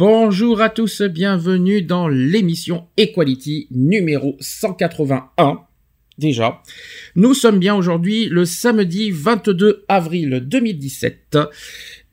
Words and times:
Bonjour 0.00 0.62
à 0.62 0.70
tous, 0.70 1.02
bienvenue 1.02 1.82
dans 1.82 2.08
l'émission 2.08 2.86
Equality 2.96 3.66
numéro 3.70 4.34
181. 4.40 5.58
Déjà, 6.16 6.62
nous 7.16 7.34
sommes 7.34 7.58
bien 7.58 7.74
aujourd'hui 7.74 8.26
le 8.30 8.46
samedi 8.46 9.10
22 9.10 9.84
avril 9.88 10.42
2017. 10.46 11.36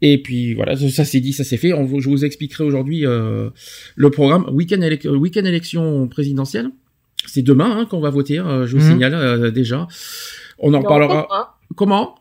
Et 0.01 0.21
puis 0.21 0.53
voilà, 0.53 0.75
ça 0.75 1.05
c'est 1.05 1.21
dit, 1.21 1.31
ça 1.31 1.45
c'est 1.45 1.55
fait. 1.55 1.71
On, 1.71 2.01
je 2.01 2.09
vous 2.09 2.25
expliquerai 2.25 2.65
aujourd'hui 2.65 3.05
euh, 3.05 3.51
le 3.95 4.09
programme 4.09 4.49
week-end 4.51 4.81
week 5.05 5.37
élection 5.37 6.09
présidentielle. 6.09 6.69
C'est 7.25 7.41
demain 7.41 7.71
hein, 7.71 7.85
qu'on 7.85 8.01
va 8.01 8.09
voter, 8.09 8.39
euh, 8.39 8.67
je 8.67 8.75
vous 8.75 8.83
mhm. 8.83 8.91
signale 8.91 9.13
euh, 9.13 9.49
déjà. 9.49 9.87
On 10.59 10.73
en 10.73 10.83
parlera. 10.83 11.57
Comment? 11.77 12.15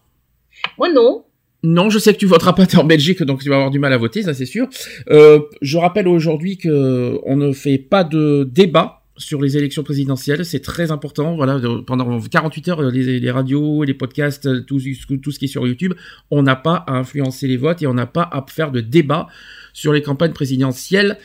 Moi 0.78 0.92
non. 0.92 1.25
Non, 1.66 1.90
je 1.90 1.98
sais 1.98 2.12
que 2.12 2.18
tu 2.18 2.26
voteras 2.26 2.52
pas, 2.52 2.64
t'es 2.64 2.76
en 2.76 2.84
Belgique, 2.84 3.24
donc 3.24 3.42
tu 3.42 3.48
vas 3.48 3.56
avoir 3.56 3.70
du 3.72 3.80
mal 3.80 3.92
à 3.92 3.96
voter, 3.96 4.22
ça 4.22 4.34
c'est 4.34 4.46
sûr. 4.46 4.68
Euh, 5.10 5.40
je 5.62 5.78
rappelle 5.78 6.06
aujourd'hui 6.06 6.58
que 6.58 7.18
on 7.24 7.36
ne 7.36 7.52
fait 7.52 7.78
pas 7.78 8.04
de 8.04 8.48
débat 8.48 9.02
sur 9.16 9.42
les 9.42 9.56
élections 9.56 9.82
présidentielles, 9.82 10.44
c'est 10.44 10.60
très 10.60 10.92
important. 10.92 11.34
Voilà, 11.34 11.60
pendant 11.84 12.20
48 12.20 12.68
heures, 12.68 12.82
les, 12.82 13.30
radios, 13.32 13.82
les 13.82 13.94
podcasts, 13.94 14.64
tout, 14.66 14.78
tout, 15.20 15.30
ce 15.32 15.38
qui 15.40 15.46
est 15.46 15.48
sur 15.48 15.66
YouTube, 15.66 15.94
on 16.30 16.42
n'a 16.44 16.54
pas 16.54 16.84
à 16.86 16.92
influencer 16.92 17.48
les 17.48 17.56
votes 17.56 17.82
et 17.82 17.88
on 17.88 17.94
n'a 17.94 18.06
pas 18.06 18.28
à 18.30 18.44
faire 18.48 18.70
de 18.70 18.80
débat 18.80 19.26
sur 19.72 19.92
les 19.92 20.02
campagnes 20.02 20.34
présidentielles, 20.34 21.18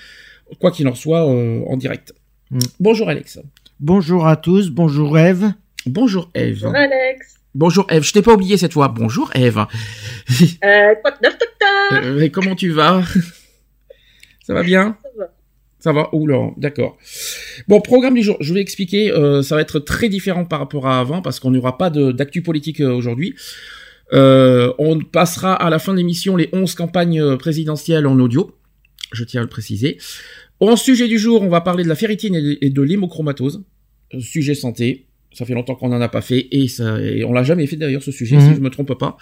quoi 0.59 0.71
qu'il 0.71 0.87
en 0.87 0.95
soit, 0.95 1.29
euh, 1.29 1.61
en 1.67 1.77
direct. 1.77 2.15
Mm. 2.49 2.59
Bonjour 2.79 3.09
Alex. 3.09 3.39
Bonjour 3.79 4.25
à 4.25 4.37
tous, 4.37 4.71
bonjour 4.71 5.19
Eve. 5.19 5.51
Bonjour 5.85 6.31
Eve. 6.33 6.61
Bonjour 6.63 6.75
Alex. 6.75 7.40
Bonjour 7.53 7.85
Eve, 7.89 8.03
je 8.03 8.13
t'ai 8.13 8.21
pas 8.21 8.33
oublié 8.33 8.55
cette 8.55 8.73
fois. 8.73 8.87
Bonjour 8.87 9.29
Eve. 9.35 9.65
Euh, 10.63 10.95
euh, 11.93 12.29
Comment 12.31 12.55
tu 12.55 12.69
vas? 12.69 13.03
Ça 14.43 14.53
va 14.53 14.63
bien? 14.63 14.97
Ça 15.03 15.09
va. 15.17 15.25
Ça 15.79 15.91
va 15.91 16.09
Oula, 16.13 16.51
d'accord. 16.57 16.97
Bon, 17.67 17.81
programme 17.81 18.13
du 18.13 18.21
jour, 18.21 18.37
je 18.39 18.53
vais 18.53 18.61
expliquer, 18.61 19.11
euh, 19.11 19.41
ça 19.41 19.55
va 19.55 19.61
être 19.61 19.79
très 19.79 20.07
différent 20.07 20.45
par 20.45 20.59
rapport 20.59 20.87
à 20.87 20.99
avant 20.99 21.21
parce 21.21 21.39
qu'on 21.39 21.51
n'aura 21.51 21.77
pas 21.77 21.89
d'actu 21.89 22.41
politique 22.41 22.79
euh, 22.79 22.93
aujourd'hui. 22.93 23.35
Euh, 24.13 24.73
on 24.77 24.99
passera 24.99 25.53
à 25.53 25.69
la 25.69 25.79
fin 25.79 25.91
de 25.91 25.97
l'émission 25.97 26.37
les 26.37 26.49
11 26.53 26.75
campagnes 26.75 27.35
présidentielles 27.37 28.07
en 28.07 28.17
audio, 28.19 28.55
je 29.11 29.23
tiens 29.23 29.41
à 29.41 29.43
le 29.43 29.49
préciser. 29.49 29.97
En 30.59 30.75
sujet 30.75 31.07
du 31.07 31.17
jour, 31.17 31.41
on 31.41 31.49
va 31.49 31.61
parler 31.61 31.83
de 31.83 31.89
la 31.89 31.95
ferritine 31.95 32.35
et 32.35 32.69
de 32.69 32.81
l'hémochromatose, 32.81 33.63
sujet 34.19 34.53
santé. 34.53 35.07
Ça 35.33 35.45
fait 35.45 35.53
longtemps 35.53 35.75
qu'on 35.75 35.89
n'en 35.89 36.01
a 36.01 36.09
pas 36.09 36.21
fait 36.21 36.47
et, 36.51 36.67
ça, 36.67 36.99
et 36.99 37.23
on 37.23 37.31
l'a 37.31 37.43
jamais 37.43 37.65
fait 37.65 37.77
d'ailleurs 37.77 38.03
ce 38.03 38.11
sujet, 38.11 38.39
si 38.39 38.47
mhm. 38.47 38.55
je 38.55 38.59
me 38.59 38.69
trompe 38.69 38.93
pas. 38.95 39.17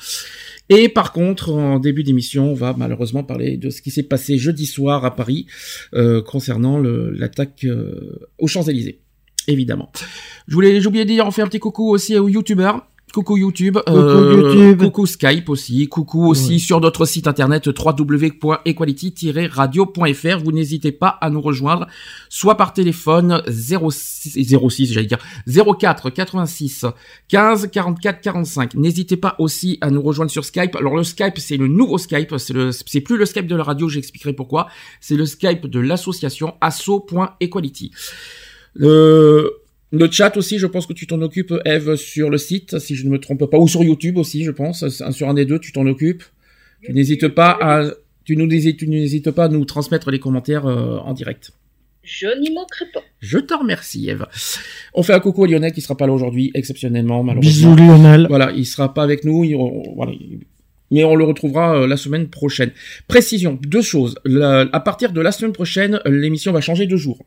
Et 0.69 0.89
par 0.89 1.13
contre, 1.13 1.51
en 1.53 1.79
début 1.79 2.03
d'émission, 2.03 2.51
on 2.51 2.53
va 2.53 2.73
malheureusement 2.77 3.23
parler 3.23 3.57
de 3.57 3.69
ce 3.69 3.81
qui 3.81 3.91
s'est 3.91 4.03
passé 4.03 4.37
jeudi 4.37 4.65
soir 4.65 5.05
à 5.05 5.15
Paris 5.15 5.45
euh, 5.93 6.21
concernant 6.21 6.79
l'attaque 6.79 7.63
euh, 7.65 8.19
aux 8.37 8.47
Champs-Élysées, 8.47 8.99
évidemment. 9.47 9.91
Je 10.47 10.53
voulais, 10.53 10.79
j'ai 10.81 10.87
oublié 10.87 11.05
de 11.05 11.09
dire, 11.09 11.25
on 11.25 11.31
fait 11.31 11.41
un 11.41 11.47
petit 11.47 11.59
coucou 11.59 11.89
aussi 11.89 12.17
aux 12.17 12.27
youtubeurs 12.27 12.87
Coucou 13.13 13.37
YouTube, 13.37 13.77
coucou, 13.77 13.97
euh, 13.97 14.35
YouTube. 14.35 14.83
coucou 14.83 15.05
Skype 15.07 15.49
aussi, 15.49 15.87
coucou 15.87 16.27
aussi 16.27 16.59
sur 16.59 16.79
notre 16.79 17.05
site 17.05 17.25
internet 17.27 17.67
www.equality-radio.fr. 17.67 20.43
Vous 20.43 20.51
n'hésitez 20.51 20.91
pas 20.91 21.17
à 21.21 21.31
nous 21.31 21.41
rejoindre, 21.41 21.87
soit 22.29 22.55
par 22.55 22.73
téléphone 22.73 23.41
06, 23.47 24.55
06 24.69 24.93
j'allais 24.93 25.07
dire 25.07 25.17
04 25.47 26.11
86 26.11 26.85
15 27.29 27.71
44 27.71 28.21
45. 28.21 28.75
N'hésitez 28.75 29.17
pas 29.17 29.33
aussi 29.39 29.79
à 29.81 29.89
nous 29.89 30.03
rejoindre 30.03 30.29
sur 30.29 30.45
Skype. 30.45 30.75
Alors 30.75 30.95
le 30.95 31.03
Skype 31.03 31.39
c'est 31.39 31.57
le 31.57 31.67
nouveau 31.67 31.97
Skype, 31.97 32.35
c'est 32.37 32.53
le 32.53 32.71
c'est 32.71 33.01
plus 33.01 33.17
le 33.17 33.25
Skype 33.25 33.47
de 33.47 33.55
la 33.55 33.63
radio, 33.63 33.89
j'expliquerai 33.89 34.33
pourquoi. 34.33 34.67
C'est 35.01 35.15
le 35.15 35.25
Skype 35.25 35.65
de 35.65 35.79
l'association 35.79 36.53
asso.equality. 36.61 37.91
Euh, 38.81 39.49
le 39.91 40.09
chat 40.11 40.37
aussi, 40.37 40.59
je 40.59 40.67
pense 40.67 40.85
que 40.85 40.93
tu 40.93 41.07
t'en 41.07 41.21
occupes, 41.21 41.53
Eve, 41.65 41.95
sur 41.95 42.29
le 42.29 42.37
site, 42.37 42.77
si 42.79 42.95
je 42.95 43.05
ne 43.05 43.09
me 43.09 43.19
trompe 43.19 43.45
pas, 43.45 43.57
ou 43.57 43.67
sur 43.67 43.83
YouTube 43.83 44.17
aussi, 44.17 44.43
je 44.43 44.51
pense. 44.51 44.87
Sur 45.11 45.29
un 45.29 45.33
des 45.33 45.45
deux, 45.45 45.59
tu 45.59 45.71
t'en 45.71 45.87
occupes. 45.87 46.23
Tu 46.83 46.93
n'hésites 46.93 47.27
pas 47.29 47.57
à, 47.59 47.91
tu 48.23 48.37
nous 48.37 48.47
tu 48.47 48.87
n'hésites 48.87 49.31
pas 49.31 49.45
à 49.45 49.49
nous 49.49 49.65
transmettre 49.65 50.11
les 50.11 50.19
commentaires 50.19 50.67
euh, 50.67 50.97
en 50.97 51.13
direct. 51.13 51.51
Je 52.03 52.27
n'y 52.39 52.53
manquerai 52.53 52.85
pas. 52.93 53.01
Je 53.19 53.39
te 53.39 53.53
remercie, 53.53 54.09
Eve. 54.09 54.25
On 54.93 55.03
fait 55.03 55.13
un 55.13 55.19
coucou 55.19 55.43
à 55.43 55.47
Lionel 55.47 55.73
qui 55.73 55.81
sera 55.81 55.97
pas 55.97 56.07
là 56.07 56.13
aujourd'hui, 56.13 56.51
exceptionnellement, 56.53 57.23
malheureusement. 57.23 57.73
Bisous, 57.73 57.75
Lionel. 57.75 58.27
Voilà, 58.29 58.51
il 58.51 58.65
sera 58.65 58.93
pas 58.93 59.03
avec 59.03 59.25
nous. 59.25 59.43
voilà, 59.95 60.13
mais 60.91 61.03
on 61.03 61.15
le 61.15 61.23
retrouvera 61.23 61.81
euh, 61.81 61.87
la 61.87 61.97
semaine 61.97 62.29
prochaine. 62.29 62.71
Précision, 63.07 63.59
deux 63.63 63.81
choses. 63.81 64.15
à 64.25 64.79
partir 64.79 65.11
de 65.11 65.21
la 65.21 65.31
semaine 65.31 65.51
prochaine, 65.51 65.99
l'émission 66.05 66.51
va 66.51 66.61
changer 66.61 66.85
de 66.85 66.95
jour 66.95 67.25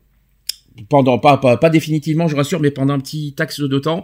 pendant 0.89 1.19
pas, 1.19 1.37
pas, 1.37 1.57
pas 1.57 1.69
définitivement 1.69 2.27
je 2.27 2.35
rassure 2.35 2.59
mais 2.59 2.71
pendant 2.71 2.93
un 2.93 2.99
petit 2.99 3.35
axe 3.39 3.59
de 3.59 3.79
temps. 3.79 4.03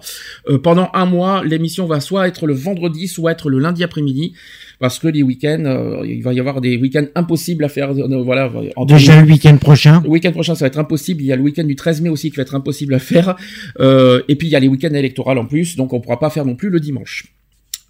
Euh, 0.49 0.57
pendant 0.57 0.89
un 0.93 1.05
mois 1.05 1.43
l'émission 1.43 1.85
va 1.85 1.99
soit 1.99 2.27
être 2.27 2.47
le 2.47 2.53
vendredi 2.53 3.07
soit 3.07 3.31
être 3.31 3.49
le 3.49 3.59
lundi 3.59 3.83
après-midi 3.83 4.33
parce 4.79 4.99
que 4.99 5.07
les 5.07 5.23
week-ends 5.23 5.65
euh, 5.65 6.05
il 6.05 6.23
va 6.23 6.33
y 6.33 6.39
avoir 6.39 6.61
des 6.61 6.77
week-ends 6.77 7.07
impossibles 7.15 7.63
à 7.63 7.69
faire 7.69 7.91
euh, 7.91 8.23
voilà 8.23 8.51
déjà 8.87 9.21
le 9.21 9.27
week-end 9.27 9.57
prochain? 9.57 10.01
Le 10.03 10.09
week-end 10.09 10.31
prochain 10.31 10.55
ça 10.55 10.65
va 10.65 10.67
être 10.67 10.79
impossible. 10.79 11.21
Il 11.21 11.27
y 11.27 11.33
a 11.33 11.35
le 11.35 11.43
week-end 11.43 11.63
du 11.63 11.75
13 11.75 12.01
mai 12.01 12.09
aussi 12.09 12.29
qui 12.29 12.37
va 12.37 12.43
être 12.43 12.55
impossible 12.55 12.93
à 12.93 12.99
faire. 12.99 13.35
Et 13.79 14.35
puis 14.35 14.47
il 14.47 14.51
y 14.51 14.55
a 14.55 14.59
les 14.59 14.67
week-ends 14.67 14.93
électoraux 14.93 15.31
en 15.31 15.45
plus 15.45 15.75
donc 15.75 15.93
on 15.93 15.99
pourra 15.99 16.19
pas 16.19 16.29
faire 16.29 16.45
non 16.45 16.55
plus 16.55 16.69
le 16.69 16.79
dimanche 16.79 17.25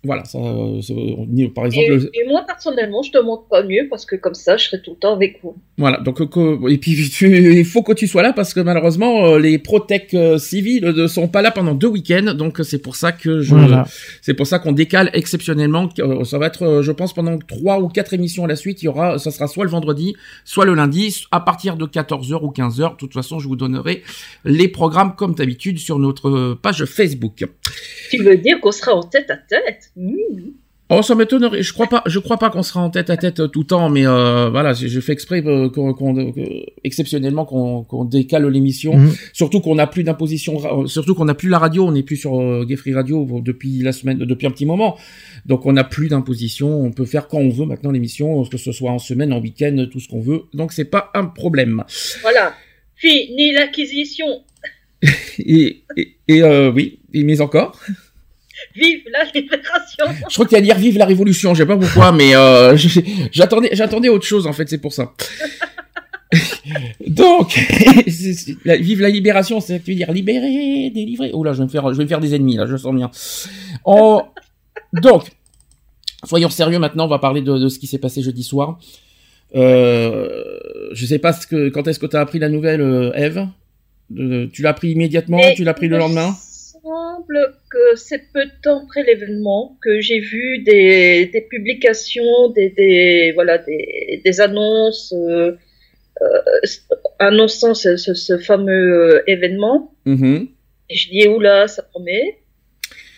voilà, 0.02 0.24
ça, 0.24 0.40
par 1.54 1.66
exemple. 1.66 2.10
Et, 2.14 2.26
moi 2.28 2.44
personnellement, 2.48 3.02
je 3.02 3.12
te 3.12 3.18
montre 3.18 3.44
pas 3.50 3.64
mieux 3.64 3.88
parce 3.90 4.06
que 4.06 4.16
comme 4.16 4.34
ça, 4.34 4.56
je 4.56 4.66
serai 4.66 4.82
tout 4.82 4.92
le 4.92 4.98
temps 4.98 5.14
avec 5.14 5.40
vous. 5.44 5.58
Voilà, 5.78 5.98
donc 6.00 6.22
et 6.22 6.78
puis 6.78 6.92
il 7.22 7.66
faut 7.66 7.84
que 7.84 7.92
tu 7.92 8.08
sois 8.08 8.24
là 8.24 8.32
parce 8.32 8.54
que 8.54 8.62
malheureusement 8.62 9.26
euh, 9.26 9.40
les 9.40 9.58
protec 9.58 10.14
euh, 10.14 10.38
civils 10.38 10.86
ne 10.86 11.08
sont 11.08 11.28
pas 11.28 11.42
là 11.42 11.52
pendant 11.52 11.74
deux 11.74 11.88
week-ends, 11.88 12.34
donc 12.34 12.62
c'est 12.64 12.82
pour 12.82 12.96
ça 12.96 13.12
que 13.12 13.42
je, 13.42 13.56
c'est 14.22 14.34
pour 14.34 14.48
ça 14.48 14.60
qu'on 14.60 14.72
décale 14.72 15.10
exceptionnellement. 15.14 15.90
Euh, 16.00 16.24
ça 16.24 16.38
va 16.38 16.48
être, 16.48 16.82
je 16.82 16.92
pense, 16.94 17.14
pendant 17.14 17.38
trois 17.38 17.82
ou 17.82 17.90
quatre 17.90 18.14
émissions 18.14 18.46
à 18.46 18.48
la 18.48 18.56
suite, 18.56 18.82
il 18.82 18.86
y 18.86 18.88
aura, 18.88 19.20
ça 19.20 19.32
sera 19.32 19.48
soit 19.48 19.66
le 19.66 19.70
vendredi, 19.70 20.16
soit 20.46 20.66
le 20.66 20.76
lundi, 20.76 21.26
à 21.32 21.42
partir 21.42 21.76
de 21.76 21.86
14h 21.86 22.42
ou 22.42 22.52
15h. 22.52 22.92
De 22.92 22.96
toute 22.96 23.14
façon, 23.14 23.40
je 23.40 23.50
vous 23.50 23.58
donnerai 23.58 24.04
les 24.46 24.70
programmes 24.70 25.16
comme 25.18 25.36
d'habitude 25.36 25.78
sur 25.78 26.00
notre 26.00 26.54
page 26.54 26.86
Facebook. 26.86 27.46
Tu 28.10 28.24
veux 28.24 28.38
dire 28.38 28.62
qu'on 28.62 28.72
sera 28.72 28.94
en 28.94 29.04
tête 29.04 29.30
à 29.30 29.36
tête? 29.36 29.89
Mmh. 30.00 30.52
Oh, 30.92 31.04
ça 31.04 31.14
m'étonnerait. 31.14 31.62
Je 31.62 31.72
crois 31.72 31.86
pas. 31.86 32.02
Je 32.08 32.18
crois 32.18 32.38
pas 32.38 32.50
qu'on 32.50 32.64
sera 32.64 32.82
en 32.82 32.90
tête 32.90 33.12
à 33.12 33.18
tête 33.18 33.52
tout 33.52 33.60
le 33.60 33.66
temps, 33.66 33.90
mais 33.90 34.08
euh, 34.08 34.50
voilà, 34.50 34.74
je 34.74 35.00
fais 35.02 35.12
exprès 35.12 35.44
euh, 35.46 35.70
qu'on, 35.70 36.34
exceptionnellement 36.84 37.46
qu'on, 37.46 38.06
décale 38.06 38.48
l'émission. 38.48 38.98
Mmh. 38.98 39.12
Surtout 39.34 39.60
qu'on 39.60 39.76
n'a 39.76 39.86
plus 39.86 40.04
d'imposition. 40.04 40.88
Surtout 40.88 41.14
qu'on 41.14 41.26
n'a 41.26 41.36
plus 41.36 41.50
la 41.50 41.60
radio. 41.60 41.86
On 41.86 41.92
n'est 41.92 42.02
plus 42.02 42.18
sur 42.18 42.42
euh, 42.42 42.66
Radio 42.92 43.28
depuis 43.44 43.84
la 43.84 43.92
semaine, 43.92 44.18
depuis 44.18 44.48
un 44.48 44.52
petit 44.52 44.66
moment. 44.66 44.98
Donc 45.46 45.68
on 45.68 45.74
n'a 45.74 45.84
plus 45.84 46.08
d'imposition. 46.08 46.82
On 46.82 46.92
peut 46.92 47.06
faire 47.06 47.28
quand 47.28 47.38
on 47.38 47.50
veut 47.50 47.66
maintenant 47.66 47.92
l'émission, 47.92 48.44
que 48.46 48.58
ce 48.58 48.72
soit 48.72 48.92
en 48.92 49.00
semaine, 49.00 49.32
en 49.32 49.40
week-end, 49.40 49.86
tout 49.92 50.00
ce 50.00 50.08
qu'on 50.08 50.22
veut. 50.22 50.46
Donc 50.56 50.74
c'est 50.74 50.86
pas 50.86 51.12
un 51.14 51.26
problème. 51.26 51.84
Voilà. 52.24 52.54
Fini 52.96 53.52
l'acquisition. 53.52 54.44
et, 55.40 55.84
et, 55.96 56.16
et 56.28 56.44
euh, 56.44 56.72
oui, 56.72 57.00
mais 57.14 57.42
encore. 57.42 57.80
Vive 58.76 59.04
la 59.12 59.24
libération 59.26 60.06
Je 60.30 60.34
crois 60.34 60.46
qu'il 60.46 60.58
y 60.58 60.60
a 60.60 60.62
dire 60.62 60.78
vive 60.78 60.98
la 60.98 61.06
révolution, 61.06 61.54
je 61.54 61.64
sais 61.64 61.68
pas 61.68 61.78
pourquoi, 61.78 62.12
mais 62.14 62.36
euh, 62.36 62.76
j'attendais, 63.32 63.70
j'attendais 63.74 64.10
autre 64.10 64.26
chose 64.26 64.48
en 64.48 64.54
fait, 64.54 64.68
c'est 64.70 64.78
pour 64.78 64.94
ça. 64.94 65.14
Donc, 67.08 67.58
vive 68.06 69.02
la 69.02 69.10
libération, 69.10 69.60
c'est 69.62 69.80
tu 69.80 69.92
veux 69.92 69.98
dire 69.98 70.12
libérer, 70.12 70.92
délivrer. 70.94 71.32
Oh 71.34 71.44
là, 71.44 71.54
je 71.54 71.60
vais 71.60 71.64
me 71.64 71.70
faire, 71.70 71.92
je 71.92 71.98
vais 71.98 72.04
me 72.04 72.10
faire 72.10 72.20
des 72.20 72.36
ennemis 72.36 72.58
là, 72.58 72.66
je 72.68 72.78
sens 72.78 72.94
bien. 72.94 73.10
Donc, 74.94 75.32
soyons 76.24 76.50
sérieux 76.50 76.80
maintenant, 76.80 77.06
on 77.06 77.10
va 77.10 77.20
parler 77.20 77.42
de, 77.42 77.68
ce 77.68 77.80
qui 77.80 77.88
s'est 77.88 77.98
passé 77.98 78.22
jeudi 78.22 78.44
soir. 78.44 78.80
Euh, 79.56 80.28
je 80.92 81.06
sais 81.06 81.20
pas 81.20 81.34
ce 81.34 81.48
que, 81.48 81.70
quand 81.70 81.88
est-ce 81.88 82.00
que 82.00 82.06
tu 82.06 82.16
as 82.16 82.22
appris 82.22 82.40
la 82.40 82.50
nouvelle, 82.50 82.82
euh, 82.82 83.12
Eve? 83.14 83.48
Tu 84.16 84.62
l'as 84.62 84.70
appris 84.70 84.92
immédiatement 84.92 85.40
Tu 85.56 85.64
l'as 85.64 85.72
appris 85.72 85.88
le 85.88 85.98
lendemain? 85.98 86.36
Semble 87.20 87.54
que 87.70 87.96
c'est 87.96 88.32
peu 88.34 88.46
de 88.46 88.52
temps 88.64 88.84
après 88.86 89.04
l'événement 89.04 89.78
que 89.82 90.00
j'ai 90.00 90.20
vu 90.20 90.60
des, 90.60 91.26
des 91.28 91.42
publications, 91.42 92.50
des, 92.50 92.70
des 92.70 93.32
voilà, 93.34 93.58
des, 93.58 94.22
des 94.24 94.42
annonces 94.42 95.14
euh, 95.18 95.56
annonçant 97.20 97.74
ce, 97.74 97.98
ce- 97.98 98.14
ce 98.14 98.38
fameux 98.38 99.16
euh, 99.16 99.24
événement. 99.28 99.94
Mhm. 100.06 100.48
Et 100.90 100.96
je 100.96 101.10
dis, 101.10 101.28
oula, 101.28 101.68
ça 101.68 101.84
promet. 101.84 102.40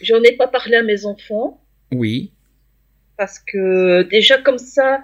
J'en 0.01 0.21
ai 0.23 0.33
pas 0.33 0.47
parlé 0.47 0.77
à 0.77 0.83
mes 0.83 1.05
enfants 1.05 1.61
Oui. 1.93 2.31
parce 3.17 3.39
que 3.39 4.03
déjà 4.03 4.37
comme 4.39 4.57
ça, 4.57 5.01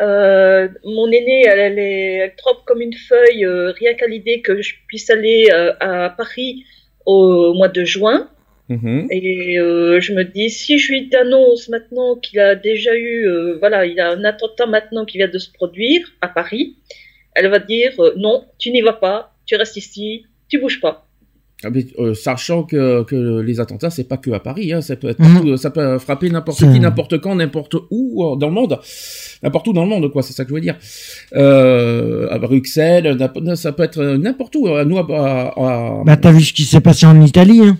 euh, 0.00 0.68
mon 0.84 1.06
aînée, 1.10 1.44
elle, 1.46 1.58
elle, 1.60 1.78
est, 1.78 2.12
elle 2.24 2.34
trempe 2.36 2.64
comme 2.66 2.80
une 2.80 2.94
feuille, 2.94 3.44
euh, 3.44 3.70
rien 3.72 3.94
qu'à 3.94 4.06
l'idée 4.06 4.40
que 4.42 4.60
je 4.60 4.74
puisse 4.88 5.08
aller 5.10 5.48
euh, 5.52 5.72
à 5.80 6.10
Paris 6.10 6.64
au 7.06 7.54
mois 7.54 7.68
de 7.68 7.84
juin. 7.84 8.28
Mhm. 8.70 9.08
Et 9.10 9.58
euh, 9.58 10.00
je 10.00 10.12
me 10.14 10.22
dis, 10.24 10.48
si 10.48 10.78
je 10.78 10.92
lui 10.92 11.10
annonce 11.20 11.68
maintenant 11.68 12.14
qu'il 12.16 12.38
a 12.38 12.54
déjà 12.54 12.94
eu, 12.96 13.26
euh, 13.26 13.56
voilà, 13.58 13.84
il 13.84 13.98
a 14.00 14.10
un 14.10 14.24
attentat 14.24 14.66
maintenant 14.66 15.04
qui 15.04 15.18
vient 15.18 15.28
de 15.28 15.38
se 15.38 15.50
produire 15.52 16.02
à 16.22 16.28
Paris, 16.28 16.76
elle 17.34 17.48
va 17.48 17.58
dire, 17.58 17.92
euh, 17.98 18.12
non, 18.16 18.44
tu 18.58 18.70
n'y 18.70 18.80
vas 18.80 18.92
pas, 18.92 19.34
tu 19.44 19.56
restes 19.56 19.76
ici, 19.76 20.24
tu 20.48 20.58
bouges 20.60 20.80
pas. 20.80 21.06
Ah, 21.62 21.68
mais, 21.68 21.84
euh, 21.98 22.14
sachant 22.14 22.62
que, 22.62 23.02
que 23.02 23.40
les 23.42 23.60
attentats, 23.60 23.90
c'est 23.90 24.08
pas 24.08 24.16
que 24.16 24.30
à 24.30 24.40
Paris, 24.40 24.72
hein, 24.72 24.80
ça 24.80 24.96
peut 24.96 25.10
être 25.10 25.20
Mhm. 25.20 25.58
ça 25.58 25.70
peut 25.70 25.98
frapper 25.98 26.30
n'importe 26.30 26.60
qui, 26.60 26.80
n'importe 26.80 27.20
quand, 27.20 27.34
n'importe 27.34 27.74
où 27.90 28.36
dans 28.38 28.46
le 28.48 28.54
monde, 28.54 28.78
n'importe 29.42 29.68
où 29.68 29.72
dans 29.74 29.82
le 29.82 29.88
monde, 29.90 30.10
quoi. 30.10 30.22
C'est 30.22 30.32
ça 30.32 30.44
que 30.44 30.50
je 30.50 30.54
veux 30.54 30.60
dire. 30.62 30.78
Euh, 31.34 32.28
à 32.30 32.38
Bruxelles, 32.38 33.16
ça 33.56 33.72
peut 33.72 33.82
être 33.82 34.02
n'importe 34.16 34.56
où. 34.56 34.68
À 34.68 34.84
Nous, 34.86 34.96
à, 34.98 35.06
à- 35.10 35.48
à- 35.56 36.02
Bah, 36.06 36.16
t'as 36.16 36.32
vu 36.32 36.42
ce 36.42 36.52
qui 36.54 36.62
s'est 36.64 36.80
passé 36.80 37.04
en 37.04 37.20
Italie, 37.20 37.60
hein 37.62 37.76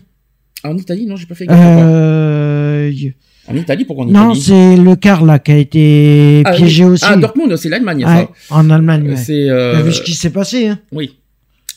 en 0.65 0.77
Italie, 0.77 1.07
non, 1.07 1.17
j'ai 1.17 1.27
pas 1.27 1.35
fait 1.35 1.47
gaffe. 1.47 1.59
euh... 1.59 2.91
En 3.49 3.57
Italie, 3.57 3.85
pourquoi 3.85 4.05
en 4.05 4.09
Non, 4.09 4.31
Italie 4.33 4.41
c'est 4.43 4.77
le 4.77 4.95
car, 4.97 5.25
là, 5.25 5.39
qui 5.39 5.51
a 5.53 5.57
été 5.57 6.43
Ah, 6.45 6.53
piégé 6.53 6.85
oui. 6.85 6.91
aussi. 6.93 7.05
Ah, 7.09 7.17
Dortmund, 7.17 7.57
c'est 7.57 7.69
l'Allemagne, 7.69 8.05
Ouais, 8.05 8.29
en 8.51 8.71
Allemagne, 8.71 9.09
ouais. 9.11 9.17
C'est. 9.17 9.49
euh, 9.49 9.73
T'as 9.75 9.83
vu 9.83 9.93
ce 9.93 10.03
qui 10.03 10.15
s'est 10.15 10.31
passé, 10.31 10.69
hein? 10.69 10.79
Oui. 10.93 11.17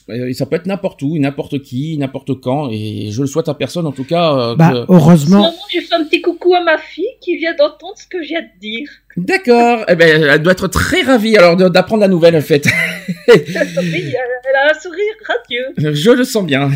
Euh, 0.10 0.34
Ça 0.34 0.46
peut 0.46 0.56
être 0.58 0.66
n'importe 0.66 1.02
où, 1.02 1.18
n'importe 1.18 1.62
qui, 1.62 1.98
n'importe 1.98 2.40
quand, 2.42 2.70
et 2.72 3.10
je 3.12 3.22
le 3.22 3.28
souhaite 3.28 3.48
à 3.50 3.54
personne 3.54 3.86
en 3.88 3.92
tout 3.92 4.04
cas. 4.04 4.34
euh, 4.38 4.56
Bah, 4.56 4.72
que- 4.72 4.92
heureusement. 4.94 5.54
J'ai 5.72 5.82
fait 5.82 5.96
un 5.96 6.04
petit 6.04 6.22
coucou 6.22 6.54
à 6.56 6.64
ma 6.64 6.78
fille 6.78 7.06
qui 7.22 7.38
vient 7.38 7.54
d'entendre 7.56 7.94
ce 7.98 8.08
que 8.08 8.22
j'ai 8.22 8.36
à 8.36 8.42
te 8.42 8.60
dire. 8.60 8.88
D'accord. 9.16 9.86
Eh 9.88 9.96
ben, 9.96 10.24
elle 10.24 10.42
doit 10.44 10.52
être 10.54 10.68
très 10.68 11.02
ravie 11.04 11.38
alors 11.38 11.56
d'apprendre 11.56 12.02
la 12.02 12.08
nouvelle 12.10 12.36
en 12.36 12.42
fait. 12.42 12.66
oui, 13.28 13.34
elle, 13.36 14.14
elle 14.16 14.56
a 14.56 14.72
un 14.76 14.80
sourire 14.80 15.14
radieux. 15.28 15.94
je 15.96 16.12
le 16.12 16.24
sens 16.24 16.46
bien. 16.46 16.70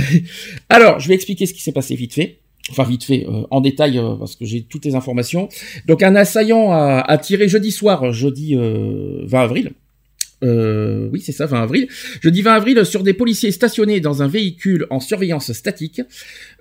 Alors, 0.70 1.00
je 1.00 1.08
vais 1.08 1.16
expliquer 1.16 1.46
ce 1.46 1.54
qui 1.54 1.62
s'est 1.62 1.72
passé 1.72 1.96
vite 1.96 2.14
fait. 2.14 2.40
Enfin, 2.70 2.84
vite 2.84 3.06
fait, 3.06 3.26
euh, 3.30 3.44
en 3.50 3.62
détail, 3.62 3.98
euh, 3.98 4.16
parce 4.16 4.36
que 4.36 4.44
j'ai 4.44 4.62
toutes 4.62 4.84
les 4.84 4.94
informations. 4.96 5.48
Donc, 5.88 6.04
un 6.04 6.16
assaillant 6.18 6.72
a, 6.74 7.00
a 7.08 7.18
tiré 7.18 7.48
jeudi 7.48 7.72
soir, 7.72 8.12
jeudi 8.12 8.56
euh, 8.56 9.22
20 9.24 9.42
avril. 9.42 9.72
Euh, 10.44 11.10
oui, 11.12 11.22
c'est 11.22 11.32
ça, 11.32 11.46
20 11.46 11.64
avril. 11.64 11.88
Jeudi 12.22 12.42
20 12.42 12.54
avril, 12.54 12.86
sur 12.86 13.04
des 13.04 13.14
policiers 13.14 13.52
stationnés 13.52 14.00
dans 14.00 14.22
un 14.22 14.28
véhicule 14.28 14.86
en 14.90 15.00
surveillance 15.00 15.52
statique. 15.54 16.02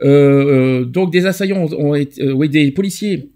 Euh, 0.02 0.81
euh, 0.81 0.84
donc, 0.84 1.12
des 1.12 1.26
assaillants 1.26 1.64
ont, 1.64 1.90
ont 1.90 1.94
été, 1.94 2.23
euh, 2.23 2.32
oui, 2.32 2.49
des 2.49 2.70
policiers 2.70 3.31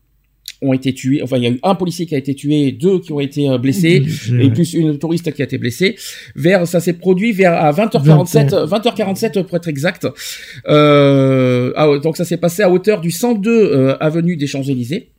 ont 0.63 0.73
été 0.73 0.93
tués. 0.93 1.23
Enfin, 1.23 1.37
il 1.39 1.43
y 1.43 1.47
a 1.47 1.51
eu 1.51 1.59
un 1.63 1.75
policier 1.75 2.07
qui 2.07 2.15
a 2.15 2.19
été 2.19 2.35
tué, 2.35 2.73
deux 2.73 3.01
qui 3.01 3.13
ont 3.13 3.21
été 3.21 3.49
euh, 3.49 3.59
blessés. 3.59 4.03
et 4.39 4.51
plus 4.51 4.75
une 4.75 4.99
touriste 4.99 5.33
qui 5.33 5.43
a 5.43 5.45
été 5.45 5.59
blessée. 5.59 5.97
Vers, 6.35 6.67
ça 6.67 6.81
s'est 6.81 6.93
produit 6.95 7.33
vers 7.33 7.55
à 7.55 7.73
20h47, 7.73 8.69
20h47 8.69 9.45
pour 9.45 9.57
être 9.57 9.69
exact. 9.69 10.07
Euh, 10.69 11.73
ah, 11.77 11.99
donc 12.03 12.17
ça 12.17 12.25
s'est 12.25 12.37
passé 12.37 12.63
à 12.63 12.71
hauteur 12.71 13.01
du 13.01 13.11
102 13.11 13.51
euh, 13.51 13.97
avenue 14.01 14.37
des 14.37 14.47
Champs-Élysées. 14.47 15.11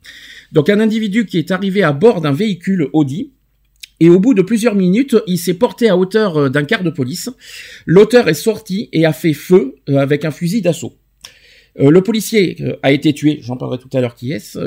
Donc 0.52 0.68
un 0.68 0.80
individu 0.80 1.26
qui 1.26 1.38
est 1.38 1.50
arrivé 1.50 1.82
à 1.82 1.92
bord 1.92 2.20
d'un 2.20 2.32
véhicule 2.32 2.88
Audi. 2.92 3.32
Et 4.02 4.10
au 4.10 4.18
bout 4.18 4.34
de 4.34 4.42
plusieurs 4.42 4.74
minutes, 4.74 5.14
il 5.28 5.38
s'est 5.38 5.54
porté 5.54 5.88
à 5.88 5.96
hauteur 5.96 6.36
euh, 6.36 6.48
d'un 6.48 6.64
quart 6.64 6.82
de 6.82 6.90
police. 6.90 7.30
L'auteur 7.86 8.28
est 8.28 8.34
sorti 8.34 8.88
et 8.92 9.06
a 9.06 9.12
fait 9.12 9.32
feu 9.32 9.76
euh, 9.88 9.98
avec 9.98 10.24
un 10.24 10.32
fusil 10.32 10.60
d'assaut. 10.60 10.94
Euh, 11.78 11.88
le 11.88 12.02
policier 12.02 12.56
a 12.82 12.90
été 12.90 13.12
tué, 13.12 13.38
j'en 13.42 13.56
parlerai 13.56 13.78
tout 13.78 13.96
à 13.96 14.00
l'heure 14.00 14.16
qui 14.16 14.32
est-ce, 14.32 14.58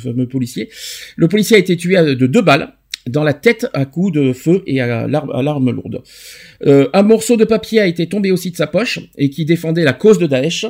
fameux 0.00 0.26
policier. 0.26 0.70
Le 1.16 1.28
policier 1.28 1.56
a 1.56 1.58
été 1.58 1.76
tué 1.76 1.96
de 2.16 2.26
deux 2.26 2.40
balles 2.40 2.72
dans 3.06 3.22
la 3.22 3.34
tête 3.34 3.66
à 3.74 3.84
coups 3.84 4.12
de 4.12 4.32
feu 4.32 4.62
et 4.66 4.80
à 4.80 5.06
l'arme, 5.06 5.70
lourde. 5.70 6.02
Un 6.66 7.02
morceau 7.02 7.36
de 7.36 7.44
papier 7.44 7.80
a 7.80 7.86
été 7.86 8.06
tombé 8.08 8.30
aussi 8.30 8.50
de 8.50 8.56
sa 8.56 8.66
poche 8.66 8.98
et 9.18 9.28
qui 9.28 9.44
défendait 9.44 9.84
la 9.84 9.92
cause 9.92 10.18
de 10.18 10.26
Daesh. 10.26 10.64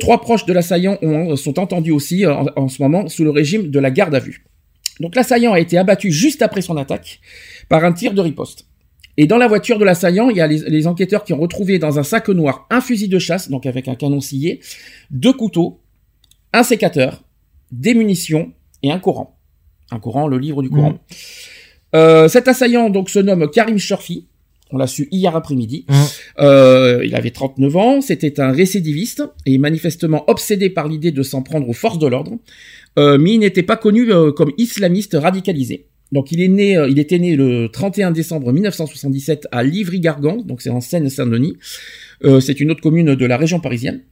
Trois 0.00 0.20
proches 0.20 0.44
de 0.46 0.52
l'assaillant 0.52 0.98
ont- 1.02 1.34
sont 1.36 1.58
entendus 1.58 1.92
aussi 1.92 2.24
en 2.26 2.68
ce 2.68 2.82
moment 2.82 3.08
sous 3.08 3.24
le 3.24 3.30
régime 3.30 3.70
de 3.70 3.78
la 3.80 3.90
garde 3.90 4.14
à 4.14 4.20
vue. 4.20 4.45
Donc 5.00 5.14
l'assaillant 5.14 5.52
a 5.52 5.60
été 5.60 5.78
abattu 5.78 6.10
juste 6.10 6.42
après 6.42 6.62
son 6.62 6.76
attaque 6.76 7.20
par 7.68 7.84
un 7.84 7.92
tir 7.92 8.14
de 8.14 8.20
riposte. 8.20 8.66
Et 9.18 9.26
dans 9.26 9.38
la 9.38 9.48
voiture 9.48 9.78
de 9.78 9.84
l'assaillant, 9.84 10.28
il 10.28 10.36
y 10.36 10.40
a 10.40 10.46
les, 10.46 10.58
les 10.68 10.86
enquêteurs 10.86 11.24
qui 11.24 11.32
ont 11.32 11.40
retrouvé 11.40 11.78
dans 11.78 11.98
un 11.98 12.02
sac 12.02 12.28
noir 12.28 12.66
un 12.70 12.80
fusil 12.80 13.08
de 13.08 13.18
chasse, 13.18 13.48
donc 13.50 13.64
avec 13.66 13.88
un 13.88 13.94
canon 13.94 14.20
scié, 14.20 14.60
deux 15.10 15.32
couteaux, 15.32 15.80
un 16.52 16.62
sécateur, 16.62 17.22
des 17.72 17.94
munitions 17.94 18.52
et 18.82 18.90
un 18.90 18.98
Coran. 18.98 19.38
Un 19.90 20.00
Coran, 20.00 20.26
le 20.26 20.38
livre 20.38 20.62
du 20.62 20.70
Coran. 20.70 20.90
Mhm. 20.90 20.98
Euh, 21.94 22.28
cet 22.28 22.48
assaillant 22.48 22.90
donc 22.90 23.08
se 23.08 23.18
nomme 23.18 23.48
Karim 23.50 23.78
Shorfi. 23.78 24.28
On 24.72 24.78
l'a 24.78 24.88
su 24.88 25.06
hier 25.12 25.34
après-midi. 25.36 25.86
Mhm. 25.88 25.96
Euh, 26.40 27.02
il 27.04 27.14
avait 27.14 27.30
39 27.30 27.76
ans, 27.76 28.00
c'était 28.00 28.40
un 28.40 28.50
récidiviste 28.50 29.22
et 29.46 29.58
manifestement 29.58 30.28
obsédé 30.28 30.70
par 30.70 30.88
l'idée 30.88 31.12
de 31.12 31.22
s'en 31.22 31.42
prendre 31.42 31.68
aux 31.68 31.72
forces 31.72 31.98
de 31.98 32.06
l'ordre, 32.08 32.32
Euh, 32.98 33.18
mais 33.18 33.34
il 33.34 33.38
n'était 33.38 33.62
pas 33.62 33.76
connu 33.76 34.10
euh, 34.10 34.32
comme 34.32 34.52
islamiste 34.58 35.16
radicalisé. 35.20 35.86
Donc 36.12 36.32
il 36.32 36.40
est 36.40 36.48
né, 36.48 36.76
euh, 36.76 36.88
il 36.88 36.98
était 36.98 37.18
né 37.18 37.36
le 37.36 37.68
31 37.68 38.10
décembre 38.10 38.52
1977 38.52 39.48
à 39.50 39.62
Livry-Gargan, 39.62 40.36
donc 40.36 40.62
c'est 40.62 40.70
en 40.70 40.80
Seine-Saint-Denis. 40.80 41.56
Euh, 42.24 42.40
c'est 42.40 42.60
une 42.60 42.70
autre 42.70 42.80
commune 42.80 43.14
de 43.14 43.26
la 43.26 43.36
région 43.36 43.60
parisienne. 43.60 44.02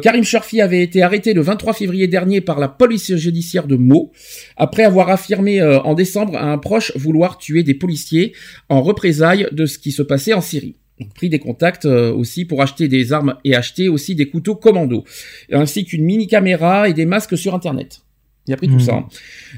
Karim 0.00 0.22
Shorfi 0.22 0.60
avait 0.60 0.80
été 0.80 1.02
arrêté 1.02 1.34
le 1.34 1.40
23 1.40 1.72
février 1.72 2.06
dernier 2.06 2.40
par 2.40 2.60
la 2.60 2.68
police 2.68 3.16
judiciaire 3.16 3.66
de 3.66 3.74
Meaux, 3.74 4.12
après 4.56 4.84
avoir 4.84 5.08
affirmé 5.08 5.60
en 5.60 5.94
décembre 5.94 6.36
à 6.36 6.52
un 6.52 6.58
proche 6.58 6.96
vouloir 6.96 7.36
tuer 7.36 7.64
des 7.64 7.74
policiers 7.74 8.32
en 8.68 8.80
représailles 8.80 9.48
de 9.50 9.66
ce 9.66 9.80
qui 9.80 9.90
se 9.90 10.02
passait 10.02 10.34
en 10.34 10.40
Syrie. 10.40 10.76
Pris 11.16 11.30
des 11.30 11.40
contacts 11.40 11.86
aussi 11.86 12.44
pour 12.44 12.62
acheter 12.62 12.86
des 12.86 13.12
armes 13.12 13.34
et 13.44 13.56
acheter 13.56 13.88
aussi 13.88 14.14
des 14.14 14.28
couteaux 14.28 14.54
commando, 14.54 15.02
ainsi 15.50 15.84
qu'une 15.84 16.04
mini 16.04 16.28
caméra 16.28 16.88
et 16.88 16.92
des 16.92 17.06
masques 17.06 17.36
sur 17.36 17.52
Internet. 17.52 18.02
Il 18.46 18.54
a 18.54 18.56
pris 18.56 18.66
tout 18.68 18.74
Mhm. 18.74 18.80
ça. 18.80 18.94
hein. 18.94 19.08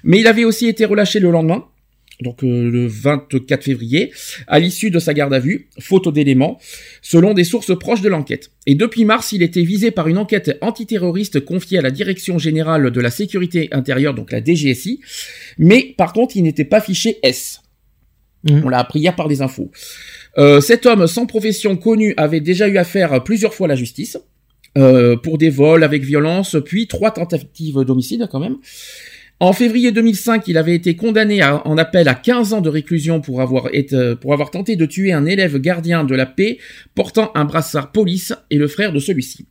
Mais 0.02 0.20
il 0.20 0.26
avait 0.26 0.44
aussi 0.44 0.66
été 0.66 0.84
relâché 0.84 1.18
le 1.20 1.30
lendemain, 1.30 1.64
donc 2.20 2.44
euh, 2.44 2.70
le 2.70 2.86
24 2.86 3.64
février, 3.64 4.12
à 4.46 4.58
l'issue 4.60 4.90
de 4.90 4.98
sa 4.98 5.14
garde 5.14 5.32
à 5.34 5.38
vue, 5.40 5.68
faute 5.80 6.12
d'éléments, 6.12 6.60
selon 7.02 7.34
des 7.34 7.44
sources 7.44 7.76
proches 7.78 8.02
de 8.02 8.08
l'enquête. 8.08 8.50
Et 8.66 8.74
depuis 8.74 9.04
mars, 9.04 9.32
il 9.32 9.42
était 9.42 9.62
visé 9.62 9.90
par 9.90 10.06
une 10.06 10.18
enquête 10.18 10.56
antiterroriste 10.60 11.40
confiée 11.40 11.78
à 11.78 11.82
la 11.82 11.90
Direction 11.90 12.38
générale 12.38 12.90
de 12.90 13.00
la 13.00 13.10
sécurité 13.10 13.68
intérieure, 13.72 14.14
donc 14.14 14.30
la 14.32 14.40
DGSI, 14.44 15.00
mais 15.58 15.94
par 15.96 16.12
contre, 16.12 16.36
il 16.36 16.42
n'était 16.42 16.64
pas 16.64 16.80
fiché 16.80 17.18
S. 17.22 17.60
Mhm. 18.48 18.62
On 18.64 18.68
l'a 18.68 18.78
appris 18.80 19.00
hier 19.00 19.16
par 19.16 19.26
les 19.28 19.40
infos. 19.40 19.70
Euh, 20.36 20.60
cet 20.60 20.84
homme 20.84 21.06
sans 21.06 21.24
profession 21.26 21.76
connue 21.76 22.12
avait 22.18 22.40
déjà 22.40 22.68
eu 22.68 22.76
affaire 22.76 23.24
plusieurs 23.24 23.54
fois 23.54 23.66
à 23.66 23.68
la 23.68 23.76
justice. 23.76 24.18
Euh, 24.76 25.16
pour 25.16 25.38
des 25.38 25.50
vols 25.50 25.84
avec 25.84 26.02
violence, 26.02 26.56
puis 26.64 26.86
trois 26.86 27.10
tentatives 27.12 27.78
d'homicide 27.80 28.28
quand 28.30 28.40
même. 28.40 28.56
En 29.40 29.52
février 29.52 29.90
2005, 29.92 30.46
il 30.48 30.56
avait 30.56 30.74
été 30.74 30.94
condamné 30.96 31.42
à- 31.42 31.66
en 31.66 31.76
appel 31.76 32.08
à 32.08 32.14
15 32.14 32.52
ans 32.52 32.60
de 32.60 32.68
réclusion 32.68 33.20
pour 33.20 33.40
avoir, 33.42 33.68
été, 33.74 34.14
pour 34.20 34.32
avoir 34.32 34.50
tenté 34.50 34.76
de 34.76 34.86
tuer 34.86 35.12
un 35.12 35.26
élève 35.26 35.58
gardien 35.58 36.04
de 36.04 36.14
la 36.14 36.24
paix 36.26 36.58
portant 36.94 37.32
un 37.34 37.44
brassard 37.44 37.90
police 37.92 38.32
et 38.50 38.56
le 38.58 38.68
frère 38.68 38.92
de 38.92 39.00
celui-ci. 39.00 39.46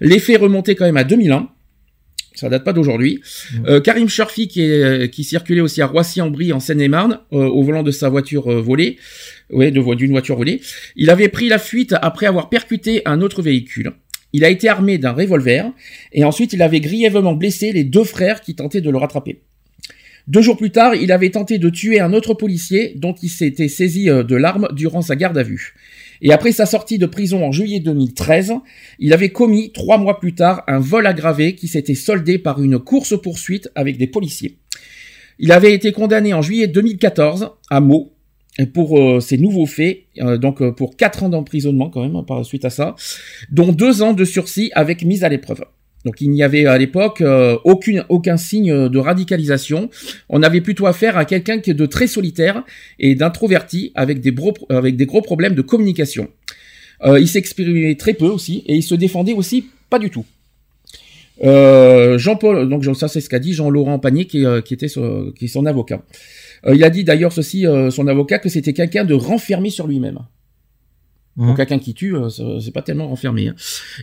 Les 0.00 0.18
faits 0.18 0.40
remontaient 0.40 0.74
quand 0.74 0.84
même 0.84 0.96
à 0.96 1.04
2001. 1.04 1.48
Ça 2.34 2.48
date 2.48 2.64
pas 2.64 2.72
d'aujourd'hui. 2.72 3.20
Euh, 3.66 3.80
Karim 3.80 4.08
Sharfi, 4.08 4.48
qui, 4.48 4.62
est, 4.62 5.10
qui 5.12 5.22
circulait 5.22 5.60
aussi 5.60 5.82
à 5.82 5.86
Roissy-en-Brie, 5.86 6.52
en 6.52 6.60
Seine-et-Marne, 6.60 7.20
euh, 7.32 7.44
au 7.44 7.62
volant 7.62 7.82
de 7.82 7.90
sa 7.90 8.08
voiture 8.08 8.50
euh, 8.50 8.60
volée, 8.60 8.96
ouais, 9.50 9.70
d'une 9.70 10.10
voiture 10.10 10.36
volée, 10.36 10.60
il 10.96 11.10
avait 11.10 11.28
pris 11.28 11.48
la 11.48 11.58
fuite 11.58 11.94
après 12.02 12.26
avoir 12.26 12.48
percuté 12.48 13.02
un 13.04 13.20
autre 13.20 13.42
véhicule. 13.42 13.92
Il 14.32 14.44
a 14.44 14.48
été 14.48 14.68
armé 14.68 14.98
d'un 14.98 15.12
revolver 15.12 15.72
et 16.12 16.24
ensuite 16.24 16.52
il 16.52 16.62
avait 16.62 16.80
grièvement 16.80 17.34
blessé 17.34 17.72
les 17.72 17.84
deux 17.84 18.04
frères 18.04 18.40
qui 18.40 18.54
tentaient 18.54 18.80
de 18.80 18.90
le 18.90 18.98
rattraper. 18.98 19.40
Deux 20.28 20.40
jours 20.40 20.56
plus 20.56 20.70
tard, 20.70 20.94
il 20.94 21.10
avait 21.10 21.30
tenté 21.30 21.58
de 21.58 21.68
tuer 21.68 21.98
un 21.98 22.12
autre 22.12 22.32
policier 22.32 22.94
dont 22.96 23.14
il 23.22 23.28
s'était 23.28 23.68
saisi 23.68 24.08
euh, 24.08 24.22
de 24.22 24.36
l'arme 24.36 24.68
durant 24.72 25.02
sa 25.02 25.16
garde 25.16 25.36
à 25.36 25.42
vue. 25.42 25.74
Et 26.20 26.32
après 26.32 26.52
sa 26.52 26.66
sortie 26.66 26.98
de 26.98 27.06
prison 27.06 27.44
en 27.44 27.50
juillet 27.50 27.80
2013, 27.80 28.52
il 29.00 29.12
avait 29.12 29.30
commis 29.30 29.72
trois 29.72 29.98
mois 29.98 30.20
plus 30.20 30.34
tard 30.34 30.62
un 30.68 30.78
vol 30.78 31.08
aggravé 31.08 31.56
qui 31.56 31.66
s'était 31.66 31.96
soldé 31.96 32.38
par 32.38 32.62
une 32.62 32.78
course-poursuite 32.78 33.70
avec 33.74 33.98
des 33.98 34.06
policiers. 34.06 34.58
Il 35.40 35.50
avait 35.50 35.74
été 35.74 35.90
condamné 35.90 36.32
en 36.34 36.42
juillet 36.42 36.68
2014 36.68 37.50
à 37.68 37.80
Meaux 37.80 38.11
pour 38.74 38.98
euh, 38.98 39.20
ces 39.20 39.38
nouveaux 39.38 39.66
faits, 39.66 40.00
euh, 40.18 40.36
donc 40.36 40.60
euh, 40.60 40.72
pour 40.72 40.96
quatre 40.96 41.22
ans 41.22 41.30
d'emprisonnement 41.30 41.88
quand 41.90 42.02
même 42.02 42.24
par 42.26 42.44
suite 42.44 42.64
à 42.64 42.70
ça, 42.70 42.94
dont 43.50 43.72
deux 43.72 44.02
ans 44.02 44.12
de 44.12 44.24
sursis 44.24 44.70
avec 44.74 45.04
mise 45.04 45.24
à 45.24 45.28
l'épreuve. 45.28 45.64
Donc 46.04 46.20
il 46.20 46.30
n'y 46.30 46.42
avait 46.42 46.66
à 46.66 46.76
l'époque 46.78 47.20
euh, 47.20 47.56
aucune, 47.64 48.04
aucun 48.08 48.36
signe 48.36 48.88
de 48.88 48.98
radicalisation. 48.98 49.88
On 50.28 50.42
avait 50.42 50.60
plutôt 50.60 50.86
affaire 50.86 51.16
à 51.16 51.24
quelqu'un 51.24 51.60
qui 51.60 51.70
est 51.70 51.74
de 51.74 51.86
très 51.86 52.08
solitaire 52.08 52.64
et 52.98 53.14
d'introverti 53.14 53.92
avec 53.94 54.20
des, 54.20 54.32
bro- 54.32 54.66
avec 54.68 54.96
des 54.96 55.06
gros 55.06 55.22
problèmes 55.22 55.54
de 55.54 55.62
communication. 55.62 56.28
Euh, 57.04 57.20
il 57.20 57.28
s'exprimait 57.28 57.94
très 57.94 58.14
peu 58.14 58.26
aussi 58.26 58.64
et 58.66 58.74
il 58.74 58.82
se 58.82 58.94
défendait 58.96 59.32
aussi 59.32 59.66
pas 59.90 59.98
du 59.98 60.10
tout. 60.10 60.26
Euh, 61.44 62.18
Jean-Paul, 62.18 62.68
donc 62.68 62.84
ça 62.96 63.08
c'est 63.08 63.20
ce 63.20 63.28
qu'a 63.28 63.38
dit 63.38 63.54
Jean-Laurent 63.54 63.98
Panier 63.98 64.26
qui, 64.26 64.44
euh, 64.44 64.60
qui 64.60 64.74
était 64.74 64.88
qui 64.88 65.44
est 65.44 65.48
son 65.48 65.66
avocat. 65.66 66.02
Euh, 66.66 66.74
il 66.74 66.84
a 66.84 66.90
dit 66.90 67.04
d'ailleurs 67.04 67.32
ceci, 67.32 67.66
euh, 67.66 67.90
son 67.90 68.06
avocat, 68.06 68.38
que 68.38 68.48
c'était 68.48 68.72
quelqu'un 68.72 69.04
de 69.04 69.14
renfermé 69.14 69.70
sur 69.70 69.86
lui-même. 69.86 70.18
Pour 71.36 71.56
quelqu'un 71.56 71.78
qui 71.78 71.94
tue, 71.94 72.14
euh, 72.14 72.28
c'est 72.60 72.72
pas 72.72 72.82
tellement 72.82 73.08
renfermé. 73.08 73.48
hein. 73.48 73.54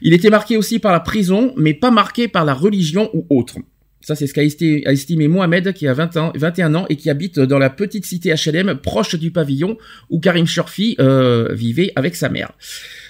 Il 0.02 0.14
était 0.14 0.32
marqué 0.32 0.58
aussi 0.58 0.80
par 0.80 0.92
la 0.92 1.00
prison, 1.00 1.54
mais 1.58 1.74
pas 1.76 1.92
marqué 1.92 2.28
par 2.28 2.44
la 2.44 2.56
religion 2.56 3.10
ou 3.14 3.26
autre. 3.30 3.58
Ça, 4.02 4.16
c'est 4.16 4.26
ce 4.28 4.34
qu'a 4.34 4.44
esti- 4.44 4.82
a 4.88 4.94
estimé 4.94 5.28
Mohamed, 5.28 5.74
qui 5.74 5.86
a 5.88 5.94
20 5.94 6.18
ans, 6.18 6.32
21 6.34 6.74
ans 6.74 6.86
et 6.90 6.96
qui 6.96 7.10
habite 7.10 7.40
dans 7.40 7.60
la 7.60 7.70
petite 7.70 8.06
cité 8.06 8.34
HLM 8.34 8.76
proche 8.82 9.16
du 9.16 9.30
pavillon 9.30 9.78
où 10.10 10.20
Karim 10.20 10.48
Shorfi 10.48 10.96
euh, 11.00 11.54
vivait 11.54 11.92
avec 11.96 12.16
sa 12.16 12.30
mère. 12.30 12.52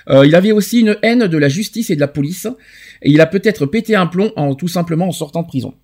Euh, 0.10 0.26
il 0.26 0.36
avait 0.36 0.52
aussi 0.52 0.82
une 0.82 0.98
haine 1.04 1.28
de 1.28 1.38
la 1.38 1.48
justice 1.48 1.90
et 1.92 1.96
de 1.96 2.02
la 2.02 2.08
police, 2.08 2.48
et 3.04 3.12
il 3.12 3.22
a 3.22 3.26
peut-être 3.28 3.68
pété 3.68 3.96
un 3.96 4.08
plomb 4.08 4.34
en 4.36 4.56
tout 4.56 4.68
simplement 4.68 5.08
en 5.08 5.12
sortant 5.12 5.44
de 5.44 5.48
prison. 5.48 5.76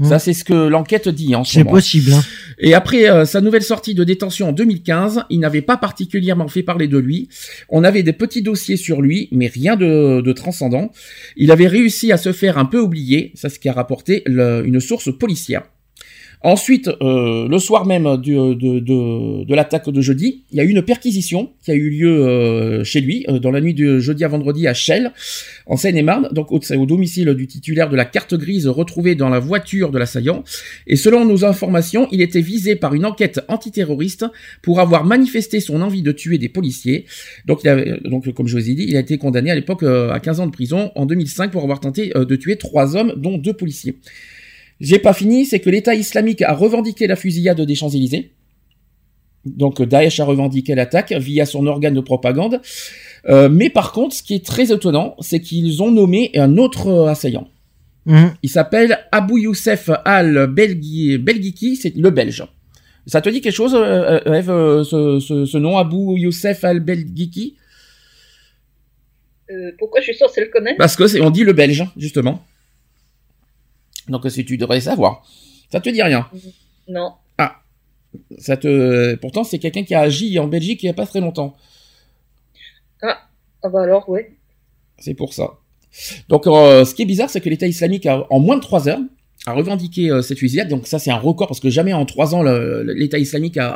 Mhm. 0.00 0.08
Ça, 0.08 0.18
c'est 0.18 0.32
ce 0.32 0.42
que 0.42 0.52
l'enquête 0.54 1.08
dit 1.08 1.36
en 1.36 1.44
ce 1.44 1.52
C'est 1.52 1.58
moment. 1.60 1.70
possible. 1.72 2.12
Hein. 2.12 2.22
Et 2.58 2.74
après 2.74 3.08
euh, 3.08 3.24
sa 3.24 3.40
nouvelle 3.40 3.62
sortie 3.62 3.94
de 3.94 4.02
détention 4.02 4.48
en 4.48 4.52
2015, 4.52 5.22
il 5.30 5.38
n'avait 5.40 5.62
pas 5.62 5.76
particulièrement 5.76 6.48
fait 6.48 6.62
parler 6.64 6.88
de 6.88 6.98
lui. 6.98 7.28
On 7.68 7.84
avait 7.84 8.02
des 8.02 8.12
petits 8.12 8.42
dossiers 8.42 8.76
sur 8.76 9.02
lui, 9.02 9.28
mais 9.30 9.46
rien 9.46 9.76
de, 9.76 10.20
de 10.20 10.32
transcendant. 10.32 10.90
Il 11.36 11.52
avait 11.52 11.68
réussi 11.68 12.10
à 12.10 12.16
se 12.16 12.32
faire 12.32 12.58
un 12.58 12.64
peu 12.64 12.80
oublier, 12.80 13.30
ça 13.34 13.48
c'est 13.48 13.54
ce 13.54 13.60
qui 13.60 13.68
a 13.68 13.72
rapporté 13.72 14.22
le- 14.26 14.62
une 14.66 14.80
source 14.80 15.16
policière. 15.16 15.62
Ensuite, 16.46 16.90
euh, 17.00 17.48
le 17.48 17.58
soir 17.58 17.86
même 17.86 18.18
du- 18.18 18.34
de, 18.34 18.78
de, 18.78 19.44
de 19.44 19.54
l'attaque 19.54 19.88
de 19.88 20.00
jeudi, 20.02 20.44
il 20.52 20.58
y 20.58 20.60
a 20.60 20.64
eu 20.64 20.68
une 20.68 20.82
perquisition 20.82 21.52
qui 21.64 21.70
a 21.70 21.74
eu 21.74 21.88
lieu 21.88 22.22
euh, 22.26 22.84
chez 22.84 23.00
lui, 23.00 23.24
euh, 23.30 23.38
dans 23.38 23.50
la 23.50 23.62
nuit 23.62 23.72
de 23.72 23.98
jeudi 23.98 24.24
à 24.24 24.28
vendredi 24.28 24.68
à 24.68 24.74
Chelles, 24.74 25.12
en 25.64 25.78
Seine-et-Marne, 25.78 26.28
donc 26.32 26.52
au, 26.52 26.60
au 26.76 26.84
domicile 26.86 27.32
du 27.32 27.46
titulaire 27.46 27.88
de 27.88 27.96
la 27.96 28.04
carte 28.04 28.34
grise 28.34 28.68
retrouvée 28.68 29.14
dans 29.14 29.30
la 29.30 29.38
voiture 29.38 29.90
de 29.90 29.98
l'assaillant. 29.98 30.44
Et 30.86 30.96
selon 30.96 31.24
nos 31.24 31.46
informations, 31.46 32.08
il 32.12 32.20
était 32.20 32.42
visé 32.42 32.76
par 32.76 32.92
une 32.92 33.06
enquête 33.06 33.40
antiterroriste 33.48 34.26
pour 34.60 34.80
avoir 34.80 35.06
manifesté 35.06 35.60
son 35.60 35.80
envie 35.80 36.02
de 36.02 36.12
tuer 36.12 36.36
des 36.36 36.50
policiers. 36.50 37.06
Donc, 37.46 37.62
donc 38.04 38.30
comme 38.34 38.48
je 38.48 38.58
vous 38.58 38.68
ai 38.70 38.74
dit, 38.74 38.84
il 38.86 38.96
a 38.98 39.00
été 39.00 39.16
condamné 39.16 39.50
à 39.50 39.54
l'époque 39.54 39.82
euh, 39.82 40.10
à 40.12 40.20
15 40.20 40.40
ans 40.40 40.46
de 40.46 40.52
prison 40.52 40.92
en 40.94 41.06
2005 41.06 41.50
pour 41.50 41.62
avoir 41.62 41.80
tenté 41.80 42.14
euh, 42.18 42.26
de 42.26 42.36
tuer 42.36 42.56
trois 42.56 42.96
hommes, 42.96 43.14
dont 43.16 43.38
deux 43.38 43.54
policiers. 43.54 43.96
J'ai 44.80 44.98
pas 44.98 45.12
fini, 45.12 45.46
c'est 45.46 45.60
que 45.60 45.70
l'État 45.70 45.94
islamique 45.94 46.42
a 46.42 46.52
revendiqué 46.52 47.06
la 47.06 47.16
fusillade 47.16 47.60
des 47.60 47.74
Champs-Élysées. 47.74 48.30
Donc 49.46 49.82
Daesh 49.82 50.20
a 50.20 50.24
revendiqué 50.24 50.74
l'attaque 50.74 51.12
via 51.12 51.46
son 51.46 51.66
organe 51.66 51.94
de 51.94 52.00
propagande. 52.00 52.60
Euh, 53.28 53.48
mais 53.48 53.70
par 53.70 53.92
contre, 53.92 54.14
ce 54.16 54.22
qui 54.22 54.34
est 54.34 54.44
très 54.44 54.72
étonnant, 54.72 55.16
c'est 55.20 55.40
qu'ils 55.40 55.82
ont 55.82 55.90
nommé 55.90 56.30
un 56.34 56.56
autre 56.56 56.88
euh, 56.88 57.06
assaillant. 57.06 57.48
Mhm. 58.06 58.34
Il 58.42 58.50
s'appelle 58.50 58.98
Abu 59.12 59.42
Youssef 59.42 59.90
al-Belghi, 60.04 61.18
Belghiki, 61.18 61.76
c'est 61.76 61.94
le 61.96 62.10
Belge. 62.10 62.44
Ça 63.06 63.20
te 63.20 63.28
dit 63.28 63.40
quelque 63.40 63.54
chose, 63.54 63.74
euh, 63.74 64.20
euh, 64.26 64.34
Eve, 64.34 64.50
euh, 64.50 64.82
ce, 64.84 65.20
ce, 65.20 65.44
ce 65.44 65.58
nom, 65.58 65.76
Abu 65.78 66.18
Youssef 66.18 66.64
al-Belghiki 66.64 67.56
Euh, 69.50 69.72
pourquoi 69.78 70.00
je 70.00 70.06
suis 70.06 70.16
censé 70.16 70.40
le 70.40 70.48
connaître? 70.48 70.78
Parce 70.78 70.96
que 70.96 71.06
c'est, 71.06 71.20
on 71.20 71.30
dit 71.30 71.44
le 71.44 71.52
Belge, 71.52 71.84
justement. 71.98 72.42
Donc 74.08 74.30
si 74.30 74.44
tu 74.44 74.56
devrais 74.56 74.80
savoir? 74.80 75.22
Ça 75.70 75.80
te 75.80 75.88
dit 75.88 76.02
rien? 76.02 76.28
Non. 76.88 77.12
Ça 78.38 78.56
te, 78.56 79.16
pourtant 79.16 79.42
c'est 79.44 79.58
quelqu'un 79.58 79.82
qui 79.82 79.94
a 79.94 80.00
agi 80.00 80.38
en 80.38 80.46
Belgique 80.46 80.82
il 80.82 80.86
y 80.86 80.88
a 80.88 80.94
pas 80.94 81.06
très 81.06 81.20
longtemps. 81.20 81.56
Ah 83.66 83.70
bah 83.70 83.82
alors, 83.82 84.06
ouais. 84.10 84.36
C'est 84.98 85.14
pour 85.14 85.32
ça. 85.32 85.54
Donc, 86.28 86.46
euh, 86.46 86.84
ce 86.84 86.94
qui 86.94 87.00
est 87.00 87.06
bizarre, 87.06 87.30
c'est 87.30 87.40
que 87.40 87.48
l'État 87.48 87.66
islamique, 87.66 88.04
a, 88.04 88.26
en 88.28 88.38
moins 88.38 88.56
de 88.56 88.60
trois 88.60 88.88
heures, 88.88 89.00
a 89.46 89.54
revendiqué 89.54 90.10
euh, 90.10 90.20
cette 90.20 90.38
fusillade. 90.38 90.68
Donc, 90.68 90.86
ça, 90.86 90.98
c'est 90.98 91.10
un 91.10 91.16
record 91.16 91.48
parce 91.48 91.60
que 91.60 91.70
jamais 91.70 91.94
en 91.94 92.04
trois 92.04 92.34
ans, 92.34 92.42
l'État 92.42 93.18
islamique 93.18 93.56
a, 93.56 93.74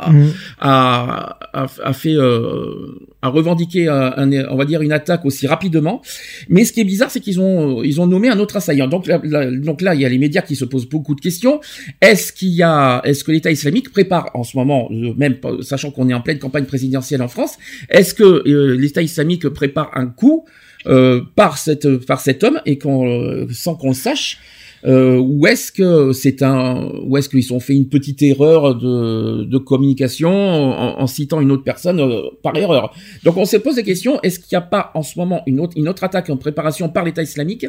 a, 0.59 1.39
a, 1.53 1.67
a 1.83 1.93
fait, 1.93 2.13
euh, 2.13 3.08
a 3.21 3.29
revendiqué, 3.29 3.87
euh, 3.87 4.11
un, 4.15 4.31
on 4.49 4.55
va 4.55 4.65
dire, 4.65 4.81
une 4.81 4.91
attaque 4.91 5.25
aussi 5.25 5.47
rapidement. 5.47 6.01
Mais 6.47 6.65
ce 6.65 6.71
qui 6.71 6.81
est 6.81 6.85
bizarre, 6.85 7.11
c'est 7.11 7.19
qu'ils 7.19 7.39
ont, 7.39 7.83
ils 7.83 7.99
ont 7.99 8.07
nommé 8.07 8.29
un 8.29 8.39
autre 8.39 8.57
assaillant. 8.57 8.87
Donc 8.87 9.07
là, 9.07 9.19
donc 9.51 9.81
là, 9.81 9.95
il 9.95 10.01
y 10.01 10.05
a 10.05 10.09
les 10.09 10.17
médias 10.17 10.41
qui 10.41 10.55
se 10.55 10.65
posent 10.65 10.87
beaucoup 10.87 11.15
de 11.15 11.21
questions. 11.21 11.59
Est-ce 12.01 12.31
qu'il 12.31 12.49
y 12.49 12.63
a, 12.63 13.01
est-ce 13.03 13.23
que 13.23 13.31
l'État 13.31 13.51
islamique 13.51 13.91
prépare 13.91 14.29
en 14.33 14.43
ce 14.43 14.57
moment, 14.57 14.89
euh, 14.91 15.13
même 15.17 15.35
sachant 15.61 15.91
qu'on 15.91 16.09
est 16.09 16.13
en 16.13 16.21
pleine 16.21 16.39
campagne 16.39 16.65
présidentielle 16.65 17.21
en 17.21 17.27
France, 17.27 17.57
est-ce 17.89 18.13
que 18.13 18.23
euh, 18.23 18.75
l'État 18.75 19.01
islamique 19.01 19.49
prépare 19.49 19.91
un 19.95 20.07
coup 20.07 20.45
euh, 20.87 21.21
par 21.35 21.57
cette 21.57 21.97
par 22.05 22.21
cet 22.21 22.41
homme 22.41 22.61
et 22.65 22.77
qu'on 22.77 23.05
euh, 23.05 23.47
sans 23.51 23.75
qu'on 23.75 23.89
le 23.89 23.93
sache 23.93 24.39
euh, 24.85 25.17
ou 25.17 25.45
est-ce 25.47 25.71
que 25.71 26.13
c'est 26.13 26.41
un 26.41 26.89
ou 27.05 27.17
est-ce 27.17 27.27
qu'ils 27.29 27.53
ont 27.53 27.59
fait 27.59 27.73
une 27.73 27.89
petite 27.89 28.21
erreur 28.21 28.75
de, 28.75 29.43
de 29.43 29.57
communication 29.57 30.29
en, 30.31 30.99
en 31.01 31.07
citant 31.07 31.41
une 31.41 31.51
autre 31.51 31.63
personne 31.63 31.99
euh, 31.99 32.29
par 32.43 32.55
erreur? 32.55 32.93
Donc 33.23 33.37
on 33.37 33.45
se 33.45 33.57
pose 33.57 33.75
des 33.75 33.83
questions. 33.83 34.21
Est-ce 34.21 34.39
qu'il 34.39 34.57
n'y 34.57 34.63
a 34.63 34.67
pas 34.67 34.91
en 34.93 35.03
ce 35.03 35.19
moment 35.19 35.41
une 35.47 35.59
autre 35.59 35.73
une 35.77 35.89
autre 35.89 36.03
attaque 36.03 36.29
en 36.29 36.37
préparation 36.37 36.89
par 36.89 37.03
l'État 37.05 37.21
islamique? 37.21 37.65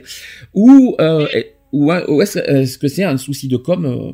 Ou 0.54 0.96
euh, 1.00 1.26
ou, 1.72 1.92
ou 1.92 2.22
est-ce 2.22 2.78
que 2.78 2.88
c'est 2.88 3.04
un 3.04 3.16
souci 3.16 3.48
de 3.48 3.56
com 3.56 3.84
euh, 3.86 4.12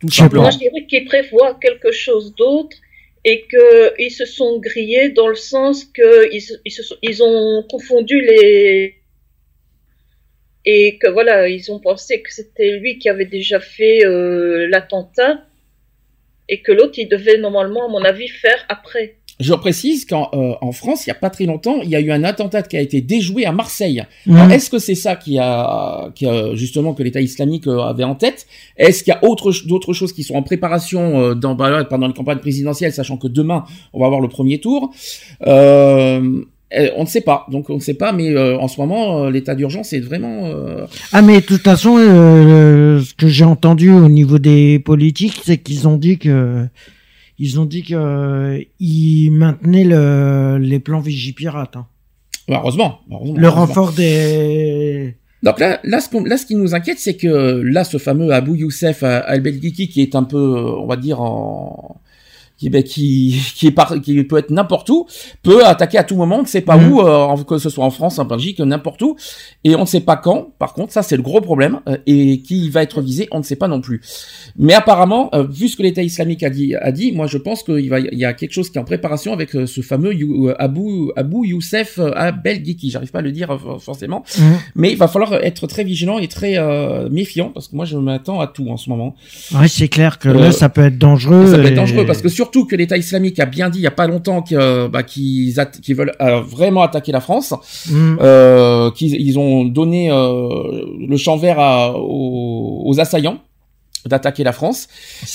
tout 0.00 0.10
simplement? 0.10 0.42
Moi, 0.42 0.50
je 0.52 0.58
dirais 0.58 0.86
qu'ils 0.88 1.04
prévoient 1.04 1.58
quelque 1.60 1.92
chose 1.92 2.34
d'autre 2.34 2.76
et 3.24 3.44
qu'ils 3.50 4.10
se 4.10 4.24
sont 4.24 4.58
grillés 4.60 5.10
dans 5.10 5.28
le 5.28 5.34
sens 5.34 5.84
qu'ils 5.84 6.40
se- 6.40 6.54
ils, 6.64 6.70
se 6.70 6.82
sont- 6.82 6.96
ils 7.02 7.22
ont 7.22 7.62
confondu 7.70 8.18
les. 8.20 8.94
Et 10.64 10.98
que 10.98 11.08
voilà, 11.08 11.48
ils 11.48 11.70
ont 11.72 11.78
pensé 11.78 12.20
que 12.20 12.32
c'était 12.32 12.78
lui 12.78 12.98
qui 12.98 13.08
avait 13.08 13.24
déjà 13.24 13.60
fait 13.60 14.04
euh, 14.04 14.68
l'attentat 14.68 15.40
et 16.48 16.60
que 16.60 16.72
l'autre, 16.72 16.98
il 16.98 17.08
devait 17.08 17.38
normalement, 17.38 17.86
à 17.86 17.88
mon 17.88 18.04
avis, 18.04 18.28
faire 18.28 18.58
après. 18.68 19.16
Je 19.38 19.54
précise 19.54 20.04
qu'en 20.04 20.28
euh, 20.34 20.52
en 20.60 20.72
France, 20.72 21.06
il 21.06 21.08
y 21.08 21.12
a 21.12 21.14
pas 21.14 21.30
très 21.30 21.46
longtemps, 21.46 21.80
il 21.82 21.88
y 21.88 21.96
a 21.96 22.00
eu 22.00 22.12
un 22.12 22.24
attentat 22.24 22.62
qui 22.62 22.76
a 22.76 22.80
été 22.80 23.00
déjoué 23.00 23.46
à 23.46 23.52
Marseille. 23.52 24.04
Alors, 24.28 24.50
Est-ce 24.50 24.68
que 24.68 24.78
c'est 24.78 24.94
ça 24.94 25.16
qui 25.16 25.38
a, 25.38 26.10
qui 26.14 26.26
a 26.26 26.54
justement 26.54 26.92
que 26.92 27.02
l'État 27.02 27.22
islamique 27.22 27.66
euh, 27.66 27.78
avait 27.80 28.04
en 28.04 28.14
tête? 28.14 28.46
Est-ce 28.76 29.02
qu'il 29.02 29.14
y 29.14 29.16
a 29.16 29.24
autre, 29.24 29.50
d'autres 29.66 29.94
choses 29.94 30.12
qui 30.12 30.24
sont 30.24 30.34
en 30.34 30.42
préparation 30.42 31.20
euh, 31.20 31.34
dans, 31.34 31.54
bah, 31.54 31.84
pendant 31.84 32.06
les 32.06 32.12
campagnes 32.12 32.38
présidentielles, 32.38 32.92
sachant 32.92 33.16
que 33.16 33.28
demain 33.28 33.64
on 33.94 34.00
va 34.00 34.06
avoir 34.06 34.20
le 34.20 34.28
premier 34.28 34.58
tour? 34.58 34.92
Euh, 35.46 36.42
eh, 36.72 36.90
On 36.96 37.02
ne 37.02 37.08
sait 37.08 37.20
pas, 37.20 37.46
donc 37.50 37.70
on 37.70 37.74
ne 37.74 37.80
sait 37.80 37.94
pas, 37.94 38.12
mais 38.12 38.30
euh, 38.30 38.58
en 38.58 38.68
ce 38.68 38.80
moment, 38.80 39.24
euh, 39.24 39.30
l'état 39.30 39.54
d'urgence 39.54 39.92
est 39.92 40.00
vraiment. 40.00 40.46
euh, 40.46 40.86
Ah 41.12 41.22
mais 41.22 41.40
de 41.40 41.46
toute 41.46 41.62
façon, 41.62 41.96
euh, 41.98 43.00
ce 43.00 43.14
que 43.14 43.28
j'ai 43.28 43.44
entendu 43.44 43.90
au 43.90 44.08
niveau 44.08 44.38
des 44.38 44.78
politiques, 44.78 45.40
c'est 45.44 45.58
qu'ils 45.58 45.86
ont 45.88 45.96
dit 45.96 46.18
que 46.18 46.66
ils 47.38 47.58
ont 47.58 47.64
dit 47.64 47.82
que 47.82 47.94
euh, 47.94 48.60
ils 48.80 49.30
maintenaient 49.30 49.84
le, 49.84 50.58
les 50.60 50.78
plans 50.78 51.00
Vigipirate. 51.00 51.76
Hein. 51.76 51.86
bah, 52.48 52.58
heureusement, 52.62 53.00
heureusement, 53.10 53.34
Le 53.38 53.46
heureusement. 53.46 53.66
renfort 53.66 53.92
des 53.92 55.16
Donc 55.42 55.58
là, 55.58 55.80
là, 55.84 56.00
ce, 56.00 56.28
là, 56.28 56.36
ce 56.36 56.44
qui 56.44 56.54
nous 56.54 56.74
inquiète, 56.74 56.98
c'est 56.98 57.16
que 57.16 57.62
là, 57.64 57.84
ce 57.84 57.96
fameux 57.96 58.30
Abu 58.32 58.58
Youssef 58.58 59.02
al-Belghiki, 59.02 59.88
qui 59.88 60.02
est 60.02 60.14
un 60.14 60.24
peu, 60.24 60.36
euh, 60.36 60.76
on 60.82 60.86
va 60.86 60.96
dire, 60.96 61.20
en 61.22 62.00
qui, 62.60 62.68
ben, 62.68 62.82
qui, 62.82 63.40
qui, 63.56 63.68
est 63.68 63.70
par, 63.70 63.98
qui 64.02 64.22
peut 64.24 64.36
être 64.36 64.50
n'importe 64.50 64.90
où, 64.90 65.06
peut 65.42 65.64
attaquer 65.64 65.96
à 65.98 66.04
tout 66.04 66.14
moment, 66.16 66.36
on 66.40 66.42
ne 66.42 66.46
sait 66.46 66.60
pas 66.60 66.76
Mhm. 66.76 66.92
où, 66.92 67.00
euh, 67.00 67.36
que 67.48 67.56
ce 67.58 67.70
soit 67.70 67.84
en 67.86 67.90
France, 67.90 68.18
en 68.18 68.26
Belgique, 68.26 68.60
n'importe 68.60 69.00
où, 69.00 69.16
et 69.64 69.74
on 69.74 69.80
ne 69.80 69.86
sait 69.86 70.00
pas 70.00 70.16
quand. 70.16 70.50
Par 70.58 70.74
contre, 70.74 70.92
ça 70.92 71.02
c'est 71.02 71.16
le 71.16 71.22
gros 71.22 71.40
problème, 71.40 71.80
euh, 71.88 71.96
et 72.06 72.42
qui 72.42 72.68
va 72.68 72.82
être 72.82 73.00
visé, 73.00 73.26
on 73.32 73.38
ne 73.38 73.42
sait 73.44 73.56
pas 73.56 73.66
non 73.66 73.80
plus. 73.80 74.02
Mais 74.58 74.74
apparemment, 74.74 75.30
euh, 75.34 75.44
vu 75.50 75.68
ce 75.68 75.76
que 75.78 75.82
l'État 75.82 76.02
islamique 76.02 76.42
a 76.42 76.50
dit, 76.50 76.74
a 76.76 76.92
dit, 76.92 77.12
moi 77.12 77.26
je 77.26 77.38
pense 77.38 77.62
qu'il 77.62 77.88
va, 77.88 77.98
il 78.00 78.18
y 78.18 78.26
a 78.26 78.34
quelque 78.34 78.52
chose 78.52 78.68
qui 78.70 78.76
est 78.76 78.80
en 78.80 78.84
préparation 78.84 79.32
avec 79.32 79.56
euh, 79.56 79.64
ce 79.66 79.80
fameux 79.80 80.14
You- 80.14 80.48
euh, 80.50 80.54
Abu, 80.58 81.10
Abu 81.16 81.48
Youssef 81.48 81.98
euh, 81.98 82.10
al-Belghiki. 82.14 82.90
J'arrive 82.90 83.10
pas 83.10 83.20
à 83.20 83.22
le 83.22 83.32
dire 83.32 83.50
euh, 83.50 83.78
forcément. 83.78 84.22
Mhm. 84.38 84.44
Mais 84.74 84.90
il 84.92 84.98
va 84.98 85.08
falloir 85.08 85.32
être 85.34 85.66
très 85.66 85.84
vigilant 85.84 86.18
et 86.18 86.28
très 86.28 86.58
euh, 86.58 87.08
méfiant 87.10 87.50
parce 87.54 87.68
que 87.68 87.76
moi 87.76 87.86
je 87.86 87.96
m'attends 87.96 88.40
à 88.40 88.46
tout 88.46 88.68
en 88.68 88.76
ce 88.76 88.90
moment. 88.90 89.14
Ouais, 89.54 89.68
c'est 89.68 89.88
clair 89.88 90.18
que 90.18 90.28
Euh, 90.28 90.34
là, 90.34 90.52
ça 90.52 90.68
peut 90.68 90.84
être 90.84 90.98
dangereux. 90.98 91.46
Ça 91.46 91.56
peut 91.56 91.64
être 91.64 91.72
et- 91.72 91.74
dangereux 91.74 92.04
parce 92.06 92.20
que 92.20 92.28
surtout 92.50 92.66
que 92.66 92.74
l'État 92.76 92.96
islamique 92.96 93.38
a 93.38 93.46
bien 93.46 93.70
dit 93.70 93.78
il 93.78 93.82
y 93.82 93.86
a 93.86 93.92
pas 93.92 94.06
longtemps 94.08 94.42
euh, 94.52 94.88
bah, 94.88 95.02
qu'ils 95.04 95.54
veulent 95.90 96.12
euh, 96.20 96.40
vraiment 96.40 96.82
attaquer 96.82 97.12
la 97.12 97.20
France, 97.20 97.54
Mhm. 97.88 98.18
euh, 98.20 98.90
qu'ils 98.90 99.14
ils 99.20 99.38
ont 99.38 99.64
donné 99.64 100.08
le 100.10 101.16
champ 101.16 101.36
vert 101.36 101.58
à- 101.60 101.92
aux, 101.96 102.82
aux 102.86 103.00
assaillants. 103.00 103.38
d'attaquer 104.06 104.44
la 104.44 104.52
France. 104.52 104.88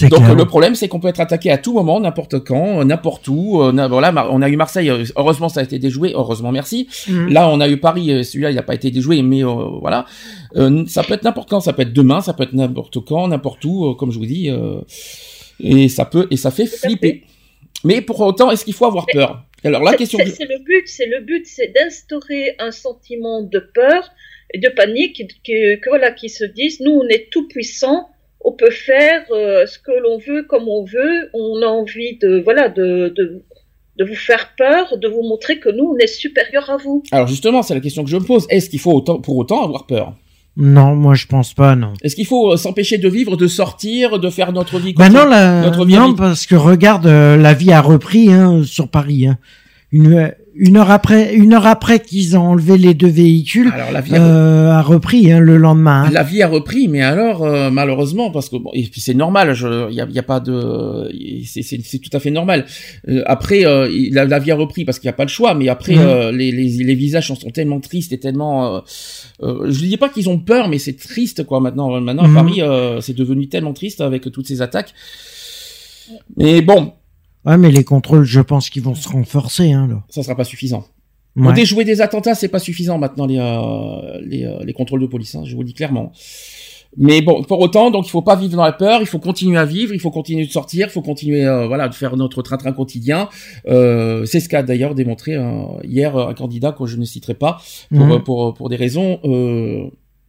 Donc 0.09 0.21
clair. 0.23 0.33
le 0.33 0.45
problème, 0.45 0.73
c'est 0.73 0.87
qu'on 0.87 0.99
peut 0.99 1.07
être 1.09 1.19
attaqué 1.19 1.51
à 1.51 1.59
tout 1.59 1.71
moment, 1.75 1.99
n'importe 1.99 2.39
quand, 2.43 2.83
n'importe 2.83 3.27
où. 3.27 3.59
Voilà, 3.93 4.27
on 4.31 4.41
a 4.41 4.49
eu 4.49 4.55
Marseille. 4.55 4.89
heureusement, 5.15 5.49
ça 5.49 5.59
a 5.59 5.63
été 5.63 5.77
déjoué. 5.77 6.13
Heureusement, 6.15 6.51
merci. 6.51 6.87
Mhm. 7.07 7.27
Là, 7.31 7.47
on 7.47 7.59
a 7.61 7.69
eu 7.69 7.77
Paris. 7.77 8.25
Celui-là, 8.25 8.49
il 8.49 8.55
n'a 8.55 8.63
pas 8.63 8.73
été 8.73 8.89
déjoué, 8.89 9.21
mais 9.21 9.43
euh, 9.45 9.53
voilà. 9.81 10.05
Euh, 10.55 10.83
ça 10.87 11.03
peut 11.03 11.13
être 11.13 11.23
n'importe 11.25 11.47
quand. 11.47 11.59
Ça 11.59 11.73
peut 11.73 11.83
être 11.83 11.93
demain. 11.93 12.21
Ça 12.21 12.33
peut 12.33 12.41
être 12.41 12.53
n'importe 12.53 12.97
quand, 13.05 13.27
n'importe 13.27 13.63
où. 13.65 13.85
euh, 13.85 13.93
comme 13.93 14.11
je 14.11 14.17
vous 14.17 14.25
dis. 14.25 14.49
Et 15.59 15.89
ça 15.89 16.05
peut 16.05 16.27
et 16.31 16.37
ça 16.37 16.51
fait 16.51 16.65
flipper. 16.65 17.23
Mais 17.83 18.01
pour 18.01 18.19
autant, 18.21 18.51
est-ce 18.51 18.65
qu'il 18.65 18.73
faut 18.73 18.85
avoir 18.85 19.05
peur? 19.05 19.43
Alors 19.63 19.83
la 19.83 19.93
question. 19.95 20.19
C'est 20.23 20.31
c'est 20.31 20.45
le 20.45 20.59
but, 20.59 20.87
c'est 20.87 21.05
le 21.07 21.21
but, 21.21 21.45
c'est 21.45 21.73
d'instaurer 21.75 22.55
un 22.59 22.71
sentiment 22.71 23.41
de 23.41 23.59
peur 23.59 24.11
et 24.53 24.59
de 24.59 24.69
panique, 24.69 25.23
que, 25.45 25.75
que 25.75 25.89
voilà, 25.89 26.11
qui 26.11 26.29
se 26.29 26.45
disent, 26.45 26.79
nous, 26.79 26.91
on 26.91 27.07
est 27.07 27.29
tout 27.31 27.47
puissant, 27.47 28.09
on 28.41 28.51
peut 28.51 28.69
faire 28.69 29.25
euh, 29.31 29.65
ce 29.65 29.79
que 29.79 29.91
l'on 29.91 30.17
veut, 30.19 30.43
comme 30.43 30.67
on 30.69 30.83
veut, 30.83 31.29
on 31.33 31.61
a 31.63 31.67
envie 31.67 32.17
de, 32.17 32.41
voilà, 32.43 32.69
de, 32.69 33.11
de, 33.15 33.43
de 33.97 34.05
vous 34.05 34.15
faire 34.15 34.53
peur, 34.55 34.97
de 34.97 35.07
vous 35.07 35.23
montrer 35.23 35.59
que 35.59 35.69
nous, 35.69 35.85
on 35.85 35.97
est 35.97 36.07
supérieur 36.07 36.69
à 36.69 36.77
vous. 36.77 37.01
Alors 37.11 37.27
justement, 37.27 37.63
c'est 37.63 37.73
la 37.73 37.79
question 37.79 38.03
que 38.03 38.09
je 38.09 38.17
me 38.17 38.23
pose. 38.23 38.45
Est-ce 38.49 38.69
qu'il 38.69 38.79
faut 38.79 38.93
autant, 38.93 39.19
pour 39.19 39.35
autant 39.35 39.63
avoir 39.63 39.87
peur? 39.87 40.15
Non, 40.57 40.95
moi 40.95 41.15
je 41.15 41.25
pense 41.25 41.53
pas, 41.53 41.75
non. 41.75 41.93
Est-ce 42.01 42.15
qu'il 42.15 42.25
faut 42.25 42.53
euh, 42.53 42.57
s'empêcher 42.57 42.97
de 42.97 43.09
vivre, 43.09 43.35
de 43.35 43.47
sortir, 43.47 44.19
de 44.19 44.29
faire 44.29 44.53
notre 44.53 44.79
vie 44.79 44.93
comme 44.93 45.07
non, 45.07 45.19
ça 45.23 45.25
la... 45.29 45.61
notre 45.63 45.85
vie 45.85 45.95
non 45.95 46.05
habite- 46.11 46.17
parce 46.17 46.45
que 46.45 46.55
regarde, 46.55 47.07
euh, 47.07 47.35
la 47.35 47.53
vie 47.53 47.73
a 47.73 47.81
repris 47.81 48.31
hein, 48.31 48.61
sur 48.63 48.87
Paris. 48.87 49.27
Hein. 49.27 49.37
Une, 49.91 50.31
une 50.57 50.77
heure 50.77 50.89
après, 50.89 51.35
une 51.35 51.53
heure 51.53 51.65
après 51.67 51.99
qu'ils 51.99 52.37
ont 52.37 52.41
enlevé 52.47 52.77
les 52.77 52.93
deux 52.93 53.09
véhicules, 53.09 53.71
Alors 53.73 53.91
la 53.91 53.99
vie, 54.01 54.15
a, 54.15 54.21
euh, 54.21 54.71
a 54.71 54.81
repris 54.81 55.31
hein, 55.31 55.39
le 55.39 55.57
lendemain. 55.57 56.03
hein. 56.05 56.11
la 56.11 56.23
vie 56.23 56.41
a 56.43 56.47
repris, 56.47 56.87
mais 56.87 57.01
alors 57.01 57.43
euh, 57.43 57.69
malheureusement, 57.69 58.31
parce 58.31 58.47
que 58.49 58.55
bon, 58.55 58.69
et 58.73 58.83
puis 58.83 59.01
c'est 59.01 59.13
normal. 59.13 59.53
Il 59.89 59.95
y 59.95 59.99
a, 60.01 60.07
y 60.09 60.19
a 60.19 60.23
pas 60.23 60.39
de, 60.39 61.11
c'est- 61.45 61.99
tout 61.99 62.09
à 62.13 62.19
fait 62.19 62.31
normal. 62.31 62.65
Euh, 63.09 63.21
après, 63.25 63.65
euh, 63.65 63.89
la, 64.11 64.23
la 64.25 64.39
vie 64.39 64.51
a 64.51 64.55
repris 64.55 64.85
parce 64.85 64.97
qu'il 64.99 65.07
n'y 65.07 65.13
a 65.13 65.17
pas 65.17 65.23
le 65.25 65.29
choix, 65.29 65.53
mais 65.55 65.67
après 65.67 65.95
Mhm. 65.95 66.01
euh, 66.01 66.31
les, 66.31 66.51
les, 66.51 66.69
les 66.83 66.95
visages 66.95 67.27
sont, 67.27 67.35
sont 67.35 67.49
tellement 67.49 67.79
tristes 67.79 68.13
et 68.13 68.17
tellement. 68.19 68.81
Je 69.41 69.85
dis 69.85 69.97
pas 69.97 70.09
qu'ils 70.09 70.29
ont 70.29 70.39
peur, 70.39 70.69
mais 70.69 70.79
c'est 70.79 70.97
triste 70.97 71.43
quoi. 71.45 71.59
Maintenant, 71.59 71.99
maintenant 71.99 72.23
à 72.23 72.33
Paris, 72.33 72.61
euh, 72.61 73.01
c'est 73.01 73.15
devenu 73.15 73.47
tellement 73.49 73.73
triste 73.73 73.99
avec 74.01 74.31
toutes 74.31 74.47
ces 74.47 74.61
attaques. 74.61 74.93
Mais 76.37 76.61
bon, 76.61 76.93
Ouais, 77.45 77.57
mais 77.57 77.71
les 77.71 77.83
contrôles, 77.83 78.23
je 78.23 78.41
pense 78.41 78.69
qu'ils 78.69 78.83
vont 78.83 78.95
se 78.95 79.07
renforcer. 79.09 79.71
Hein, 79.71 79.87
là. 79.87 80.03
ça 80.09 80.23
sera 80.23 80.35
pas 80.35 80.43
suffisant. 80.43 80.85
Ouais. 81.35 81.53
déjouer 81.53 81.83
des 81.83 81.99
attentats, 82.01 82.33
c'est 82.33 82.47
pas 82.47 82.59
suffisant 82.59 82.97
maintenant 82.97 83.25
les 83.25 83.37
euh, 83.39 84.21
les, 84.23 84.45
euh, 84.45 84.63
les 84.63 84.71
contrôles 84.73 85.01
de 85.01 85.05
police. 85.07 85.35
Hein, 85.35 85.43
je 85.45 85.53
vous 85.53 85.61
le 85.61 85.67
dis 85.67 85.73
clairement. 85.73 86.11
Mais 86.97 87.21
bon, 87.21 87.43
pour 87.43 87.59
autant, 87.59 87.91
donc 87.91 88.07
il 88.07 88.09
faut 88.09 88.21
pas 88.21 88.37
vivre 88.37 88.55
dans 88.55 88.63
la 88.63 88.71
peur. 88.71 89.01
Il 89.01 89.05
faut 89.05 89.19
continuer 89.19 89.57
à 89.57 89.65
vivre. 89.65 89.93
Il 89.93 89.99
faut 89.99 90.11
continuer 90.11 90.45
de 90.45 90.51
sortir. 90.51 90.87
Il 90.87 90.91
faut 90.91 91.01
continuer, 91.01 91.45
euh, 91.45 91.67
voilà, 91.67 91.89
de 91.89 91.93
faire 91.93 92.15
notre 92.15 92.41
train-train 92.41 92.71
quotidien. 92.71 93.27
Euh, 93.67 94.23
c'est 94.25 94.39
ce 94.39 94.47
qu'a 94.47 94.63
d'ailleurs 94.63 94.95
démontré 94.95 95.35
euh, 95.35 95.63
hier 95.83 96.15
un 96.17 96.33
candidat 96.33 96.71
que 96.71 96.85
je 96.85 96.95
ne 96.95 97.03
citerai 97.03 97.33
pas 97.33 97.57
pour 97.93 98.05
Mhm. 98.05 98.23
pour 98.23 98.53
pour 98.53 98.69
des 98.69 98.77
raisons 98.77 99.19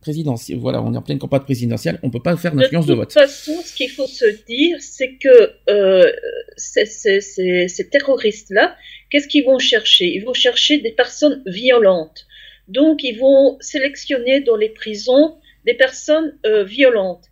présidentielles. 0.07 0.59
Voilà, 0.67 0.79
on 0.87 0.91
est 0.95 1.01
en 1.03 1.07
pleine 1.09 1.19
campagne 1.19 1.47
présidentielle. 1.51 1.99
On 2.05 2.11
peut 2.17 2.23
pas 2.29 2.37
faire 2.37 2.55
d'influence 2.55 2.87
de, 2.87 2.93
toute 2.93 3.01
vote. 3.01 3.13
façon, 3.13 3.55
ce 3.69 3.73
qu'il 3.79 3.91
faut 3.97 4.07
se 4.23 4.29
dire, 4.55 4.77
c'est 4.81 5.13
que 5.25 5.37
euh, 5.77 6.11
ces, 6.57 6.87
ces- 6.87 7.21
ces- 7.33 7.69
ces 7.77 7.87
terroristes-là, 7.95 8.67
qu'est-ce 9.11 9.29
qu'ils 9.33 9.45
vont 9.51 9.59
chercher? 9.73 10.07
Ils 10.17 10.25
vont 10.29 10.39
chercher 10.47 10.75
des 10.87 10.93
personnes 11.03 11.43
violentes. 11.63 12.21
Donc, 12.69 12.97
ils 13.11 13.19
vont 13.27 13.45
sélectionner 13.61 14.37
dans 14.49 14.57
les 14.65 14.69
prisons 14.83 15.27
des 15.69 15.75
personnes 15.75 16.31
euh, 16.47 16.63
violentes. 16.79 17.27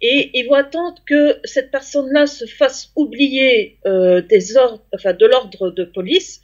Et 0.00 0.18
ils 0.38 0.46
vont 0.48 0.58
attendre 0.66 0.96
que 1.10 1.22
cette 1.44 1.70
personne-là 1.70 2.26
se 2.26 2.46
fasse 2.60 2.80
oublier 3.02 3.78
euh, 3.86 4.20
des 4.32 4.56
ordres, 4.64 4.82
enfin, 4.96 5.12
de 5.22 5.26
l'ordre 5.32 5.64
de 5.70 5.84
police, 5.84 6.40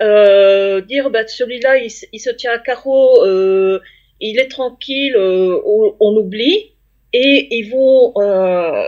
euh, 0.00 0.80
dire 0.92 1.04
bah, 1.14 1.26
celui-là, 1.26 1.72
il, 1.78 2.20
se 2.26 2.30
tient 2.40 2.52
à 2.52 2.58
carreau, 2.58 3.24
euh, 3.24 3.80
il 4.20 4.38
est 4.38 4.48
tranquille, 4.48 5.14
euh, 5.16 5.60
on, 5.64 5.94
on 6.00 6.14
l'oublie 6.14 6.72
et 7.12 7.48
ils 7.56 7.70
vont 7.70 8.12
euh, 8.20 8.82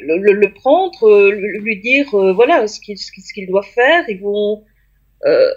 le, 0.00 0.16
le- 0.18 0.32
le 0.34 0.52
prendre, 0.54 1.02
euh, 1.08 1.30
lui 1.60 1.80
dire 1.80 2.06
euh, 2.14 2.32
voilà 2.32 2.66
ce 2.68 2.80
qu'il 2.80 2.98
ce 2.98 3.10
doit 3.48 3.62
faire. 3.62 4.04
Ils 4.08 4.20
vont 4.20 4.62
euh, 5.26 5.48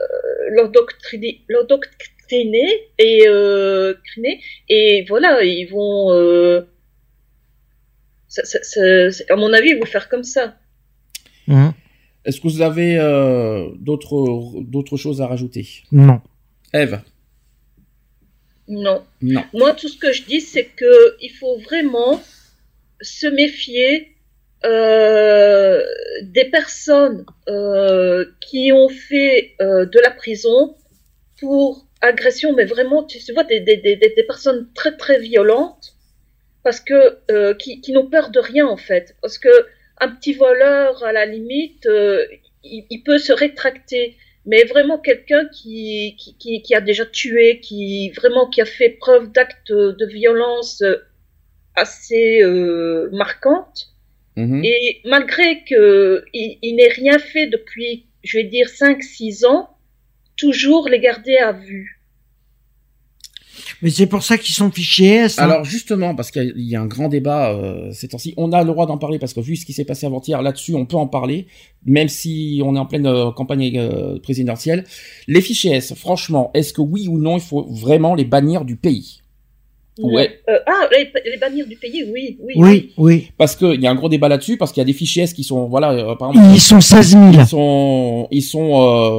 l'endoctriner 0.52 1.42
l'endoctriner 1.50 2.68
et 2.98 3.24
euh, 3.28 3.94
criner, 4.04 4.40
et 4.70 5.06
voilà 5.08 5.44
ils 5.44 5.66
vont 5.66 6.12
euh, 6.14 6.62
ça- 8.28 8.46
ça- 8.46 8.64
ça- 8.64 9.12
c'est- 9.12 9.30
à 9.32 9.36
mon 9.36 9.54
avis 9.54 9.70
ils 9.70 9.80
vont 9.80 9.86
faire 9.86 10.10
comme 10.10 10.24
ça. 10.24 10.56
Mhm. 11.48 11.74
Est-ce 12.26 12.42
que 12.42 12.48
vous 12.48 12.62
avez 12.64 12.98
euh, 12.98 13.70
d'autres 13.80 14.62
d'autres 14.62 14.98
choses 14.98 15.22
à 15.22 15.28
rajouter, 15.28 15.68
Non. 15.92 16.20
Eve 16.74 17.00
Non. 18.68 19.04
Non. 19.22 19.44
Moi, 19.54 19.74
tout 19.74 19.88
ce 19.88 19.98
que 19.98 20.12
je 20.12 20.24
dis, 20.24 20.42
c'est 20.42 20.66
que 20.66 21.16
il 21.22 21.30
faut 21.30 21.58
vraiment 21.58 22.22
se 23.02 23.28
méfier 23.28 24.16
euh, 24.64 25.84
des 26.24 26.46
personnes 26.46 27.26
euh, 27.48 28.26
qui 28.42 28.72
ont 28.72 28.90
fait 28.90 29.54
euh, 29.62 29.86
de 29.86 30.00
la 30.00 30.10
prison 30.10 30.76
pour 31.40 31.86
agression, 32.02 32.54
mais 32.54 32.66
vraiment, 32.66 33.04
tu 33.04 33.20
vois, 33.34 33.44
des, 33.44 33.60
des, 33.60 33.78
des, 33.78 33.96
des 33.98 34.24
personnes 34.24 34.68
très 34.74 34.96
très 34.98 35.20
violentes, 35.20 35.94
parce 36.64 36.80
que 36.80 37.54
qui, 37.54 37.82
qui 37.82 37.92
n'ont 37.92 38.08
peur 38.08 38.30
de 38.32 38.40
rien 38.40 38.66
en 38.66 38.78
fait, 38.78 39.16
parce 39.22 39.38
que 39.38 39.50
un 40.00 40.10
petit 40.10 40.34
voleur, 40.34 41.04
à 41.04 41.12
la 41.12 41.26
limite, 41.26 41.88
il, 42.64 42.86
il 42.90 43.04
peut 43.04 43.18
se 43.18 43.34
rétracter 43.34 44.18
mais 44.46 44.64
vraiment 44.66 44.98
quelqu'un 45.00 45.48
qui, 45.50 46.16
qui, 46.20 46.38
qui, 46.38 46.62
qui 46.62 46.76
a 46.76 46.82
déjà 46.82 47.06
tué, 47.06 47.60
qui 47.62 48.12
vraiment 48.12 48.48
qui 48.50 48.62
a 48.62 48.66
fait 48.66 48.90
preuve 48.92 49.32
d'actes 49.32 49.72
de 49.72 50.06
violence 50.06 50.82
euh, 50.82 50.98
assez 51.76 52.42
euh, 52.44 53.10
marquantes, 53.12 53.92
Mhm. 54.38 54.64
et 54.66 55.02
malgré 55.06 55.64
que 55.64 56.26
il, 56.34 56.60
il 56.62 56.76
n'ait 56.76 56.90
rien 56.90 57.20
fait 57.20 57.48
depuis, 57.48 58.08
je 58.24 58.38
vais 58.38 58.44
dire, 58.44 58.68
5-6 58.70 59.46
ans, 59.46 59.70
toujours 60.38 60.90
les 60.90 61.00
garder 61.00 61.38
à 61.38 61.54
vue. 61.54 61.95
Mais 63.86 63.92
c'est 63.92 64.08
pour 64.08 64.24
ça 64.24 64.40
qu'ils 64.40 64.56
sont 64.56 64.72
fichés 64.72 65.06
S. 65.14 65.38
hein. 65.38 65.44
Alors 65.44 65.64
justement, 65.64 66.16
parce 66.16 66.32
qu'il 66.32 66.54
y 66.56 66.76
a 66.76 66.82
un 66.82 66.88
grand 66.88 67.08
débat 67.08 67.52
euh, 67.52 67.92
ces 67.92 68.08
temps-ci, 68.08 68.34
on 68.36 68.52
a 68.52 68.62
le 68.64 68.66
droit 68.66 68.88
d'en 68.88 68.98
parler 68.98 69.20
parce 69.20 69.36
que 69.36 69.42
vu 69.42 69.56
ce 69.56 69.64
qui 69.64 69.74
s'est 69.74 69.86
passé 69.86 70.08
avant-hier 70.08 70.42
là-dessus, 70.42 70.74
on 70.74 70.88
peut 70.88 70.96
en 70.96 71.06
parler, 71.06 71.46
même 71.86 72.10
si 72.10 72.64
on 72.66 72.76
est 72.76 72.80
en 72.80 72.88
pleine 72.88 73.06
euh, 73.06 73.30
campagne 73.30 73.78
euh, 73.78 74.18
présidentielle. 74.18 74.86
Les 75.28 75.40
fichiers 75.40 75.74
S, 75.74 75.94
franchement, 75.94 76.50
est-ce 76.56 76.74
que 76.74 76.82
oui 76.82 77.08
ou 77.08 77.20
non, 77.20 77.38
il 77.38 77.44
faut 77.44 77.68
vraiment 77.70 78.16
les 78.16 78.26
bannir 78.26 78.66
du 78.66 78.76
pays? 78.76 79.22
Ouais. 80.00 80.42
Euh, 80.50 80.58
ah, 80.68 80.88
les, 80.92 81.10
les 81.32 81.38
bannir 81.38 81.66
du 81.68 81.76
pays, 81.78 82.04
oui, 82.14 82.38
oui. 82.42 82.54
oui, 82.58 82.92
oui. 82.98 83.28
Parce 83.38 83.56
qu'il 83.56 83.80
y 83.82 83.88
a 83.88 83.92
un 83.92 83.96
gros 83.96 84.10
débat 84.10 84.28
là-dessus, 84.28 84.58
parce 84.58 84.72
qu'il 84.74 84.82
y 84.82 84.84
a 84.84 84.86
des 84.86 84.92
fichiers 84.94 85.24
S 85.24 85.34
qui 85.34 85.44
sont, 85.46 85.68
voilà, 85.68 85.92
euh, 85.94 86.16
par 86.16 86.32
exemple, 86.32 86.50
Ils 86.54 86.60
sont 86.60 86.82
16 86.82 87.10
000. 87.12 87.24
ils 87.34 87.46
sont, 87.48 88.28
ils 88.32 88.42
sont 88.42 88.72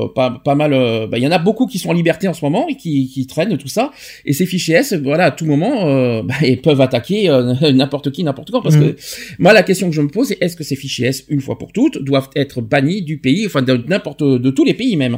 euh, 0.04 0.08
pas, 0.14 0.30
pas 0.44 0.54
mal. 0.54 0.72
euh, 0.74 1.06
bah, 1.06 1.16
Il 1.18 1.24
y 1.24 1.26
en 1.26 1.30
a 1.32 1.38
beaucoup 1.38 1.66
qui 1.66 1.78
sont 1.78 1.88
en 1.88 1.94
liberté 1.94 2.28
en 2.28 2.34
ce 2.34 2.44
moment 2.44 2.66
et 2.68 2.76
qui, 2.76 3.08
qui 3.08 3.26
traînent 3.26 3.56
tout 3.56 3.68
ça. 3.68 3.90
Et 4.26 4.32
ces 4.34 4.44
fichiers 4.44 4.76
S, 4.76 4.92
voilà, 4.92 5.24
à 5.26 5.30
tout 5.30 5.46
moment, 5.46 5.86
euh, 5.88 6.22
bah, 6.24 6.34
ils 6.42 6.60
peuvent 6.60 6.80
attaquer 6.82 7.30
euh, 7.30 7.54
n'importe 7.72 8.10
qui, 8.10 8.22
n'importe 8.22 8.50
quand. 8.50 8.60
Parce 8.60 8.76
Mhm. 8.76 8.92
que 8.94 9.00
moi, 9.38 9.52
la 9.54 9.62
question 9.62 9.88
que 9.88 9.94
je 9.94 10.02
me 10.02 10.08
pose, 10.08 10.28
c'est 10.28 10.38
est-ce 10.42 10.56
que 10.56 10.64
ces 10.64 10.76
fichiers 10.76 11.06
S, 11.06 11.24
une 11.30 11.40
fois 11.40 11.56
pour 11.58 11.72
toutes, 11.72 12.02
doivent 12.02 12.28
être 12.36 12.60
bannis 12.60 13.00
du 13.00 13.16
pays, 13.16 13.46
enfin 13.46 13.62
de 13.62 13.82
n'importe, 13.88 14.22
de 14.22 14.50
tous 14.50 14.64
les 14.64 14.74
pays 14.74 14.96
même, 14.96 15.16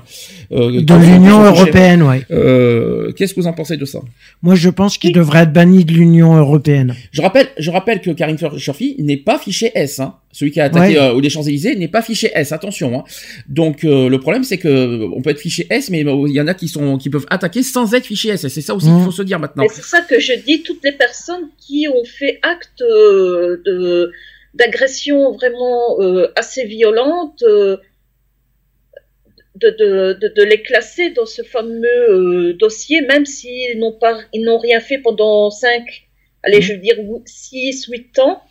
euh, 0.53 0.81
De 0.83 0.95
l'Union 0.95 1.43
européenne, 1.43 2.03
ouais. 2.05 2.23
Euh, 2.31 3.11
Qu'est-ce 3.13 3.35
que 3.35 3.41
vous 3.41 3.47
en 3.49 3.53
pensez 3.53 3.77
de 3.77 3.85
ça? 3.85 3.99
Moi, 4.43 4.55
je 4.55 4.69
pense 4.69 4.99
qu'ils 4.99 5.13
devraient 5.13 5.48
être 5.49 5.53
bannis 5.53 5.85
de 5.85 5.93
l'Union 5.93 6.37
européenne. 6.37 6.95
Je 7.11 7.21
rappelle, 7.23 7.49
je 7.59 7.71
rappelle 7.71 8.01
que 8.01 8.11
Karim 8.11 8.37
Shorfi 8.59 8.97
n'est 8.99 9.17
pas 9.17 9.39
fiché 9.39 9.73
S. 9.75 9.99
Hein. 10.01 10.15
Celui 10.33 10.53
qui 10.53 10.61
a 10.61 10.65
attaqué 10.65 10.95
Ouais. 10.95 10.99
euh, 11.01 11.15
ou 11.15 11.21
les 11.21 11.31
Champs 11.31 11.43
Élysées 11.43 11.75
n'est 11.75 11.89
pas 11.89 12.03
fiché 12.03 12.31
S. 12.35 12.53
Attention. 12.53 12.99
Hein. 12.99 13.05
Donc 13.49 13.85
euh, 13.85 14.09
le 14.09 14.21
problème 14.21 14.45
c'est 14.45 14.59
que 14.59 14.69
euh, 14.69 15.09
on 15.17 15.23
peut 15.23 15.31
être 15.31 15.41
fiché 15.41 15.67
S, 15.71 15.91
mais 15.91 16.05
euh, 16.07 16.25
il 16.29 16.35
y 16.35 16.41
en 16.41 16.47
a 16.47 16.55
qui 16.55 16.69
sont 16.69 16.99
qui 16.99 17.11
peuvent 17.11 17.27
attaquer 17.31 17.63
sans 17.63 17.95
être 17.95 18.07
fiché 18.07 18.29
S. 18.31 18.47
C'est 18.49 18.61
ça 18.61 18.75
aussi 18.75 18.87
qu'il 18.87 19.05
faut 19.05 19.11
se 19.11 19.23
dire 19.23 19.39
maintenant. 19.41 19.65
C'est 19.73 19.83
ça 19.83 20.01
que 20.03 20.21
je 20.21 20.33
dis, 20.47 20.63
toutes 20.63 20.85
les 20.85 20.93
personnes 20.93 21.49
qui 21.59 21.87
ont 21.89 22.05
fait 22.05 22.39
acte 22.43 22.81
euh, 22.83 23.61
de 23.65 24.13
d'agression 24.55 25.33
vraiment 25.33 26.01
euh, 26.01 26.29
assez 26.37 26.65
violente, 26.65 27.43
euh, 27.43 27.77
de, 29.61 29.71
de, 29.71 30.13
de, 30.21 30.29
de 30.37 30.43
les 30.45 30.63
classer 30.63 31.11
dans 31.11 31.27
ce 31.27 31.43
fameux 31.43 32.11
euh, 32.11 32.53
dossier, 32.55 33.01
même 33.03 33.27
s'ils 33.27 33.79
n'ont 33.79 33.93
pas, 33.99 34.19
ils 34.33 34.45
n'ont 34.45 34.59
rien 34.59 34.81
fait 34.81 34.99
pendant 34.99 35.51
5, 35.51 35.85
allez, 36.45 36.59
Mhm. 36.59 36.63
je 36.63 36.73
veux 36.75 36.79
dire 36.79 36.97
6, 37.27 37.87
8 37.87 38.19
ans, 38.21 38.43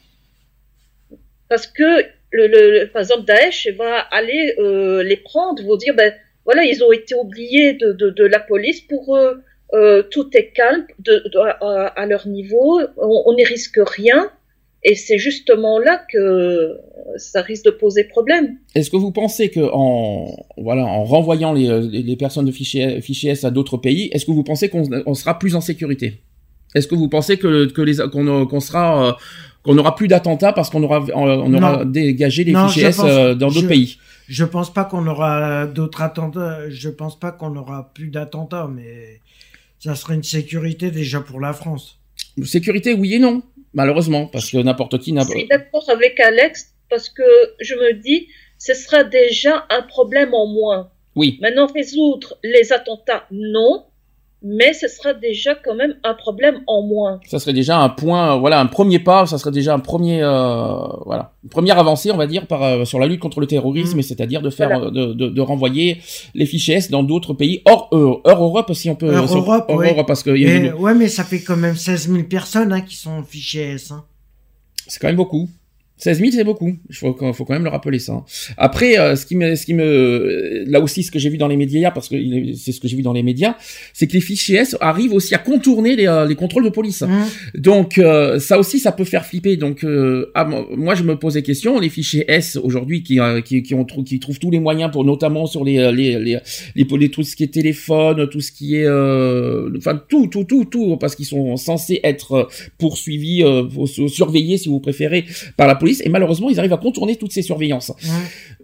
parce 1.49 1.67
que 1.67 2.03
le, 2.31 2.47
le, 2.47 2.85
par 2.91 3.01
exemple 3.01 3.25
Daesh 3.25 3.67
va 3.77 3.99
aller 3.99 4.55
euh, 4.59 5.01
les 5.03 5.17
prendre, 5.17 5.63
vont 5.63 5.77
dire 5.77 5.95
ben 5.95 6.13
voilà 6.45 6.63
ils 6.63 6.83
ont 6.83 6.91
été 6.91 7.15
oubliés 7.15 7.73
de, 7.73 7.91
de, 7.93 8.09
de 8.09 8.23
la 8.25 8.39
police 8.39 8.81
pour 8.81 9.15
eux 9.17 9.41
euh, 9.73 10.03
tout 10.03 10.29
est 10.35 10.47
calme 10.51 10.85
de, 10.99 11.23
de- 11.33 11.39
à, 11.39 11.87
à 11.87 12.05
leur 12.05 12.27
niveau 12.27 12.81
on, 12.97 13.23
on 13.25 13.33
n'y 13.33 13.45
risque 13.45 13.79
rien 13.81 14.31
Et 14.83 14.95
c'est 14.95 15.17
justement 15.17 15.79
là 15.79 16.01
que 16.11 16.77
ça 17.17 17.41
risque 17.41 17.65
de 17.65 17.71
poser 17.71 18.03
problème. 18.05 18.57
Est-ce 18.75 18.89
que 18.91 18.97
vous 18.97 19.11
pensez 19.11 19.49
que 19.49 19.59
en 19.73 20.27
voilà 20.57 20.85
en 20.85 21.03
renvoyant 21.03 21.51
les, 21.53 21.81
les 21.81 22.15
personnes 22.15 22.45
de 22.45 22.51
fichiers, 22.51 23.01
fichiers 23.01 23.31
S 23.31 23.43
à 23.43 23.51
d'autres 23.51 23.77
pays, 23.77 24.09
est-ce 24.13 24.25
que 24.25 24.31
vous 24.31 24.43
pensez 24.43 24.69
qu'on 24.69 24.83
on 25.05 25.13
sera 25.13 25.39
plus 25.39 25.55
en 25.55 25.61
sécurité? 25.61 26.21
Est-ce 26.75 26.87
que 26.87 26.95
vous 26.95 27.09
pensez 27.09 27.37
que, 27.37 27.65
que 27.71 27.81
les 27.81 27.95
qu'on 28.11 28.45
qu'on 28.45 28.59
sera 28.59 29.07
euh, 29.07 29.11
qu'on 29.63 29.73
n'aura 29.75 29.95
plus 29.95 30.07
d'attentats 30.07 30.53
parce 30.53 30.69
qu'on 30.69 30.83
aura 30.83 31.03
on 31.15 31.53
aura 31.53 31.83
Non. 31.83 31.89
dégagé 31.89 32.43
les 32.43 32.51
Non, 32.53 32.67
fichiers 32.67 32.83
S 32.87 32.97
pense- 32.97 33.05
euh, 33.09 33.33
dans 33.35 33.47
d'autres 33.49 33.67
pays? 33.67 33.97
Je 34.27 34.43
pense 34.45 34.71
pas 34.73 34.83
qu'on 34.85 35.07
aura 35.07 35.65
d'autres 35.67 36.01
attentats. 36.01 36.69
Je 36.69 36.89
pense 36.89 37.17
pas 37.19 37.31
qu'on 37.31 37.55
aura 37.55 37.91
plus 37.93 38.09
d'attentats, 38.09 38.69
mais 38.73 39.21
ça 39.79 39.95
serait 39.95 40.15
une 40.15 40.23
sécurité 40.23 40.91
déjà 40.91 41.21
pour 41.21 41.39
la 41.39 41.53
France. 41.53 41.97
Sécurité, 42.43 42.93
oui 42.93 43.15
et 43.15 43.19
non, 43.19 43.41
malheureusement, 43.77 44.25
parce 44.25 44.49
que 44.49 44.57
n'importe 44.57 44.99
qui 44.99 45.13
n'a 45.13 45.21
Je 45.21 45.29
suis 45.29 45.47
d'accord 45.47 45.89
avec 45.89 46.19
Alex 46.19 46.73
parce 46.89 47.09
que 47.09 47.23
je 47.61 47.75
me 47.75 47.93
dis, 47.93 48.27
ce 48.57 48.73
sera 48.73 49.03
déjà 49.03 49.65
un 49.69 49.83
problème 49.83 50.33
en 50.33 50.47
moins. 50.47 50.91
Oui, 51.15 51.37
Maintenant, 51.41 51.67
résoudre 51.67 52.37
les 52.43 52.73
attentats, 52.73 53.25
non, 53.31 53.85
mais 54.43 54.73
ce 54.73 54.87
sera 54.87 55.13
déjà 55.13 55.55
quand 55.55 55.73
même 55.75 55.95
un 56.03 56.13
problème 56.13 56.59
en 56.67 56.81
moins. 56.83 57.19
ça 57.27 57.39
serait 57.39 57.53
déjà 57.53 57.79
un 57.79 57.89
point, 57.89 58.35
euh, 58.35 58.39
voilà, 58.39 58.59
un 58.59 58.67
premier 58.67 58.99
pas, 58.99 59.25
ça 59.25 59.37
serait 59.37 59.51
déjà 59.51 59.73
un 59.73 59.79
premier, 59.79 60.21
euh, 60.21 60.77
voilà, 61.05 61.33
une 61.43 61.49
première 61.49 61.79
avancée, 61.79 62.11
on 62.11 62.17
va 62.17 62.27
dire, 62.27 62.45
par, 62.45 62.61
euh, 62.63 62.85
sur 62.85 62.99
la 62.99 63.07
lutte 63.07 63.19
contre 63.19 63.39
le 63.39 63.47
terrorisme, 63.47 63.97
Mm. 63.97 63.99
et 63.99 64.03
c'est-à-dire 64.03 64.41
de 64.41 64.49
faire, 64.51 64.67
Voilà. 64.67 64.85
euh, 64.85 64.91
de, 64.91 65.13
de, 65.13 65.29
de 65.29 65.41
renvoyer 65.41 65.99
les 66.35 66.45
fichiers 66.45 66.75
S 66.75 66.91
dans 66.91 67.01
d'autres 67.03 67.33
pays 67.33 67.61
hors, 67.65 67.89
euh, 67.93 68.13
hors 68.23 68.43
Europe, 68.43 68.71
si 68.73 68.89
on 68.89 68.95
peut, 68.95 69.15
Hors 69.15 69.35
Europe, 69.35 69.65
hors 69.69 69.77
ouais. 69.77 69.91
Europe, 69.91 70.07
parce 70.07 70.21
que 70.23 70.29
il 70.29 70.43
y 70.43 70.45
a 70.45 70.53
Et, 70.55 70.57
une- 70.67 70.73
ouais, 70.75 70.93
mais 70.93 71.07
ça 71.07 71.23
fait 71.23 71.41
quand 71.41 71.57
même 71.57 71.75
16 71.75 72.07
000 72.09 72.23
personnes 72.25 72.71
hein, 72.73 72.81
qui 72.81 72.95
sont 72.95 73.23
fichées 73.23 73.71
S. 73.73 73.91
Hein. 73.91 74.03
c'est 74.87 74.99
quand 74.99 75.07
même 75.07 75.15
beaucoup. 75.17 75.49
16 75.97 76.19
000, 76.19 76.31
c'est 76.31 76.43
beaucoup. 76.43 76.75
Il 76.89 76.95
faut, 76.95 77.13
quand- 77.13 77.33
faut 77.33 77.43
quand 77.45 77.53
même 77.53 77.63
le 77.63 77.69
rappeler 77.69 77.99
ça. 77.99 78.23
Après, 78.57 78.99
euh, 78.99 79.15
ce 79.15 79.25
qui 79.25 79.35
me, 79.35 79.55
ce 79.55 79.65
qui 79.65 79.73
me, 79.73 80.63
là 80.67 80.79
aussi, 80.79 81.03
ce 81.03 81.11
que 81.11 81.19
j'ai 81.19 81.29
vu 81.29 81.37
dans 81.37 81.47
les 81.47 81.57
médias 81.57 81.79
hier, 81.79 81.93
parce 81.93 82.07
que 82.09 82.15
c'est 82.55 82.71
ce 82.71 82.79
que 82.79 82.87
j'ai 82.87 82.95
vu 82.95 83.01
dans 83.03 83.13
les 83.13 83.23
médias, 83.23 83.55
c'est 83.93 84.07
que 84.07 84.13
les 84.13 84.21
fichiers 84.21 84.57
S 84.57 84.77
arrivent 84.79 85.13
aussi 85.13 85.33
à 85.33 85.39
contourner 85.39 85.95
les, 85.95 86.07
euh, 86.07 86.25
les 86.27 86.35
contrôles 86.35 86.63
de 86.65 86.69
police. 86.69 87.01
Hum. 87.01 87.09
Donc 87.55 87.97
euh, 87.97 88.39
ça 88.39 88.59
aussi, 88.59 88.79
ça 88.79 88.91
peut 88.91 89.05
faire 89.05 89.25
flipper. 89.25 89.57
Donc 89.57 89.83
euh, 89.83 90.31
ah, 90.35 90.45
moi- 90.45 90.95
je 90.95 91.03
me 91.03 91.15
posais 91.17 91.41
question. 91.41 91.79
Les 91.79 91.89
fichiers 91.89 92.25
S 92.31 92.57
aujourd'hui 92.57 93.01
qui, 93.03 93.19
euh, 93.19 93.41
qui 93.41 93.63
qui 93.63 93.73
ont 93.73 93.83
qui 93.85 94.19
trouvent 94.19 94.39
tous 94.39 94.51
les 94.51 94.59
moyens 94.59 94.91
pour 94.91 95.03
notamment 95.03 95.45
sur 95.47 95.63
les 95.65 95.79
euh, 95.79 95.91
les 95.91 96.19
les, 96.19 96.39
les, 96.75 96.85
les- 96.99 97.09
tout 97.09 97.23
ce 97.23 97.35
qui 97.35 97.43
est 97.43 97.47
téléphone, 97.53 98.27
tout 98.29 98.39
ce 98.41 98.51
qui 98.51 98.75
est 98.75 98.85
euh, 98.85 99.69
enfin 99.77 99.99
tout 100.07 100.27
tout 100.27 100.43
tout 100.43 100.65
tout 100.65 100.97
parce 100.97 101.15
qu'ils 101.15 101.25
sont 101.25 101.57
censés 101.57 101.99
être 102.03 102.31
euh, 102.33 102.43
poursuivis, 102.77 103.43
euh, 103.43 103.63
surveillés 104.07 104.57
si 104.57 104.69
vous 104.69 104.79
préférez 104.79 105.25
par 105.55 105.67
la 105.67 105.75
police 105.75 105.86
et 106.03 106.09
malheureusement 106.09 106.49
ils 106.49 106.59
arrivent 106.59 106.73
à 106.73 106.77
contourner 106.77 107.15
toutes 107.15 107.31
ces 107.31 107.41
surveillances. 107.41 107.91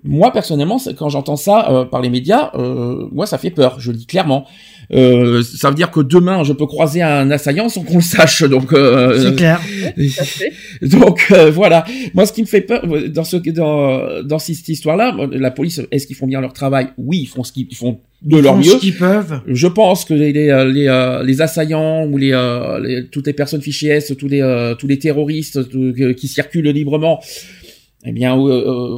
Moi 0.04 0.32
personnellement, 0.32 0.78
quand 0.98 1.10
j'entends 1.10 1.36
ça 1.36 1.70
euh, 1.70 1.86
par 1.86 2.02
les 2.02 2.10
médias, 2.10 2.52
euh, 2.56 3.08
moi 3.12 3.26
ça 3.26 3.38
fait 3.38 3.52
peur. 3.52 3.80
Je 3.80 3.92
le 3.92 3.98
dis 3.98 4.06
clairement. 4.06 4.46
Euh, 4.92 5.42
ça 5.44 5.70
veut 5.70 5.76
dire 5.76 5.92
que 5.92 6.02
demain 6.02 6.44
je 6.44 6.52
peux 6.54 6.66
croiser 6.66 7.02
un 7.02 7.32
assaillant 7.32 7.70
sans 7.70 7.84
qu'on 7.84 7.96
le 7.98 8.02
sache. 8.02 8.44
Donc 8.44 8.74
euh, 8.74 9.18
C'est 9.30 9.36
clair. 9.36 9.60
À 9.60 10.24
fait. 10.24 10.52
donc 10.82 11.28
euh, 11.32 11.50
voilà, 11.52 11.86
moi 12.14 12.26
ce 12.26 12.34
qui 12.34 12.42
me 12.42 12.48
fait 12.48 12.62
peur 12.62 12.82
euh, 12.86 13.08
dans 13.08 13.24
ce 13.24 13.38
dans 13.38 14.22
dans 14.24 14.40
cette 14.40 14.68
histoire-là, 14.68 15.16
la 15.32 15.52
police 15.52 15.82
est-ce 15.92 16.06
qu'ils 16.08 16.16
font 16.16 16.28
bien 16.28 16.42
leur 16.42 16.54
travail? 16.54 16.88
Oui, 16.98 17.20
ils 17.22 17.28
font 17.28 17.44
ce 17.44 17.52
qu'ils 17.52 17.68
ils 17.70 17.76
font 17.78 18.00
de 18.22 18.38
Ils 18.38 18.44
leur 18.44 18.54
font 18.54 18.60
mieux. 18.60 18.66
ce 18.72 18.78
qu'ils 18.78 18.96
peuvent. 18.98 19.40
Je 19.48 19.68
pense 19.68 20.06
que 20.06 20.14
les 20.14 20.32
les 20.34 20.48
les, 20.72 20.88
euh, 20.88 21.24
les 21.24 21.42
assaillants 21.42 22.06
ou 22.06 22.18
les, 22.18 22.32
euh, 22.34 22.80
les- 22.80 23.08
toutes 23.08 23.28
les 23.28 23.34
personnes 23.34 23.62
fichées 23.62 23.88
S, 23.88 24.14
tous 24.18 24.28
les 24.28 24.42
euh, 24.42 24.76
tous 24.76 24.88
les 24.88 25.00
terroristes 25.00 25.70
tout- 25.70 25.94
qui 26.16 26.28
circulent 26.28 26.68
librement, 26.70 27.22
eh 28.06 28.12
bien 28.12 28.38
euh, 28.38 28.98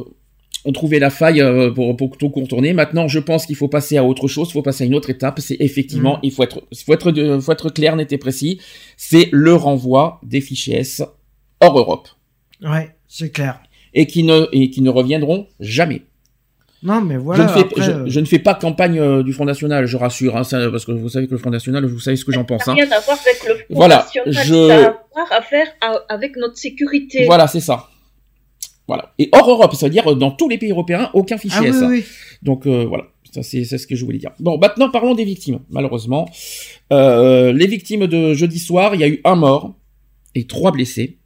ont 0.66 0.72
trouvé 0.72 0.98
la 0.98 1.10
faille 1.10 1.40
euh, 1.40 1.70
pour 1.70 1.96
pour 1.96 2.18
tout 2.18 2.28
contourner. 2.30 2.72
Maintenant, 2.72 3.08
je 3.08 3.18
pense 3.20 3.46
qu'il 3.46 3.56
faut 3.56 3.68
passer 3.68 3.96
à 3.96 4.04
autre 4.04 4.28
chose, 4.28 4.48
il 4.50 4.52
faut 4.52 4.62
passer 4.62 4.84
à 4.84 4.86
une 4.86 4.94
autre 4.94 5.10
étape. 5.10 5.38
C'est 5.40 5.56
effectivement, 5.60 6.16
Mm. 6.16 6.20
il 6.24 6.32
faut 6.32 6.42
être 6.42 6.62
il 6.70 6.78
faut 6.78 6.92
être 6.92 7.10
de- 7.12 7.38
faut 7.38 7.52
être 7.52 7.70
clair, 7.70 7.96
net 7.96 8.12
et 8.12 8.18
précis. 8.18 8.60
C'est 8.96 9.28
le 9.32 9.54
renvoi 9.54 10.20
des 10.22 10.40
fichiers 10.40 10.76
S 10.78 11.02
hors 11.60 11.78
Europe 11.78 12.08
Ouais, 12.62 12.90
c'est 13.08 13.30
clair. 13.30 13.60
et 13.94 14.06
qui 14.06 14.22
ne 14.24 14.46
et 14.52 14.70
qui 14.70 14.82
ne 14.82 14.90
reviendront 14.90 15.46
jamais. 15.60 16.02
Non, 16.82 17.00
mais 17.00 17.16
voilà. 17.16 17.46
je, 17.46 17.48
ne 17.48 17.54
fais, 17.54 17.60
après, 17.64 17.82
je, 17.82 17.90
euh, 17.90 18.04
je 18.06 18.20
ne 18.20 18.26
fais 18.26 18.38
pas 18.38 18.54
campagne 18.54 18.98
euh, 19.00 19.22
du 19.22 19.32
Front 19.32 19.46
National, 19.46 19.86
je 19.86 19.96
rassure, 19.96 20.36
hein, 20.36 20.44
ça, 20.44 20.70
parce 20.70 20.84
que 20.84 20.92
vous 20.92 21.08
savez 21.08 21.26
que 21.26 21.32
le 21.32 21.38
Front 21.38 21.50
National, 21.50 21.84
vous 21.86 21.98
savez 21.98 22.16
ce 22.16 22.24
que 22.24 22.32
j'en 22.32 22.44
pense. 22.44 22.62
Ça 22.64 22.72
Hein. 22.72 22.74
n'a 22.76 22.84
rien 22.84 22.92
à 22.92 23.00
voir 23.00 23.18
avec 23.18 23.42
le 23.48 23.54
Front 23.54 23.64
Voilà, 23.70 23.96
National, 23.96 24.44
je- 24.46 24.68
ça 24.68 24.74
a 24.76 24.86
à 24.88 24.96
voir 25.14 25.32
à 25.32 25.42
faire 25.42 25.66
à- 25.80 26.02
avec 26.14 26.36
notre 26.36 26.56
sécurité. 26.58 27.24
Voilà, 27.24 27.46
c'est 27.48 27.60
ça. 27.60 27.88
Voilà. 28.88 29.12
Et 29.18 29.28
hors 29.32 29.48
Europe, 29.50 29.74
ça 29.74 29.86
veut 29.86 29.90
dire 29.92 30.10
euh, 30.10 30.14
dans 30.14 30.30
tous 30.30 30.48
les 30.48 30.58
pays 30.58 30.70
européens, 30.70 31.10
aucun 31.14 31.38
fichier 31.38 31.70
Ah 31.82 31.88
oui. 31.88 32.04
Donc 32.42 32.66
euh, 32.66 32.84
voilà, 32.84 33.04
ça 33.32 33.42
c'est 33.42 33.64
ce 33.64 33.86
que 33.86 33.96
je 33.96 34.04
voulais 34.04 34.18
dire. 34.18 34.30
Bon, 34.40 34.58
maintenant 34.58 34.90
parlons 34.90 35.14
des 35.14 35.24
victimes. 35.24 35.60
Malheureusement, 35.70 36.28
euh, 36.92 37.52
les 37.52 37.66
victimes 37.66 38.06
de 38.06 38.34
jeudi 38.34 38.58
soir, 38.58 38.94
il 38.94 39.00
y 39.00 39.04
a 39.04 39.08
eu 39.08 39.20
un 39.24 39.34
mort 39.36 39.74
et 40.34 40.46
trois 40.46 40.70
blessés. 40.72 41.18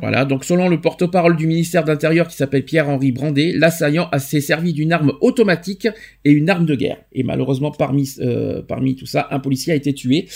Voilà, 0.00 0.24
donc 0.24 0.44
selon 0.44 0.70
le 0.70 0.80
porte-parole 0.80 1.36
du 1.36 1.46
ministère 1.46 1.84
de 1.84 1.90
l'Intérieur 1.90 2.28
qui 2.28 2.34
s'appelle 2.36 2.64
Pierre-Henri 2.64 3.12
Brandet, 3.12 3.52
l'assaillant 3.54 4.08
a- 4.10 4.18
s'est 4.18 4.40
servi 4.40 4.72
d'une 4.72 4.90
arme 4.90 5.12
automatique 5.20 5.86
et 6.24 6.30
une 6.30 6.48
arme 6.48 6.64
de 6.64 6.74
guerre. 6.74 6.96
Et 7.12 7.22
malheureusement, 7.22 7.70
parmi, 7.70 8.08
euh, 8.20 8.62
parmi 8.62 8.96
tout 8.96 9.04
ça, 9.04 9.28
un 9.30 9.38
policier 9.38 9.74
a 9.74 9.76
été 9.76 9.92
tué. 9.92 10.28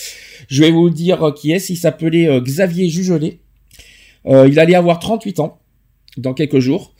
Je 0.48 0.62
vais 0.62 0.70
vous 0.70 0.90
dire 0.90 1.22
euh, 1.24 1.32
qui 1.32 1.52
est. 1.52 1.70
Il 1.70 1.76
s'appelait 1.76 2.28
euh, 2.28 2.40
Xavier 2.42 2.90
Jugelet. 2.90 3.38
Euh, 4.26 4.46
il 4.46 4.58
allait 4.58 4.74
avoir 4.74 4.98
38 4.98 5.40
ans 5.40 5.59
dans 6.16 6.34
quelques 6.34 6.58
jours. 6.58 6.94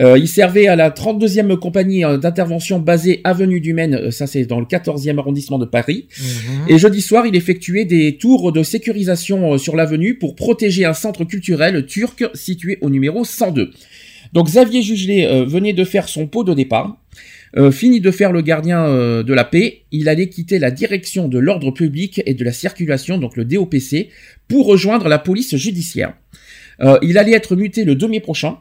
Euh, 0.00 0.18
il 0.18 0.28
servait 0.28 0.68
à 0.68 0.76
la 0.76 0.90
32e 0.90 1.56
compagnie 1.58 2.04
euh, 2.04 2.18
d'intervention 2.18 2.78
basée 2.78 3.20
avenue 3.24 3.60
du 3.60 3.72
Maine, 3.72 3.94
euh, 3.94 4.10
ça 4.10 4.26
c'est 4.26 4.44
dans 4.44 4.60
le 4.60 4.66
14e 4.66 5.18
arrondissement 5.18 5.58
de 5.58 5.64
Paris. 5.64 6.06
Mhm. 6.18 6.68
Et 6.68 6.78
jeudi 6.78 7.00
soir, 7.00 7.26
il 7.26 7.34
effectuait 7.34 7.84
des 7.84 8.16
tours 8.16 8.52
de 8.52 8.62
sécurisation 8.62 9.58
sur 9.58 9.74
l'avenue 9.76 10.18
pour 10.18 10.36
protéger 10.36 10.84
un 10.84 10.94
centre 10.94 11.24
culturel 11.24 11.86
turc 11.86 12.24
situé 12.34 12.78
au 12.80 12.90
numéro 12.90 13.24
102. 13.24 13.70
Donc 14.32 14.46
Xavier 14.46 14.82
Jugelet 14.82 15.26
euh, 15.26 15.44
venait 15.44 15.72
de 15.72 15.84
faire 15.84 16.08
son 16.08 16.26
pot 16.26 16.44
de 16.44 16.54
départ. 16.54 16.98
Euh, 17.56 17.70
fini 17.70 18.00
de 18.00 18.10
faire 18.10 18.30
le 18.30 18.42
gardien 18.42 18.84
euh, 18.84 19.22
de 19.22 19.32
la 19.32 19.44
paix, 19.44 19.82
il 19.90 20.10
allait 20.10 20.28
quitter 20.28 20.58
la 20.58 20.70
direction 20.70 21.28
de 21.28 21.38
l'ordre 21.38 21.70
public 21.70 22.20
et 22.26 22.34
de 22.34 22.44
la 22.44 22.52
circulation, 22.52 23.16
donc 23.16 23.36
le 23.36 23.46
DOPC, 23.46 24.10
pour 24.48 24.66
rejoindre 24.66 25.08
la 25.08 25.18
police 25.18 25.56
judiciaire. 25.56 26.14
Euh, 26.80 26.98
il 27.02 27.18
allait 27.18 27.32
être 27.32 27.56
muté 27.56 27.84
le 27.84 27.94
2 27.94 28.08
mai 28.08 28.20
prochain, 28.20 28.58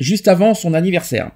juste 0.00 0.28
avant 0.28 0.54
son 0.54 0.74
anniversaire. 0.74 1.30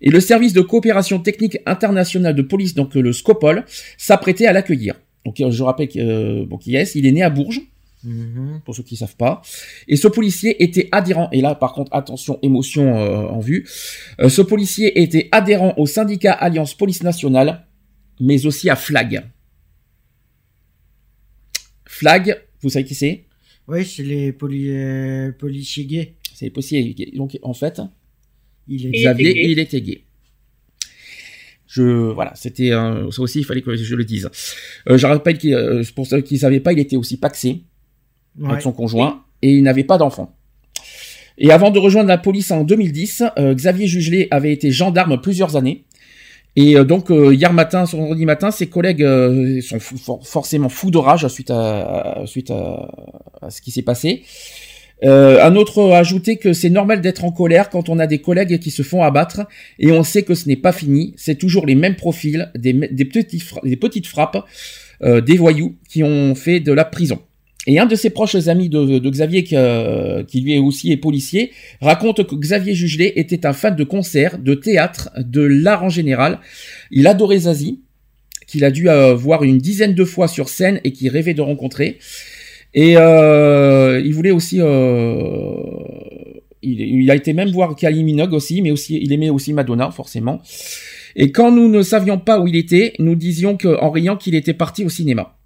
Et 0.00 0.10
le 0.10 0.20
service 0.20 0.52
de 0.52 0.60
coopération 0.60 1.18
technique 1.20 1.58
internationale 1.66 2.34
de 2.34 2.42
police, 2.42 2.74
donc 2.74 2.96
euh, 2.96 3.00
le 3.00 3.12
SCOPOL, 3.12 3.64
s'apprêtait 3.96 4.46
à 4.46 4.52
l'accueillir. 4.52 4.94
Donc 5.24 5.40
euh, 5.40 5.50
je 5.50 5.62
rappelle 5.62 5.88
que, 5.88 5.98
euh, 5.98 6.44
bon, 6.46 6.58
Il 6.66 7.06
est 7.06 7.12
né 7.12 7.22
à 7.22 7.30
Bourges, 7.30 7.62
Mhm. 8.04 8.60
pour 8.66 8.74
ceux 8.76 8.82
qui 8.82 8.96
savent 8.96 9.16
pas. 9.16 9.40
Et 9.88 9.96
ce 9.96 10.08
policier 10.08 10.62
était 10.62 10.88
adhérent, 10.92 11.28
et 11.32 11.40
là 11.40 11.54
par 11.54 11.72
contre 11.72 11.94
attention, 11.94 12.38
émotion 12.42 12.98
euh, 12.98 13.26
en 13.28 13.40
vue, 13.40 13.66
Euh, 14.20 14.28
ce 14.28 14.42
policier 14.42 15.00
était 15.02 15.28
adhérent 15.32 15.72
au 15.78 15.86
syndicat 15.86 16.32
Alliance 16.32 16.74
Police 16.74 17.02
Nationale, 17.02 17.66
mais 18.20 18.44
aussi 18.46 18.68
à 18.68 18.76
FLAG. 18.76 19.22
FLAG, 21.86 22.36
vous 22.60 22.68
savez 22.70 22.84
qui 22.84 22.94
c'est? 22.94 23.24
Oui, 23.68 23.84
c'est 23.84 24.02
les 24.02 24.32
poli- 24.32 24.70
euh, 24.70 25.32
policiers 25.32 25.84
gays. 25.86 26.14
C'est 26.34 26.46
les 26.46 26.50
policiers 26.50 26.94
gays. 26.94 27.10
Donc 27.14 27.38
en 27.42 27.54
fait, 27.54 27.80
Il 28.68 28.86
est... 28.86 28.90
Et- 28.90 29.02
Xavier, 29.02 29.30
était 29.30 29.40
gay. 29.42 29.50
il 29.52 29.58
était 29.58 29.80
gay. 29.80 30.04
Je 31.66 31.82
voilà, 32.12 32.32
c'était 32.36 32.72
un- 32.72 33.10
ça 33.10 33.22
aussi, 33.22 33.40
il 33.40 33.44
fallait 33.44 33.62
que 33.62 33.74
je 33.74 33.94
le 33.96 34.04
dise. 34.04 34.28
Euh, 34.88 34.98
je 34.98 35.06
rappelle 35.06 35.38
qu'il, 35.38 35.54
euh, 35.54 35.82
pour 35.94 36.06
ceux 36.06 36.20
qui 36.20 36.34
ne 36.34 36.38
savaient 36.40 36.60
pas, 36.60 36.72
il 36.72 36.78
était 36.78 36.96
aussi 36.96 37.16
paxé. 37.16 37.62
Ouais. 38.36 38.48
avec 38.50 38.62
son 38.62 38.72
conjoint 38.72 39.24
et 39.42 39.52
il 39.52 39.62
n'avait 39.62 39.84
pas 39.84 39.96
d'enfant. 39.96 40.36
Et 41.38 41.52
avant 41.52 41.70
de 41.70 41.78
rejoindre 41.78 42.08
la 42.08 42.18
police 42.18 42.50
en 42.50 42.64
2010, 42.64 43.22
euh, 43.38 43.54
Xavier 43.54 43.86
Jugelet 43.86 44.26
avait 44.32 44.52
été 44.52 44.72
gendarme 44.72 45.20
plusieurs 45.20 45.54
années. 45.54 45.84
Et 46.56 46.76
euh, 46.76 46.84
donc 46.84 47.10
euh, 47.10 47.34
hier 47.34 47.52
matin, 47.52 47.86
ce 47.86 47.96
vendredi 47.96 48.24
matin, 48.26 48.50
ses 48.50 48.68
collègues 48.68 49.02
euh, 49.02 49.60
sont 49.60 50.20
forcément 50.22 50.68
fous 50.68 50.90
de 50.90 50.98
rage 50.98 51.26
suite 51.28 51.50
à, 51.50 52.22
suite 52.26 52.50
à, 52.50 53.50
ce 53.50 53.60
qui 53.60 53.70
s'est 53.70 53.82
passé. 53.82 54.22
Un 55.02 55.54
autre 55.56 55.90
a 55.92 55.98
ajouté 55.98 56.36
que 56.38 56.54
c'est 56.54 56.70
normal 56.70 57.02
d'être 57.02 57.24
en 57.24 57.30
colère 57.30 57.68
quand 57.68 57.90
on 57.90 57.98
a 57.98 58.06
des 58.06 58.20
collègues 58.20 58.58
qui 58.58 58.70
se 58.70 58.82
font 58.82 59.02
abattre 59.02 59.42
et 59.78 59.92
on 59.92 60.02
sait 60.02 60.22
que 60.22 60.34
ce 60.34 60.48
n'est 60.48 60.56
pas 60.56 60.72
fini. 60.72 61.12
C'est 61.18 61.34
toujours 61.34 61.66
les 61.66 61.74
mêmes 61.74 61.96
profils, 61.96 62.50
des, 62.54 62.72
petites 63.04 64.06
frappes, 64.06 64.46
des 65.02 65.36
voyous 65.36 65.76
qui 65.90 66.02
ont 66.02 66.34
fait 66.34 66.60
de 66.60 66.72
la 66.72 66.86
prison. 66.86 67.18
Et 67.66 67.78
un 67.78 67.86
de 67.86 67.94
ses 67.94 68.10
proches 68.10 68.34
amis 68.48 68.68
de, 68.68 68.98
de 68.98 69.10
Xavier, 69.10 69.42
qui, 69.42 69.56
euh, 69.56 70.22
qui 70.24 70.40
lui 70.40 70.54
est 70.54 70.58
aussi 70.58 70.92
est 70.92 70.96
policier, 70.96 71.52
raconte 71.80 72.26
que 72.26 72.34
Xavier 72.34 72.74
Jugelet 72.74 73.12
était 73.16 73.46
un 73.46 73.52
fan 73.52 73.74
de 73.74 73.84
concerts, 73.84 74.38
de 74.38 74.54
théâtre, 74.54 75.10
de 75.18 75.40
l'art 75.40 75.82
en 75.82 75.88
général. 75.88 76.40
Il 76.90 77.06
adorait 77.06 77.38
Zazie, 77.40 77.80
qu'il 78.46 78.64
a 78.64 78.70
dû 78.70 78.88
euh, 78.88 79.14
voir 79.14 79.44
une 79.44 79.58
dizaine 79.58 79.94
de 79.94 80.04
fois 80.04 80.28
sur 80.28 80.48
scène 80.48 80.80
et 80.84 80.92
qu'il 80.92 81.08
rêvait 81.08 81.34
de 81.34 81.40
rencontrer. 81.40 81.98
Et 82.74 82.96
euh, 82.96 84.02
il 84.04 84.12
voulait 84.12 84.32
aussi, 84.32 84.58
euh, 84.60 85.54
il, 86.62 86.80
il 86.80 87.10
a 87.10 87.14
été 87.14 87.32
même 87.32 87.50
voir 87.50 87.76
Kylie 87.76 88.04
Minogue 88.04 88.32
aussi, 88.34 88.62
mais 88.62 88.72
aussi 88.72 88.98
il 89.00 89.12
aimait 89.12 89.30
aussi 89.30 89.52
Madonna 89.52 89.90
forcément. 89.90 90.42
Et 91.16 91.30
quand 91.30 91.52
nous 91.52 91.68
ne 91.68 91.82
savions 91.82 92.18
pas 92.18 92.40
où 92.40 92.48
il 92.48 92.56
était, 92.56 92.94
nous 92.98 93.14
disions 93.14 93.56
que, 93.56 93.80
en 93.80 93.90
riant 93.90 94.16
qu'il 94.16 94.34
était 94.34 94.54
parti 94.54 94.84
au 94.84 94.88
cinéma. 94.88 95.36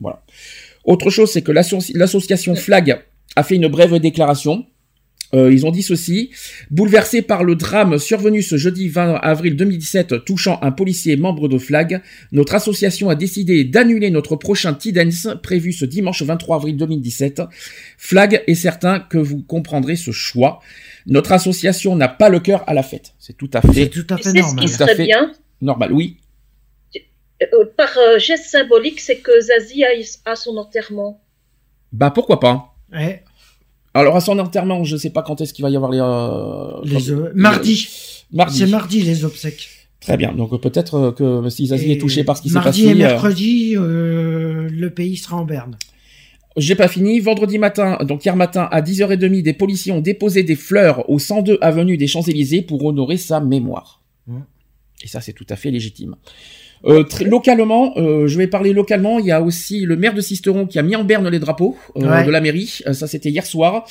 Voilà. 0.00 0.22
Autre 0.84 1.10
chose, 1.10 1.30
c'est 1.30 1.42
que 1.42 1.52
l'asso- 1.52 1.92
l'association 1.94 2.54
Flag 2.54 3.00
a 3.36 3.42
fait 3.42 3.56
une 3.56 3.68
brève 3.68 3.94
déclaration. 3.98 4.66
Euh, 5.32 5.52
ils 5.52 5.66
ont 5.66 5.72
dit 5.72 5.82
ceci. 5.82 6.30
Bouleversé 6.70 7.20
par 7.22 7.42
le 7.42 7.56
drame 7.56 7.98
survenu 7.98 8.40
ce 8.40 8.56
jeudi 8.56 8.88
20 8.88 9.14
avril 9.14 9.56
2017 9.56 10.24
touchant 10.24 10.60
un 10.62 10.70
policier 10.70 11.16
membre 11.16 11.48
de 11.48 11.58
Flag, 11.58 12.02
notre 12.30 12.54
association 12.54 13.08
a 13.08 13.16
décidé 13.16 13.64
d'annuler 13.64 14.10
notre 14.10 14.36
prochain 14.36 14.74
T-Dance 14.74 15.28
prévu 15.42 15.72
ce 15.72 15.86
dimanche 15.86 16.22
23 16.22 16.56
avril 16.56 16.76
2017. 16.76 17.42
Flag 17.98 18.42
est 18.46 18.54
certain 18.54 19.00
que 19.00 19.18
vous 19.18 19.42
comprendrez 19.42 19.96
ce 19.96 20.12
choix. 20.12 20.60
Notre 21.06 21.32
association 21.32 21.96
n'a 21.96 22.08
pas 22.08 22.28
le 22.28 22.38
cœur 22.38 22.62
à 22.68 22.74
la 22.74 22.84
fête. 22.84 23.14
C'est 23.18 23.36
tout 23.36 23.50
à 23.54 23.60
C'est 23.62 23.72
fait 23.72 23.88
tout 23.88 24.06
à 24.10 24.16
fait 24.18 24.22
sais 24.24 24.30
ce 24.30 24.36
normal. 24.36 24.64
qui 24.66 24.70
Tout 24.76 24.82
à 24.82 24.86
serait 24.86 24.96
fait. 24.96 25.06
bien 25.06 25.32
normal. 25.60 25.92
Oui. 25.92 26.18
Euh, 27.52 27.64
Par 27.76 27.90
euh, 27.98 28.18
geste 28.18 28.44
symbolique, 28.46 29.00
c'est 29.00 29.16
que 29.18 29.40
Zazie 29.40 29.84
a, 29.84 29.88
a 30.30 30.36
son 30.36 30.56
enterrement. 30.56 31.20
Bah 31.92 32.10
pourquoi 32.10 32.40
pas? 32.40 32.74
Ouais, 32.92 33.22
Alors 33.94 34.16
à 34.16 34.20
son 34.20 34.38
enterrement, 34.38 34.84
je 34.84 34.96
sais 34.96 35.10
pas 35.10 35.22
quand 35.22 35.40
est-ce 35.40 35.52
qu'il 35.54 35.62
va 35.62 35.70
y 35.70 35.76
avoir 35.76 35.90
les. 35.90 36.00
euh, 36.00 36.80
les, 36.84 37.10
euh, 37.10 37.32
mardi. 37.34 37.88
Mardi. 38.32 38.58
C'est 38.58 38.66
mardi 38.66 39.02
les 39.02 39.24
obsèques. 39.24 39.68
Très 40.00 40.16
bien. 40.16 40.32
Donc 40.32 40.60
peut-être 40.60 40.94
euh, 40.94 41.12
que 41.42 41.48
si 41.50 41.66
Zazie 41.68 41.90
Et 41.90 41.92
est 41.94 41.98
touché 41.98 42.24
par 42.24 42.36
ce 42.36 42.42
qui 42.42 42.48
s'est 42.48 42.54
Mardi 42.54 42.82
passé. 42.84 42.86
et 42.86 42.92
euh, 42.92 43.08
mercredi, 43.08 43.74
euh, 43.76 44.68
le 44.70 44.90
pays 44.90 45.16
sera 45.16 45.36
en 45.36 45.44
berne. 45.44 45.76
J'ai 46.56 46.74
pas 46.76 46.88
fini. 46.88 47.18
Vendredi 47.20 47.58
matin, 47.58 47.98
donc 48.02 48.24
hier 48.24 48.36
matin, 48.36 48.68
à 48.70 48.80
10h30, 48.80 49.42
des 49.42 49.52
policiers 49.54 49.92
ont 49.92 50.00
déposé 50.00 50.42
des 50.44 50.54
fleurs 50.56 51.08
au 51.10 51.18
102 51.18 51.58
avenue 51.60 51.96
des 51.96 52.06
Champs-Élysées 52.06 52.62
pour 52.62 52.84
honorer 52.84 53.16
sa 53.16 53.40
mémoire. 53.40 54.02
Mmh. 54.28 54.40
Et 55.02 55.08
ça, 55.08 55.20
c'est 55.20 55.32
tout 55.32 55.46
à 55.48 55.56
fait 55.56 55.70
légitime. 55.72 56.14
Euh, 56.86 57.02
très- 57.02 57.24
localement, 57.24 57.96
euh, 57.96 58.26
je 58.26 58.36
vais 58.36 58.46
parler 58.46 58.72
localement. 58.72 59.18
Il 59.18 59.26
y 59.26 59.30
a 59.32 59.40
aussi 59.40 59.80
le 59.86 59.96
maire 59.96 60.12
de 60.14 60.20
Sisteron 60.20 60.66
qui 60.66 60.78
a 60.78 60.82
mis 60.82 60.96
en 60.96 61.04
berne 61.04 61.28
les 61.28 61.38
drapeaux 61.38 61.76
euh, 61.96 62.00
Ouais. 62.08 62.24
de 62.24 62.30
la 62.30 62.40
mairie. 62.40 62.80
Euh, 62.86 62.92
ça, 62.92 63.06
c'était 63.06 63.30
hier 63.30 63.46
soir 63.46 63.86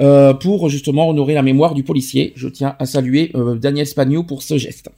euh, 0.00 0.34
pour 0.34 0.68
justement 0.68 1.08
honorer 1.08 1.34
la 1.34 1.42
mémoire 1.42 1.74
du 1.74 1.84
policier. 1.84 2.32
Je 2.34 2.48
tiens 2.48 2.74
à 2.78 2.86
saluer 2.86 3.30
euh, 3.34 3.54
Daniel 3.54 3.86
Spagno 3.86 4.24
pour 4.24 4.42
ce 4.42 4.58
geste. 4.58 4.88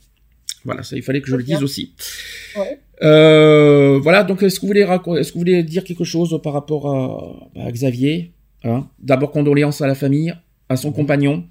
Voilà, 0.65 0.83
ça, 0.83 0.97
il 0.97 1.03
fallait 1.03 1.21
que 1.21 1.29
je 1.29 1.37
le 1.37 1.43
dise 1.43 1.63
aussi. 1.63 1.93
Ouais. 2.57 2.79
Euh, 3.03 3.99
voilà, 4.03 4.23
donc 4.25 4.43
est-ce 4.43 4.57
que 4.57 4.63
vous 4.63 4.69
voulez 4.69 4.81
est-ce 5.19 5.29
que 5.29 5.35
vous 5.35 5.41
voulez 5.41 5.63
dire 5.63 5.85
quelque 5.85 6.05
chose 6.05 6.41
par 6.43 6.53
rapport 6.55 6.89
à, 6.89 7.67
à 7.67 7.71
Xavier 7.73 8.33
hein? 8.63 8.87
D'abord 9.01 9.31
condoléances 9.33 9.83
à 9.83 9.87
la 9.87 9.95
famille, 9.95 10.33
à 10.71 10.77
son 10.77 10.93
compagnon. 10.93 11.45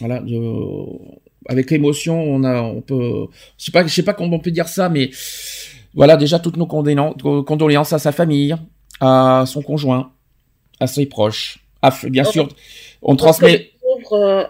Voilà, 0.00 0.18
de- 0.20 0.86
avec 1.48 1.70
l'émotion, 1.70 2.20
on 2.22 2.44
a, 2.44 2.62
on 2.62 2.80
peut, 2.80 3.26
je 3.58 3.64
sais 3.64 3.72
pas, 3.72 3.86
je 3.86 3.92
sais 3.94 4.02
pas 4.02 4.14
comment 4.14 4.36
on 4.36 4.40
peut 4.40 4.50
dire 4.50 4.68
ça, 4.68 4.88
mais 4.88 5.10
voilà, 5.94 6.16
déjà 6.16 6.38
toutes 6.38 6.56
nos 6.56 6.66
condoléances 6.66 7.92
à 7.92 7.98
sa 7.98 8.12
famille, 8.12 8.54
à 9.00 9.44
son 9.46 9.62
conjoint, 9.62 10.12
à 10.80 10.86
ses 10.86 11.06
proches. 11.06 11.58
À, 11.82 11.90
f- 11.90 12.08
bien 12.08 12.24
sûr, 12.24 12.48
on 13.02 13.16
transmet. 13.16 13.52
le 13.58 13.64
pauvre, 13.80 14.12
euh, 14.14 14.44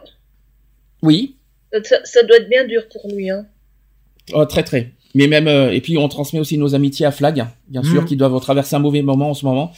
Oui, 1.02 1.37
ça, 1.85 1.98
ça 2.05 2.22
doit 2.24 2.37
être 2.37 2.48
bien 2.48 2.66
dur 2.66 2.83
pour 2.92 3.11
lui. 3.11 3.31
Hein. 3.31 3.46
Oh, 4.35 4.44
très 4.44 4.62
très. 4.62 4.92
Mais 5.14 5.26
même 5.26 5.46
euh, 5.48 5.72
et 5.72 5.81
puis 5.81 5.98
on 5.98 6.09
transmet 6.09 6.40
aussi 6.40 6.57
nos 6.57 6.74
amitiés 6.74 7.05
à 7.07 7.11
Flag, 7.11 7.44
bien 7.68 7.83
sûr, 7.83 8.02
Mhm. 8.02 8.07
qui 8.09 8.16
doivent 8.16 8.38
traverser 8.40 8.76
un 8.76 8.78
mauvais 8.78 9.02
moment 9.02 9.31
en 9.31 9.35
ce 9.35 9.44
moment, 9.44 9.72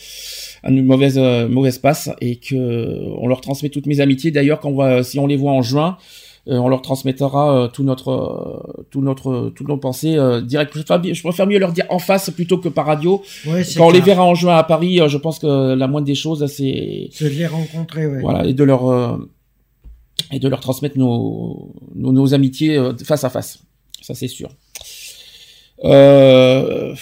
une 0.65 0.85
mauvaise 0.85 1.19
euh, 1.19 1.49
mauvaise 1.49 1.79
passe, 1.79 2.09
et 2.21 2.37
que 2.37 2.55
euh, 2.55 3.15
on 3.19 3.27
leur 3.27 3.41
transmet 3.41 3.69
toutes 3.69 3.87
mes 3.87 4.01
amitiés. 4.01 4.31
D'ailleurs, 4.31 4.61
quand 4.61 4.71
on 4.71 4.77
va, 4.77 5.03
si 5.03 5.19
on 5.19 5.27
les 5.27 5.37
voit 5.37 5.53
en 5.53 5.63
juin, 5.63 5.97
euh, 5.97 6.01
on 6.47 6.69
leur 6.69 6.83
transmettra 6.83 7.57
euh, 7.57 7.69
tout 7.69 7.85
notre 7.85 8.11
euh, 8.11 8.85
tout 8.91 9.01
notre 9.01 9.51
toutes 9.57 9.69
nos 9.69 9.79
pensées 9.79 10.17
euh, 10.17 10.41
direct. 10.43 10.73
Je 10.77 10.83
préfère, 10.83 11.15
je 11.15 11.23
préfère 11.23 11.47
mieux 11.47 11.59
leur 11.59 11.73
dire 11.73 11.87
en 11.89 11.99
face 11.99 12.29
plutôt 12.31 12.59
que 12.59 12.69
par 12.69 12.87
radio. 12.87 13.23
Ouais, 13.47 13.63
Quand 13.77 13.87
on 13.87 13.91
les 13.91 14.01
verra 14.01 14.25
en 14.25 14.35
juin 14.35 14.57
à 14.57 14.63
Paris, 14.65 15.01
euh, 15.01 15.09
je 15.09 15.17
pense 15.19 15.39
que 15.39 15.75
la 15.75 15.87
moindre 15.87 16.07
des 16.07 16.15
choses, 16.15 16.45
c'est 16.47 17.09
C'est 17.13 17.25
de 17.31 17.35
les 17.39 17.47
rencontrer, 17.47 18.07
ouais. 18.07 18.21
voilà 18.21 18.45
et 18.45 18.53
de 18.53 18.63
leur 18.65 18.87
euh, 18.91 19.17
et 20.33 20.39
de 20.39 20.49
leur 20.49 20.61
transmettre 20.61 20.99
nos 20.99 21.73
nos, 21.95 22.13
nos 22.13 22.35
amitiés 22.35 22.77
euh, 22.77 22.93
face 23.05 23.25
à 23.25 23.31
face. 23.31 23.59
Ça 24.03 24.15
c'est 24.15 24.29
sûr. 24.29 24.51
Euh, 25.85 26.95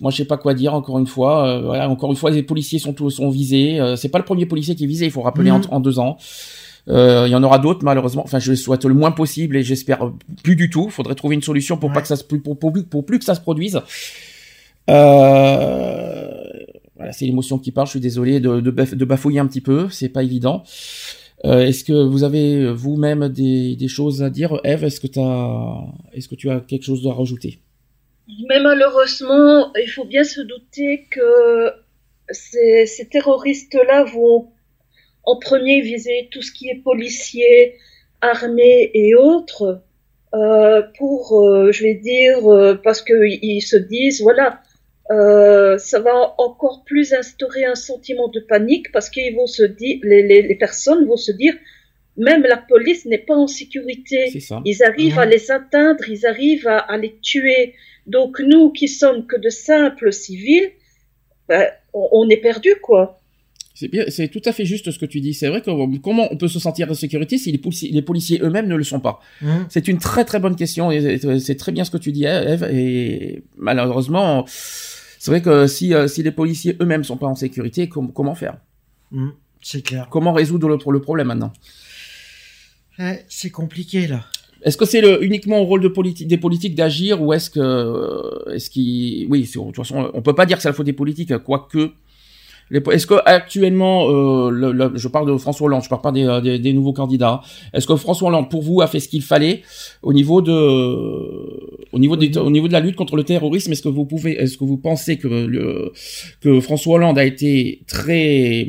moi 0.00 0.10
je 0.10 0.16
sais 0.16 0.24
pas 0.24 0.36
quoi 0.38 0.54
dire 0.54 0.74
encore 0.74 0.98
une 0.98 1.06
fois. 1.06 1.46
Euh, 1.48 1.60
voilà, 1.62 1.88
encore 1.88 2.10
une 2.10 2.16
fois 2.16 2.30
les 2.30 2.42
policiers 2.42 2.78
sont 2.78 2.92
tous 2.92 3.10
sont 3.10 3.30
visés. 3.30 3.78
Euh, 3.80 3.96
c'est 3.96 4.08
pas 4.08 4.18
le 4.18 4.24
premier 4.24 4.46
policier 4.46 4.74
qui 4.74 4.84
est 4.84 4.86
visé. 4.86 5.04
Il 5.06 5.10
faut 5.10 5.22
rappeler 5.22 5.50
Mhm. 5.50 5.62
en, 5.70 5.76
en 5.76 5.80
deux 5.80 5.98
ans. 5.98 6.16
Euh, 6.88 7.24
Il 7.26 7.30
y 7.30 7.34
en 7.34 7.42
aura 7.42 7.58
d'autres 7.58 7.84
malheureusement. 7.84 8.22
Enfin 8.24 8.38
je 8.38 8.50
le 8.50 8.56
souhaite 8.56 8.84
le 8.84 8.94
moins 8.94 9.10
possible 9.12 9.56
et 9.56 9.62
j'espère 9.62 10.10
plus 10.42 10.56
du 10.56 10.70
tout. 10.70 10.88
Faudrait 10.90 11.14
trouver 11.14 11.34
une 11.34 11.42
solution 11.42 11.76
pour 11.76 11.92
pas 11.92 12.00
que 12.02 12.08
ça 12.08 12.16
se 12.16 12.24
pour, 12.24 12.58
pour, 12.58 12.72
plus- 12.72 12.84
pour 12.84 13.04
plus 13.04 13.18
que 13.18 13.24
ça 13.24 13.34
se 13.34 13.40
produise. 13.40 13.80
Euh, 14.88 16.30
voilà, 16.96 17.12
c'est 17.12 17.24
l'émotion 17.24 17.58
qui 17.58 17.72
parle. 17.72 17.86
Je 17.86 17.92
suis 17.92 18.00
désolé 18.00 18.40
de, 18.40 18.60
de, 18.60 18.70
baf- 18.70 18.94
de 18.94 19.04
bafouiller 19.04 19.40
un 19.40 19.46
petit 19.46 19.60
peu. 19.60 19.88
C'est 19.90 20.08
pas 20.08 20.22
évident. 20.22 20.62
Euh, 21.46 21.60
est-ce 21.66 21.84
que 21.84 21.92
vous 21.92 22.22
avez 22.24 22.70
vous-même 22.72 23.28
des, 23.28 23.76
des 23.76 23.88
choses 23.88 24.22
à 24.22 24.28
dire, 24.30 24.60
Eve? 24.64 24.84
Est-ce 24.84 25.00
que 25.00 25.06
t'as, 25.06 25.76
est-ce 26.12 26.28
que 26.28 26.34
tu 26.34 26.50
as 26.50 26.60
quelque 26.60 26.84
chose 26.84 27.06
à 27.06 27.12
rajouter? 27.14 27.60
Mais 28.48 28.60
malheureusement, 28.60 29.72
il 29.74 29.88
faut 29.88 30.04
bien 30.04 30.22
se 30.24 30.40
douter 30.42 31.06
que 31.10 31.70
ces, 32.30 32.86
ces 32.86 33.08
terroristes-là 33.08 34.04
vont 34.04 34.48
en 35.24 35.38
premier 35.38 35.80
viser 35.80 36.28
tout 36.30 36.42
ce 36.42 36.52
qui 36.52 36.68
est 36.68 36.82
policier, 36.82 37.76
armée 38.20 38.90
et 38.94 39.14
autres, 39.14 39.82
euh, 40.34 40.82
pour, 40.98 41.40
euh, 41.40 41.72
je 41.72 41.82
vais 41.82 41.94
dire, 41.94 42.46
euh, 42.50 42.74
parce 42.74 43.02
qu'ils 43.02 43.38
ils 43.42 43.62
se 43.62 43.76
disent, 43.76 44.22
voilà, 44.22 44.60
euh, 45.10 45.76
ça 45.78 45.98
va 46.00 46.34
encore 46.38 46.84
plus 46.84 47.12
instaurer 47.12 47.64
un 47.64 47.74
sentiment 47.74 48.28
de 48.28 48.40
panique 48.40 48.92
parce 48.92 49.10
qu'ils 49.10 49.34
vont 49.34 49.46
se 49.46 49.64
dire, 49.64 49.98
les, 50.02 50.22
les, 50.22 50.42
les 50.42 50.54
personnes 50.54 51.06
vont 51.06 51.16
se 51.16 51.32
dire, 51.32 51.54
même 52.16 52.42
la 52.42 52.56
police 52.56 53.06
n'est 53.06 53.18
pas 53.18 53.34
en 53.34 53.46
sécurité. 53.46 54.30
Ils 54.64 54.82
arrivent 54.82 55.18
à 55.18 55.26
les 55.26 55.50
atteindre, 55.50 56.08
ils 56.08 56.26
arrivent 56.26 56.68
à, 56.68 56.78
à 56.78 56.96
les 56.96 57.16
tuer. 57.20 57.74
Donc 58.06 58.40
nous 58.40 58.70
qui 58.72 58.88
sommes 58.88 59.26
que 59.26 59.36
de 59.36 59.48
simples 59.48 60.12
civils, 60.12 60.70
ben, 61.48 61.66
on, 61.92 62.08
on 62.12 62.28
est 62.28 62.36
perdu 62.36 62.74
quoi. 62.82 63.19
C'est 63.80 63.88
bien, 63.88 64.04
c'est 64.08 64.28
tout 64.28 64.42
à 64.44 64.52
fait 64.52 64.66
juste 64.66 64.90
ce 64.90 64.98
que 64.98 65.06
tu 65.06 65.22
dis. 65.22 65.32
C'est 65.32 65.48
vrai 65.48 65.62
que 65.62 65.70
euh, 65.70 65.86
comment 66.02 66.28
on 66.30 66.36
peut 66.36 66.48
se 66.48 66.58
sentir 66.58 66.90
en 66.90 66.94
sécurité 66.94 67.38
si 67.38 67.50
les 67.50 67.56
policiers, 67.56 67.90
les 67.90 68.02
policiers 68.02 68.38
eux-mêmes 68.42 68.68
ne 68.68 68.76
le 68.76 68.84
sont 68.84 69.00
pas? 69.00 69.20
Hum. 69.42 69.64
C'est 69.70 69.88
une 69.88 69.96
très 69.96 70.26
très 70.26 70.38
bonne 70.38 70.54
question 70.54 70.90
et 70.90 71.18
c'est- 71.18 71.38
c'est 71.40 71.54
très 71.54 71.72
bien 71.72 71.84
ce 71.84 71.90
que 71.90 71.96
tu 71.96 72.12
dis, 72.12 72.24
Eve. 72.26 72.64
Et 72.70 73.42
malheureusement, 73.56 74.44
c'est 74.48 75.30
vrai 75.30 75.40
que 75.40 75.66
si 75.66 75.94
euh, 75.94 76.08
si 76.08 76.22
les 76.22 76.30
policiers 76.30 76.76
eux-mêmes 76.82 77.04
sont 77.04 77.16
pas 77.16 77.26
en 77.26 77.34
sécurité, 77.34 77.88
com- 77.88 78.12
comment 78.12 78.34
faire? 78.34 78.58
Hum. 79.14 79.32
C'est 79.62 79.80
clair. 79.82 80.08
Comment 80.10 80.34
résoudre 80.34 80.68
le, 80.68 80.76
le 80.92 81.00
problème 81.00 81.28
maintenant? 81.28 81.52
Ouais, 82.98 83.24
c'est 83.28 83.50
compliqué, 83.50 84.06
là. 84.06 84.24
Est-ce 84.62 84.76
que 84.76 84.84
c'est 84.84 85.02
uniquement 85.22 85.58
au 85.60 85.64
rôle 85.64 85.80
de 85.80 85.88
politi- 85.88 86.26
des 86.26 86.36
politiques 86.36 86.74
d'agir 86.74 87.22
ou 87.22 87.32
est-ce 87.32 87.48
que 87.48 87.60
euh, 87.60 88.54
est-ce 88.54 88.68
qu'ils 88.68 89.26
oui 89.30 89.40
de 89.42 89.50
toute 89.50 89.74
façon 89.76 90.10
on 90.12 90.20
peut 90.20 90.34
pas 90.34 90.44
dire 90.44 90.58
que 90.58 90.62
c'est 90.62 90.68
la 90.68 90.74
faute 90.74 90.84
des 90.84 90.92
politiques 90.92 91.34
quoique 91.38 91.92
est-ce 92.70 93.06
que 93.06 93.14
actuellement 93.24 94.08
euh, 94.08 94.90
je 94.94 95.08
parle 95.08 95.30
de 95.32 95.36
François 95.38 95.66
Hollande 95.66 95.82
je 95.82 95.88
parle 95.88 96.02
pas 96.02 96.12
des, 96.12 96.24
euh, 96.24 96.58
des, 96.58 96.72
nouveaux 96.72 96.92
candidats 96.92 97.40
est-ce 97.72 97.86
que 97.86 97.96
François 97.96 98.28
Hollande 98.28 98.48
pour 98.50 98.62
vous 98.62 98.80
a 98.80 98.86
fait 98.86 99.00
ce 99.00 99.08
qu'il 99.08 99.22
fallait 99.22 99.62
au 100.02 100.12
niveau 100.12 100.40
de 100.40 100.52
au 100.52 101.98
niveau 101.98 102.16
des, 102.16 102.36
au 102.38 102.50
niveau 102.50 102.68
de 102.68 102.72
la 102.72 102.80
lutte 102.80 102.96
contre 102.96 103.16
le 103.16 103.24
terrorisme? 103.24 103.72
Est-ce 103.72 103.82
que 103.82 103.88
vous 103.88 104.04
pouvez 104.04 104.32
est-ce 104.32 104.56
que 104.56 104.64
vous 104.64 104.78
pensez 104.78 105.18
que 105.18 105.90
François 106.60 106.94
Hollande 106.94 107.18
a 107.18 107.24
été 107.24 107.82
très 107.86 108.68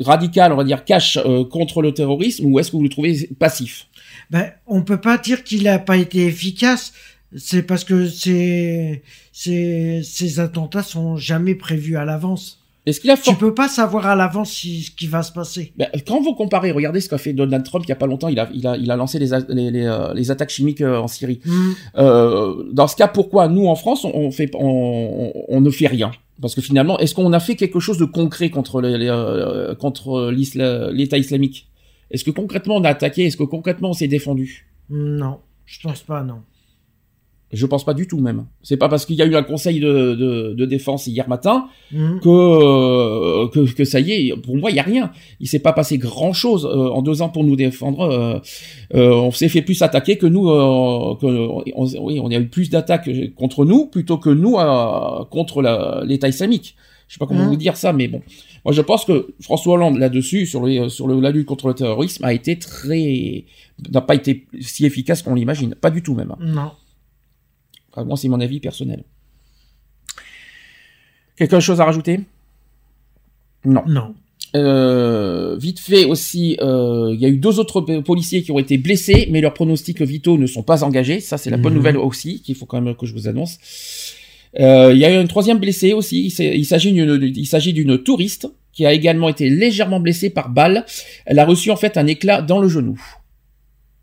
radical 0.00 0.52
on 0.52 0.56
va 0.56 0.64
dire 0.64 0.84
cash 0.84 1.16
euh, 1.16 1.44
contre 1.44 1.82
le 1.82 1.92
terrorisme 1.92 2.46
ou 2.46 2.58
est-ce 2.58 2.70
que 2.70 2.76
vous 2.76 2.82
le 2.82 2.88
trouvez 2.88 3.28
passif? 3.38 3.86
Ben, 4.30 4.52
on 4.66 4.82
peut 4.82 5.00
pas 5.00 5.18
dire 5.18 5.44
qu'il 5.44 5.68
a 5.68 5.78
pas 5.78 5.96
été 5.96 6.26
efficace. 6.26 6.92
C'est 7.36 7.64
parce 7.64 7.82
que 7.82 8.08
ces, 8.08 9.02
ces, 9.32 10.02
ces 10.04 10.40
attentats 10.40 10.84
sont 10.84 11.16
jamais 11.16 11.56
prévus 11.56 11.96
à 11.96 12.04
l'avance. 12.04 12.63
Est-ce 12.86 13.00
qu'il 13.00 13.10
a 13.10 13.16
Tu 13.16 13.34
peux 13.36 13.54
pas 13.54 13.68
savoir 13.68 14.06
à 14.06 14.14
l'avance 14.14 14.50
si, 14.52 14.82
ce 14.82 14.90
qui 14.90 15.06
va 15.06 15.22
se 15.22 15.32
passer. 15.32 15.72
Ben, 15.76 15.88
quand 16.06 16.20
vous 16.20 16.34
comparez, 16.34 16.70
regardez 16.70 17.00
ce 17.00 17.08
qu'a 17.08 17.18
fait 17.18 17.32
Donald 17.32 17.64
Trump 17.64 17.84
il 17.86 17.88
y 17.88 17.92
a 17.92 17.96
pas 17.96 18.06
longtemps, 18.06 18.28
il 18.28 18.38
a, 18.38 18.48
il 18.52 18.66
a, 18.66 18.76
il 18.76 18.90
a 18.90 18.96
lancé 18.96 19.18
les, 19.18 19.30
les, 19.48 19.70
les, 19.70 19.86
euh, 19.86 20.12
les 20.14 20.30
attaques 20.30 20.50
chimiques 20.50 20.80
euh, 20.82 20.98
en 20.98 21.08
Syrie. 21.08 21.40
Hum. 21.46 21.74
Euh, 21.96 22.64
dans 22.72 22.86
ce 22.86 22.96
cas, 22.96 23.08
pourquoi 23.08 23.48
nous 23.48 23.66
en 23.66 23.74
France 23.74 24.04
on, 24.04 24.12
on 24.14 24.30
fait, 24.30 24.50
on, 24.54 25.32
on- 25.48 25.60
ne 25.60 25.70
fait 25.70 25.86
rien? 25.86 26.10
Parce 26.42 26.54
que 26.54 26.60
finalement, 26.60 26.98
est-ce 26.98 27.14
qu'on 27.14 27.32
a 27.32 27.40
fait 27.40 27.54
quelque 27.56 27.80
chose 27.80 27.96
de 27.96 28.04
concret 28.04 28.50
contre 28.50 28.82
euh, 28.82 29.74
contre 29.76 30.30
l'État 30.92 31.16
islamique? 31.16 31.68
Est-ce 32.10 32.24
que 32.24 32.30
concrètement 32.32 32.76
on 32.76 32.84
a 32.84 32.90
attaqué? 32.90 33.24
Est-ce 33.26 33.36
que 33.36 33.44
concrètement 33.44 33.90
on 33.90 33.92
s'est 33.94 34.08
défendu? 34.08 34.66
Non, 34.90 35.38
je 35.64 35.78
pense 35.80 36.02
pas, 36.02 36.22
non. 36.22 36.40
Je 37.54 37.66
pense 37.66 37.84
pas 37.84 37.94
du 37.94 38.06
tout 38.06 38.18
même. 38.20 38.46
C'est 38.62 38.76
pas 38.76 38.88
parce 38.88 39.06
qu'il 39.06 39.16
y 39.16 39.22
a 39.22 39.26
eu 39.26 39.34
un 39.34 39.42
conseil 39.42 39.80
de, 39.80 40.14
de, 40.14 40.54
de 40.54 40.64
défense 40.66 41.06
hier 41.06 41.28
matin 41.28 41.66
que, 41.90 42.28
euh, 42.28 43.48
que 43.48 43.72
que 43.72 43.84
ça 43.84 44.00
y 44.00 44.10
est. 44.12 44.36
Pour 44.36 44.56
moi, 44.56 44.70
il 44.70 44.76
y 44.76 44.80
a 44.80 44.82
rien. 44.82 45.10
Il 45.40 45.48
s'est 45.48 45.58
pas 45.58 45.72
passé 45.72 45.98
grand 45.98 46.32
chose 46.32 46.66
en 46.66 47.02
deux 47.02 47.22
ans 47.22 47.28
pour 47.28 47.44
nous 47.44 47.56
défendre. 47.56 48.00
euh, 48.02 48.38
euh, 48.94 49.12
on 49.14 49.30
s'est 49.30 49.48
fait 49.48 49.62
plus 49.62 49.80
attaquer 49.82 50.16
que 50.18 50.26
nous. 50.26 50.48
euh, 50.50 51.14
que, 51.20 51.26
on, 51.26 51.86
oui, 52.04 52.20
on 52.20 52.30
a 52.30 52.34
eu 52.36 52.48
plus 52.48 52.70
d'attaques 52.70 53.10
contre 53.36 53.64
nous 53.64 53.86
plutôt 53.86 54.18
que 54.18 54.30
nous 54.30 54.56
euh, 54.58 55.24
contre 55.30 55.62
l'État 56.06 56.28
islamique. 56.28 56.74
Je 57.08 57.14
sais 57.14 57.18
pas 57.18 57.26
comment 57.26 57.42
Mhm. 57.44 57.48
vous 57.50 57.56
dire 57.56 57.76
ça, 57.76 57.92
mais 57.92 58.08
bon. 58.08 58.22
Moi, 58.64 58.72
je 58.72 58.80
pense 58.80 59.04
que 59.04 59.34
François 59.40 59.74
Hollande 59.74 59.98
là-dessus, 59.98 60.46
sur 60.46 60.66
sur 60.90 61.06
le, 61.06 61.20
la 61.20 61.30
lutte 61.30 61.46
contre 61.46 61.68
le 61.68 61.74
terrorisme, 61.74 62.24
a 62.24 62.32
été 62.32 62.58
très 62.58 63.44
n'a 63.92 64.00
pas 64.00 64.14
été 64.14 64.46
si 64.60 64.86
efficace 64.86 65.20
qu'on 65.20 65.34
l'imagine. 65.34 65.74
Pas 65.78 65.90
du 65.90 66.02
tout 66.02 66.14
même. 66.14 66.32
Non. 66.40 66.70
Enfin, 67.94 68.04
moi, 68.04 68.16
c'est 68.16 68.28
mon 68.28 68.40
avis 68.40 68.58
personnel. 68.60 69.04
Quelque 71.36 71.60
chose 71.60 71.80
à 71.80 71.84
rajouter? 71.84 72.20
Non. 73.64 73.82
Non. 73.86 74.14
Euh, 74.56 75.56
vite 75.56 75.80
fait 75.80 76.04
aussi, 76.04 76.56
euh, 76.60 77.10
il 77.12 77.20
y 77.20 77.24
a 77.24 77.28
eu 77.28 77.38
deux 77.38 77.58
autres 77.58 77.80
policiers 78.00 78.42
qui 78.42 78.52
ont 78.52 78.58
été 78.58 78.78
blessés, 78.78 79.28
mais 79.30 79.40
leurs 79.40 79.54
pronostics 79.54 80.00
vitaux 80.02 80.38
ne 80.38 80.46
sont 80.46 80.62
pas 80.62 80.84
engagés. 80.84 81.20
Ça, 81.20 81.38
c'est 81.38 81.50
la 81.50 81.56
bonne 81.56 81.72
Mhm. 81.72 81.78
nouvelle 81.78 81.96
aussi, 81.98 82.40
qu'il 82.42 82.54
faut 82.54 82.66
quand 82.66 82.80
même 82.80 82.94
que 82.94 83.06
je 83.06 83.12
vous 83.14 83.26
annonce. 83.28 83.58
Euh, 84.60 84.92
il 84.92 84.98
y 84.98 85.04
a 85.04 85.12
eu 85.12 85.16
un 85.16 85.26
troisième 85.26 85.58
blessé 85.58 85.92
aussi. 85.92 86.26
Il 86.26 86.64
s'agit 86.66 86.92
d'une, 86.92 87.98
touriste 87.98 88.48
qui 88.72 88.86
a 88.86 88.92
également 88.92 89.28
été 89.28 89.50
légèrement 89.50 89.98
blessée 90.00 90.30
par 90.30 90.48
balle. 90.50 90.84
Elle 91.26 91.38
a 91.40 91.44
reçu 91.46 91.70
en 91.72 91.76
fait 91.76 91.96
un 91.96 92.06
éclat 92.06 92.42
dans 92.42 92.60
le 92.60 92.68
genou, 92.68 93.00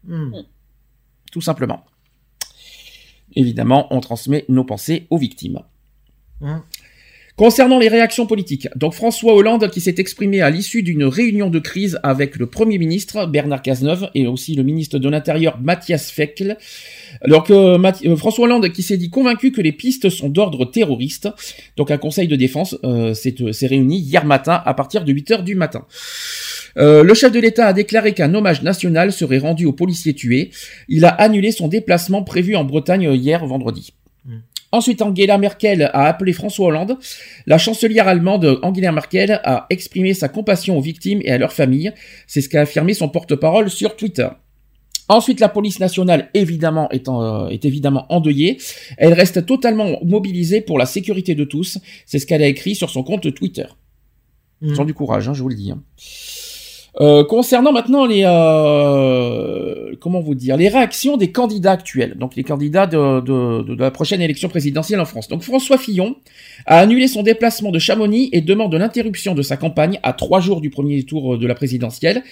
Mhm. 0.05 0.43
tout 1.31 1.41
simplement. 1.41 1.85
Évidemment, 3.35 3.87
on 3.93 3.99
transmet 4.01 4.45
nos 4.49 4.63
pensées 4.63 5.07
aux 5.09 5.17
victimes. 5.17 5.59
Mhm. 6.41 6.61
Concernant 7.37 7.79
les 7.79 7.87
réactions 7.87 8.27
politiques, 8.27 8.67
donc 8.75 8.93
François 8.93 9.33
Hollande 9.33 9.69
qui 9.69 9.81
s'est 9.81 9.95
exprimé 9.97 10.41
à 10.41 10.49
l'issue 10.49 10.83
d'une 10.83 11.05
réunion 11.05 11.49
de 11.49 11.59
crise 11.59 11.99
avec 12.03 12.35
le 12.35 12.45
Premier 12.45 12.77
ministre 12.77 13.25
Bernard 13.25 13.61
Cazeneuve 13.61 14.09
et 14.13 14.27
aussi 14.27 14.53
le 14.53 14.63
ministre 14.63 14.99
de 14.99 15.09
l'Intérieur 15.09 15.57
Mathias 15.59 16.11
Fekl, 16.11 16.57
alors 17.21 17.43
que 17.43 17.77
François 18.15 18.45
Hollande 18.45 18.69
qui 18.69 18.83
s'est 18.83 18.97
dit 18.97 19.09
convaincu 19.09 19.51
que 19.51 19.61
les 19.61 19.71
pistes 19.71 20.09
sont 20.09 20.29
d'ordre 20.29 20.65
terroriste, 20.65 21.29
donc 21.77 21.89
un 21.89 21.97
conseil 21.97 22.27
de 22.27 22.35
défense 22.35 22.77
euh, 22.83 23.13
s'est 23.13 23.35
euh, 23.41 23.53
s'est 23.53 23.67
réuni 23.67 23.97
hier 23.97 24.25
matin 24.25 24.61
à 24.65 24.73
partir 24.73 25.05
de 25.05 25.11
8 25.11 25.31
heures 25.31 25.43
du 25.43 25.55
matin. 25.55 25.85
Euh, 26.77 27.03
le 27.03 27.13
chef 27.13 27.31
de 27.31 27.39
l'État 27.39 27.67
a 27.67 27.73
déclaré 27.73 28.13
qu'un 28.13 28.33
hommage 28.33 28.61
national 28.61 29.11
serait 29.11 29.39
rendu 29.39 29.65
aux 29.65 29.73
policiers 29.73 30.13
tués. 30.13 30.51
Il 30.87 31.05
a 31.05 31.09
annulé 31.09 31.51
son 31.51 31.67
déplacement 31.67 32.23
prévu 32.23 32.55
en 32.55 32.63
Bretagne 32.63 33.13
hier 33.13 33.45
vendredi. 33.45 33.93
Ensuite, 34.71 35.01
Angela 35.01 35.37
Merkel 35.37 35.89
a 35.93 36.05
appelé 36.05 36.31
François 36.33 36.67
Hollande. 36.67 36.97
La 37.45 37.57
chancelière 37.57 38.07
allemande 38.07 38.59
Angela 38.63 38.91
Merkel 38.91 39.39
a 39.43 39.65
exprimé 39.69 40.13
sa 40.13 40.29
compassion 40.29 40.77
aux 40.77 40.81
victimes 40.81 41.19
et 41.23 41.31
à 41.31 41.37
leurs 41.37 41.51
familles. 41.53 41.91
C'est 42.27 42.41
ce 42.41 42.47
qu'a 42.49 42.61
affirmé 42.61 42.93
son 42.93 43.09
porte-parole 43.09 43.69
sur 43.69 43.95
Twitter. 43.97 44.27
Ensuite, 45.09 45.41
la 45.41 45.49
police 45.49 45.81
nationale, 45.81 46.29
évidemment, 46.33 46.89
est, 46.91 47.09
en- 47.09 47.21
euh, 47.21 47.49
est 47.49 47.65
évidemment 47.65 48.05
endeuillée. 48.09 48.59
Elle 48.97 49.11
reste 49.13 49.45
totalement 49.45 49.99
mobilisée 50.05 50.61
pour 50.61 50.79
la 50.79 50.85
sécurité 50.85 51.35
de 51.35 51.43
tous. 51.43 51.77
C'est 52.05 52.19
ce 52.19 52.25
qu'elle 52.25 52.41
a 52.41 52.47
écrit 52.47 52.75
sur 52.75 52.89
son 52.89 53.03
compte 53.03 53.33
Twitter. 53.33 53.65
Ils 54.61 54.79
ont 54.79 54.85
du 54.85 54.93
courage, 54.93 55.27
hein, 55.27 55.33
je 55.33 55.41
vous 55.41 55.49
le 55.49 55.55
dis. 55.55 55.71
hein. 55.71 55.81
Euh, 56.99 57.23
concernant 57.23 57.71
maintenant 57.71 58.05
les 58.05 58.23
euh, 58.25 59.95
comment 60.01 60.19
vous 60.19 60.35
dire 60.35 60.57
les 60.57 60.67
réactions 60.67 61.15
des 61.15 61.31
candidats 61.31 61.71
actuels, 61.71 62.17
donc 62.17 62.35
les 62.35 62.43
candidats 62.43 62.85
de, 62.85 63.21
de, 63.21 63.63
de 63.63 63.81
la 63.81 63.91
prochaine 63.91 64.21
élection 64.21 64.49
présidentielle 64.49 64.99
en 64.99 65.05
France. 65.05 65.29
Donc 65.29 65.41
François 65.41 65.77
Fillon 65.77 66.17
a 66.65 66.79
annulé 66.79 67.07
son 67.07 67.23
déplacement 67.23 67.71
de 67.71 67.79
Chamonix 67.79 68.29
et 68.33 68.41
demande 68.41 68.75
l'interruption 68.75 69.35
de 69.35 69.41
sa 69.41 69.55
campagne 69.55 69.99
à 70.03 70.11
trois 70.11 70.41
jours 70.41 70.59
du 70.59 70.69
premier 70.69 71.03
tour 71.03 71.37
de 71.37 71.47
la 71.47 71.55
présidentielle. 71.55 72.23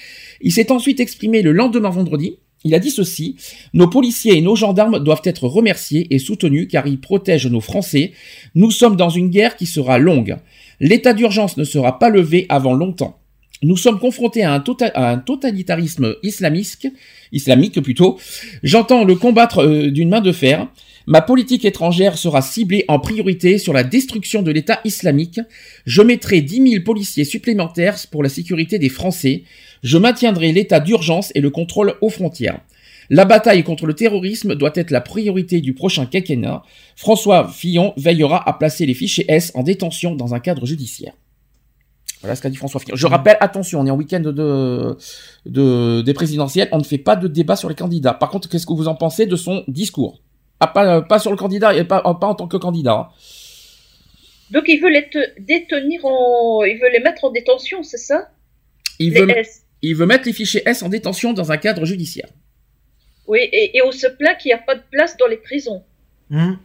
Il 0.41 0.52
s'est 0.52 0.74
ensuite 0.74 1.00
exprimé 1.00 1.41
le 1.41 1.54
lendemain 1.54 1.89
vendredi. 1.89 2.39
Il 2.65 2.76
a 2.76 2.80
dit 2.80 2.91
ceci 2.91 3.38
Nos 3.74 3.88
policiers 3.88 4.38
et 4.38 4.41
nos 4.41 4.58
gendarmes 4.58 5.00
doivent 5.00 5.22
être 5.24 5.48
remerciés 5.48 6.13
et 6.13 6.19
soutenus 6.19 6.67
car 6.69 6.86
ils 6.86 7.00
protègent 7.00 7.48
nos 7.48 7.62
Français. 7.62 8.12
Nous 8.56 8.72
sommes 8.72 8.98
dans 8.98 9.10
une 9.10 9.30
guerre 9.30 9.56
qui 9.56 9.67
sera 9.67 10.00
longue. 10.00 10.36
L'état 10.82 11.13
d'urgence 11.13 11.56
ne 11.56 11.63
sera 11.63 11.98
pas 11.98 12.10
levé 12.10 12.45
avant 12.50 12.74
longtemps. 12.74 13.18
Nous 13.62 13.76
sommes 13.76 14.00
confrontés 14.00 14.43
à 14.43 14.54
un, 14.54 14.60
tota- 14.60 15.24
totalitarisme 15.26 16.15
islamique, 16.24 16.88
islamique 17.34 17.82
plutôt. 17.82 18.17
J'entends 18.63 19.04
le 19.04 19.15
combattre 19.15 19.63
euh, 19.65 19.91
d'une 19.91 20.10
main 20.10 20.22
de 20.22 20.32
fer. 20.32 20.67
Ma 21.08 21.22
politique 21.22 21.65
étrangère 21.65 22.17
sera 22.17 22.41
ciblée 22.41 22.86
en 22.88 23.00
priorité 23.00 23.58
sur 23.58 23.74
la 23.74 23.84
destruction 23.84 24.43
de 24.43 24.52
l'État 24.52 24.80
islamique. 24.86 25.41
Je 25.86 26.02
mettrai 26.02 26.41
10 26.41 26.72
000 26.72 26.84
policiers 26.86 27.26
supplémentaires 27.26 27.98
pour 28.12 28.24
la 28.24 28.30
sécurité 28.30 28.80
des 28.80 28.89
Français. 28.89 29.43
Je 29.84 29.98
maintiendrai 29.98 30.54
l'état 30.54 30.80
d'urgence 30.80 31.32
et 31.36 31.41
le 31.41 31.50
contrôle 31.50 31.95
aux 32.02 32.10
frontières. 32.10 32.62
La 33.10 33.26
bataille 33.26 33.63
contre 33.63 33.88
le 33.88 33.95
terrorisme 33.95 34.56
doit 34.56 34.72
être 34.76 34.91
la 34.91 35.02
priorité 35.02 35.62
du 35.62 35.74
prochain 35.74 36.06
quinquennat. 36.06 36.62
François 36.95 37.50
Fillon 37.52 37.93
veillera 37.98 38.48
à 38.48 38.54
placer 38.54 38.86
les 38.86 38.93
fichiers 38.93 39.26
S 39.28 39.52
en 39.56 39.63
détention 39.63 40.15
dans 40.15 40.36
un 40.36 40.39
cadre 40.39 40.65
judiciaire. 40.67 41.13
Voilà 42.21 42.36
ce 42.36 42.41
qu'a 42.41 42.49
dit 42.49 42.58
François 42.58 42.79
Fillon. 42.82 42.95
Je 42.97 43.08
rappelle, 43.08 43.38
attention, 43.39 43.79
on 43.79 43.86
est 43.86 43.91
en 43.91 43.95
week-end 43.95 44.19
de, 44.19 44.97
de, 45.45 46.01
des 46.01 46.13
présidentielles, 46.13 46.67
on 46.73 46.77
ne 46.79 46.84
fait 46.84 46.97
pas 46.97 47.15
de 47.15 47.27
débat 47.27 47.55
sur 47.55 47.69
les 47.69 47.75
candidats. 47.75 48.13
Par 48.13 48.29
contre, 48.29 48.49
qu'est-ce 48.49 48.65
que 48.65 48.73
vous 48.73 48.88
en 48.89 48.95
pensez 48.95 49.25
de 49.25 49.36
son 49.38 49.63
discours? 49.67 50.21
Ah, 50.60 50.67
pas, 50.67 51.01
pas 51.01 51.19
sur 51.19 51.32
le 51.32 51.38
candidat 51.38 51.73
et 51.73 51.86
pas, 51.86 52.01
pas 52.01 52.27
en 52.27 52.36
tant 52.36 52.47
que 52.47 52.58
candidat. 52.58 52.93
hein. 52.93 53.08
Donc 54.51 54.63
il 54.67 54.82
veut 54.82 54.89
les 54.89 55.08
te- 55.10 55.39
détenir 55.41 56.03
en, 56.03 56.63
il 56.63 56.77
veut 56.79 56.89
les 56.91 56.99
mettre 56.99 57.23
en 57.23 57.32
détention, 57.32 57.84
c'est 57.84 57.97
ça? 57.97 58.29
Il 58.99 59.13
Les 59.13 59.21
veut, 59.21 59.29
S. 59.38 59.62
il 59.82 59.95
veut 59.95 60.05
mettre 60.05 60.25
les 60.25 60.34
fichiers 60.34 60.63
S 60.65 60.84
en 60.84 60.89
détention 60.89 61.32
dans 61.34 61.51
un 61.51 61.58
cadre 61.58 61.86
judiciaire. 61.86 62.27
Oui, 63.27 63.39
et, 63.53 63.77
et 63.77 63.82
on 63.86 63.91
se 63.91 64.08
plaint 64.08 64.38
qu'il 64.38 64.49
n'y 64.49 64.53
a 64.53 64.58
pas 64.58 64.75
de 64.75 64.82
place 64.91 65.15
dans 65.17 65.27
les 65.27 65.38
prisons. 65.38 65.84
Mhm. 66.32 66.58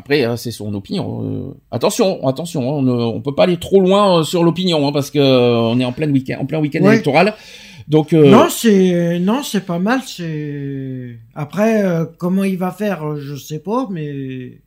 Après, 0.00 0.24
euh, 0.24 0.34
c'est 0.36 0.50
son 0.50 0.72
opinion. 0.74 1.22
euh, 1.22 1.54
attention, 1.70 2.26
attention, 2.26 2.62
hein, 2.62 2.72
on 2.78 2.82
ne 2.82 2.92
on 2.92 3.20
peut 3.20 3.34
pas 3.34 3.42
aller 3.44 3.58
trop 3.58 3.80
loin 3.82 4.20
euh, 4.20 4.22
sur 4.24 4.42
l'opinion 4.42 4.88
hein, 4.88 4.92
parce 4.92 5.10
que 5.10 5.18
euh, 5.18 5.60
on 5.60 5.78
est 5.78 5.84
en 5.84 5.92
plein 5.92 6.10
week-end, 6.10 6.38
en 6.40 6.46
plein 6.46 6.58
week-end 6.58 6.80
Ouais. 6.82 6.94
électoral. 6.94 7.34
Donc, 7.86 8.12
euh, 8.14 8.30
Non, 8.30 8.46
c'est 8.48 9.18
non, 9.18 9.42
c'est 9.42 9.66
pas 9.66 9.78
mal. 9.78 10.00
C'est 10.06 11.18
après 11.34 11.84
euh, 11.84 12.06
comment 12.18 12.44
il 12.44 12.56
va 12.56 12.70
faire, 12.70 13.16
je 13.18 13.34
sais 13.36 13.58
pas, 13.58 13.88
mais 13.90 14.60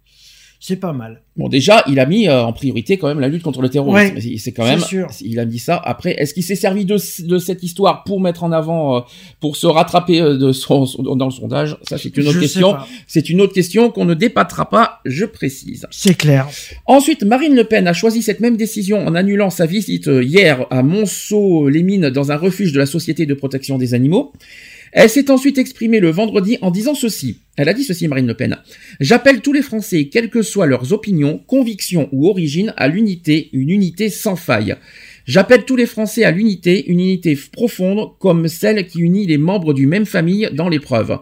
c'est 0.65 0.78
pas 0.78 0.93
mal. 0.93 1.21
bon, 1.36 1.49
déjà, 1.49 1.84
il 1.89 1.99
a 1.99 2.06
mis 2.06 2.30
euh, 2.30 2.41
en 2.41 2.54
priorité 2.54 2.97
quand 2.97 3.10
même 3.10 3.19
la 3.19 3.28
lutte 3.28 3.43
contre 3.43 3.62
le 3.62 3.67
terrorisme. 3.67 4.15
Ouais, 4.15 4.38
C'est- 4.38 4.54
quand 4.54 4.63
même, 4.63 4.80
sûr. 4.80 5.08
il 5.19 5.38
a 5.38 5.43
dit 5.43 5.60
ça. 5.60 5.76
Après, 5.84 6.12
est-ce 6.17 6.34
qu'il 6.34 6.41
s'est 6.43 6.56
servi 6.56 6.86
de, 6.86 6.95
de 7.28 7.38
cette 7.38 7.63
histoire 7.63 8.06
pour 8.06 8.21
mettre 8.21 8.45
en 8.45 8.54
avant, 8.54 8.95
euh, 8.95 8.99
pour 9.41 9.58
se 9.58 9.67
rattraper 9.67 10.21
euh, 10.21 10.38
de 10.38 10.54
son, 10.54 10.86
dans 10.99 11.26
le 11.26 11.32
sondage? 11.32 11.76
Ça, 11.82 11.97
c'est 11.97 12.15
une 12.15 12.23
autre 12.28 12.36
Je 12.36 12.39
question. 12.39 12.78
C'est 13.08 13.30
une 13.30 13.41
autre 13.41 13.52
question 13.54 13.91
qu'on 13.91 14.06
ne 14.06 14.13
débattra 14.13 14.69
pas, 14.69 15.02
je 15.04 15.26
précise. 15.26 15.86
C'est 15.91 16.15
clair. 16.15 16.47
Ensuite, 16.86 17.23
Marine 17.23 17.56
Le 17.56 17.65
Pen 17.65 17.86
a 17.86 17.93
choisi 17.93 18.21
cette 18.21 18.39
même 18.39 18.56
décision 18.56 19.06
en 19.06 19.15
annulant 19.15 19.49
sa 19.49 19.65
visite 19.65 20.08
euh, 20.08 20.23
hier 20.23 20.65
à 20.69 20.82
Monceau-les-Mines 20.82 22.10
dans 22.10 22.32
un 22.32 22.38
refuge 22.38 22.71
de 22.71 22.80
la 22.80 22.86
Société 22.86 23.26
de 23.26 23.34
protection 23.34 23.78
des 23.78 23.93
animaux. 23.93 24.32
Elle 24.93 25.10
s'est 25.10 25.32
ensuite 25.32 25.58
exprimée 25.58 25.99
le 25.99 26.12
vendredi 26.12 26.58
en 26.62 26.69
disant 26.69 26.93
ceci. 26.93 27.39
Elle 27.58 27.67
a 27.67 27.73
dit 27.73 27.84
ceci, 27.84 28.08
Marine 28.08 28.27
Le 28.27 28.36
Pen. 28.36 28.58
J'appelle 28.99 29.41
tous 29.41 29.53
les 29.53 29.63
Français, 29.63 30.06
quelles 30.06 30.29
que 30.29 30.43
soient 30.43 30.67
leurs 30.67 30.93
opinions, 30.93 31.39
convictions 31.47 32.10
ou 32.12 32.29
origines, 32.29 32.73
à 32.77 32.88
l'unité, 32.88 33.49
une 33.53 33.71
unité 33.71 34.10
sans 34.10 34.36
faille. 34.36 34.75
J'appelle 35.25 35.63
tous 35.63 35.75
les 35.75 35.86
Français 35.86 36.25
à 36.25 36.32
l'unité, 36.32 36.86
une 36.88 36.99
unité 36.99 37.38
profonde 37.51 38.10
comme 38.19 38.47
celle 38.47 38.86
qui 38.86 38.99
unit 38.99 39.25
les 39.25 39.38
membres 39.38 39.73
d'une 39.73 39.89
même 39.89 40.06
famille 40.06 40.49
dans 40.53 40.69
l'épreuve. 40.69 41.17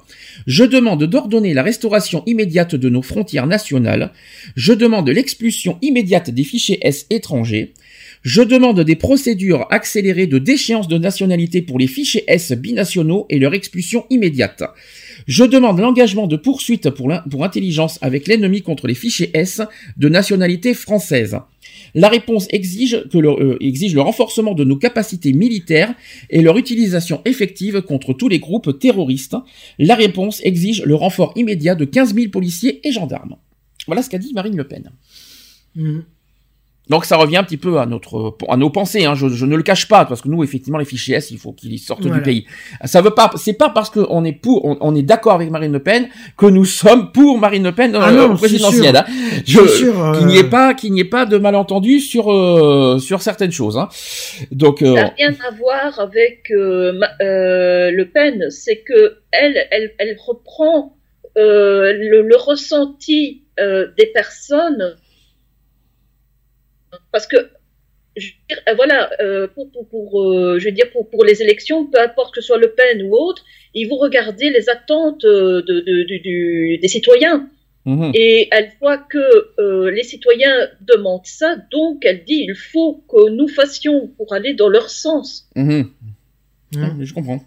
Je 0.48 0.64
demande 0.64 1.04
d'ordonner 1.04 1.54
la 1.54 1.64
restauration 1.64 2.24
immédiate 2.26 2.76
de 2.76 2.90
nos 2.90 3.04
frontières 3.04 3.48
nationales. 3.48 4.12
Je 4.56 4.74
demande 4.74 5.10
l'expulsion 5.10 5.78
immédiate 5.82 6.30
des 6.30 6.44
fichiers 6.44 6.80
S 6.82 7.06
étrangers. 7.10 7.74
Je 8.22 8.44
demande 8.44 8.80
des 8.82 8.96
procédures 8.96 9.66
accélérées 9.72 10.28
de 10.28 10.38
déchéance 10.38 10.88
de 10.88 11.00
nationalité 11.00 11.64
pour 11.64 11.80
les 11.80 11.88
fichiers 11.88 12.24
S 12.28 12.52
binationaux 12.52 13.26
et 13.30 13.40
leur 13.40 13.56
expulsion 13.56 14.06
immédiate. 14.12 14.64
Je 15.26 15.44
demande 15.44 15.80
l'engagement 15.80 16.28
de 16.28 16.36
poursuites 16.36 16.92
pour, 16.92 17.12
intelligence 17.44 17.98
avec 18.02 18.28
l'ennemi 18.28 18.62
contre 18.62 18.88
les 18.88 18.94
fichiers 18.94 19.32
S 19.34 19.62
de 19.98 20.08
nationalité 20.08 20.76
française. 20.76 21.38
La 21.96 22.10
réponse 22.10 22.48
exige, 22.52 23.04
que 23.12 23.18
le, 23.18 23.30
euh, 23.30 23.58
exige 23.60 23.96
le 23.96 24.02
renforcement 24.02 24.54
de 24.54 24.64
nos 24.64 24.78
capacités 24.78 25.34
militaires 25.34 25.94
et 26.30 26.42
leur 26.42 26.58
utilisation 26.58 27.22
effective 27.26 27.82
contre 27.82 28.14
tous 28.14 28.30
les 28.30 28.40
groupes 28.40 28.80
terroristes. 28.80 29.36
La 29.80 29.96
réponse 29.96 30.42
exige 30.44 30.84
le 30.84 30.96
renfort 30.96 31.34
immédiat 31.36 31.76
de 31.76 31.86
15 31.86 32.14
000 32.14 32.30
policiers 32.30 32.88
et 32.88 32.92
gendarmes. 32.92 33.36
Voilà 33.88 34.04
ce 34.04 34.10
qu'a 34.10 34.20
dit 34.20 34.34
Marine 34.34 34.56
Le 34.56 34.68
Pen. 34.68 34.92
Mhm. 35.76 36.04
Donc 36.92 37.06
ça 37.06 37.16
revient 37.16 37.38
un 37.38 37.46
petit 37.46 37.56
peu 37.56 37.80
à 37.80 37.86
notre 37.86 38.36
à 38.50 38.58
nos 38.58 38.70
pensées. 38.70 39.06
Hein. 39.06 39.16
Je, 39.16 39.30
je, 39.30 39.46
ne 39.46 39.56
le 39.56 39.64
cache 39.64 39.88
pas 39.88 40.04
parce 40.04 40.22
que 40.22 40.28
nous 40.28 40.44
effectivement 40.44 40.78
les 40.78 40.84
fichiers 40.84 41.16
S, 41.16 41.32
il 41.32 41.38
faut 41.38 41.54
qu'ils 41.54 41.80
sortent 41.80 42.06
du 42.06 42.22
pays. 42.22 42.46
Ça 42.84 43.02
veut 43.02 43.12
pas, 43.12 43.32
c'est 43.38 43.54
pas 43.54 43.70
parce 43.70 43.90
qu'on 43.90 44.26
est 44.26 44.34
pour, 44.34 44.66
on, 44.66 44.94
est 44.94 45.02
d'accord 45.02 45.36
avec 45.36 45.50
Marine 45.50 45.72
Le 45.72 45.82
Pen 45.82 46.10
que 46.38 46.48
nous 46.48 46.66
sommes 46.66 47.14
pour 47.14 47.40
Marine 47.40 47.64
Le 47.64 47.72
Pen 47.72 47.94
dans 47.94 48.02
ah 48.02 48.12
la 48.12 48.28
présidentielle. 48.36 48.98
Hein. 48.98 49.06
Je, 49.46 50.18
qu'il 50.18 50.28
n'y 50.28 50.38
ait 50.38 50.50
pas, 50.50 50.74
qu'il 50.74 50.92
n'y 50.92 51.00
ait 51.00 51.06
pas 51.06 51.26
de 51.26 51.38
malentendu 51.38 52.02
sur 52.02 52.26
sur 53.00 53.22
certaines 53.22 53.54
choses. 53.54 53.78
Hein. 53.78 53.88
Donc 54.52 54.80
ça 54.80 54.92
n'a 54.92 55.14
rien 55.18 55.34
à 55.48 55.56
voir 55.56 55.98
avec 55.98 56.50
Le 56.50 58.04
Pen, 58.04 58.48
c'est 58.50 58.80
que 58.80 59.20
elle, 59.32 59.56
elle, 59.72 59.94
elle 59.98 60.18
reprend 60.28 60.98
le, 61.38 62.22
le, 62.22 62.36
ressenti 62.36 63.44
des 63.58 64.08
personnes 64.08 64.98
parce 67.12 67.28
que 67.28 67.38
je 68.18 68.28
veux 68.28 68.34
dire, 68.50 68.58
euh, 68.68 68.74
voilà, 68.76 69.10
euh, 69.22 69.48
pour, 69.48 69.72
pour, 69.72 69.88
pour 69.88 70.22
euh, 70.22 70.60
je 70.60 70.66
veux 70.66 70.72
dire 70.72 70.92
pour, 70.92 71.10
pour 71.10 71.24
les 71.24 71.42
élections, 71.42 71.86
peu 71.86 72.00
importe 72.00 72.36
que 72.36 72.42
ce 72.42 72.48
soit 72.48 72.58
Le 72.58 72.72
Pen 72.72 73.04
ou 73.04 73.16
autre, 73.16 73.44
ils 73.74 73.88
vont 73.88 73.98
regarder 73.98 74.50
les 74.50 74.70
attentes 74.70 75.22
de, 75.22 75.62
de, 75.62 76.18
du, 76.18 76.78
des 76.82 76.88
citoyens. 76.88 77.48
Mhm. 77.86 78.12
Et 78.14 78.48
elle 78.52 78.72
voit 78.80 78.98
que 78.98 79.90
les 79.90 80.04
citoyens 80.04 80.68
demandent 80.82 81.26
ça, 81.26 81.56
donc 81.72 82.06
elle 82.06 82.24
dit 82.26 82.46
il 82.48 82.56
faut 82.56 83.04
que 83.10 83.30
nous 83.30 83.48
fassions 83.48 84.08
pour 84.18 84.34
aller 84.34 84.54
dans 84.54 84.70
leur 84.70 84.90
sens. 84.90 85.50
Mhm. 85.56 85.90
Je 86.74 87.14
comprends. 87.14 87.44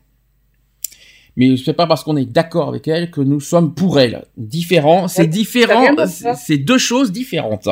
Mais 1.36 1.57
c'est 1.57 1.72
pas 1.72 1.86
parce 1.86 2.05
qu'on 2.05 2.16
est 2.16 2.30
d'accord 2.30 2.68
avec 2.68 2.86
elle 2.88 3.11
que 3.11 3.20
nous 3.20 3.40
sommes 3.40 3.74
pour 3.74 4.01
elle. 4.01 4.24
Différent, 4.36 5.09
c'est 5.09 5.26
différent, 5.26 5.95
c'est 6.07 6.59
deux 6.59 6.78
choses 6.78 7.12
différentes. 7.12 7.68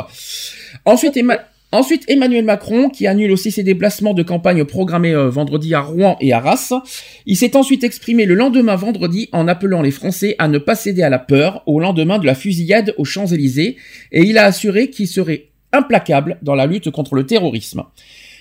Ensuite, 0.85 1.17
Emma, 1.17 1.41
Ensuite, 1.75 2.05
Emmanuel 2.07 2.45
Macron, 2.45 2.91
qui 2.91 3.07
annule 3.07 3.33
aussi 3.33 3.51
ses 3.51 3.63
déplacements 3.63 4.13
de 4.13 4.23
campagne 4.23 4.63
programmés 4.67 5.15
euh, 5.15 5.31
vendredi 5.31 5.73
à 5.75 5.81
Rouen 5.81 6.19
et 6.21 6.35
à 6.35 6.37
Arras. 6.37 6.75
Il 7.25 7.35
s'est 7.35 7.57
ensuite 7.57 7.83
exprimé 7.83 8.27
le 8.27 8.35
lendemain 8.35 8.77
vendredi 8.77 9.31
en 9.33 9.49
appelant 9.49 9.81
les 9.81 9.91
Français 9.91 10.37
à 10.39 10.49
ne 10.49 10.59
pas 10.59 10.75
céder 10.75 11.03
à 11.03 11.09
la 11.09 11.19
peur 11.19 11.63
au 11.65 11.81
lendemain 11.81 12.19
de 12.19 12.27
la 12.27 12.35
fusillade 12.35 12.95
aux 12.99 13.07
Champs-Élysées, 13.07 13.77
et 14.13 14.23
il 14.23 14.37
a 14.37 14.45
assuré 14.45 14.91
qu'il 14.91 15.09
serait 15.09 15.47
implacable 15.73 16.39
dans 16.43 16.55
la 16.55 16.67
lutte 16.67 16.91
contre 16.91 17.15
le 17.15 17.25
terrorisme. 17.25 17.85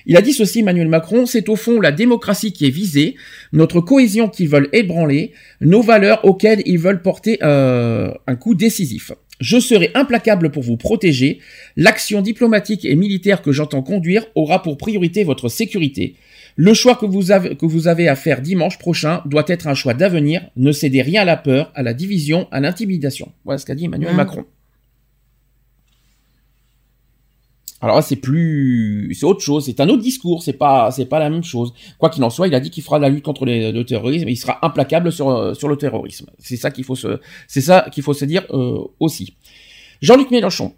Il 0.05 0.17
a 0.17 0.21
dit 0.21 0.33
ceci, 0.33 0.59
Emmanuel 0.59 0.89
Macron, 0.89 1.25
c'est 1.25 1.47
au 1.47 1.55
fond 1.55 1.79
la 1.79 1.93
démocratie 1.93 2.51
qui 2.51 2.65
est 2.65 2.71
visée, 2.71 3.15
notre 3.53 3.79
cohésion 3.79 4.27
qu'ils 4.27 4.49
veulent 4.49 4.69
ébranler, 4.73 5.31
nos 5.61 5.81
valeurs 5.81 6.25
auxquelles 6.25 6.63
ils 6.65 6.79
veulent 6.79 7.01
porter 7.01 7.37
euh, 7.43 8.11
un 8.27 8.35
coup 8.35 8.55
décisif. 8.55 9.13
Je 9.41 9.59
serai 9.59 9.91
implacable 9.95 10.51
pour 10.51 10.63
vous 10.63 10.77
protéger. 10.77 11.39
L'action 11.75 12.21
diplomatique 12.21 12.85
et 12.85 12.95
militaire 12.95 13.41
que 13.41 13.51
j'entends 13.51 13.81
conduire 13.81 14.25
aura 14.35 14.61
pour 14.61 14.77
priorité 14.77 15.23
votre 15.23 15.49
sécurité. 15.49 16.15
Le 16.55 16.73
choix 16.73 16.95
que 16.95 17.05
vous, 17.05 17.31
avez, 17.31 17.55
que 17.55 17.65
vous 17.65 17.87
avez 17.87 18.07
à 18.07 18.15
faire 18.15 18.41
dimanche 18.41 18.77
prochain 18.77 19.21
doit 19.25 19.45
être 19.47 19.67
un 19.67 19.73
choix 19.73 19.93
d'avenir. 19.93 20.43
Ne 20.55 20.71
cédez 20.71 21.01
rien 21.01 21.23
à 21.23 21.25
la 21.25 21.37
peur, 21.37 21.71
à 21.75 21.81
la 21.81 21.93
division, 21.93 22.47
à 22.51 22.59
l'intimidation. 22.59 23.31
Voilà 23.43 23.57
ce 23.57 23.65
qu'a 23.65 23.75
dit 23.75 23.85
Emmanuel 23.85 24.13
mmh. 24.13 24.17
Macron. 24.17 24.45
Alors 27.81 27.95
là, 27.95 28.01
c'est 28.03 28.15
plus, 28.15 29.11
c'est 29.13 29.25
autre 29.25 29.41
chose, 29.41 29.65
c'est 29.65 29.79
un 29.79 29.89
autre 29.89 30.03
discours, 30.03 30.43
c'est 30.43 30.53
pas, 30.53 30.91
c'est 30.91 31.05
pas 31.05 31.17
la 31.17 31.29
même 31.29 31.43
chose. 31.43 31.73
Quoi 31.97 32.09
qu'il 32.09 32.23
en 32.23 32.29
soit, 32.29 32.47
il 32.47 32.53
a 32.53 32.59
dit 32.59 32.69
qu'il 32.69 32.83
fera 32.83 32.99
la 32.99 33.09
lutte 33.09 33.23
contre 33.23 33.45
le 33.45 33.83
terrorisme, 33.83 34.27
et 34.27 34.31
il 34.31 34.37
sera 34.37 34.59
implacable 34.63 35.11
sur 35.11 35.29
euh, 35.29 35.53
sur 35.55 35.67
le 35.67 35.75
terrorisme. 35.77 36.29
C'est 36.37 36.57
ça 36.57 36.69
qu'il 36.69 36.83
faut 36.83 36.95
se, 36.95 37.19
c'est 37.47 37.61
ça 37.61 37.87
qu'il 37.91 38.03
faut 38.03 38.13
se 38.13 38.25
dire 38.25 38.45
euh, 38.51 38.79
aussi. 38.99 39.33
Jean-Luc 40.01 40.29
Mélenchon, 40.29 40.73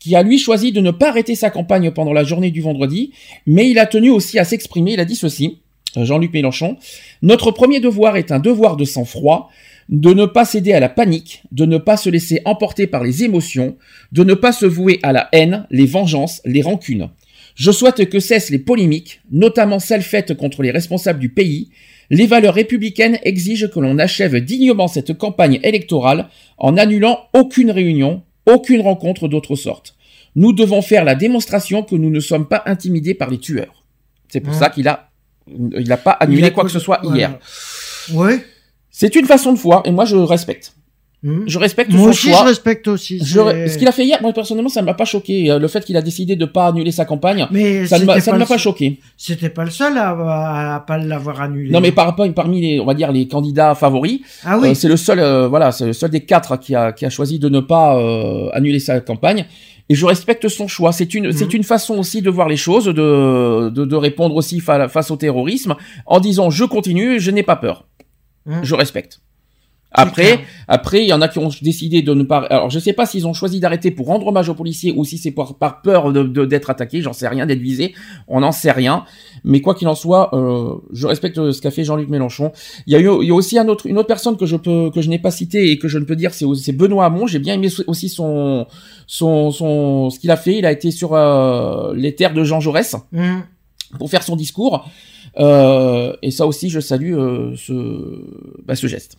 qui 0.00 0.16
a 0.16 0.22
lui 0.24 0.38
choisi 0.38 0.72
de 0.72 0.80
ne 0.80 0.90
pas 0.90 1.10
arrêter 1.10 1.36
sa 1.36 1.50
campagne 1.50 1.92
pendant 1.92 2.12
la 2.12 2.24
journée 2.24 2.50
du 2.50 2.60
vendredi, 2.60 3.12
mais 3.46 3.70
il 3.70 3.78
a 3.78 3.86
tenu 3.86 4.10
aussi 4.10 4.38
à 4.40 4.44
s'exprimer. 4.44 4.94
Il 4.94 5.00
a 5.00 5.04
dit 5.04 5.16
ceci. 5.16 5.58
Euh, 5.96 6.04
Jean-Luc 6.04 6.32
Mélenchon, 6.32 6.76
notre 7.20 7.50
premier 7.52 7.78
devoir 7.78 8.16
est 8.16 8.32
un 8.32 8.40
devoir 8.40 8.76
de 8.76 8.84
sang-froid 8.84 9.50
de 9.88 10.12
ne 10.12 10.26
pas 10.26 10.44
céder 10.44 10.72
à 10.72 10.80
la 10.80 10.88
panique, 10.88 11.42
de 11.50 11.64
ne 11.66 11.78
pas 11.78 11.96
se 11.96 12.10
laisser 12.10 12.40
emporter 12.44 12.86
par 12.86 13.02
les 13.04 13.24
émotions, 13.24 13.76
de 14.12 14.24
ne 14.24 14.34
pas 14.34 14.52
se 14.52 14.66
vouer 14.66 15.00
à 15.02 15.12
la 15.12 15.28
haine, 15.32 15.66
les 15.70 15.86
vengeances, 15.86 16.40
les 16.44 16.62
rancunes. 16.62 17.10
Je 17.54 17.70
souhaite 17.70 18.08
que 18.08 18.20
cessent 18.20 18.50
les 18.50 18.58
polémiques, 18.58 19.20
notamment 19.30 19.78
celles 19.78 20.02
faites 20.02 20.34
contre 20.34 20.62
les 20.62 20.70
responsables 20.70 21.18
du 21.18 21.28
pays. 21.28 21.70
Les 22.10 22.26
valeurs 22.26 22.54
républicaines 22.54 23.18
exigent 23.24 23.68
que 23.68 23.80
l'on 23.80 23.98
achève 23.98 24.40
dignement 24.40 24.88
cette 24.88 25.16
campagne 25.16 25.60
électorale 25.62 26.28
en 26.58 26.76
annulant 26.76 27.26
aucune 27.34 27.70
réunion, 27.70 28.22
aucune 28.46 28.80
rencontre 28.80 29.28
d'autre 29.28 29.56
sorte. 29.56 29.96
Nous 30.34 30.52
devons 30.52 30.80
faire 30.80 31.04
la 31.04 31.14
démonstration 31.14 31.82
que 31.82 31.94
nous 31.94 32.10
ne 32.10 32.20
sommes 32.20 32.48
pas 32.48 32.62
intimidés 32.66 33.14
par 33.14 33.30
les 33.30 33.38
tueurs. 33.38 33.84
C'est 34.28 34.40
pour 34.40 34.54
ça 34.54 34.70
qu'il 34.70 34.88
a, 34.88 35.10
il 35.46 35.88
n'a 35.88 35.98
pas 35.98 36.12
annulé 36.12 36.50
quoi 36.52 36.64
que 36.64 36.70
ce 36.70 36.78
soit 36.78 37.00
hier. 37.04 37.38
Ouais. 38.14 38.42
C'est 39.02 39.16
une 39.16 39.26
façon 39.26 39.52
de 39.52 39.58
voir 39.58 39.82
et 39.84 39.90
moi 39.90 40.04
je 40.04 40.14
respecte. 40.16 40.74
Hmm. 41.24 41.42
Je 41.46 41.58
respecte 41.58 41.92
moi 41.92 42.08
aussi, 42.08 42.30
je 42.30 42.44
respecte 42.44 42.86
aussi. 42.88 43.18
Ce 43.20 43.78
qu'il 43.78 43.88
a 43.88 43.92
fait 43.92 44.04
hier, 44.04 44.18
moi 44.22 44.32
personnellement, 44.32 44.68
ça 44.68 44.80
ne 44.80 44.86
m'a 44.86 44.94
pas 44.94 45.04
choqué. 45.04 45.50
Euh, 45.50 45.58
le 45.58 45.68
fait 45.68 45.84
qu'il 45.84 45.96
a 45.96 46.02
décidé 46.02 46.36
de 46.36 46.44
pas 46.44 46.68
annuler 46.68 46.92
sa 46.92 47.04
campagne, 47.04 47.46
Mais 47.50 47.86
ça 47.86 47.98
ne 47.98 48.04
m'a 48.04 48.46
pas, 48.46 48.58
choqué. 48.58 49.00
C'était 49.16 49.48
pas 49.48 49.64
le 49.64 49.70
seul 49.70 49.98
à, 49.98 50.76
à 50.76 50.80
pas 50.80 50.98
l'avoir 50.98 51.40
annulé. 51.40 51.70
Non, 51.70 51.80
mais 51.80 51.90
par, 51.90 52.14
parmi 52.16 52.60
les, 52.60 52.80
on 52.80 52.84
va 52.84 52.94
dire 52.94 53.10
les 53.10 53.26
candidats 53.26 53.74
favoris, 53.74 54.20
ah 54.44 54.58
oui. 54.60 54.70
Euh, 54.70 54.74
c'est 54.74 54.88
le 54.88 54.96
seul, 54.96 55.18
euh, 55.18 55.48
voilà, 55.48 55.72
c'est 55.72 55.86
le 55.86 55.92
seul 55.92 56.10
des 56.10 56.20
quatre 56.20 56.56
qui 56.58 56.74
a, 56.76 56.92
qui 56.92 57.04
a 57.06 57.10
choisi 57.10 57.40
de 57.40 57.48
ne 57.48 57.60
pas 57.60 57.92
annuler 58.52 58.80
sa 58.80 59.00
campagne. 59.00 59.46
Et 59.88 59.94
je 59.94 60.06
respecte 60.06 60.48
son 60.48 60.68
choix. 60.68 60.92
C'est 60.92 61.12
une, 61.14 61.32
c'est 61.32 61.52
hmm. 61.52 61.56
une 61.58 61.64
façon 61.64 61.98
aussi 61.98 62.22
de 62.22 62.30
voir 62.30 62.48
les 62.48 62.56
choses, 62.56 62.86
de, 62.86 63.68
de, 63.68 63.84
de 63.84 63.96
répondre 63.96 64.34
aussi 64.36 64.60
face 64.60 65.10
au 65.10 65.16
terrorisme, 65.16 65.74
en 66.06 66.18
disant 66.18 66.50
je 66.50 66.64
continue, 66.64 67.20
je 67.20 67.30
n'ai 67.30 67.42
pas 67.42 67.56
peur. 67.56 67.84
Mmh. 68.46 68.62
Je 68.62 68.74
respecte. 68.74 69.20
Après, 69.94 70.40
après, 70.68 71.02
il 71.02 71.08
y 71.08 71.12
en 71.12 71.20
a 71.20 71.28
qui 71.28 71.38
ont 71.38 71.50
décidé 71.60 72.02
de 72.02 72.14
ne 72.14 72.22
pas. 72.22 72.38
Alors, 72.50 72.70
je 72.70 72.78
sais 72.78 72.92
pas 72.92 73.04
s'ils 73.04 73.26
ont 73.26 73.34
choisi 73.34 73.60
d'arrêter 73.60 73.90
pour 73.90 74.06
rendre 74.06 74.26
hommage 74.26 74.48
aux 74.48 74.54
policiers 74.54 74.92
ou 74.96 75.04
si 75.04 75.18
c'est 75.18 75.30
par, 75.30 75.56
par 75.56 75.82
peur 75.82 76.12
de 76.12 76.44
d'être 76.44 76.70
attaqué. 76.70 77.02
J'en 77.02 77.12
sais 77.12 77.28
rien, 77.28 77.46
d'être 77.46 77.60
visé. 77.60 77.94
On 78.26 78.40
n'en 78.40 78.52
sait 78.52 78.72
rien. 78.72 79.04
Mais 79.44 79.60
quoi 79.60 79.74
qu'il 79.74 79.88
en 79.88 79.94
soit, 79.94 80.34
euh, 80.34 80.76
je 80.92 81.06
respecte 81.06 81.52
ce 81.52 81.60
qu'a 81.60 81.70
fait 81.70 81.84
Jean-Luc 81.84 82.08
Mélenchon. 82.08 82.52
Il 82.86 82.92
y 82.94 82.96
a 82.96 83.00
eu, 83.00 83.08
il 83.22 83.28
y 83.28 83.30
a 83.30 83.34
aussi 83.34 83.58
un 83.58 83.68
autre, 83.68 83.86
une 83.86 83.98
autre 83.98 84.08
personne 84.08 84.36
que 84.36 84.46
je 84.46 84.56
peux, 84.56 84.90
que 84.90 85.02
je 85.02 85.10
n'ai 85.10 85.18
pas 85.18 85.30
cité 85.30 85.70
et 85.70 85.78
que 85.78 85.88
je 85.88 85.98
ne 85.98 86.04
peux 86.04 86.16
dire, 86.16 86.32
c'est 86.32 86.46
c'est 86.56 86.72
Benoît 86.72 87.04
Hamon. 87.04 87.26
J'ai 87.26 87.38
bien 87.38 87.54
aimé 87.54 87.68
aussi 87.86 88.08
son, 88.08 88.66
son, 89.06 89.50
son, 89.50 90.10
ce 90.10 90.18
qu'il 90.18 90.30
a 90.30 90.36
fait. 90.36 90.56
Il 90.56 90.64
a 90.64 90.72
été 90.72 90.90
sur 90.90 91.14
euh, 91.14 91.92
les 91.94 92.14
terres 92.14 92.32
de 92.32 92.44
Jean 92.44 92.60
Jaurès 92.60 92.96
mmh. 93.12 93.40
pour 93.98 94.08
faire 94.08 94.22
son 94.22 94.36
discours. 94.36 94.88
Euh, 95.38 96.14
et 96.22 96.30
ça 96.30 96.46
aussi, 96.46 96.70
je 96.70 96.80
salue 96.80 97.14
euh, 97.14 97.56
ce, 97.56 98.62
bah, 98.64 98.76
ce 98.76 98.86
geste. 98.86 99.16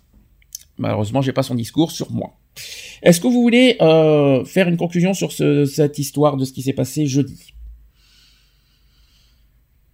Malheureusement, 0.77 1.21
j'ai 1.21 1.33
pas 1.33 1.43
son 1.43 1.55
discours 1.55 1.91
sur 1.91 2.11
moi. 2.11 2.37
Est-ce 3.01 3.19
que 3.19 3.27
vous 3.27 3.41
voulez 3.41 3.77
euh, 3.81 4.45
faire 4.45 4.67
une 4.67 4.77
conclusion 4.77 5.13
sur 5.13 5.31
ce, 5.31 5.65
cette 5.65 5.99
histoire 5.99 6.37
de 6.37 6.45
ce 6.45 6.53
qui 6.53 6.61
s'est 6.61 6.73
passé 6.73 7.05
jeudi? 7.05 7.53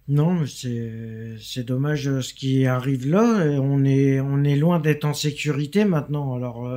Non, 0.08 0.44
c'est 0.46 1.62
dommage 1.64 2.20
ce 2.20 2.34
qui 2.34 2.66
arrive 2.66 3.08
là. 3.08 3.46
On 3.60 3.84
est 3.84 4.56
loin 4.56 4.80
d'être 4.80 5.04
en 5.04 5.14
sécurité 5.14 5.84
maintenant. 5.84 6.34
Alors, 6.34 6.68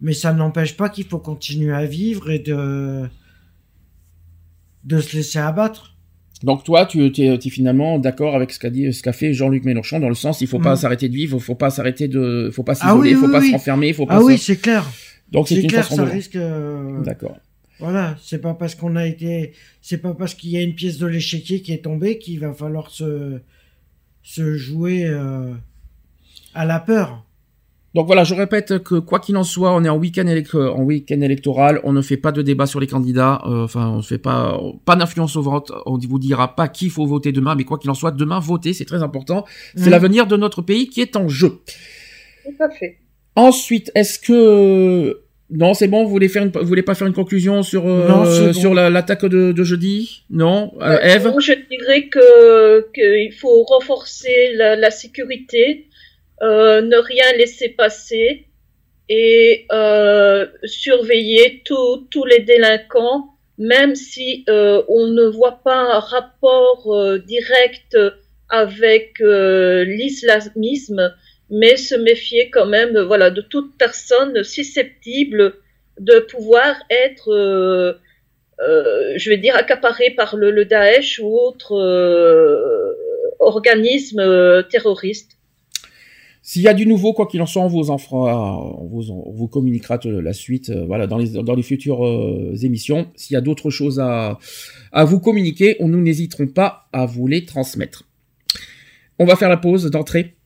mais 0.00 0.12
ça 0.12 0.32
n'empêche 0.32 0.76
pas 0.76 0.88
qu'il 0.88 1.04
faut 1.04 1.18
continuer 1.18 1.74
à 1.74 1.84
vivre 1.84 2.30
et 2.30 2.38
de 2.38 3.10
se 4.86 5.16
laisser 5.16 5.40
abattre. 5.40 5.97
Donc 6.44 6.62
toi, 6.62 6.86
tu 6.86 7.04
es, 7.04 7.40
finalement 7.50 7.98
d'accord 7.98 8.36
avec 8.36 8.52
ce 8.52 8.58
qu'a 8.58 8.70
dit, 8.70 8.92
ce 8.92 9.02
qu'a 9.02 9.12
fait 9.12 9.32
Jean-Luc 9.32 9.64
Mélenchon 9.64 9.98
dans 9.98 10.08
le 10.08 10.14
sens, 10.14 10.40
il 10.40 10.46
faut 10.46 10.60
pas 10.60 10.74
mm. 10.74 10.76
s'arrêter 10.76 11.08
de 11.08 11.14
vivre, 11.14 11.36
il 11.38 11.42
faut 11.42 11.56
pas 11.56 11.70
s'arrêter 11.70 12.06
de, 12.06 12.50
faut 12.52 12.62
pas 12.62 12.72
ah 12.80 12.90
s'isoler, 12.90 13.10
il 13.10 13.16
faut 13.16 13.30
pas 13.30 13.40
se 13.40 13.50
renfermer, 13.50 13.88
il 13.88 13.94
faut 13.94 14.06
pas. 14.06 14.16
Ah 14.16 14.22
oui, 14.22 14.38
c'est 14.38 14.56
clair. 14.56 14.88
Donc 15.32 15.48
c'est 15.48 15.60
une 15.60 15.66
clair, 15.66 15.86
ça 15.86 16.04
risque. 16.04 16.36
Euh, 16.36 17.00
d'accord. 17.02 17.38
Voilà, 17.80 18.16
c'est 18.20 18.40
pas 18.40 18.54
parce 18.54 18.74
qu'on 18.74 18.96
a 18.96 19.06
été, 19.06 19.52
c'est 19.82 19.98
pas 19.98 20.14
parce 20.14 20.34
qu'il 20.34 20.50
y 20.50 20.56
a 20.56 20.62
une 20.62 20.74
pièce 20.74 20.98
de 20.98 21.06
l'échiquier 21.06 21.60
qui 21.60 21.72
est 21.72 21.84
tombée 21.84 22.18
qu'il 22.18 22.40
va 22.40 22.52
falloir 22.52 22.90
se 22.90 23.40
se 24.22 24.56
jouer 24.56 25.06
euh, 25.06 25.52
à 26.54 26.64
la 26.66 26.80
peur. 26.80 27.24
Donc 27.94 28.06
voilà, 28.06 28.22
je 28.22 28.34
répète 28.34 28.82
que 28.82 28.96
quoi 28.96 29.18
qu'il 29.18 29.36
en 29.36 29.44
soit, 29.44 29.74
on 29.74 29.82
est 29.82 29.88
en 29.88 29.96
week-end 29.96 30.26
en 30.26 30.82
week-end 30.82 31.20
électoral, 31.22 31.80
on 31.84 31.92
ne 31.92 32.02
fait 32.02 32.18
pas 32.18 32.32
de 32.32 32.42
débat 32.42 32.66
sur 32.66 32.80
les 32.80 32.86
candidats, 32.86 33.40
euh, 33.46 33.64
enfin 33.64 33.88
on 33.88 33.96
ne 33.98 34.02
fait 34.02 34.18
pas 34.18 34.60
pas 34.84 34.94
d'influence 34.94 35.36
au 35.36 35.42
vote, 35.42 35.72
on 35.86 35.96
vous 35.96 36.18
dira 36.18 36.54
pas 36.54 36.68
qui 36.68 36.90
faut 36.90 37.06
voter 37.06 37.32
demain, 37.32 37.54
mais 37.54 37.64
quoi 37.64 37.78
qu'il 37.78 37.90
en 37.90 37.94
soit, 37.94 38.10
demain 38.10 38.40
voter, 38.40 38.74
c'est 38.74 38.84
très 38.84 39.02
important, 39.02 39.46
c'est 39.74 39.86
mmh. 39.86 39.90
l'avenir 39.90 40.26
de 40.26 40.36
notre 40.36 40.60
pays 40.60 40.88
qui 40.88 41.00
est 41.00 41.16
en 41.16 41.28
jeu. 41.28 41.60
Tout 42.44 42.62
à 42.62 42.68
fait. 42.68 42.98
Ensuite, 43.36 43.90
est-ce 43.94 44.18
que 44.18 45.22
non, 45.50 45.72
c'est 45.72 45.88
bon. 45.88 46.04
Vous 46.04 46.10
voulez 46.10 46.28
faire, 46.28 46.46
vous 46.52 46.66
voulez 46.66 46.82
pas 46.82 46.94
faire 46.94 47.06
une 47.06 47.14
conclusion 47.14 47.62
sur 47.62 47.86
euh, 47.86 48.52
sur 48.52 48.74
l'attaque 48.74 49.24
de, 49.24 49.64
jeudi? 49.64 50.24
Non, 50.28 50.72
euh, 50.82 50.98
Eve? 51.00 51.32
je 51.40 51.54
dirais 51.70 52.08
que 52.08 52.90
qu'il 52.92 53.32
faut 53.32 53.62
renforcer 53.62 54.52
la 54.54 54.90
sécurité 54.90 55.86
euh, 55.86 55.87
ne 56.42 56.96
rien 56.96 57.32
laisser 57.36 57.70
passer 57.70 58.46
et 59.08 59.66
euh, 59.72 60.46
surveiller 60.64 61.62
tous 61.64 62.24
les 62.24 62.40
délinquants 62.40 63.38
même 63.58 63.96
si 63.96 64.44
euh, 64.48 64.82
on 64.88 65.08
ne 65.08 65.26
voit 65.26 65.60
pas 65.64 65.74
un 65.74 65.98
rapport 65.98 66.94
euh, 66.94 67.18
direct 67.18 67.98
avec 68.48 69.20
euh, 69.20 69.84
l'islamisme, 69.84 71.14
mais 71.50 71.76
se 71.76 71.96
méfier 71.96 72.50
quand 72.50 72.66
même, 72.66 72.98
voilà, 73.00 73.30
de 73.30 73.40
toute 73.40 73.76
personne 73.76 74.42
susceptible 74.44 75.54
de 75.98 76.20
pouvoir 76.20 76.76
être, 76.88 77.32
euh, 77.32 77.94
euh, 78.60 79.14
je 79.16 79.28
vais 79.28 79.36
dire, 79.38 79.56
accaparée 79.56 80.10
par 80.10 80.36
le, 80.36 80.52
le 80.52 80.64
Daesh 80.64 81.18
ou 81.18 81.36
autre 81.36 81.72
euh, 81.74 82.94
organisme 83.40 84.20
euh, 84.20 84.62
terroriste. 84.62 85.32
S'il 86.50 86.62
y 86.62 86.68
a 86.68 86.72
du 86.72 86.86
nouveau, 86.86 87.12
quoi 87.12 87.26
qu'il 87.26 87.42
en 87.42 87.46
soit, 87.46 87.60
on 87.62 87.68
vous 87.68 87.90
en 87.90 87.98
fera, 87.98 88.58
on 88.80 88.86
vous, 88.86 89.10
en- 89.10 89.22
on 89.26 89.32
vous 89.32 89.48
communiquera 89.48 89.98
euh, 90.06 90.22
la 90.22 90.32
suite, 90.32 90.70
euh, 90.70 90.86
voilà, 90.86 91.06
dans 91.06 91.18
les 91.18 91.28
dans 91.48 91.54
les 91.54 91.62
futures 91.62 92.02
euh, 92.06 92.54
émissions. 92.62 93.08
S'il 93.16 93.34
y 93.34 93.36
a 93.36 93.42
d'autres 93.42 93.68
choses 93.68 94.00
à 94.00 94.38
à 94.90 95.04
vous 95.04 95.20
communiquer, 95.20 95.76
on 95.80 95.88
nous 95.88 96.00
n'hésiterons 96.00 96.46
pas 96.46 96.88
à 96.94 97.04
vous 97.04 97.26
les 97.26 97.44
transmettre. 97.44 98.04
On 99.18 99.26
va 99.26 99.36
faire 99.36 99.50
la 99.50 99.58
pause 99.58 99.84
d'entrée. 99.90 100.36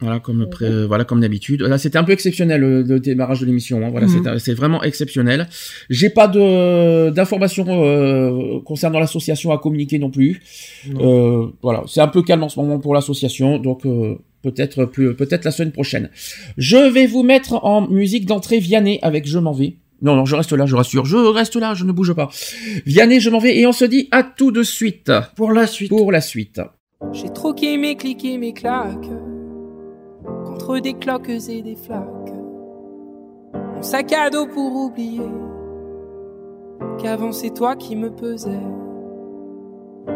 Voilà 0.00 0.18
comme 0.18 0.48
pré- 0.50 0.86
voilà 0.86 1.04
comme 1.04 1.20
d'habitude. 1.20 1.62
Là, 1.62 1.78
c'était 1.78 1.98
un 1.98 2.02
peu 2.02 2.10
exceptionnel 2.10 2.60
le, 2.60 2.82
le 2.82 2.98
démarrage 2.98 3.38
de 3.42 3.46
l'émission. 3.46 3.76
hein. 3.86 3.90
Voilà, 3.92 4.08
Mhm. 4.08 4.24
c'est- 4.24 4.38
c'est 4.40 4.54
vraiment 4.54 4.82
exceptionnel. 4.82 5.46
J'ai 5.88 6.10
pas 6.10 6.26
de 6.26 7.10
d'informations 7.10 7.66
euh, 7.68 8.58
concernant 8.64 8.98
l'association 8.98 9.52
à 9.52 9.58
communiquer 9.58 10.00
non 10.00 10.10
plus. 10.10 10.40
Euh, 10.98 11.46
voilà, 11.62 11.84
c'est 11.86 12.00
un 12.00 12.08
peu 12.08 12.22
calme 12.24 12.42
en 12.42 12.48
ce 12.48 12.58
moment 12.58 12.80
pour 12.80 12.92
l'association, 12.94 13.58
donc 13.60 13.86
euh, 13.86 14.16
peut-être 14.42 14.84
plus, 14.84 15.14
peut-être 15.14 15.44
la 15.44 15.50
semaine 15.50 15.72
prochaine. 15.72 16.10
Je 16.58 16.76
vais 16.76 17.06
vous 17.06 17.22
mettre 17.22 17.64
en 17.64 17.88
musique 17.88 18.26
d'entrée 18.26 18.58
Vianney 18.58 18.98
avec 19.02 19.26
Je 19.26 19.38
m'en 19.38 19.52
vais. 19.52 19.76
Non, 20.02 20.16
non, 20.16 20.24
je 20.24 20.34
reste 20.34 20.52
là, 20.52 20.66
je 20.66 20.74
rassure. 20.74 21.04
Je 21.04 21.16
reste 21.16 21.54
là, 21.56 21.74
je 21.74 21.84
ne 21.84 21.92
bouge 21.92 22.12
pas. 22.12 22.28
Vianney, 22.86 23.20
je 23.20 23.30
m'en 23.30 23.38
vais 23.38 23.56
et 23.56 23.66
on 23.66 23.72
se 23.72 23.84
dit 23.84 24.08
à 24.10 24.24
tout 24.24 24.50
de 24.50 24.62
suite 24.64 25.12
Pour 25.36 25.52
la 25.52 25.66
suite. 25.66 25.90
pour 25.90 26.10
la 26.10 26.20
suite. 26.20 26.60
J'ai 27.12 27.28
troqué 27.32 27.76
mes 27.78 27.96
clics 27.96 28.24
et 28.24 28.36
mes 28.38 28.52
claques 28.52 29.08
contre 30.44 30.78
des 30.80 30.94
cloques 30.94 31.28
et 31.28 31.62
des 31.62 31.76
flaques. 31.76 32.32
Mon 33.74 33.82
sac 33.82 34.12
à 34.12 34.30
dos 34.30 34.46
pour 34.46 34.74
oublier 34.74 35.20
qu'avant 37.00 37.32
c'est 37.32 37.54
toi 37.54 37.76
qui 37.76 37.96
me 37.96 38.10
pesais. 38.10 38.50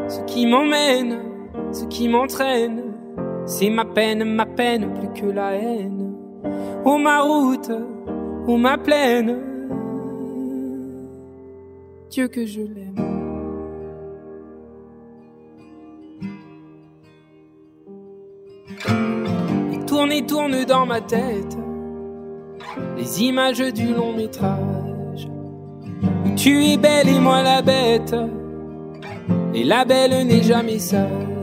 Ce 0.08 0.20
qui 0.26 0.46
m'emmène, 0.46 1.18
ce 1.72 1.84
qui 1.86 2.08
m'entraîne, 2.08 2.85
c'est 3.46 3.70
ma 3.70 3.84
peine, 3.84 4.24
ma 4.24 4.44
peine 4.44 4.92
plus 4.92 5.08
que 5.20 5.26
la 5.26 5.52
haine. 5.52 6.12
Oh 6.84 6.98
ma 6.98 7.20
route, 7.22 7.70
oh 8.46 8.56
ma 8.56 8.76
plaine, 8.76 9.38
Dieu 12.10 12.28
que 12.28 12.44
je 12.44 12.60
l'aime. 12.60 12.94
Tourne 19.86 20.12
et 20.12 20.26
tourne 20.26 20.64
dans 20.64 20.84
ma 20.84 21.00
tête 21.00 21.56
les 22.96 23.22
images 23.22 23.72
du 23.72 23.94
long 23.94 24.12
métrage. 24.12 25.28
Tu 26.36 26.64
es 26.64 26.76
belle 26.76 27.08
et 27.08 27.20
moi 27.20 27.42
la 27.42 27.62
bête. 27.62 28.14
Et 29.54 29.64
la 29.64 29.84
belle 29.84 30.26
n'est 30.26 30.42
jamais 30.42 30.78
sage. 30.78 31.35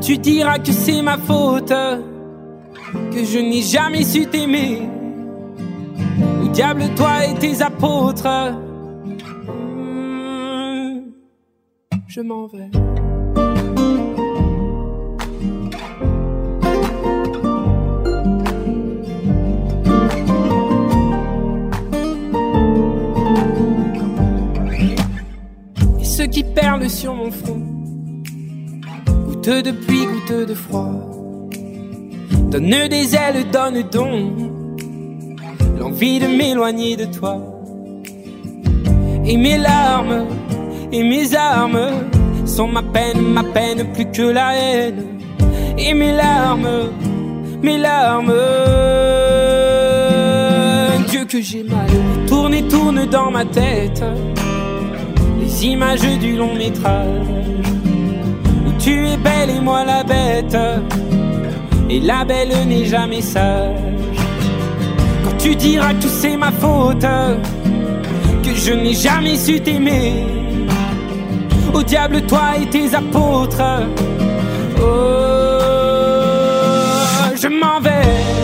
Tu 0.00 0.16
diras 0.16 0.58
que 0.58 0.72
c'est 0.72 1.02
ma 1.02 1.18
faute, 1.18 1.68
que 1.68 3.24
je 3.24 3.38
n'ai 3.38 3.62
jamais 3.62 4.02
su 4.04 4.26
t'aimer. 4.26 4.82
Diable, 6.52 6.84
toi 6.96 7.24
et 7.26 7.34
tes 7.34 7.62
apôtres. 7.62 8.26
Hmm, 9.76 11.02
Je 12.08 12.20
m'en 12.22 12.46
vais. 12.46 12.70
Et 26.00 26.04
ceux 26.04 26.26
qui 26.26 26.42
perlent 26.44 26.88
sur 26.88 27.14
mon 27.14 27.30
front, 27.30 27.62
de 29.48 29.70
pluie, 29.70 30.04
goutteux 30.04 30.44
de 30.44 30.52
froid, 30.52 30.92
donne 32.50 32.88
des 32.88 33.14
ailes, 33.14 33.46
donne 33.50 33.82
donc 33.90 34.32
l'envie 35.78 36.18
de 36.18 36.26
m'éloigner 36.26 36.96
de 36.96 37.06
toi. 37.06 37.38
Et 39.24 39.36
mes 39.38 39.56
larmes 39.56 40.26
et 40.92 41.02
mes 41.02 41.34
armes 41.34 41.90
sont 42.44 42.68
ma 42.68 42.82
peine, 42.82 43.20
ma 43.22 43.42
peine 43.42 43.90
plus 43.94 44.10
que 44.10 44.22
la 44.22 44.54
haine. 44.54 45.02
Et 45.78 45.94
mes 45.94 46.12
larmes, 46.12 46.90
mes 47.62 47.78
larmes, 47.78 48.34
Dieu 51.08 51.24
que 51.24 51.40
j'ai 51.40 51.62
mal, 51.62 51.88
tourne 52.26 52.52
et 52.52 52.68
tourne 52.68 53.06
dans 53.06 53.30
ma 53.30 53.46
tête 53.46 54.04
les 55.40 55.66
images 55.66 56.18
du 56.20 56.36
long 56.36 56.54
métrage 56.54 57.38
tu 58.88 59.06
es 59.06 59.18
belle 59.18 59.50
et 59.50 59.60
moi 59.60 59.84
la 59.84 60.02
bête. 60.02 60.56
Et 61.90 62.00
la 62.00 62.24
belle 62.24 62.54
n'est 62.66 62.86
jamais 62.86 63.20
sage. 63.20 63.76
Quand 65.24 65.36
tu 65.38 65.54
diras 65.54 65.92
que 65.92 66.08
c'est 66.20 66.36
ma 66.36 66.50
faute 66.50 67.06
que 68.44 68.54
je 68.54 68.72
n'ai 68.72 68.94
jamais 68.94 69.36
su 69.36 69.60
t'aimer. 69.60 70.26
Au 71.74 71.82
diable 71.82 72.22
toi 72.22 72.46
et 72.60 72.66
tes 72.66 72.94
apôtres. 72.94 73.62
Oh 74.80 74.84
je 77.42 77.48
m'en 77.48 77.78
vais 77.80 78.37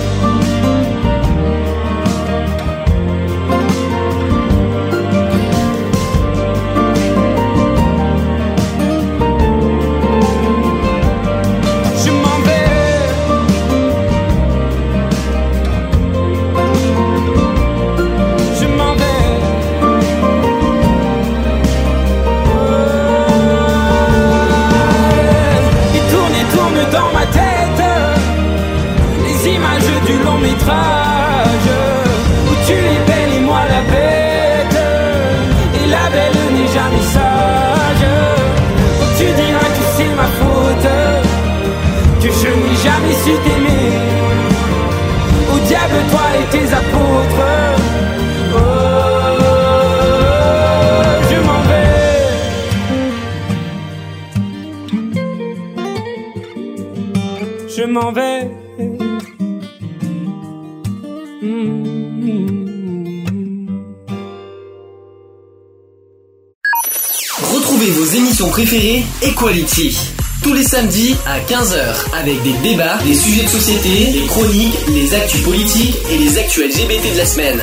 vos 68.45 68.51
émissions 68.51 68.51
préférées 68.51 69.03
Equality. 69.22 69.97
Tous 70.42 70.53
les 70.53 70.62
samedis 70.62 71.14
à 71.26 71.40
15h 71.40 72.14
avec 72.14 72.42
des 72.42 72.53
débats, 72.68 72.99
des 73.03 73.14
sujets 73.14 73.45
de 73.45 73.49
société, 73.49 74.12
des 74.12 74.26
chroniques, 74.26 74.74
les 74.88 75.14
actus 75.14 75.42
politiques 75.42 75.97
et 76.12 76.18
les 76.18 76.38
actus 76.38 76.64
LGBT 76.64 77.12
de 77.12 77.18
la 77.18 77.26
semaine. 77.26 77.61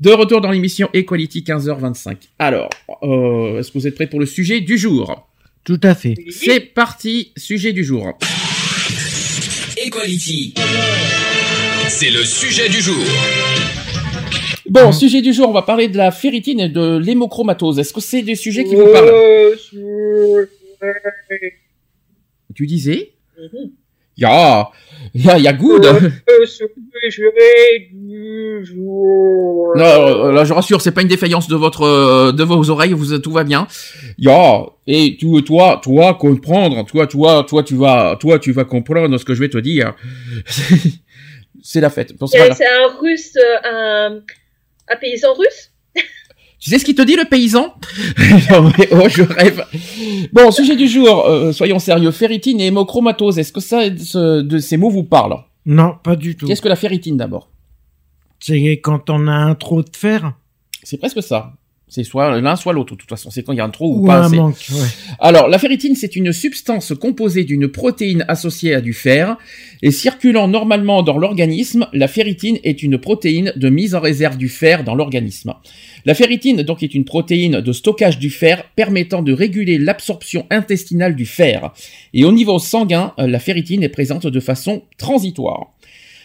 De 0.00 0.10
retour 0.10 0.40
dans 0.40 0.50
l'émission 0.50 0.88
Equality 0.92 1.42
15h25. 1.42 2.16
Alors, 2.38 2.70
euh, 3.02 3.58
est-ce 3.58 3.72
que 3.72 3.78
vous 3.78 3.86
êtes 3.86 3.94
prêts 3.94 4.06
pour 4.06 4.20
le 4.20 4.26
sujet 4.26 4.60
du 4.60 4.78
jour? 4.78 5.28
Tout 5.64 5.80
à 5.82 5.94
fait. 5.94 6.14
C'est 6.30 6.60
parti, 6.60 7.32
sujet 7.36 7.72
du 7.72 7.84
jour. 7.84 8.18
Equality. 9.84 10.54
C'est 11.88 12.10
le 12.10 12.24
sujet 12.24 12.68
du 12.68 12.80
jour. 12.80 13.04
Bon, 14.68 14.92
sujet 14.92 15.22
du 15.22 15.32
jour, 15.32 15.48
on 15.48 15.52
va 15.52 15.62
parler 15.62 15.88
de 15.88 15.96
la 15.96 16.10
ferritine 16.10 16.60
et 16.60 16.68
de 16.68 16.98
l'hémochromatose. 16.98 17.78
Est-ce 17.78 17.92
que 17.92 18.00
c'est 18.00 18.22
des 18.22 18.34
sujets 18.34 18.64
qui 18.64 18.74
vous 18.74 18.86
parlent 18.86 19.08
Euh, 19.08 19.54
Tu 22.54 22.66
disais 22.66 23.12
mhm. 23.38 23.70
Ya, 24.16 24.70
ya, 25.14 25.38
ya 25.38 25.52
good. 25.52 25.86
Euh. 26.30 26.44
Non, 29.76 29.84
euh, 29.84 30.32
là, 30.32 30.44
je 30.44 30.52
rassure, 30.52 30.80
c'est 30.80 30.90
pas 30.90 31.02
une 31.02 31.08
défaillance 31.08 31.48
de 31.48 31.54
votre, 31.54 31.82
euh, 31.82 32.32
de 32.32 32.42
vos 32.42 32.70
oreilles, 32.70 32.92
vous, 32.92 33.16
tout 33.18 33.30
va 33.30 33.44
bien. 33.44 33.68
Ya, 34.18 34.66
et 34.86 35.16
tu, 35.18 35.42
toi, 35.44 35.80
toi, 35.82 36.14
comprendre, 36.14 36.84
toi, 36.84 37.06
toi, 37.06 37.44
toi, 37.48 37.62
tu 37.62 37.76
vas, 37.76 38.16
toi, 38.18 38.38
tu 38.38 38.52
vas 38.52 38.64
comprendre 38.64 39.16
ce 39.18 39.24
que 39.24 39.34
je 39.34 39.40
vais 39.40 39.48
te 39.48 39.58
dire. 39.58 39.94
c'est 41.62 41.80
la 41.80 41.90
fête. 41.90 42.14
C'est 42.26 42.66
un 42.66 42.88
russe, 43.00 43.34
euh, 43.36 43.56
un, 43.64 44.20
un 44.90 44.96
paysan 44.96 45.34
russe? 45.34 45.72
Tu 46.60 46.70
sais 46.70 46.78
ce 46.80 46.84
qu'il 46.84 46.96
te 46.96 47.02
dit, 47.02 47.14
le 47.14 47.24
paysan? 47.24 47.72
Non, 48.50 48.72
mais, 48.76 48.88
Oh, 48.92 49.08
je 49.08 49.22
rêve. 49.22 49.64
Bon, 50.32 50.50
sujet 50.50 50.74
du 50.74 50.88
jour, 50.88 51.24
euh, 51.26 51.52
soyons 51.52 51.78
sérieux. 51.78 52.10
Ferritine 52.10 52.60
et 52.60 52.66
hémochromatose, 52.66 53.38
est-ce 53.38 53.52
que 53.52 53.60
ça, 53.60 53.82
ce- 53.96 54.40
de 54.42 54.58
ces 54.58 54.76
mots 54.76 54.90
vous 54.90 55.04
parlent? 55.04 55.36
Non, 55.66 55.94
pas 56.02 56.16
du 56.16 56.36
tout. 56.36 56.46
Qu'est-ce 56.46 56.62
que 56.62 56.68
la 56.68 56.74
ferritine 56.76 57.16
d'abord? 57.16 57.48
C'est 58.40 58.80
quand 58.82 59.08
on 59.10 59.28
a 59.28 59.32
un 59.32 59.54
trop 59.54 59.82
de 59.82 59.90
fer? 59.96 60.32
C'est 60.82 60.96
presque 60.96 61.22
ça. 61.22 61.52
C'est 61.88 62.04
soit 62.04 62.40
l'un, 62.40 62.56
soit 62.56 62.72
l'autre, 62.72 62.94
de 62.94 62.98
toute 63.00 63.08
façon. 63.08 63.30
C'est 63.30 63.42
quand 63.42 63.52
il 63.52 63.58
y 63.58 63.60
a 63.60 63.64
un 63.64 63.70
trop 63.70 63.94
ou, 63.94 64.02
ou 64.02 64.06
pas 64.06 64.18
un 64.18 64.26
assez. 64.26 64.36
manque. 64.36 64.66
Ouais. 64.70 64.86
Alors, 65.20 65.48
la 65.48 65.58
ferritine, 65.58 65.96
c'est 65.96 66.16
une 66.16 66.32
substance 66.32 66.92
composée 66.94 67.44
d'une 67.44 67.68
protéine 67.68 68.24
associée 68.28 68.74
à 68.74 68.80
du 68.80 68.92
fer 68.92 69.36
et 69.82 69.90
circulant 69.90 70.48
normalement 70.48 71.02
dans 71.02 71.16
l'organisme. 71.16 71.88
La 71.92 72.08
ferritine 72.08 72.58
est 72.62 72.82
une 72.82 72.98
protéine 72.98 73.52
de 73.56 73.68
mise 73.70 73.94
en 73.94 74.00
réserve 74.00 74.36
du 74.36 74.48
fer 74.48 74.84
dans 74.84 74.94
l'organisme. 74.94 75.54
La 76.04 76.14
ferritine, 76.14 76.62
donc, 76.62 76.82
est 76.82 76.94
une 76.94 77.04
protéine 77.04 77.60
de 77.60 77.72
stockage 77.72 78.18
du 78.18 78.30
fer 78.30 78.64
permettant 78.76 79.22
de 79.22 79.32
réguler 79.32 79.78
l'absorption 79.78 80.46
intestinale 80.50 81.16
du 81.16 81.26
fer. 81.26 81.72
Et 82.12 82.24
au 82.24 82.32
niveau 82.32 82.58
sanguin, 82.58 83.14
euh, 83.18 83.26
la 83.26 83.38
ferritine 83.38 83.82
est 83.82 83.88
présente 83.88 84.26
de 84.26 84.40
façon 84.40 84.82
transitoire. 84.98 85.72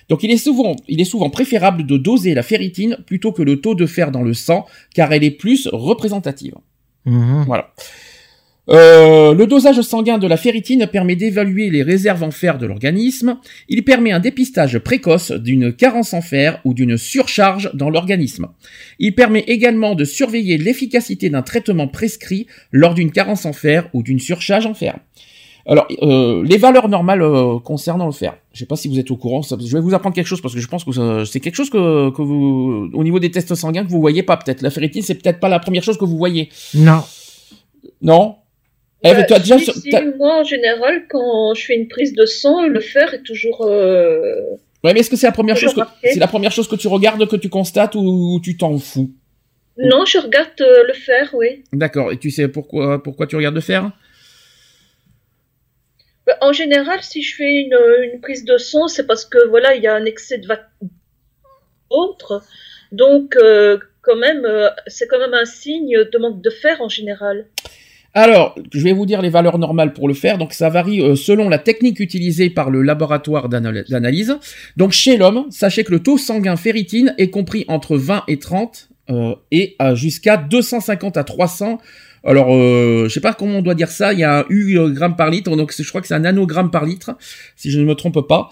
Donc 0.10 0.24
il 0.24 0.32
est 0.32 0.38
souvent, 0.38 0.76
il 0.88 1.02
est 1.02 1.06
souvent 1.06 1.30
préférable 1.30 1.86
de 1.86 1.98
doser 1.98 2.34
la 2.34 2.44
ferritine 2.44 2.98
plutôt 3.06 3.32
que 3.32 3.42
le 3.42 3.62
taux 3.62 3.76
de 3.76 3.86
fer 3.86 4.12
dans 4.12 4.24
le 4.24 4.34
sang, 4.34 4.66
car 4.94 5.12
elle 5.14 5.24
est 5.24 5.32
plus 5.32 5.68
représentative. 5.72 6.56
Mhm. 7.06 7.44
Voilà. 7.46 7.74
Euh, 8.70 9.34
le 9.34 9.46
dosage 9.46 9.82
sanguin 9.82 10.18
de 10.18 10.28
la 10.28 10.38
ferritine 10.38 10.88
permet 10.88 11.18
d'évaluer 11.18 11.70
les 11.70 11.84
réserves 11.84 12.24
en 12.24 12.32
fer 12.32 12.58
de 12.58 12.66
l'organisme. 12.66 13.38
Il 13.68 13.84
permet 13.84 14.14
un 14.14 14.22
dépistage 14.22 14.80
précoce 14.80 15.32
d'une 15.32 15.74
carence 15.74 16.14
en 16.14 16.22
fer 16.22 16.62
ou 16.64 16.74
d'une 16.74 16.98
surcharge 16.98 17.72
dans 17.74 17.90
l'organisme. 17.90 18.48
Il 19.00 19.16
permet 19.16 19.44
également 19.48 19.96
de 19.96 20.06
surveiller 20.06 20.58
l'efficacité 20.58 21.30
d'un 21.30 21.42
traitement 21.42 21.90
prescrit 21.90 22.48
lors 22.72 22.94
d'une 22.94 23.12
carence 23.12 23.46
en 23.46 23.54
fer 23.54 23.90
ou 23.94 24.02
d'une 24.02 24.20
surcharge 24.20 24.66
en 24.66 24.74
fer. 24.74 24.98
Alors, 25.66 25.88
euh, 26.02 26.44
les 26.46 26.58
valeurs 26.58 26.90
normales 26.90 27.22
euh, 27.22 27.58
concernant 27.60 28.06
le 28.06 28.12
fer. 28.12 28.36
Je 28.54 28.60
sais 28.60 28.66
pas 28.66 28.76
si 28.76 28.90
vous 28.90 29.00
êtes 29.00 29.10
au 29.12 29.16
courant. 29.16 29.42
ça- 29.44 29.56
je 29.66 29.72
vais 29.78 29.82
vous 29.82 29.94
apprendre 29.94 30.14
quelque 30.14 30.28
chose 30.28 30.42
parce 30.42 30.54
que 30.54 30.60
je 30.60 30.68
pense 30.68 30.84
que 30.84 31.24
c'est 31.26 31.40
quelque 31.40 31.56
chose 31.56 31.70
que, 31.70 32.10
que 32.10 32.22
vous, 32.22 32.90
au 32.94 33.04
niveau 33.04 33.20
des 33.20 33.32
tests 33.32 33.56
sanguins, 33.56 33.86
que 33.86 33.90
vous 33.90 34.02
voyez 34.02 34.24
pas 34.24 34.36
peut-être. 34.38 34.62
La 34.62 34.70
ferritine, 34.70 35.02
c'est 35.02 35.16
peut-être 35.16 35.40
pas 35.40 35.48
la 35.50 35.60
première 35.60 35.82
chose 35.84 35.98
que 35.98 36.04
vous 36.06 36.18
voyez. 36.18 36.50
Non. 36.76 37.02
Non? 38.02 38.36
Eve, 39.04 39.18
Bah, 39.18 39.24
toi, 39.24 39.40
déjà, 39.40 39.58
si, 39.60 39.72
moi, 40.18 40.42
en 40.42 40.44
général, 40.44 41.06
quand 41.10 41.54
je 41.54 41.64
fais 41.66 41.76
une 41.76 41.88
prise 41.88 42.14
de 42.14 42.26
sang, 42.26 42.68
le 42.68 42.80
fer 42.80 43.14
est 43.14 43.24
toujours... 43.24 43.62
euh, 43.66 44.36
Ouais, 44.84 44.94
mais 44.94 45.00
est-ce 45.00 45.10
que 45.10 45.16
c'est 45.16 45.28
la 45.28 45.32
première 45.32 45.56
chose 45.56 45.74
que 45.74 45.80
c'est 46.04 46.20
la 46.20 46.28
première 46.28 46.52
chose 46.52 46.68
que 46.68 46.76
tu 46.76 46.90
regardes, 46.90 47.26
que 47.28 47.38
tu 47.38 47.48
constates 47.48 47.96
ou 47.96 48.42
tu 48.44 48.58
t'en 48.58 48.78
fous? 48.78 49.12
Non, 49.78 50.04
je 50.06 50.18
regarde 50.18 50.50
euh, 50.60 50.84
le 50.88 50.94
fer, 50.94 51.30
oui. 51.34 51.64
D'accord. 51.72 52.12
Et 52.12 52.18
tu 52.18 52.30
sais 52.32 52.50
pourquoi 52.50 53.02
pourquoi 53.02 53.26
tu 53.28 53.38
regardes 53.38 53.56
le 53.56 53.62
fer? 53.62 53.84
Bah, 53.84 53.94
en 56.42 56.54
général, 56.54 57.00
si 57.02 57.22
je 57.22 57.36
fais 57.36 57.62
une, 57.62 58.22
prise 58.22 58.46
de 58.46 58.58
sang, 58.58 58.88
c'est 58.88 59.06
parce 59.06 59.26
que 59.26 59.48
voilà, 59.48 59.76
il 59.76 59.84
y 59.84 59.88
a 59.88 59.96
un 59.96 60.06
excès 60.06 60.38
de 60.38 60.48
autre. 61.90 62.42
Donc, 62.92 63.36
euh, 63.36 63.78
quand 64.02 64.16
même, 64.16 64.46
euh, 64.46 64.70
c'est 64.88 65.08
quand 65.08 65.20
même 65.20 65.34
un 65.34 65.46
signe 65.46 65.98
de 66.12 66.18
manque 66.18 66.42
de 66.42 66.50
fer 66.50 66.82
en 66.82 66.90
général. 66.90 67.48
Alors, 68.14 68.56
je 68.72 68.84
vais 68.84 68.94
vous 68.94 69.08
dire 69.08 69.22
les 69.24 69.30
valeurs 69.30 69.58
normales 69.58 69.92
pour 69.92 70.08
le 70.08 70.14
fer. 70.14 70.38
Donc, 70.38 70.54
ça 70.54 70.70
varie 70.70 71.02
euh, 71.02 71.16
selon 71.16 71.50
la 71.50 71.58
technique 71.58 72.00
utilisée 72.00 72.50
par 72.50 72.70
le 72.70 72.84
laboratoire 72.84 73.50
d'anal- 73.50 73.86
d'analyse. 73.90 74.38
Donc, 74.78 74.92
chez 74.92 75.18
l'homme, 75.18 75.48
sachez 75.50 75.84
que 75.84 75.92
le 75.92 76.04
taux 76.04 76.20
sanguin 76.20 76.56
ferritine 76.56 77.16
est 77.18 77.32
compris 77.32 77.66
entre 77.68 77.98
20 77.98 78.24
et 78.28 78.38
30 78.38 78.90
euh, 79.10 79.36
et 79.52 79.76
jusqu'à 79.96 80.38
250 80.38 81.18
à 81.18 81.24
300. 81.24 81.80
Alors, 82.26 82.48
euh, 82.52 83.06
je 83.10 83.14
sais 83.14 83.20
pas 83.20 83.34
comment 83.34 83.58
on 83.58 83.62
doit 83.62 83.76
dire 83.76 83.90
ça. 83.90 84.14
Il 84.14 84.20
y 84.20 84.24
a 84.24 84.40
un 84.40 84.46
U 84.50 84.80
gramme 84.94 85.16
par 85.16 85.30
litre, 85.30 85.56
donc 85.56 85.74
je 85.78 85.88
crois 85.90 86.00
que 86.02 86.08
c'est 86.08 86.14
un 86.14 86.20
nanogramme 86.20 86.72
par 86.72 86.86
litre, 86.86 87.12
si 87.58 87.70
je 87.70 87.80
ne 87.80 87.86
me 87.86 87.96
trompe 87.96 88.22
pas. 88.28 88.50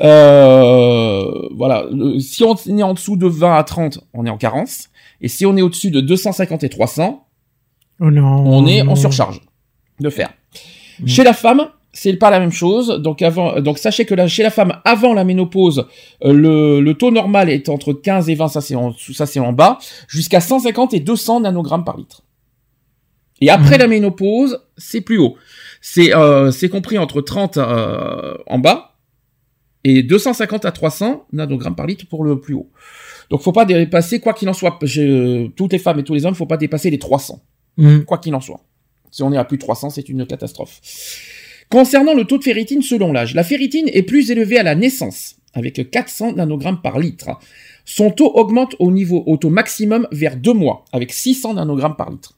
Euh, 0.00 1.48
voilà. 1.56 1.86
Si 2.20 2.44
on 2.44 2.54
est 2.54 2.82
en 2.82 2.94
dessous 2.94 3.16
de 3.16 3.26
20 3.26 3.56
à 3.56 3.64
30, 3.64 4.00
on 4.14 4.24
est 4.26 4.30
en 4.30 4.36
carence. 4.38 4.88
Et 5.20 5.28
si 5.28 5.46
on 5.46 5.56
est 5.56 5.62
au-dessus 5.62 5.90
de 5.90 6.00
250 6.00 6.62
et 6.64 6.68
300, 6.68 7.24
Oh 8.00 8.10
non. 8.12 8.44
on 8.46 8.66
est 8.66 8.84
non. 8.84 8.92
en 8.92 8.96
surcharge 8.96 9.40
de 9.98 10.08
fer. 10.10 10.30
Mm. 11.00 11.06
Chez 11.08 11.24
la 11.24 11.32
femme, 11.32 11.66
c'est 11.92 12.12
pas 12.14 12.30
la 12.30 12.38
même 12.38 12.52
chose. 12.52 13.00
Donc 13.02 13.22
avant, 13.22 13.60
donc 13.60 13.78
sachez 13.78 14.04
que 14.04 14.14
là, 14.14 14.28
chez 14.28 14.44
la 14.44 14.50
femme, 14.50 14.74
avant 14.84 15.14
la 15.14 15.24
ménopause, 15.24 15.86
euh, 16.24 16.32
le, 16.32 16.80
le 16.80 16.94
taux 16.94 17.10
normal 17.10 17.50
est 17.50 17.68
entre 17.68 17.92
15 17.92 18.30
et 18.30 18.36
20, 18.36 18.46
ça 18.46 18.60
c'est 18.60 18.76
en 18.76 18.92
ça 18.92 19.26
c'est 19.26 19.40
en 19.40 19.52
bas, 19.52 19.78
jusqu'à 20.06 20.40
150 20.40 20.94
et 20.94 21.00
200 21.00 21.40
nanogrammes 21.40 21.84
par 21.84 21.96
litre. 21.96 22.22
Et 23.40 23.50
après 23.50 23.74
Mhm. 23.74 23.78
la 23.80 23.86
ménopause, 23.86 24.60
c'est 24.76 25.00
plus 25.00 25.18
haut. 25.18 25.36
C'est 25.80 26.14
euh, 26.14 26.50
compris 26.70 26.98
entre 26.98 27.20
30 27.20 27.56
euh, 27.56 28.34
en 28.46 28.58
bas 28.58 28.96
et 29.84 30.02
250 30.02 30.64
à 30.64 30.72
300 30.72 31.26
nanogrammes 31.32 31.76
par 31.76 31.86
litre 31.86 32.06
pour 32.08 32.24
le 32.24 32.40
plus 32.40 32.54
haut. 32.54 32.68
Donc 33.30 33.42
faut 33.42 33.52
pas 33.52 33.64
dépasser 33.64 34.18
quoi 34.20 34.32
qu'il 34.32 34.48
en 34.48 34.52
soit. 34.54 34.78
Je- 34.82 35.46
toutes 35.48 35.72
les 35.72 35.78
femmes 35.78 35.98
et 36.00 36.04
tous 36.04 36.14
les 36.14 36.26
hommes, 36.26 36.34
faut 36.34 36.46
pas 36.46 36.56
dépasser 36.56 36.90
les 36.90 36.98
300 36.98 37.40
Mhm. 37.76 38.04
quoi 38.04 38.18
qu'il 38.18 38.34
en 38.34 38.40
soit. 38.40 38.60
Si 39.10 39.22
on 39.22 39.32
est 39.32 39.36
à 39.38 39.44
plus 39.44 39.56
de 39.56 39.62
300, 39.62 39.90
c'est 39.90 40.08
une 40.08 40.26
catastrophe. 40.26 40.80
Concernant 41.70 42.14
le 42.14 42.24
taux 42.24 42.38
de 42.38 42.44
ferritine 42.44 42.82
selon 42.82 43.12
l'âge, 43.12 43.34
la 43.34 43.44
ferritine 43.44 43.88
est 43.92 44.02
plus 44.02 44.30
élevée 44.30 44.58
à 44.58 44.62
la 44.62 44.74
naissance, 44.74 45.36
avec 45.54 45.90
400 45.90 46.32
nanogrammes 46.32 46.80
par 46.82 46.98
litre. 46.98 47.28
Son 47.84 48.10
taux 48.10 48.32
augmente 48.34 48.74
au 48.78 48.90
niveau 48.90 49.22
au 49.26 49.36
taux 49.36 49.50
maximum 49.50 50.08
vers 50.10 50.36
deux 50.36 50.52
mois, 50.54 50.84
avec 50.92 51.12
600 51.12 51.54
nanogrammes 51.54 51.96
par 51.96 52.10
litre. 52.10 52.34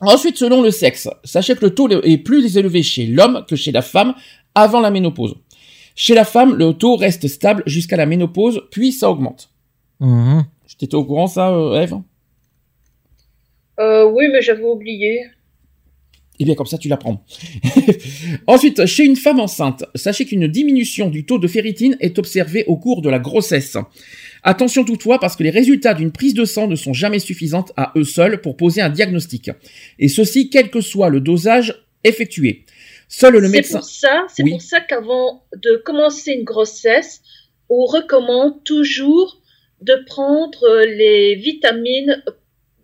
Ensuite, 0.00 0.36
selon 0.36 0.62
le 0.62 0.70
sexe, 0.70 1.08
sachez 1.24 1.54
que 1.56 1.64
le 1.64 1.74
taux 1.74 1.88
est 1.88 2.18
plus 2.18 2.56
élevé 2.56 2.82
chez 2.82 3.06
l'homme 3.06 3.44
que 3.48 3.56
chez 3.56 3.72
la 3.72 3.82
femme 3.82 4.14
avant 4.54 4.80
la 4.80 4.90
ménopause. 4.90 5.34
Chez 5.96 6.14
la 6.14 6.24
femme, 6.24 6.54
le 6.54 6.72
taux 6.74 6.94
reste 6.96 7.26
stable 7.26 7.64
jusqu'à 7.66 7.96
la 7.96 8.06
ménopause, 8.06 8.62
puis 8.70 8.92
ça 8.92 9.10
augmente. 9.10 9.50
Mhm. 9.98 10.44
T'étais 10.78 10.94
au 10.94 11.04
courant 11.04 11.26
ça, 11.26 11.50
euh, 11.50 11.80
Eve 11.80 11.96
Euh, 13.80 14.04
oui, 14.04 14.26
mais 14.32 14.40
j'avais 14.40 14.62
oublié. 14.62 15.26
Eh 16.40 16.44
bien, 16.44 16.54
comme 16.54 16.66
ça, 16.66 16.78
tu 16.78 16.88
l'apprends. 16.88 17.24
Ensuite, 18.46 18.86
chez 18.86 19.04
une 19.04 19.16
femme 19.16 19.40
enceinte, 19.40 19.84
sachez 19.94 20.24
qu'une 20.24 20.46
diminution 20.46 21.08
du 21.10 21.24
taux 21.26 21.38
de 21.38 21.48
ferritine 21.48 21.96
est 22.00 22.18
observée 22.18 22.64
au 22.66 22.76
cours 22.76 23.02
de 23.02 23.10
la 23.10 23.18
grossesse. 23.18 23.76
Attention 24.44 24.84
toutefois, 24.84 25.18
parce 25.18 25.34
que 25.36 25.42
les 25.42 25.50
résultats 25.50 25.94
d'une 25.94 26.12
prise 26.12 26.34
de 26.34 26.44
sang 26.44 26.68
ne 26.68 26.76
sont 26.76 26.92
jamais 26.92 27.18
suffisants 27.18 27.64
à 27.76 27.92
eux 27.96 28.04
seuls 28.04 28.40
pour 28.40 28.56
poser 28.56 28.80
un 28.80 28.88
diagnostic. 28.88 29.50
Et 29.98 30.08
ceci, 30.08 30.48
quel 30.48 30.70
que 30.70 30.80
soit 30.80 31.08
le 31.10 31.20
dosage 31.20 31.82
effectué. 32.04 32.64
Seul 33.08 33.32
le 33.34 33.42
C'est 33.46 33.52
médecin... 33.52 33.78
pour 33.80 33.88
ça, 33.88 34.26
c'est 34.28 34.42
Oui. 34.44 34.50
pour 34.52 34.62
ça 34.62 34.80
qu'avant 34.80 35.42
de 35.56 35.82
commencer 35.84 36.32
une 36.32 36.44
grossesse, 36.44 37.22
on 37.68 37.84
recommande 37.84 38.62
toujours 38.64 39.40
de 39.82 39.94
prendre 40.06 40.64
les 40.86 41.34
vitamines 41.36 42.22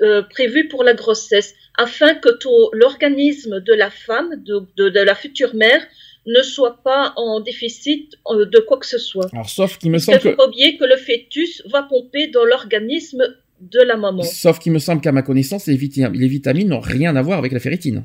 euh, 0.05 0.23
prévues 0.23 0.69
pour 0.69 0.83
la 0.85 0.95
grossesse, 0.95 1.55
afin 1.87 2.15
que 2.15 2.29
l'organisme 2.73 3.61
de 3.61 3.73
la 3.73 3.91
femme, 3.91 4.31
de, 4.49 4.57
de- 4.77 4.91
de 4.91 5.01
la 5.01 5.15
future 5.15 5.55
mère, 5.55 5.83
ne 6.27 6.43
soit 6.43 6.77
pas 6.83 7.13
en 7.17 7.41
déficit 7.41 8.15
euh, 8.31 8.47
de 8.47 8.59
quoi 8.59 8.79
que 8.79 8.87
ce 8.87 8.99
soit. 8.99 9.29
Alors, 9.33 9.51
sauf 9.51 9.77
qu'il 9.79 9.91
me 9.91 9.99
semble 9.99 10.21
faut 10.21 10.31
que... 10.31 10.37
pas 10.37 10.47
oublier 10.47 10.77
que 10.79 10.85
le 10.85 10.97
fœtus 10.97 11.63
va 11.75 11.83
pomper 11.83 12.29
dans 12.29 12.45
l'organisme 12.45 13.23
de 13.61 13.81
la 13.81 13.97
maman. 13.97 14.23
Sauf 14.23 14.59
qu'il 14.59 14.73
me 14.73 14.79
semble 14.79 15.01
qu'à 15.01 15.13
ma 15.13 15.23
connaissance, 15.23 15.67
les, 15.67 15.77
vita- 15.77 16.11
les 16.23 16.29
vitamines 16.29 16.69
n'ont 16.69 16.81
rien 16.81 17.15
à 17.17 17.23
voir 17.23 17.39
avec 17.39 17.53
la 17.53 17.61
ferritine. 17.61 18.05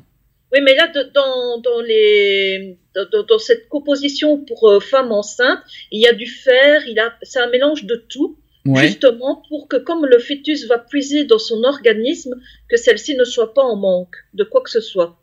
Oui, 0.52 0.60
mais 0.62 0.74
là, 0.74 0.88
de- 0.88 1.08
dans, 1.14 1.60
dans, 1.60 1.80
les, 1.80 2.76
dans, 2.94 3.06
dans- 3.12 3.22
dans 3.22 3.38
cette 3.38 3.68
composition 3.68 4.38
pour 4.48 4.68
euh, 4.68 4.80
femmes 4.80 5.12
enceintes, 5.12 5.60
il 5.90 6.00
y 6.00 6.06
a 6.06 6.12
du 6.12 6.26
fer, 6.26 6.82
il 6.88 6.98
a, 6.98 7.14
c'est 7.22 7.38
un 7.40 7.50
mélange 7.50 7.84
de 7.84 7.96
tout, 8.12 8.36
Ouais. 8.66 8.88
justement 8.88 9.42
pour 9.48 9.68
que 9.68 9.76
comme 9.76 10.04
le 10.04 10.18
fœtus 10.18 10.66
va 10.66 10.78
puiser 10.78 11.24
dans 11.24 11.38
son 11.38 11.62
organisme, 11.64 12.34
que 12.68 12.76
celle-ci 12.76 13.16
ne 13.16 13.24
soit 13.24 13.54
pas 13.54 13.62
en 13.62 13.76
manque 13.76 14.16
de 14.34 14.44
quoi 14.44 14.62
que 14.62 14.70
ce 14.70 14.80
soit. 14.80 15.16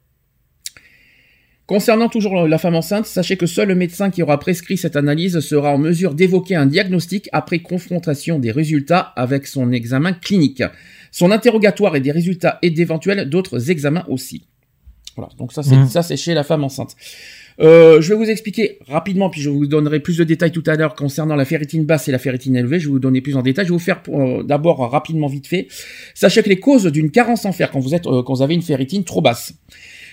Concernant 1.67 2.07
toujours 2.07 2.47
la 2.47 2.57
femme 2.57 2.75
enceinte, 2.75 3.05
sachez 3.05 3.35
que 3.35 3.45
seul 3.45 3.67
le 3.67 3.75
médecin 3.75 4.09
qui 4.09 4.23
aura 4.23 4.39
prescrit 4.39 4.77
cette 4.77 4.95
analyse 4.95 5.41
sera 5.41 5.73
en 5.73 5.77
mesure 5.77 6.13
d'évoquer 6.13 6.55
un 6.55 6.65
diagnostic 6.65 7.27
après 7.33 7.59
confrontation 7.59 8.39
des 8.39 8.51
résultats 8.51 9.11
avec 9.17 9.45
son 9.45 9.73
examen 9.73 10.13
clinique, 10.13 10.63
son 11.11 11.29
interrogatoire 11.29 11.97
et 11.97 11.99
des 11.99 12.11
résultats 12.11 12.57
et 12.61 12.71
d'éventuels 12.71 13.29
d'autres 13.29 13.69
examens 13.69 14.05
aussi. 14.07 14.47
Voilà, 15.17 15.29
donc 15.37 15.51
ça 15.51 15.61
c'est 15.61 15.87
ça 15.87 16.03
c'est 16.03 16.15
chez 16.15 16.33
la 16.33 16.43
femme 16.43 16.63
enceinte. 16.63 16.95
Euh, 17.59 18.01
je 18.01 18.09
vais 18.09 18.15
vous 18.15 18.29
expliquer 18.29 18.77
rapidement, 18.87 19.29
puis 19.29 19.41
je 19.41 19.49
vous 19.49 19.65
donnerai 19.65 19.99
plus 19.99 20.17
de 20.17 20.23
détails 20.23 20.51
tout 20.51 20.63
à 20.67 20.75
l'heure 20.75 20.95
concernant 20.95 21.35
la 21.35 21.45
ferritine 21.45 21.85
basse 21.85 22.07
et 22.07 22.11
la 22.11 22.19
ferritine 22.19 22.55
élevée. 22.55 22.79
Je 22.79 22.85
vais 22.85 22.91
vous 22.91 22.99
donner 22.99 23.21
plus 23.21 23.35
en 23.35 23.41
détail. 23.41 23.65
Je 23.65 23.71
vais 23.71 23.77
vous 23.77 23.83
faire 23.83 24.01
euh, 24.09 24.43
d'abord 24.43 24.79
rapidement 24.91 25.27
vite 25.27 25.47
fait. 25.47 25.67
Sachez 26.13 26.43
que 26.43 26.49
les 26.49 26.59
causes 26.59 26.85
d'une 26.85 27.09
carence 27.09 27.45
en 27.45 27.51
fer 27.51 27.71
quand 27.71 27.79
vous 27.79 27.95
êtes 27.95 28.05
euh, 28.05 28.21
quand 28.23 28.35
vous 28.35 28.41
avez 28.41 28.53
une 28.53 28.61
ferritine 28.61 29.03
trop 29.03 29.21
basse. 29.21 29.53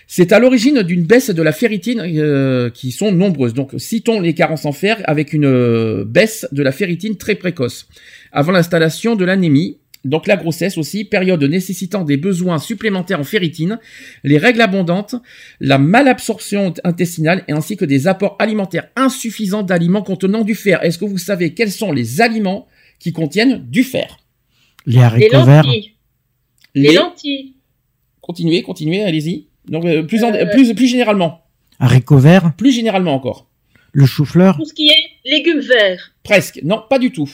C'est 0.07 0.33
à 0.33 0.39
l'origine 0.39 0.83
d'une 0.83 1.05
baisse 1.05 1.31
de 1.31 1.43
la 1.43 1.53
ferritine 1.53 2.03
euh, 2.05 2.71
qui 2.71 2.93
sont 2.93 3.13
nombreuses. 3.13 3.55
Donc 3.55 3.73
citons 3.79 4.21
les 4.21 4.35
carences 4.35 4.65
en 4.65 4.73
fer 4.73 5.03
avec 5.05 5.33
une 5.33 6.05
baisse 6.05 6.47
de 6.53 6.63
la 6.63 6.73
ferritine 6.73 7.17
très 7.17 7.35
précoce. 7.35 7.89
Avant 8.33 8.53
l'installation 8.53 9.17
de 9.17 9.25
l'anémie, 9.25 9.79
donc 10.05 10.27
la 10.27 10.37
grossesse 10.37 10.77
aussi, 10.79 11.05
période 11.05 11.43
nécessitant 11.45 12.05
des 12.05 12.17
besoins 12.17 12.59
supplémentaires 12.59 13.21
en 13.21 13.25
ferritine, 13.25 13.79
les 14.23 14.39
règles 14.39 14.61
abondantes, 14.61 15.15
la 15.61 15.79
malabsorption 15.79 16.75
intestinale 16.85 17.45
et 17.49 17.53
ainsi 17.53 17.77
que 17.77 17.85
des 17.85 18.07
apports 18.07 18.37
alimentaires 18.39 18.89
insuffisants 18.97 19.63
d'aliments 19.63 20.03
contenant 20.03 20.43
du 20.43 20.55
fer. 20.55 20.83
Est-ce 20.85 20.99
que 20.99 21.05
vous 21.05 21.19
savez 21.19 21.55
quels 21.55 21.73
sont 21.73 21.93
les 21.93 22.21
aliments 22.21 22.67
qui 22.99 23.13
contiennent 23.13 23.65
du 23.71 23.83
fer? 23.83 24.19
Les 24.87 24.95
Les 24.97 25.01
haricots 25.01 25.45
verts. 25.45 25.65
lentilles. 25.65 25.93
Les 26.75 26.93
lentilles. 26.95 27.55
Continuez, 28.21 28.63
continuez, 28.63 29.03
allez-y. 29.05 29.47
Donc 29.69 29.85
euh, 29.85 30.03
plus, 30.03 30.25
en- 30.25 30.35
Euh, 30.35 30.47
plus 30.53 30.75
plus 30.75 30.87
généralement, 30.89 31.43
Haricots 31.79 32.19
verts. 32.19 32.53
plus 32.57 32.73
généralement 32.73 33.15
encore. 33.15 33.49
Le 33.93 34.07
chou-fleur. 34.07 34.57
Tout 34.57 34.65
ce 34.65 34.75
qui 34.75 34.89
est 34.89 35.31
légumes 35.31 35.61
verts. 35.61 36.13
Presque. 36.25 36.61
Non, 36.65 36.83
pas 36.91 36.99
du 36.99 37.13
tout. 37.13 37.31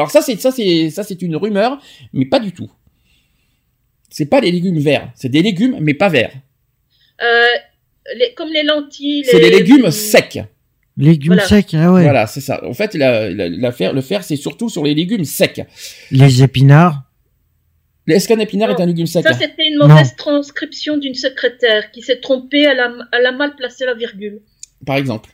Alors 0.00 0.10
ça 0.10 0.22
c'est 0.22 0.40
ça 0.40 0.50
c'est 0.50 0.88
ça 0.90 1.02
c'est 1.04 1.20
une 1.20 1.36
rumeur, 1.36 1.78
mais 2.14 2.24
pas 2.24 2.40
du 2.40 2.52
tout. 2.52 2.70
C'est 4.08 4.26
pas 4.26 4.40
des 4.40 4.50
légumes 4.50 4.78
verts, 4.78 5.10
c'est 5.14 5.28
des 5.28 5.42
légumes 5.42 5.76
mais 5.80 5.94
pas 5.94 6.08
verts. 6.08 6.32
Euh, 7.22 7.44
les- 8.16 8.32
comme 8.34 8.48
les 8.48 8.62
lentilles. 8.62 9.24
C'est 9.26 9.38
des 9.38 9.50
les- 9.50 9.58
légumes 9.58 9.90
secs. 9.90 10.40
Légumes 10.96 11.34
Voilà. 11.34 11.46
secs. 11.48 11.74
Ah 11.74 11.92
ouais. 11.92 12.02
Voilà, 12.02 12.26
c'est 12.26 12.40
ça. 12.40 12.64
En 12.66 12.72
fait, 12.74 12.94
la, 12.94 13.30
la- 13.30 13.48
la 13.48 13.72
fer, 13.72 13.92
le 13.92 14.00
fer, 14.00 14.24
c'est 14.24 14.36
surtout 14.36 14.68
sur 14.70 14.84
les 14.84 14.94
légumes 14.94 15.24
secs. 15.24 15.64
Les 16.10 16.42
épinards. 16.42 17.02
Est-ce 18.08 18.26
qu'un 18.26 18.38
épinard 18.38 18.70
Non. 18.70 18.76
est 18.76 18.82
un 18.82 18.86
légume 18.86 19.06
sec 19.06 19.22
Ça, 19.22 19.34
c'était 19.34 19.68
une 19.68 19.76
mauvaise 19.78 20.16
transcription 20.16 20.96
d'une 20.96 21.14
secrétaire 21.14 21.90
qui 21.92 22.02
s'est 22.02 22.20
trompée, 22.20 22.62
elle 22.62 22.80
a, 22.80 22.90
elle 23.12 23.26
a 23.26 23.32
mal 23.32 23.54
placé 23.54 23.84
la 23.84 23.94
virgule. 23.94 24.40
Par 24.84 24.96
exemple. 24.96 25.30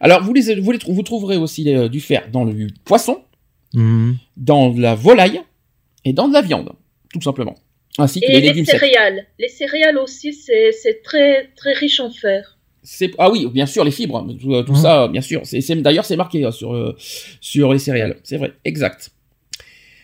Alors, 0.00 0.22
vous 0.22 0.32
les, 0.32 0.54
vous 0.60 0.70
les 0.72 0.78
vous 0.88 1.02
trouverez 1.02 1.36
aussi 1.36 1.68
euh, 1.74 1.88
du 1.88 2.00
fer 2.00 2.28
dans 2.32 2.44
le 2.44 2.68
poisson, 2.84 3.22
Mhm. 3.74 4.16
dans 4.36 4.72
la 4.76 4.94
volaille 4.94 5.40
et 6.04 6.12
dans 6.12 6.28
de 6.28 6.32
la 6.34 6.40
viande, 6.42 6.70
tout 7.12 7.20
simplement. 7.20 7.56
Ainsi 7.98 8.20
que 8.20 8.26
Et 8.26 8.32
les 8.34 8.40
les, 8.40 8.48
légumes 8.48 8.64
secs. 8.64 8.78
céréales. 8.80 9.26
Les 9.38 9.48
céréales 9.48 9.98
aussi, 9.98 10.32
c'est 10.32 11.02
très, 11.04 11.50
très 11.56 11.72
riche 11.74 12.00
en 12.00 12.10
fer. 12.10 12.56
Ah 13.18 13.30
oui, 13.30 13.46
bien 13.52 13.66
sûr 13.66 13.82
les 13.84 13.90
fibres, 13.90 14.26
tout, 14.40 14.62
tout 14.64 14.72
Mhm. 14.72 14.78
ça, 14.78 15.08
bien 15.08 15.20
sûr. 15.22 15.42
D'ailleurs 15.76 16.04
c'est 16.04 16.16
marqué 16.16 16.44
euh, 16.44 16.50
sur 16.50 16.74
euh, 16.74 16.94
sur 17.40 17.72
les 17.72 17.78
céréales, 17.78 18.16
c'est 18.24 18.36
vrai, 18.36 18.52
exact. 18.64 19.10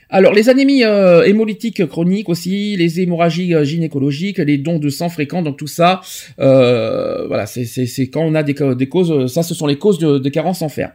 Alors 0.09 0.33
les 0.33 0.49
anémies 0.49 0.83
euh, 0.83 1.23
hémolytiques 1.25 1.87
chroniques 1.87 2.29
aussi, 2.29 2.77
les 2.77 2.99
hémorragies 3.01 3.55
euh, 3.55 3.65
gynécologiques, 3.65 4.39
les 4.39 4.59
dons 4.59 4.79
de 4.79 4.89
sang 4.89 5.09
fréquents, 5.09 5.43
donc 5.43 5.57
tout 5.59 5.67
ça, 5.69 6.01
euh, 6.41 7.27
voilà, 7.29 7.47
c'est 7.47 8.09
quand 8.09 8.23
on 8.23 8.35
a 8.35 8.43
des, 8.43 8.55
ca- 8.57 8.75
des 8.75 8.89
causes, 8.89 9.13
euh, 9.13 9.27
ça 9.29 9.43
ce 9.43 9.55
sont 9.55 9.67
les 9.67 9.77
causes 9.77 9.99
de, 9.99 10.19
de 10.19 10.29
carence 10.31 10.63
en 10.63 10.69
fer. 10.69 10.93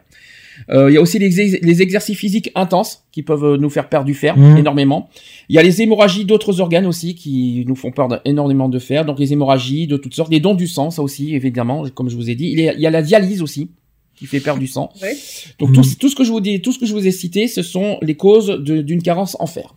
Euh, 0.70 0.90
Il 0.90 0.94
y 0.94 0.96
a 0.96 1.00
aussi 1.00 1.18
les, 1.18 1.40
ex- 1.40 1.58
les 1.62 1.82
exercices 1.82 2.16
physiques 2.16 2.50
intenses 2.54 3.04
qui 3.12 3.22
peuvent 3.22 3.44
euh, 3.44 3.56
nous 3.56 3.70
faire 3.70 3.88
perdre 3.88 4.06
du 4.06 4.14
fer 4.14 4.36
Mhm. 4.36 4.56
énormément. 4.58 5.08
Il 5.48 5.56
y 5.56 5.58
a 5.58 5.62
les 5.62 5.82
hémorragies 5.82 6.24
d'autres 6.24 6.60
organes 6.60 6.86
aussi 6.86 7.14
qui 7.14 7.64
nous 7.66 7.76
font 7.76 7.90
perdre 7.92 8.20
énormément 8.24 8.68
de 8.68 8.78
fer. 8.78 9.04
Donc 9.04 9.18
les 9.18 9.32
hémorragies 9.32 9.86
de 9.86 9.96
toutes 9.96 10.14
sortes, 10.14 10.30
les 10.30 10.40
dons 10.40 10.54
du 10.54 10.66
sang, 10.66 10.90
ça 10.90 11.02
aussi 11.02 11.34
évidemment, 11.34 11.84
comme 11.94 12.08
je 12.08 12.16
vous 12.16 12.30
ai 12.30 12.34
dit. 12.34 12.48
Il 12.50 12.60
y 12.60 12.68
a, 12.68 12.74
il 12.74 12.80
y 12.80 12.86
a 12.86 12.90
la 12.90 13.02
dialyse 13.02 13.42
aussi 13.42 13.70
qui 14.14 14.26
fait 14.26 14.40
perdre 14.40 14.60
du 14.60 14.66
sang. 14.66 14.90
Ouais. 15.02 15.14
Donc 15.58 15.70
Mhm. 15.70 15.74
tout, 15.76 15.82
tout 16.00 16.08
ce 16.08 16.16
que 16.16 16.24
je 16.24 16.30
vous 16.30 16.40
dis, 16.40 16.60
tout 16.62 16.72
ce 16.72 16.78
que 16.78 16.86
je 16.86 16.92
vous 16.94 17.06
ai 17.06 17.10
cité, 17.12 17.48
ce 17.48 17.62
sont 17.62 17.98
les 18.02 18.14
causes 18.14 18.50
d'une 18.60 19.02
carence 19.02 19.36
en 19.40 19.46
fer. 19.46 19.74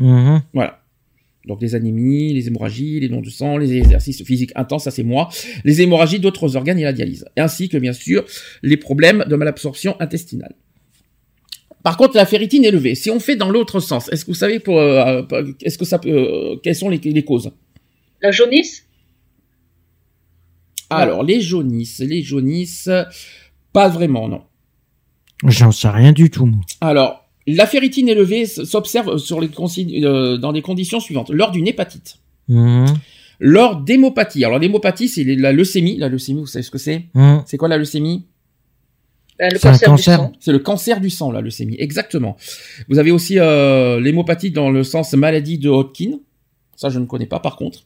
Mhm. 0.00 0.42
Voilà. 0.54 0.80
Donc 1.46 1.62
les 1.62 1.74
anémies, 1.74 2.34
les 2.34 2.46
hémorragies, 2.48 3.00
les 3.00 3.08
dons 3.08 3.20
de 3.22 3.30
sang, 3.30 3.56
les 3.56 3.72
exercices 3.74 4.22
physiques 4.22 4.52
intenses, 4.54 4.84
ça 4.84 4.90
c'est 4.90 5.02
moi. 5.02 5.28
Les 5.64 5.80
hémorragies 5.80 6.20
d'autres 6.20 6.56
organes 6.56 6.78
et 6.78 6.84
la 6.84 6.92
dialyse. 6.92 7.24
Ainsi 7.36 7.68
que 7.68 7.78
bien 7.78 7.92
sûr 7.92 8.24
les 8.62 8.76
problèmes 8.76 9.24
de 9.28 9.34
malabsorption 9.36 9.96
intestinale. 10.00 10.54
Par 11.84 11.96
contre, 11.96 12.16
la 12.16 12.26
ferritine 12.26 12.64
élevée, 12.64 12.94
si 12.96 13.08
on 13.08 13.20
fait 13.20 13.36
dans 13.36 13.50
l'autre 13.50 13.80
sens, 13.80 14.10
est-ce 14.12 14.24
que 14.24 14.30
vous 14.32 14.34
savez 14.34 14.58
pour, 14.58 14.78
euh, 14.78 15.22
euh, 15.32 15.52
est-ce 15.62 15.78
que 15.78 15.84
ça, 15.86 15.98
peut- 15.98 16.10
euh, 16.10 16.56
quelles 16.62 16.74
sont 16.74 16.88
les, 16.90 16.98
les 16.98 17.24
causes? 17.24 17.50
La 18.20 18.30
jaunisse? 18.32 18.84
Alors 20.90 21.22
les 21.22 21.40
jaunisses, 21.40 22.00
les 22.00 22.22
jaunisses, 22.22 22.90
pas 23.72 23.88
vraiment 23.88 24.28
non. 24.28 24.42
J'en 25.46 25.70
sais 25.70 25.88
rien 25.88 26.12
du 26.12 26.30
tout. 26.30 26.46
moi. 26.46 26.60
Alors 26.80 27.27
la 27.48 27.66
ferritine 27.66 28.08
élevée 28.08 28.46
s'observe 28.46 29.18
sur 29.18 29.40
les 29.40 29.48
consi- 29.48 30.04
euh, 30.04 30.36
dans 30.36 30.52
les 30.52 30.62
conditions 30.62 31.00
suivantes 31.00 31.30
lors 31.30 31.50
d'une 31.50 31.66
hépatite. 31.66 32.16
Mhm. 32.48 32.86
Lors 33.40 33.76
d'hémopathie. 33.76 34.44
Alors 34.44 34.58
l'hémopathie, 34.58 35.08
c'est 35.08 35.24
la 35.24 35.52
leucémie. 35.52 35.96
La 35.96 36.08
leucémie, 36.08 36.40
vous 36.40 36.46
savez 36.46 36.62
ce 36.62 36.70
que 36.70 36.78
c'est? 36.78 37.04
Mhm. 37.14 37.42
C'est 37.46 37.56
quoi 37.56 37.68
la 37.68 37.76
leucémie? 37.78 38.24
Ben, 39.38 39.50
Le 39.52 39.58
cancer, 39.60 39.88
cancer. 39.88 40.18
du 40.18 40.24
sang. 40.24 40.32
C'est 40.40 40.52
le 40.52 40.58
cancer 40.58 41.00
du 41.00 41.10
sang, 41.10 41.30
la 41.30 41.40
leucémie. 41.40 41.76
Exactement. 41.78 42.36
Vous 42.88 42.98
avez 42.98 43.12
aussi 43.12 43.38
euh, 43.38 44.00
l'hémopathie 44.00 44.50
dans 44.50 44.68
le 44.70 44.82
sens 44.82 45.12
maladie 45.14 45.58
de 45.58 45.68
Hodgkin. 45.68 46.18
Ça, 46.74 46.88
je 46.90 46.98
ne 46.98 47.06
connais 47.06 47.26
pas 47.26 47.38
par 47.38 47.56
contre. 47.56 47.84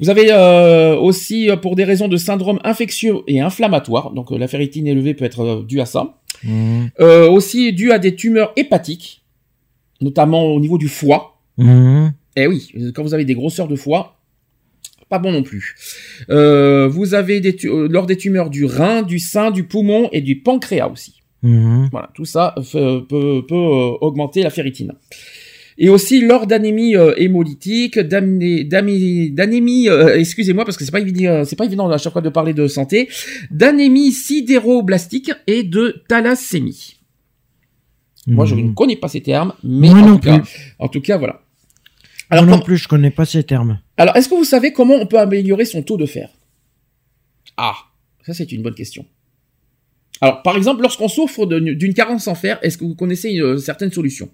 Vous 0.00 0.08
avez 0.10 0.28
euh, 0.32 0.96
aussi, 0.96 1.50
euh, 1.50 1.56
pour 1.56 1.76
des 1.76 1.84
raisons 1.84 2.08
de 2.08 2.16
syndrome 2.16 2.58
infectieux 2.64 3.16
et 3.26 3.40
inflammatoire, 3.40 4.12
donc 4.12 4.30
euh, 4.32 4.38
la 4.38 4.46
ferritine 4.48 4.86
élevée 4.86 5.12
peut 5.12 5.24
être 5.24 5.40
euh, 5.40 5.62
due 5.62 5.80
à 5.80 5.86
ça. 5.86 6.17
Mhm. 6.44 6.90
Euh, 7.00 7.28
aussi 7.28 7.72
due 7.72 7.92
à 7.92 7.98
des 7.98 8.14
tumeurs 8.14 8.52
hépatiques, 8.56 9.22
notamment 10.00 10.44
au 10.44 10.60
niveau 10.60 10.78
du 10.78 10.88
foie. 10.88 11.40
Mhm. 11.56 12.12
Eh 12.36 12.46
oui, 12.46 12.72
quand 12.94 13.02
vous 13.02 13.14
avez 13.14 13.24
des 13.24 13.34
grosseurs 13.34 13.68
de 13.68 13.76
foie, 13.76 14.18
pas 15.08 15.18
bon 15.18 15.32
non 15.32 15.42
plus. 15.42 15.74
Euh, 16.30 16.88
vous 16.88 17.14
avez 17.14 17.40
des 17.40 17.56
euh, 17.64 17.88
lors 17.90 18.06
des 18.06 18.16
tumeurs 18.16 18.50
du 18.50 18.64
rein, 18.64 19.02
du 19.02 19.18
sein, 19.18 19.50
du 19.50 19.64
poumon 19.64 20.08
et 20.12 20.20
du 20.20 20.40
pancréas 20.40 20.88
aussi. 20.88 21.22
Mhm. 21.42 21.88
Voilà, 21.90 22.10
tout 22.14 22.24
ça 22.24 22.54
peut, 22.72 23.06
peut, 23.08 23.54
augmenter 23.54 24.42
la 24.42 24.50
ferritine. 24.50 24.92
Et 25.80 25.88
aussi 25.88 26.20
lors 26.20 26.46
d'anémie 26.48 26.96
euh, 26.96 27.14
hémolytique, 27.16 27.98
d'anémie, 28.00 29.88
euh, 29.88 30.18
excusez-moi 30.18 30.64
parce 30.64 30.76
que 30.76 30.84
c'est 30.84 30.90
pas 30.90 30.98
évident, 31.00 31.44
c'est 31.44 31.54
pas 31.54 31.66
évident 31.66 31.88
à 31.88 31.98
chaque 31.98 32.12
fois 32.12 32.20
de 32.22 32.28
parler 32.30 32.52
de 32.52 32.66
santé, 32.66 33.08
d'anémie 33.52 34.10
sidéroblastique 34.10 35.30
et 35.46 35.62
de 35.62 36.02
thalassémie. 36.08 36.96
Moi, 38.26 38.44
je 38.44 38.56
ne 38.56 38.72
connais 38.74 38.96
pas 38.96 39.08
ces 39.08 39.20
termes, 39.22 39.54
mais 39.62 39.88
Moi 39.88 40.00
en, 40.00 40.06
non 40.06 40.14
tout 40.16 40.22
cas, 40.24 40.38
plus. 40.40 40.74
en 40.80 40.88
tout 40.88 41.00
cas, 41.00 41.16
voilà. 41.16 41.34
Moi 41.34 41.42
Alors, 42.40 42.44
non 42.44 42.56
com- 42.56 42.64
plus, 42.64 42.76
je 42.76 42.88
connais 42.88 43.10
pas 43.12 43.24
ces 43.24 43.42
termes. 43.44 43.78
alors, 43.96 44.16
est-ce 44.16 44.28
que 44.28 44.34
vous 44.34 44.44
savez 44.44 44.72
comment 44.72 44.96
on 44.96 45.06
peut 45.06 45.18
améliorer 45.18 45.64
son 45.64 45.82
taux 45.82 45.96
de 45.96 46.06
fer? 46.06 46.28
Ah, 47.56 47.74
ça 48.26 48.34
c'est 48.34 48.50
une 48.52 48.62
bonne 48.62 48.74
question. 48.74 49.06
Alors, 50.20 50.42
par 50.42 50.56
exemple, 50.56 50.82
lorsqu'on 50.82 51.08
souffre 51.08 51.46
d'une 51.46 51.94
carence 51.94 52.26
en 52.26 52.34
fer, 52.34 52.58
est-ce 52.62 52.76
que 52.76 52.84
vous 52.84 52.96
connaissez 52.96 53.30
une, 53.30 53.58
certaine 53.58 53.92
solution 53.92 54.28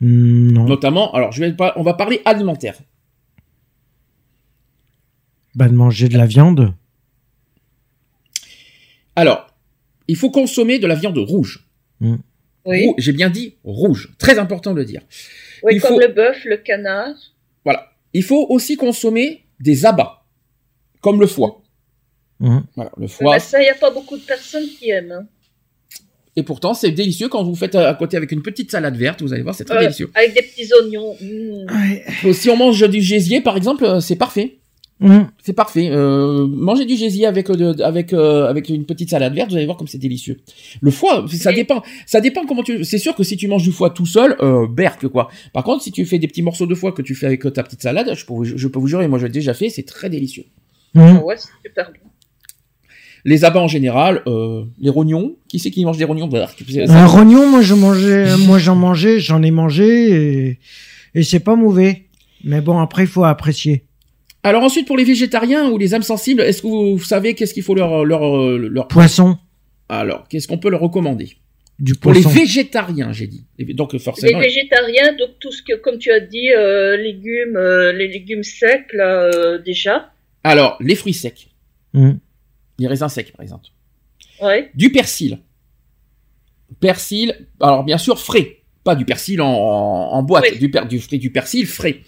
Non. 0.00 0.64
Notamment, 0.64 1.12
alors, 1.12 1.32
je 1.32 1.40
vais 1.40 1.52
pas, 1.52 1.74
on 1.76 1.82
va 1.82 1.94
parler 1.94 2.22
alimentaire. 2.24 2.78
Bah, 5.54 5.68
de 5.68 5.74
manger 5.74 6.08
de 6.08 6.16
la 6.16 6.26
viande. 6.26 6.72
Alors, 9.16 9.48
il 10.08 10.16
faut 10.16 10.30
consommer 10.30 10.78
de 10.78 10.86
la 10.86 10.94
viande 10.94 11.18
rouge. 11.18 11.66
Oui, 12.00 12.16
Rou- 12.86 12.94
J'ai 12.98 13.12
bien 13.12 13.30
dit 13.30 13.56
rouge. 13.64 14.14
Très 14.18 14.38
important 14.38 14.72
de 14.72 14.76
le 14.78 14.84
dire. 14.84 15.02
oui 15.62 15.74
il 15.76 15.80
comme 15.80 15.94
faut- 15.94 16.00
le 16.00 16.08
bœuf, 16.08 16.44
le 16.44 16.56
canard. 16.58 17.14
Voilà. 17.64 17.90
Il 18.12 18.22
faut 18.22 18.46
aussi 18.48 18.76
consommer 18.76 19.44
des 19.60 19.84
abats, 19.86 20.24
comme 21.00 21.20
le 21.20 21.26
foie. 21.26 21.62
Mhm. 22.38 22.64
Voilà, 22.76 22.90
le 22.96 23.02
Mais 23.02 23.08
foie. 23.08 23.38
ça, 23.38 23.60
il 23.60 23.64
n'y 23.64 23.70
a 23.70 23.74
pas 23.74 23.90
beaucoup 23.90 24.16
de 24.16 24.22
personnes 24.22 24.66
qui 24.66 24.90
aiment. 24.90 25.12
hein. 25.12 25.26
Et 26.36 26.42
pourtant, 26.44 26.74
c'est 26.74 26.90
délicieux 26.92 27.28
quand 27.28 27.42
vous 27.42 27.54
faites 27.56 27.74
à 27.74 27.92
côté 27.94 28.16
avec 28.16 28.30
une 28.32 28.42
petite 28.42 28.70
salade 28.70 28.96
verte. 28.96 29.20
Vous 29.22 29.32
allez 29.32 29.42
voir, 29.42 29.54
c'est 29.54 29.64
très 29.64 29.78
Euh, 29.78 29.80
délicieux. 29.82 30.10
Avec 30.14 30.32
des 30.34 30.42
petits 30.42 30.68
oignons. 30.80 31.14
mm. 31.20 31.66
Euh, 32.26 32.32
Si 32.32 32.48
on 32.50 32.56
mange 32.56 32.88
du 32.88 33.00
gésier, 33.00 33.40
par 33.40 33.56
exemple, 33.56 33.84
euh, 33.84 34.00
c'est 34.00 34.16
parfait. 34.16 34.56
Mhm. 35.02 35.28
C'est 35.42 35.54
parfait. 35.54 35.88
Euh, 35.90 36.46
manger 36.46 36.84
du 36.84 36.94
gésier 36.94 37.24
avec 37.24 37.48
euh, 37.48 37.54
de- 37.72 37.82
avec 37.82 38.12
euh, 38.12 38.46
avec 38.46 38.68
une 38.68 38.84
petite 38.84 39.08
salade 39.08 39.34
verte, 39.34 39.48
vous 39.50 39.56
allez 39.56 39.64
voir 39.64 39.78
comme 39.78 39.88
c'est 39.88 39.96
délicieux. 39.96 40.38
Le 40.82 40.90
foie, 40.90 41.24
ça 41.32 41.48
Oui. 41.50 41.56
dépend. 41.56 41.82
Ça 42.04 42.20
dépend 42.20 42.44
comment 42.44 42.62
tu. 42.62 42.84
C'est 42.84 42.98
sûr 42.98 43.14
que 43.14 43.22
si 43.24 43.38
tu 43.38 43.48
manges 43.48 43.62
du 43.62 43.72
foie 43.72 43.88
tout 43.88 44.04
seul, 44.04 44.36
euh, 44.42 44.66
berque 44.68 45.08
quoi. 45.08 45.30
Par 45.54 45.64
contre, 45.64 45.82
si 45.82 45.90
tu 45.90 46.04
fais 46.04 46.18
des 46.18 46.28
petits 46.28 46.42
morceaux 46.42 46.66
de 46.66 46.74
foie 46.74 46.92
que 46.92 47.00
tu 47.00 47.14
fais 47.14 47.24
avec 47.26 47.40
ta 47.54 47.62
petite 47.62 47.80
salade, 47.80 48.12
je 48.14 48.26
peux 48.26 48.34
vous, 48.34 48.44
je 48.44 48.68
peux 48.68 48.78
vous 48.78 48.88
jurer, 48.88 49.08
moi 49.08 49.18
je 49.18 49.24
l'ai 49.24 49.32
déjà 49.32 49.54
fait, 49.54 49.70
c'est 49.70 49.84
très 49.84 50.10
délicieux. 50.10 50.44
Ah 50.94 51.14
ouais, 51.24 51.36
c'est 51.38 51.48
super 51.64 51.86
bon. 51.90 52.09
Les 53.24 53.44
abats 53.44 53.60
en 53.60 53.68
général, 53.68 54.22
euh, 54.26 54.64
les 54.80 54.90
rognons. 54.90 55.36
Qui 55.48 55.58
c'est 55.58 55.70
qui 55.70 55.84
mange 55.84 55.98
des 55.98 56.04
rognons? 56.04 56.28
C'est- 56.68 56.88
Un 56.90 57.06
rognon, 57.06 57.48
moi, 57.50 57.60
je 57.62 57.74
mangeais, 57.74 58.36
moi, 58.46 58.58
j'en 58.58 58.74
mangeais, 58.76 59.20
j'en 59.20 59.42
ai 59.42 59.50
mangé 59.50 60.10
et, 60.48 60.58
et 61.14 61.22
c'est 61.22 61.40
pas 61.40 61.54
mauvais. 61.56 62.04
Mais 62.44 62.60
bon, 62.60 62.78
après, 62.78 63.02
il 63.02 63.08
faut 63.08 63.24
apprécier. 63.24 63.84
Alors 64.42 64.62
ensuite, 64.62 64.86
pour 64.86 64.96
les 64.96 65.04
végétariens 65.04 65.68
ou 65.70 65.76
les 65.76 65.92
âmes 65.94 66.02
sensibles, 66.02 66.40
est-ce 66.40 66.62
que 66.62 66.66
vous 66.66 66.98
savez 67.04 67.34
qu'est-ce 67.34 67.52
qu'il 67.52 67.62
faut 67.62 67.74
leur, 67.74 68.06
leur, 68.06 68.24
euh, 68.38 68.68
leur... 68.70 68.88
Poisson. 68.88 69.36
Alors, 69.90 70.26
qu'est-ce 70.28 70.48
qu'on 70.48 70.56
peut 70.56 70.70
leur 70.70 70.80
recommander? 70.80 71.36
Du 71.78 71.94
Pour 71.94 72.12
les 72.12 72.20
végétariens, 72.22 73.12
j'ai 73.12 73.26
dit. 73.26 73.44
Donc 73.74 73.92
Les 73.92 73.98
forcément. 73.98 74.38
végétariens, 74.38 75.12
donc 75.18 75.30
tout 75.40 75.50
ce 75.52 75.62
que, 75.62 75.74
comme 75.76 75.98
tu 75.98 76.10
as 76.10 76.20
dit, 76.20 76.50
euh, 76.56 76.96
légumes, 76.96 77.56
euh, 77.56 77.92
les 77.92 78.08
légumes 78.08 78.42
secs, 78.42 78.86
là, 78.94 79.24
euh, 79.24 79.58
déjà. 79.58 80.10
Alors, 80.44 80.76
les 80.80 80.94
fruits 80.94 81.12
secs, 81.14 81.48
Hmm. 81.92 82.12
Les 82.80 82.88
raisins 82.88 83.08
secs, 83.08 83.32
par 83.32 83.42
exemple. 83.42 83.66
Ouais. 84.42 84.70
Du 84.74 84.90
persil. 84.90 85.38
Persil, 86.80 87.46
alors 87.60 87.84
bien 87.84 87.98
sûr 87.98 88.18
frais, 88.18 88.62
pas 88.84 88.94
du 88.94 89.04
persil 89.04 89.40
en, 89.42 89.48
en, 89.52 90.12
en 90.12 90.22
boîte, 90.22 90.44
Oui. 90.52 90.58
du, 90.58 90.70
per, 90.70 90.86
du, 90.86 90.98
du 91.18 91.30
persil 91.30 91.66
frais. 91.66 92.00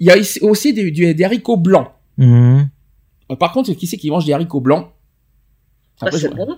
Il 0.00 0.06
y 0.06 0.10
a 0.10 0.16
aussi 0.42 0.72
des, 0.72 1.24
haricots 1.24 1.58
blancs. 1.58 1.88
Hmm. 2.16 2.62
Euh, 3.30 3.36
Par 3.36 3.52
contre, 3.52 3.72
qui 3.74 3.86
c'est 3.86 3.98
qui 3.98 4.10
mange 4.10 4.24
des 4.24 4.32
haricots 4.32 4.60
blancs 4.60 4.88
Ah, 6.00 6.06
Après, 6.06 6.18
c'est 6.18 6.30
je- 6.30 6.34
bon. 6.34 6.56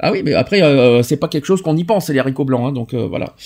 Ah 0.00 0.10
oui, 0.10 0.22
mais 0.24 0.32
après, 0.32 0.62
euh, 0.62 1.02
c'est 1.02 1.18
pas 1.18 1.28
quelque 1.28 1.44
chose 1.44 1.60
qu'on 1.62 1.76
y 1.76 1.84
pense, 1.84 2.08
les 2.08 2.18
haricots 2.18 2.46
blancs, 2.46 2.66
hein, 2.68 2.72
donc 2.72 2.94
euh, 2.94 3.06
voilà. 3.06 3.36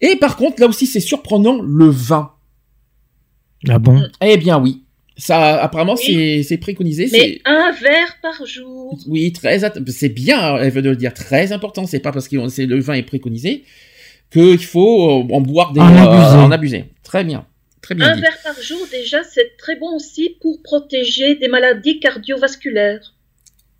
Et 0.00 0.14
par 0.16 0.36
contre, 0.36 0.60
là 0.60 0.68
aussi, 0.68 0.86
c'est 0.86 1.00
surprenant, 1.00 1.60
le 1.60 1.86
vin. 1.86 2.30
Ah 3.68 3.78
bon? 3.80 4.02
Eh 4.20 4.36
bien 4.36 4.58
oui, 4.60 4.83
ça, 5.16 5.62
apparemment, 5.62 5.94
Oui. 6.08 6.42
c'est 6.44 6.58
préconisé. 6.58 7.08
Mais 7.12 7.18
c'est 7.18 7.40
un 7.44 7.70
verre 7.72 8.16
par 8.22 8.44
jour. 8.46 8.98
Oui, 9.06 9.32
très, 9.32 9.60
c'est 9.88 10.08
bien, 10.08 10.56
elle 10.56 10.70
veut 10.72 10.82
de 10.82 10.90
le 10.90 10.96
dire, 10.96 11.14
très 11.14 11.52
important. 11.52 11.86
C'est 11.86 12.00
pas 12.00 12.12
parce 12.12 12.28
que 12.28 12.48
c'est 12.48 12.66
le 12.66 12.80
vin 12.80 12.94
est 12.94 13.02
préconisé 13.02 13.64
qu'il 14.32 14.64
faut 14.64 15.10
euh, 15.22 15.32
en 15.34 15.40
boire 15.40 15.72
des, 15.72 15.80
En 15.80 15.86
abuser. 15.96 16.36
en 16.36 16.50
abuser. 16.50 16.84
Très 17.04 17.22
bien, 17.22 17.46
très 17.82 17.94
bien 17.94 18.08
Un 18.08 18.14
dit. 18.16 18.20
verre 18.22 18.38
par 18.42 18.60
jour, 18.60 18.78
déjà, 18.90 19.22
c'est 19.22 19.56
très 19.56 19.76
bon 19.76 19.94
aussi 19.94 20.36
pour 20.40 20.60
protéger 20.62 21.36
des 21.36 21.46
maladies 21.48 22.00
cardiovasculaires. 22.00 23.14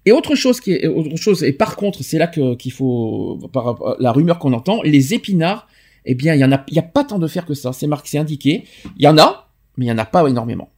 Et 0.06 0.12
autre 0.12 0.34
chose 0.36 0.60
qui 0.60 0.72
est 0.72 0.86
autre 0.86 1.16
chose, 1.16 1.42
et 1.42 1.52
par 1.52 1.76
contre, 1.76 2.04
c'est 2.04 2.18
là 2.18 2.26
que 2.26 2.54
qu'il 2.56 2.72
faut 2.72 3.40
par 3.52 3.64
rapport 3.64 3.88
à 3.92 3.96
la 3.98 4.12
rumeur 4.12 4.38
qu'on 4.38 4.52
entend, 4.52 4.82
les 4.82 5.14
épinards, 5.14 5.66
eh 6.04 6.14
bien, 6.14 6.34
il 6.34 6.40
y 6.40 6.44
en 6.44 6.52
a, 6.52 6.62
il 6.68 6.74
y 6.74 6.78
a 6.78 6.82
pas 6.82 7.04
tant 7.04 7.18
de 7.18 7.26
fer 7.26 7.46
que 7.46 7.54
ça. 7.54 7.72
C'est 7.72 7.86
marqué, 7.86 8.10
c'est 8.10 8.18
indiqué. 8.18 8.64
Il 8.98 9.02
y 9.04 9.08
en 9.08 9.16
a, 9.16 9.48
mais 9.78 9.86
il 9.86 9.88
y 9.88 9.92
en 9.92 9.96
a 9.98 10.04
pas 10.04 10.28
énormément. 10.28 10.68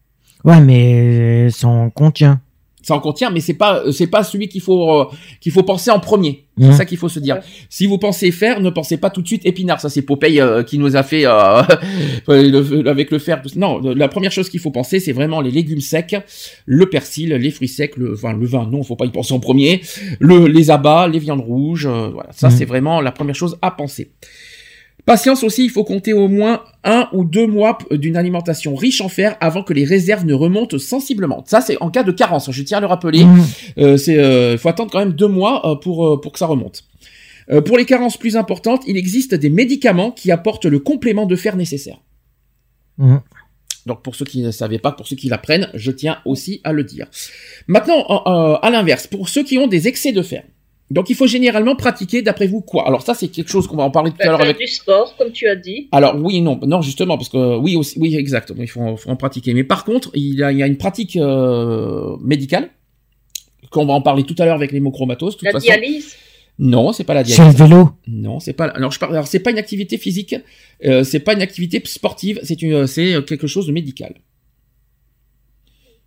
Ouais, 0.46 0.60
mais 0.60 1.50
ça 1.50 1.68
en 1.68 1.90
contient. 1.90 2.40
Ça 2.82 2.94
en 2.94 3.00
contient, 3.00 3.30
mais 3.30 3.40
c'est 3.40 3.54
pas, 3.54 3.82
c'est 3.90 4.06
pas 4.06 4.22
celui 4.22 4.46
qu'il 4.48 4.60
faut, 4.60 5.00
euh, 5.00 5.04
qu'il 5.40 5.50
faut 5.50 5.64
penser 5.64 5.90
en 5.90 5.98
premier. 5.98 6.44
C'est 6.58 6.72
ça 6.72 6.84
qu'il 6.84 6.96
faut 6.98 7.08
se 7.08 7.18
dire. 7.18 7.34
Ouais. 7.34 7.40
Si 7.68 7.84
vous 7.86 7.98
pensez 7.98 8.30
fer, 8.30 8.60
ne 8.60 8.70
pensez 8.70 8.96
pas 8.96 9.10
tout 9.10 9.20
de 9.22 9.26
suite 9.26 9.44
épinard. 9.44 9.80
Ça, 9.80 9.88
c'est 9.90 10.02
Popeye 10.02 10.40
euh, 10.40 10.62
qui 10.62 10.78
nous 10.78 10.94
a 10.94 11.02
fait 11.02 11.24
euh, 11.26 11.62
le- 12.28 12.88
avec 12.88 13.10
le 13.10 13.18
fer. 13.18 13.42
Non, 13.56 13.80
la 13.80 14.06
première 14.08 14.30
chose 14.30 14.48
qu'il 14.48 14.60
faut 14.60 14.70
penser, 14.70 15.00
c'est 15.00 15.10
vraiment 15.12 15.40
les 15.40 15.50
légumes 15.50 15.80
secs, 15.80 16.16
le 16.64 16.86
persil, 16.88 17.30
les 17.34 17.50
fruits 17.50 17.66
secs, 17.68 17.96
le 17.96 18.14
vin. 18.14 18.32
Le 18.34 18.46
vin, 18.46 18.66
non, 18.70 18.84
faut 18.84 18.96
pas 18.96 19.04
y 19.06 19.10
penser 19.10 19.34
en 19.34 19.40
premier. 19.40 19.80
Le, 20.20 20.46
les 20.46 20.70
abats, 20.70 21.08
les 21.08 21.18
viandes 21.18 21.40
rouges. 21.40 21.86
euh, 21.86 22.10
voilà, 22.10 22.30
ça, 22.32 22.48
Mhm. 22.50 22.56
c'est 22.56 22.64
vraiment 22.66 23.00
la 23.00 23.10
première 23.10 23.34
chose 23.34 23.58
à 23.62 23.72
penser. 23.72 24.12
Patience 25.06 25.44
aussi, 25.44 25.64
il 25.64 25.70
faut 25.70 25.84
compter 25.84 26.12
au 26.12 26.26
moins 26.26 26.64
un 26.82 27.08
ou 27.12 27.24
deux 27.24 27.46
mois 27.46 27.78
d'une 27.92 28.16
alimentation 28.16 28.74
riche 28.74 29.00
en 29.00 29.08
fer 29.08 29.36
avant 29.40 29.62
que 29.62 29.72
les 29.72 29.84
réserves 29.84 30.26
ne 30.26 30.34
remontent 30.34 30.78
sensiblement. 30.78 31.44
Ça, 31.46 31.60
c'est 31.60 31.80
en 31.80 31.90
cas 31.90 32.02
de 32.02 32.10
carence. 32.10 32.50
Je 32.50 32.62
tiens 32.64 32.78
à 32.78 32.80
le 32.80 32.88
rappeler. 32.88 33.24
Hmm. 33.24 33.40
Euh, 33.78 33.96
c'est, 33.96 34.18
euh, 34.18 34.58
faut 34.58 34.68
attendre 34.68 34.90
quand 34.90 34.98
même 34.98 35.12
deux 35.12 35.28
mois 35.28 35.64
euh, 35.64 35.76
pour 35.76 36.04
euh, 36.08 36.20
pour 36.20 36.32
que 36.32 36.40
ça 36.40 36.46
remonte. 36.46 36.82
Euh, 37.50 37.60
pour 37.60 37.78
les 37.78 37.84
carences 37.84 38.16
plus 38.16 38.36
importantes, 38.36 38.82
il 38.88 38.96
existe 38.96 39.32
des 39.32 39.48
médicaments 39.48 40.10
qui 40.10 40.32
apportent 40.32 40.66
le 40.66 40.80
complément 40.80 41.26
de 41.26 41.36
fer 41.36 41.54
nécessaire. 41.54 42.02
Hmm. 42.98 43.18
Donc 43.86 44.02
pour 44.02 44.16
ceux 44.16 44.24
qui 44.24 44.40
ne 44.40 44.50
savaient 44.50 44.80
pas, 44.80 44.90
pour 44.90 45.06
ceux 45.06 45.14
qui 45.14 45.28
l'apprennent, 45.28 45.70
je 45.74 45.92
tiens 45.92 46.18
aussi 46.24 46.60
à 46.64 46.72
le 46.72 46.82
dire. 46.82 47.06
Maintenant, 47.68 48.02
à 48.04 48.70
l'inverse, 48.70 49.06
pour 49.06 49.28
ceux 49.28 49.44
qui 49.44 49.58
ont 49.58 49.68
des 49.68 49.86
excès 49.86 50.10
de 50.10 50.22
fer. 50.22 50.42
Donc 50.90 51.10
il 51.10 51.16
faut 51.16 51.26
généralement 51.26 51.74
pratiquer, 51.74 52.22
d'après 52.22 52.46
vous, 52.46 52.60
quoi? 52.60 52.86
Alors 52.86 53.02
ça, 53.02 53.12
c'est 53.14 53.26
quelque 53.28 53.48
chose 53.50 53.66
qu'on 53.66 53.76
va 53.76 53.82
en 53.82 53.90
parler 53.90 54.12
tout 54.12 54.18
à 54.20 54.26
l'heure 54.26 54.38
Faire 54.38 54.46
avec 54.46 54.58
du 54.58 54.68
sport, 54.68 55.16
comme 55.16 55.32
tu 55.32 55.48
as 55.48 55.56
dit. 55.56 55.88
alors 55.90 56.14
oui 56.22 56.40
non, 56.40 56.60
non 56.64 56.80
justement 56.80 57.16
parce 57.18 57.28
que 57.28 57.56
oui 57.58 57.74
aussi, 57.76 57.98
oui 57.98 58.14
exact, 58.14 58.52
il 58.56 58.68
faut, 58.68 58.96
faut 58.96 59.10
en 59.10 59.16
pratiquer. 59.16 59.52
Mais 59.52 59.64
par 59.64 59.84
contre, 59.84 60.10
il 60.14 60.34
y 60.36 60.44
a, 60.44 60.52
il 60.52 60.58
y 60.58 60.62
a 60.62 60.66
une 60.68 60.76
pratique 60.76 61.16
euh, 61.16 62.16
médicale 62.20 62.70
qu'on 63.70 63.84
va 63.84 63.94
en 63.94 64.00
parler 64.00 64.22
tout 64.22 64.36
à 64.38 64.44
l'heure 64.44 64.54
avec 64.54 64.70
l'hémochromatose. 64.70 65.38
La 65.42 65.50
façon, 65.50 65.64
dialyse? 65.66 66.14
non, 66.60 66.92
c'est 66.92 67.02
pas 67.02 67.14
la 67.14 67.24
C'est 67.24 67.34
dialyse. 67.34 67.58
le 67.58 67.64
vélo? 67.64 67.90
Non, 68.06 68.38
c'est 68.38 68.52
pas. 68.52 68.66
Alors 68.66 68.92
je 68.92 69.00
parle. 69.00 69.12
Alors 69.12 69.26
c'est 69.26 69.40
pas 69.40 69.50
une 69.50 69.58
activité 69.58 69.98
physique, 69.98 70.36
euh, 70.84 71.02
c'est 71.02 71.18
pas 71.20 71.32
une 71.34 71.42
activité 71.42 71.82
sportive, 71.84 72.38
c'est 72.44 72.62
une, 72.62 72.86
c'est 72.86 73.24
quelque 73.26 73.48
chose 73.48 73.66
de 73.66 73.72
médical. 73.72 74.14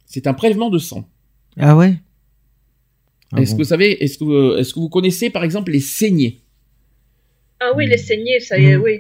C'est 0.06 0.26
un 0.26 0.34
prélèvement 0.34 0.70
de 0.70 0.78
sang. 0.80 1.04
Ah 1.60 1.76
ouais? 1.76 1.96
Ah 3.34 3.42
est-ce 3.42 3.52
bon. 3.52 3.58
que 3.58 3.64
vous 3.64 3.70
savez, 3.70 4.04
est-ce 4.04 4.18
que 4.18 4.24
vous- 4.24 4.54
est-ce 4.58 4.74
que 4.74 4.80
vous 4.80 4.90
connaissez 4.90 5.30
par 5.30 5.44
exemple 5.44 5.72
les 5.72 5.80
saignées? 5.80 6.42
Ah 7.60 7.72
oui, 7.76 7.88
les 7.88 7.98
saignées, 7.98 8.40
ça 8.40 8.58
y 8.58 8.66
est, 8.68 8.78
Mm. 8.78 8.82
oui. 8.82 9.00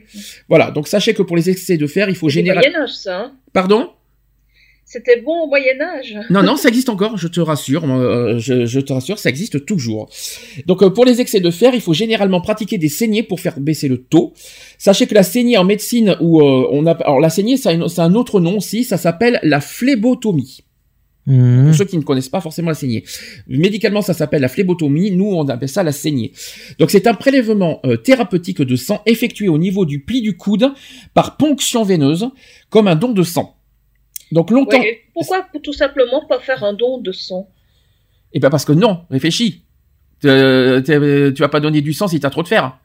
Voilà. 0.49 0.71
Donc 0.71 0.87
sachez 0.87 1.13
que 1.13 1.21
pour 1.21 1.37
les 1.37 1.49
excès 1.49 1.77
de 1.77 1.87
fer, 1.87 2.09
il 2.09 2.15
faut 2.15 2.29
généralement. 2.29 2.69
Moyen-Âge, 2.69 2.93
ça. 2.93 3.19
hein. 3.21 3.31
Pardon? 3.53 3.89
C'était 4.91 5.21
bon 5.21 5.43
au 5.43 5.47
Moyen-Âge. 5.47 6.17
Non, 6.31 6.41
non, 6.41 6.55
ça 6.57 6.67
existe 6.67 6.89
encore, 6.89 7.15
je 7.15 7.27
te 7.27 7.39
rassure, 7.39 7.83
euh, 7.85 8.39
je, 8.39 8.65
je 8.65 8.79
te 8.79 8.91
rassure, 8.91 9.19
ça 9.19 9.29
existe 9.29 9.63
toujours. 9.65 10.09
Donc 10.65 10.81
euh, 10.81 10.89
pour 10.89 11.05
les 11.05 11.21
excès 11.21 11.39
de 11.39 11.51
fer, 11.51 11.75
il 11.75 11.79
faut 11.81 11.93
généralement 11.93 12.41
pratiquer 12.41 12.79
des 12.79 12.89
saignées 12.89 13.21
pour 13.21 13.39
faire 13.39 13.59
baisser 13.59 13.87
le 13.87 13.99
taux. 14.01 14.33
Sachez 14.79 15.05
que 15.05 15.13
la 15.13 15.21
saignée 15.23 15.57
en 15.57 15.63
médecine, 15.63 16.17
où 16.21 16.41
euh, 16.41 16.67
on 16.71 16.87
a, 16.87 16.93
alors 17.03 17.19
la 17.19 17.29
saignée, 17.29 17.55
ça 17.55 17.69
a 17.69 17.73
une- 17.73 17.87
c'est 17.87 18.01
un 18.01 18.15
autre 18.15 18.39
nom 18.39 18.57
aussi, 18.57 18.83
ça 18.83 18.97
s'appelle 18.97 19.39
la 19.43 19.61
phlébotomie. 19.61 20.63
Pour 21.25 21.75
ceux 21.75 21.85
qui 21.85 21.97
ne 21.97 22.01
connaissent 22.01 22.29
pas 22.29 22.41
forcément 22.41 22.69
la 22.69 22.73
saignée. 22.75 23.03
Médicalement, 23.47 24.01
ça 24.01 24.13
s'appelle 24.13 24.41
la 24.41 24.47
phlébotomie. 24.47 25.11
Nous, 25.11 25.25
on 25.27 25.47
appelle 25.47 25.69
ça 25.69 25.83
la 25.83 25.91
saignée. 25.91 26.31
Donc, 26.79 26.89
c'est 26.89 27.05
un 27.05 27.13
prélèvement 27.13 27.79
euh, 27.85 27.97
thérapeutique 27.97 28.61
de 28.63 28.75
sang 28.75 29.01
effectué 29.05 29.47
au 29.47 29.57
niveau 29.59 29.85
du 29.85 29.99
pli 30.01 30.21
du 30.21 30.37
coude 30.37 30.71
par 31.13 31.37
ponction 31.37 31.83
veineuse, 31.83 32.29
comme 32.69 32.87
un 32.87 32.95
don 32.95 33.11
de 33.11 33.21
sang. 33.23 33.55
Donc, 34.31 34.49
longtemps. 34.49 34.81
Pourquoi 35.13 35.43
pour 35.51 35.61
tout 35.61 35.73
simplement 35.73 36.25
pas 36.27 36.39
faire 36.39 36.63
un 36.63 36.73
don 36.73 36.99
de 36.99 37.11
sang? 37.11 37.47
Eh 38.33 38.39
ben 38.39 38.49
parce 38.49 38.65
que 38.65 38.71
non, 38.73 39.01
réfléchis. 39.11 39.63
Euh, 40.25 40.81
t'es- 40.81 41.33
tu 41.33 41.41
vas 41.41 41.49
pas 41.49 41.59
donner 41.59 41.81
du 41.81 41.93
sang 41.93 42.07
si 42.07 42.19
t'as 42.19 42.29
trop 42.29 42.43
de 42.43 42.47
fer. 42.47 42.77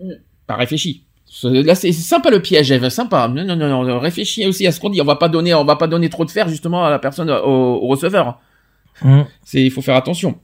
Mm. 0.00 0.12
Bah 0.46 0.56
réfléchis. 0.56 1.05
C'est- 1.28 1.62
Là 1.62 1.74
c'est 1.74 1.92
c'est 1.92 2.02
sympa 2.02 2.30
le 2.30 2.40
piège, 2.40 2.70
Eve, 2.70 2.88
sympa. 2.88 3.28
Non 3.28 3.44
non 3.44 3.56
non, 3.56 3.82
non, 3.84 3.98
réfléchis 3.98 4.46
aussi 4.46 4.66
à 4.66 4.72
ce 4.72 4.80
qu'on 4.80 4.90
dit. 4.90 5.00
On 5.00 5.04
va 5.04 5.16
pas 5.16 5.28
donner, 5.28 5.52
on 5.54 5.64
va 5.64 5.76
pas 5.76 5.86
donner 5.88 6.08
trop 6.08 6.24
de 6.24 6.30
fer 6.30 6.48
justement 6.48 6.84
à 6.84 6.90
la 6.90 6.98
personne, 6.98 7.30
au, 7.30 7.34
au 7.82 7.86
receveur. 7.88 8.40
Hmm. 9.02 9.24
C'est, 9.44 9.62
il 9.62 9.70
faut 9.70 9.82
faire 9.82 9.96
attention. 9.96 10.36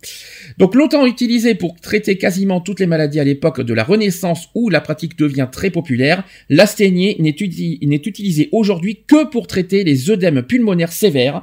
Donc 0.59 0.74
longtemps 0.74 1.07
utilisé 1.07 1.55
pour 1.55 1.80
traiter 1.80 2.18
quasiment 2.18 2.61
toutes 2.61 2.80
les 2.80 2.87
maladies 2.87 3.18
à 3.18 3.24
l'époque 3.24 3.62
de 3.62 3.72
la 3.72 3.83
Renaissance 3.83 4.49
où 4.55 4.68
la 4.68 4.83
pratique 4.83 5.16
devient 5.16 5.49
très 5.51 5.70
populaire, 5.70 6.22
l'asthénie 6.51 7.16
n'est, 7.18 7.30
uti- 7.30 7.78
n'est 7.87 8.03
utilisé 8.05 8.51
aujourd'hui 8.53 9.05
que 9.07 9.24
pour 9.24 9.47
traiter 9.47 9.85
les 9.85 10.11
œdèmes 10.11 10.43
pulmonaires 10.43 10.93
sévères 10.93 11.43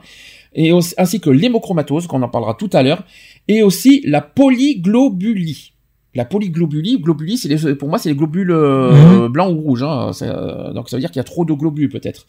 et 0.53 0.71
aussi- 0.71 0.93
ainsi 0.99 1.19
que 1.19 1.31
l'hémochromatose, 1.31 2.05
qu'on 2.05 2.21
en 2.21 2.29
parlera 2.29 2.53
tout 2.53 2.69
à 2.73 2.83
l'heure, 2.83 3.03
et 3.47 3.63
aussi 3.63 4.03
la 4.05 4.21
polyglobulie. 4.21 5.73
La 6.15 6.25
polyglobulie, 6.25 6.99
globulie, 6.99 7.37
c'est 7.37 7.47
les, 7.49 7.75
pour 7.75 7.87
moi, 7.87 7.99
c'est 7.99 8.09
les 8.09 8.15
globules 8.15 8.49
euh, 8.51 9.29
blancs 9.29 9.55
ou 9.55 9.61
rouges. 9.61 9.83
Hein, 9.83 10.11
euh, 10.23 10.73
donc 10.73 10.89
ça 10.89 10.95
veut 10.97 11.01
dire 11.01 11.11
qu'il 11.11 11.19
y 11.19 11.21
a 11.21 11.23
trop 11.23 11.45
de 11.45 11.53
globules 11.53 11.89
peut-être. 11.89 12.25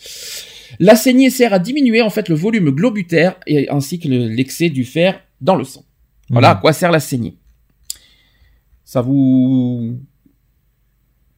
La 0.79 0.97
saignée 0.97 1.31
sert 1.31 1.53
à 1.55 1.59
diminuer 1.59 2.03
en 2.03 2.11
fait 2.11 2.29
le 2.29 2.35
volume 2.35 2.71
globutaire 2.71 3.37
et 3.47 3.71
ainsi 3.71 3.99
que 3.99 4.07
le- 4.09 4.29
l'excès 4.29 4.69
du 4.69 4.85
fer 4.85 5.21
dans 5.41 5.57
le 5.57 5.65
sang. 5.65 5.85
Voilà 6.29 6.51
à 6.51 6.55
Hmm. 6.57 6.61
quoi 6.61 6.73
sert 6.75 6.93
la 6.93 7.01
saignée. 7.01 7.37
Ça 8.85 9.01
vous 9.01 9.99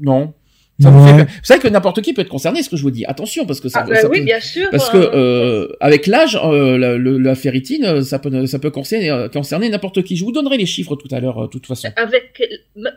non 0.00 0.34
ça 0.82 0.90
vous 0.90 1.04
Ouais. 1.04 1.18
fait... 1.18 1.24
Vous 1.24 1.44
savez 1.44 1.60
que 1.60 1.68
n'importe 1.68 2.02
qui 2.02 2.12
peut 2.12 2.22
être 2.22 2.28
concerné, 2.28 2.62
ce 2.62 2.68
que 2.68 2.76
je 2.76 2.82
vous 2.82 2.90
dis. 2.90 3.04
Attention, 3.06 3.46
parce 3.46 3.60
que 3.60 3.68
ça, 3.68 3.80
Ah, 3.84 3.88
bah 3.88 3.96
ça 4.00 4.08
oui, 4.08 4.18
peut- 4.18 4.24
bien 4.24 4.40
sûr. 4.40 4.68
parce 4.70 4.90
que 4.90 4.98
hein. 4.98 5.10
euh, 5.14 5.68
avec 5.80 6.06
l'âge, 6.06 6.38
euh, 6.42 6.76
la, 6.78 6.98
la 6.98 7.34
ferritine, 7.34 7.84
euh, 7.84 8.02
ça 8.02 8.18
peut, 8.18 8.46
ça 8.46 8.58
peut 8.58 8.70
concerner, 8.70 9.26
concerner 9.32 9.68
n'importe 9.68 10.02
qui. 10.02 10.16
Je 10.16 10.24
vous 10.24 10.32
donnerai 10.32 10.56
les 10.56 10.66
chiffres 10.66 10.96
tout 10.96 11.08
à 11.14 11.20
l'heure, 11.20 11.38
euh, 11.38 11.46
de 11.46 11.50
toute 11.50 11.66
façon. 11.66 11.88
Avec, 11.96 12.42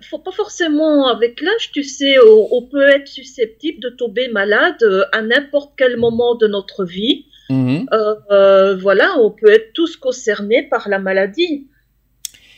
faut 0.10 0.20
pas 0.20 0.32
forcément 0.32 1.08
avec 1.08 1.42
l'âge, 1.42 1.72
tu 1.72 1.84
sais, 1.84 2.16
on, 2.20 2.48
on 2.52 2.62
peut 2.64 2.88
être 2.90 3.08
susceptible 3.08 3.80
de 3.82 3.90
tomber 3.90 4.28
malade 4.30 4.78
à 5.12 5.22
n'importe 5.22 5.74
quel 5.78 5.98
moment 5.98 6.36
de 6.36 6.48
notre 6.48 6.84
vie. 6.86 7.26
Euh, 7.52 7.86
euh, 8.32 8.76
voilà, 8.76 9.12
on 9.20 9.30
peut 9.30 9.52
être 9.52 9.72
tous 9.74 9.98
concernés 9.98 10.64
par 10.64 10.90
la 10.90 10.98
maladie. 10.98 11.68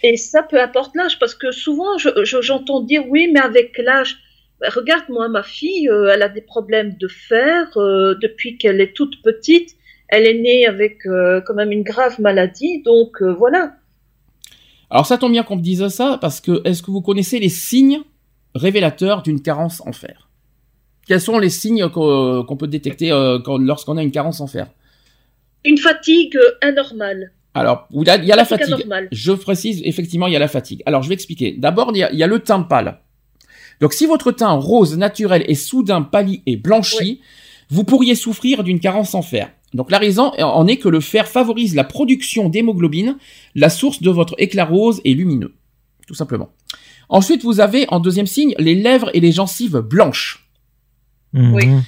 Et 0.04 0.16
ça, 0.16 0.44
peu 0.44 0.62
importe 0.62 0.96
l'âge, 0.96 1.20
parce 1.20 1.34
que 1.36 1.52
souvent, 1.52 1.98
je- 1.98 2.24
je- 2.24 2.42
j'entends 2.42 2.82
dire 2.82 3.04
oui, 3.10 3.30
mais 3.34 3.40
avec 3.42 3.78
l'âge, 3.80 4.18
ben, 4.60 4.70
regarde, 4.74 5.04
moi, 5.10 5.30
ma 5.30 5.44
fille, 5.44 5.88
euh, 5.90 6.12
elle 6.14 6.24
a 6.24 6.30
des 6.30 6.42
problèmes 6.42 6.96
de 7.00 7.08
fer 7.08 7.70
euh, 7.78 8.16
depuis 8.22 8.58
qu'elle 8.58 8.82
est 8.82 8.94
toute 8.94 9.22
petite. 9.22 9.76
Elle 10.08 10.26
est 10.26 10.40
née 10.40 10.66
avec 10.66 11.06
euh, 11.06 11.42
quand 11.46 11.54
même 11.54 11.72
une 11.72 11.84
grave 11.84 12.20
maladie, 12.20 12.82
donc 12.82 13.22
voilà. 13.22 13.74
Alors 14.90 15.06
ça 15.06 15.18
tombe 15.18 15.34
bien 15.34 15.44
qu'on 15.44 15.58
me 15.58 15.62
dise 15.62 15.86
ça, 15.90 16.18
parce 16.20 16.40
que 16.40 16.62
est-ce 16.66 16.82
que 16.82 16.92
vous 16.92 17.02
connaissez 17.02 17.40
les 17.40 17.50
signes 17.50 18.02
révélateurs 18.56 19.22
d'une 19.22 19.42
carence 19.42 19.86
en 19.86 19.92
fer? 19.92 20.30
Quels 21.08 21.22
sont 21.22 21.40
les 21.40 21.50
signes 21.50 21.90
qu'on 21.90 22.58
peut 22.58 22.68
détecter 22.68 23.10
lorsqu'on 23.10 23.98
a 23.98 24.04
une 24.04 24.12
carence 24.12 24.40
en 24.40 24.48
fer? 24.48 24.68
Une 25.66 25.78
fatigue 25.78 26.38
anormale. 26.62 27.32
Alors, 27.54 27.88
il 27.92 28.06
y 28.06 28.32
a, 28.32 28.36
la 28.36 28.46
Fatigue 28.46 28.74
anormale. 28.74 29.10
Je 29.12 29.32
précise, 29.32 29.82
effectivement, 29.84 30.28
il 30.28 30.34
y 30.34 30.36
a 30.36 30.40
la 30.40 30.48
fatigue. 30.48 30.84
Alors, 30.86 31.02
je 31.02 31.10
vais 31.10 31.16
expliquer. 31.16 31.56
D'abord, 31.58 31.92
il 31.92 31.98
y 31.98 32.04
a, 32.04 32.12
il 32.12 32.18
y 32.18 32.24
a 32.24 32.28
le 32.28 32.40
teint 32.40 32.62
pâle. 32.62 33.00
Donc, 33.82 33.94
si 33.94 34.06
votre 34.06 34.32
teint 34.32 34.52
rose 34.52 34.98
naturel 34.98 35.44
est 35.48 35.56
soudain 35.56 36.02
pâli 36.02 36.42
et 36.46 36.56
blanchi, 36.56 37.22
vous 37.70 37.84
pourriez 37.84 38.16
souffrir 38.16 38.64
d'une 38.64 38.80
carence 38.80 39.14
en 39.14 39.22
fer. 39.22 39.52
Donc, 39.74 39.92
la 39.92 39.98
raison 39.98 40.32
en 40.40 40.68
est 40.68 40.78
que 40.78 40.90
le 40.90 41.02
fer 41.02 41.28
favorise 41.28 41.76
la 41.76 41.84
production 41.84 42.50
d'hémoglobine, 42.50 43.18
la 43.56 43.70
source 43.70 44.02
de 44.02 44.10
votre 44.10 44.36
éclat 44.38 44.66
rose 44.66 45.02
et 45.04 45.14
lumineux. 45.14 45.54
Tout 46.08 46.16
simplement. 46.16 46.50
Ensuite, 47.10 47.44
vous 47.44 47.60
avez, 47.60 47.86
en 47.90 48.00
deuxième 48.00 48.28
signe, 48.28 48.56
les 48.58 48.76
lèvres 48.76 49.12
et 49.14 49.20
les 49.20 49.32
gencives 49.32 49.80
blanches. 49.80 50.50
Oui. 51.34 51.68
Mhm. 51.68 51.84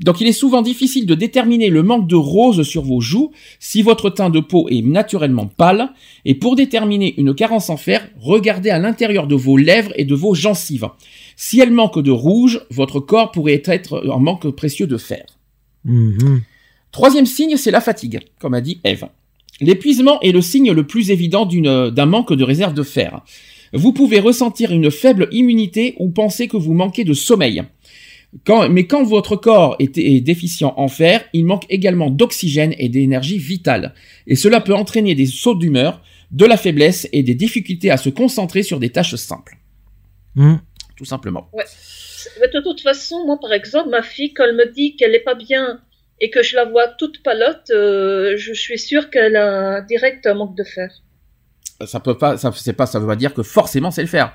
Donc 0.00 0.20
il 0.20 0.26
est 0.26 0.32
souvent 0.32 0.62
difficile 0.62 1.06
de 1.06 1.14
déterminer 1.14 1.68
le 1.70 1.82
manque 1.82 2.08
de 2.08 2.16
rose 2.16 2.62
sur 2.62 2.82
vos 2.82 3.00
joues 3.00 3.30
si 3.60 3.82
votre 3.82 4.10
teint 4.10 4.30
de 4.30 4.40
peau 4.40 4.68
est 4.68 4.82
naturellement 4.82 5.46
pâle. 5.46 5.90
Et 6.24 6.34
pour 6.34 6.56
déterminer 6.56 7.14
une 7.18 7.34
carence 7.34 7.70
en 7.70 7.76
fer, 7.76 8.08
regardez 8.18 8.70
à 8.70 8.78
l'intérieur 8.78 9.26
de 9.26 9.36
vos 9.36 9.56
lèvres 9.56 9.92
et 9.96 10.04
de 10.04 10.14
vos 10.14 10.34
gencives. 10.34 10.88
Si 11.36 11.60
elles 11.60 11.72
manquent 11.72 12.02
de 12.02 12.10
rouge, 12.10 12.60
votre 12.70 13.00
corps 13.00 13.30
pourrait 13.32 13.62
être 13.64 14.06
en 14.08 14.20
manque 14.20 14.48
précieux 14.50 14.86
de 14.86 14.96
fer. 14.96 15.24
Mhm. 15.84 16.42
Troisième 16.92 17.26
signe, 17.26 17.56
c'est 17.56 17.70
la 17.72 17.80
fatigue, 17.80 18.20
comme 18.38 18.54
a 18.54 18.60
dit 18.60 18.80
Eve. 18.84 19.06
L'épuisement 19.60 20.20
est 20.20 20.32
le 20.32 20.40
signe 20.40 20.72
le 20.72 20.86
plus 20.86 21.10
évident 21.10 21.46
d'un 21.46 22.06
manque 22.06 22.32
de 22.32 22.44
réserve 22.44 22.74
de 22.74 22.82
fer. 22.82 23.22
Vous 23.72 23.92
pouvez 23.92 24.20
ressentir 24.20 24.70
une 24.72 24.90
faible 24.90 25.28
immunité 25.32 25.94
ou 25.98 26.08
penser 26.10 26.46
que 26.48 26.56
vous 26.56 26.74
manquez 26.74 27.04
de 27.04 27.12
sommeil. 27.14 27.62
Quand- 28.44 28.68
mais 28.68 28.86
quand 28.86 29.04
votre 29.04 29.36
corps 29.36 29.76
est, 29.78 29.96
est 29.98 30.20
déficient 30.20 30.74
en 30.76 30.88
fer, 30.88 31.24
il 31.32 31.44
manque 31.44 31.66
également 31.68 32.10
d'oxygène 32.10 32.74
et 32.78 32.88
d'énergie 32.88 33.38
vitale. 33.38 33.94
Et 34.26 34.34
cela 34.34 34.60
peut 34.60 34.74
entraîner 34.74 35.14
des 35.14 35.26
sauts 35.26 35.54
d'humeur, 35.54 36.00
de 36.32 36.44
la 36.46 36.56
faiblesse 36.56 37.08
et 37.12 37.22
des 37.22 37.34
difficultés 37.36 37.90
à 37.90 37.96
se 37.96 38.08
concentrer 38.10 38.62
sur 38.64 38.80
des 38.80 38.90
tâches 38.90 39.14
simples. 39.14 39.56
Mhm. 40.34 40.60
Tout 40.96 41.04
simplement. 41.04 41.50
Mais 42.40 42.48
de 42.48 42.60
toute 42.60 42.80
façon, 42.80 43.24
moi, 43.26 43.38
par 43.40 43.52
exemple, 43.52 43.90
ma 43.90 44.02
fille, 44.02 44.32
quand 44.32 44.44
elle 44.44 44.54
me 44.56 44.70
dit 44.72 44.96
qu'elle 44.96 45.12
n'est 45.12 45.18
pas 45.20 45.34
bien 45.34 45.80
et 46.20 46.30
que 46.30 46.42
je 46.42 46.56
la 46.56 46.64
vois 46.64 46.88
toute 46.88 47.22
palote, 47.22 47.70
euh, 47.70 48.36
je 48.36 48.52
suis 48.54 48.78
sûre 48.78 49.10
qu'elle 49.10 49.36
a 49.36 49.76
un 49.78 49.82
direct 49.82 50.26
manque 50.28 50.56
de 50.56 50.64
fer. 50.64 50.90
Ça 51.86 51.98
peut 52.00 52.16
pas, 52.16 52.36
ça, 52.36 52.52
c'est 52.54 52.72
pas, 52.72 52.86
ça 52.86 52.98
veut 53.00 53.06
pas 53.06 53.16
dire 53.16 53.34
que 53.34 53.42
forcément 53.42 53.90
c'est 53.90 54.02
le 54.02 54.08
fer. 54.08 54.32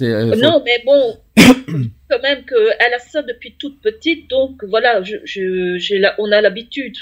Euh, 0.00 0.32
faut- 0.32 0.40
Non, 0.40 0.62
mais 0.64 0.82
bon, 0.86 1.18
quand 2.08 2.22
même 2.22 2.44
qu'elle 2.46 2.94
a 2.94 2.98
ça 2.98 3.22
depuis 3.22 3.56
toute 3.58 3.80
petite, 3.82 4.28
donc 4.30 4.64
voilà, 4.64 5.02
je, 5.02 5.16
je, 5.24 5.76
j'ai 5.78 5.98
la- 5.98 6.14
on 6.18 6.32
a 6.32 6.40
l'habitude. 6.40 6.96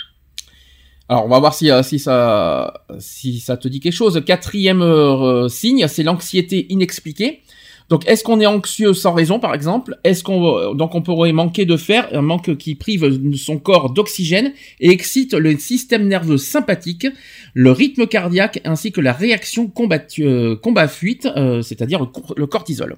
Alors, 1.11 1.25
on 1.25 1.29
va 1.29 1.39
voir 1.39 1.55
si, 1.55 1.71
euh, 1.71 1.83
si, 1.83 1.99
ça, 1.99 2.85
si 2.99 3.41
ça 3.41 3.57
te 3.57 3.67
dit 3.69 3.81
quelque 3.81 3.95
chose. 3.95 4.23
Quatrième 4.27 4.83
euh, 4.83 5.49
signe, 5.49 5.87
c'est 5.89 6.03
l'anxiété 6.03 6.67
inexpliquée. 6.71 7.43
Donc, 7.89 8.07
est-ce 8.07 8.23
qu'on 8.23 8.39
est 8.41 8.47
anxieux 8.47 8.93
sans 8.93 9.15
raison, 9.15 9.41
par 9.41 9.55
exemple? 9.55 9.97
Est-ce 10.05 10.23
qu'on 10.23 10.75
donc 10.75 10.95
on 10.95 11.01
pourrait 11.01 11.33
manquer 11.33 11.65
de 11.65 11.77
fer, 11.79 12.09
un 12.13 12.21
manque 12.21 12.57
qui 12.59 12.75
prive 12.75 13.19
son 13.37 13.59
corps 13.59 13.91
d'oxygène 13.91 14.53
et 14.81 14.91
excite 14.91 15.33
le 15.33 15.57
système 15.59 16.07
nerveux 16.07 16.37
sympathique, 16.37 17.07
le 17.55 17.71
rythme 17.73 18.07
cardiaque 18.07 18.61
ainsi 18.65 18.93
que 18.93 19.01
la 19.01 19.13
réaction 19.15 19.69
combat- 19.69 20.05
euh, 20.19 20.55
combat-fuite, 20.57 21.27
euh, 21.37 21.63
c'est-à-dire 21.63 22.01
le, 22.01 22.07
cor- 22.07 22.35
le 22.37 22.47
cortisol 22.47 22.97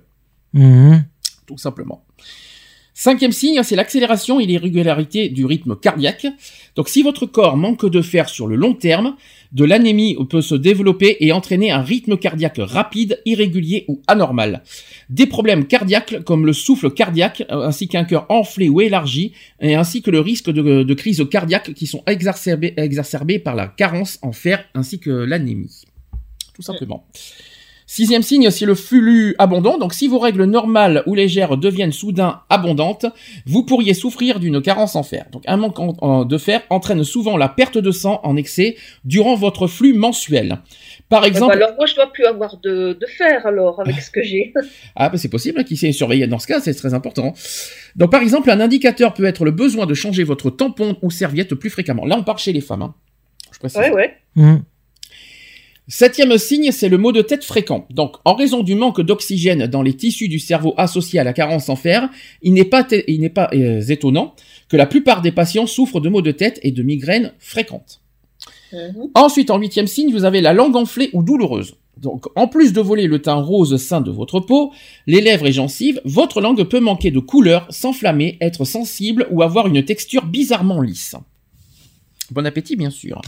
Mhm. 0.54 1.04
tout 1.46 1.58
simplement. 1.58 2.04
Cinquième 3.00 3.32
signe, 3.32 3.62
c'est 3.62 3.76
l'accélération 3.76 4.40
et 4.40 4.44
l'irrégularité 4.44 5.30
du 5.30 5.46
rythme 5.46 5.74
cardiaque. 5.74 6.26
Donc 6.76 6.90
si 6.90 7.02
votre 7.02 7.24
corps 7.24 7.56
manque 7.56 7.86
de 7.86 8.02
fer 8.02 8.28
sur 8.28 8.46
le 8.46 8.56
long 8.56 8.74
terme, 8.74 9.16
de 9.52 9.64
l'anémie 9.64 10.18
peut 10.28 10.42
se 10.42 10.54
développer 10.54 11.16
et 11.20 11.32
entraîner 11.32 11.70
un 11.70 11.80
rythme 11.80 12.18
cardiaque 12.18 12.60
rapide, 12.60 13.22
irrégulier 13.24 13.86
ou 13.88 14.02
anormal. 14.06 14.62
Des 15.08 15.24
problèmes 15.24 15.66
cardiaques 15.66 16.24
comme 16.24 16.44
le 16.44 16.52
souffle 16.52 16.90
cardiaque, 16.90 17.42
euh, 17.50 17.62
ainsi 17.62 17.88
qu'un 17.88 18.04
cœur 18.04 18.26
enflé 18.28 18.68
ou 18.68 18.82
élargi, 18.82 19.32
et 19.62 19.76
ainsi 19.76 20.02
que 20.02 20.10
le 20.10 20.20
risque 20.20 20.50
de, 20.50 20.82
de 20.82 20.94
crise 20.94 21.26
cardiaque 21.30 21.72
qui 21.72 21.86
sont 21.86 22.02
exacerbés, 22.06 22.74
exacerbés 22.76 23.38
par 23.38 23.54
la 23.54 23.66
carence 23.66 24.18
en 24.20 24.32
fer 24.32 24.62
ainsi 24.74 25.00
que 25.00 25.08
l'anémie. 25.08 25.84
Tout 26.52 26.60
simplement. 26.60 27.06
Sixième 27.92 28.22
signe, 28.22 28.50
c'est 28.52 28.66
le 28.66 28.76
flux 28.76 29.34
abondant. 29.40 29.76
Donc, 29.76 29.94
si 29.94 30.06
vos 30.06 30.20
règles 30.20 30.44
normales 30.44 31.02
ou 31.06 31.16
légères 31.16 31.56
deviennent 31.56 31.90
soudain 31.90 32.42
abondantes, 32.48 33.06
vous 33.46 33.64
pourriez 33.64 33.94
souffrir 33.94 34.38
d'une 34.38 34.62
carence 34.62 34.94
en 34.94 35.02
fer. 35.02 35.26
Donc, 35.32 35.42
un 35.48 35.56
manque 35.56 35.80
en- 35.80 35.96
en- 36.00 36.24
de 36.24 36.38
fer 36.38 36.62
entraîne 36.70 37.02
souvent 37.02 37.36
la 37.36 37.48
perte 37.48 37.78
de 37.78 37.90
sang 37.90 38.20
en 38.22 38.36
excès 38.36 38.76
durant 39.04 39.34
votre 39.34 39.66
flux 39.66 39.92
mensuel. 39.92 40.58
Par 41.08 41.22
Eh 41.24 41.30
ben, 41.30 41.32
exemple, 41.34 41.52
alors 41.54 41.70
moi, 41.76 41.86
je 41.86 41.96
dois 41.96 42.12
plus 42.12 42.24
avoir 42.26 42.58
de, 42.58 42.92
de 42.92 43.06
fer 43.18 43.44
alors 43.44 43.80
avec 43.80 44.00
ce 44.00 44.12
que 44.12 44.22
j'ai. 44.22 44.54
ah, 44.94 45.08
bah, 45.08 45.18
c'est 45.18 45.28
possible 45.28 45.64
qu'il 45.64 45.76
s'est 45.76 45.90
surveillé 45.90 46.28
dans 46.28 46.38
ce 46.38 46.46
cas, 46.46 46.60
c'est 46.60 46.74
très 46.74 46.94
important. 46.94 47.34
Donc, 47.96 48.12
par 48.12 48.22
exemple, 48.22 48.52
un 48.52 48.60
indicateur 48.60 49.14
peut 49.14 49.24
être 49.24 49.44
le 49.44 49.50
besoin 49.50 49.86
de 49.86 49.94
changer 49.94 50.22
votre 50.22 50.48
tampon 50.50 50.96
ou 51.02 51.10
serviette 51.10 51.56
plus 51.56 51.70
fréquemment. 51.70 52.06
Là, 52.06 52.16
on 52.16 52.22
part 52.22 52.38
chez 52.38 52.52
les 52.52 52.60
femmes. 52.60 52.82
hein. 52.82 52.94
Je 53.52 53.58
précise. 53.58 53.80
ouais, 53.80 53.90
ouais. 53.92 54.16
Mhm. 54.36 54.62
Septième 55.92 56.38
signe, 56.38 56.70
c'est 56.70 56.88
le 56.88 56.98
mot 56.98 57.10
de 57.10 57.20
tête 57.20 57.42
fréquent. 57.44 57.84
Donc, 57.90 58.14
en 58.24 58.34
raison 58.34 58.62
du 58.62 58.76
manque 58.76 59.00
d'oxygène 59.00 59.66
dans 59.66 59.82
les 59.82 59.94
tissus 59.94 60.28
du 60.28 60.38
cerveau 60.38 60.72
associé 60.76 61.18
à 61.18 61.24
la 61.24 61.32
carence 61.32 61.68
en 61.68 61.74
fer, 61.74 62.08
il 62.42 62.54
n'est 62.54 62.64
pas, 62.64 62.84
té- 62.84 63.04
il 63.08 63.20
n'est 63.20 63.28
pas 63.28 63.50
euh, 63.52 63.80
étonnant 63.82 64.36
que 64.68 64.76
la 64.76 64.86
plupart 64.86 65.20
des 65.20 65.32
patients 65.32 65.66
souffrent 65.66 66.00
de 66.00 66.08
maux 66.08 66.22
de 66.22 66.30
tête 66.30 66.60
et 66.62 66.70
de 66.70 66.82
migraines 66.84 67.32
fréquentes. 67.40 68.00
Mhm. 68.72 69.08
Ensuite, 69.14 69.50
en 69.50 69.58
huitième 69.58 69.88
signe, 69.88 70.12
vous 70.12 70.24
avez 70.24 70.40
la 70.40 70.52
langue 70.52 70.76
enflée 70.76 71.10
ou 71.12 71.24
douloureuse. 71.24 71.74
Donc, 71.96 72.26
en 72.36 72.46
plus 72.46 72.72
de 72.72 72.80
voler 72.80 73.08
le 73.08 73.20
teint 73.20 73.34
rose 73.34 73.76
sain 73.76 74.00
de 74.00 74.12
votre 74.12 74.38
peau, 74.38 74.72
les 75.08 75.20
lèvres 75.20 75.48
et 75.48 75.52
gencives, 75.52 76.00
votre 76.04 76.40
langue 76.40 76.62
peut 76.62 76.78
manquer 76.78 77.10
de 77.10 77.18
couleur, 77.18 77.66
s'enflammer, 77.68 78.38
être 78.40 78.64
sensible 78.64 79.26
ou 79.32 79.42
avoir 79.42 79.66
une 79.66 79.84
texture 79.84 80.24
bizarrement 80.24 80.80
lisse. 80.80 81.16
Bon 82.30 82.46
appétit, 82.46 82.76
bien 82.76 82.90
sûr. 82.90 83.20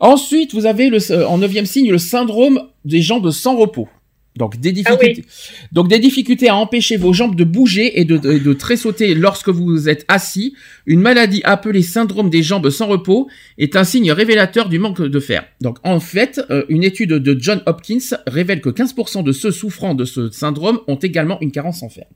Ensuite, 0.00 0.54
vous 0.54 0.66
avez 0.66 0.88
le, 0.88 0.98
euh, 1.10 1.26
en 1.26 1.38
neuvième 1.38 1.66
signe 1.66 1.90
le 1.90 1.98
syndrome 1.98 2.68
des 2.84 3.02
jambes 3.02 3.30
sans 3.30 3.56
repos. 3.56 3.88
Donc 4.36 4.56
des 4.56 4.70
Ah 4.84 4.94
difficultés, 4.94 5.24
donc 5.72 5.88
des 5.88 5.98
difficultés 5.98 6.48
à 6.48 6.54
empêcher 6.54 6.96
vos 6.96 7.12
jambes 7.12 7.34
de 7.34 7.42
bouger 7.42 8.00
et 8.00 8.04
de, 8.04 8.16
de, 8.16 8.38
de 8.38 8.52
tressauter 8.52 9.14
lorsque 9.14 9.48
vous 9.48 9.88
êtes 9.88 10.04
assis. 10.06 10.54
Une 10.86 11.00
maladie 11.00 11.40
appelée 11.42 11.82
syndrome 11.82 12.30
des 12.30 12.44
jambes 12.44 12.70
sans 12.70 12.86
repos 12.86 13.28
est 13.58 13.74
un 13.74 13.82
signe 13.82 14.12
révélateur 14.12 14.68
du 14.68 14.78
manque 14.78 15.02
de 15.02 15.20
fer. 15.20 15.44
Donc 15.60 15.78
en 15.82 15.98
fait, 15.98 16.40
euh, 16.50 16.64
une 16.68 16.84
étude 16.84 17.14
de 17.14 17.36
John 17.38 17.62
Hopkins 17.66 18.16
révèle 18.28 18.60
que 18.60 18.70
15% 18.70 19.24
de 19.24 19.32
ceux 19.32 19.50
souffrant 19.50 19.94
de 19.94 20.04
ce 20.04 20.30
syndrome 20.30 20.78
ont 20.86 20.96
également 20.96 21.40
une 21.40 21.50
carence 21.50 21.82
en 21.82 21.88
fer. 21.88 22.06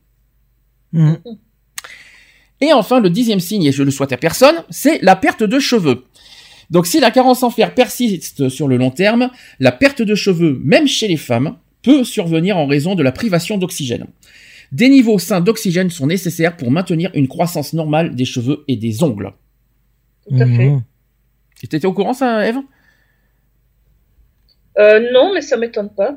Mhm. 0.92 1.18
Et 2.60 2.72
enfin, 2.72 3.00
le 3.00 3.10
dixième 3.10 3.40
signe, 3.40 3.64
et 3.64 3.72
je 3.72 3.82
le 3.82 3.90
souhaite 3.90 4.12
à 4.12 4.16
personne, 4.16 4.54
c'est 4.70 5.02
la 5.02 5.16
perte 5.16 5.42
de 5.42 5.58
cheveux. 5.58 6.04
Donc 6.72 6.86
si 6.86 7.00
la 7.00 7.10
carence 7.10 7.42
en 7.42 7.50
fer 7.50 7.74
persiste 7.74 8.48
sur 8.48 8.66
le 8.66 8.78
long 8.78 8.90
terme, 8.90 9.30
la 9.60 9.72
perte 9.72 10.00
de 10.00 10.14
cheveux, 10.14 10.58
même 10.64 10.88
chez 10.88 11.06
les 11.06 11.18
femmes, 11.18 11.58
peut 11.82 12.02
survenir 12.02 12.56
en 12.56 12.66
raison 12.66 12.94
de 12.94 13.02
la 13.02 13.12
privation 13.12 13.58
d'oxygène. 13.58 14.06
Des 14.72 14.88
niveaux 14.88 15.18
sains 15.18 15.42
d'oxygène 15.42 15.90
sont 15.90 16.06
nécessaires 16.06 16.56
pour 16.56 16.70
maintenir 16.70 17.10
une 17.12 17.28
croissance 17.28 17.74
normale 17.74 18.14
des 18.14 18.24
cheveux 18.24 18.64
et 18.68 18.76
des 18.76 19.02
ongles. 19.02 19.34
Tout 20.26 20.36
à 20.40 20.46
fait. 20.46 20.72
Et 21.62 21.66
T'étais 21.66 21.86
au 21.86 21.92
courant 21.92 22.14
ça, 22.14 22.48
Eve? 22.48 22.58
Euh, 24.78 25.12
non, 25.12 25.34
mais 25.34 25.42
ça 25.42 25.58
m'étonne 25.58 25.90
pas. 25.90 26.16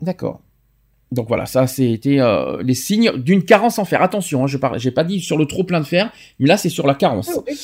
D'accord. 0.00 0.42
Donc 1.12 1.28
voilà, 1.28 1.46
ça 1.46 1.66
c'était 1.66 2.18
euh, 2.20 2.60
les 2.62 2.74
signes 2.74 3.12
d'une 3.16 3.44
carence 3.44 3.78
en 3.78 3.84
fer. 3.84 4.02
Attention, 4.02 4.44
hein, 4.44 4.46
je 4.48 4.58
j'ai 4.76 4.90
pas 4.90 5.04
dit 5.04 5.20
sur 5.20 5.38
le 5.38 5.46
trop 5.46 5.62
plein 5.62 5.80
de 5.80 5.86
fer, 5.86 6.10
mais 6.40 6.48
là 6.48 6.56
c'est 6.56 6.68
sur 6.68 6.86
la 6.86 6.94
carence. 6.94 7.30
Ah 7.32 7.42
oui. 7.46 7.58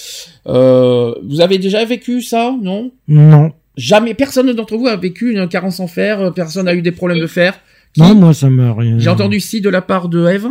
Euh, 0.46 1.14
vous 1.24 1.40
avez 1.40 1.58
déjà 1.58 1.84
vécu 1.84 2.22
ça, 2.22 2.54
non? 2.60 2.92
Non. 3.08 3.52
Jamais, 3.76 4.14
personne 4.14 4.52
d'entre 4.52 4.76
vous 4.76 4.86
a 4.86 4.96
vécu 4.96 5.32
une 5.32 5.48
carence 5.48 5.80
en 5.80 5.88
fer, 5.88 6.20
euh, 6.20 6.30
personne 6.30 6.66
n'a 6.66 6.74
eu 6.74 6.82
des 6.82 6.92
problèmes 6.92 7.20
de 7.20 7.26
fer? 7.26 7.58
Qui 7.94 8.00
Non, 8.00 8.14
moi, 8.14 8.34
ça 8.34 8.48
me 8.48 8.70
rien. 8.70 8.98
J'ai 8.98 9.08
entendu 9.08 9.40
si 9.40 9.60
de 9.60 9.70
la 9.70 9.82
part 9.82 10.08
de 10.08 10.26
Eve? 10.26 10.48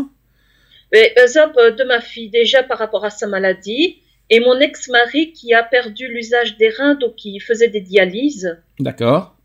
Mais 0.91 1.11
par 1.15 1.23
exemple, 1.23 1.55
de 1.77 1.83
ma 1.85 2.01
fille, 2.01 2.29
déjà 2.29 2.63
par 2.63 2.77
rapport 2.77 3.05
à 3.05 3.09
sa 3.09 3.27
maladie, 3.27 3.97
et 4.29 4.39
mon 4.39 4.59
ex-mari 4.59 5.33
qui 5.33 5.53
a 5.53 5.63
perdu 5.63 6.07
l'usage 6.07 6.57
des 6.57 6.69
reins, 6.69 6.95
donc 6.95 7.15
qui 7.15 7.39
faisait 7.39 7.67
des 7.69 7.81
dialyses. 7.81 8.57
D'accord, 8.79 9.35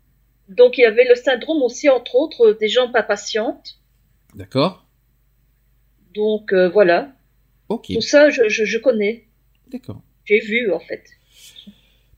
Donc 0.49 0.77
il 0.77 0.81
y 0.81 0.85
avait 0.85 1.07
le 1.07 1.15
syndrome 1.15 1.61
aussi, 1.61 1.89
entre 1.89 2.15
autres, 2.15 2.47
euh, 2.51 2.57
des 2.59 2.69
jambes 2.69 2.91
pas 2.91 3.03
patientes. 3.03 3.79
d'accord, 4.35 4.85
Donc 6.15 6.53
euh, 6.53 6.69
voilà, 6.69 7.11
ok, 7.69 7.87
tout 7.93 8.01
ça, 8.01 8.29
je, 8.29 8.47
je, 8.49 8.63
je 8.65 8.77
connais. 8.77 9.25
d'accord. 9.71 10.01
J'ai 10.25 10.39
vu, 10.39 10.71
en 10.73 10.79
fait. 10.79 11.03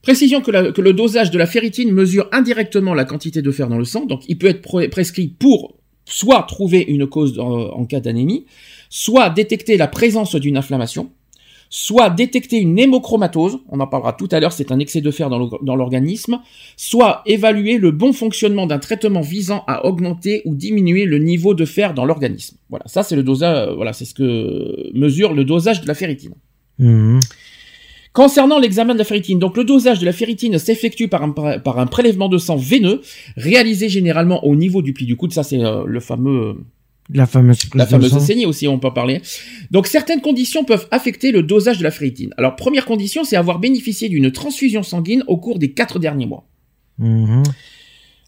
Précision 0.02 0.42
que, 0.42 0.50
la- 0.52 0.72
que 0.72 0.82
le 0.82 0.94
dosage 0.94 1.30
de 1.30 1.38
la 1.38 1.46
ferritine 1.46 1.92
mesure 1.92 2.28
indirectement 2.32 2.94
la 2.94 3.06
quantité 3.06 3.42
de 3.42 3.52
fer 3.52 3.68
dans 3.68 3.78
le 3.78 3.86
sang, 3.86 4.06
donc 4.06 4.24
il 4.28 4.38
peut 4.38 4.48
être 4.48 4.62
pre- 4.68 4.90
prescrit 4.90 5.28
pour 5.28 5.76
soit 6.06 6.42
trouver 6.48 6.80
une 6.82 7.06
cause 7.08 7.38
en, 7.38 7.52
en 7.70 7.86
cas 7.86 8.00
d'anémie, 8.00 8.46
soit 8.90 9.30
détecter 9.30 9.78
la 9.78 9.88
présence 9.88 10.34
d'une 10.36 10.58
inflammation, 10.58 11.12
soit 11.70 12.10
détecter 12.10 12.58
une 12.58 12.78
hémochromatose, 12.78 13.60
on 13.70 13.80
en 13.80 13.88
parlera 13.88 14.14
tout 14.14 14.28
à 14.32 14.40
l'heure, 14.40 14.52
c'est 14.52 14.72
un 14.72 14.80
excès 14.80 15.02
de 15.02 15.12
fer 15.12 15.30
dans 15.30 15.76
l'organisme, 15.76 16.42
soit 16.76 17.22
évaluer 17.26 17.78
le 17.78 17.92
bon 17.92 18.12
fonctionnement 18.12 18.66
d'un 18.66 18.80
traitement 18.80 19.22
visant 19.22 19.64
à 19.68 19.86
augmenter 19.86 20.42
ou 20.46 20.56
diminuer 20.56 21.06
le 21.06 21.20
niveau 21.20 21.54
de 21.54 21.66
fer 21.66 21.94
dans 21.94 22.06
l'organisme. 22.06 22.58
Voilà, 22.70 22.86
ça 22.88 23.04
c'est 23.04 23.16
le 23.16 23.24
dosage, 23.24 23.70
voilà, 23.76 23.94
c'est 23.94 24.06
ce 24.06 24.16
que 24.16 24.90
mesure 24.98 25.34
le 25.34 25.46
dosage 25.46 25.82
de 25.82 25.88
la 25.88 25.94
ferritine. 25.94 26.34
Mhm. 26.80 27.20
Concernant 28.12 28.58
l'examen 28.58 28.94
de 28.94 29.00
la 29.00 29.06
ferritine, 29.06 29.38
donc 29.38 29.56
le 29.56 29.64
dosage 29.64 30.00
de 30.00 30.06
la 30.06 30.12
ferritine 30.12 30.58
s'effectue 30.58 31.08
par 31.08 31.22
un, 31.22 31.30
par 31.32 31.78
un 31.78 31.86
prélèvement 31.86 32.28
de 32.28 32.40
sang 32.40 32.56
veineux, 32.56 33.02
réalisé 33.38 33.88
généralement 33.88 34.44
au 34.44 34.56
niveau 34.56 34.82
du 34.82 34.94
pli 34.94 35.06
du 35.06 35.16
coude, 35.16 35.32
ça 35.32 35.44
c'est 35.44 35.64
euh, 35.64 35.84
le 35.86 36.00
fameux 36.00 36.58
La 37.12 37.26
fameuse 37.26 37.66
prise 37.66 37.80
la 37.80 37.88
fameuse 37.88 38.18
saignée 38.20 38.46
aussi, 38.46 38.68
on 38.68 38.78
peut 38.78 38.88
en 38.88 38.92
parler. 38.92 39.22
Donc 39.72 39.88
certaines 39.88 40.22
conditions 40.22 40.64
peuvent 40.64 40.88
affecter 40.92 41.32
le 41.32 41.42
dosage 41.42 41.80
de 41.80 41.84
la 41.84 41.92
ferritine. 41.92 42.34
Alors 42.38 42.56
première 42.56 42.86
condition, 42.86 43.24
c'est 43.24 43.36
avoir 43.36 43.60
bénéficié 43.60 44.10
d'une 44.10 44.32
transfusion 44.32 44.84
sanguine 44.84 45.24
au 45.28 45.38
cours 45.38 45.58
des 45.58 45.72
quatre 45.72 45.98
derniers 45.98 46.28
mois. 46.28 46.48
Mhm. 47.00 47.44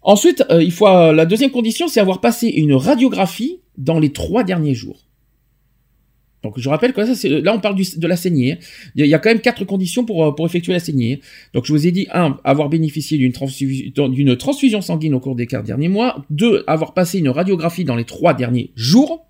Ensuite, 0.01 0.43
euh, 0.49 0.63
il 0.63 0.71
faut 0.71 0.88
euh, 0.88 1.13
la 1.13 1.25
deuxième 1.25 1.51
condition, 1.51 1.88
c'est 1.88 1.99
avoir 1.99 2.21
passé 2.21 2.47
une 2.47 2.73
radiographie 2.73 3.59
dans 3.77 3.99
les 3.99 4.11
trois 4.11 4.43
derniers 4.43 4.73
jours. 4.73 5.05
Donc 6.43 6.57
je 6.57 6.69
rappelle 6.69 6.91
que 6.93 7.05
ça, 7.05 7.13
c'est- 7.13 7.29
là 7.29 7.53
on 7.55 7.59
parle 7.59 7.75
du- 7.75 7.97
de 7.97 8.07
la 8.07 8.15
saignée. 8.15 8.57
Il 8.95 9.05
y 9.05 9.13
a- 9.13 9.19
quand 9.19 9.29
même 9.29 9.41
quatre 9.41 9.63
conditions 9.63 10.05
pour, 10.05 10.25
euh, 10.25 10.31
pour 10.31 10.45
effectuer 10.45 10.73
la 10.73 10.79
saignée. 10.79 11.21
Donc 11.53 11.65
je 11.65 11.71
vous 11.73 11.85
ai 11.85 11.91
dit 11.91 12.07
un, 12.13 12.39
avoir 12.43 12.67
bénéficié 12.69 13.17
d'une 13.19 13.31
transfusion, 13.31 14.09
d'une 14.09 14.35
transfusion 14.35 14.81
sanguine 14.81 15.13
au 15.13 15.19
cours 15.19 15.35
des 15.35 15.45
quatre 15.45 15.65
derniers 15.65 15.87
mois. 15.87 16.25
Deux, 16.31 16.63
avoir 16.67 16.93
passé 16.95 17.19
une 17.19 17.29
radiographie 17.29 17.83
dans 17.83 17.95
les 17.95 18.05
trois 18.05 18.33
derniers 18.33 18.71
jours. 18.75 19.27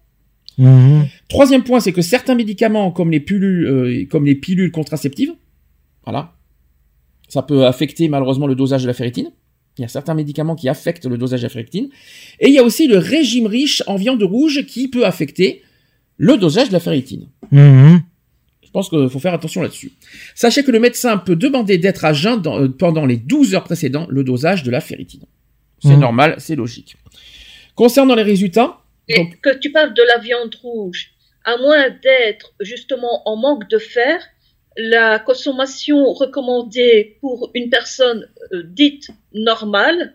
Mhm. 0.57 1.05
Troisième 1.27 1.63
point, 1.63 1.79
c'est 1.79 1.91
que 1.93 2.01
certains 2.01 2.35
médicaments, 2.35 2.91
comme 2.91 3.11
les 3.11 3.19
pilules, 3.19 3.65
euh, 3.65 4.05
comme 4.09 4.25
les 4.25 4.35
pilules 4.35 4.71
contraceptives, 4.71 5.33
voilà, 6.05 6.33
ça 7.27 7.41
peut 7.41 7.65
affecter 7.65 8.07
malheureusement 8.09 8.47
le 8.47 8.55
dosage 8.55 8.83
de 8.83 8.87
la 8.87 8.93
ferritine. 8.93 9.31
Il 9.77 9.81
y 9.81 9.85
a 9.85 9.87
certains 9.87 10.13
médicaments 10.13 10.55
qui 10.55 10.67
affectent 10.67 11.05
le 11.05 11.17
dosage 11.17 11.41
de 11.41 11.45
la 11.45 11.49
ferritine. 11.49 11.89
Et 12.41 12.49
il 12.49 12.53
y 12.53 12.57
a 12.57 12.63
aussi 12.63 12.87
le 12.87 12.97
régime 12.97 13.47
riche 13.47 13.81
en 13.87 13.95
viande 13.95 14.21
rouge 14.23 14.65
qui 14.65 14.89
peut 14.89 15.05
affecter 15.05 15.61
le 16.27 16.37
dosage 16.37 16.67
de 16.69 16.73
la 16.73 16.79
ferritine. 16.79 17.27
Mhm. 17.51 17.99
Je 18.63 18.69
pense 18.69 18.89
qu'il 18.89 19.09
faut 19.09 19.19
faire 19.19 19.33
attention 19.33 19.61
là-dessus. 19.63 19.91
Sachez 20.35 20.63
que 20.63 20.71
le 20.71 20.79
médecin 20.79 21.17
peut 21.17 21.35
demander 21.35 21.77
d'être 21.79 22.05
à 22.05 22.13
jeun 22.13 22.39
dans- 22.41 22.59
euh, 22.61 22.67
pendant 22.69 23.05
les 23.05 23.17
12 23.17 23.55
heures 23.55 23.63
précédentes 23.63 24.07
le 24.09 24.23
dosage 24.23 24.61
de 24.63 24.69
la 24.71 24.81
ferritine. 24.81 25.23
C'est 25.83 25.89
Mhm. 25.95 25.99
normal, 25.99 26.35
c'est 26.37 26.55
logique. 26.55 26.95
Concernant 27.75 28.15
les 28.15 28.23
résultats, 28.23 28.77
Et 29.07 29.15
Donc- 29.17 29.41
que 29.41 29.57
tu 29.57 29.71
parles 29.71 29.93
de 29.95 30.03
la 30.03 30.19
viande 30.19 30.53
rouge, 30.61 31.11
à 31.43 31.57
moins 31.57 31.89
d'être 31.89 32.53
justement 32.61 33.27
en 33.27 33.35
manque 33.35 33.67
de 33.67 33.79
fer, 33.79 34.21
la 34.77 35.17
consommation 35.19 36.13
recommandée 36.13 37.17
pour 37.19 37.49
une 37.55 37.69
personne 37.69 38.29
euh, 38.53 38.61
dite 38.63 39.09
normale, 39.33 40.13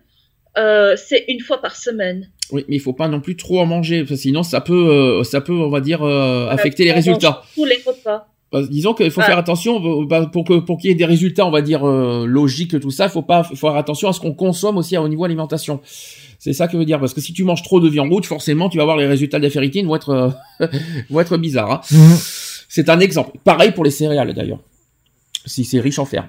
euh, 0.56 0.94
c'est 0.96 1.24
une 1.28 1.40
fois 1.40 1.60
par 1.60 1.74
semaine. 1.76 2.30
Oui, 2.52 2.64
mais 2.68 2.76
il 2.76 2.80
faut 2.80 2.92
pas 2.92 3.08
non 3.08 3.20
plus 3.20 3.36
trop 3.36 3.60
en 3.60 3.66
manger, 3.66 4.00
parce 4.00 4.10
que 4.10 4.16
sinon 4.16 4.42
ça 4.42 4.60
peut, 4.60 4.88
euh, 4.88 5.24
ça 5.24 5.40
peut, 5.40 5.52
on 5.52 5.68
va 5.68 5.80
dire, 5.80 6.02
euh, 6.02 6.48
affecter 6.48 6.84
les 6.84 6.92
résultats. 6.92 7.42
Tous 7.54 7.64
les 7.64 7.78
repas. 7.86 8.28
Parce- 8.52 8.68
Disons 8.70 8.94
qu'il 8.94 9.10
faut 9.10 9.20
Ah. 9.20 9.26
faire 9.26 9.38
attention 9.38 10.02
euh, 10.02 10.06
bah, 10.06 10.26
pour 10.32 10.44
que 10.44 10.60
pour 10.60 10.78
qu'il 10.78 10.90
y 10.90 10.92
ait 10.92 10.96
des 10.96 11.04
résultats, 11.04 11.44
on 11.44 11.50
va 11.50 11.62
dire 11.62 11.84
euh, 11.86 12.24
logiques, 12.26 12.78
tout 12.80 12.92
ça. 12.92 13.06
Il 13.06 13.10
faut 13.10 13.22
pas, 13.22 13.42
faut 13.42 13.56
faire 13.56 13.74
attention 13.76 14.08
à 14.08 14.12
ce 14.12 14.20
qu'on 14.20 14.32
consomme 14.34 14.76
aussi 14.76 14.96
au 14.96 15.08
niveau 15.08 15.24
alimentation. 15.24 15.80
C'est 16.38 16.52
ça 16.52 16.68
que 16.68 16.76
veut 16.76 16.84
dire, 16.84 17.00
parce 17.00 17.12
que 17.14 17.20
si 17.20 17.32
tu 17.32 17.42
manges 17.42 17.62
trop 17.64 17.80
de 17.80 17.88
viande 17.88 18.10
rouge, 18.12 18.26
forcément, 18.26 18.68
tu 18.68 18.78
vas 18.78 18.84
voir 18.84 18.96
les 18.96 19.06
résultats 19.06 19.38
de 19.38 19.42
la 19.44 19.50
ferritine 19.50 19.86
vont 19.88 19.96
être 19.96 20.10
euh, 20.60 20.66
vont 21.10 21.18
être 21.20 21.36
bizarres. 21.38 21.72
hein. 21.72 21.80
Mhm. 21.90 22.16
C'est 22.68 22.88
un 22.88 23.00
exemple. 23.00 23.36
Pareil 23.42 23.72
pour 23.72 23.82
les 23.84 23.90
céréales 23.90 24.32
d'ailleurs, 24.34 24.60
si 25.44 25.64
c'est 25.64 25.80
riche 25.80 25.98
en 25.98 26.04
fer. 26.04 26.28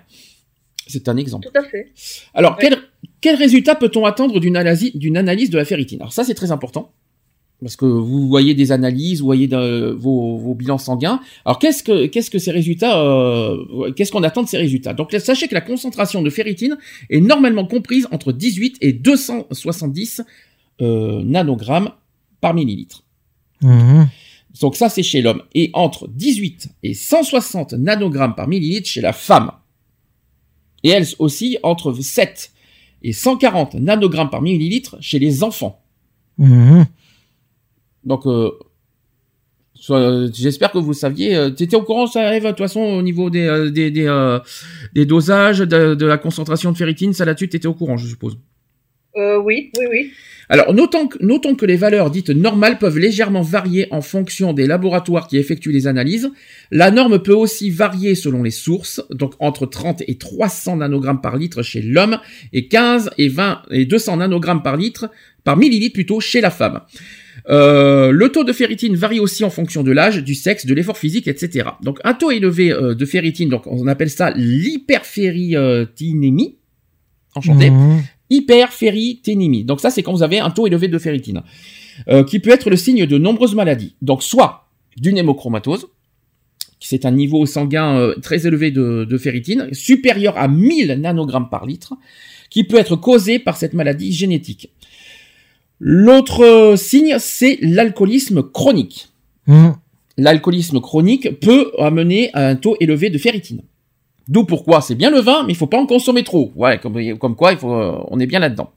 C'est 0.88 1.10
un 1.10 1.18
exemple. 1.18 1.48
Tout 1.54 1.60
à 1.60 1.64
fait. 1.64 1.92
Alors, 2.34 2.54
Ouais. 2.54 2.58
quel, 2.62 2.78
quel 3.22 3.36
résultat 3.36 3.76
peut-on 3.76 4.06
attendre 4.06 4.40
d'une 4.40 4.56
analyse, 4.58 5.50
de 5.50 5.58
la 5.58 5.66
ferritine? 5.66 6.00
Alors 6.02 6.14
ça, 6.14 6.24
c'est 6.24 6.34
très 6.34 6.52
important. 6.52 6.92
Parce 7.60 7.76
que 7.76 7.86
vous 7.86 8.28
voyez 8.28 8.54
des 8.54 8.72
analyses, 8.72 9.20
vous 9.20 9.26
voyez 9.26 9.48
de- 9.48 9.90
vos, 9.98 10.38
vos 10.38 10.54
bilans 10.54 10.78
sanguins. 10.78 11.20
Alors 11.44 11.58
qu'est-ce 11.58 11.82
que 11.82 12.06
qu'est-ce 12.06 12.30
que 12.30 12.38
ces 12.38 12.52
résultats 12.52 13.02
euh, 13.02 13.92
Qu'est-ce 13.94 14.12
qu'on 14.12 14.22
attend 14.22 14.44
de 14.44 14.48
ces 14.48 14.60
résultats? 14.60 14.94
Donc 14.94 15.12
là, 15.12 15.20
sachez 15.20 15.48
que 15.48 15.56
la 15.56 15.62
concentration 15.62 16.22
de 16.22 16.30
ferritine 16.30 16.78
est 17.10 17.20
normalement 17.20 17.66
comprise 17.66 18.08
entre 18.12 18.32
18 18.32 18.78
et 18.82 18.94
270 18.94 20.22
euh, 20.82 21.24
nanogrammes 21.24 21.90
par 22.42 22.54
millilitre. 22.54 23.04
Mhm. 23.64 24.08
Donc 24.62 24.76
ça, 24.76 24.88
c'est 24.90 25.02
chez 25.04 25.24
l'homme. 25.24 25.42
Et 25.56 25.72
entre 25.74 26.08
18 26.08 26.70
et 26.84 26.94
160 26.94 27.74
nanogrammes 27.74 28.36
par 28.36 28.48
millilitre 28.48 28.88
chez 28.88 29.02
la 29.02 29.14
femme. 29.14 29.52
Et 30.84 30.90
elle 30.90 31.08
aussi 31.18 31.58
entre 31.64 31.92
7 31.92 32.52
et 33.08 33.14
140 33.14 33.76
nanogrammes 33.76 34.30
par 34.30 34.42
millilitre 34.42 34.98
chez 35.00 35.18
les 35.18 35.42
enfants. 35.42 35.82
Mhm. 36.38 36.86
Donc, 38.04 38.26
euh, 38.26 38.52
j'espère 40.34 40.72
que 40.74 40.78
vous 40.78 40.94
saviez. 40.94 41.36
Euh, 41.38 41.50
T'étais 41.50 41.78
au 41.78 41.84
courant, 41.84 42.08
ça 42.08 42.36
Eve, 42.36 42.44
de 42.44 42.50
toute 42.50 42.58
façon, 42.58 42.82
au 42.82 43.02
niveau 43.02 43.30
des, 43.30 43.46
euh, 43.46 43.70
des, 43.70 43.92
des, 43.92 44.08
euh, 44.08 44.40
des 44.94 45.06
dosages, 45.06 45.60
de, 45.60 45.96
de 45.96 46.06
la 46.06 46.18
concentration 46.18 46.74
de 46.74 46.78
ferritine, 46.78 47.14
ça 47.14 47.24
là-dessus, 47.24 47.48
t'étais 47.48 47.68
au 47.68 47.74
courant, 47.74 47.96
je 47.96 48.08
suppose. 48.08 48.38
Euh, 49.18 49.38
oui, 49.38 49.72
oui, 49.78 49.86
oui. 49.90 50.12
Alors, 50.50 50.74
notons 50.74 51.08
que, 51.08 51.18
notons 51.22 51.56
que 51.56 51.66
les 51.66 51.76
valeurs 51.76 52.10
dites 52.10 52.30
normales 52.30 52.78
peuvent 52.78 52.98
légèrement 52.98 53.42
varier 53.42 53.88
en 53.92 54.02
fonction 54.02 54.54
des 54.54 54.66
laboratoires 54.66 55.28
qui 55.28 55.36
effectuent 55.38 55.74
les 55.74 55.88
analyses. 55.88 56.32
La 56.72 56.90
norme 56.90 57.22
peut 57.22 57.34
aussi 57.34 57.70
varier 57.70 58.16
selon 58.16 58.44
les 58.44 58.52
sources, 58.52 59.02
donc 59.10 59.34
entre 59.40 59.66
30 59.66 60.04
et 60.08 60.18
300 60.18 60.78
nanogrammes 60.78 61.20
par 61.20 61.36
litre 61.36 61.64
chez 61.64 61.82
l'homme 61.82 62.20
et 62.54 62.70
15 62.70 63.10
et 63.18 63.28
20 63.28 63.64
et 63.72 63.84
200 63.86 64.16
nanogrammes 64.18 64.64
par 64.64 64.78
litre, 64.78 65.12
par 65.44 65.58
millilitre 65.58 65.96
plutôt, 65.96 66.22
chez 66.22 66.40
la 66.40 66.50
femme. 66.50 66.80
Euh, 67.50 68.12
le 68.12 68.30
taux 68.30 68.46
de 68.46 68.54
ferritine 68.54 68.96
varie 68.96 69.20
aussi 69.20 69.44
en 69.44 69.50
fonction 69.50 69.84
de 69.84 69.92
l'âge, 69.92 70.24
du 70.24 70.36
sexe, 70.36 70.66
de 70.66 70.74
l'effort 70.74 70.98
physique, 70.98 71.28
etc. 71.28 71.68
Donc 71.84 72.00
un 72.06 72.14
taux 72.14 72.32
élevé 72.32 72.72
euh, 72.72 72.96
de 72.96 73.06
ferritine, 73.06 73.50
donc 73.50 73.68
on 73.68 73.86
appelle 73.88 74.10
ça 74.10 74.32
l'hyperferritinémie. 74.32 76.56
Enchanté 77.36 77.70
Mhm. 77.70 78.04
Hyperferriténémie. 78.30 79.64
Donc 79.64 79.80
ça, 79.80 79.90
c'est 79.90 80.04
quand 80.04 80.14
vous 80.14 80.24
avez 80.24 80.40
un 80.40 80.50
taux 80.50 80.68
élevé 80.68 80.88
de 80.88 80.98
ferritine, 80.98 81.44
euh, 82.10 82.24
qui 82.24 82.40
peut 82.40 82.52
être 82.52 82.70
le 82.70 82.76
signe 82.76 83.06
de 83.06 83.18
nombreuses 83.18 83.56
maladies. 83.56 83.96
Donc 84.02 84.24
soit 84.24 84.68
d'une 84.98 85.18
hémochromatose, 85.18 85.88
qui 86.80 86.88
c'est 86.88 87.06
un 87.06 87.12
niveau 87.12 87.46
sanguin 87.46 87.98
euh, 87.98 88.16
très 88.22 88.46
élevé 88.46 88.72
de, 88.72 89.06
de 89.06 89.18
ferritine, 89.18 89.70
supérieur 89.74 90.38
à 90.38 90.48
1000 90.48 91.00
nanogrammes 91.00 91.50
par 91.50 91.66
litre, 91.66 91.94
qui 92.50 92.64
peut 92.64 92.78
être 92.78 92.96
causé 92.96 93.40
par 93.40 93.58
cette 93.58 93.74
maladie 93.74 94.14
génétique. 94.14 94.72
L'autre 95.80 96.44
euh, 96.44 96.76
signe, 96.76 97.18
c'est 97.20 97.60
l'alcoolisme 97.62 98.44
chronique. 98.44 99.10
Mhm. 99.48 99.76
L'alcoolisme 100.18 100.80
chronique 100.82 101.40
peut 101.40 101.72
amener 101.78 102.32
à 102.34 102.48
un 102.48 102.56
taux 102.56 102.76
élevé 102.80 103.10
de 103.10 103.18
ferritine. 103.18 103.62
D'où 104.28 104.44
pourquoi 104.44 104.82
c'est 104.82 104.96
bien 104.96 105.10
le 105.10 105.20
vin, 105.20 105.44
mais 105.46 105.54
il 105.54 105.56
faut 105.56 105.68
pas 105.68 105.80
en 105.80 105.86
consommer 105.86 106.24
trop. 106.24 106.52
Ouais, 106.56 106.80
comme, 106.80 107.18
comme 107.18 107.36
quoi, 107.36 107.54
il 107.54 107.58
faut, 107.58 107.74
euh, 107.74 107.98
on 108.10 108.20
est 108.20 108.26
bien 108.26 108.40
là-dedans. 108.40 108.72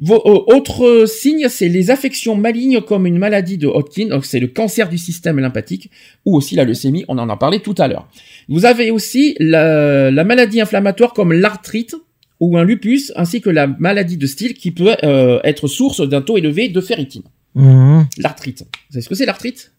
Vos, 0.00 0.16
euh, 0.16 0.54
autre 0.54 0.84
euh, 0.84 1.06
signe, 1.06 1.48
c'est 1.48 1.68
les 1.68 1.90
affections 1.90 2.34
malignes 2.34 2.80
comme 2.80 3.06
une 3.06 3.18
maladie 3.18 3.58
de 3.58 3.68
Hodgkin, 3.68 4.08
donc 4.08 4.24
c'est 4.24 4.40
le 4.40 4.48
cancer 4.48 4.88
du 4.88 4.98
système 4.98 5.38
lymphatique, 5.38 5.90
ou 6.24 6.36
aussi 6.36 6.56
la 6.56 6.64
leucémie, 6.64 7.04
on 7.08 7.18
en 7.18 7.28
a 7.28 7.36
parlé 7.36 7.60
tout 7.60 7.74
à 7.78 7.86
l'heure. 7.86 8.08
Vous 8.48 8.64
avez 8.64 8.90
aussi 8.90 9.36
la, 9.38 10.10
la 10.10 10.24
maladie 10.24 10.60
inflammatoire 10.60 11.12
comme 11.12 11.32
l'arthrite 11.32 11.94
ou 12.40 12.58
un 12.58 12.64
lupus, 12.64 13.12
ainsi 13.14 13.40
que 13.40 13.50
la 13.50 13.66
maladie 13.66 14.16
de 14.16 14.26
style 14.26 14.54
qui 14.54 14.72
peut 14.72 14.96
euh, 15.04 15.40
être 15.44 15.68
source 15.68 16.00
d'un 16.00 16.22
taux 16.22 16.36
élevé 16.36 16.68
de 16.68 16.80
ferritine. 16.80 17.22
Mhm. 17.54 18.06
L'arthrite. 18.18 18.62
Vous 18.62 18.94
savez 18.94 19.02
ce 19.02 19.08
que 19.08 19.14
c'est 19.14 19.26
l'arthrite? 19.26 19.72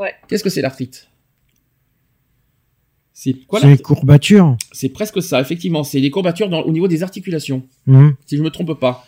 Ouais. 0.00 0.14
Qu'est-ce 0.28 0.44
que 0.44 0.50
c'est 0.50 0.62
l'arthrite? 0.62 1.08
C'est 3.18 3.32
quoi 3.46 3.60
C'est 3.60 3.68
les 3.68 3.78
courbatures. 3.78 4.58
C'est 4.72 4.90
presque 4.90 5.22
ça, 5.22 5.40
effectivement. 5.40 5.84
C'est 5.84 6.00
les 6.00 6.10
courbatures 6.10 6.50
dans- 6.50 6.60
au 6.60 6.70
niveau 6.70 6.86
des 6.86 7.02
articulations, 7.02 7.62
Mhm. 7.86 8.14
si 8.26 8.36
je 8.36 8.42
me 8.42 8.50
trompe 8.50 8.78
pas. 8.78 9.06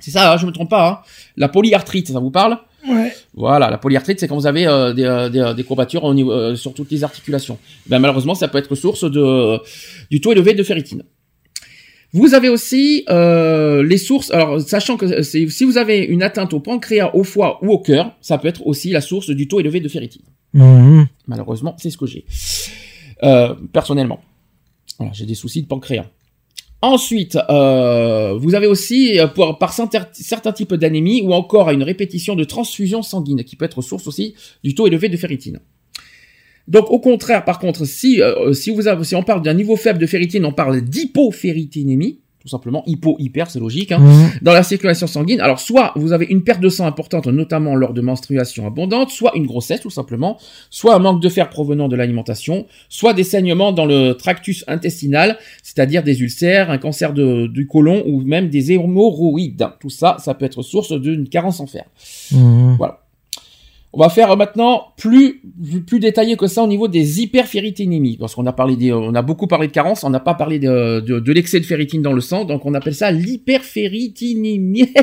C'est 0.00 0.10
ça, 0.10 0.32
hein, 0.32 0.36
je 0.36 0.46
me 0.46 0.50
trompe 0.50 0.68
pas. 0.70 0.88
hein. 0.90 0.98
La 1.36 1.48
polyarthrite, 1.48 2.08
ça 2.08 2.18
vous 2.18 2.32
parle? 2.32 2.58
Ouais. 2.88 3.12
Voilà, 3.34 3.70
la 3.70 3.78
polyarthrite, 3.78 4.18
c'est 4.18 4.26
quand 4.26 4.34
vous 4.36 4.48
avez 4.48 4.66
euh, 4.66 4.92
des, 4.92 5.04
euh, 5.04 5.28
des, 5.28 5.38
euh, 5.38 5.54
des 5.54 5.62
courbatures 5.62 6.02
au 6.02 6.12
niveau, 6.12 6.32
euh, 6.32 6.56
sur 6.56 6.74
toutes 6.74 6.90
les 6.90 7.04
articulations. 7.04 7.56
Ben, 7.86 8.00
malheureusement, 8.00 8.34
ça 8.34 8.48
peut 8.48 8.58
être 8.58 8.74
source 8.74 9.04
de, 9.08 9.58
du 10.10 10.20
taux 10.20 10.32
élevé 10.32 10.54
de 10.54 10.62
ferritine. 10.64 11.04
Vous 12.12 12.34
avez 12.34 12.48
aussi 12.48 13.04
euh, 13.10 13.84
les 13.84 13.98
sources. 13.98 14.32
Alors, 14.32 14.60
sachant 14.60 14.96
que 14.96 15.22
si 15.22 15.64
vous 15.64 15.78
avez 15.78 15.98
une 16.00 16.24
atteinte 16.24 16.52
au 16.52 16.58
pancréas, 16.58 17.14
au 17.14 17.22
foie 17.22 17.60
ou 17.62 17.70
au 17.70 17.78
cœur, 17.78 18.16
ça 18.20 18.38
peut 18.38 18.48
être 18.48 18.66
aussi 18.66 18.90
la 18.90 19.00
source 19.00 19.30
du 19.30 19.46
taux 19.46 19.60
élevé 19.60 19.78
de 19.78 19.88
ferritine. 19.88 20.22
Mhm. 20.52 21.06
Malheureusement, 21.28 21.76
c'est 21.78 21.90
ce 21.90 21.96
que 21.96 22.06
j'ai. 22.06 22.24
Euh, 23.22 23.54
personnellement. 23.72 24.20
J'ai 25.12 25.26
des 25.26 25.34
soucis 25.34 25.62
de 25.62 25.66
pancréas. 25.66 26.06
Ensuite, 26.82 27.36
euh, 27.50 28.38
vous 28.38 28.54
avez 28.54 28.66
aussi, 28.66 29.18
euh, 29.18 29.26
pour, 29.26 29.58
par 29.58 29.72
certains 29.72 30.52
types 30.52 30.74
d'anémie 30.74 31.20
ou 31.22 31.34
encore 31.34 31.68
à 31.68 31.74
une 31.74 31.82
répétition 31.82 32.34
de 32.34 32.44
transfusion 32.44 33.02
sanguine, 33.02 33.44
qui 33.44 33.56
peut 33.56 33.66
être 33.66 33.82
source 33.82 34.06
aussi 34.06 34.34
du 34.64 34.74
taux 34.74 34.86
élevé 34.86 35.10
de 35.10 35.16
ferritine. 35.16 35.60
Donc 36.68 36.90
au 36.90 36.98
contraire, 36.98 37.44
par 37.44 37.58
contre, 37.58 37.84
si 37.84 38.20
si 38.52 38.70
vous 38.70 38.82
si 39.04 39.14
on 39.16 39.22
parle 39.22 39.42
d'un 39.42 39.54
niveau 39.54 39.76
faible 39.76 39.98
de 39.98 40.06
ferritine, 40.06 40.44
on 40.44 40.52
parle 40.52 40.80
d'hypoféritinémie, 40.82 42.20
tout 42.40 42.48
simplement 42.48 42.82
hypo 42.86 43.16
hyper, 43.18 43.50
c'est 43.50 43.60
logique. 43.60 43.92
Hein, 43.92 43.98
Mhm. 44.00 44.30
dans 44.42 44.52
la 44.54 44.62
circulation 44.62 45.06
sanguine. 45.06 45.40
Alors, 45.40 45.60
soit 45.60 45.92
vous 45.96 46.12
avez 46.12 46.26
une 46.26 46.42
perte 46.42 46.60
de 46.60 46.68
sang 46.70 46.86
importante, 46.86 47.26
notamment 47.26 47.74
lors 47.74 47.92
de 47.92 48.00
menstruations 48.00 48.66
abondantes, 48.66 49.10
soit 49.10 49.32
une 49.36 49.46
grossesse, 49.46 49.80
tout 49.80 49.90
simplement, 49.90 50.38
soit 50.70 50.94
un 50.94 50.98
manque 50.98 51.20
de 51.20 51.28
fer 51.28 51.50
provenant 51.50 51.88
de 51.88 51.96
l'alimentation, 51.96 52.66
soit 52.88 53.12
des 53.12 53.24
saignements 53.24 53.72
dans 53.72 53.84
le 53.86 54.12
tractus 54.14 54.64
intestinal, 54.68 55.36
c'est-à-dire 55.62 56.02
des 56.02 56.22
ulcères, 56.22 56.70
un 56.70 56.78
cancer 56.78 57.12
de- 57.12 57.46
du 57.46 57.66
côlon 57.66 58.02
ou 58.06 58.22
même 58.22 58.48
des 58.48 58.72
hémorroïdes. 58.72 59.66
Tout 59.78 59.90
ça, 59.90 60.16
ça 60.18 60.34
peut 60.34 60.46
être 60.46 60.62
source 60.62 60.92
d'une 60.92 61.28
carence 61.28 61.60
en 61.60 61.66
fer. 61.66 61.84
Mhm. 62.32 62.78
On 63.92 63.98
va 63.98 64.08
faire 64.08 64.30
euh, 64.30 64.36
maintenant 64.36 64.92
plus 64.96 65.42
plus 65.86 65.98
détaillé 65.98 66.36
que 66.36 66.46
ça 66.46 66.62
au 66.62 66.68
niveau 66.68 66.86
des 66.86 67.22
hyperféritinémies, 67.22 68.18
parce 68.18 68.36
qu'on 68.36 68.46
a 68.46 68.52
parlé 68.52 68.76
des, 68.76 68.92
on 68.92 69.12
a 69.14 69.22
beaucoup 69.22 69.48
parlé 69.48 69.66
de 69.66 69.72
carence, 69.72 70.04
on 70.04 70.10
n'a 70.10 70.20
pas 70.20 70.34
parlé 70.34 70.60
de, 70.60 71.00
de, 71.00 71.32
l'excès 71.32 71.58
de 71.58 71.64
ferritine 71.64 72.02
dans 72.02 72.12
le 72.12 72.20
sang, 72.20 72.44
donc 72.44 72.64
on 72.66 72.74
appelle 72.74 72.94
ça 72.94 73.10
l'hyperféritinémie. 73.10 74.92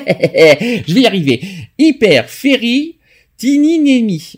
Je 0.88 0.94
vais 0.94 1.02
y 1.02 1.06
arriver. 1.06 1.42
Hyperféritinémie. 1.78 4.38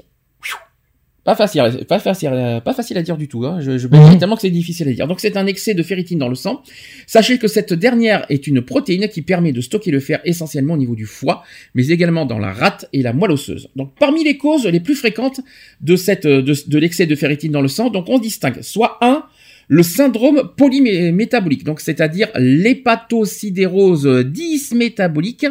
Pas 1.30 1.35
facile, 1.35 1.85
pas 1.88 1.99
facile, 1.99 2.61
pas 2.65 2.73
facile 2.73 2.97
à 2.97 3.03
dire 3.03 3.15
du 3.15 3.27
tout. 3.27 3.45
Hein. 3.45 3.60
Je, 3.61 3.77
je 3.77 3.88
Mhm. 3.88 4.18
tellement 4.18 4.35
que 4.35 4.41
c'est 4.41 4.49
difficile 4.49 4.88
à 4.88 4.93
dire. 4.93 5.07
Donc 5.07 5.19
c'est 5.19 5.38
un 5.38 5.45
excès 5.45 5.76
de 5.76 5.84
ferritine 5.84 6.18
dans 6.18 6.27
le 6.27 6.34
sang. 6.34 6.64
Sachez 7.06 7.38
que 7.38 7.47
cette 7.47 7.72
dernière 7.72 8.26
est 8.30 8.47
une 8.47 8.64
protéine 8.64 9.07
qui 9.10 9.22
permet 9.22 9.51
de 9.51 9.61
stocker 9.61 9.91
le 9.91 9.99
fer 9.99 10.22
essentiellement 10.26 10.73
au 10.73 10.77
niveau 10.77 10.95
du 10.95 11.06
foie, 11.06 11.43
mais 11.76 11.89
également 11.89 12.26
dans 12.26 12.39
la 12.39 12.51
rate 12.51 12.88
et 12.93 13.03
la 13.03 13.14
moelle 13.14 13.30
osseuse. 13.30 13.69
Donc 13.76 13.91
parmi 13.99 14.23
les 14.23 14.38
causes 14.38 14.65
les 14.65 14.80
plus 14.80 14.95
fréquentes 14.95 15.41
de 15.81 15.95
cette 15.95 16.26
de, 16.26 16.41
de 16.68 16.77
l'excès 16.80 17.06
de 17.06 17.14
ferritine 17.14 17.51
dans 17.51 17.61
le 17.61 17.68
sang, 17.68 17.91
donc 17.91 18.06
on 18.10 18.18
distingue 18.18 18.64
soit 18.64 18.97
un 19.01 19.22
le 19.71 19.83
syndrome 19.83 20.49
polymétabolique, 20.57 21.63
donc 21.63 21.79
c'est-à-dire 21.79 22.27
l'hépatosidérose 22.35 24.05
dysmétabolique. 24.25 25.45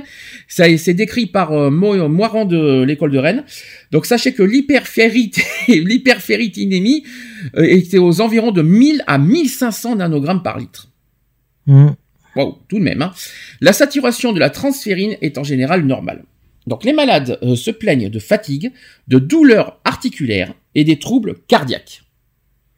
Ça 0.49 0.65
c'est 0.77 0.93
décrit 0.95 1.27
par 1.27 1.53
euh, 1.53 1.70
Mo- 1.70 2.09
Moiran 2.09 2.45
de 2.45 2.82
l'école 2.82 3.12
de 3.12 3.19
Rennes. 3.19 3.45
Donc 3.93 4.07
sachez 4.07 4.32
que 4.35 4.43
l'hyperférite- 4.43 5.40
l'hyperféritinémie 5.69 7.05
euh, 7.57 7.62
était 7.62 7.99
aux 7.99 8.20
environs 8.20 8.51
de 8.51 8.62
1000 8.62 9.05
à 9.07 9.19
1500 9.19 9.97
nanogrammes 9.97 10.43
par 10.43 10.59
litre. 10.59 10.89
Mhm. 11.66 11.95
Waouh, 12.36 12.57
tout 12.69 12.78
de 12.78 12.85
même. 12.85 13.03
Hein. 13.03 13.12
La 13.61 13.73
saturation 13.73 14.32
de 14.32 14.40
la 14.40 14.51
transférine 14.51 15.16
est 15.23 15.39
en 15.39 15.45
général 15.45 15.85
normale. 15.85 16.24
Donc 16.66 16.85
les 16.85 16.93
malades 16.93 17.39
euh, 17.43 17.55
se 17.57 17.70
plaignent 17.70 18.11
de 18.11 18.19
fatigue, 18.19 18.73
de 19.07 19.19
douleurs 19.19 19.81
articulaires 19.85 20.55
et 20.74 20.85
des 20.85 20.99
troubles 20.99 21.36
cardiaques. 21.49 22.03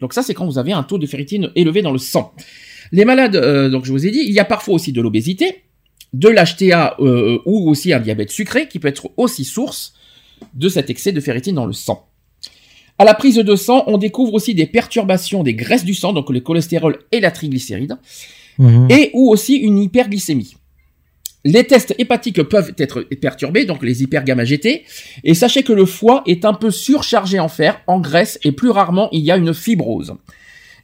Donc 0.01 0.13
ça 0.13 0.23
c'est 0.23 0.35
quand 0.35 0.47
vous 0.47 0.59
avez 0.59 0.73
un 0.73 0.83
taux 0.83 0.99
de 0.99 1.07
ferritine 1.07 1.51
élevé 1.55 1.83
dans 1.83 1.93
le 1.93 1.99
sang. 1.99 2.33
Les 2.93 3.05
malades, 3.05 3.37
euh, 3.37 3.69
donc 3.69 3.85
je 3.85 3.93
vous 3.93 4.07
ai 4.07 4.11
dit, 4.11 4.23
il 4.27 4.33
y 4.33 4.41
a 4.41 4.45
parfois 4.45 4.75
aussi 4.75 4.93
de 4.93 5.01
l'obésité, 5.01 5.63
de 6.13 6.29
l'HTA 6.29 6.97
euh, 7.01 7.39
ou 7.47 7.71
aussi 7.71 7.93
un 7.93 8.01
diabète 8.01 8.31
sucré 8.31 8.69
qui 8.69 8.79
peut 8.79 8.89
être 8.89 9.11
aussi 9.17 9.45
source 9.45 9.95
de 10.55 10.69
cet 10.69 10.91
excès 10.91 11.13
de 11.13 11.21
ferritine 11.21 11.55
dans 11.55 11.67
le 11.67 11.73
sang. 11.73 12.09
À 12.99 13.05
la 13.05 13.15
prise 13.15 13.37
de 13.37 13.57
sang, 13.57 13.85
on 13.87 13.97
découvre 13.97 14.35
aussi 14.35 14.55
des 14.55 14.67
perturbations 14.67 15.43
des 15.43 15.55
graisses 15.55 15.85
du 15.85 15.95
sang, 15.95 16.13
donc 16.13 16.29
le 16.31 16.41
cholestérol 16.41 16.99
et 17.13 17.21
la 17.21 17.31
triglycéride 17.31 17.97
Mhm. 18.61 18.89
et 18.91 19.11
ou 19.15 19.31
aussi 19.31 19.57
une 19.57 19.79
hyperglycémie. 19.79 20.55
Les 21.45 21.67
tests 21.67 21.95
hépatiques 21.99 22.43
peuvent 22.43 22.75
être 22.77 23.03
perturbés, 23.21 23.65
donc 23.65 23.83
les 23.83 24.03
hypergamma 24.03 24.45
GT, 24.45 24.85
et 25.25 25.35
sachez 25.35 25.63
que 25.63 25.73
le 25.73 25.87
foie 25.87 26.23
est 26.27 26.45
un 26.45 26.53
peu 26.53 26.71
surchargé 26.71 27.39
en 27.39 27.49
fer, 27.49 27.81
en 27.87 27.99
graisse, 27.99 28.39
et 28.45 28.53
plus 28.53 28.71
rarement 28.71 29.09
il 29.13 29.21
y 29.21 29.31
a 29.31 29.37
une 29.37 29.55
fibrose. 29.55 30.15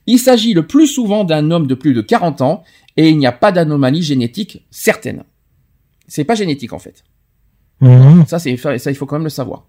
Il 0.07 0.19
s'agit 0.19 0.55
le 0.55 0.67
plus 0.67 0.87
souvent 0.87 1.25
d'un 1.25 1.51
homme 1.51 1.67
de 1.67 1.75
plus 1.75 1.93
de 1.93 2.01
40 2.01 2.41
ans, 2.41 2.65
et 2.97 3.09
il 3.09 3.19
n'y 3.19 3.27
a 3.27 3.33
pas 3.33 3.53
d'anomalie 3.53 4.03
génétique 4.03 4.65
certaine. 4.71 5.25
C'est 6.09 6.25
pas 6.25 6.35
génétique 6.35 6.73
en 6.73 6.79
fait. 6.79 7.05
Mhm. 7.81 8.25
Ça, 8.27 8.39
c'est, 8.39 8.57
ça, 8.57 8.91
il 8.91 8.95
faut 8.95 9.07
quand 9.07 9.17
même 9.17 9.25
le 9.25 9.31
savoir. 9.31 9.67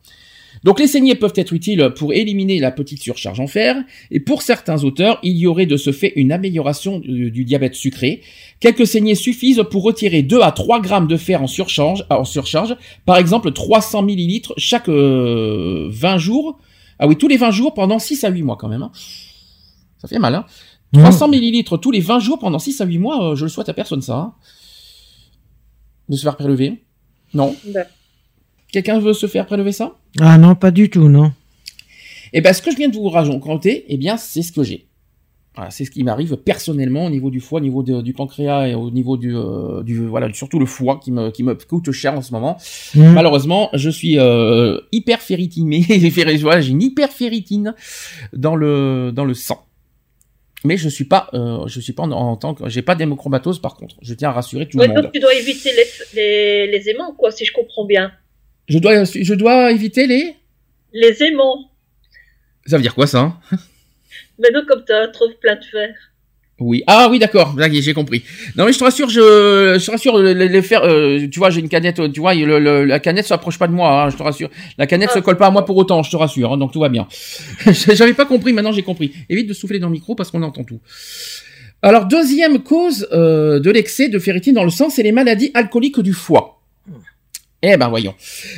Donc, 0.68 0.82
les 0.82 0.88
saignées 0.88 1.16
peuvent 1.16 1.32
être 1.38 1.54
utiles 1.54 1.92
pour 1.96 2.12
éliminer 2.12 2.60
la 2.60 2.72
petite 2.72 3.02
surcharge 3.02 3.40
en 3.40 3.48
fer, 3.48 3.78
et 4.12 4.20
pour 4.20 4.42
certains 4.42 4.84
auteurs, 4.84 5.18
il 5.24 5.38
y 5.38 5.48
aurait 5.48 5.66
de 5.66 5.78
ce 5.78 5.94
fait 5.94 6.12
une 6.18 6.34
amélioration 6.34 7.00
du, 7.00 7.32
du 7.32 7.46
diabète 7.46 7.74
sucré. 7.74 8.22
Quelques 8.60 8.86
saignées 8.86 9.16
suffisent 9.16 9.64
pour 9.72 9.84
retirer 9.84 10.24
2 10.24 10.42
à 10.42 10.52
3 10.52 10.82
grammes 10.82 11.08
de 11.08 11.16
fer 11.16 11.42
en 11.42 11.48
surcharge, 11.48 12.06
en 12.10 12.26
surcharge, 12.26 12.76
par 13.06 13.16
exemple 13.16 13.54
300 13.54 14.02
millilitres 14.04 14.54
chaque 14.58 14.90
euh, 14.90 15.88
20 15.90 16.18
jours. 16.18 16.60
Ah 17.00 17.08
oui, 17.08 17.16
tous 17.16 17.30
les 17.30 17.38
20 17.38 17.52
jours 17.52 17.74
pendant 17.74 17.98
6 17.98 18.26
à 18.26 18.30
8 18.30 18.44
mois 18.44 18.58
quand 18.58 18.68
même. 18.68 18.84
hein. 18.84 18.92
Ça 20.00 20.10
fait 20.10 20.20
mal, 20.20 20.36
hein. 20.36 20.46
Mhm. 20.94 21.02
300 21.02 21.30
millilitres 21.30 21.80
tous 21.80 21.92
les 21.92 22.02
20 22.02 22.20
jours 22.20 22.40
pendant 22.40 22.60
6 22.60 22.82
à 22.82 22.86
8 22.86 22.98
mois, 22.98 23.32
euh, 23.32 23.36
je 23.36 23.44
le 23.46 23.50
souhaite 23.50 23.70
à 23.70 23.74
personne 23.74 24.02
ça. 24.02 24.16
hein. 24.18 24.34
De 26.10 26.18
se 26.18 26.24
faire 26.24 26.36
prélever 26.36 26.84
Non 27.34 27.56
Ben, 27.74 27.86
Quelqu'un 28.72 29.00
veut 29.00 29.14
se 29.14 29.28
faire 29.28 29.46
prélever 29.46 29.72
ça? 29.72 29.98
Ah 30.20 30.38
non, 30.38 30.56
pas 30.56 30.72
du 30.72 30.90
tout, 30.90 31.08
non. 31.10 31.32
Eh 32.34 32.42
ben, 32.42 32.54
ce 32.54 32.62
que 32.62 32.72
je 32.72 32.76
viens 32.76 32.90
de 32.90 32.96
vous 32.96 33.10
raconter, 33.10 33.86
eh 33.88 33.98
bien, 33.98 34.18
c'est 34.18 34.42
ce 34.42 34.52
que 34.52 34.64
j'ai. 34.64 34.86
Voilà, 35.56 35.72
c'est 35.72 35.86
ce 35.86 35.92
qui 35.92 36.04
m'arrive 36.04 36.36
personnellement 36.38 37.06
au 37.06 37.10
niveau 37.10 37.32
du 37.32 37.40
foie, 37.40 37.60
au 37.60 37.64
niveau 37.64 37.82
de- 37.82 38.02
du 38.02 38.14
pancréas 38.14 38.68
et 38.68 38.76
au 38.76 38.92
niveau 38.92 39.18
du, 39.18 39.36
euh, 39.36 39.82
du 39.82 40.06
voilà, 40.06 40.32
surtout 40.32 40.60
le 40.60 40.68
foie 40.68 41.00
qui 41.04 41.12
me, 41.12 41.32
qui 41.32 41.42
me 41.42 41.56
coûte 41.56 41.92
cher 41.92 42.14
en 42.14 42.22
ce 42.22 42.32
moment. 42.32 42.58
Mhm. 42.94 43.14
Malheureusement, 43.14 43.70
je 43.74 43.90
suis 43.90 44.20
euh, 44.20 44.80
hyper 44.92 45.20
voilà, 46.42 46.62
j'ai 46.62 46.72
une 46.72 46.84
hyperférritine 46.84 47.74
dans 48.34 48.56
le 48.56 49.12
dans 49.12 49.26
le 49.26 49.34
sang. 49.34 49.66
Mais 50.64 50.78
je 50.78 50.90
suis 50.90 51.06
pas, 51.06 51.28
euh, 51.34 51.66
je 51.68 51.80
suis 51.80 51.94
pas 51.94 52.04
en, 52.04 52.12
en 52.12 52.36
tant 52.38 52.54
que, 52.54 52.70
j'ai 52.70 52.84
pas 52.84 52.94
d'hémochromatose 52.94 53.60
par 53.60 53.76
contre. 53.76 53.96
Je 54.04 54.14
tiens 54.14 54.30
à 54.30 54.34
rassurer 54.34 54.68
tout 54.68 54.78
ouais, 54.78 54.88
le 54.88 54.94
monde. 54.94 55.04
donc 55.04 55.12
tu 55.14 55.20
dois 55.20 55.34
éviter 55.34 55.72
les, 55.72 55.86
les, 56.14 56.68
les 56.72 56.90
aimants, 56.90 57.14
quoi, 57.18 57.32
si 57.32 57.46
je 57.46 57.54
comprends 57.54 57.86
bien. 57.86 58.12
Je 58.68 58.80
dois, 58.80 59.04
je 59.06 59.34
dois 59.34 59.72
éviter 59.72 60.08
les? 60.08 60.36
Les 60.94 61.24
aimants. 61.24 61.72
Ça 62.66 62.78
veut 62.78 62.82
dire 62.82 62.96
quoi 62.96 63.08
ça 63.08 63.20
hein? 63.20 63.40
Maintenant, 64.40 64.62
comme 64.68 64.84
tu 64.86 64.94
trop 65.14 65.26
plein 65.42 65.56
de 65.56 65.64
fer. 65.64 65.90
Oui. 66.60 66.84
Ah 66.88 67.08
oui, 67.10 67.20
d'accord. 67.20 67.56
J'ai 67.72 67.94
compris. 67.94 68.24
Non, 68.56 68.66
mais 68.66 68.74
je 68.74 68.80
te 68.80 68.84
rassure, 68.84 69.10
je, 69.10 69.78
je 69.80 69.86
te 69.86 69.92
rassure, 69.92 70.18
les, 70.18 70.34
les 70.34 70.74
euh, 70.74 71.28
tu 71.30 71.38
vois, 71.38 71.52
j'ai 71.52 71.60
une 71.60 71.70
canette, 71.70 72.02
tu 72.12 72.20
vois, 72.20 72.34
le, 72.34 72.58
le- 72.60 72.84
la 72.86 73.00
canette 73.00 73.26
s'approche 73.28 73.60
pas 73.60 73.68
de 73.68 73.74
moi, 73.74 74.04
hein, 74.06 74.10
je 74.10 74.18
te 74.18 74.24
rassure. 74.24 74.50
La 74.80 74.88
canette 74.88 75.10
Ah, 75.12 75.16
se 75.16 75.20
colle 75.20 75.38
pas 75.38 75.48
à 75.48 75.52
moi 75.52 75.66
pour 75.66 75.78
autant, 75.78 76.02
je 76.02 76.10
te 76.10 76.16
rassure, 76.18 76.52
hein, 76.54 76.58
donc 76.58 76.74
tout 76.74 76.80
va 76.80 76.90
bien. 76.90 77.08
J'avais 77.68 78.16
pas 78.16 78.26
compris, 78.26 78.54
maintenant 78.54 78.72
j'ai 78.72 78.82
compris. 78.82 79.14
Évite 79.30 79.48
de 79.48 79.54
souffler 79.54 79.78
dans 79.78 79.88
le 79.88 79.94
micro 79.94 80.16
parce 80.16 80.32
qu'on 80.32 80.42
entend 80.42 80.64
tout. 80.64 80.80
Alors, 81.84 82.06
deuxième 82.08 82.64
cause 82.64 83.08
euh, 83.12 83.60
de 83.60 83.70
l'excès 83.70 84.10
de 84.10 84.18
ferritine 84.18 84.56
dans 84.56 84.64
le 84.64 84.72
sang, 84.72 84.90
c'est 84.90 85.04
les 85.04 85.12
maladies 85.12 85.52
alcooliques 85.54 86.00
du 86.00 86.14
foie. 86.14 86.60
Eh 87.64 87.76
ben 87.76 87.90
voyons. 87.90 88.14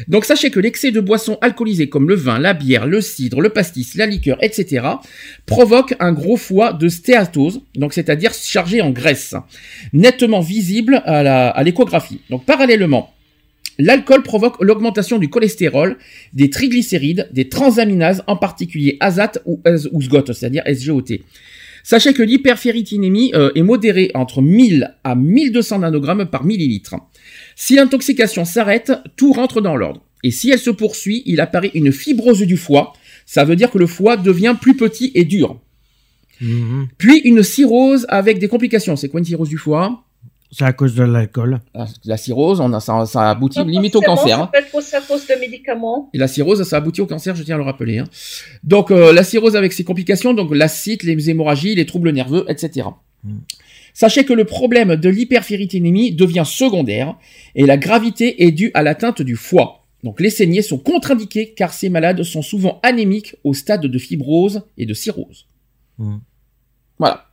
Donc 0.09 0.25
sachez 0.25 0.51
que 0.51 0.59
l'excès 0.59 0.91
de 0.91 0.99
boissons 0.99 1.37
alcoolisées 1.39 1.87
comme 1.87 2.09
le 2.09 2.15
vin, 2.15 2.37
la 2.37 2.53
bière, 2.53 2.85
le 2.85 2.99
cidre, 2.99 3.39
le 3.39 3.49
pastis, 3.49 3.95
la 3.95 4.05
liqueur, 4.05 4.37
etc. 4.41 4.85
provoque 5.45 5.95
un 6.01 6.11
gros 6.11 6.35
foie 6.35 6.73
de 6.73 6.89
stéatose, 6.89 7.61
donc 7.75 7.93
c'est-à-dire 7.93 8.33
chargé 8.33 8.81
en 8.81 8.89
graisse, 8.89 9.35
nettement 9.93 10.41
visible 10.41 11.01
à 11.05 11.63
l'échographie. 11.63 12.19
Donc 12.29 12.43
parallèlement, 12.45 13.13
l'alcool 13.79 14.21
provoque 14.21 14.61
l'augmentation 14.61 15.17
du 15.17 15.29
cholestérol, 15.29 15.97
des 16.33 16.51
triglycérides, 16.51 17.29
des 17.31 17.49
transaminases, 17.49 18.23
en 18.27 18.35
particulier 18.35 18.97
azate 18.99 19.39
ou, 19.45 19.59
ou 19.91 20.01
SGOT, 20.01 20.33
c'est-à-dire 20.33 20.63
SGOT. 20.67 21.23
Sachez 21.83 22.13
que 22.13 22.21
l'hyperféritinémie 22.21 23.31
euh, 23.33 23.51
est 23.55 23.63
modérée 23.63 24.11
entre 24.13 24.41
1000 24.41 24.95
à 25.03 25.15
1200 25.15 25.79
nanogrammes 25.79 26.25
par 26.25 26.43
millilitre. 26.43 26.95
Si 27.55 27.75
l'intoxication 27.75 28.45
s'arrête, 28.45 28.91
tout 29.15 29.31
rentre 29.31 29.61
dans 29.61 29.75
l'ordre. 29.75 30.03
Et 30.23 30.31
si 30.31 30.51
elle 30.51 30.59
se 30.59 30.69
poursuit, 30.69 31.23
il 31.25 31.39
apparaît 31.39 31.71
une 31.73 31.91
fibrose 31.91 32.41
du 32.41 32.57
foie. 32.57 32.93
Ça 33.25 33.45
veut 33.45 33.55
dire 33.55 33.71
que 33.71 33.77
le 33.77 33.87
foie 33.87 34.17
devient 34.17 34.55
plus 34.59 34.75
petit 34.75 35.11
et 35.15 35.23
dur. 35.23 35.59
Mhm. 36.41 36.87
Puis 36.97 37.19
une 37.19 37.43
cirrhose 37.43 38.05
avec 38.09 38.39
des 38.39 38.47
complications. 38.47 38.95
C'est 38.95 39.07
quoi 39.07 39.19
une 39.19 39.25
cirrhose 39.25 39.49
du 39.49 39.57
foie? 39.57 40.03
C'est 40.51 40.65
à 40.65 40.73
cause 40.73 40.95
de 40.95 41.03
l'alcool. 41.03 41.59
La 42.05 42.17
cirrhose, 42.17 42.59
on 42.59 42.73
a, 42.73 42.79
ça, 42.79 43.05
ça 43.05 43.29
aboutit 43.29 43.59
Pas 43.59 43.65
limite 43.65 43.95
au 43.95 44.01
cancer. 44.01 44.37
Ça 44.37 44.43
hein. 44.43 44.49
peut 44.51 44.57
être 44.59 44.71
pour 44.71 44.81
sa 44.81 44.99
cause 44.99 45.27
de 45.27 45.35
médicaments. 45.39 46.09
Et 46.13 46.17
la 46.17 46.27
cirrhose, 46.27 46.63
ça 46.67 46.77
aboutit 46.77 47.01
au 47.01 47.05
cancer, 47.05 47.35
je 47.35 47.43
tiens 47.43 47.55
à 47.55 47.57
le 47.59 47.63
rappeler. 47.63 47.99
hein. 47.99 48.05
Donc 48.63 48.89
euh, 48.89 49.13
la 49.13 49.23
cirrhose 49.23 49.55
avec 49.55 49.73
ses 49.73 49.83
complications, 49.83 50.33
donc 50.33 50.53
l'acide, 50.55 51.03
les 51.03 51.29
hémorragies, 51.29 51.75
les 51.75 51.85
troubles 51.85 52.11
nerveux, 52.11 52.45
etc. 52.47 52.87
Mm. 53.23 53.37
Sachez 53.93 54.25
que 54.25 54.33
le 54.33 54.45
problème 54.45 54.95
de 54.95 55.09
l'hyperféritinémie 55.09 56.13
devient 56.13 56.45
secondaire 56.45 57.15
et 57.53 57.65
la 57.65 57.77
gravité 57.77 58.43
est 58.43 58.51
due 58.51 58.71
à 58.73 58.81
l'atteinte 58.81 59.21
du 59.21 59.35
foie. 59.35 59.85
Donc 60.03 60.19
les 60.19 60.29
saignées 60.29 60.61
sont 60.61 60.77
contre-indiquées 60.79 61.53
car 61.53 61.73
ces 61.73 61.89
malades 61.89 62.23
sont 62.23 62.41
souvent 62.41 62.79
anémiques 62.81 63.35
au 63.43 63.53
stade 63.53 63.85
de 63.85 63.97
fibrose 63.99 64.63
et 64.77 64.87
de 64.87 64.93
cirrhose. 64.95 65.47
Mm. 65.99 66.17
Voilà. 66.97 67.28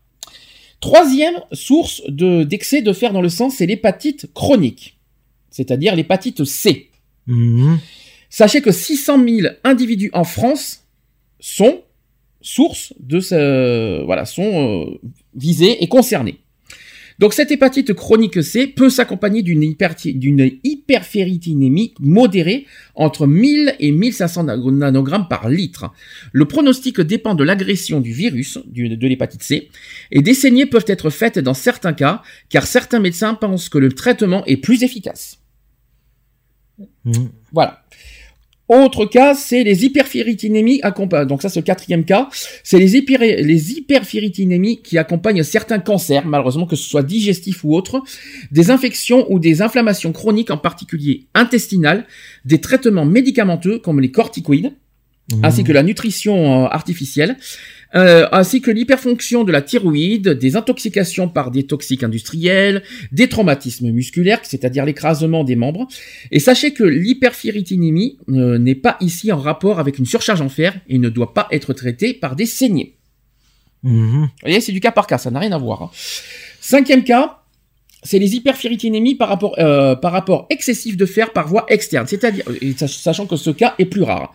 Troisième 0.86 1.40
source 1.50 2.00
de 2.06 2.44
d'excès 2.44 2.80
de 2.80 2.92
fer 2.92 3.12
dans 3.12 3.20
le 3.20 3.28
sang, 3.28 3.50
c'est 3.50 3.66
l'hépatite 3.66 4.32
chronique, 4.32 4.96
c'est-à-dire 5.50 5.96
l'hépatite 5.96 6.44
C. 6.44 6.90
Mhm. 7.26 7.80
Sachez 8.30 8.62
que 8.62 8.70
600 8.70 9.24
000 9.28 9.48
individus 9.64 10.10
en 10.12 10.22
France 10.22 10.84
sont 11.40 11.80
sources 12.40 12.94
de 13.00 13.18
ce, 13.18 14.04
voilà, 14.04 14.26
sont 14.26 14.44
euh, 14.44 15.00
visées 15.34 15.82
et 15.82 15.88
concernées. 15.88 16.38
Donc 17.18 17.32
cette 17.32 17.50
hépatite 17.50 17.94
chronique 17.94 18.42
C 18.42 18.66
peut 18.66 18.90
s'accompagner 18.90 19.42
d'une 19.42 19.62
hyperféritinémie 19.62 21.94
modérée 22.00 22.66
entre 22.94 23.26
1000 23.26 23.74
et 23.78 23.90
1500 23.90 24.44
nanogrammes 24.44 25.28
par 25.28 25.48
litre. 25.48 25.90
Le 26.32 26.44
pronostic 26.46 27.00
dépend 27.00 27.34
de 27.34 27.44
l'agression 27.44 28.00
du 28.00 28.12
virus 28.12 28.58
de 28.66 29.06
l'hépatite 29.06 29.42
C 29.42 29.70
et 30.10 30.20
des 30.22 30.34
saignées 30.34 30.66
peuvent 30.66 30.84
être 30.88 31.08
faites 31.10 31.38
dans 31.38 31.54
certains 31.54 31.94
cas 31.94 32.22
car 32.48 32.66
certains 32.66 33.00
médecins 33.00 33.34
pensent 33.34 33.68
que 33.68 33.78
le 33.78 33.92
traitement 33.92 34.44
est 34.44 34.58
plus 34.58 34.82
efficace. 34.82 35.38
Mmh. 37.04 37.12
Voilà. 37.52 37.85
Autre 38.68 39.06
cas, 39.06 39.34
c'est 39.34 39.62
les 39.62 39.84
hyperféritinémies 39.84 40.80
accompagnent. 40.82 41.28
Donc 41.28 41.42
ça, 41.42 41.48
c'est 41.48 41.60
le 41.60 41.64
quatrième 41.64 42.04
cas. 42.04 42.28
C'est 42.64 42.78
les, 42.78 42.88
les 42.88 43.72
hyperféritinémies 43.72 44.82
qui 44.82 44.98
accompagnent 44.98 45.44
certains 45.44 45.78
cancers, 45.78 46.26
malheureusement 46.26 46.66
que 46.66 46.74
ce 46.74 46.88
soit 46.88 47.04
digestif 47.04 47.62
ou 47.64 47.76
autre, 47.76 48.02
des 48.50 48.70
infections 48.70 49.24
ou 49.30 49.38
des 49.38 49.62
inflammations 49.62 50.12
chroniques, 50.12 50.50
en 50.50 50.58
particulier 50.58 51.26
intestinales, 51.34 52.06
des 52.44 52.60
traitements 52.60 53.04
médicamenteux 53.04 53.78
comme 53.78 54.00
les 54.00 54.10
corticoïdes, 54.10 54.72
mmh. 55.32 55.44
ainsi 55.44 55.62
que 55.62 55.72
la 55.72 55.84
nutrition 55.84 56.64
euh, 56.64 56.68
artificielle, 56.68 57.36
euh, 57.94 58.26
ainsi 58.32 58.60
que 58.60 58.70
l'hyperfonction 58.70 59.44
de 59.44 59.52
la 59.52 59.62
thyroïde, 59.62 60.30
des 60.30 60.56
intoxications 60.56 61.28
par 61.28 61.50
des 61.50 61.64
toxiques 61.64 62.02
industriels, 62.02 62.82
des 63.12 63.28
traumatismes 63.28 63.90
musculaires, 63.90 64.40
c'est-à-dire 64.42 64.84
l'écrasement 64.84 65.44
des 65.44 65.56
membres. 65.56 65.86
Et 66.30 66.40
sachez 66.40 66.72
que 66.72 66.84
l'hyperféritinémie 66.84 68.18
euh, 68.28 68.58
n'est 68.58 68.74
pas 68.74 68.96
ici 69.00 69.30
en 69.32 69.38
rapport 69.38 69.78
avec 69.78 69.98
une 69.98 70.06
surcharge 70.06 70.40
en 70.40 70.48
fer 70.48 70.78
et 70.88 70.98
ne 70.98 71.08
doit 71.08 71.34
pas 71.34 71.48
être 71.50 71.72
traitée 71.72 72.14
par 72.14 72.36
des 72.36 72.46
saignées. 72.46 72.96
Mhm. 73.82 74.22
Vous 74.22 74.28
voyez, 74.42 74.60
c'est 74.60 74.72
du 74.72 74.80
cas 74.80 74.92
par 74.92 75.06
cas, 75.06 75.18
ça 75.18 75.30
n'a 75.30 75.38
rien 75.38 75.52
à 75.52 75.58
voir. 75.58 75.82
Hein. 75.82 75.90
Cinquième 76.60 77.04
cas, 77.04 77.38
c'est 78.02 78.18
les 78.18 78.34
hyperféritinémies 78.36 79.14
par 79.14 79.28
rapport, 79.28 79.54
euh, 79.58 79.94
par 79.94 80.12
rapport 80.12 80.46
excessif 80.50 80.96
de 80.96 81.06
fer 81.06 81.32
par 81.32 81.48
voie 81.48 81.66
externe, 81.68 82.06
c'est-à-dire, 82.06 82.44
sachant 82.88 83.26
que 83.26 83.36
ce 83.36 83.50
cas 83.50 83.74
est 83.78 83.84
plus 83.84 84.02
rare. 84.02 84.32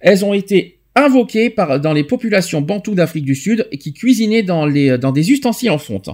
Elles 0.00 0.24
ont 0.24 0.34
été 0.34 0.79
invoquées 0.94 1.50
par, 1.50 1.80
dans 1.80 1.92
les 1.92 2.04
populations 2.04 2.60
bantoues 2.60 2.94
d'Afrique 2.94 3.24
du 3.24 3.34
Sud 3.34 3.68
et 3.70 3.78
qui 3.78 3.92
cuisinaient 3.92 4.42
dans, 4.42 4.66
les, 4.66 4.98
dans 4.98 5.12
des 5.12 5.30
ustensiles 5.30 5.70
en 5.70 5.78
fonte. 5.78 6.10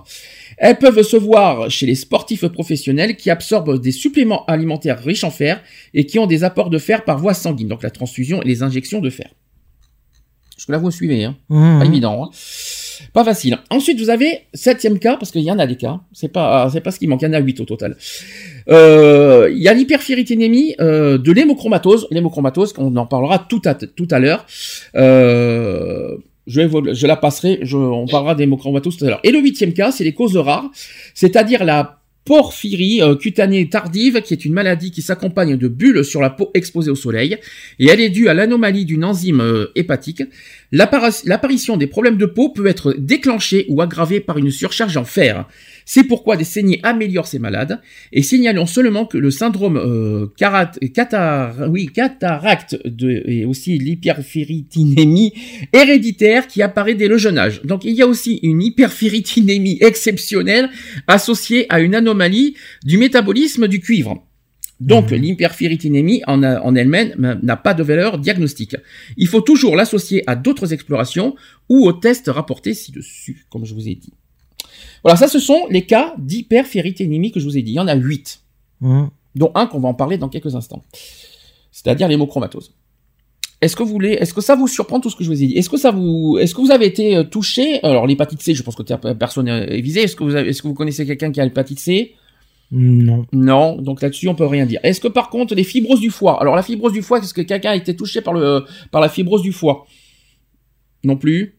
Elles 0.58 0.78
peuvent 0.78 1.02
se 1.02 1.16
voir 1.16 1.70
chez 1.70 1.86
les 1.86 1.94
sportifs 1.94 2.46
professionnels 2.46 3.16
qui 3.16 3.30
absorbent 3.30 3.80
des 3.80 3.92
suppléments 3.92 4.44
alimentaires 4.46 5.02
riches 5.02 5.24
en 5.24 5.30
fer 5.30 5.62
et 5.94 6.06
qui 6.06 6.18
ont 6.18 6.26
des 6.26 6.44
apports 6.44 6.70
de 6.70 6.78
fer 6.78 7.04
par 7.04 7.18
voie 7.18 7.34
sanguine, 7.34 7.68
donc 7.68 7.82
la 7.82 7.90
transfusion 7.90 8.42
et 8.42 8.46
les 8.46 8.62
injections 8.62 9.00
de 9.00 9.10
fer. 9.10 9.30
Je 10.58 10.72
là 10.72 10.78
vous 10.78 10.90
suivez, 10.90 11.24
hein. 11.24 11.36
Mmh. 11.48 11.78
Pas 11.78 11.84
évident. 11.84 12.24
Hein. 12.24 12.30
Pas 13.12 13.24
facile. 13.24 13.58
Ensuite, 13.70 13.98
vous 14.00 14.10
avez 14.10 14.40
septième 14.54 14.98
cas, 14.98 15.16
parce 15.16 15.30
qu'il 15.30 15.42
y 15.42 15.50
en 15.50 15.58
a 15.58 15.66
des 15.66 15.76
cas. 15.76 16.00
C'est 16.12 16.32
pas, 16.32 16.68
c'est 16.72 16.80
pas 16.80 16.90
ce 16.90 16.98
qui 16.98 17.06
manque. 17.06 17.22
Il 17.22 17.26
y 17.26 17.28
en 17.28 17.32
a 17.32 17.40
huit 17.40 17.60
au 17.60 17.64
total. 17.64 17.96
Euh, 18.68 19.48
il 19.52 19.62
y 19.62 19.68
a 19.68 19.74
l'hyperféritinémie 19.74 20.74
euh, 20.80 21.18
de 21.18 21.32
l'hémochromatose. 21.32 22.08
L'hémochromatose, 22.10 22.74
on 22.78 22.94
en 22.96 23.06
parlera 23.06 23.38
tout 23.38 23.62
à, 23.64 23.74
tout 23.74 24.08
à 24.10 24.18
l'heure. 24.18 24.46
Euh, 24.96 26.16
je, 26.46 26.60
je 26.92 27.06
la 27.06 27.16
passerai, 27.16 27.58
je, 27.62 27.76
on 27.76 28.06
parlera 28.06 28.34
d'hémochromatose 28.34 28.96
tout 28.96 29.04
à 29.04 29.08
l'heure. 29.08 29.20
Et 29.24 29.30
le 29.30 29.40
huitième 29.40 29.72
cas, 29.72 29.90
c'est 29.90 30.04
les 30.04 30.14
causes 30.14 30.36
rares, 30.36 30.70
c'est-à-dire 31.14 31.64
la 31.64 32.00
porphyrie 32.24 33.02
euh, 33.02 33.14
cutanée 33.14 33.68
tardive, 33.68 34.20
qui 34.20 34.34
est 34.34 34.44
une 34.44 34.52
maladie 34.52 34.90
qui 34.90 35.00
s'accompagne 35.00 35.56
de 35.56 35.68
bulles 35.68 36.04
sur 36.04 36.20
la 36.20 36.30
peau 36.30 36.50
exposée 36.54 36.90
au 36.90 36.96
soleil, 36.96 37.38
et 37.78 37.86
elle 37.86 38.00
est 38.00 38.08
due 38.08 38.28
à 38.28 38.34
l'anomalie 38.34 38.84
d'une 38.84 39.04
enzyme 39.04 39.68
hépatique. 39.76 40.22
L'apparition 40.72 41.76
des 41.76 41.86
problèmes 41.86 42.16
de 42.16 42.26
peau 42.26 42.50
peut 42.50 42.66
être 42.66 42.94
déclenchée 42.98 43.66
ou 43.68 43.80
aggravée 43.80 44.20
par 44.20 44.38
une 44.38 44.50
surcharge 44.50 44.96
en 44.96 45.04
fer. 45.04 45.46
C'est 45.84 46.02
pourquoi 46.02 46.36
des 46.36 46.44
saignées 46.44 46.80
améliorent 46.82 47.28
ces 47.28 47.38
malades, 47.38 47.80
et 48.12 48.22
signalons 48.22 48.66
seulement 48.66 49.06
que 49.06 49.18
le 49.18 49.30
syndrome 49.30 49.76
euh, 49.76 50.26
oui, 51.68 51.86
cataracte 51.86 52.76
de, 52.84 53.22
et 53.26 53.44
aussi 53.44 53.78
l'hyperféritinémie 53.78 55.32
héréditaire 55.72 56.48
qui 56.48 56.62
apparaît 56.62 56.94
dès 56.94 57.06
le 57.06 57.18
jeune 57.18 57.38
âge. 57.38 57.62
Donc 57.62 57.84
il 57.84 57.94
y 57.94 58.02
a 58.02 58.06
aussi 58.06 58.40
une 58.42 58.62
hyperféritinémie 58.62 59.78
exceptionnelle 59.80 60.70
associée 61.06 61.66
à 61.68 61.80
une 61.80 61.94
anomalie 61.94 62.56
du 62.84 62.98
métabolisme 62.98 63.68
du 63.68 63.78
cuivre. 63.78 64.25
Donc 64.80 65.10
mmh. 65.10 65.14
l'hyperféritinémie 65.14 66.22
en, 66.26 66.42
en 66.42 66.74
elle-même 66.74 67.38
n'a 67.42 67.56
pas 67.56 67.74
de 67.74 67.82
valeur 67.82 68.18
diagnostique. 68.18 68.76
Il 69.16 69.26
faut 69.26 69.40
toujours 69.40 69.74
l'associer 69.74 70.22
à 70.26 70.36
d'autres 70.36 70.72
explorations 70.72 71.34
ou 71.68 71.86
aux 71.86 71.94
tests 71.94 72.28
rapportés 72.28 72.74
ci-dessus, 72.74 73.46
comme 73.48 73.64
je 73.64 73.74
vous 73.74 73.88
ai 73.88 73.94
dit. 73.94 74.12
Voilà, 75.02 75.16
ça 75.16 75.28
ce 75.28 75.38
sont 75.38 75.66
les 75.70 75.86
cas 75.86 76.14
d'hyperféritinémie 76.18 77.32
que 77.32 77.40
je 77.40 77.46
vous 77.46 77.56
ai 77.56 77.62
dit. 77.62 77.72
Il 77.72 77.76
y 77.76 77.80
en 77.80 77.88
a 77.88 77.94
8. 77.94 78.40
Mmh. 78.80 79.04
Dont 79.34 79.52
un 79.54 79.66
qu'on 79.66 79.80
va 79.80 79.88
en 79.88 79.94
parler 79.94 80.18
dans 80.18 80.28
quelques 80.28 80.54
instants. 80.54 80.82
C'est-à-dire 81.70 82.08
l'hémochromatose. 82.08 82.74
Est-ce 83.62 83.74
que 83.74 83.82
vous 83.82 83.88
voulez, 83.88 84.12
est-ce 84.12 84.34
que 84.34 84.42
ça 84.42 84.54
vous 84.54 84.68
surprend 84.68 85.00
tout 85.00 85.08
ce 85.08 85.16
que 85.16 85.24
je 85.24 85.30
vous 85.30 85.42
ai 85.42 85.46
dit? 85.46 85.56
Est-ce 85.56 85.70
que 85.70 85.78
ça 85.78 85.90
vous, 85.90 86.36
est-ce 86.38 86.54
que 86.54 86.60
vous 86.60 86.70
avez 86.70 86.84
été 86.84 87.16
euh, 87.16 87.24
touché? 87.24 87.82
Alors 87.82 88.06
l'hépatite 88.06 88.42
C, 88.42 88.54
je 88.54 88.62
pense 88.62 88.76
que 88.76 88.82
personne 89.14 89.48
est 89.48 89.80
visé. 89.80 90.02
Est-ce 90.02 90.16
que 90.16 90.24
vous 90.24 90.36
est-ce 90.36 90.60
que 90.60 90.68
vous 90.68 90.74
connaissez 90.74 91.06
quelqu'un 91.06 91.32
qui 91.32 91.40
a 91.40 91.44
l'hépatite 91.44 91.80
C? 91.80 92.14
Non. 92.70 93.26
Non, 93.32 93.80
donc 93.80 94.02
là-dessus 94.02 94.28
on 94.28 94.34
peut 94.34 94.46
rien 94.46 94.66
dire. 94.66 94.80
Est-ce 94.82 95.00
que 95.00 95.08
par 95.08 95.30
contre 95.30 95.54
les 95.54 95.64
fibroses 95.64 96.00
du 96.00 96.10
foie 96.10 96.40
Alors 96.40 96.56
la 96.56 96.62
fibrose 96.62 96.92
du 96.92 97.02
foie, 97.02 97.18
est-ce 97.18 97.34
que 97.34 97.42
quelqu'un 97.42 97.70
a 97.70 97.76
été 97.76 97.94
touché 97.94 98.20
par 98.20 98.34
le 98.34 98.64
par 98.90 99.00
la 99.00 99.08
fibrose 99.08 99.42
du 99.42 99.52
foie 99.52 99.86
Non 101.04 101.16
plus. 101.16 101.58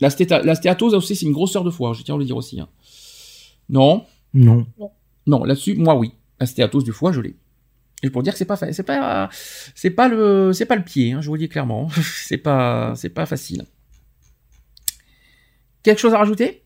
La, 0.00 0.10
stéatose 0.10 0.92
aussi, 0.94 1.14
c'est 1.14 1.24
une 1.24 1.32
grosseur 1.32 1.62
de 1.62 1.70
foie, 1.70 1.92
je 1.94 2.02
tiens 2.02 2.16
à 2.16 2.18
le 2.18 2.24
dire 2.24 2.36
aussi. 2.36 2.60
Hein. 2.60 2.68
Non 3.68 4.04
Non. 4.34 4.66
Non, 5.26 5.44
là-dessus, 5.44 5.76
moi 5.76 5.94
oui. 5.94 6.12
La 6.40 6.46
stéatose 6.46 6.84
du 6.84 6.92
foie, 6.92 7.12
je 7.12 7.20
l'ai. 7.20 7.36
Et 8.02 8.10
pour 8.10 8.22
dire 8.22 8.32
que 8.34 8.38
c'est 8.38 8.44
pas 8.44 8.56
c'est 8.56 8.82
pas 8.82 9.30
c'est 9.74 9.90
pas 9.90 10.08
le 10.08 10.52
c'est 10.52 10.66
pas 10.66 10.76
le 10.76 10.84
pied, 10.84 11.12
hein, 11.12 11.22
je 11.22 11.28
vous 11.28 11.34
le 11.34 11.38
dis 11.40 11.48
clairement. 11.48 11.88
c'est 12.26 12.36
pas 12.36 12.94
c'est 12.96 13.08
pas 13.08 13.24
facile. 13.24 13.64
Quelque 15.82 16.00
chose 16.00 16.12
à 16.12 16.18
rajouter? 16.18 16.64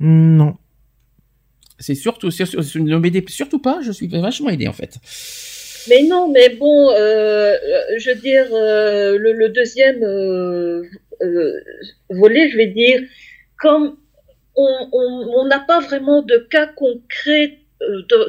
Non. 0.00 0.56
C'est 1.78 1.94
surtout 1.94 2.28
ne 2.28 2.96
m'aidez 2.96 3.24
surtout 3.28 3.58
pas, 3.58 3.80
je 3.82 3.92
suis 3.92 4.08
vachement 4.08 4.50
aidé 4.50 4.68
en 4.68 4.72
fait. 4.72 4.98
Mais 5.88 6.02
non, 6.02 6.28
mais 6.28 6.48
bon, 6.50 6.90
euh, 6.90 7.56
je 7.98 8.10
veux 8.10 8.16
dire, 8.16 8.46
euh, 8.52 9.16
le, 9.18 9.48
deuxième 9.50 10.02
euh, 10.02 10.82
volet, 12.10 12.50
je 12.50 12.56
vais 12.56 12.66
dire, 12.66 13.02
comme 13.58 13.96
on 14.56 15.44
n'a 15.46 15.60
pas 15.60 15.80
vraiment 15.80 16.22
de 16.22 16.38
cas 16.38 16.66
concrets, 16.66 17.58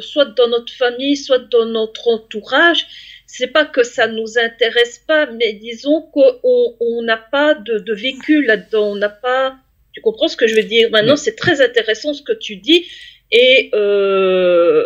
soit 0.02 0.26
dans 0.26 0.50
notre 0.50 0.74
famille, 0.74 1.16
soit 1.16 1.40
dans 1.40 1.66
notre 1.66 2.10
entourage, 2.10 2.86
c'est 3.28 3.48
pas 3.48 3.66
que 3.66 3.84
ça 3.84 4.08
nous 4.08 4.38
intéresse 4.38 5.00
pas, 5.08 5.26
mais 5.28 5.54
disons 5.54 6.02
qu'on 6.02 7.02
n'a 7.04 7.18
pas 7.18 7.56
de, 7.56 7.80
de 7.80 7.94
vécu 7.94 8.44
là-dedans, 8.44 8.92
on 8.92 8.96
n'a 8.96 9.10
pas. 9.10 9.56
Tu 9.94 10.02
comprends 10.02 10.28
ce 10.28 10.38
que 10.38 10.48
je 10.48 10.56
veux 10.56 10.64
dire? 10.64 10.92
Maintenant, 10.92 11.16
c'est 11.16 11.36
très 11.36 11.62
intéressant 11.62 12.14
ce 12.14 12.22
que 12.22 12.34
tu 12.34 12.58
dis 12.58 12.86
et 13.32 13.70
euh, 13.74 14.84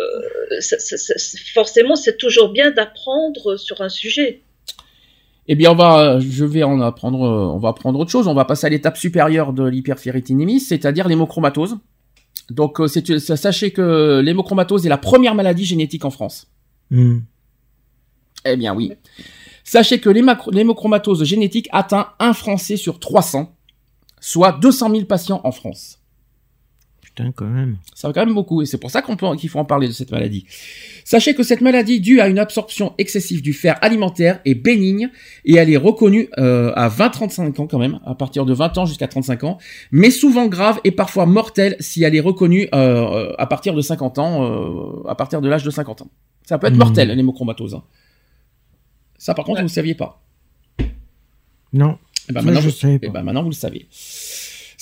forcément, 1.53 1.95
c'est 1.95 2.17
toujours 2.17 2.51
bien 2.51 2.71
d'apprendre 2.71 3.57
sur 3.57 3.81
un 3.81 3.89
sujet. 3.89 4.41
Eh 5.47 5.55
bien, 5.55 5.71
on 5.71 5.75
va, 5.75 6.19
je 6.19 6.45
vais 6.45 6.63
en 6.63 6.81
apprendre, 6.81 7.19
on 7.19 7.57
va 7.57 7.69
apprendre 7.69 7.99
autre 7.99 8.11
chose. 8.11 8.27
On 8.27 8.33
va 8.33 8.45
passer 8.45 8.67
à 8.67 8.69
l'étape 8.69 8.97
supérieure 8.97 9.53
de 9.53 9.63
l'hyperféritinémie, 9.63 10.59
c'est-à-dire 10.59 11.07
l'hémochromatose. 11.07 11.77
Donc, 12.49 12.79
euh, 12.79 12.87
sachez 12.87 13.71
que 13.71 14.21
l'hémochromatose 14.23 14.85
est 14.85 14.89
la 14.89 14.97
première 14.97 15.35
maladie 15.35 15.65
génétique 15.65 16.05
en 16.05 16.11
France. 16.11 16.47
Hmm. 16.89 17.19
Eh 18.45 18.55
bien, 18.55 18.73
oui. 18.73 18.93
Sachez 19.63 19.99
que 19.99 20.09
l'hémochromatose 20.09 21.23
génétique 21.23 21.69
atteint 21.71 22.09
un 22.19 22.33
Français 22.33 22.75
sur 22.75 22.99
300, 22.99 23.55
soit 24.19 24.53
200 24.53 24.89
000 24.89 25.05
patients 25.05 25.41
en 25.43 25.51
France 25.51 26.00
quand 27.35 27.45
même. 27.45 27.77
Ça 27.93 28.07
va 28.07 28.13
quand 28.13 28.25
même 28.25 28.33
beaucoup, 28.33 28.61
et 28.61 28.65
c'est 28.65 28.77
pour 28.77 28.91
ça 28.91 29.01
qu'on 29.01 29.15
peut, 29.15 29.27
qu'il 29.35 29.49
faut 29.49 29.59
en 29.59 29.65
parler 29.65 29.87
de 29.87 29.93
cette 29.93 30.11
maladie. 30.11 30.45
Sachez 31.03 31.35
que 31.35 31.43
cette 31.43 31.61
maladie, 31.61 31.99
due 31.99 32.19
à 32.19 32.27
une 32.27 32.39
absorption 32.39 32.93
excessive 32.97 33.41
du 33.41 33.53
fer 33.53 33.77
alimentaire, 33.81 34.39
est 34.45 34.55
bénigne, 34.55 35.09
et 35.45 35.55
elle 35.55 35.69
est 35.69 35.77
reconnue 35.77 36.29
euh, 36.37 36.71
à 36.75 36.89
20-35 36.89 37.61
ans 37.61 37.67
quand 37.67 37.79
même, 37.79 37.99
à 38.05 38.15
partir 38.15 38.45
de 38.45 38.53
20 38.53 38.77
ans 38.77 38.85
jusqu'à 38.85 39.07
35 39.07 39.43
ans, 39.43 39.57
mais 39.91 40.11
souvent 40.11 40.47
grave 40.47 40.79
et 40.83 40.91
parfois 40.91 41.25
mortelle 41.25 41.75
si 41.79 42.03
elle 42.03 42.15
est 42.15 42.21
reconnue 42.21 42.67
euh, 42.73 43.33
à 43.37 43.45
partir 43.45 43.73
de 43.73 43.81
50 43.81 44.19
ans, 44.19 44.43
euh, 44.43 45.07
à 45.07 45.15
partir 45.15 45.41
de 45.41 45.49
l'âge 45.49 45.63
de 45.63 45.71
50 45.71 46.03
ans. 46.03 46.09
Ça 46.43 46.57
peut 46.57 46.67
être 46.67 46.75
mmh. 46.75 46.79
mortel, 46.79 47.09
l'hémochromatose. 47.09 47.75
Hein. 47.75 47.83
Ça, 49.17 49.33
par 49.33 49.45
contre, 49.45 49.59
vous 49.59 49.65
ne 49.65 49.69
saviez 49.69 49.95
pas. 49.95 50.21
Non. 51.73 51.91
Et 51.91 51.97
eh 52.29 52.33
ben, 52.33 52.41
maintenant, 52.41 52.61
je 52.61 52.69
vous, 52.69 52.87
et 52.87 52.99
eh 53.01 53.09
ben, 53.09 53.23
maintenant, 53.23 53.43
vous 53.43 53.49
le 53.49 53.55
savez. 53.55 53.87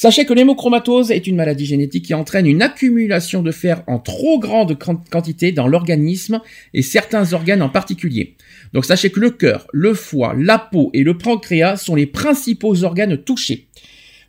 Sachez 0.01 0.23
que 0.23 0.31
l'hémochromatose 0.31 1.11
est 1.11 1.27
une 1.27 1.35
maladie 1.35 1.65
génétique 1.65 2.05
qui 2.05 2.13
entraîne 2.13 2.47
une 2.47 2.61
accumulation 2.61 3.43
de 3.43 3.51
fer 3.51 3.83
en 3.85 3.99
trop 3.99 4.39
grande 4.39 4.79
quantité 4.79 5.51
dans 5.51 5.67
l'organisme 5.67 6.39
et 6.73 6.81
certains 6.81 7.33
organes 7.33 7.61
en 7.61 7.67
particulier. 7.67 8.37
Donc 8.71 8.85
sachez 8.85 9.09
que 9.09 9.19
le 9.19 9.29
cœur, 9.29 9.67
le 9.73 9.93
foie, 9.93 10.33
la 10.37 10.57
peau 10.57 10.89
et 10.93 11.03
le 11.03 11.17
pancréas 11.17 11.75
sont 11.75 11.95
les 11.95 12.05
principaux 12.05 12.85
organes 12.85 13.17
touchés. 13.17 13.67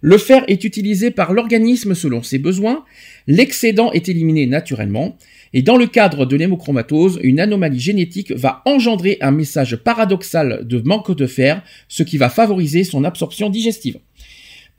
Le 0.01 0.19
fer 0.19 0.43
est 0.49 0.65
utilisé 0.65 1.13
par 1.13 1.33
l'organisme 1.33 1.95
selon 1.95 2.25
ses 2.25 2.41
besoins, 2.41 2.85
l'excédent 3.29 3.93
est 3.93 4.09
éliminé 4.09 4.47
naturellement, 4.47 5.19
et 5.53 5.63
dans 5.63 5.77
le 5.77 5.87
cadre 5.87 6.27
de 6.27 6.35
l'hémochromatose, 6.35 7.21
une 7.23 7.39
anomalie 7.39 7.79
génétique 7.79 8.33
va 8.33 8.63
engendrer 8.65 9.19
un 9.21 9.31
message 9.31 9.77
paradoxal 9.77 10.67
de 10.67 10.81
manque 10.81 11.15
de 11.15 11.27
fer, 11.29 11.63
ce 11.87 12.03
qui 12.03 12.19
va 12.19 12.29
favoriser 12.29 12.83
son 12.83 13.05
absorption 13.05 13.51
digestive. 13.51 13.99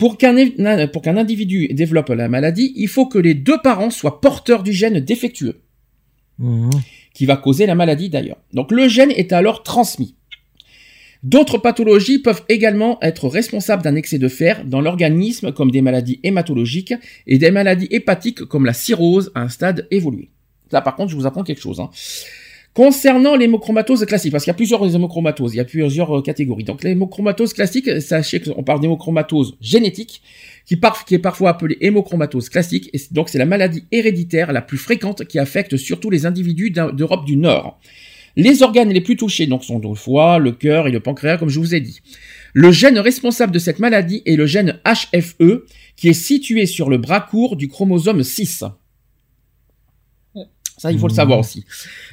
Pour 0.01 0.17
qu'un 0.17 1.15
individu 1.15 1.67
développe 1.67 2.09
la 2.09 2.27
maladie, 2.27 2.73
il 2.75 2.87
faut 2.87 3.05
que 3.05 3.19
les 3.19 3.35
deux 3.35 3.59
parents 3.61 3.91
soient 3.91 4.19
porteurs 4.19 4.63
du 4.63 4.73
gène 4.73 4.99
défectueux, 4.99 5.61
mmh. 6.39 6.71
qui 7.13 7.27
va 7.27 7.37
causer 7.37 7.67
la 7.67 7.75
maladie 7.75 8.09
d'ailleurs. 8.09 8.39
Donc 8.51 8.71
le 8.71 8.87
gène 8.87 9.11
est 9.11 9.31
alors 9.31 9.61
transmis. 9.61 10.15
D'autres 11.21 11.59
pathologies 11.59 12.17
peuvent 12.17 12.41
également 12.49 12.97
être 13.03 13.27
responsables 13.27 13.83
d'un 13.83 13.93
excès 13.93 14.17
de 14.17 14.27
fer 14.27 14.65
dans 14.65 14.81
l'organisme, 14.81 15.51
comme 15.51 15.69
des 15.69 15.83
maladies 15.83 16.19
hématologiques 16.23 16.95
et 17.27 17.37
des 17.37 17.51
maladies 17.51 17.87
hépatiques 17.91 18.43
comme 18.45 18.65
la 18.65 18.73
cirrhose 18.73 19.31
à 19.35 19.41
un 19.41 19.49
stade 19.49 19.87
évolué. 19.91 20.31
Là, 20.71 20.81
par 20.81 20.95
contre, 20.95 21.11
je 21.11 21.15
vous 21.15 21.27
apprends 21.27 21.43
quelque 21.43 21.61
chose. 21.61 21.79
Hein. 21.79 21.91
Concernant 22.73 23.35
l'hémochromatose 23.35 24.05
classique, 24.05 24.31
parce 24.31 24.45
qu'il 24.45 24.51
y 24.51 24.55
a 24.55 24.55
plusieurs 24.55 24.95
hémochromatoses, 24.95 25.53
il 25.53 25.57
y 25.57 25.59
a 25.59 25.65
plusieurs 25.65 26.19
euh, 26.19 26.21
catégories. 26.21 26.63
Donc 26.63 26.83
l'hémochromatose 26.83 27.53
classique, 27.53 28.01
sachez 28.01 28.39
qu'on 28.39 28.63
parle 28.63 28.79
d'hémochromatose 28.79 29.57
génétique, 29.59 30.21
qui, 30.65 30.79
qui, 31.05 31.15
est 31.15 31.19
parfois 31.19 31.49
appelée 31.49 31.77
hémochromatose 31.81 32.47
classique, 32.47 32.89
et 32.93 33.01
donc 33.11 33.27
c'est 33.27 33.37
la 33.37 33.45
maladie 33.45 33.83
héréditaire 33.91 34.53
la 34.53 34.61
plus 34.61 34.77
fréquente 34.77 35.25
qui 35.25 35.37
affecte 35.37 35.75
surtout 35.75 36.09
les 36.09 36.25
individus 36.25 36.71
d'Europe 36.71 37.25
du 37.25 37.35
Nord. 37.35 37.77
Les 38.37 38.63
organes 38.63 38.93
les 38.93 39.01
plus 39.01 39.17
touchés 39.17 39.47
donc 39.47 39.65
sont 39.65 39.79
le 39.79 39.93
foie, 39.93 40.39
le 40.39 40.53
cœur 40.53 40.87
et 40.87 40.91
le 40.91 41.01
pancréas, 41.01 41.37
comme 41.37 41.49
je 41.49 41.59
vous 41.59 41.75
ai 41.75 41.81
dit. 41.81 41.99
Le 42.53 42.71
gène 42.71 42.99
responsable 42.99 43.51
de 43.51 43.59
cette 43.59 43.79
maladie 43.79 44.21
est 44.25 44.37
le 44.37 44.45
gène 44.45 44.79
HFE, 44.85 45.65
qui 45.97 46.07
est 46.07 46.13
situé 46.13 46.65
sur 46.65 46.89
le 46.89 46.97
bras 46.97 47.19
court 47.19 47.57
du 47.57 47.67
chromosome 47.67 48.23
6. 48.23 48.63
Ça, 50.81 50.91
il 50.91 50.97
faut 50.97 51.07
le 51.07 51.13
savoir 51.13 51.37
aussi. 51.37 51.63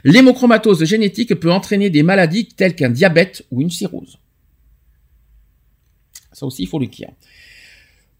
L'hémochromatose 0.04 0.84
génétique 0.84 1.34
peut 1.36 1.50
entraîner 1.50 1.88
des 1.88 2.02
maladies 2.02 2.48
telles 2.48 2.74
qu'un 2.74 2.90
diabète 2.90 3.46
ou 3.50 3.62
une 3.62 3.70
cirrhose. 3.70 4.18
Ça 6.32 6.44
aussi, 6.44 6.64
il 6.64 6.66
faut 6.66 6.78
le 6.78 6.86
dire. 6.86 7.08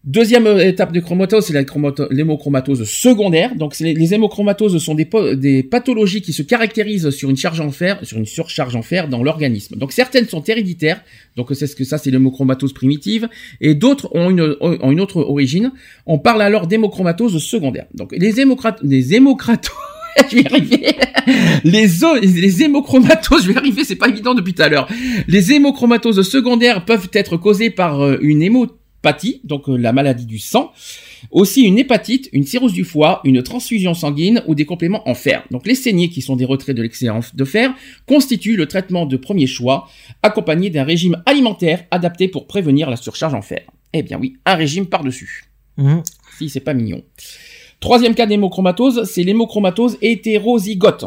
Deuxième 0.03 0.47
euh, 0.47 0.67
étape 0.67 0.91
de 0.91 1.01
chromatose, 1.01 1.45
c'est 1.45 2.09
l'hémochromatose 2.09 2.89
secondaire. 2.89 3.53
Donc, 3.53 3.77
les, 3.77 4.13
hémochromatoses 4.15 4.79
sont 4.79 4.95
des, 4.95 5.61
pathologies 5.61 6.23
qui 6.23 6.33
se 6.33 6.41
caractérisent 6.41 7.11
sur 7.11 7.29
une 7.29 7.37
charge 7.37 7.61
en 7.61 7.69
fer, 7.69 7.99
sur 8.01 8.17
une 8.17 8.25
surcharge 8.25 8.75
en 8.75 8.81
fer 8.81 9.07
dans 9.07 9.21
l'organisme. 9.21 9.75
Donc, 9.75 9.91
certaines 9.91 10.27
sont 10.27 10.41
héréditaires. 10.41 11.03
Donc, 11.35 11.49
c'est 11.53 11.67
ce 11.67 11.75
que 11.75 11.83
ça, 11.83 11.99
c'est 11.99 12.09
l'hémochromatose 12.09 12.73
primitive, 12.73 13.29
et 13.61 13.75
d'autres 13.75 14.09
ont 14.15 14.31
une, 14.31 14.99
autre 14.99 15.17
origine. 15.17 15.73
On 16.07 16.17
parle 16.17 16.41
alors 16.41 16.65
d'hémochromatose 16.65 17.37
secondaire. 17.37 17.85
Donc, 17.93 18.15
les 18.17 18.39
hémocrates, 18.39 18.79
les 18.81 19.13
hémocratoses 19.13 19.69
je 20.29 20.35
vais 20.35 20.45
arriver. 20.45 20.95
Les, 21.63 21.87
les 22.21 22.63
hémochromatoses, 22.63 23.43
je 23.45 23.51
vais 23.51 23.57
arriver, 23.57 23.83
c'est 23.83 23.95
pas 23.95 24.09
évident 24.09 24.33
depuis 24.33 24.53
tout 24.53 24.61
à 24.61 24.69
l'heure. 24.69 24.87
Les 25.27 25.51
hémochromatoses 25.53 26.21
secondaires 26.27 26.85
peuvent 26.85 27.09
être 27.13 27.37
causées 27.37 27.69
par 27.69 28.01
euh, 28.01 28.17
une 28.21 28.41
hémopathie, 28.41 29.41
donc 29.43 29.69
euh, 29.69 29.77
la 29.77 29.93
maladie 29.93 30.25
du 30.25 30.39
sang. 30.39 30.71
Aussi 31.31 31.63
une 31.63 31.77
hépatite, 31.77 32.29
une 32.31 32.45
cirrhose 32.45 32.73
du 32.73 32.85
foie, 32.85 33.21
une 33.25 33.43
transfusion 33.43 33.93
sanguine 33.93 34.41
ou 34.47 34.55
des 34.55 34.65
compléments 34.65 35.07
en 35.07 35.15
fer. 35.15 35.43
Donc 35.51 35.67
les 35.67 35.75
saignées 35.75 36.09
qui 36.09 36.21
sont 36.21 36.35
des 36.35 36.45
retraits 36.45 36.75
de 36.75 36.81
l'excédent 36.81 37.19
de 37.33 37.45
fer 37.45 37.73
constituent 38.05 38.55
le 38.55 38.67
traitement 38.67 39.05
de 39.05 39.17
premier 39.17 39.47
choix, 39.47 39.89
accompagné 40.23 40.69
d'un 40.69 40.83
régime 40.83 41.21
alimentaire 41.25 41.83
adapté 41.91 42.29
pour 42.29 42.47
prévenir 42.47 42.89
la 42.89 42.95
surcharge 42.95 43.33
en 43.33 43.41
fer. 43.41 43.63
Eh 43.91 44.03
bien 44.03 44.17
oui, 44.17 44.37
un 44.45 44.55
régime 44.55 44.85
par-dessus. 44.85 45.45
Mmh. 45.77 45.99
Si 46.37 46.49
c'est 46.49 46.59
pas 46.59 46.73
mignon. 46.73 47.03
Troisième 47.79 48.13
cas 48.13 48.25
d'hémochromatose, 48.25 49.03
c'est 49.09 49.23
l'hémochromatose 49.23 49.97
hétérozygote. 50.01 51.05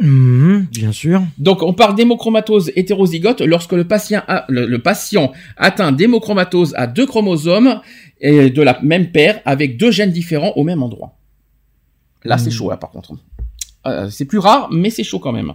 Mhm, 0.00 0.66
bien 0.70 0.92
sûr. 0.92 1.22
Donc 1.38 1.62
on 1.62 1.72
parle 1.72 1.94
d'hémochromatose 1.94 2.70
hétérozygote 2.76 3.40
lorsque 3.40 3.72
le 3.72 3.84
patient, 3.84 4.22
le, 4.48 4.76
patient 4.76 5.32
atteint 5.56 5.90
d'hémochromatose 5.90 6.74
à 6.76 6.86
deux 6.86 7.06
chromosomes 7.06 7.80
et 8.20 8.50
de 8.50 8.62
la 8.62 8.78
même 8.82 9.10
paire 9.10 9.40
avec 9.44 9.78
deux 9.78 9.90
gènes 9.90 10.10
différents 10.10 10.52
au 10.56 10.64
même 10.64 10.82
endroit. 10.82 11.16
Là 12.24 12.36
c'est 12.36 12.46
mhm. 12.46 12.52
chaud 12.52 12.70
là 12.70 12.76
par 12.76 12.90
contre. 12.90 13.14
Euh, 13.86 14.10
c'est 14.10 14.26
plus 14.26 14.38
rare 14.38 14.68
mais 14.70 14.90
c'est 14.90 15.04
chaud 15.04 15.18
quand 15.18 15.32
même. 15.32 15.54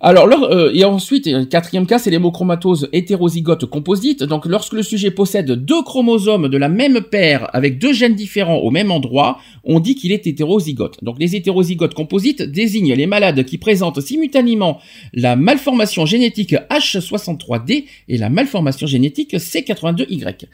Alors, 0.00 0.28
euh, 0.28 0.70
et 0.72 0.84
ensuite, 0.84 1.48
quatrième 1.48 1.84
cas, 1.84 1.98
c'est 1.98 2.10
l'hémochromatose 2.10 2.88
hétérozygote 2.92 3.66
composite. 3.66 4.22
Donc, 4.22 4.46
lorsque 4.46 4.74
le 4.74 4.84
sujet 4.84 5.10
possède 5.10 5.50
deux 5.50 5.82
chromosomes 5.82 6.48
de 6.48 6.56
la 6.56 6.68
même 6.68 7.00
paire 7.00 7.50
avec 7.52 7.80
deux 7.80 7.92
gènes 7.92 8.14
différents 8.14 8.58
au 8.58 8.70
même 8.70 8.92
endroit, 8.92 9.40
on 9.64 9.80
dit 9.80 9.96
qu'il 9.96 10.12
est 10.12 10.26
hétérozygote. 10.28 11.02
Donc, 11.02 11.16
les 11.18 11.34
hétérozygotes 11.34 11.94
composites 11.94 12.42
désignent 12.42 12.94
les 12.94 13.06
malades 13.06 13.44
qui 13.44 13.58
présentent 13.58 14.00
simultanément 14.00 14.80
la 15.14 15.34
malformation 15.34 16.06
génétique 16.06 16.54
H63D 16.70 17.84
et 18.08 18.18
la 18.18 18.30
malformation 18.30 18.86
génétique 18.86 19.34
C82Y 19.34 20.46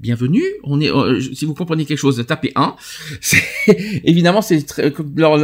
bienvenue. 0.00 0.42
On 0.64 0.80
est, 0.80 0.90
euh, 0.90 1.20
si 1.20 1.44
vous 1.44 1.54
comprenez 1.54 1.84
quelque 1.84 1.98
chose, 1.98 2.24
tapez 2.26 2.52
1. 2.54 2.74
Évidemment, 4.04 4.40
c'est 4.40 4.62
très. 4.62 4.92
Leur, 5.14 5.36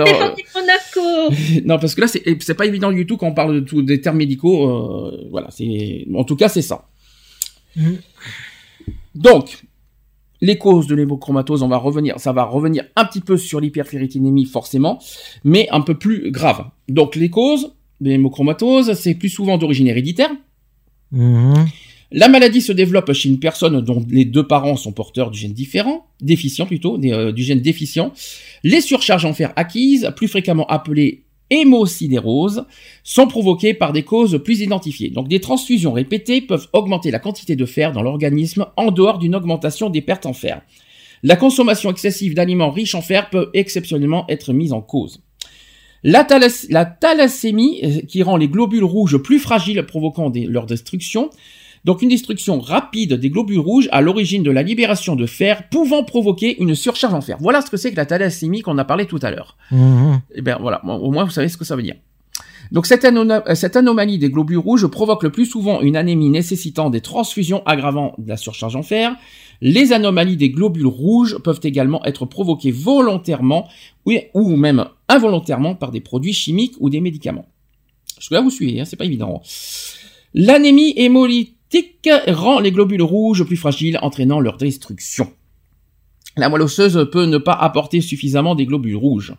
non, 1.64 1.78
parce 1.78 1.94
que 1.94 2.00
là, 2.00 2.06
c'est 2.08 2.54
pas 2.54 2.66
évident 2.66 2.92
du 2.92 3.06
tout 3.06 3.16
quand 3.16 3.28
on 3.28 3.34
parle 3.34 3.54
de 3.54 3.60
tout, 3.60 3.82
des 3.82 4.00
termes 4.00 4.16
médicaux. 4.16 4.68
Euh, 4.68 5.28
voilà, 5.30 5.48
c'est. 5.50 6.06
En 6.14 6.24
tout 6.24 6.36
cas, 6.36 6.48
c'est 6.48 6.62
ça. 6.62 6.88
Mm. 7.76 7.94
Donc, 9.14 9.64
les 10.40 10.58
causes 10.58 10.86
de 10.86 10.94
l'hémochromatose, 10.94 11.62
on 11.62 11.68
va 11.68 11.78
revenir, 11.78 12.20
ça 12.20 12.32
va 12.32 12.44
revenir 12.44 12.84
un 12.96 13.04
petit 13.04 13.20
peu 13.20 13.36
sur 13.36 13.60
l'hyperféritinémie 13.60 14.44
forcément, 14.44 14.98
mais 15.44 15.68
un 15.70 15.80
peu 15.80 15.94
plus 15.94 16.30
grave. 16.30 16.66
Donc, 16.88 17.16
les 17.16 17.30
causes 17.30 17.72
de 18.00 18.10
l'hémochromatose, 18.10 18.92
c'est 18.94 19.14
plus 19.14 19.30
souvent 19.30 19.58
d'origine 19.58 19.88
héréditaire. 19.88 20.30
Mm. 21.12 21.64
La 22.12 22.28
maladie 22.28 22.60
se 22.60 22.72
développe 22.72 23.12
chez 23.12 23.28
une 23.28 23.40
personne 23.40 23.80
dont 23.80 24.04
les 24.08 24.24
deux 24.24 24.46
parents 24.46 24.76
sont 24.76 24.92
porteurs 24.92 25.30
du 25.30 25.38
gène 25.38 25.52
différent, 25.52 26.06
déficient 26.20 26.66
plutôt, 26.66 26.98
euh, 27.04 27.32
du 27.32 27.42
gène 27.42 27.60
déficient. 27.60 28.12
Les 28.62 28.80
surcharges 28.80 29.24
en 29.24 29.34
fer 29.34 29.52
acquises, 29.56 30.12
plus 30.14 30.28
fréquemment 30.28 30.66
appelées 30.66 31.24
hémosidérose, 31.50 32.64
sont 33.02 33.26
provoquées 33.26 33.74
par 33.74 33.92
des 33.92 34.02
causes 34.02 34.40
plus 34.42 34.60
identifiées. 34.60 35.10
Donc 35.10 35.28
des 35.28 35.40
transfusions 35.40 35.92
répétées 35.92 36.40
peuvent 36.40 36.68
augmenter 36.72 37.10
la 37.10 37.18
quantité 37.18 37.56
de 37.56 37.66
fer 37.66 37.92
dans 37.92 38.02
l'organisme 38.02 38.66
en 38.76 38.90
dehors 38.90 39.18
d'une 39.18 39.34
augmentation 39.34 39.90
des 39.90 40.00
pertes 40.00 40.26
en 40.26 40.32
fer. 40.32 40.62
La 41.22 41.36
consommation 41.36 41.90
excessive 41.90 42.34
d'aliments 42.34 42.70
riches 42.70 42.94
en 42.94 43.02
fer 43.02 43.30
peut 43.30 43.50
exceptionnellement 43.52 44.26
être 44.28 44.52
mise 44.52 44.72
en 44.72 44.80
cause. 44.80 45.22
La, 46.04 46.24
thalassémie, 46.24 47.80
euh, 47.82 48.00
qui 48.06 48.22
rend 48.22 48.36
les 48.36 48.48
globules 48.48 48.84
rouges 48.84 49.16
plus 49.18 49.40
fragiles 49.40 49.84
provoquant 49.86 50.30
leur 50.34 50.66
destruction, 50.66 51.30
donc 51.86 52.02
une 52.02 52.08
destruction 52.08 52.58
rapide 52.58 53.14
des 53.14 53.30
globules 53.30 53.60
rouges 53.60 53.88
à 53.92 54.00
l'origine 54.00 54.42
de 54.42 54.50
la 54.50 54.64
libération 54.64 55.14
de 55.14 55.24
fer 55.24 55.68
pouvant 55.68 56.02
provoquer 56.02 56.60
une 56.60 56.74
surcharge 56.74 57.14
en 57.14 57.20
fer. 57.20 57.36
Voilà 57.40 57.62
ce 57.62 57.70
que 57.70 57.76
c'est 57.76 57.92
que 57.92 57.96
la 57.96 58.06
thalassémie 58.06 58.60
qu'on 58.60 58.76
a 58.76 58.84
parlé 58.84 59.06
tout 59.06 59.20
à 59.22 59.30
l'heure. 59.30 59.56
Mmh. 59.70 60.14
Et 60.32 60.38
eh 60.38 60.42
bien 60.42 60.58
voilà, 60.60 60.84
au 60.84 61.12
moins 61.12 61.24
vous 61.24 61.30
savez 61.30 61.48
ce 61.48 61.56
que 61.56 61.64
ça 61.64 61.76
veut 61.76 61.84
dire. 61.84 61.94
Donc 62.72 62.86
cette, 62.86 63.06
cette, 63.54 63.76
anomalie 63.76 64.18
des 64.18 64.30
globules 64.30 64.58
rouges 64.58 64.88
provoque 64.88 65.22
le 65.22 65.30
plus 65.30 65.46
souvent 65.46 65.80
une 65.80 65.96
anémie 65.96 66.28
nécessitant 66.28 66.90
des 66.90 67.00
transfusions 67.00 67.62
aggravant 67.66 68.16
de 68.18 68.28
la 68.28 68.36
surcharge 68.36 68.74
en 68.74 68.82
fer. 68.82 69.14
Les 69.60 69.92
anomalies 69.92 70.36
des 70.36 70.50
globules 70.50 70.88
rouges 70.88 71.38
peuvent 71.38 71.60
également 71.62 72.04
être 72.04 72.26
provoquées 72.26 72.72
volontairement 72.72 73.68
ou 74.04 74.56
même 74.56 74.86
involontairement 75.08 75.76
par 75.76 75.92
des 75.92 76.00
produits 76.00 76.32
chimiques 76.32 76.74
ou 76.80 76.90
des 76.90 77.00
médicaments. 77.00 77.46
Je 78.18 78.34
là 78.34 78.40
vous 78.40 78.50
suivez, 78.50 78.80
hein, 78.80 78.84
c'est 78.84 78.96
pas 78.96 79.04
évident. 79.04 79.40
L'anémie 80.34 80.92
hémolytique 80.96 81.55
rend 82.28 82.60
les 82.60 82.72
globules 82.72 83.02
rouges 83.02 83.44
plus 83.44 83.56
fragiles, 83.56 83.98
entraînant 84.02 84.40
leur 84.40 84.56
destruction. 84.56 85.30
La 86.38 86.50
moelle 86.50 86.62
osseuse 86.62 87.08
peut 87.10 87.24
ne 87.24 87.38
pas 87.38 87.54
apporter 87.54 88.02
suffisamment 88.02 88.54
des 88.54 88.66
globules 88.66 88.96
rouges. 88.96 89.34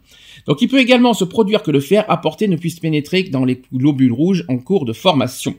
Donc 0.48 0.62
il 0.62 0.68
peut 0.68 0.80
également 0.80 1.14
se 1.14 1.24
produire 1.26 1.62
que 1.62 1.70
le 1.70 1.80
fer 1.80 2.06
apporté 2.10 2.48
ne 2.48 2.56
puisse 2.56 2.80
pénétrer 2.80 3.24
dans 3.24 3.46
les 3.46 3.62
globules 3.72 4.14
rouges 4.14 4.46
en 4.48 4.58
cours 4.58 4.86
de 4.86 4.94
formation. 4.94 5.56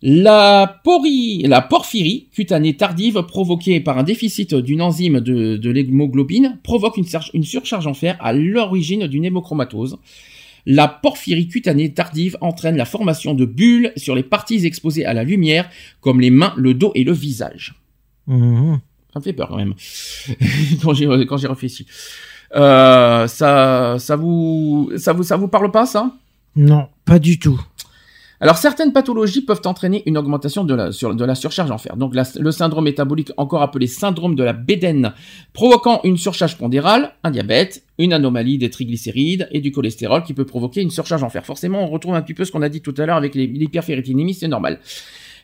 La, 0.00 0.80
porphyrie 0.84 2.28
cutanée 2.32 2.76
tardive 2.76 3.22
provoquée 3.24 3.80
par 3.80 3.98
un 3.98 4.04
déficit 4.04 4.54
d'une 4.54 4.80
enzyme 4.80 5.20
de, 5.20 5.70
l'hémoglobine 5.70 6.60
provoque 6.62 6.98
une, 6.98 7.42
surcharge 7.42 7.86
en 7.86 7.94
fer 7.94 8.16
à 8.20 8.32
l'origine 8.32 9.06
d'une 9.08 9.24
hémochromatose. 9.24 9.98
La 10.66 10.88
porphyrie 10.88 11.48
cutanée 11.48 11.92
tardive 11.92 12.36
entraîne 12.40 12.76
la 12.76 12.84
formation 12.84 13.34
de 13.34 13.44
bulles 13.44 13.92
sur 13.96 14.14
les 14.14 14.22
parties 14.22 14.64
exposées 14.66 15.04
à 15.04 15.14
la 15.14 15.24
lumière, 15.24 15.68
comme 16.00 16.20
les 16.20 16.30
mains, 16.30 16.54
le 16.56 16.74
dos 16.74 16.92
et 16.94 17.04
le 17.04 17.12
visage. 17.12 17.74
Mmh. 18.26 18.76
Ça 19.12 19.20
me 19.20 19.24
fait 19.24 19.32
peur 19.32 19.48
quand 19.48 19.56
même 19.56 19.74
quand 20.82 20.92
j'y 20.92 21.46
réfléchis. 21.46 21.86
Euh, 22.54 23.26
ça, 23.26 23.96
ça 23.98 24.16
vous, 24.16 24.90
ça 24.96 25.12
vous, 25.12 25.22
ça 25.22 25.36
vous 25.36 25.48
parle 25.48 25.70
pas 25.70 25.86
ça? 25.86 26.12
Non, 26.56 26.88
pas 27.04 27.18
du 27.18 27.38
tout. 27.38 27.60
Alors 28.40 28.56
certaines 28.56 28.92
pathologies 28.92 29.40
peuvent 29.40 29.62
entraîner 29.64 30.04
une 30.06 30.16
augmentation 30.16 30.62
de 30.62 30.74
la, 30.74 31.34
surcharge 31.34 31.70
en 31.72 31.78
fer. 31.78 31.96
Donc 31.96 32.14
le 32.14 32.50
syndrome 32.52 32.84
métabolique, 32.84 33.32
encore 33.36 33.62
appelé 33.62 33.88
syndrome 33.88 34.36
de 34.36 34.44
la 34.44 34.52
bédaine, 34.52 35.12
provoquant 35.52 36.00
une 36.04 36.16
surcharge 36.16 36.56
pondérale, 36.56 37.14
un 37.24 37.32
diabète, 37.32 37.82
une 37.98 38.12
anomalie 38.12 38.58
des 38.58 38.70
triglycérides 38.70 39.48
et 39.50 39.60
du 39.60 39.72
cholestérol 39.72 40.22
qui 40.22 40.34
peut 40.34 40.44
provoquer 40.44 40.82
une 40.82 40.90
surcharge 40.90 41.24
en 41.24 41.30
fer. 41.30 41.44
Forcément, 41.44 41.82
on 41.82 41.88
retrouve 41.88 42.14
un 42.14 42.22
petit 42.22 42.34
peu 42.34 42.44
ce 42.44 42.52
qu'on 42.52 42.62
a 42.62 42.68
dit 42.68 42.80
tout 42.80 42.94
à 42.96 43.06
l'heure 43.06 43.16
avec 43.16 43.34
les- 43.34 43.48
l'hyperféritinémie, 43.48 44.34
c'est 44.34 44.48
normal. 44.48 44.78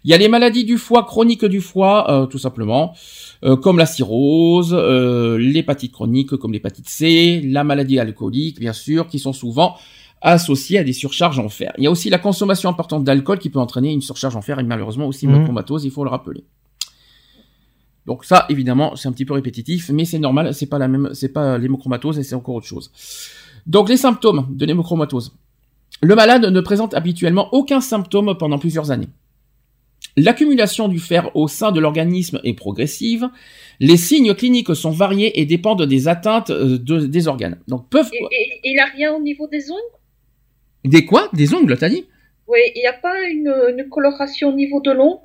Il 0.05 0.11
y 0.11 0.15
a 0.15 0.19
les 0.19 0.29
maladies 0.29 0.65
du 0.65 0.77
foie, 0.77 1.03
chroniques 1.05 1.47
du 1.47 1.63
foie, 1.63 2.11
euh, 2.11 2.27
tout 2.27 2.39
simplement, 2.39 2.95
euh, 3.43 3.57
comme 3.57 3.79
la 3.79 3.87
cirrhose, 3.87 4.77
euh, 4.79 5.39
l'hépatite 5.39 5.93
chronique, 5.93 6.37
comme 6.37 6.53
l'hépatite 6.53 6.89
C, 6.89 7.41
la 7.43 7.65
maladie 7.65 7.99
alcoolique, 7.99 8.61
bien 8.61 8.75
sûr, 8.75 9.09
qui 9.09 9.19
sont 9.19 9.33
souvent 9.33 9.77
associées 10.25 10.79
à 10.79 10.85
des 10.85 10.93
surcharges 10.93 11.39
en 11.39 11.49
fer. 11.49 11.73
Il 11.79 11.85
y 11.85 11.87
a 11.87 11.91
aussi 11.91 12.11
la 12.11 12.19
consommation 12.19 12.69
importante 12.71 13.05
d'alcool 13.05 13.39
qui 13.39 13.51
peut 13.51 13.59
entraîner 13.61 13.93
une 13.93 14.01
surcharge 14.03 14.35
en 14.37 14.43
fer 14.43 14.59
et 14.59 14.63
malheureusement 14.65 15.07
aussi 15.07 15.27
une 15.27 15.33
Mhm. 15.37 15.45
chromatose, 15.45 15.85
il 15.85 15.91
faut 15.91 16.03
le 16.05 16.11
rappeler. 16.11 16.45
Donc 18.07 18.25
ça, 18.25 18.45
évidemment, 18.49 18.97
c'est 18.97 19.09
un 19.09 19.13
petit 19.13 19.25
peu 19.25 19.35
répétitif, 19.35 19.91
mais 19.91 20.05
c'est 20.05 20.19
normal, 20.19 20.53
c'est 20.55 20.67
pas 20.67 20.79
la 20.79 20.89
même, 20.89 21.11
c'est 21.15 21.33
pas 21.33 21.57
l'hémochromatose 21.59 22.19
et 22.19 22.23
c'est 22.23 22.35
encore 22.35 22.57
autre 22.57 22.67
chose. 22.67 22.91
Donc 23.67 23.89
les 23.89 23.97
symptômes 23.97 24.47
de 24.51 24.67
l'hémochromatose. 24.67 25.35
Le 26.03 26.15
malade 26.15 26.45
ne 26.45 26.61
présente 26.61 26.93
habituellement 26.95 27.49
aucun 27.53 27.81
symptôme 27.81 28.37
pendant 28.39 28.59
plusieurs 28.59 28.91
années. 28.91 29.09
L'accumulation 30.17 30.89
du 30.89 30.99
fer 30.99 31.31
au 31.35 31.49
sein 31.49 31.73
de 31.73 31.81
l'organisme 31.81 32.41
est 32.45 32.53
progressive. 32.55 33.29
Les 33.81 33.97
signes 33.97 34.35
cliniques 34.35 34.75
sont 34.77 34.91
variés 34.91 35.41
et 35.41 35.47
dépendent 35.47 35.83
des 35.87 36.07
atteintes 36.09 36.51
euh, 36.51 36.79
de- 36.79 37.07
des 37.07 37.27
organes. 37.27 37.59
Donc 37.69 37.89
peuvent 37.89 38.11
Et, 38.13 38.23
et- 38.23 38.61
il 38.73 38.79
a 38.79 38.85
rien 38.95 39.15
au 39.15 39.21
niveau 39.23 39.49
des 39.49 39.71
ongles? 39.71 39.81
Des 40.85 41.05
quoi? 41.05 41.29
Des 41.33 41.55
ongles, 41.55 41.77
t'as 41.79 41.89
dit? 41.89 42.07
Oui, 42.47 42.59
il 42.75 42.81
n'y 42.81 42.87
a 42.87 42.93
pas 42.93 43.23
une, 43.23 43.53
une 43.77 43.89
coloration 43.89 44.49
au 44.51 44.53
niveau 44.53 44.81
de 44.81 44.91
l'ongle? 44.93 45.21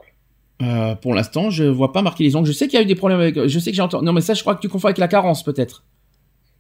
Euh, 0.62 0.96
Pour 0.96 1.14
l'instant, 1.14 1.50
je 1.50 1.64
vois 1.64 1.92
pas 1.94 2.02
marquer 2.02 2.24
les 2.24 2.36
ongles. 2.36 2.48
Je 2.48 2.52
sais 2.54 2.68
qu'il 2.68 2.78
y 2.78 2.82
a 2.82 2.84
eu 2.84 2.88
des 2.88 2.96
problèmes 2.96 3.20
avec. 3.20 3.48
Je 3.48 3.60
sais 3.60 3.72
que 3.72 3.76
j'ai 3.76 3.82
entendu. 3.82 4.06
Non, 4.06 4.14
mais 4.14 4.22
ça, 4.22 4.34
je 4.34 4.42
crois 4.42 4.56
que 4.56 4.62
tu 4.62 4.70
confonds 4.70 4.88
avec 4.88 4.98
la 4.98 5.08
carence, 5.08 5.44
peut-être. 5.44 5.84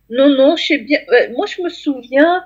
Non, 0.10 0.28
non, 0.30 0.56
je 0.56 0.66
sais 0.66 0.78
bien. 0.80 1.00
euh, 1.12 1.34
moi, 1.36 1.46
je 1.46 1.62
me 1.62 1.70
souviens, 1.70 2.44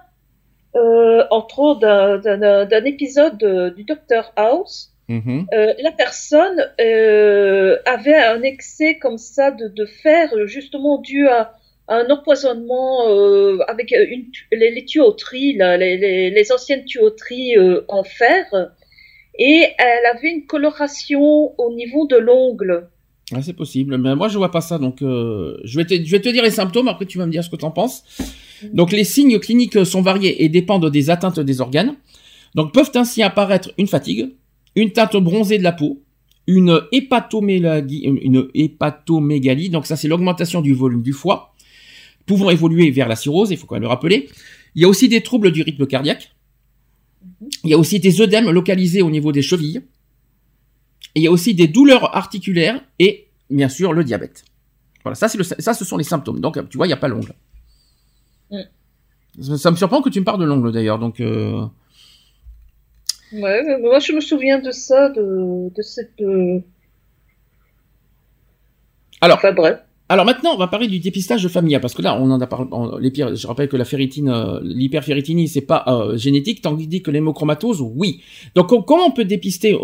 euh, 0.75 1.23
entre 1.31 1.59
autres, 1.59 1.79
d'un- 1.79 2.85
épisode 2.85 3.73
du 3.75 3.83
Docteur 3.83 4.31
House. 4.35 4.89
Mhm. 5.09 5.47
Euh, 5.53 5.73
la 5.83 5.91
personne 5.91 6.65
euh, 6.79 7.77
avait 7.85 8.15
un 8.15 8.41
excès 8.41 8.97
comme 8.99 9.17
ça 9.17 9.51
de, 9.51 9.67
de 9.67 9.85
fer, 9.85 10.29
justement 10.45 10.97
dû 10.99 11.27
à 11.27 11.53
un 11.87 12.09
empoisonnement 12.09 13.09
euh, 13.09 13.59
avec 13.67 13.91
une, 13.91 14.25
les, 14.51 14.71
les 14.71 14.85
tuyauteries, 14.85 15.57
là, 15.57 15.77
les, 15.77 15.97
les, 15.97 16.29
les 16.29 16.51
anciennes 16.51 16.85
tuyauteries 16.85 17.57
euh, 17.57 17.81
en 17.87 18.03
fer. 18.03 18.45
Et 19.37 19.65
elle 19.77 20.15
avait 20.15 20.31
une 20.31 20.45
coloration 20.45 21.59
au 21.59 21.73
niveau 21.73 22.07
de 22.07 22.17
l'ongle. 22.17 22.87
Ah, 23.33 23.41
c'est 23.41 23.53
possible. 23.53 23.97
Mais 23.97 24.15
moi, 24.15 24.27
je 24.27 24.37
vois 24.37 24.51
pas 24.51 24.61
ça. 24.61 24.77
Donc, 24.77 25.01
euh, 25.01 25.57
je, 25.63 25.77
vais 25.77 25.85
te, 25.85 25.95
je 25.95 26.11
vais 26.11 26.21
te 26.21 26.29
dire 26.29 26.43
les 26.43 26.51
symptômes. 26.51 26.87
Après, 26.87 27.05
tu 27.05 27.17
vas 27.17 27.25
me 27.25 27.31
dire 27.31 27.43
ce 27.43 27.49
que 27.49 27.55
tu 27.55 27.65
en 27.65 27.71
penses. 27.71 28.03
Donc, 28.73 28.91
les 28.91 29.03
signes 29.03 29.39
cliniques 29.39 29.85
sont 29.85 30.01
variés 30.01 30.43
et 30.43 30.49
dépendent 30.49 30.89
des 30.89 31.09
atteintes 31.09 31.39
des 31.39 31.61
organes. 31.61 31.95
Donc, 32.53 32.73
peuvent 32.73 32.91
ainsi 32.95 33.23
apparaître 33.23 33.71
une 33.77 33.87
fatigue, 33.87 34.35
une 34.75 34.91
teinte 34.91 35.17
bronzée 35.17 35.57
de 35.57 35.63
la 35.63 35.71
peau, 35.71 36.01
une 36.45 36.81
hépatomégalie. 36.91 39.69
Donc, 39.69 39.87
ça, 39.87 39.95
c'est 39.95 40.07
l'augmentation 40.07 40.61
du 40.61 40.73
volume 40.73 41.01
du 41.01 41.13
foie, 41.13 41.52
pouvant 42.25 42.49
évoluer 42.49 42.91
vers 42.91 43.07
la 43.07 43.15
cirrhose. 43.15 43.51
Il 43.51 43.57
faut 43.57 43.65
quand 43.67 43.75
même 43.75 43.83
le 43.83 43.87
rappeler. 43.89 44.29
Il 44.75 44.81
y 44.81 44.85
a 44.85 44.87
aussi 44.87 45.07
des 45.09 45.21
troubles 45.21 45.51
du 45.51 45.61
rythme 45.61 45.85
cardiaque. 45.85 46.33
Il 47.63 47.69
y 47.69 47.73
a 47.73 47.77
aussi 47.77 47.99
des 47.99 48.21
œdèmes 48.21 48.49
localisés 48.49 49.01
au 49.01 49.09
niveau 49.09 49.31
des 49.31 49.41
chevilles. 49.41 49.81
Et 51.15 51.19
il 51.19 51.23
y 51.23 51.27
a 51.27 51.31
aussi 51.31 51.53
des 51.53 51.67
douleurs 51.67 52.15
articulaires 52.15 52.81
et 52.99 53.27
bien 53.49 53.69
sûr 53.69 53.93
le 53.93 54.03
diabète. 54.03 54.45
Voilà, 55.03 55.15
ça 55.15 55.27
c'est 55.27 55.37
le 55.37 55.43
ça 55.43 55.73
ce 55.73 55.85
sont 55.85 55.97
les 55.97 56.03
symptômes. 56.03 56.39
Donc 56.39 56.57
tu 56.69 56.77
vois, 56.77 56.85
il 56.87 56.89
n'y 56.89 56.93
a 56.93 56.97
pas 56.97 57.07
l'ongle. 57.07 57.33
Mm. 58.51 58.61
Ça, 59.41 59.57
ça 59.57 59.71
me 59.71 59.75
surprend 59.75 60.01
que 60.01 60.09
tu 60.09 60.19
me 60.19 60.25
parles 60.25 60.39
de 60.39 60.45
l'ongle 60.45 60.71
d'ailleurs. 60.71 60.99
Donc 60.99 61.19
euh, 61.19 61.65
Ouais, 63.31 63.63
mais 63.65 63.77
moi 63.79 63.99
je 63.99 64.13
me 64.13 64.21
souviens 64.21 64.59
de 64.59 64.71
ça, 64.71 65.09
de, 65.09 65.69
de 65.75 65.81
cette. 65.81 66.19
euh, 66.21 66.59
alors 69.21 69.37
Enfin 69.37 69.53
bref. 69.53 69.79
Alors 70.09 70.25
maintenant 70.25 70.51
on 70.53 70.57
va 70.57 70.67
parler 70.67 70.87
du 70.87 70.99
dépistage 70.99 71.47
familial 71.47 71.81
parce 71.81 71.93
que 71.93 72.01
là 72.01 72.19
on 72.19 72.29
en 72.29 72.39
a 72.41 72.45
parlé. 72.45 72.67
les 72.99 73.09
pires, 73.09 73.35
je 73.35 73.47
rappelle 73.47 73.69
que 73.69 73.77
la 73.77 73.85
ferritine, 73.85 74.29
euh, 74.29 75.47
c'est 75.47 75.61
pas 75.61 75.85
euh, 75.87 76.17
génétique, 76.17 76.61
tandis 76.61 77.01
que 77.01 77.09
l'hémochromatose 77.09 77.81
oui. 77.81 78.21
Donc 78.53 78.67
com- 78.67 78.83
comment 78.85 79.05
on 79.07 79.11
peut 79.11 79.25
dépister 79.25 79.75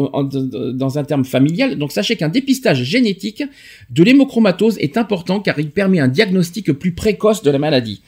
dans 0.73 0.97
un 0.99 1.03
terme 1.03 1.25
familial? 1.25 1.77
Donc 1.77 1.91
sachez 1.91 2.15
qu'un 2.15 2.29
dépistage 2.29 2.83
génétique 2.83 3.43
de 3.89 4.03
l'hémochromatose 4.03 4.77
est 4.79 4.97
important 4.97 5.39
car 5.39 5.57
il 5.57 5.71
permet 5.71 5.99
un 5.99 6.09
diagnostic 6.09 6.71
plus 6.73 6.93
précoce 6.93 7.41
de 7.41 7.51
la 7.51 7.57
maladie. 7.59 8.01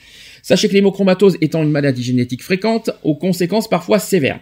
Sachez 0.43 0.67
que 0.67 0.73
l'hémochromatose 0.73 1.37
étant 1.39 1.63
une 1.63 1.71
maladie 1.71 2.03
génétique 2.03 2.43
fréquente, 2.43 2.89
aux 3.03 3.15
conséquences 3.15 3.69
parfois 3.69 3.99
sévères. 3.99 4.39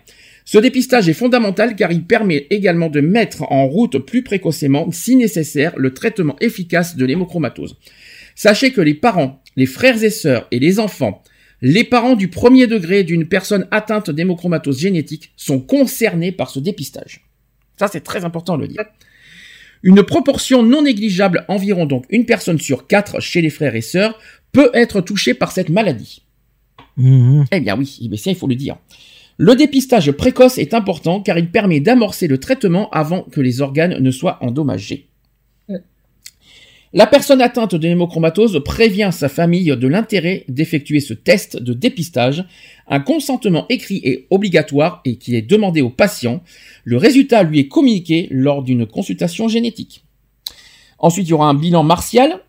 Ce 0.51 0.57
dépistage 0.57 1.07
est 1.07 1.13
fondamental 1.13 1.76
car 1.76 1.91
il 1.91 2.05
permet 2.05 2.47
également 2.49 2.89
de 2.89 3.01
mettre 3.01 3.43
en 3.51 3.67
route 3.67 3.99
plus 3.99 4.23
précocement, 4.23 4.91
si 4.91 5.15
nécessaire, 5.15 5.77
le 5.77 5.93
traitement 5.93 6.35
efficace 6.41 6.95
de 6.95 7.05
l'hémochromatose. 7.05 7.77
Sachez 8.34 8.71
que 8.71 8.81
les 8.81 8.95
parents, 8.95 9.43
les 9.55 9.67
frères 9.67 10.03
et 10.03 10.09
sœurs 10.09 10.47
et 10.49 10.57
les 10.57 10.80
enfants, 10.80 11.21
les 11.61 11.84
parents 11.84 12.15
du 12.15 12.30
premier 12.30 12.65
degré 12.65 13.03
d'une 13.03 13.27
personne 13.27 13.67
atteinte 13.69 14.09
d'hémochromatose 14.09 14.80
génétique 14.80 15.34
sont 15.38 15.59
concernés 15.59 16.31
par 16.31 16.49
ce 16.49 16.59
dépistage. 16.59 17.30
Ça, 17.77 17.88
c'est 17.88 18.01
très 18.01 18.26
important 18.26 18.57
de 18.57 18.63
le 18.63 18.69
dire. 18.69 18.85
Une 19.84 20.01
proportion 20.01 20.63
non 20.63 20.81
négligeable, 20.81 21.45
environ 21.47 21.85
donc 21.85 22.05
une 22.09 22.26
personne 22.26 22.57
sur 22.57 22.88
quatre 22.88 23.19
chez 23.19 23.41
les 23.41 23.51
frères 23.51 23.76
et 23.76 23.81
sœurs, 23.81 24.17
peut 24.51 24.71
être 24.73 24.99
touchée 24.99 25.35
par 25.35 25.51
cette 25.51 25.69
maladie. 25.69 26.23
Mhm. 26.97 27.45
Eh 27.51 27.59
bien 27.59 27.77
oui, 27.77 28.07
mais 28.09 28.17
ça 28.17 28.31
il 28.31 28.35
faut 28.35 28.47
le 28.47 28.55
dire. 28.55 28.77
Le 29.41 29.55
dépistage 29.55 30.11
précoce 30.11 30.57
est 30.57 30.73
important 30.73 31.21
car 31.21 31.37
il 31.37 31.49
permet 31.49 31.79
d'amorcer 31.79 32.27
le 32.27 32.39
traitement 32.39 32.89
avant 32.89 33.21
que 33.21 33.39
les 33.39 33.61
organes 33.61 33.97
ne 33.97 34.11
soient 34.11 34.37
endommagés. 34.41 35.07
Mm. 35.69 35.77
La 36.91 37.07
personne 37.07 37.41
atteinte 37.41 37.73
de 37.73 37.87
l'hémochromatose 37.87 38.61
prévient 38.65 39.11
sa 39.13 39.29
famille 39.29 39.73
de 39.77 39.87
l'intérêt 39.87 40.43
d'effectuer 40.49 40.99
ce 40.99 41.13
test 41.13 41.55
de 41.55 41.71
dépistage. 41.71 42.43
Un 42.89 42.99
consentement 42.99 43.65
écrit 43.69 44.01
est 44.03 44.27
obligatoire 44.29 44.99
et 45.05 45.15
qui 45.15 45.37
est 45.37 45.41
demandé 45.41 45.79
au 45.79 45.89
patient. 45.89 46.43
Le 46.83 46.97
résultat 46.97 47.43
lui 47.43 47.59
est 47.59 47.69
communiqué 47.69 48.27
lors 48.31 48.61
d'une 48.61 48.85
consultation 48.85 49.47
génétique. 49.47 50.03
Ensuite, 50.97 51.27
il 51.27 51.29
y 51.29 51.33
aura 51.33 51.47
un 51.47 51.53
bilan 51.53 51.83
martial 51.83 52.41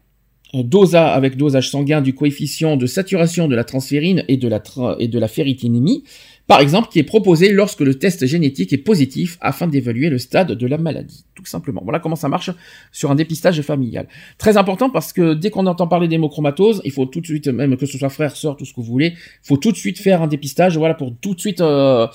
dosa 0.52 1.12
avec 1.12 1.36
dosage 1.36 1.70
sanguin 1.70 2.00
du 2.00 2.14
coefficient 2.14 2.76
de 2.76 2.86
saturation 2.86 3.48
de 3.48 3.54
la 3.54 3.64
transférine 3.64 4.24
et 4.28 4.36
de 4.36 4.48
la, 4.48 4.62
et 4.98 5.08
de 5.08 5.18
la 5.18 5.28
ferritinémie, 5.28 6.04
par 6.50 6.58
exemple, 6.58 6.88
qui 6.88 6.98
est 6.98 7.04
proposé 7.04 7.52
lorsque 7.52 7.78
le 7.78 7.94
test 7.94 8.26
génétique 8.26 8.72
est 8.72 8.78
positif 8.78 9.38
afin 9.40 9.68
d'évaluer 9.68 10.10
le 10.10 10.18
stade 10.18 10.50
de 10.50 10.66
la 10.66 10.78
maladie, 10.78 11.24
tout 11.36 11.44
simplement. 11.44 11.80
Voilà 11.84 12.00
comment 12.00 12.16
ça 12.16 12.28
marche 12.28 12.50
sur 12.90 13.12
un 13.12 13.14
dépistage 13.14 13.62
familial. 13.62 14.08
Très 14.36 14.56
important 14.56 14.90
parce 14.90 15.12
que 15.12 15.34
dès 15.34 15.50
qu'on 15.50 15.66
entend 15.66 15.86
parler 15.86 16.08
d'hémochromatose, 16.08 16.82
il 16.84 16.90
faut 16.90 17.06
tout 17.06 17.20
de 17.20 17.26
suite, 17.26 17.46
même 17.46 17.76
que 17.76 17.86
ce 17.86 17.96
soit 17.96 18.08
frère, 18.08 18.34
sœur, 18.34 18.56
tout 18.56 18.64
ce 18.64 18.72
que 18.72 18.80
vous 18.80 18.86
voulez, 18.86 19.14
il 19.14 19.46
faut 19.46 19.58
tout 19.58 19.70
de 19.70 19.76
suite 19.76 20.00
faire 20.00 20.22
un 20.22 20.26
dépistage, 20.26 20.76
voilà, 20.76 20.94
pour 20.94 21.14
tout 21.20 21.36
de 21.36 21.40
suite 21.40 21.60
euh, 21.60 22.08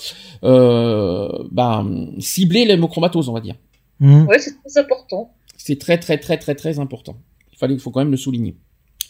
euh, 0.43 1.29
ben, 1.53 2.11
cibler 2.19 2.65
l'hémochromatose, 2.65 3.29
on 3.29 3.33
va 3.33 3.39
dire. 3.39 3.55
Mhm. 4.01 4.27
Ouais, 4.27 4.39
c'est 4.39 4.61
très 4.61 4.81
important. 4.81 5.31
C'est 5.55 5.79
très 5.79 5.97
très 5.97 6.17
très 6.17 6.37
très 6.37 6.55
très 6.55 6.79
important. 6.79 7.15
Il 7.53 7.57
fallait, 7.57 7.75
il 7.75 7.79
faut 7.79 7.89
quand 7.89 8.01
même 8.01 8.11
le 8.11 8.17
souligner. 8.17 8.57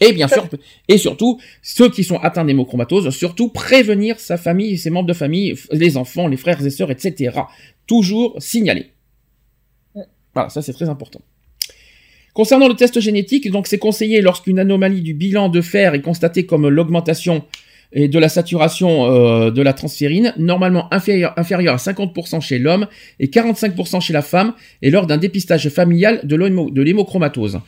Et 0.01 0.11
bien 0.11 0.27
sûr, 0.27 0.47
et 0.87 0.97
surtout, 0.97 1.39
ceux 1.61 1.89
qui 1.89 2.03
sont 2.03 2.17
atteints 2.17 2.43
d'hémochromatose, 2.45 3.09
surtout 3.11 3.49
prévenir 3.49 4.19
sa 4.19 4.37
famille, 4.37 4.77
ses 4.77 4.89
membres 4.89 5.07
de 5.07 5.13
famille, 5.13 5.55
les 5.71 5.95
enfants, 5.95 6.27
les 6.27 6.37
frères 6.37 6.65
et 6.65 6.69
sœurs, 6.69 6.91
etc. 6.91 7.39
Toujours 7.87 8.35
signaler. 8.39 8.91
Voilà, 10.33 10.49
ça 10.49 10.61
c'est 10.61 10.73
très 10.73 10.89
important. 10.89 11.21
Concernant 12.33 12.67
le 12.67 12.75
test 12.75 12.99
génétique, 12.99 13.49
donc 13.49 13.67
c'est 13.67 13.77
conseillé 13.77 14.19
lorsqu'une 14.21 14.59
anomalie 14.59 15.01
du 15.01 15.13
bilan 15.13 15.47
de 15.47 15.61
fer 15.61 15.93
est 15.93 16.01
constatée 16.01 16.45
comme 16.45 16.67
l'augmentation 16.67 17.45
et 17.91 18.07
de 18.07 18.19
la 18.19 18.29
saturation 18.29 19.05
euh, 19.05 19.51
de 19.51 19.61
la 19.61 19.73
transférine, 19.73 20.33
normalement 20.37 20.93
inférieure, 20.93 21.33
à 21.37 21.41
50% 21.41 22.41
chez 22.41 22.59
l'homme 22.59 22.87
et 23.19 23.27
45% 23.27 24.01
chez 24.01 24.13
la 24.13 24.21
femme, 24.21 24.53
et 24.81 24.89
lors 24.89 25.07
d'un 25.07 25.17
dépistage 25.17 25.69
familial 25.69 26.21
de 26.23 26.81
l'hémochromatose. 26.81 27.59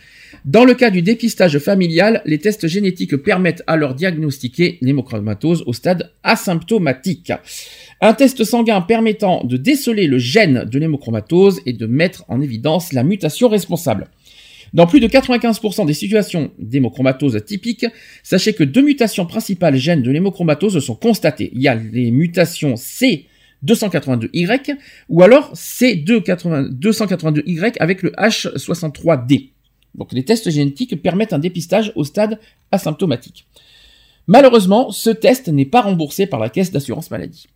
Dans 0.45 0.65
le 0.65 0.73
cas 0.73 0.89
du 0.89 1.01
dépistage 1.01 1.57
familial, 1.59 2.21
les 2.25 2.37
tests 2.37 2.67
génétiques 2.67 3.17
permettent 3.17 3.63
alors 3.67 3.93
diagnostiquer 3.95 4.77
l'hémochromatose 4.81 5.63
au 5.65 5.73
stade 5.73 6.11
asymptomatique. 6.23 7.31
Un 8.01 8.13
test 8.13 8.43
sanguin 8.43 8.81
permettant 8.81 9.43
de 9.43 9.57
déceler 9.57 10.07
le 10.07 10.17
gène 10.17 10.65
de 10.65 10.79
l'hémochromatose 10.79 11.61
et 11.65 11.73
de 11.73 11.85
mettre 11.85 12.25
en 12.27 12.41
évidence 12.41 12.93
la 12.93 13.03
mutation 13.03 13.49
responsable. 13.49 14.07
Dans 14.73 14.87
plus 14.87 14.99
de 14.99 15.07
95% 15.07 15.85
des 15.85 15.93
situations 15.93 16.51
d'hémochromatose 16.59 17.43
typiques, 17.45 17.85
sachez 18.23 18.53
que 18.53 18.63
deux 18.63 18.81
mutations 18.81 19.25
principales 19.25 19.75
gènes 19.77 20.03
de 20.03 20.11
l'hémochromatose 20.11 20.79
sont 20.83 20.95
constatées. 20.95 21.49
Il 21.53 21.61
y 21.61 21.67
a 21.67 21.75
les 21.75 22.11
mutations 22.11 22.75
C282Y 22.75 24.75
ou 25.09 25.23
alors 25.23 25.53
C282Y 25.53 27.73
avec 27.79 28.01
le 28.03 28.11
H63D. 28.11 29.49
Donc 29.95 30.11
les 30.13 30.23
tests 30.23 30.49
génétiques 30.51 31.01
permettent 31.01 31.33
un 31.33 31.39
dépistage 31.39 31.91
au 31.95 32.03
stade 32.03 32.39
asymptomatique. 32.71 33.47
Malheureusement, 34.27 34.91
ce 34.91 35.09
test 35.09 35.47
n'est 35.47 35.65
pas 35.65 35.81
remboursé 35.81 36.27
par 36.27 36.39
la 36.39 36.49
caisse 36.49 36.71
d'assurance 36.71 37.09
maladie. 37.09 37.47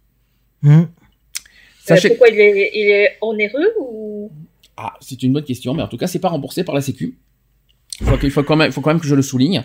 Sachez- 1.83 2.07
Euh, 2.07 2.09
pourquoi 2.11 2.29
il 2.29 2.39
est, 2.39 2.71
il 2.73 2.89
est 2.89 3.17
onéreux 3.21 3.73
ou 3.79 4.31
Ah, 4.77 4.93
c'est 5.01 5.21
une 5.23 5.33
bonne 5.33 5.43
question, 5.43 5.73
mais 5.73 5.83
en 5.83 5.87
tout 5.87 5.97
cas, 5.97 6.07
c'est 6.07 6.19
pas 6.19 6.29
remboursé 6.29 6.63
par 6.63 6.75
la 6.75 6.81
Sécu. 6.81 7.17
Il 8.23 8.31
faut, 8.31 8.43
quand 8.43 8.55
même, 8.55 8.71
faut 8.71 8.81
quand 8.81 8.89
même 8.89 8.99
que 8.99 9.07
je 9.07 9.13
le 9.13 9.21
souligne. 9.21 9.63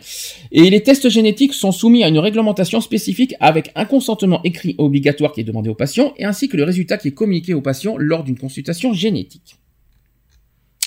Et 0.52 0.68
les 0.68 0.82
tests 0.82 1.08
génétiques 1.08 1.54
sont 1.54 1.72
soumis 1.72 2.04
à 2.04 2.08
une 2.08 2.18
réglementation 2.18 2.80
spécifique 2.80 3.34
avec 3.40 3.72
un 3.74 3.86
consentement 3.86 4.42
écrit 4.42 4.74
obligatoire 4.78 5.32
qui 5.32 5.40
est 5.40 5.44
demandé 5.44 5.70
aux 5.70 5.74
patients 5.74 6.12
et 6.18 6.24
ainsi 6.24 6.48
que 6.48 6.56
le 6.56 6.64
résultat 6.64 6.98
qui 6.98 7.08
est 7.08 7.12
communiqué 7.12 7.54
aux 7.54 7.62
patients 7.62 7.96
lors 7.96 8.24
d'une 8.24 8.36
consultation 8.36 8.92
génétique. 8.92 9.56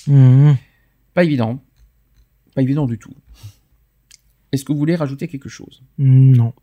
Hum. 0.07 0.57
Pas 1.13 1.23
évident. 1.23 1.59
Pas 2.53 2.61
évident 2.61 2.85
du 2.85 2.99
tout. 2.99 3.13
Est-ce 4.51 4.63
que 4.63 4.71
vous 4.71 4.79
voulez 4.79 4.95
rajouter 4.95 5.27
quelque 5.27 5.49
chose? 5.49 5.81
Non. 5.97 6.53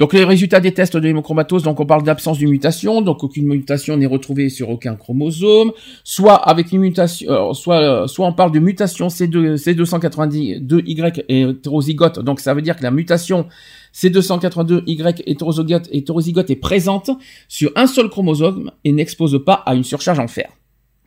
Donc 0.00 0.14
les 0.14 0.24
résultats 0.24 0.60
des 0.60 0.72
tests 0.72 0.96
de 0.96 1.02
l'hémochromatose, 1.06 1.62
donc 1.62 1.78
on 1.78 1.84
parle 1.84 2.02
d'absence 2.02 2.38
d'une 2.38 2.48
mutation, 2.48 3.02
donc 3.02 3.22
aucune 3.22 3.44
mutation 3.46 3.96
n'est 3.98 4.06
retrouvée 4.06 4.48
sur 4.48 4.70
aucun 4.70 4.96
chromosome, 4.96 5.72
soit 6.04 6.36
avec 6.36 6.72
une 6.72 6.80
mutation, 6.80 7.30
euh, 7.30 7.52
soit 7.52 7.80
euh, 7.82 8.06
soit 8.06 8.26
on 8.26 8.32
parle 8.32 8.50
de 8.50 8.58
mutation 8.60 9.08
C2 9.08 9.56
C282Y 9.62 11.24
hétérozygote, 11.28 12.20
donc 12.20 12.40
ça 12.40 12.54
veut 12.54 12.62
dire 12.62 12.76
que 12.76 12.82
la 12.82 12.90
mutation 12.90 13.46
C282Y 13.94 15.22
hétérozygote, 15.26 15.88
hétérozygote 15.92 16.50
est 16.50 16.56
présente 16.56 17.10
sur 17.48 17.70
un 17.76 17.86
seul 17.86 18.08
chromosome 18.08 18.70
et 18.84 18.92
n'expose 18.92 19.38
pas 19.44 19.62
à 19.66 19.74
une 19.74 19.84
surcharge 19.84 20.18
en 20.18 20.28
fer. 20.28 20.48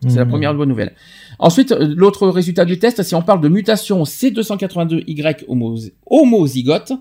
C'est 0.05 0.17
la 0.17 0.23
Hum. 0.23 0.29
première 0.29 0.53
bonne 0.53 0.67
nouvelle. 0.67 0.93
Ensuite, 1.39 1.71
euh, 1.71 1.93
l'autre 1.95 2.27
résultat 2.27 2.65
du 2.65 2.77
test, 2.77 3.01
si 3.03 3.15
on 3.15 3.21
parle 3.21 3.39
de 3.39 3.47
mutation 3.47 4.03
C282Y 4.03 5.45
homo- 5.47 5.79
homozygote, 6.05 6.91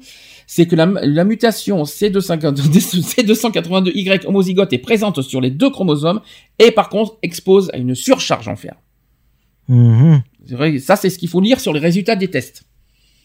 c'est 0.54 0.66
que 0.66 0.76
la, 0.76 0.84
la 0.84 1.24
mutation 1.24 1.82
C282Y 1.84 4.26
homozygote 4.26 4.70
est 4.74 4.78
présente 4.78 5.22
sur 5.22 5.40
les 5.40 5.48
deux 5.50 5.70
chromosomes 5.70 6.20
et 6.58 6.72
par 6.72 6.90
contre 6.90 7.16
expose 7.22 7.70
à 7.72 7.78
une 7.78 7.94
surcharge 7.94 8.48
en 8.48 8.56
fer. 8.56 8.74
Vrai, 10.50 10.78
ça 10.78 10.96
c'est 10.96 11.08
ce 11.08 11.16
qu'il 11.18 11.30
faut 11.30 11.40
lire 11.40 11.58
sur 11.58 11.72
les 11.72 11.80
résultats 11.80 12.16
des 12.16 12.28
tests. 12.28 12.64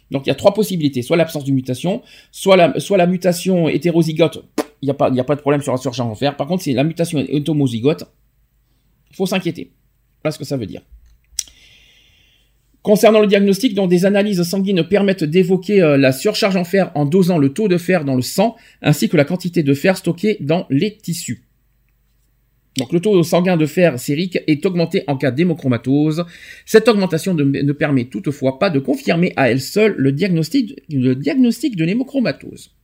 Donc 0.09 0.25
il 0.25 0.29
y 0.29 0.31
a 0.31 0.35
trois 0.35 0.53
possibilités, 0.53 1.01
soit 1.01 1.17
l'absence 1.17 1.43
de 1.43 1.51
mutation, 1.51 2.01
soit 2.31 2.55
la, 2.55 2.79
soit 2.79 2.95
la 2.97 3.07
mutation 3.07 3.67
hétérozygote, 3.67 4.45
il 4.81 4.85
n'y 4.85 4.91
a, 4.91 4.93
pas- 4.93 5.09
y 5.09 5.19
a 5.19 5.25
pas 5.25 5.35
de 5.35 5.41
problème 5.41 5.61
sur 5.61 5.73
la 5.73 5.77
surcharge 5.77 6.09
en 6.09 6.15
fer. 6.15 6.37
Par 6.37 6.47
contre, 6.47 6.63
si 6.63 6.71
la 6.73 6.85
mutation 6.85 7.19
est 7.19 7.49
homozygote, 7.49 8.05
il 9.11 9.17
faut 9.17 9.25
s'inquiéter. 9.25 9.73
Voilà 10.23 10.31
ce 10.31 10.39
que 10.39 10.45
ça 10.45 10.55
veut 10.55 10.65
dire. 10.65 10.81
Concernant 12.87 13.19
le 13.19 13.27
diagnostic, 13.27 13.73
donc 13.73 13.89
des 13.89 14.05
analyses 14.05 14.41
sanguines 14.43 14.81
permettent 14.81 15.25
d'évoquer 15.25 15.81
euh, 15.81 15.97
la 15.97 16.13
surcharge 16.13 16.55
en 16.55 16.63
fer 16.63 16.89
en 16.95 17.03
dosant 17.03 17.37
le 17.37 17.49
taux 17.49 17.67
de 17.67 17.77
fer 17.77 18.05
dans 18.05 18.15
le 18.15 18.21
sang 18.21 18.55
ainsi 18.81 19.09
que 19.09 19.17
la 19.17 19.25
quantité 19.25 19.61
de 19.61 19.73
fer 19.73 19.97
stocké 19.97 20.37
dans 20.39 20.65
les 20.69 20.95
tissus. 20.95 21.43
Donc 22.77 22.93
le 22.93 23.01
taux 23.01 23.21
sanguin 23.23 23.57
de 23.57 23.65
fer 23.65 23.99
sérique 23.99 24.39
est 24.47 24.65
augmenté 24.65 25.03
en 25.07 25.17
cas 25.17 25.31
d'hémochromatose. 25.31 26.23
Cette 26.65 26.87
augmentation 26.87 27.33
ne, 27.33 27.71
permet 27.73 28.05
toutefois 28.05 28.57
pas 28.57 28.69
de 28.69 28.79
confirmer 28.79 29.33
à 29.35 29.51
elle 29.51 29.59
seule 29.59 29.93
le 29.97 30.13
diagnostic 30.13 30.77
de 30.87 31.83
l'hémochromatose. 31.83 32.76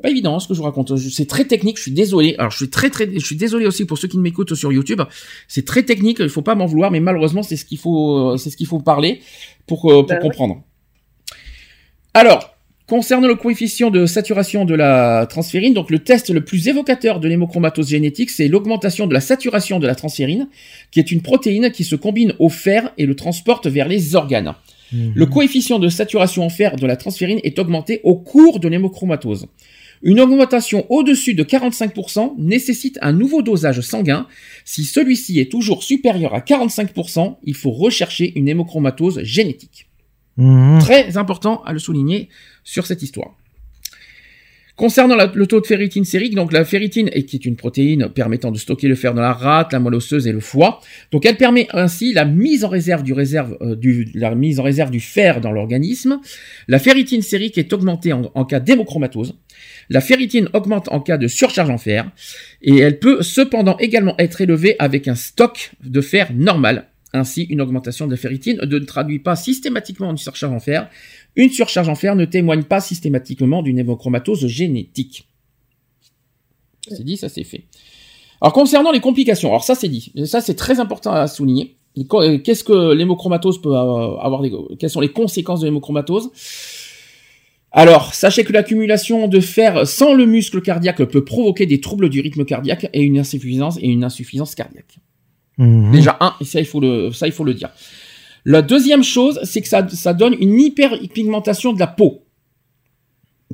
Pas 0.00 0.08
évident 0.08 0.36
hein, 0.36 0.40
ce 0.40 0.48
que 0.48 0.54
je 0.54 0.58
vous 0.58 0.64
raconte. 0.64 0.96
C'est 0.96 1.26
très 1.28 1.44
technique. 1.44 1.76
Je 1.76 1.82
suis 1.82 1.90
désolé. 1.90 2.34
Alors 2.38 2.50
je 2.50 2.56
suis 2.56 2.70
très 2.70 2.88
très, 2.88 3.10
je 3.12 3.24
suis 3.24 3.36
désolé 3.36 3.66
aussi 3.66 3.84
pour 3.84 3.98
ceux 3.98 4.08
qui 4.08 4.18
m'écoutent 4.18 4.54
sur 4.54 4.72
YouTube. 4.72 5.02
C'est 5.48 5.66
très 5.66 5.82
technique. 5.82 6.18
Il 6.20 6.30
faut 6.30 6.40
pas 6.42 6.54
m'en 6.54 6.66
vouloir, 6.66 6.90
mais 6.90 7.00
malheureusement 7.00 7.42
c'est 7.42 7.56
ce 7.56 7.64
qu'il 7.66 7.78
faut, 7.78 8.32
euh, 8.32 8.36
c'est 8.38 8.48
ce 8.50 8.56
qu'il 8.56 8.66
faut 8.66 8.78
parler 8.80 9.20
pour 9.66 9.90
euh, 9.90 9.96
pour 9.96 10.06
Bah 10.06 10.14
ouais. 10.14 10.20
comprendre. 10.20 10.62
Alors, 12.14 12.54
concernant 12.86 13.28
le 13.28 13.34
coefficient 13.34 13.90
de 13.90 14.06
saturation 14.06 14.64
de 14.64 14.74
la 14.74 15.26
transférine, 15.28 15.74
donc 15.74 15.90
le 15.90 15.98
test 15.98 16.30
le 16.30 16.44
plus 16.44 16.68
évocateur 16.68 17.20
de 17.20 17.28
l'hémochromatose 17.28 17.88
génétique, 17.88 18.30
c'est 18.30 18.48
l'augmentation 18.48 19.06
de 19.06 19.14
la 19.14 19.20
saturation 19.20 19.78
de 19.78 19.86
la 19.86 19.94
transférine, 19.94 20.48
qui 20.90 21.00
est 21.00 21.10
une 21.12 21.22
protéine 21.22 21.70
qui 21.70 21.84
se 21.84 21.96
combine 21.96 22.34
au 22.38 22.48
fer 22.48 22.92
et 22.98 23.06
le 23.06 23.14
transporte 23.14 23.66
vers 23.66 23.88
les 23.88 24.14
organes. 24.14 24.54
Hum. 24.92 25.12
Le 25.14 25.26
coefficient 25.26 25.78
de 25.78 25.88
saturation 25.88 26.44
en 26.44 26.50
fer 26.50 26.76
de 26.76 26.86
la 26.86 26.96
transférine 26.96 27.40
est 27.44 27.58
augmenté 27.58 28.00
au 28.04 28.16
cours 28.16 28.60
de 28.60 28.68
l'hémochromatose. 28.68 29.46
Une 30.02 30.20
augmentation 30.20 30.84
au-dessus 30.90 31.34
de 31.34 31.44
45% 31.44 32.34
nécessite 32.38 32.98
un 33.02 33.12
nouveau 33.12 33.42
dosage 33.42 33.80
sanguin. 33.82 34.26
Si 34.64 34.84
celui-ci 34.84 35.38
est 35.38 35.50
toujours 35.50 35.82
supérieur 35.84 36.34
à 36.34 36.40
45%, 36.40 37.36
il 37.44 37.54
faut 37.54 37.70
rechercher 37.70 38.32
une 38.36 38.48
hémochromatose 38.48 39.22
génétique. 39.22 39.88
Hum. 40.38 40.78
Très 40.80 41.16
important 41.18 41.62
à 41.64 41.72
le 41.72 41.78
souligner 41.78 42.28
sur 42.64 42.86
cette 42.86 43.02
histoire. 43.02 43.36
Concernant 44.74 45.14
la- 45.16 45.30
le 45.32 45.46
taux 45.46 45.60
de 45.60 45.66
ferritine 45.66 46.04
sérique, 46.06 46.34
donc 46.34 46.50
la 46.50 46.64
ferritine 46.64 47.10
est, 47.12 47.24
qui 47.24 47.36
est 47.36 47.44
une 47.44 47.56
protéine 47.56 48.08
permettant 48.08 48.50
de 48.50 48.56
stocker 48.56 48.88
le 48.88 48.94
fer 48.94 49.12
dans 49.12 49.20
la 49.20 49.34
rate, 49.34 49.72
la 49.74 49.78
moelle 49.78 49.94
osseuse 49.96 50.26
et 50.26 50.32
le 50.32 50.40
foie. 50.40 50.80
Donc 51.12 51.26
elle 51.26 51.36
permet 51.36 51.68
ainsi 51.74 52.14
la 52.14 52.24
mise 52.24 52.64
en 52.64 52.68
réserve 52.70 53.02
du 53.02 53.12
réserve 53.12 53.58
euh, 53.60 53.76
du 53.76 54.10
la 54.14 54.34
mise 54.34 54.58
en 54.58 54.62
réserve 54.62 54.90
du 54.90 54.98
fer 54.98 55.42
dans 55.42 55.52
l'organisme. 55.52 56.20
La 56.68 56.78
ferritine 56.78 57.20
sérique 57.20 57.58
est 57.58 57.70
augmentée 57.74 58.14
en, 58.14 58.30
en 58.34 58.44
cas 58.46 58.60
d'hémochromatose. 58.60 59.34
La 59.92 60.00
ferritine 60.00 60.48
augmente 60.54 60.88
en 60.90 61.00
cas 61.00 61.18
de 61.18 61.28
surcharge 61.28 61.68
en 61.68 61.76
fer 61.76 62.10
et 62.62 62.78
elle 62.78 62.98
peut 62.98 63.22
cependant 63.22 63.76
également 63.76 64.14
être 64.16 64.40
élevée 64.40 64.74
avec 64.78 65.06
un 65.06 65.14
stock 65.14 65.72
de 65.84 66.00
fer 66.00 66.32
normal. 66.34 66.88
Ainsi, 67.12 67.42
une 67.42 67.60
augmentation 67.60 68.06
de 68.06 68.12
la 68.12 68.16
ferritine 68.16 68.58
ne 68.62 68.78
traduit 68.78 69.18
pas 69.18 69.36
systématiquement 69.36 70.10
une 70.10 70.16
surcharge 70.16 70.54
en 70.54 70.60
fer. 70.60 70.88
Une 71.36 71.50
surcharge 71.50 71.90
en 71.90 71.94
fer 71.94 72.16
ne 72.16 72.24
témoigne 72.24 72.62
pas 72.62 72.80
systématiquement 72.80 73.62
d'une 73.62 73.78
hémochromatose 73.78 74.46
génétique. 74.46 75.28
C'est 76.88 77.04
dit, 77.04 77.18
ça 77.18 77.28
c'est 77.28 77.44
fait. 77.44 77.64
Alors 78.40 78.54
concernant 78.54 78.92
les 78.92 79.00
complications, 79.00 79.50
alors 79.50 79.62
ça 79.62 79.74
c'est 79.74 79.88
dit, 79.88 80.10
ça 80.24 80.40
c'est 80.40 80.54
très 80.54 80.80
important 80.80 81.12
à 81.12 81.26
souligner. 81.26 81.76
Qu'est-ce 81.94 82.64
que 82.64 82.94
l'hémochromatose 82.94 83.60
peut 83.60 83.76
avoir 83.76 84.40
des, 84.40 84.50
Quelles 84.78 84.88
sont 84.88 85.00
les 85.00 85.12
conséquences 85.12 85.60
de 85.60 85.66
l'hémochromatose 85.66 86.30
Alors, 87.72 88.12
sachez 88.12 88.44
que 88.44 88.52
l'accumulation 88.52 89.28
de 89.28 89.40
fer 89.40 89.86
sans 89.86 90.12
le 90.12 90.26
muscle 90.26 90.60
cardiaque 90.60 91.02
peut 91.04 91.24
provoquer 91.24 91.64
des 91.64 91.80
troubles 91.80 92.10
du 92.10 92.20
rythme 92.20 92.44
cardiaque 92.44 92.88
et 92.92 93.00
une 93.00 93.18
insuffisance 93.18 93.78
et 93.80 93.88
une 93.88 94.04
insuffisance 94.04 94.54
cardiaque. 94.54 94.98
Hum. 95.58 95.90
Déjà 95.90 96.18
un, 96.20 96.34
ça 96.42 96.60
il 96.60 96.66
faut 96.66 96.80
le, 96.80 97.12
ça 97.12 97.26
il 97.26 97.32
faut 97.32 97.44
le 97.44 97.54
dire. 97.54 97.70
La 98.44 98.60
deuxième 98.60 99.02
chose, 99.02 99.40
c'est 99.44 99.62
que 99.62 99.68
ça, 99.68 99.88
ça 99.88 100.12
donne 100.12 100.36
une 100.38 100.60
hyperpigmentation 100.60 101.72
de 101.72 101.80
la 101.80 101.86
peau. 101.86 102.24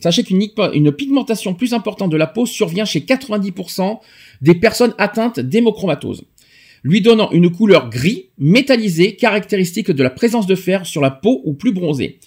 Sachez 0.03 0.23
qu'une 0.23 0.43
une 0.75 0.93
pigmentation 0.93 1.55
plus 1.55 1.75
importante 1.75 2.11
de 2.11 2.17
la 2.17 2.27
peau 2.27 2.47
survient 2.47 2.85
chez 2.85 3.01
90% 3.01 3.99
des 4.41 4.55
personnes 4.55 4.95
atteintes 4.99 5.41
d'hémochromatose, 5.41 6.25
lui 6.83 7.01
donnant 7.01 7.31
une 7.33 7.51
couleur 7.51 7.91
gris 7.91 8.31
métallisée 8.39 9.17
caractéristique 9.17 9.91
de 9.91 10.03
la 10.03 10.11
présence 10.11 10.47
de 10.47 10.55
fer 10.55 10.87
sur 10.87 11.01
la 11.01 11.11
peau 11.11 11.43
ou 11.45 11.55
plus 11.55 11.73
bronzée. 11.73 12.21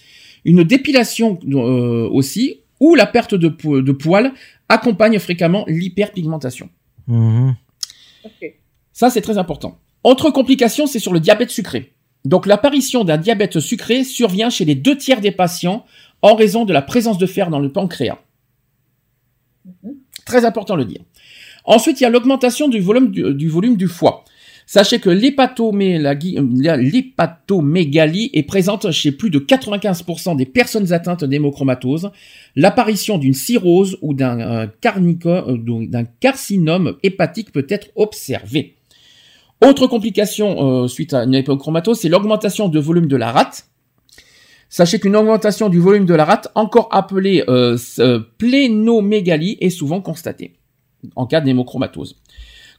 Une 0.44 0.64
dépilation 0.64 1.38
euh, 1.48 2.08
aussi 2.10 2.60
ou 2.80 2.94
la 2.94 3.06
perte 3.06 3.34
de, 3.34 3.48
po- 3.48 3.80
de 3.80 3.92
poils 3.92 4.32
accompagne 4.68 5.18
fréquemment 5.18 5.64
l'hyperpigmentation. 5.68 6.68
Ok. 8.24 8.54
Ça, 8.92 9.10
c'est 9.10 9.20
très 9.20 9.38
important. 9.38 9.78
Autre 10.04 10.30
complication, 10.30 10.86
c'est 10.86 10.98
sur 10.98 11.12
le 11.12 11.20
diabète 11.20 11.50
sucré. 11.50 11.92
Donc, 12.24 12.46
l'apparition 12.46 13.04
d'un 13.04 13.18
diabète 13.18 13.60
sucré 13.60 14.04
survient 14.04 14.50
chez 14.50 14.64
les 14.64 14.74
deux 14.74 14.96
tiers 14.96 15.20
des 15.20 15.32
patients 15.32 15.84
en 16.22 16.34
raison 16.34 16.64
de 16.64 16.72
la 16.72 16.82
présence 16.82 17.18
de 17.18 17.26
fer 17.26 17.50
dans 17.50 17.58
le 17.58 17.70
pancréas. 17.70 18.18
Mhm. 19.64 19.94
Très 20.24 20.44
important 20.44 20.74
de 20.74 20.80
le 20.80 20.84
dire. 20.86 21.00
Ensuite, 21.64 22.00
il 22.00 22.04
y 22.04 22.06
a 22.06 22.10
l'augmentation 22.10 22.68
du 22.68 22.80
volume 22.80 23.10
du, 23.10 23.34
du 23.34 23.48
volume 23.48 23.76
du 23.76 23.86
foie. 23.88 24.24
Sachez 24.66 25.00
que 25.00 25.10
la- 25.10 26.76
l'hépatomégalie 26.76 28.30
est 28.32 28.42
présente 28.44 28.90
chez 28.90 29.12
plus 29.12 29.30
de 29.30 29.38
95% 29.38 30.34
des 30.36 30.46
personnes 30.46 30.92
atteintes 30.92 31.24
d'hémochromatose. 31.24 32.10
L'apparition 32.56 33.18
d'une 33.18 33.34
cirrhose 33.34 33.98
ou 34.02 34.14
d'un 34.14 34.40
euh, 34.40 34.66
euh, 35.26 35.86
d'un 35.86 36.04
carcinome 36.20 36.96
hépatique 37.02 37.52
peut 37.52 37.66
être 37.68 37.88
observée. 37.96 38.76
Autre 39.64 39.86
complication 39.86 40.82
euh, 40.84 40.88
suite 40.88 41.12
à 41.14 41.24
une 41.24 41.34
hémochromatose, 41.34 42.00
c'est 42.00 42.08
l'augmentation 42.08 42.68
de 42.68 42.78
volume 42.80 43.06
de 43.06 43.16
la 43.16 43.30
rate. 43.30 43.66
Sachez 44.68 44.98
qu'une 44.98 45.16
augmentation 45.16 45.68
du 45.68 45.78
volume 45.80 46.06
de 46.06 46.14
la 46.14 46.24
rate, 46.24 46.48
encore 46.54 46.88
appelée 46.92 47.44
euh, 47.48 47.76
euh, 47.98 48.20
plénomégalie, 48.38 49.58
est 49.60 49.68
souvent 49.70 50.00
constatée 50.00 50.54
en 51.14 51.26
cas 51.26 51.40
d'hémochromatose. 51.42 52.16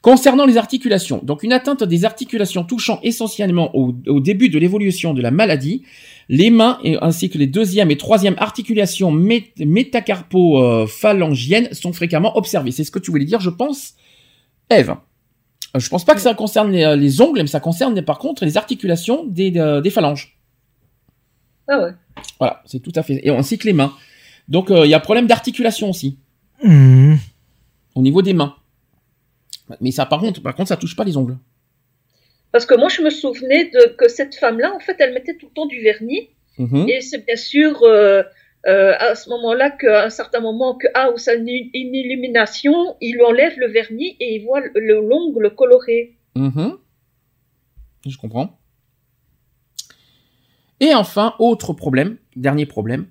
Concernant 0.03 0.45
les 0.45 0.57
articulations, 0.57 1.21
donc 1.23 1.43
une 1.43 1.53
atteinte 1.53 1.81
des 1.81 2.03
articulations 2.03 2.65
touchant 2.65 2.99
essentiellement 3.03 3.73
au, 3.73 3.95
au 4.07 4.19
début 4.19 4.49
de 4.49 4.59
l'évolution 4.59 5.13
de 5.13 5.21
la 5.21 5.31
maladie, 5.31 5.83
les 6.27 6.49
mains 6.49 6.77
et, 6.83 6.97
ainsi 7.01 7.29
que 7.29 7.37
les 7.37 7.47
deuxième 7.47 7.89
et 7.89 7.95
troisième 7.95 8.35
articulations 8.37 9.11
mé 9.11 9.53
métacarpo-phalangiennes 9.59 11.73
sont 11.73 11.93
fréquemment 11.93 12.35
observées. 12.37 12.71
C'est 12.71 12.83
ce 12.83 12.91
que 12.91 12.99
tu 12.99 13.11
voulais 13.11 13.23
dire, 13.23 13.39
je 13.39 13.49
pense, 13.49 13.93
Eve. 14.69 14.93
Je 15.75 15.87
pense 15.87 16.03
pas 16.03 16.15
que 16.15 16.21
ça 16.21 16.33
concerne 16.33 16.71
les, 16.71 16.83
euh, 16.83 16.97
les 16.97 17.21
ongles, 17.21 17.39
mais 17.39 17.47
ça 17.47 17.61
concerne 17.61 18.01
par 18.01 18.19
contre 18.19 18.43
les 18.43 18.57
articulations 18.57 19.23
des, 19.25 19.57
euh, 19.57 19.79
des 19.79 19.89
phalanges. 19.89 20.37
Ah 21.69 21.79
ouais. 21.79 21.91
Voilà, 22.39 22.61
c'est 22.65 22.81
tout 22.81 22.91
à 22.95 23.03
fait. 23.03 23.21
Et 23.23 23.29
ainsi 23.29 23.57
que 23.57 23.67
les 23.67 23.73
mains. 23.73 23.93
Donc 24.49 24.69
euh, 24.69 24.85
il 24.85 24.89
y 24.89 24.93
a 24.93 24.99
problème 24.99 25.27
d'articulation 25.27 25.89
aussi 25.89 26.17
Mhm. 26.61 27.19
au 27.95 28.01
niveau 28.01 28.21
des 28.21 28.33
mains. 28.33 28.55
Mais 29.81 29.91
ça, 29.91 30.05
par 30.05 30.19
contre, 30.19 30.41
par 30.41 30.55
contre, 30.55 30.69
ça 30.69 30.77
touche 30.77 30.95
pas 30.95 31.03
les 31.03 31.15
ongles. 31.17 31.37
Parce 32.51 32.65
que 32.65 32.75
moi, 32.75 32.89
je 32.89 33.01
me 33.01 33.09
souvenais 33.09 33.65
de, 33.73 33.95
que 33.97 34.07
cette 34.07 34.35
femme-là, 34.35 34.73
en 34.75 34.79
fait, 34.79 34.95
elle 34.99 35.13
mettait 35.13 35.35
tout 35.37 35.47
le 35.47 35.53
temps 35.53 35.65
du 35.65 35.81
vernis. 35.81 36.29
Mhm. 36.59 36.87
Et 36.87 37.01
c'est 37.01 37.25
bien 37.25 37.35
sûr 37.35 37.81
euh, 37.83 38.21
euh, 38.67 38.93
à 38.99 39.15
ce 39.15 39.29
moment-là 39.31 39.71
qu'à 39.71 40.05
un 40.05 40.09
certain 40.09 40.39
moment, 40.39 40.75
que 40.75 40.87
ah, 40.93 41.09
ou 41.11 41.17
ça 41.17 41.33
une, 41.33 41.47
une 41.47 41.95
illumination, 41.95 42.95
il 43.01 43.19
enlève 43.23 43.53
le 43.57 43.67
vernis 43.67 44.15
et 44.19 44.35
il 44.35 44.43
voit 44.45 44.59
le- 44.59 44.71
le- 44.75 45.07
l'ongle 45.07 45.55
coloré. 45.55 46.15
Mhm. 46.35 46.77
Je 48.07 48.17
comprends. 48.17 48.59
Et 50.79 50.93
enfin, 50.93 51.35
autre 51.39 51.73
problème, 51.73 52.17
dernier 52.35 52.65
problème, 52.65 53.07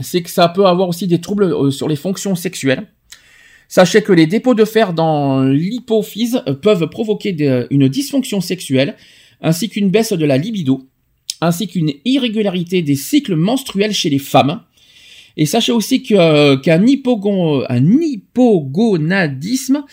c'est 0.00 0.22
que 0.22 0.30
ça 0.30 0.48
peut 0.48 0.66
avoir 0.66 0.88
aussi 0.88 1.06
des 1.08 1.20
troubles 1.20 1.44
euh, 1.44 1.70
sur 1.70 1.88
les 1.88 1.96
fonctions 1.96 2.34
sexuelles. 2.36 2.86
Sachez 3.68 4.02
que 4.02 4.12
les 4.12 4.26
dépôts 4.26 4.54
de 4.54 4.64
fer 4.64 4.92
dans 4.94 5.42
l'hypophyse 5.44 6.40
euh, 6.48 6.54
peuvent 6.54 6.88
provoquer 6.88 7.32
de- 7.32 7.66
une 7.70 7.88
dysfonction 7.88 8.40
sexuelle, 8.40 8.96
ainsi 9.42 9.68
qu'une 9.68 9.90
baisse 9.90 10.12
de 10.12 10.24
la 10.24 10.38
libido, 10.38 10.88
ainsi 11.40 11.68
qu'une 11.68 11.92
irrégularité 12.04 12.80
des 12.82 12.96
cycles 12.96 13.36
menstruels 13.36 13.92
chez 13.92 14.08
les 14.10 14.18
femmes. 14.18 14.62
Et 15.36 15.46
sachez 15.46 15.70
aussi 15.72 16.02
euh, 16.12 16.56
qu'un 16.56 16.84
hypogon- 16.84 17.64
un 17.68 17.84
hypogonadisme, 18.00 19.84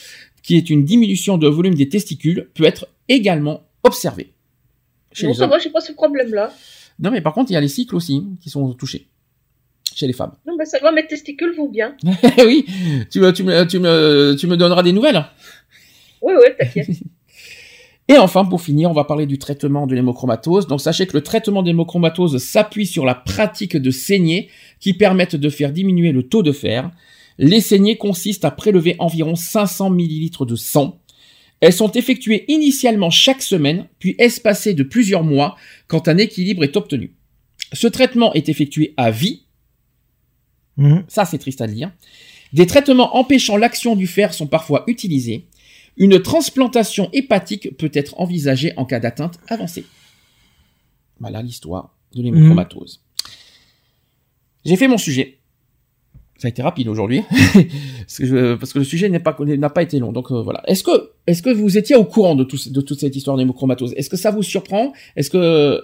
qui 0.42 0.56
est 0.56 0.70
une 0.70 0.84
diminution 0.86 1.38
de 1.38 1.48
volume 1.48 1.76
des 1.76 1.90
testicules, 1.90 2.50
peut 2.54 2.64
être 2.66 2.88
également 3.10 3.64
observé. 3.84 4.32
Chez 5.12 5.28
Non, 5.28 5.34
les 5.34 5.42
hommes. 5.42 5.52
j'ai 5.62 5.70
pas 5.70 5.82
ce 5.82 5.92
problème-là. 5.92 6.54
Non, 7.00 7.12
mais 7.12 7.22
par 7.22 7.34
contre, 7.34 7.52
il 7.52 7.56
y 7.56 7.58
a 7.58 7.62
les 7.62 7.68
cycles 7.68 7.96
aussi 7.96 8.24
qui 8.42 8.50
sont 8.50 8.74
touchés 8.74 9.08
chez 9.96 10.08
les 10.08 10.14
femmes. 10.14 10.34
Non, 10.46 10.58
ça 10.66 10.80
va, 10.80 10.92
mes 10.92 11.08
testicules 11.08 11.56
vont 11.56 11.70
bien. 11.70 11.96
oui, 12.46 12.66
tu 13.10 13.20
me, 13.20 13.32
tu, 13.32 13.44
me, 13.44 13.66
tu, 13.66 13.80
me, 13.80 14.36
tu 14.38 14.48
me 14.48 14.58
donneras 14.58 14.84
des 14.84 14.92
nouvelles. 14.92 15.26
Oui, 16.22 16.34
oui, 16.38 16.50
t'inquiète. 16.60 16.90
Et 18.08 18.18
enfin, 18.20 18.46
pour 18.46 18.62
finir, 18.62 18.92
on 18.92 18.94
va 18.94 19.04
parler 19.04 19.26
du 19.26 19.40
traitement 19.40 19.88
de 19.88 19.96
l'hémochromatose. 19.96 20.68
Donc, 20.68 20.80
sachez 20.80 21.08
que 21.08 21.18
le 21.18 21.24
traitement 21.24 21.64
de 21.64 21.68
l'hémochromatose 21.68 22.38
s'appuie 22.38 22.86
sur 22.86 23.04
la 23.04 23.16
pratique 23.16 23.78
de 23.78 23.90
saignées 23.90 24.50
qui 24.80 24.94
permettent 24.94 25.36
de 25.36 25.50
faire 25.50 25.72
diminuer 25.72 26.12
le 26.12 26.22
taux 26.22 26.44
de 26.44 26.52
fer. 26.52 26.92
Les 27.40 27.62
saignées 27.62 27.98
consistent 27.98 28.46
à 28.46 28.52
prélever 28.52 28.96
environ 29.00 29.36
500 29.36 29.90
millilitres 29.90 30.46
de 30.46 30.56
sang. 30.56 31.00
Elles 31.62 31.74
sont 31.74 31.92
effectuées 31.94 32.46
initialement 32.48 33.10
chaque 33.10 33.42
semaine, 33.42 33.88
puis 33.98 34.16
espacées 34.20 34.76
de 34.76 34.84
plusieurs 34.84 35.24
mois 35.24 35.56
quand 35.88 36.08
un 36.08 36.18
équilibre 36.18 36.64
est 36.64 36.78
obtenu. 36.78 37.16
Ce 37.74 37.88
traitement 37.88 38.34
est 38.34 38.50
effectué 38.50 38.94
à 38.98 39.10
vie 39.10 39.45
Mhm. 40.78 41.04
ça 41.08 41.26
c'est 41.26 41.38
triste 41.38 41.62
à 41.62 41.68
dire. 41.68 41.92
Des 42.54 42.68
traitements 42.68 43.18
empêchant 43.18 43.58
l'action 43.58 43.96
du 43.96 44.08
fer 44.08 44.34
sont 44.34 44.48
parfois 44.48 44.84
utilisés. 44.88 45.46
Une 45.98 46.22
transplantation 46.22 47.10
hépatique 47.14 47.76
peut 47.78 47.92
être 47.94 48.20
envisagée 48.20 48.74
en 48.78 48.86
cas 48.86 49.00
d'atteinte 49.00 49.40
avancée. 49.48 49.86
Voilà 51.20 51.42
l'histoire 51.42 51.96
de 52.14 52.22
l'hémochromatose. 52.22 53.02
J'ai 54.66 54.76
fait 54.76 54.88
mon 54.88 54.98
sujet. 54.98 55.40
Ça 56.38 56.48
a 56.48 56.49
été 56.49 56.62
rapide 56.62 56.90
aujourd'hui, 56.90 57.22
parce, 57.32 58.18
que 58.18 58.26
je- 58.26 58.56
parce 58.56 58.74
que 58.74 58.80
le 58.80 58.84
sujet 58.84 59.07
n'est 59.07 59.20
pas 59.22 59.38
n'a 59.40 59.70
pas 59.70 59.82
été 59.82 59.99
long. 59.99 60.12
Donc 60.12 60.32
euh, 60.32 60.41
voilà. 60.41 60.62
Est-ce 60.68 60.84
que 60.84 60.91
est-ce 61.28 61.41
que 61.41 61.49
vous 61.49 61.78
étiez 61.78 61.95
au 61.95 62.03
courant 62.03 62.36
de 62.36 62.44
tout, 62.44 62.57
de 62.70 62.82
toute 62.82 62.99
cette 62.99 63.16
histoire 63.16 63.38
d'hémochromatose 63.38 63.94
Est-ce 63.95 64.10
que 64.10 64.18
ça 64.18 64.32
vous 64.32 64.44
surprend? 64.44 64.91
Est-ce 65.16 65.30
que 65.30 65.80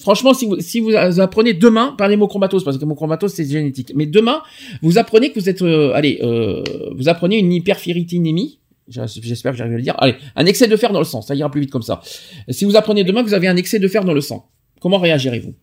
franchement, 0.00 0.34
si 0.34 0.46
vous 0.46 0.58
si 0.60 0.80
vous 0.80 0.90
apprenez 0.96 1.54
demain 1.54 1.94
par 1.96 2.08
l'hémochromatose, 2.08 2.64
parce 2.64 2.76
que 2.78 2.82
l'hémochromatose 2.82 3.32
c'est 3.32 3.44
génétique, 3.48 3.92
mais 3.94 4.06
demain 4.06 4.42
vous 4.82 4.98
apprenez 4.98 5.30
que 5.30 5.38
vous 5.38 5.48
êtes, 5.48 5.62
euh, 5.62 5.92
allez, 5.94 6.18
euh, 6.22 6.64
vous 6.96 7.08
apprenez 7.08 7.38
une 7.38 7.52
hyperferritinémie. 7.52 8.58
J'espère 8.88 9.52
que 9.52 9.58
j'arrive 9.58 9.74
à 9.74 9.76
le 9.76 9.82
dire. 9.82 9.94
Allez, 9.98 10.16
un 10.34 10.46
excès 10.46 10.66
de 10.66 10.76
fer 10.76 10.92
dans 10.92 10.98
le 10.98 11.04
sang, 11.04 11.22
ça 11.22 11.36
ira 11.36 11.48
plus 11.48 11.60
vite 11.60 11.70
comme 11.70 11.82
ça. 11.82 12.00
Si 12.48 12.64
vous 12.64 12.74
apprenez 12.74 13.04
demain 13.04 13.22
que 13.22 13.28
vous 13.28 13.34
avez 13.34 13.46
un 13.46 13.56
excès 13.56 13.78
de 13.78 13.86
fer 13.86 14.04
dans 14.04 14.12
le 14.14 14.20
sang, 14.20 14.48
comment 14.80 14.98
réagirez-vous? 14.98 15.54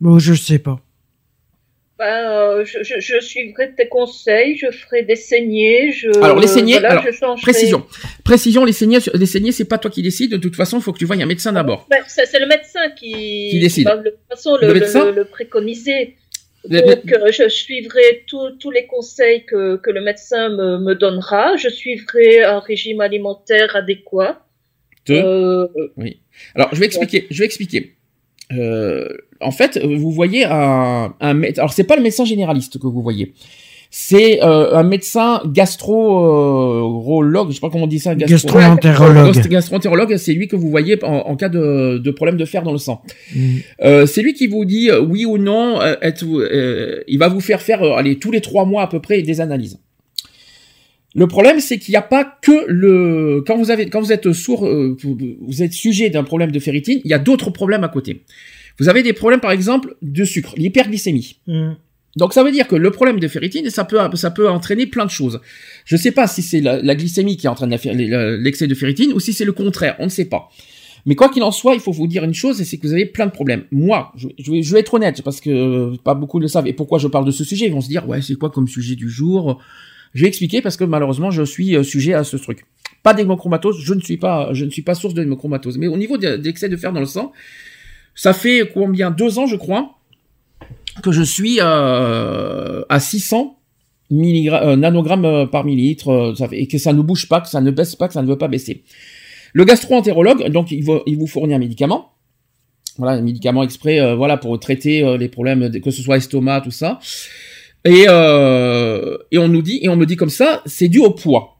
Bon, 0.00 0.18
je 0.18 0.32
sais 0.32 0.58
pas. 0.58 0.80
Ben, 2.02 2.30
euh, 2.30 2.64
je, 2.64 2.78
je, 2.82 2.94
je 2.98 3.20
suivrai 3.20 3.66
tes 3.76 3.86
conseils, 3.88 4.56
je 4.56 4.68
ferai 4.72 5.02
des 5.04 5.14
saignées, 5.14 5.92
je. 5.92 6.10
Alors, 6.26 6.40
les 6.40 6.48
saignées, 6.48 6.72
voilà, 6.80 6.90
alors, 6.98 7.04
je 7.36 7.42
Précision, 7.42 7.86
précision, 8.24 8.64
les 8.64 8.72
saignées, 8.72 8.98
les 9.14 9.26
saignées, 9.26 9.52
c'est 9.52 9.66
pas 9.72 9.78
toi 9.78 9.88
qui 9.88 10.02
décides. 10.02 10.32
De 10.32 10.36
toute 10.38 10.56
façon, 10.56 10.78
il 10.78 10.82
faut 10.82 10.92
que 10.92 10.98
tu 10.98 11.04
voies 11.04 11.14
un 11.22 11.26
médecin 11.26 11.52
d'abord. 11.52 11.86
Ben, 11.88 12.02
c'est 12.08 12.40
le 12.40 12.46
médecin 12.48 12.90
qui, 12.98 13.12
Qui 13.52 13.60
décide. 13.60 13.86
de 13.86 14.10
toute 14.10 14.18
façon 14.28 14.56
Le 14.56 14.66
le, 14.66 14.72
le, 14.74 14.80
médecin 14.80 15.10
le- 15.12 15.24
préconiser. 15.24 16.16
Donc, 16.64 17.12
euh, 17.12 17.30
je 17.30 17.48
suivrai 17.48 18.24
tous 18.28 18.70
les 18.72 18.86
conseils 18.86 19.44
que, 19.44 19.76
que 19.76 19.90
le 19.90 20.00
médecin 20.00 20.48
me, 20.48 20.78
me 20.78 20.94
donnera. 20.94 21.56
Je 21.56 21.68
suivrai 21.68 22.42
un 22.42 22.58
régime 22.58 23.00
alimentaire 23.00 23.76
adéquat. 23.76 24.44
De- 25.06 25.14
Euh, 25.14 25.68
Alors, 26.56 26.68
je 26.74 26.80
vais 26.80 26.86
expliquer. 26.86 27.26
Je 27.30 27.38
vais 27.40 27.44
expliquer. 27.46 27.94
Euh, 28.58 29.08
en 29.40 29.50
fait, 29.50 29.78
vous 29.84 30.10
voyez 30.10 30.44
un, 30.44 31.14
un 31.20 31.34
mé- 31.34 31.56
alors 31.58 31.72
c'est 31.72 31.84
pas 31.84 31.96
le 31.96 32.02
médecin 32.02 32.24
généraliste 32.24 32.78
que 32.78 32.86
vous 32.86 33.02
voyez. 33.02 33.34
C'est 33.94 34.42
euh, 34.42 34.74
un 34.74 34.84
médecin 34.84 35.42
gastro-urologue, 35.46 37.50
je 37.50 37.54
sais 37.56 37.60
pas 37.60 37.68
comment 37.70 37.84
on 37.84 37.88
dit 37.88 37.98
ça. 37.98 38.14
gastro- 38.14 38.30
Gastro-entérologue. 38.30 39.34
Gastro- 39.34 39.48
Gastro-entérologue, 39.50 40.16
c'est 40.16 40.32
lui 40.32 40.48
que 40.48 40.56
vous 40.56 40.70
voyez 40.70 41.02
en, 41.04 41.16
en 41.28 41.36
cas 41.36 41.48
de, 41.48 41.98
de 41.98 42.10
problème 42.10 42.36
de 42.36 42.44
fer 42.44 42.62
dans 42.62 42.72
le 42.72 42.78
sang. 42.78 43.02
Mhm. 43.34 43.60
Euh, 43.82 44.06
c'est 44.06 44.22
lui 44.22 44.34
qui 44.34 44.46
vous 44.46 44.64
dit 44.64 44.90
euh, 44.90 45.00
oui 45.00 45.24
ou 45.26 45.38
non. 45.38 45.80
euh, 45.80 45.94
euh, 46.02 47.00
il 47.06 47.18
va 47.18 47.28
vous 47.28 47.40
faire 47.40 47.60
faire, 47.60 47.82
euh, 47.82 47.94
allez, 47.96 48.18
tous 48.18 48.30
les 48.30 48.40
trois 48.40 48.64
mois 48.64 48.82
à 48.82 48.86
peu 48.86 49.00
près 49.00 49.22
des 49.22 49.40
analyses. 49.40 49.78
Le 51.14 51.26
problème, 51.26 51.60
c'est 51.60 51.78
qu'il 51.78 51.92
n'y 51.92 51.96
a 51.96 52.02
pas 52.02 52.24
que 52.24 52.64
le 52.68 53.42
quand 53.46 53.56
vous 53.56 53.70
avez 53.70 53.88
quand 53.88 54.00
vous 54.00 54.12
êtes 54.12 54.32
sourd, 54.32 54.66
euh, 54.66 54.96
vous, 55.02 55.62
êtes 55.62 55.72
sujet 55.72 56.10
d'un 56.10 56.24
problème 56.24 56.50
de 56.50 56.58
ferritine, 56.58 57.00
il 57.04 57.10
y 57.10 57.14
a 57.14 57.18
d'autres 57.18 57.50
problèmes 57.50 57.84
à 57.84 57.88
côté. 57.88 58.22
Vous 58.78 58.88
avez 58.88 59.02
des 59.02 59.12
problèmes, 59.12 59.40
par 59.40 59.52
exemple, 59.52 59.96
de 60.00 60.24
sucre, 60.24 60.54
l'hyperglycémie. 60.56 61.36
Mhm. 61.46 61.76
Donc 62.16 62.34
ça 62.34 62.42
veut 62.42 62.52
dire 62.52 62.68
que 62.68 62.76
le 62.76 62.90
problème 62.90 63.20
de 63.20 63.28
ferritine, 63.28 63.68
ça 63.70 63.84
peut 63.84 63.98
ça 64.14 64.30
peut 64.30 64.48
entraîner 64.48 64.86
plein 64.86 65.04
de 65.04 65.10
choses. 65.10 65.40
Je 65.84 65.96
sais 65.96 66.12
pas 66.12 66.26
si 66.26 66.42
c'est 66.42 66.60
la, 66.60 66.80
la 66.80 66.94
glycémie 66.94 67.36
qui 67.36 67.48
entraîne 67.48 67.70
l'excès 67.70 68.66
de 68.66 68.74
ferritine 68.74 69.12
ou 69.12 69.20
si 69.20 69.32
c'est 69.32 69.46
le 69.46 69.52
contraire, 69.52 69.96
on 69.98 70.04
ne 70.04 70.10
sait 70.10 70.26
pas. 70.26 70.50
Mais 71.04 71.14
quoi 71.14 71.28
qu'il 71.28 71.42
en 71.42 71.50
soit, 71.50 71.74
il 71.74 71.80
faut 71.80 71.92
vous 71.92 72.06
dire 72.06 72.22
une 72.24 72.34
chose, 72.34 72.60
et 72.60 72.64
c'est 72.64 72.78
que 72.78 72.86
vous 72.86 72.92
avez 72.92 73.06
plein 73.06 73.26
de 73.26 73.32
problèmes. 73.32 73.64
Moi, 73.72 74.12
je, 74.16 74.28
je 74.38 74.52
vais, 74.52 74.62
je 74.62 74.72
vais 74.72 74.80
être 74.80 74.94
honnête, 74.94 75.22
parce 75.22 75.40
que 75.40 75.50
euh, 75.50 75.96
pas 76.04 76.14
beaucoup 76.14 76.38
le 76.38 76.48
savent. 76.48 76.68
Et 76.68 76.72
pourquoi 76.72 76.98
je 76.98 77.08
parle 77.08 77.24
de 77.24 77.30
ce 77.30 77.44
sujet? 77.44 77.66
Ils 77.66 77.72
vont 77.72 77.80
se 77.80 77.88
dire, 77.88 78.08
ouais, 78.08 78.22
c'est 78.22 78.34
quoi 78.34 78.50
comme 78.50 78.68
sujet 78.68 78.94
du 78.94 79.10
jour? 79.10 79.60
Je 80.14 80.22
vais 80.22 80.28
expliquer 80.28 80.60
parce 80.62 80.76
que 80.76 80.84
malheureusement, 80.84 81.30
je 81.30 81.42
suis 81.42 81.74
euh, 81.76 81.82
sujet 81.82 82.14
à 82.14 82.24
ce 82.24 82.36
truc. 82.36 82.64
Pas 83.02 83.14
d'hémochromatose, 83.14 83.78
je 83.82 83.94
ne 83.94 84.00
suis 84.00 84.16
pas, 84.18 84.52
je 84.52 84.64
ne 84.64 84.70
suis 84.70 84.82
pas 84.82 84.94
source 84.94 85.14
d'hémochromatose. 85.14 85.78
Mais 85.78 85.88
au 85.88 85.96
niveau 85.96 86.18
de- 86.18 86.36
d'excès 86.36 86.68
de 86.68 86.76
fer 86.76 86.92
dans 86.92 87.00
le 87.00 87.06
sang, 87.06 87.32
ça 88.14 88.32
fait 88.32 88.70
combien? 88.72 89.10
Deux 89.10 89.38
ans, 89.38 89.46
je 89.46 89.56
crois, 89.56 89.98
que 91.02 91.10
je 91.12 91.22
suis 91.22 91.58
euh, 91.60 92.82
à 92.88 93.00
600 93.00 93.58
milligrammes, 94.10 94.68
euh, 94.68 94.76
nanogrammes 94.76 95.24
euh, 95.24 95.46
par 95.46 95.64
millilitre, 95.64 96.34
et 96.52 96.66
que 96.68 96.76
ça 96.78 96.92
ne 96.92 97.00
bouge 97.00 97.28
pas, 97.28 97.40
que 97.40 97.48
ça 97.48 97.60
ne 97.62 97.70
baisse 97.70 97.96
pas, 97.96 98.06
que 98.08 98.14
ça 98.14 98.22
ne 98.22 98.28
veut 98.28 98.38
pas 98.38 98.48
baisser. 98.48 98.82
Le 99.54 99.64
gastro-entérologue, 99.64 100.48
donc 100.50 100.70
il, 100.70 100.82
vous 100.84 101.26
fournit 101.26 101.54
un 101.54 101.58
médicament, 101.58 102.12
voilà, 102.98 103.18
un 103.18 103.22
médicament 103.22 103.62
exprès, 103.62 104.14
voilà, 104.14 104.36
pour 104.36 104.58
traiter 104.60 105.16
les 105.18 105.28
problèmes, 105.28 105.68
de- 105.70 105.78
que 105.78 105.90
ce 105.90 106.02
soit 106.02 106.18
estomac, 106.18 106.60
tout 106.60 106.70
ça. 106.70 107.00
Et, 107.84 108.04
euh, 108.08 109.16
et 109.30 109.38
on 109.38 109.48
nous 109.48 109.62
dit, 109.62 109.80
et 109.82 109.88
on 109.88 109.96
me 109.96 110.06
dit 110.06 110.16
comme 110.16 110.30
ça, 110.30 110.62
c'est 110.66 110.88
dû 110.88 111.00
au 111.00 111.10
poids. 111.10 111.58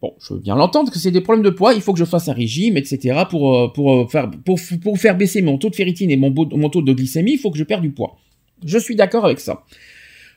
Bon, 0.00 0.14
je 0.20 0.34
veux 0.34 0.40
bien 0.40 0.56
l'entendre 0.56 0.90
que 0.90 0.98
c'est 0.98 1.10
des 1.12 1.20
problèmes 1.20 1.44
de 1.44 1.50
poids, 1.50 1.74
il 1.74 1.80
faut 1.80 1.92
que 1.92 1.98
je 1.98 2.04
fasse 2.04 2.28
un 2.28 2.32
régime, 2.32 2.76
etc. 2.76 3.22
pour 3.30 3.56
euh, 3.56 3.68
pour 3.68 3.92
euh, 3.92 4.06
faire 4.08 4.30
pour 4.44 4.58
pour 4.82 4.98
faire 4.98 5.16
baisser 5.16 5.42
mon 5.42 5.58
taux 5.58 5.70
de 5.70 5.76
ferritine 5.76 6.10
et 6.10 6.16
mon, 6.16 6.32
taux 6.32 6.82
de 6.82 6.92
glycémie, 6.92 7.32
il 7.34 7.38
faut 7.38 7.50
que 7.50 7.58
je 7.58 7.64
perde 7.64 7.82
du 7.82 7.90
poids. 7.90 8.18
Je 8.64 8.78
suis 8.78 8.96
d'accord 8.96 9.24
avec 9.24 9.38
ça. 9.40 9.62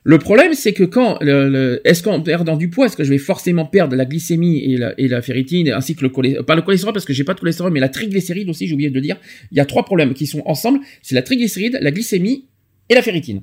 Le 0.04 0.20
problème, 0.20 0.54
c'est 0.54 0.74
que 0.74 0.84
quand 0.84 1.18
le, 1.20 1.50
le- 1.50 1.82
est-ce 1.84 2.04
qu'en 2.04 2.22
perdant 2.22 2.58
du 2.58 2.70
poids, 2.70 2.86
est-ce 2.86 2.96
que 2.96 3.04
je 3.04 3.10
vais 3.10 3.18
forcément 3.18 3.66
perdre 3.66 3.96
la 3.96 4.06
glycémie 4.06 4.60
et 4.60 4.78
la, 4.78 4.94
et 5.00 5.08
la 5.08 5.24
ferritine, 5.24 5.70
ainsi 5.70 5.96
que 5.96 6.04
le 6.04 6.10
cholestérol, 6.10 6.46
pas 6.46 6.56
le 6.56 6.62
cholestérol 6.62 6.94
parce 6.94 7.06
que 7.06 7.14
j'ai 7.14 7.24
pas 7.24 7.34
de 7.34 7.40
cholestérol, 7.40 7.72
mais 7.72 7.80
la 7.80 7.90
triglycéride 7.90 8.48
aussi, 8.50 8.68
j'ai 8.68 8.74
oublié 8.76 8.92
de 8.92 8.96
le 8.96 9.02
dire. 9.02 9.18
Il 9.52 9.58
y 9.58 9.60
a 9.62 9.66
trois 9.66 9.84
problèmes 9.84 10.14
qui 10.14 10.28
sont 10.28 10.44
ensemble, 10.46 10.80
c'est 11.02 11.16
la 11.16 11.24
triglycéride, 11.24 11.80
la 11.82 11.90
glycémie 11.90 12.46
et 12.90 12.94
la 12.94 13.02
ferritine. 13.02 13.42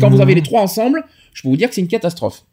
Quand 0.00 0.08
vous 0.10 0.16
Mhm. 0.16 0.22
avez 0.22 0.34
les 0.34 0.42
trois 0.42 0.62
ensemble, 0.62 1.04
je 1.32 1.42
peux 1.42 1.48
vous 1.48 1.56
dire 1.56 1.68
que 1.68 1.74
c'est 1.74 1.80
une 1.80 1.88
catastrophe. 1.88 2.44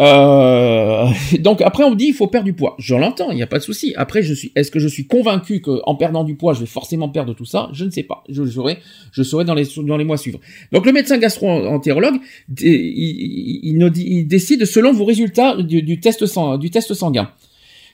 Euh, 0.00 1.06
donc 1.38 1.60
après 1.62 1.84
on 1.84 1.90
me 1.90 1.96
dit 1.96 2.06
il 2.06 2.14
faut 2.14 2.26
perdre 2.26 2.46
du 2.46 2.52
poids. 2.52 2.74
Je 2.78 2.94
l'entends, 2.96 3.30
il 3.30 3.36
n'y 3.36 3.42
a 3.42 3.46
pas 3.46 3.58
de 3.58 3.62
souci. 3.62 3.94
Après 3.96 4.22
je 4.22 4.34
suis, 4.34 4.50
est-ce 4.56 4.70
que 4.72 4.80
je 4.80 4.88
suis 4.88 5.06
convaincu 5.06 5.60
qu'en 5.60 5.94
perdant 5.94 6.24
du 6.24 6.34
poids 6.34 6.52
je 6.52 6.60
vais 6.60 6.66
forcément 6.66 7.08
perdre 7.08 7.32
tout 7.34 7.44
ça? 7.44 7.68
Je 7.72 7.84
ne 7.84 7.90
sais 7.90 8.02
pas. 8.02 8.24
Je 8.28 8.42
le 8.42 8.50
saurai, 8.50 8.78
je 9.12 9.22
saurai 9.22 9.44
dans 9.44 9.54
les 9.54 9.64
dans 9.84 9.96
les 9.96 10.04
mois 10.04 10.16
suivants. 10.16 10.40
Donc 10.72 10.84
le 10.86 10.92
médecin 10.92 11.16
gastro-entérologue, 11.18 12.16
il, 12.60 12.66
il, 12.66 13.76
il, 13.76 13.92
il, 13.98 14.26
décide 14.26 14.64
selon 14.64 14.92
vos 14.92 15.04
résultats 15.04 15.56
du, 15.56 15.82
du 15.82 16.00
test 16.00 16.26
sang, 16.26 16.58
du 16.58 16.70
test 16.70 16.92
sanguin. 16.94 17.30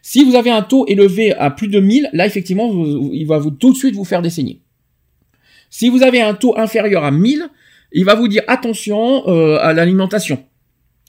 Si 0.00 0.24
vous 0.24 0.36
avez 0.36 0.50
un 0.50 0.62
taux 0.62 0.86
élevé 0.86 1.34
à 1.34 1.50
plus 1.50 1.68
de 1.68 1.80
1000, 1.80 2.08
là 2.14 2.24
effectivement 2.24 2.70
vous, 2.70 3.10
il 3.12 3.26
va 3.26 3.38
vous 3.38 3.50
tout 3.50 3.72
de 3.72 3.76
suite 3.76 3.94
vous 3.94 4.04
faire 4.04 4.22
des 4.22 4.30
saignées. 4.30 4.60
Si 5.68 5.90
vous 5.90 6.02
avez 6.02 6.22
un 6.22 6.32
taux 6.32 6.56
inférieur 6.56 7.04
à 7.04 7.10
1000, 7.10 7.46
il 7.92 8.04
va 8.04 8.14
vous 8.14 8.28
dire 8.28 8.42
attention 8.46 9.28
euh, 9.28 9.58
à 9.60 9.72
l'alimentation. 9.72 10.44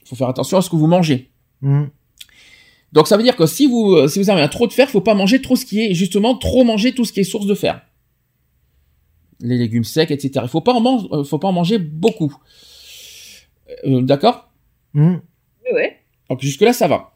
Il 0.02 0.08
faut 0.08 0.16
faire 0.16 0.28
attention 0.28 0.58
à 0.58 0.62
ce 0.62 0.70
que 0.70 0.76
vous 0.76 0.86
mangez. 0.86 1.30
Mm. 1.60 1.84
Donc 2.92 3.06
ça 3.06 3.16
veut 3.16 3.22
dire 3.22 3.36
que 3.36 3.46
si 3.46 3.66
vous 3.66 3.94
euh, 3.94 4.08
si 4.08 4.18
vous 4.18 4.30
avez 4.30 4.40
un 4.40 4.48
trop 4.48 4.66
de 4.66 4.72
fer, 4.72 4.88
faut 4.88 5.00
pas 5.00 5.14
manger 5.14 5.40
trop 5.40 5.56
ce 5.56 5.64
qui 5.64 5.80
est 5.80 5.94
justement 5.94 6.36
trop 6.36 6.64
manger 6.64 6.92
tout 6.92 7.04
ce 7.04 7.12
qui 7.12 7.20
est 7.20 7.24
source 7.24 7.46
de 7.46 7.54
fer. 7.54 7.82
Les 9.40 9.56
légumes 9.56 9.84
secs, 9.84 10.10
etc. 10.10 10.40
Il 10.42 10.48
faut 10.48 10.60
pas 10.60 10.72
en 10.72 10.80
manger, 10.80 11.06
faut 11.24 11.38
pas 11.38 11.48
en 11.48 11.52
manger 11.52 11.78
beaucoup. 11.78 12.34
Euh, 13.84 14.02
D'accord? 14.02 14.50
Mm. 14.94 15.16
Ouais. 15.72 16.00
Donc 16.28 16.40
jusque 16.40 16.62
là 16.62 16.72
ça 16.72 16.88
va. 16.88 17.12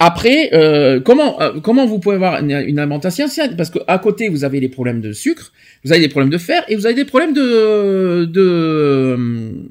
Après, 0.00 0.50
euh, 0.54 1.00
comment 1.00 1.40
euh, 1.40 1.60
comment 1.60 1.86
vous 1.86 2.00
pouvez 2.00 2.16
avoir 2.16 2.40
une, 2.42 2.50
une 2.50 2.78
alimentation 2.80 3.28
saine 3.28 3.54
Parce 3.56 3.70
que 3.70 3.78
à 3.86 3.98
côté 3.98 4.28
vous 4.28 4.42
avez 4.44 4.58
les 4.58 4.68
problèmes 4.68 5.00
de 5.00 5.12
sucre, 5.12 5.52
vous 5.84 5.92
avez 5.92 6.00
des 6.00 6.08
problèmes 6.08 6.30
de 6.30 6.38
fer 6.38 6.64
et 6.68 6.74
vous 6.74 6.84
avez 6.86 6.96
des 6.96 7.04
problèmes 7.04 7.32
de 7.32 8.24
de, 8.24 9.16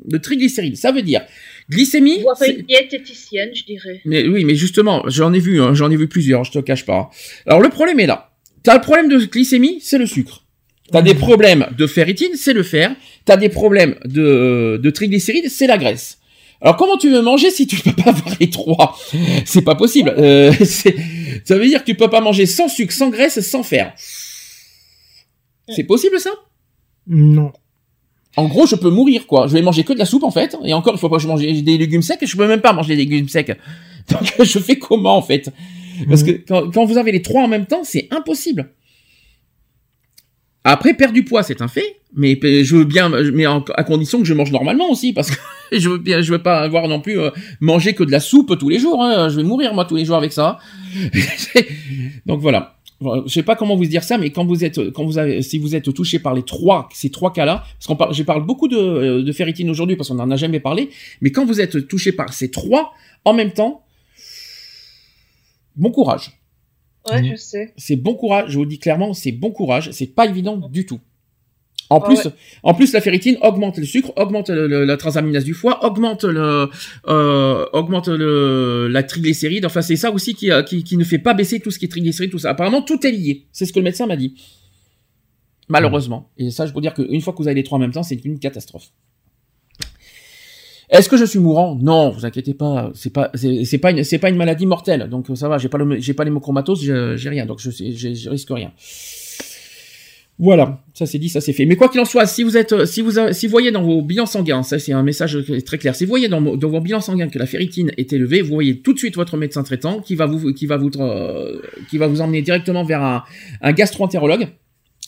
de 0.06 0.18
triglycérides. 0.18 0.78
Ça 0.78 0.92
veut 0.94 1.02
dire 1.02 1.22
glycémie. 1.70 2.22
Voir 2.22 2.38
c'est- 2.38 2.54
une 2.54 2.62
diététicienne, 2.66 3.50
je 3.54 3.64
dirais. 3.66 4.02
Mais 4.06 4.28
oui, 4.28 4.46
mais 4.46 4.56
justement, 4.56 5.04
j'en 5.08 5.34
ai 5.34 5.40
vu, 5.40 5.62
hein, 5.62 5.74
j'en 5.74 5.92
ai 5.92 5.98
vu 5.98 6.08
plusieurs, 6.08 6.44
je 6.46 6.52
te 6.54 6.60
cache 6.60 6.86
pas. 6.86 7.10
Alors 7.46 7.60
le 7.60 7.70
problème 7.70 8.00
est 8.00 8.08
là. 8.08 8.30
T'as 8.64 8.76
le 8.76 8.82
problème 8.82 9.10
de 9.10 9.18
glycémie, 9.26 9.80
c'est 9.82 9.98
le 9.98 10.06
sucre. 10.06 10.46
T'as 10.92 11.02
des 11.02 11.16
problèmes 11.16 11.68
de 11.78 11.86
ferritine, 11.88 12.32
c'est 12.36 12.54
le 12.54 12.64
fer. 12.64 12.96
T'as 13.26 13.36
des 13.36 13.50
problèmes 13.50 13.96
de, 14.06 14.80
de 14.82 14.90
triglycérides, 14.90 15.50
c'est 15.50 15.68
la 15.68 15.78
graisse. 15.78 16.20
Alors 16.64 16.78
comment 16.78 16.98
tu 16.98 17.10
veux 17.12 17.22
manger 17.22 17.52
si 17.52 17.68
tu 17.68 17.76
peux 17.78 17.92
pas 17.92 18.10
avoir 18.10 18.36
les 18.40 18.50
trois? 18.50 18.98
C'est 19.46 19.62
pas 19.64 19.76
possible. 19.76 20.14
Euh, 20.18 20.52
c'est- 20.66 20.96
ça 21.44 21.58
veut 21.58 21.68
dire 21.68 21.82
que 21.82 21.92
tu 21.92 21.96
peux 21.96 22.10
pas 22.10 22.22
manger 22.22 22.46
sans 22.46 22.70
sucre, 22.70 22.94
sans 22.94 23.10
graisse, 23.10 23.40
sans 23.42 23.64
fer. 23.64 23.94
C'est 25.70 25.84
possible 25.84 26.20
ça? 26.20 26.32
Non. 27.08 27.52
En 28.36 28.48
gros, 28.48 28.66
je 28.66 28.76
peux 28.76 28.90
mourir 28.90 29.28
quoi. 29.28 29.48
Je 29.48 29.54
vais 29.54 29.62
manger 29.62 29.84
que 29.84 29.94
de 29.94 30.00
la 30.00 30.06
soupe 30.06 30.24
en 30.24 30.32
fait. 30.32 30.58
Et 30.64 30.74
encore, 30.74 30.94
il 30.96 31.00
faut 31.00 31.10
pas 31.10 31.18
que 31.18 31.22
je 31.22 31.28
mange 31.28 31.42
des 31.42 31.78
légumes 31.78 32.02
secs. 32.02 32.20
Je 32.26 32.36
peux 32.38 32.48
même 32.48 32.62
pas 32.62 32.74
manger 32.74 32.96
des 32.96 33.04
légumes 33.06 33.30
secs. 33.30 33.48
Donc 34.10 34.34
je 34.44 34.60
fais 34.60 34.78
comment 34.78 35.16
en 35.18 35.22
fait? 35.22 35.50
Parce 36.10 36.24
que 36.24 36.32
quand, 36.32 36.72
quand 36.72 36.86
vous 36.86 36.98
avez 36.98 37.12
les 37.12 37.22
trois 37.22 37.44
en 37.44 37.48
même 37.48 37.66
temps, 37.68 37.84
c'est 37.84 38.08
impossible. 38.12 38.72
Après, 40.64 40.94
perdre 40.94 41.14
du 41.14 41.24
poids, 41.26 41.44
c'est 41.44 41.62
un 41.62 41.68
fait, 41.68 41.98
mais 42.16 42.38
je 42.42 42.76
veux 42.76 42.86
bien, 42.86 43.10
mais 43.10 43.46
à 43.46 43.84
condition 43.84 44.20
que 44.20 44.26
je 44.26 44.34
mange 44.34 44.52
normalement 44.52 44.90
aussi, 44.90 45.12
parce 45.14 45.32
que 45.32 45.36
je 45.78 45.90
veux 45.90 45.98
bien, 45.98 46.22
je 46.22 46.32
veux 46.32 46.42
pas 46.42 46.62
avoir 46.62 46.88
non 46.88 47.02
plus 47.02 47.20
euh, 47.20 47.32
manger 47.60 47.94
que 47.94 48.04
de 48.04 48.12
la 48.12 48.20
soupe 48.20 48.58
tous 48.58 48.70
les 48.70 48.80
jours. 48.80 49.04
hein. 49.04 49.30
Je 49.30 49.36
vais 49.38 49.44
mourir 49.44 49.74
moi 49.74 49.86
tous 49.86 49.96
les 49.96 50.06
jours 50.06 50.16
avec 50.16 50.32
ça. 50.32 50.60
Donc 52.26 52.40
voilà. 52.40 52.78
Je 53.26 53.34
sais 53.34 53.44
pas 53.44 53.58
comment 53.58 53.76
vous 53.76 53.86
dire 53.86 54.04
ça, 54.04 54.18
mais 54.18 54.30
quand 54.30 54.46
vous 54.46 54.64
êtes, 54.64 54.92
quand 54.92 55.04
vous 55.04 55.18
avez, 55.18 55.42
si 55.42 55.58
vous 55.58 55.76
êtes 55.76 55.94
touché 55.94 56.20
par 56.20 56.34
les 56.34 56.44
trois, 56.44 56.88
ces 56.94 57.10
trois 57.10 57.34
cas-là, 57.34 57.66
parce 57.78 57.88
qu'on 57.88 57.98
parle, 57.98 58.14
je 58.14 58.24
parle 58.24 58.46
beaucoup 58.46 58.70
de, 58.70 58.78
euh, 58.78 59.24
de 59.24 59.32
ferritine 59.34 59.70
aujourd'hui 59.70 59.98
parce 59.98 60.08
qu'on 60.08 60.20
en 60.20 60.32
a 60.32 60.38
jamais 60.38 60.62
parlé, 60.62 60.90
mais 61.20 61.32
quand 61.32 61.46
vous 61.46 61.60
êtes 61.60 61.90
touché 61.90 62.14
par 62.14 62.32
ces 62.32 62.50
trois 62.50 62.94
en 63.26 63.34
même 63.34 63.52
temps, 63.52 63.84
bon 65.76 65.92
courage. 65.92 66.32
Ouais, 67.10 67.22
Mhm. 67.22 67.32
je 67.32 67.36
sais. 67.36 67.74
C'est 67.78 67.96
bon 67.98 68.16
courage, 68.16 68.50
je 68.52 68.56
vous 68.58 68.64
le 68.64 68.70
dis 68.70 68.80
clairement, 68.80 69.14
c'est 69.14 69.32
bon 69.34 69.52
courage, 69.52 69.92
c'est 69.92 70.08
pas 70.08 70.26
évident 70.26 70.58
du 70.58 70.86
tout. 70.86 71.00
En 71.90 71.98
Ah 72.00 72.06
plus, 72.08 72.26
ouais. 72.26 72.32
en 72.64 72.74
plus, 72.74 72.94
la 72.94 73.02
ferritine 73.02 73.38
augmente 73.42 73.78
le 73.78 73.84
sucre, 73.84 74.14
augmente 74.16 74.50
le- 74.50 74.68
le- 74.68 74.86
la 74.86 74.96
transaminase 74.98 75.44
du 75.44 75.54
foie, 75.54 75.84
augmente 75.86 76.24
le, 76.24 76.70
euh, 77.08 77.66
augmente 77.74 78.08
le, 78.08 78.88
la 78.90 79.04
triglycéride. 79.04 79.66
Enfin, 79.66 79.82
c'est 79.82 79.98
ça 79.98 80.10
aussi 80.12 80.34
qui, 80.34 80.50
euh, 80.50 80.64
qui, 80.64 80.84
qui 80.84 80.96
ne 80.98 81.04
fait 81.04 81.20
pas 81.20 81.34
baisser 81.34 81.60
tout 81.60 81.70
ce 81.72 81.78
qui 81.78 81.86
est 81.86 81.90
triglycéride, 81.90 82.32
tout 82.32 82.40
ça. 82.40 82.52
Apparemment, 82.52 82.82
tout 82.82 83.06
est 83.06 83.12
lié. 83.12 83.46
C'est 83.52 83.66
ce 83.66 83.74
que 83.74 83.80
le 83.80 83.84
médecin 83.84 84.08
m'a 84.08 84.16
dit. 84.16 84.34
Malheureusement. 85.70 86.30
Et 86.38 86.52
ça, 86.52 86.66
je 86.66 86.74
peux 86.74 86.82
dire 86.82 86.94
qu'une 86.94 87.22
fois 87.22 87.34
que 87.34 87.38
vous 87.40 87.48
avez 87.48 87.56
les 87.56 87.64
trois 87.64 87.78
en 87.78 87.82
même 87.82 87.92
temps, 87.92 88.04
c'est 88.04 88.24
une 88.26 88.40
catastrophe. 88.40 88.90
Est-ce 90.90 91.10
que 91.10 91.18
je 91.18 91.26
suis 91.26 91.40
mourant? 91.40 91.78
Non, 91.82 92.12
vous 92.12 92.26
inquiétez 92.26 92.54
pas. 92.54 92.92
C'est 92.94 93.12
pas, 93.12 93.32
c'est 93.36 93.78
pas 93.78 93.92
une, 93.92 94.04
c'est 94.04 94.20
pas 94.20 94.30
une 94.30 94.36
maladie 94.36 94.66
mortelle. 94.66 95.08
Donc 95.10 95.28
ça 95.36 95.48
va. 95.48 95.58
J'ai 95.58 95.70
pas 95.70 95.78
le, 95.78 96.00
j'ai 96.00 96.14
pas 96.14 96.24
l'hémochromatose, 96.24 96.84
j'ai 97.16 97.30
rien. 97.30 97.46
Donc 97.46 97.60
je, 97.60 97.70
je 97.72 98.30
risque 98.30 98.50
rien. 98.52 98.72
Voilà, 100.40 100.84
ça 100.96 101.06
c'est 101.06 101.20
dit, 101.20 101.30
ça 101.30 101.42
c'est 101.42 101.54
fait. 101.54 101.66
Mais 101.66 101.76
quoi 101.76 101.90
qu'il 101.90 102.02
en 102.02 102.06
soit, 102.06 102.26
si 102.26 102.42
vous 102.42 102.58
êtes, 102.58 102.86
si 102.86 103.02
vous, 103.02 103.12
si 103.32 103.46
vous 103.46 103.52
voyez 103.52 103.72
dans 103.72 103.84
vos 103.84 104.02
bilans 104.02 104.26
sanguins, 104.26 104.64
ça 104.64 104.80
c'est 104.80 104.92
un 104.92 105.04
message 105.04 105.38
très 105.64 105.78
clair. 105.78 105.96
Si 105.96 106.06
vous 106.06 106.10
voyez 106.10 106.28
dans, 106.28 106.42
vos- 106.42 106.82
bilans 106.82 107.02
sanguins 107.02 107.30
que 107.30 107.38
la 107.38 107.46
ferritine 107.46 107.92
est 107.98 108.12
élevée, 108.14 108.42
vous 108.42 108.54
voyez 108.54 108.80
tout 108.80 108.94
de 108.94 108.98
suite 108.98 109.16
votre 109.16 109.38
médecin 109.38 109.62
traitant 109.62 110.02
qui 110.02 110.16
va 110.16 110.26
vous, 110.26 110.52
qui 110.54 110.66
va 110.66 110.78
vous, 110.78 110.90
euh, 111.00 111.62
qui 111.90 112.00
va 112.00 112.08
vous 112.08 112.20
emmener 112.20 112.42
directement 112.42 112.84
vers 112.84 113.04
un, 113.62 113.74
gastro-entérologue. 113.74 114.48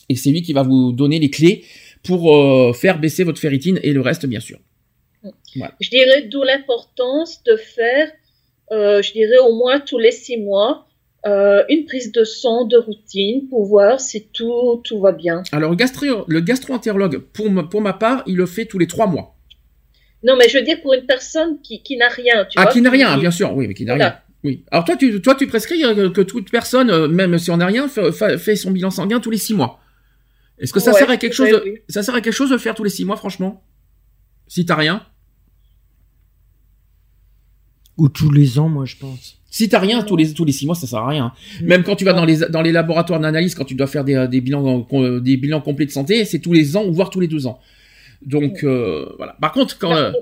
Et 0.08 0.14
c'est 0.14 0.30
lui 0.30 0.42
qui 0.42 0.52
va 0.52 0.62
vous 0.62 0.92
donner 0.92 1.18
les 1.18 1.28
clés 1.28 1.64
pour 2.04 2.32
euh, 2.32 2.72
faire 2.72 3.00
baisser 3.00 3.24
votre 3.24 3.40
ferritine 3.40 3.80
et 3.82 3.92
le 3.92 4.00
reste, 4.00 4.26
bien 4.26 4.40
sûr. 4.40 4.58
Je 5.80 5.90
dirais 5.90 6.22
d'où 6.22 6.42
l'importance 6.42 7.42
de 7.44 7.56
faire, 7.56 8.10
euh, 8.72 9.00
je 9.02 9.12
dirais 9.12 9.38
au 9.38 9.54
moins 9.56 9.80
tous 9.80 9.98
les 9.98 10.10
six 10.12 10.36
mois, 10.36 10.86
euh, 11.26 11.64
une 11.68 11.84
prise 11.86 12.12
de 12.12 12.24
sang 12.24 12.64
de 12.66 12.76
routine 12.76 13.48
pour 13.48 13.64
voir 13.66 14.00
si 14.00 14.28
tout, 14.28 14.80
tout 14.84 15.00
va 15.00 15.12
bien. 15.12 15.42
Alors 15.52 15.70
le 15.70 15.76
gastro, 15.76 16.24
le 16.28 16.40
gastro-entérologue, 16.40 17.18
pour 17.18 17.50
ma, 17.50 17.62
pour 17.64 17.80
ma 17.80 17.92
part, 17.94 18.22
il 18.26 18.36
le 18.36 18.46
fait 18.46 18.66
tous 18.66 18.78
les 18.78 18.86
trois 18.86 19.06
mois. 19.06 19.34
Non, 20.22 20.36
mais 20.36 20.48
je 20.48 20.58
veux 20.58 20.64
dire 20.64 20.80
pour 20.82 20.94
une 20.94 21.06
personne 21.06 21.60
qui, 21.62 21.82
qui 21.82 21.96
n'a 21.96 22.08
rien, 22.08 22.44
tu 22.44 22.58
Ah, 22.58 22.62
vois. 22.64 22.72
qui 22.72 22.80
n'a 22.80 22.90
rien, 22.90 23.16
bien 23.18 23.30
sûr, 23.30 23.54
oui, 23.56 23.66
mais 23.66 23.74
qui 23.74 23.84
n'a 23.84 23.94
Voilà. 23.94 24.08
rien. 24.10 24.18
Oui. 24.44 24.64
Alors 24.70 24.84
toi, 24.84 24.96
tu, 24.96 25.20
toi, 25.20 25.34
tu 25.34 25.46
prescris 25.46 25.84
euh, 25.84 26.10
que 26.10 26.20
toute 26.20 26.50
personne, 26.50 27.06
même 27.08 27.38
si 27.38 27.50
on 27.50 27.56
n'a 27.56 27.66
rien, 27.66 27.88
fait, 27.88 28.56
son 28.56 28.70
bilan 28.70 28.90
sanguin 28.90 29.18
tous 29.20 29.30
les 29.30 29.38
six 29.38 29.54
mois. 29.54 29.80
Est-ce 30.58 30.72
que 30.72 30.80
ça 30.80 30.92
Ouais, 30.92 30.98
sert 30.98 31.10
à 31.10 31.16
quelque 31.16 31.32
chose 31.32 31.46
ouais, 31.46 31.52
de, 31.60 31.62
oui. 31.64 31.78
ça 31.88 32.02
sert 32.02 32.14
à 32.14 32.20
quelque 32.20 32.32
chose 32.32 32.50
de 32.50 32.58
faire 32.58 32.74
tous 32.74 32.84
les 32.84 32.90
six 32.90 33.04
mois, 33.04 33.16
franchement? 33.16 33.64
Si 34.46 34.64
t'as 34.64 34.76
rien, 34.76 35.04
Ou 37.98 38.08
tous 38.08 38.30
les 38.30 38.58
ans, 38.58 38.68
moi, 38.68 38.84
je 38.84 38.96
pense. 38.96 39.38
si 39.50 39.68
t'as 39.68 39.78
rien 39.78 40.02
tous 40.02 40.16
les 40.16 40.34
tous 40.34 40.44
les 40.44 40.52
six 40.52 40.66
mois, 40.66 40.74
ça 40.74 40.86
sert 40.86 40.98
à 40.98 41.08
rien. 41.08 41.32
Même 41.62 41.82
quand 41.82 41.96
tu 41.96 42.04
vas 42.04 42.12
dans 42.12 42.24
les 42.24 42.38
dans 42.50 42.62
les 42.62 42.72
laboratoires 42.72 43.20
d'analyse, 43.20 43.54
quand 43.54 43.64
tu 43.64 43.74
dois 43.74 43.86
faire 43.86 44.04
des, 44.04 44.26
des 44.28 44.40
bilans 44.40 44.86
des 45.20 45.36
bilans 45.36 45.60
complets 45.62 45.86
de 45.86 45.90
santé, 45.90 46.24
c'est 46.24 46.40
tous 46.40 46.52
les 46.52 46.76
ans 46.76 46.84
ou 46.84 46.92
voire 46.92 47.10
tous 47.10 47.20
les 47.20 47.28
deux 47.28 47.46
ans. 47.46 47.58
Donc 48.24 48.64
euh, 48.64 49.06
voilà. 49.16 49.36
Par 49.40 49.52
contre, 49.52 49.78
quand 49.78 49.94
euh, 49.94 50.12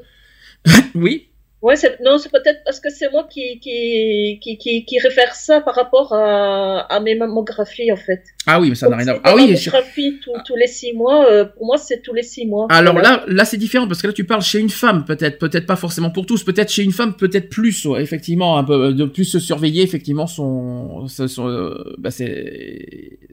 oui? 0.94 1.26
Ouais, 1.64 1.76
c'est, 1.76 1.98
non, 2.04 2.18
c'est 2.18 2.30
peut-être 2.30 2.60
parce 2.66 2.78
que 2.78 2.90
c'est 2.90 3.10
moi 3.10 3.26
qui, 3.32 3.58
qui, 3.58 4.38
qui, 4.42 4.58
qui, 4.58 4.84
qui 4.84 4.98
réfère 4.98 5.34
ça 5.34 5.62
par 5.62 5.74
rapport 5.74 6.12
à, 6.12 6.80
à 6.94 7.00
mes 7.00 7.14
mammographies, 7.14 7.90
en 7.90 7.96
fait. 7.96 8.22
Ah 8.46 8.60
oui, 8.60 8.68
mais 8.68 8.74
ça 8.74 8.86
n'a 8.90 8.96
rien 8.98 9.08
à 9.08 9.12
voir. 9.12 9.22
Ah 9.24 9.34
oui, 9.34 9.56
je- 9.56 9.70
mammographies 9.70 10.20
tous, 10.22 10.32
tous 10.46 10.56
les 10.56 10.66
six 10.66 10.92
mois, 10.92 11.26
euh, 11.30 11.46
pour 11.46 11.64
moi, 11.64 11.78
c'est 11.78 12.02
tous 12.02 12.12
les 12.12 12.22
six 12.22 12.44
mois. 12.44 12.66
Alors 12.68 12.92
Voilà. 12.92 13.10
là, 13.10 13.24
là 13.28 13.44
c'est 13.46 13.56
différent 13.56 13.88
parce 13.88 14.02
que 14.02 14.08
là 14.08 14.12
tu 14.12 14.24
parles 14.24 14.42
chez 14.42 14.58
une 14.60 14.68
femme 14.68 15.06
peut-être, 15.06 15.38
peut-être 15.38 15.64
pas 15.64 15.76
forcément 15.76 16.10
pour 16.10 16.26
tous, 16.26 16.44
peut-être 16.44 16.70
chez 16.70 16.82
une 16.82 16.92
femme 16.92 17.14
peut-être 17.16 17.48
plus, 17.48 17.86
ouais, 17.86 18.02
effectivement, 18.02 18.58
un 18.58 18.64
peu 18.64 18.92
de 18.92 19.06
plus 19.06 19.24
se 19.24 19.38
surveiller 19.38 19.82
effectivement 19.82 20.26
son, 20.26 21.08
son, 21.08 21.26
son, 21.28 21.48
euh, 21.48 21.94
bah, 21.96 22.10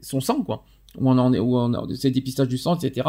son 0.00 0.20
sang 0.20 0.42
quoi, 0.42 0.64
où 0.98 1.10
on 1.10 1.18
en 1.18 1.34
est, 1.34 1.38
où 1.38 1.54
on 1.56 1.74
a, 1.74 1.86
c'est 1.96 2.10
dépistage 2.10 2.48
du 2.48 2.56
sang, 2.56 2.78
etc. 2.78 3.08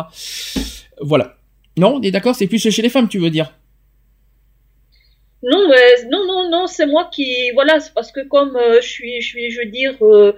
Voilà. 1.01 1.37
Non, 1.77 1.95
on 1.95 2.01
est 2.01 2.11
d'accord, 2.11 2.35
c'est 2.35 2.47
plus 2.47 2.59
chez 2.69 2.81
les 2.81 2.89
femmes, 2.89 3.07
tu 3.07 3.19
veux 3.19 3.29
dire? 3.29 3.53
Non, 5.43 5.67
mais 5.67 6.09
non, 6.09 6.25
non, 6.25 6.49
non, 6.49 6.67
c'est 6.67 6.85
moi 6.85 7.09
qui, 7.11 7.51
voilà, 7.51 7.79
c'est 7.81 7.93
parce 7.93 8.11
que 8.11 8.21
comme 8.21 8.55
euh, 8.55 8.79
je 8.81 8.87
suis, 8.87 9.21
je 9.21 9.27
suis, 9.27 9.51
je 9.51 9.59
veux 9.59 9.65
dire, 9.69 9.95
euh, 10.01 10.31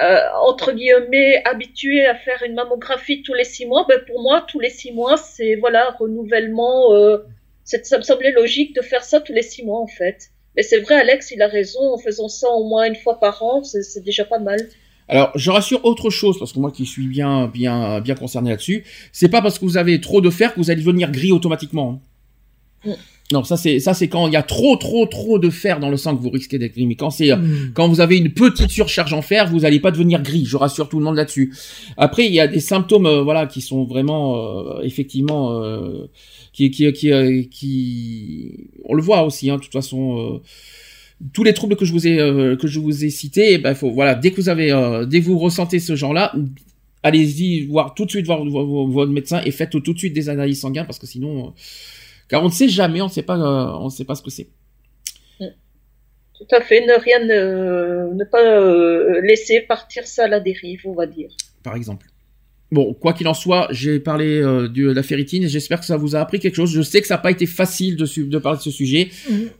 euh, 0.00 0.18
entre 0.44 0.72
guillemets, 0.72 1.42
habituée 1.44 2.06
à 2.06 2.16
faire 2.16 2.42
une 2.42 2.54
mammographie 2.54 3.22
tous 3.22 3.34
les 3.34 3.44
six 3.44 3.66
mois, 3.66 3.86
ben 3.88 4.00
pour 4.04 4.20
moi, 4.20 4.44
tous 4.48 4.58
les 4.58 4.70
six 4.70 4.90
mois, 4.92 5.16
c'est 5.16 5.54
voilà, 5.56 5.90
renouvellement. 5.98 6.92
Euh, 6.92 7.18
ça 7.64 7.98
me 7.98 8.02
semblait 8.02 8.32
logique 8.32 8.74
de 8.74 8.82
faire 8.82 9.04
ça 9.04 9.20
tous 9.20 9.32
les 9.32 9.42
six 9.42 9.64
mois 9.64 9.80
en 9.80 9.86
fait. 9.86 10.30
Mais 10.56 10.64
c'est 10.64 10.80
vrai, 10.80 10.96
Alex, 10.96 11.30
il 11.30 11.40
a 11.40 11.46
raison. 11.46 11.94
En 11.94 11.98
faisant 11.98 12.28
ça 12.28 12.48
au 12.48 12.64
moins 12.68 12.84
une 12.84 12.96
fois 12.96 13.20
par 13.20 13.42
an, 13.42 13.62
c'est 13.62 14.02
déjà 14.02 14.24
pas 14.24 14.40
mal. 14.40 14.58
Alors, 15.08 15.30
je 15.36 15.50
rassure 15.50 15.84
autre 15.84 16.10
chose, 16.10 16.38
parce 16.38 16.52
que 16.52 16.58
moi 16.58 16.70
qui 16.70 16.86
suis 16.86 17.06
bien, 17.06 17.46
bien, 17.46 18.00
bien 18.00 18.14
concerné 18.14 18.50
là-dessus, 18.50 18.84
c'est 19.12 19.28
pas 19.28 19.42
parce 19.42 19.58
que 19.58 19.64
vous 19.64 19.76
avez 19.76 20.00
trop 20.00 20.20
de 20.20 20.30
fer 20.30 20.54
que 20.54 20.60
vous 20.60 20.70
allez 20.70 20.80
devenir 20.80 21.10
gris 21.10 21.32
automatiquement. 21.32 22.00
hein. 22.86 22.96
Non, 23.32 23.42
ça 23.44 23.56
c'est 23.56 23.80
ça 23.80 23.94
c'est 23.94 24.08
quand 24.08 24.26
il 24.28 24.32
y 24.32 24.36
a 24.36 24.42
trop 24.42 24.76
trop 24.76 25.06
trop 25.06 25.38
de 25.38 25.50
fer 25.50 25.80
dans 25.80 25.90
le 25.90 25.96
sang 25.96 26.14
que 26.16 26.22
vous 26.22 26.30
risquez 26.30 26.58
d'être 26.58 26.72
gris. 26.74 26.86
Mais 26.86 26.94
quand 26.94 27.10
c'est 27.10 27.32
euh, 27.32 27.36
Hmm. 27.36 27.72
quand 27.74 27.88
vous 27.88 28.00
avez 28.00 28.18
une 28.18 28.30
petite 28.32 28.70
surcharge 28.70 29.12
en 29.12 29.22
fer, 29.22 29.48
vous 29.48 29.60
n'allez 29.60 29.80
pas 29.80 29.90
devenir 29.90 30.22
gris. 30.22 30.44
Je 30.44 30.56
rassure 30.56 30.88
tout 30.88 30.98
le 30.98 31.04
monde 31.04 31.16
là-dessus. 31.16 31.52
Après, 31.96 32.26
il 32.26 32.32
y 32.34 32.40
a 32.40 32.46
des 32.46 32.60
symptômes 32.60 33.06
euh, 33.06 33.22
voilà 33.22 33.46
qui 33.46 33.60
sont 33.60 33.84
vraiment 33.84 34.36
euh, 34.36 34.82
effectivement 34.82 35.52
euh, 35.60 36.06
qui 36.52 36.70
qui 36.70 36.92
qui, 36.92 37.48
qui 37.50 38.52
on 38.84 38.94
le 38.94 39.02
voit 39.02 39.22
aussi 39.24 39.48
hein, 39.50 39.56
de 39.56 39.62
toute 39.62 39.72
façon 39.72 40.40
tous 41.32 41.44
les 41.44 41.54
troubles 41.54 41.76
que 41.76 41.84
je 41.84 41.92
vous 41.92 42.06
ai 42.06 42.16
que 42.60 42.66
je 42.66 42.78
vous 42.80 43.04
ai 43.04 43.10
cités, 43.10 43.52
eh 43.54 43.58
ben 43.58 43.74
faut 43.74 43.90
voilà 43.90 44.14
dès 44.14 44.30
que 44.32 44.36
vous 44.40 44.48
avez 44.48 44.68
dès 45.08 45.20
que 45.20 45.24
vous 45.24 45.38
ressentez 45.38 45.78
ce 45.78 45.94
genre-là, 45.96 46.34
allez-y 47.04 47.66
voir 47.66 47.94
tout 47.94 48.04
de 48.04 48.10
suite 48.10 48.26
voir, 48.26 48.44
voir- 48.44 48.64
voir 48.64 48.86
votre 48.86 49.12
médecin 49.12 49.40
et 49.46 49.50
faites 49.52 49.70
tout 49.70 49.92
de 49.92 49.98
suite 49.98 50.14
des 50.14 50.28
analyses 50.28 50.60
sanguines 50.60 50.84
parce 50.84 50.98
que 50.98 51.06
sinon 51.06 51.52
car 52.28 52.42
on 52.42 52.46
ne 52.46 52.52
sait 52.52 52.68
jamais, 52.68 53.00
on 53.00 53.06
ne 53.06 53.10
sait 53.10 53.22
pas 53.22 53.36
euh, 53.36 53.78
on 53.80 53.86
ne 53.86 53.90
sait 53.90 54.04
pas 54.04 54.14
ce 54.14 54.22
que 54.22 54.30
c'est. 54.30 54.48
Tout 55.38 56.56
à 56.56 56.60
fait, 56.60 56.80
ne 56.84 56.98
rien 57.00 57.20
ne, 57.20 58.14
ne 58.14 58.24
pas 58.24 58.42
euh, 58.42 59.20
laisser 59.22 59.60
partir 59.60 60.06
ça 60.06 60.24
à 60.24 60.28
la 60.28 60.40
dérive, 60.40 60.80
on 60.86 60.92
va 60.94 61.06
dire. 61.06 61.28
par 61.62 61.76
exemple. 61.76 62.06
Bon, 62.72 62.94
quoi 62.94 63.12
qu'il 63.12 63.28
en 63.28 63.34
soit, 63.34 63.68
j'ai 63.70 64.00
parlé 64.00 64.40
euh, 64.40 64.66
de 64.66 64.90
la 64.90 65.02
ferritine 65.02 65.44
et 65.44 65.48
j'espère 65.48 65.78
que 65.78 65.84
ça 65.86 65.98
vous 65.98 66.16
a 66.16 66.20
appris 66.20 66.40
quelque 66.40 66.54
chose. 66.56 66.72
Je 66.72 66.80
sais 66.80 67.02
que 67.02 67.06
ça 67.06 67.14
n'a 67.16 67.18
pas 67.18 67.30
été 67.30 67.44
facile 67.44 67.96
de, 67.96 68.38
parler 68.38 68.56
de 68.56 68.62
ce 68.62 68.70
sujet. 68.70 69.10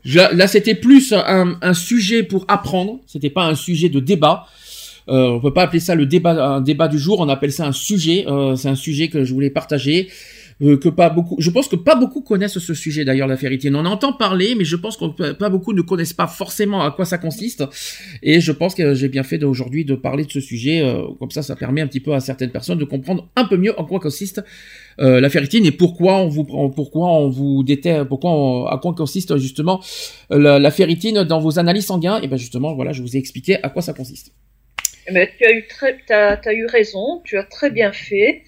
Je- 0.03 0.35
là, 0.35 0.47
c'était 0.47 0.73
plus 0.73 1.13
un, 1.13 1.55
un 1.61 1.73
sujet 1.75 2.23
pour 2.23 2.43
apprendre. 2.47 2.99
C'était 3.05 3.29
pas 3.29 3.45
un 3.45 3.53
sujet 3.55 3.87
de 3.89 3.99
débat. 3.99 4.47
Euh, 5.09 5.27
on 5.27 5.39
peut 5.39 5.53
pas 5.53 5.63
appeler 5.63 5.79
ça 5.79 5.93
le 5.93 6.07
débat, 6.07 6.31
un 6.55 6.61
débat 6.61 6.87
du 6.87 6.97
jour. 6.97 7.19
On 7.19 7.29
appelle 7.29 7.51
ça 7.51 7.67
un 7.67 7.71
sujet. 7.71 8.25
Euh, 8.27 8.55
c'est 8.55 8.69
un 8.69 8.75
sujet 8.75 9.09
que 9.09 9.23
je 9.23 9.31
voulais 9.33 9.51
partager. 9.51 10.09
Euh, 10.61 10.77
que 10.77 10.89
pas 10.89 11.09
beaucoup, 11.09 11.35
je 11.39 11.49
pense 11.49 11.67
que 11.67 11.75
pas 11.75 11.95
beaucoup 11.95 12.21
connaissent 12.21 12.59
ce 12.59 12.73
sujet 12.73 13.05
d'ailleurs 13.05 13.27
la 13.27 13.37
ferritine. 13.37 13.75
On 13.75 13.79
en 13.79 13.85
entend 13.85 14.13
parler, 14.13 14.55
mais 14.55 14.65
je 14.65 14.75
pense 14.75 14.97
que 14.97 15.31
pas 15.33 15.49
beaucoup 15.49 15.73
ne 15.73 15.81
connaissent 15.81 16.13
pas 16.13 16.27
forcément 16.27 16.83
à 16.83 16.91
quoi 16.91 17.05
ça 17.05 17.17
consiste. 17.17 17.63
Et 18.21 18.39
je 18.39 18.51
pense 18.51 18.75
que 18.75 18.93
j'ai 18.93 19.09
bien 19.09 19.23
fait 19.23 19.37
d'aujourd'hui 19.37 19.85
de 19.85 19.95
parler 19.95 20.25
de 20.25 20.31
ce 20.31 20.39
sujet. 20.39 20.81
euh, 20.81 21.03
comme 21.19 21.31
ça, 21.31 21.41
ça 21.41 21.55
permet 21.55 21.81
un 21.81 21.87
petit 21.87 21.99
peu 21.99 22.13
à 22.13 22.19
certaines 22.19 22.51
personnes 22.51 22.77
de 22.77 22.85
comprendre 22.85 23.29
un 23.35 23.45
peu 23.45 23.57
mieux 23.57 23.77
en 23.79 23.85
quoi 23.85 23.99
consiste 23.99 24.43
euh, 24.99 25.19
la 25.19 25.29
ferritine 25.29 25.65
et 25.65 25.71
pourquoi 25.71 26.17
on 26.17 26.27
vous 26.27 26.43
pourquoi 26.43 27.11
on 27.13 27.29
vous 27.29 27.65
pourquoi 28.07 28.71
à 28.71 28.77
quoi 28.77 28.93
consiste 28.93 29.37
justement 29.37 29.81
la, 30.29 30.59
la 30.59 30.71
ferritine 30.71 31.23
dans 31.23 31.39
vos 31.39 31.59
analyses 31.59 31.87
sanguines. 31.87 32.19
Et 32.21 32.27
ben 32.27 32.37
justement, 32.37 32.75
voilà, 32.75 32.91
je 32.93 33.01
vous 33.01 33.15
ai 33.15 33.19
expliqué 33.19 33.61
à 33.63 33.69
quoi 33.69 33.81
ça 33.81 33.93
consiste. 33.93 34.33
Mais 35.11 35.29
tu 35.37 35.45
as 35.45 35.51
eu 35.51 35.67
très, 35.67 35.97
t'as, 36.07 36.37
t'as 36.37 36.53
eu 36.53 36.65
raison, 36.65 37.21
tu 37.23 37.37
as 37.37 37.43
très 37.43 37.69
bien 37.69 37.91
fait, 37.91 38.43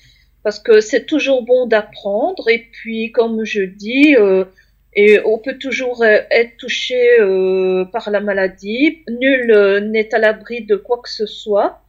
parce 0.45 0.59
que 0.59 0.79
c'est 0.79 1.07
toujours 1.07 1.41
bon 1.43 1.65
d'apprendre. 1.65 2.47
Et 2.49 2.59
puis, 2.71 3.11
comme 3.11 3.43
je 3.45 3.63
dis, 3.63 4.15
euh, 4.15 4.45
et 4.93 5.19
on 5.25 5.39
peut 5.39 5.57
toujours 5.57 6.03
euh, 6.03 6.19
être 6.29 6.55
touché 6.57 7.19
euh, 7.19 7.83
par 7.85 8.11
la 8.11 8.19
maladie. 8.19 9.03
Nul 9.09 9.89
n'est 9.91 10.13
à 10.13 10.19
l'abri 10.19 10.63
de 10.63 10.75
quoi 10.75 11.01
que 11.03 11.09
ce 11.09 11.25
soit. 11.25 11.81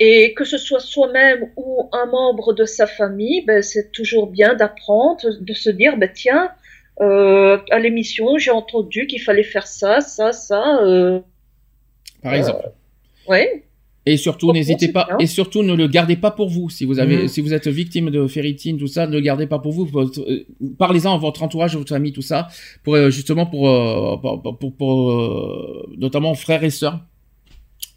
Et 0.00 0.34
que 0.34 0.42
ce 0.42 0.58
soit 0.58 0.80
soi-même 0.80 1.52
ou 1.56 1.88
un 1.92 2.06
membre 2.06 2.52
de 2.52 2.64
sa 2.64 2.88
famille, 2.88 3.44
ben, 3.46 3.62
c'est 3.62 3.92
toujours 3.92 4.26
bien 4.26 4.54
d'apprendre, 4.54 5.22
de 5.40 5.54
se 5.54 5.70
dire, 5.70 5.96
ben, 5.96 6.10
tiens, 6.12 6.50
euh, 7.00 7.58
à 7.70 7.78
l'émission, 7.78 8.36
j'ai 8.36 8.50
entendu 8.50 9.06
qu'il 9.06 9.22
fallait 9.22 9.44
faire 9.44 9.68
ça, 9.68 10.00
ça, 10.00 10.32
ça. 10.32 10.80
Par 12.20 12.34
exemple. 12.34 12.68
ouais, 13.28 13.62
Et 14.08 14.16
surtout, 14.16 14.52
n'hésitez 14.52 14.88
pas, 14.92 15.04
bien. 15.08 15.18
et 15.18 15.26
surtout, 15.26 15.64
ne 15.64 15.74
le 15.74 15.88
gardez 15.88 16.14
pas 16.16 16.30
pour 16.30 16.48
vous. 16.48 16.70
Si 16.70 16.84
vous 16.84 17.00
avez, 17.00 17.22
Mhm. 17.22 17.28
si 17.28 17.40
vous 17.40 17.52
êtes 17.52 17.66
victime 17.66 18.10
de 18.10 18.26
ferritine, 18.28 18.78
tout 18.78 18.86
ça, 18.86 19.06
ne 19.08 19.12
le 19.12 19.20
gardez 19.20 19.48
pas 19.48 19.58
pour 19.58 19.72
vous. 19.72 19.88
Euh, 19.98 20.44
Parlez-en 20.78 21.14
à 21.14 21.18
votre 21.18 21.42
entourage, 21.42 21.74
à 21.74 21.78
votre 21.78 21.88
famille, 21.90 22.12
tout 22.12 22.22
ça, 22.22 22.46
pour 22.84 22.94
euh, 22.94 23.10
justement 23.10 23.46
pour, 23.46 23.68
euh, 23.68 24.16
pour, 24.16 24.58
pour, 24.58 24.76
pour- 24.76 25.88
notamment 25.98 26.34
frères 26.34 26.62
et 26.62 26.70
sœurs. 26.70 27.00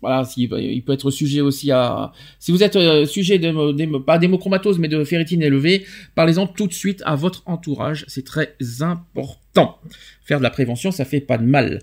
Voilà, 0.02 0.23
il 0.38 0.81
peut 0.86 0.94
être 0.94 1.11
sujet 1.11 1.41
aussi 1.41 1.72
à. 1.72 2.11
Si 2.40 2.52
vous 2.53 2.64
êtes 2.64 3.06
sujet 3.06 3.38
de, 3.38 3.72
de- 3.73 3.98
pas 3.98 4.18
d'hémochromatose, 4.18 4.80
mais 4.80 4.88
de 4.88 5.03
ferritine 5.03 5.41
élevée, 5.44 5.86
parlez-en 6.15 6.48
tout 6.48 6.68
de 6.68 6.73
suite 6.73 7.03
à 7.06 7.15
votre 7.18 7.44
entourage. 7.48 8.06
C'est 8.07 8.23
très 8.26 8.56
important. 8.80 9.77
Faire 10.23 10.38
de 10.40 10.44
la 10.44 10.49
prévention, 10.52 10.91
ça 10.91 11.03
fait 11.06 11.19
pas 11.19 11.38
de 11.38 11.44
mal. 11.45 11.81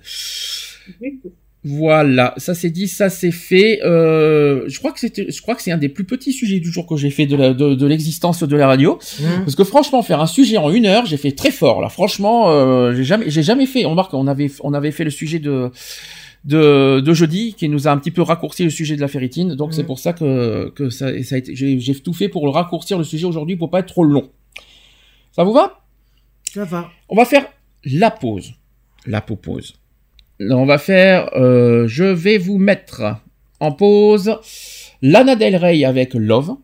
Voilà, 1.69 2.33
ça 2.37 2.55
c'est 2.55 2.71
dit, 2.71 2.87
ça 2.87 3.11
c'est 3.11 3.33
fait. 3.33 3.81
Euh, 3.83 4.63
je 4.69 4.79
crois 4.79 4.93
que 4.93 5.01
c'était, 5.01 5.29
je 5.33 5.43
crois 5.43 5.57
que 5.57 5.63
c'est 5.63 5.73
un 5.73 5.79
des 5.79 5.89
plus 5.89 6.05
petits 6.05 6.33
sujets 6.33 6.61
du 6.61 6.71
jour 6.71 6.87
que 6.87 6.97
j'ai 6.97 7.11
fait 7.11 7.27
de, 7.27 7.35
la- 7.35 7.55
de, 7.55 7.75
de 7.75 7.87
l'existence 7.87 8.45
de 8.45 8.57
la 8.57 8.69
radio. 8.69 9.01
Mmh. 9.19 9.25
Parce 9.45 9.57
que 9.57 9.65
franchement, 9.65 10.01
faire 10.03 10.21
un 10.21 10.27
sujet 10.29 10.59
en 10.59 10.71
une 10.71 10.87
heure, 10.87 11.07
j'ai 11.07 11.17
fait 11.17 11.33
très 11.33 11.51
fort 11.51 11.81
là. 11.81 11.89
Franchement, 11.89 12.51
euh, 12.51 12.95
j'ai 12.95 13.03
jamais, 13.03 13.29
j'ai 13.31 13.43
jamais 13.43 13.67
fait. 13.67 13.85
On 13.85 13.91
remarque, 13.91 14.15
on 14.15 14.29
avait, 14.29 14.49
on 14.61 14.75
avait 14.75 14.93
fait 14.93 15.03
le 15.05 15.11
sujet 15.11 15.41
de 15.41 15.71
de, 16.45 17.01
de 17.01 17.13
jeudi 17.15 17.55
qui 17.55 17.69
nous 17.69 17.89
a 17.89 17.91
un 17.91 17.99
petit 17.99 18.13
peu 18.13 18.23
raccourci 18.23 18.63
le 18.63 18.71
sujet 18.71 18.95
de 18.95 19.01
la 19.01 19.09
ferritine. 19.09 19.57
Donc 19.57 19.75
c'est 19.75 19.83
pour 19.83 19.99
ça 19.99 20.13
que 20.13 20.71
que 20.71 20.89
ça, 20.91 21.07
ça 21.25 21.35
a 21.35 21.39
été, 21.39 21.57
j'ai, 21.57 21.81
j'ai 21.81 21.95
tout 21.97 22.13
fait 22.13 22.29
pour 22.29 22.45
le 22.45 22.53
raccourcir 22.53 22.97
le 22.99 23.03
sujet 23.05 23.27
aujourd'hui 23.27 23.57
pour 23.57 23.71
pas 23.71 23.81
être 23.81 23.89
trop 23.89 24.05
long. 24.05 24.31
Ça 25.33 25.43
vous 25.43 25.53
va? 25.53 25.81
Ça 26.55 26.65
va. 26.65 26.89
On 27.09 27.17
va 27.17 27.25
faire 27.25 27.45
la 27.85 28.13
pause. 28.13 28.53
La 29.07 29.21
pause. 29.21 29.75
On 30.41 30.67
va 30.67 30.79
faire. 30.79 31.31
euh, 31.37 31.87
je 31.89 32.05
vais 32.05 32.39
vous 32.39 32.59
mettre 32.59 33.03
en 33.61 33.73
pause 33.73 34.39
Lana 35.03 35.35
Del 35.37 35.57
Rey 35.57 35.85
avec 35.85 36.15
Love, 36.15 36.57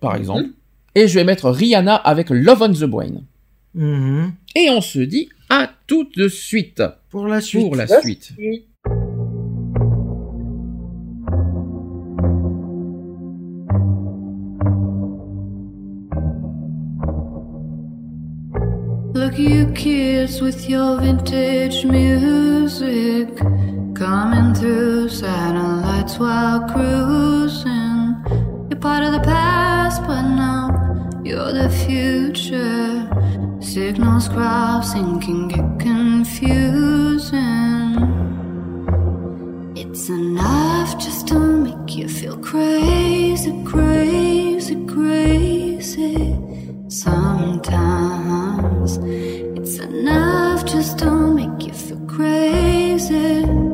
par 0.00 0.14
exemple. 0.16 0.50
Et 0.94 1.08
je 1.08 1.14
vais 1.18 1.24
mettre 1.24 1.50
Rihanna 1.50 1.96
avec 1.96 2.30
Love 2.30 2.62
on 2.62 2.72
the 2.72 2.84
Brain. 2.84 3.22
Mhm. 3.74 4.32
Et 4.54 4.70
on 4.70 4.80
se 4.80 5.00
dit 5.00 5.28
à 5.48 5.70
tout 5.88 6.08
de 6.16 6.28
suite 6.28 6.82
Pour 7.10 7.26
la 7.26 7.40
suite. 7.40 7.62
pour 7.62 7.74
la 7.76 7.86
suite. 8.00 8.32
You 19.44 19.66
kids 19.72 20.40
with 20.40 20.70
your 20.70 20.98
vintage 21.00 21.84
music 21.84 23.28
coming 23.94 24.54
through 24.54 25.08
satellites 25.10 26.18
while 26.18 26.66
cruising. 26.70 28.16
You're 28.70 28.80
part 28.80 29.04
of 29.04 29.12
the 29.12 29.20
past, 29.20 30.00
but 30.06 30.22
now 30.22 31.20
you're 31.22 31.52
the 31.52 31.68
future. 31.86 33.06
Signals 33.60 34.28
crossing 34.28 35.20
can 35.20 35.48
get 35.48 35.78
confusing. 35.78 37.42
It's 39.76 40.08
enough 40.08 40.98
just 40.98 41.28
to 41.28 41.38
make 41.38 41.94
you 41.94 42.08
feel 42.08 42.38
crazy, 42.38 43.52
crazy, 43.64 44.86
crazy. 44.86 46.53
Sometimes 46.94 48.98
it's 49.02 49.78
enough 49.78 50.64
just 50.64 51.00
to 51.00 51.10
make 51.10 51.66
you 51.66 51.72
feel 51.72 51.98
crazy. 52.06 53.73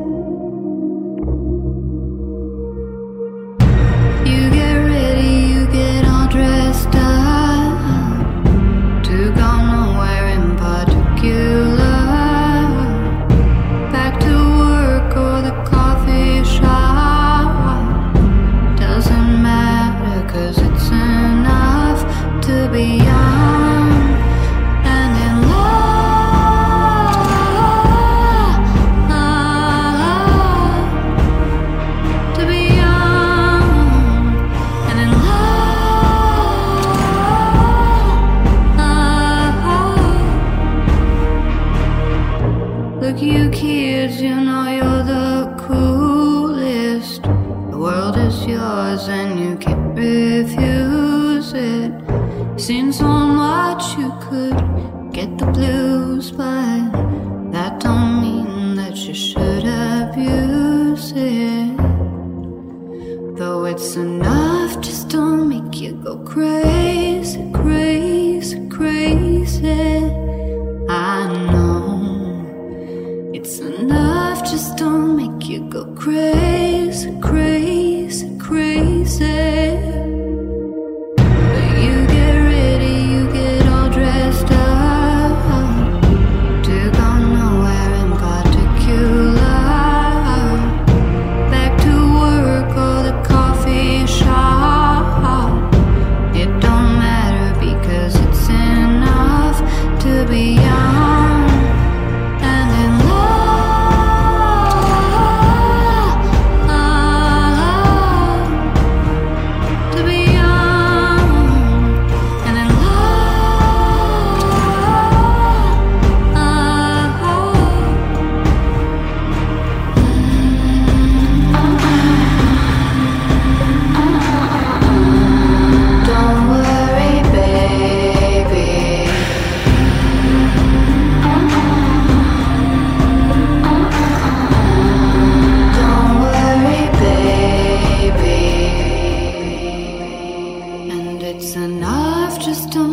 lost 142.61 142.90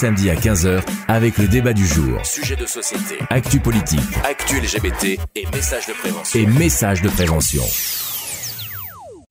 samedis 0.00 0.30
à 0.30 0.34
15h 0.34 0.82
avec 1.08 1.36
le 1.36 1.46
débat 1.46 1.74
du 1.74 1.86
jour. 1.86 2.24
Sujet 2.24 2.56
de 2.56 2.64
société, 2.64 3.16
actu 3.28 3.60
politique, 3.60 4.00
actu 4.24 4.58
LGBT 4.58 5.20
et 5.36 5.44
messages 5.54 5.86
de 5.88 5.92
prévention. 5.92 6.40
Et 6.40 6.46
messages 6.46 7.02
de 7.02 7.10
prévention. 7.10 7.62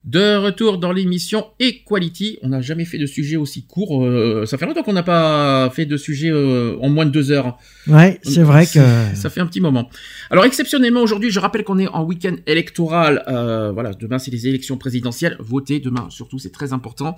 De 0.05 0.37
retour 0.37 0.77
dans 0.77 0.91
l'émission 0.91 1.47
Equality, 1.59 2.37
on 2.43 2.49
n'a 2.49 2.61
jamais 2.61 2.85
fait 2.85 2.99
de 2.99 3.07
sujet 3.07 3.35
aussi 3.35 3.65
court. 3.65 4.05
euh, 4.05 4.45
ça 4.45 4.59
fait 4.59 4.67
longtemps 4.67 4.83
qu'on 4.83 4.93
n'a 4.93 5.03
pas 5.03 5.71
fait 5.71 5.85
de 5.87 5.97
sujet 5.97 6.29
euh, 6.29 6.77
en 6.81 6.89
moins 6.89 7.05
de 7.05 7.11
deux 7.11 7.31
heures. 7.31 7.57
Ouais, 7.87 8.19
c'est 8.21 8.43
vrai 8.43 8.65
que. 8.67 8.79
Ça 9.15 9.29
fait 9.31 9.41
un 9.41 9.47
petit 9.47 9.61
moment. 9.61 9.89
Alors 10.29 10.45
exceptionnellement 10.45 11.01
aujourd'hui, 11.01 11.31
je 11.31 11.39
rappelle 11.39 11.63
qu'on 11.63 11.79
est 11.79 11.87
en 11.87 12.03
week-end 12.03 12.35
électoral. 12.45 13.23
euh, 13.27 13.71
voilà, 13.71 13.93
demain 13.93 14.19
c'est 14.19 14.31
les 14.31 14.47
élections 14.47 14.77
présidentielles. 14.77 15.35
Votez 15.39 15.79
demain, 15.79 16.07
surtout 16.11 16.37
c'est 16.37 16.51
très 16.51 16.73
important 16.73 17.15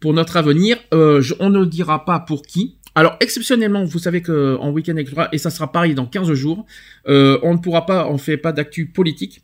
pour 0.00 0.12
notre 0.12 0.36
avenir. 0.36 0.75
Euh, 0.96 1.20
je- 1.20 1.34
on 1.38 1.50
ne 1.50 1.64
dira 1.64 2.04
pas 2.04 2.18
pour 2.20 2.42
qui. 2.42 2.76
Alors 2.94 3.16
exceptionnellement, 3.20 3.84
vous 3.84 3.98
savez 3.98 4.22
que 4.22 4.56
en 4.58 4.70
week-end 4.70 4.94
électoral 4.96 5.28
et 5.32 5.38
ça 5.38 5.50
sera 5.50 5.70
pareil 5.70 5.94
dans 5.94 6.06
15 6.06 6.32
jours, 6.32 6.64
euh, 7.08 7.38
on 7.42 7.52
ne 7.54 7.58
pourra 7.58 7.84
pas, 7.84 8.08
on 8.08 8.16
fait 8.18 8.38
pas 8.38 8.52
d'actu 8.52 8.86
politique. 8.86 9.42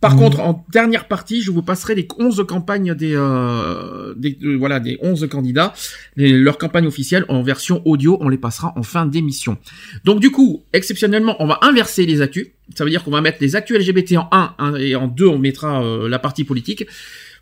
Par 0.00 0.14
Mhm. 0.14 0.18
contre, 0.20 0.40
en 0.40 0.64
dernière 0.72 1.08
partie, 1.08 1.42
je 1.42 1.50
vous 1.50 1.62
passerai 1.62 1.96
les 1.96 2.06
11 2.18 2.44
campagnes 2.48 2.94
des, 2.94 3.14
euh, 3.16 4.14
des 4.16 4.38
euh, 4.44 4.56
voilà 4.56 4.78
des 4.80 4.96
11 5.02 5.28
candidats, 5.28 5.74
les- 6.16 6.32
leurs 6.32 6.56
campagnes 6.56 6.86
officielles 6.86 7.24
en 7.28 7.42
version 7.42 7.82
audio, 7.84 8.16
on 8.20 8.28
les 8.28 8.38
passera 8.38 8.72
en 8.76 8.84
fin 8.84 9.06
d'émission. 9.06 9.58
Donc 10.04 10.20
du 10.20 10.30
coup, 10.30 10.62
exceptionnellement, 10.72 11.34
on 11.40 11.46
va 11.46 11.58
inverser 11.62 12.06
les 12.06 12.20
actus. 12.22 12.46
Ça 12.76 12.84
veut 12.84 12.90
dire 12.90 13.02
qu'on 13.02 13.10
va 13.10 13.20
mettre 13.20 13.38
les 13.40 13.56
actus 13.56 13.76
LGBT 13.76 14.16
en 14.18 14.28
1 14.30 14.54
hein, 14.58 14.74
et 14.76 14.94
en 14.94 15.08
2 15.08 15.26
on 15.26 15.38
mettra 15.38 15.82
euh, 15.84 16.08
la 16.08 16.18
partie 16.20 16.44
politique. 16.44 16.86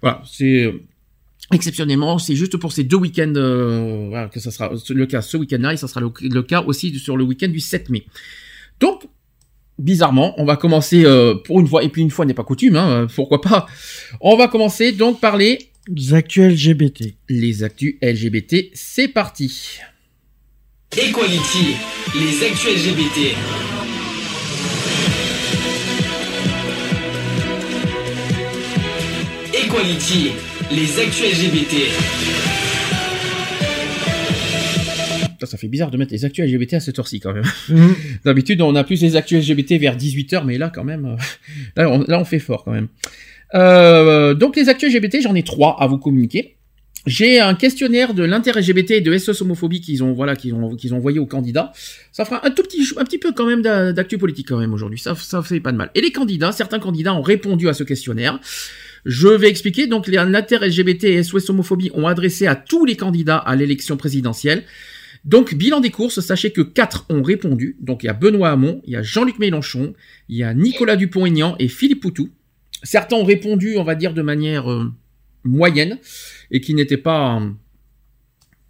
Voilà, 0.02 0.22
c'est 0.24 0.72
exceptionnellement, 1.52 2.18
c'est 2.18 2.34
juste 2.34 2.56
pour 2.56 2.72
ces 2.72 2.84
deux 2.84 2.96
week-ends 2.96 3.32
euh, 3.36 4.06
voilà, 4.08 4.28
que 4.28 4.40
ça 4.40 4.50
sera 4.50 4.72
le 4.88 5.06
cas 5.06 5.22
ce 5.22 5.36
week-end-là 5.36 5.74
et 5.74 5.76
ça 5.76 5.88
sera 5.88 6.00
le, 6.00 6.10
le 6.20 6.42
cas 6.42 6.62
aussi 6.62 6.98
sur 6.98 7.16
le 7.16 7.24
week-end 7.24 7.48
du 7.48 7.60
7 7.60 7.88
mai. 7.90 8.06
Donc 8.80 9.06
bizarrement, 9.78 10.34
on 10.38 10.44
va 10.44 10.56
commencer 10.56 11.04
euh, 11.04 11.34
pour 11.34 11.60
une 11.60 11.66
fois 11.66 11.82
et 11.84 11.88
puis 11.88 12.02
une 12.02 12.10
fois 12.10 12.24
n'est 12.24 12.34
pas 12.34 12.44
coutume, 12.44 12.76
hein, 12.76 12.88
euh, 12.90 13.06
pourquoi 13.14 13.40
pas. 13.40 13.66
On 14.20 14.36
va 14.36 14.48
commencer 14.48 14.92
donc 14.92 15.20
par 15.20 15.36
les 15.36 15.70
Les 15.88 16.14
actus 16.14 16.52
LGBT. 16.52 17.14
les 17.28 17.62
actus 17.62 17.96
LGBT. 18.02 18.70
C'est 18.74 19.08
parti. 19.08 19.78
Equality, 20.96 21.76
les 22.14 22.44
actus 22.44 22.86
LGBT. 22.86 23.34
Equality, 29.52 30.32
les 30.72 30.98
actus 31.00 31.24
LGBT. 31.32 31.74
Putain, 35.32 35.46
Ça 35.46 35.56
fait 35.58 35.68
bizarre 35.68 35.90
de 35.90 35.96
mettre 35.96 36.12
les 36.12 36.24
actus 36.24 36.44
LGBT 36.44 36.74
à 36.74 36.80
cette 36.80 36.98
heure-ci 36.98 37.20
quand 37.20 37.32
même. 37.32 37.44
Mhm. 37.68 37.94
D'habitude, 38.24 38.60
on 38.62 38.74
a 38.74 38.84
plus 38.84 39.00
les 39.02 39.16
actus 39.16 39.46
LGBT 39.48 39.72
vers 39.80 39.96
18h, 39.96 40.44
mais 40.44 40.58
là, 40.58 40.70
quand 40.74 40.84
même, 40.84 41.04
euh, 41.06 41.16
là, 41.76 41.90
on, 41.90 42.04
là, 42.06 42.20
on 42.20 42.24
fait 42.24 42.38
fort 42.38 42.64
quand 42.64 42.72
même. 42.72 42.88
Euh, 43.54 44.34
donc, 44.34 44.56
les 44.56 44.68
actus 44.68 44.92
LGBT, 44.94 45.18
j'en 45.22 45.34
ai 45.34 45.42
trois 45.42 45.76
à 45.80 45.86
vous 45.86 45.98
communiquer. 45.98 46.54
J'ai 47.06 47.38
un 47.38 47.54
questionnaire 47.54 48.14
de 48.14 48.24
l'inter-LGBT 48.24 48.90
et 48.92 49.00
de 49.00 49.16
SOS 49.16 49.40
homophobie 49.42 49.80
qu'ils 49.80 50.02
ont, 50.02 50.12
voilà, 50.12 50.34
qu'ils 50.34 50.54
ont, 50.54 50.74
qu'ils 50.74 50.92
ont 50.92 50.96
envoyé 50.96 51.20
aux 51.20 51.26
candidats. 51.26 51.72
Ça 52.10 52.24
fera 52.24 52.44
un 52.44 52.50
tout 52.50 52.64
petit, 52.64 52.82
un 52.96 53.04
petit 53.04 53.18
peu 53.18 53.30
quand 53.30 53.46
même 53.46 53.62
d'a- 53.62 53.92
d'actu 53.92 54.18
politique 54.18 54.48
quand 54.48 54.58
même 54.58 54.72
aujourd'hui. 54.74 54.98
Ça, 54.98 55.14
ça 55.14 55.40
fait 55.40 55.60
pas 55.60 55.70
de 55.70 55.76
mal. 55.76 55.90
Et 55.94 56.00
les 56.00 56.10
candidats, 56.10 56.50
certains 56.50 56.80
candidats 56.80 57.14
ont 57.14 57.22
répondu 57.22 57.68
à 57.68 57.74
ce 57.74 57.84
questionnaire. 57.84 58.40
Je 59.06 59.28
vais 59.28 59.48
expliquer. 59.48 59.86
Donc, 59.86 60.08
les 60.08 60.18
inter-LGBT 60.18 61.04
et 61.04 61.22
SOS 61.22 61.48
homophobie 61.48 61.92
ont 61.94 62.08
adressé 62.08 62.48
à 62.48 62.56
tous 62.56 62.84
les 62.84 62.96
candidats 62.96 63.38
à 63.38 63.54
l'élection 63.54 63.96
présidentielle. 63.96 64.64
Donc, 65.24 65.54
bilan 65.54 65.78
des 65.78 65.90
courses, 65.90 66.20
sachez 66.20 66.50
que 66.50 66.60
quatre 66.60 67.06
ont 67.08 67.22
répondu. 67.22 67.76
Donc, 67.80 68.02
il 68.02 68.06
y 68.06 68.08
a 68.08 68.14
Benoît 68.14 68.50
Hamon, 68.50 68.82
il 68.84 68.94
y 68.94 68.96
a 68.96 69.02
Jean-Luc 69.02 69.38
Mélenchon, 69.38 69.94
il 70.28 70.36
y 70.38 70.42
a 70.42 70.52
Nicolas 70.54 70.96
Dupont-Aignan 70.96 71.54
et 71.60 71.68
Philippe 71.68 72.00
Poutou. 72.00 72.30
Certains 72.82 73.16
ont 73.16 73.24
répondu, 73.24 73.76
on 73.76 73.84
va 73.84 73.94
dire, 73.94 74.12
de 74.12 74.22
manière 74.22 74.70
euh, 74.70 74.92
moyenne 75.44 75.98
et 76.50 76.60
qui 76.60 76.74
n'étaient 76.74 76.96
pas, 76.96 77.40
euh, 77.40 77.50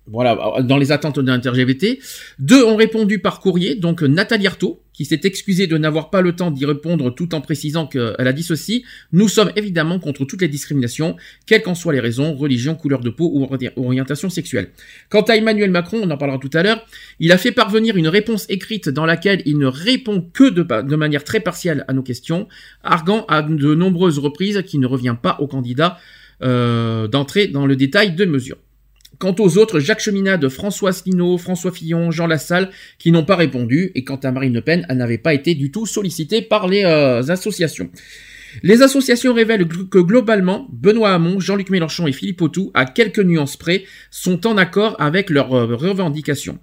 voilà, 0.09 0.63
dans 0.63 0.77
les 0.79 0.93
attentes 0.93 1.19
de 1.19 1.27
l'inter-LGBT. 1.27 1.99
Deux 2.39 2.65
ont 2.65 2.77
répondu 2.77 3.19
par 3.19 3.41
courrier, 3.41 3.75
donc 3.75 4.03
euh, 4.03 4.07
Nathalie 4.07 4.47
Arthaud, 4.47 4.83
qui 4.93 5.05
s'est 5.05 5.21
excusée 5.25 5.67
de 5.67 5.77
n'avoir 5.77 6.09
pas 6.09 6.23
le 6.23 6.35
temps 6.35 6.51
d'y 6.51 6.65
répondre 6.65 7.11
tout 7.15 7.35
en 7.35 7.41
précisant 7.43 7.87
qu'elle 7.87 8.15
a 8.19 8.33
dit 8.33 8.43
ceci. 8.43 8.85
Nous 9.13 9.29
sommes 9.29 9.51
évidemment 9.55 9.99
contre 9.99 10.25
toutes 10.25 10.41
les 10.41 10.49
discriminations, 10.49 11.17
quelles 11.47 11.63
qu'en 11.63 11.75
soient 11.75 11.93
les 11.93 12.01
raisons, 12.01 12.35
religion, 12.35 12.75
couleur 12.75 13.01
de 13.01 13.11
peau 13.11 13.31
ou 13.35 13.45
ori- 13.45 13.69
orientation 13.77 14.31
sexuelle. 14.31 14.71
Quant 15.11 15.23
à 15.23 15.37
Emmanuel 15.37 15.71
Macron, 15.71 16.01
on 16.03 16.11
en 16.11 16.17
parlera 16.17 16.39
tout 16.39 16.51
à 16.55 16.63
l'heure, 16.63 16.87
il 17.21 17.31
a 17.33 17.37
fait 17.37 17.53
parvenir 17.53 17.97
une 17.97 18.09
réponse 18.09 18.47
écrite 18.49 18.89
dans 18.89 19.05
laquelle 19.05 19.43
il 19.45 19.59
ne 19.59 19.67
répond 19.67 20.23
que 20.33 20.49
de 20.49 20.97
manière 20.97 21.25
très 21.25 21.41
partielle 21.41 21.85
à 21.89 21.93
nos 21.93 22.03
questions, 22.03 22.49
arguant 22.83 23.27
à 23.29 23.43
de 23.43 23.75
nombreuses 23.75 24.19
reprises 24.19 24.63
qu'il 24.67 24.81
ne 24.81 24.87
revient 24.87 25.17
pas 25.21 25.37
au 25.41 25.47
candidat 25.47 25.99
euh, 26.43 27.07
d'entrer 27.07 27.49
dans 27.49 27.67
le 27.67 27.77
détail 27.77 28.15
de 28.15 28.25
mesures. 28.25 28.57
Quant 29.19 29.35
aux 29.39 29.57
autres, 29.57 29.81
Jacques 29.81 30.01
Cheminade, 30.01 30.49
François 30.49 30.91
Asselineau, 30.91 31.39
François 31.39 31.73
Fillon, 31.73 32.11
Jean 32.11 32.27
Lassalle, 32.27 32.71
qui 32.99 33.13
n'ont 33.13 33.25
pas 33.25 33.37
répondu, 33.37 33.93
et 33.95 34.05
quant 34.05 34.17
à 34.17 34.31
Marine 34.31 34.53
Le 34.53 34.61
Pen, 34.61 34.85
elle 34.89 34.99
n'avait 34.99 35.19
pas 35.19 35.33
été 35.33 35.55
du 35.55 35.71
tout 35.71 35.87
sollicitée 35.87 36.43
par 36.43 36.69
les 36.69 36.85
euh, 36.85 37.23
associations. 37.29 37.91
Les 38.63 38.83
associations 38.83 39.35
révèlent 39.35 39.67
que 39.67 39.99
globalement, 39.99 40.67
Benoît 40.73 41.13
Hamon, 41.13 41.41
Jean-Luc 41.41 41.71
Mélenchon 41.71 42.07
et 42.07 42.13
Philippe 42.13 42.43
Autou, 42.43 42.71
à 42.75 42.85
quelques 42.85 43.21
nuances 43.21 43.57
près, 43.57 43.85
sont 44.11 44.47
en 44.47 44.57
accord 44.57 44.97
avec 44.99 45.31
leurs 45.31 45.55
euh, 45.55 45.77
revendications. 45.77 46.59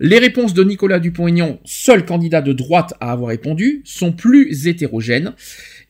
Les 0.00 0.18
réponses 0.18 0.54
de 0.54 0.64
Nicolas 0.64 0.98
Dupont-Aignan, 0.98 1.60
seul 1.64 2.04
candidat 2.04 2.42
de 2.42 2.52
droite 2.52 2.94
à 3.00 3.12
avoir 3.12 3.30
répondu, 3.30 3.82
sont 3.84 4.12
plus 4.12 4.66
hétérogènes, 4.66 5.34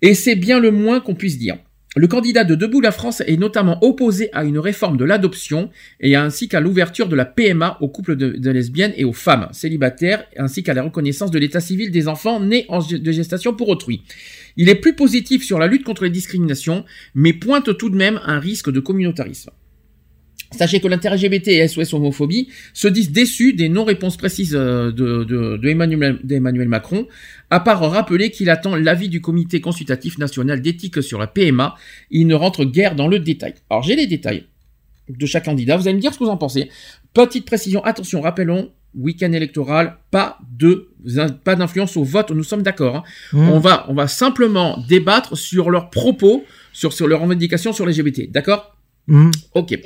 et 0.02 0.14
c'est 0.14 0.36
bien 0.36 0.60
le 0.60 0.70
moins 0.70 1.00
qu'on 1.00 1.14
puisse 1.14 1.38
dire. 1.38 1.56
Le 1.94 2.06
candidat 2.06 2.44
de 2.44 2.54
Debout 2.54 2.80
la 2.80 2.90
France 2.90 3.20
est 3.26 3.36
notamment 3.36 3.78
opposé 3.84 4.30
à 4.32 4.44
une 4.44 4.58
réforme 4.58 4.96
de 4.96 5.04
l'adoption 5.04 5.68
et 6.00 6.16
ainsi 6.16 6.48
qu'à 6.48 6.60
l'ouverture 6.60 7.06
de 7.06 7.14
la 7.14 7.26
PMA 7.26 7.76
aux 7.82 7.88
couples 7.88 8.16
de, 8.16 8.50
lesbiennes 8.50 8.94
et 8.96 9.04
aux 9.04 9.12
femmes 9.12 9.48
célibataires, 9.52 10.24
ainsi 10.38 10.62
qu'à 10.62 10.72
la 10.72 10.84
reconnaissance 10.84 11.30
de 11.30 11.38
l'état 11.38 11.60
civil 11.60 11.90
des 11.90 12.08
enfants 12.08 12.40
nés 12.40 12.64
en 12.70 12.80
gestation 12.80 13.52
pour 13.52 13.68
autrui. 13.68 14.04
Il 14.56 14.70
est 14.70 14.74
plus 14.74 14.96
positif 14.96 15.44
sur 15.44 15.58
la 15.58 15.66
lutte 15.66 15.84
contre 15.84 16.04
les 16.04 16.10
discriminations, 16.10 16.86
mais 17.14 17.34
pointe 17.34 17.76
tout 17.76 17.90
de 17.90 17.96
même 17.96 18.20
un 18.24 18.38
risque 18.38 18.72
de 18.72 18.80
communautarisme. 18.80 19.50
Sachez 20.56 20.80
que 20.80 20.88
l'inter-LGBT 20.88 21.48
et 21.48 21.68
SOS 21.68 21.94
homophobie 21.94 22.48
se 22.72 22.88
disent 22.88 23.10
déçus 23.10 23.52
des 23.52 23.68
non-réponses 23.68 24.16
précises 24.16 24.54
euh, 24.54 24.92
de, 24.92 25.24
de, 25.24 25.56
de 25.56 25.68
Emmanuel, 25.68 26.18
d'Emmanuel 26.22 26.68
Macron, 26.68 27.06
à 27.50 27.60
part 27.60 27.80
rappeler 27.90 28.30
qu'il 28.30 28.50
attend 28.50 28.76
l'avis 28.76 29.08
du 29.08 29.20
comité 29.20 29.60
consultatif 29.60 30.18
national 30.18 30.60
d'éthique 30.62 31.02
sur 31.02 31.18
la 31.18 31.26
PMA, 31.26 31.74
il 32.10 32.26
ne 32.26 32.34
rentre 32.34 32.64
guère 32.64 32.94
dans 32.94 33.08
le 33.08 33.18
détail. 33.18 33.54
Alors 33.70 33.82
j'ai 33.82 33.96
les 33.96 34.06
détails 34.06 34.44
de 35.08 35.26
chaque 35.26 35.44
candidat, 35.44 35.76
vous 35.76 35.88
allez 35.88 35.96
me 35.96 36.00
dire 36.00 36.12
ce 36.14 36.18
que 36.18 36.24
vous 36.24 36.30
en 36.30 36.36
pensez. 36.36 36.70
Petite 37.12 37.44
précision, 37.44 37.82
attention, 37.84 38.20
rappelons, 38.20 38.70
week-end 38.94 39.32
électoral, 39.32 39.96
pas 40.10 40.38
de 40.56 40.88
pas 41.44 41.56
d'influence 41.56 41.96
au 41.96 42.04
vote, 42.04 42.30
nous 42.30 42.44
sommes 42.44 42.62
d'accord. 42.62 42.96
hein. 42.96 43.02
Mhm. 43.32 43.48
On 43.48 43.58
va 43.58 43.86
on 43.88 43.94
va 43.94 44.06
simplement 44.06 44.82
débattre 44.88 45.36
sur 45.36 45.70
leurs 45.70 45.90
propos, 45.90 46.44
sur 46.72 46.92
sur 46.92 47.06
leurs 47.08 47.20
revendications 47.20 47.72
sur 47.72 47.86
les 47.86 47.94
LGBT, 47.94 48.30
d'accord? 48.30 48.76
Mhm. 49.08 49.30
Ok. 49.54 49.78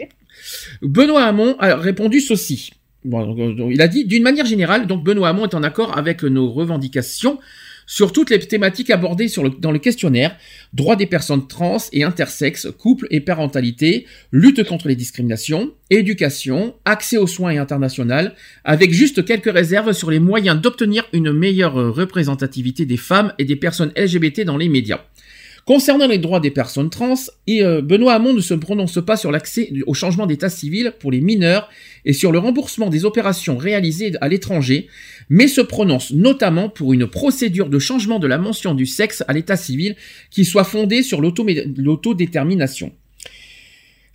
Benoît 0.82 1.24
Hamon 1.24 1.56
a 1.58 1.76
répondu 1.76 2.20
ceci. 2.20 2.70
Donc, 3.04 3.38
il 3.70 3.80
a 3.80 3.88
dit 3.88 4.04
d'une 4.04 4.22
manière 4.22 4.46
générale, 4.46 4.86
donc 4.86 5.04
Benoît 5.04 5.28
Hamon 5.28 5.46
est 5.46 5.54
en 5.54 5.62
accord 5.62 5.96
avec 5.96 6.22
nos 6.22 6.50
revendications. 6.50 7.38
sur 7.86 8.12
toutes 8.12 8.30
les 8.30 8.38
thématiques 8.40 8.90
abordées 8.90 9.28
dans 9.60 9.70
le 9.70 9.78
questionnaire, 9.78 10.36
droits 10.72 10.96
des 10.96 11.06
personnes 11.06 11.46
trans 11.46 11.78
et 11.92 12.02
intersexes, 12.02 12.68
couple 12.76 13.06
et 13.10 13.20
parentalité, 13.20 14.06
lutte 14.32 14.64
contre 14.64 14.88
les 14.88 14.96
discriminations, 14.96 15.72
éducation, 15.90 16.74
accès 16.84 17.16
aux 17.16 17.28
soins 17.28 17.50
et 17.50 17.58
international, 17.58 18.34
avec 18.64 18.92
juste 18.92 19.24
quelques 19.24 19.52
réserves 19.52 19.92
sur 19.92 20.10
les 20.10 20.18
moyens 20.18 20.60
d'obtenir 20.60 21.06
une 21.12 21.32
meilleure 21.32 21.78
euh, 21.78 21.90
représentativité 21.90 22.84
des 22.86 22.96
femmes 22.96 23.32
et 23.38 23.44
des 23.44 23.56
personnes 23.56 23.92
LGBT 23.96 24.40
dans 24.40 24.56
les 24.56 24.68
médias. 24.68 25.04
Concernant 25.66 26.06
les 26.06 26.18
droits 26.18 26.38
des 26.38 26.52
personnes 26.52 26.90
trans, 26.90 27.14
euh, 27.50 27.82
Benoît 27.82 28.14
Hamon 28.14 28.32
ne 28.32 28.40
se 28.40 28.54
prononce 28.54 29.04
pas 29.04 29.16
sur 29.16 29.32
l'accès 29.32 29.72
au 29.88 29.94
changement 29.94 30.26
d'état 30.26 30.48
civil 30.48 30.92
pour 31.00 31.10
les 31.10 31.20
mineurs 31.20 31.68
et 32.04 32.12
sur 32.12 32.30
le 32.30 32.38
remboursement 32.38 32.88
des 32.88 33.04
opérations 33.04 33.56
réalisées 33.56 34.12
à 34.20 34.28
l'étranger, 34.28 34.86
mais 35.28 35.48
se 35.48 35.60
prononce 35.60 36.12
notamment 36.12 36.68
pour 36.68 36.92
une 36.92 37.08
procédure 37.08 37.68
de 37.68 37.80
changement 37.80 38.20
de 38.20 38.28
la 38.28 38.38
mention 38.38 38.74
du 38.74 38.86
sexe 38.86 39.24
à 39.26 39.32
l'état 39.32 39.56
civil 39.56 39.96
qui 40.30 40.44
soit 40.44 40.62
fondée 40.62 41.02
sur 41.02 41.20
l'autodétermination. 41.20 42.92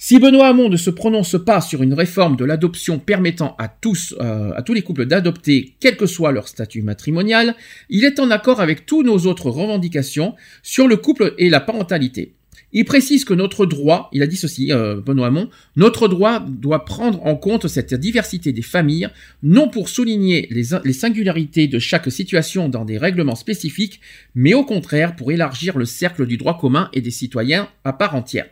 Si 0.04 0.18
Benoît 0.18 0.48
Hamon 0.48 0.68
ne 0.68 0.78
se 0.78 0.90
prononce 0.90 1.36
pas 1.46 1.62
sur 1.62 1.84
une 1.84 1.94
réforme 1.94 2.36
de 2.36 2.44
l'adoption 2.44 2.98
permettant 2.98 3.56
à 3.60 3.68
tous, 3.68 4.16
euh, 4.20 4.52
à 4.56 4.64
tous 4.64 4.74
les 4.74 4.82
couples 4.82 5.06
d'adopter, 5.06 5.76
quel 5.80 5.96
que 5.96 6.08
soit 6.08 6.32
leur 6.32 6.48
statut 6.48 6.82
matrimonial, 6.82 7.54
il 7.88 8.04
est 8.04 8.20
en 8.20 8.32
accord 8.32 8.62
avec 8.62 8.88
tous 8.88 9.04
nos 9.04 9.28
autres 9.28 9.52
revendications 9.52 10.34
sur 10.64 10.88
le 10.88 10.98
couple 10.98 11.36
et 11.38 11.52
la 11.52 11.60
parentalité. 11.60 12.34
Il 12.74 12.84
précise 12.84 13.26
que 13.26 13.36
notre 13.36 13.68
droit, 13.68 14.10
il 14.12 14.24
a 14.24 14.28
dit 14.28 14.38
ceci, 14.38 14.74
euh, 14.74 15.00
Benoît 15.00 15.28
Hamon, 15.28 15.52
notre 15.76 16.08
droit 16.08 16.40
doit 16.40 16.84
prendre 16.84 17.24
en 17.24 17.36
compte 17.36 17.68
cette 17.68 17.94
diversité 17.94 18.54
des 18.54 18.64
familles, 18.64 19.08
non 19.44 19.70
pour 19.70 19.88
souligner 19.88 20.48
les, 20.50 20.64
les 20.84 20.94
singularités 20.94 21.68
de 21.68 21.78
chaque 21.78 22.12
situation 22.12 22.70
dans 22.70 22.86
des 22.86 22.98
règlements 22.98 23.36
spécifiques, 23.36 24.02
mais 24.34 24.56
au 24.56 24.66
contraire 24.66 25.16
pour 25.16 25.32
élargir 25.32 25.78
le 25.78 25.86
cercle 25.86 26.26
du 26.26 26.38
droit 26.38 26.58
commun 26.58 26.90
et 26.92 27.02
des 27.02 27.12
citoyens 27.12 27.70
à 27.84 27.94
part 27.94 28.16
entière. 28.16 28.48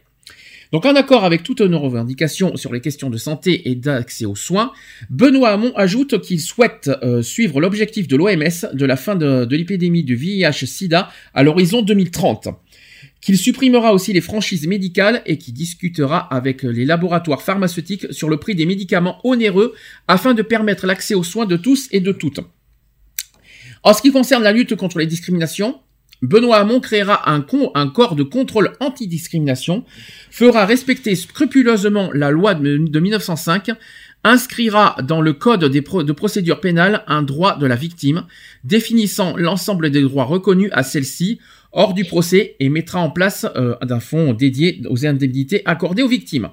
Donc 0.72 0.86
en 0.86 0.96
accord 0.96 1.26
avec 1.26 1.42
toutes 1.42 1.62
nos 1.62 1.80
revendications 1.80 2.56
sur 2.56 2.72
les 2.72 2.80
questions 2.80 3.10
de 3.10 3.18
santé 3.18 3.70
et 3.70 3.76
d'accès 3.76 4.26
aux 4.26 4.36
soins, 4.36 4.72
Benoît 5.10 5.50
Hamon 5.50 5.72
ajoute 5.76 6.22
qu'il 6.22 6.40
souhaite 6.40 6.92
euh, 7.02 7.24
suivre 7.24 7.60
l'objectif 7.60 8.08
de 8.08 8.16
l'OMS 8.16 8.70
de 8.74 8.86
la 8.86 8.96
fin 8.96 9.16
de, 9.16 9.48
l'épidémie 9.50 10.04
du 10.04 10.16
VIH-Sida 10.16 11.10
à 11.34 11.44
l'horizon 11.44 11.82
2030 11.82 12.50
qu'il 13.22 13.38
supprimera 13.38 13.94
aussi 13.94 14.14
les 14.14 14.22
franchises 14.22 14.66
médicales 14.66 15.22
et 15.26 15.38
qui 15.38 15.52
discutera 15.52 16.20
avec 16.34 16.64
les 16.64 16.86
laboratoires 16.86 17.42
pharmaceutiques 17.42 18.08
sur 18.12 18.30
le 18.30 18.38
prix 18.38 18.56
des 18.56 18.66
médicaments 18.66 19.20
onéreux 19.26 19.74
afin 20.08 20.34
de 20.34 20.42
permettre 20.42 20.86
l'accès 20.86 21.16
aux 21.16 21.24
soins 21.24 21.46
de 21.46 21.58
tous 21.58 21.90
et 21.92 22.00
de 22.00 22.14
toutes. 22.14 22.40
En 23.84 23.94
ce 23.94 24.02
qui 24.02 24.12
concerne 24.12 24.44
la 24.44 24.54
lutte 24.54 24.76
contre 24.76 25.00
les 25.00 25.06
discriminations, 25.06 25.80
Benoît 26.22 26.58
Hamon 26.58 26.80
créera 26.80 27.30
un, 27.30 27.42
corps 27.42 28.16
de 28.16 28.24
contrôle 28.24 28.74
anti-discrimination, 28.80 29.86
fera 30.32 30.66
respecter 30.66 31.16
scrupuleusement 31.16 32.10
la 32.14 32.30
loi 32.30 32.56
de, 32.56 32.78
de 32.78 33.00
1905, 33.00 33.72
inscrira 34.24 34.98
dans 35.02 35.22
le 35.22 35.34
code 35.34 35.64
de 35.64 36.12
procédure 36.12 36.60
pénale 36.60 37.04
un 37.08 37.22
droit 37.22 37.58
de 37.58 37.66
la 37.66 37.76
victime, 37.76 38.26
définissant 38.64 39.38
l'ensemble 39.38 39.92
des 39.92 40.02
droits 40.02 40.26
reconnus 40.26 40.70
à 40.74 40.84
celle-ci 40.84 41.40
hors 41.72 41.94
du 41.94 42.04
procès 42.04 42.56
et 42.60 42.70
mettra 42.70 43.00
en 43.00 43.10
place 43.10 43.46
euh, 43.56 43.76
un 43.82 44.00
fonds 44.00 44.34
dédié 44.34 44.82
aux 44.90 45.06
indemnités 45.06 45.62
accordées 45.66 46.04
aux 46.04 46.08
victimes. 46.08 46.50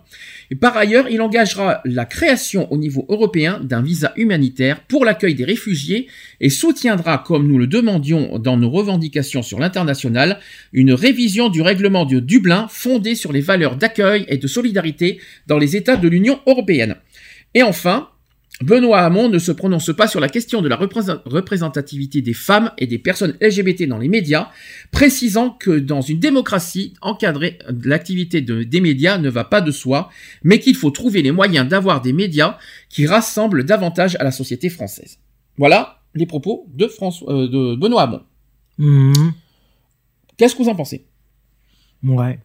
Et 0.50 0.54
par 0.54 0.76
ailleurs, 0.76 1.08
il 1.08 1.20
engagera 1.20 1.80
la 1.84 2.04
création 2.04 2.70
au 2.72 2.76
niveau 2.76 3.06
européen 3.08 3.60
d'un 3.62 3.82
visa 3.82 4.12
humanitaire 4.16 4.80
pour 4.82 5.04
l'accueil 5.04 5.34
des 5.34 5.44
réfugiés 5.44 6.06
et 6.40 6.50
soutiendra, 6.50 7.18
comme 7.18 7.48
nous 7.48 7.58
le 7.58 7.66
demandions 7.66 8.38
dans 8.38 8.56
nos 8.56 8.70
revendications 8.70 9.42
sur 9.42 9.58
l'international, 9.58 10.38
une 10.72 10.92
révision 10.92 11.48
du 11.48 11.62
règlement 11.62 12.04
de 12.04 12.20
Dublin 12.20 12.66
fondé 12.68 13.14
sur 13.14 13.32
les 13.32 13.40
valeurs 13.40 13.76
d'accueil 13.76 14.24
et 14.28 14.38
de 14.38 14.46
solidarité 14.46 15.20
dans 15.46 15.58
les 15.58 15.76
États 15.76 15.96
de 15.96 16.08
l'Union 16.08 16.40
européenne. 16.46 16.96
Et 17.54 17.62
enfin, 17.62 18.10
Benoît 18.62 19.00
Hamon 19.00 19.28
ne 19.28 19.38
se 19.38 19.52
prononce 19.52 19.94
pas 19.94 20.08
sur 20.08 20.18
la 20.18 20.28
question 20.30 20.62
de 20.62 20.68
la 20.68 20.76
représent- 20.76 21.20
représentativité 21.26 22.22
des 22.22 22.32
femmes 22.32 22.72
et 22.78 22.86
des 22.86 22.98
personnes 22.98 23.36
LGBT 23.42 23.86
dans 23.86 23.98
les 23.98 24.08
médias, 24.08 24.48
précisant 24.92 25.50
que 25.50 25.78
dans 25.78 26.00
une 26.00 26.18
démocratie, 26.20 26.94
encadrer 27.02 27.58
l'activité 27.84 28.40
de- 28.40 28.62
des 28.62 28.80
médias 28.80 29.18
ne 29.18 29.28
va 29.28 29.44
pas 29.44 29.60
de 29.60 29.70
soi, 29.70 30.08
mais 30.42 30.58
qu'il 30.58 30.74
faut 30.74 30.90
trouver 30.90 31.20
les 31.20 31.32
moyens 31.32 31.68
d'avoir 31.68 32.00
des 32.00 32.14
médias 32.14 32.56
qui 32.88 33.06
rassemblent 33.06 33.64
davantage 33.64 34.16
à 34.20 34.24
la 34.24 34.30
société 34.30 34.70
française. 34.70 35.18
Voilà 35.58 36.00
les 36.14 36.24
propos 36.26 36.66
de, 36.72 36.86
François, 36.86 37.30
euh, 37.30 37.48
de 37.48 37.76
Benoît 37.76 38.04
Hamon. 38.04 38.22
Mhm. 38.78 39.32
Qu'est-ce 40.38 40.54
que 40.54 40.62
vous 40.62 40.70
en 40.70 40.74
pensez? 40.74 41.04
Ouais. 42.02 42.38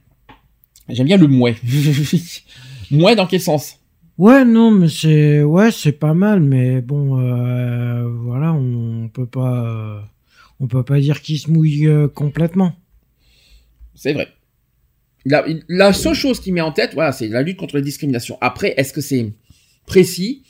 J'aime 0.89 1.05
bien 1.07 1.17
le 1.17 1.27
mouais. 1.27 1.55
mouais 2.91 3.15
dans 3.15 3.27
quel 3.27 3.39
sens? 3.39 3.77
Ouais, 4.21 4.45
non, 4.45 4.69
mais 4.69 4.87
c'est 4.87 5.41
ouais, 5.41 5.71
c'est 5.71 5.93
pas 5.93 6.13
mal, 6.13 6.41
mais 6.41 6.79
bon, 6.79 7.19
euh, 7.19 8.07
voilà, 8.07 8.53
on 8.53 9.09
peut 9.11 9.25
pas, 9.25 9.65
euh, 9.65 9.99
on 10.59 10.67
peut 10.67 10.83
pas 10.83 10.99
dire 10.99 11.23
qu'il 11.23 11.39
se 11.39 11.49
mouille 11.49 11.87
euh, 11.87 12.07
complètement. 12.07 12.75
C'est 13.95 14.13
vrai. 14.13 14.27
La, 15.25 15.43
la 15.67 15.91
seule 15.91 16.13
chose 16.13 16.39
qui 16.39 16.51
met 16.51 16.61
en 16.61 16.71
tête, 16.71 16.93
voilà, 16.93 17.13
c'est 17.13 17.29
la 17.29 17.41
lutte 17.41 17.57
contre 17.57 17.77
les 17.77 17.81
discriminations. 17.81 18.37
Après, 18.41 18.75
est-ce 18.77 18.93
que 18.93 19.01
c'est 19.01 19.33
précis? 19.87 20.43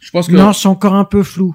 Je 0.00 0.10
pense 0.10 0.28
que 0.28 0.32
Non, 0.32 0.54
c'est 0.54 0.68
encore 0.68 0.94
un 0.94 1.04
peu 1.04 1.22
flou. 1.22 1.54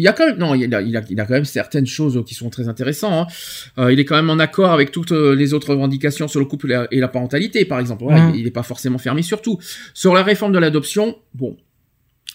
Il 0.00 0.04
y 0.04 0.08
a 0.08 0.12
quand 0.12 0.26
même, 0.26 0.38
non, 0.38 0.54
il 0.54 0.74
a, 0.74 0.80
il 0.80 0.96
a, 0.96 1.02
il 1.10 1.20
a 1.20 1.24
quand 1.26 1.34
même 1.34 1.44
certaines 1.44 1.86
choses 1.86 2.22
qui 2.26 2.34
sont 2.34 2.48
très 2.50 2.66
intéressantes. 2.68 3.28
hein. 3.28 3.32
Euh, 3.78 3.92
il 3.92 4.00
est 4.00 4.04
quand 4.04 4.16
même 4.16 4.30
en 4.30 4.38
accord 4.38 4.72
avec 4.72 4.90
toutes 4.90 5.12
euh, 5.12 5.34
les 5.36 5.52
autres 5.54 5.70
revendications 5.74 6.26
sur 6.28 6.40
le 6.40 6.46
couple 6.46 6.66
et 6.70 6.74
la, 6.74 6.88
et 6.90 6.98
la 7.00 7.08
parentalité, 7.08 7.64
par 7.64 7.78
exemple. 7.78 8.04
Mhm. 8.04 8.32
Il 8.34 8.44
n'est 8.44 8.50
pas 8.50 8.62
forcément 8.62 8.98
fermé 8.98 9.22
sur 9.22 9.42
tout. 9.42 9.58
Sur 9.94 10.14
la 10.14 10.22
réforme 10.22 10.52
de 10.52 10.58
l'adoption, 10.58 11.16
bon. 11.34 11.56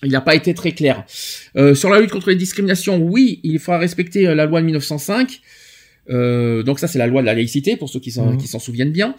Il 0.04 0.12
n'a 0.12 0.22
pas 0.22 0.36
été 0.36 0.54
très 0.54 0.74
clair. 0.74 1.06
Euh, 1.58 1.74
sur 1.74 1.90
la 1.90 2.00
lutte 2.02 2.12
contre 2.12 2.30
les 2.30 2.36
discriminations, 2.36 2.98
oui, 2.98 3.40
il 3.44 3.58
faudra 3.60 3.80
respecter 3.80 4.28
euh, 4.28 4.36
la 4.36 4.46
loi 4.46 4.60
de 4.62 4.66
1905. 4.66 5.42
Euh, 6.12 6.62
donc 6.62 6.78
ça 6.78 6.88
c'est 6.88 7.00
la 7.00 7.08
loi 7.08 7.22
de 7.22 7.26
la 7.26 7.34
laïcité 7.34 7.78
pour 7.78 7.90
ceux 7.90 8.00
qui 8.00 8.12
s'en 8.12 8.34
Mhm. 8.34 8.38
qui 8.38 8.48
s'en 8.48 8.60
souviennent 8.60 8.92
bien. 8.92 9.16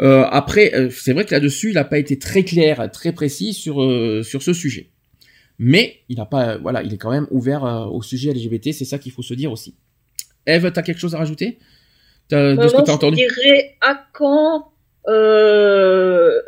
Euh, 0.00 0.22
après 0.30 0.72
euh, 0.74 0.88
c'est 0.90 1.12
vrai 1.12 1.24
que 1.24 1.32
là-dessus 1.34 1.70
il 1.70 1.74
n'a 1.74 1.82
pas 1.84 1.98
été 1.98 2.16
très 2.16 2.44
clair, 2.44 2.88
très 2.92 3.10
précis 3.12 3.52
sur 3.54 3.82
euh, 3.82 4.22
sur 4.22 4.40
ce 4.42 4.52
sujet. 4.52 4.86
Mais 5.58 6.00
il 6.08 6.16
n'a 6.18 6.26
pas 6.26 6.50
euh, 6.50 6.58
voilà 6.58 6.82
il 6.82 6.92
est 6.94 6.98
quand 6.98 7.10
même 7.10 7.26
ouvert 7.30 7.64
euh, 7.64 7.84
au 7.86 8.02
sujet 8.02 8.32
LGBT, 8.32 8.72
c'est 8.72 8.84
ça 8.84 8.98
qu'il 8.98 9.12
faut 9.12 9.22
se 9.22 9.34
dire 9.34 9.50
aussi. 9.50 9.74
Eve, 10.46 10.70
t'as 10.72 10.82
quelque 10.82 11.00
chose 11.00 11.14
à 11.14 11.18
rajouter? 11.18 11.58
De 12.30 12.36
ce 12.36 12.70
que 12.72 12.76
Moi, 12.76 12.82
t'as 12.84 12.92
entendu? 12.92 13.16
Je 13.22 13.34
dirais 13.34 13.76
à 13.80 14.04
quand, 14.12 14.70
euh, 15.08 15.12
euh, 15.12 16.40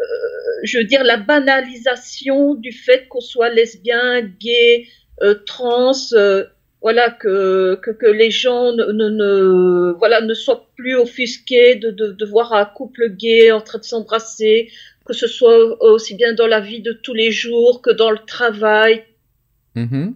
je 0.64 0.78
veux 0.78 0.84
dire, 0.84 1.02
la 1.04 1.16
banalisation 1.16 2.54
du 2.54 2.72
fait 2.72 3.08
qu'on 3.08 3.20
soit 3.20 3.48
lesbien, 3.50 4.20
gay, 4.40 4.86
euh, 5.22 5.34
trans, 5.46 5.92
euh, 6.12 6.44
voilà, 6.82 7.10
que, 7.10 7.78
que, 7.82 7.90
que 7.90 8.06
les 8.06 8.30
gens 8.30 8.72
ne, 8.72 8.84
ne, 8.92 9.08
ne- 9.10 9.92
voilà, 9.98 10.20
ne 10.22 10.34
soient 10.34 10.68
plus 10.76 10.96
offusqués 10.96 11.76
de, 11.76 11.90
de, 11.90 12.12
de 12.12 12.24
voir 12.26 12.52
un 12.52 12.64
couple 12.64 13.10
gay 13.10 13.50
en 13.52 13.60
train 13.60 13.78
de 13.78 13.84
s'embrasser, 13.84 14.70
que 15.10 15.16
ce 15.16 15.26
soit 15.26 15.82
aussi 15.82 16.14
bien 16.14 16.34
dans 16.34 16.46
la 16.46 16.60
vie 16.60 16.82
de 16.82 16.92
tous 16.92 17.14
les 17.14 17.32
jours 17.32 17.82
que 17.82 17.90
dans 17.90 18.12
le 18.12 18.18
travail, 18.36 19.02
Mhm. 19.74 20.14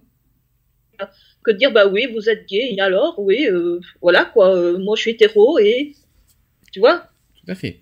que 1.45 1.51
dire 1.51 1.73
bah 1.73 1.87
oui 1.89 2.07
vous 2.15 2.29
êtes 2.31 2.47
gay 2.49 2.67
et 2.75 2.81
alors 2.81 3.15
oui 3.19 3.47
euh, 3.51 3.81
voilà 4.01 4.25
quoi 4.25 4.55
euh, 4.55 4.79
moi 4.79 4.95
je 4.97 5.03
suis 5.03 5.11
hétéro 5.11 5.59
et 5.59 5.93
tu 6.73 6.79
vois 6.79 7.09
Tout 7.39 7.51
à 7.51 7.57
fait. 7.57 7.81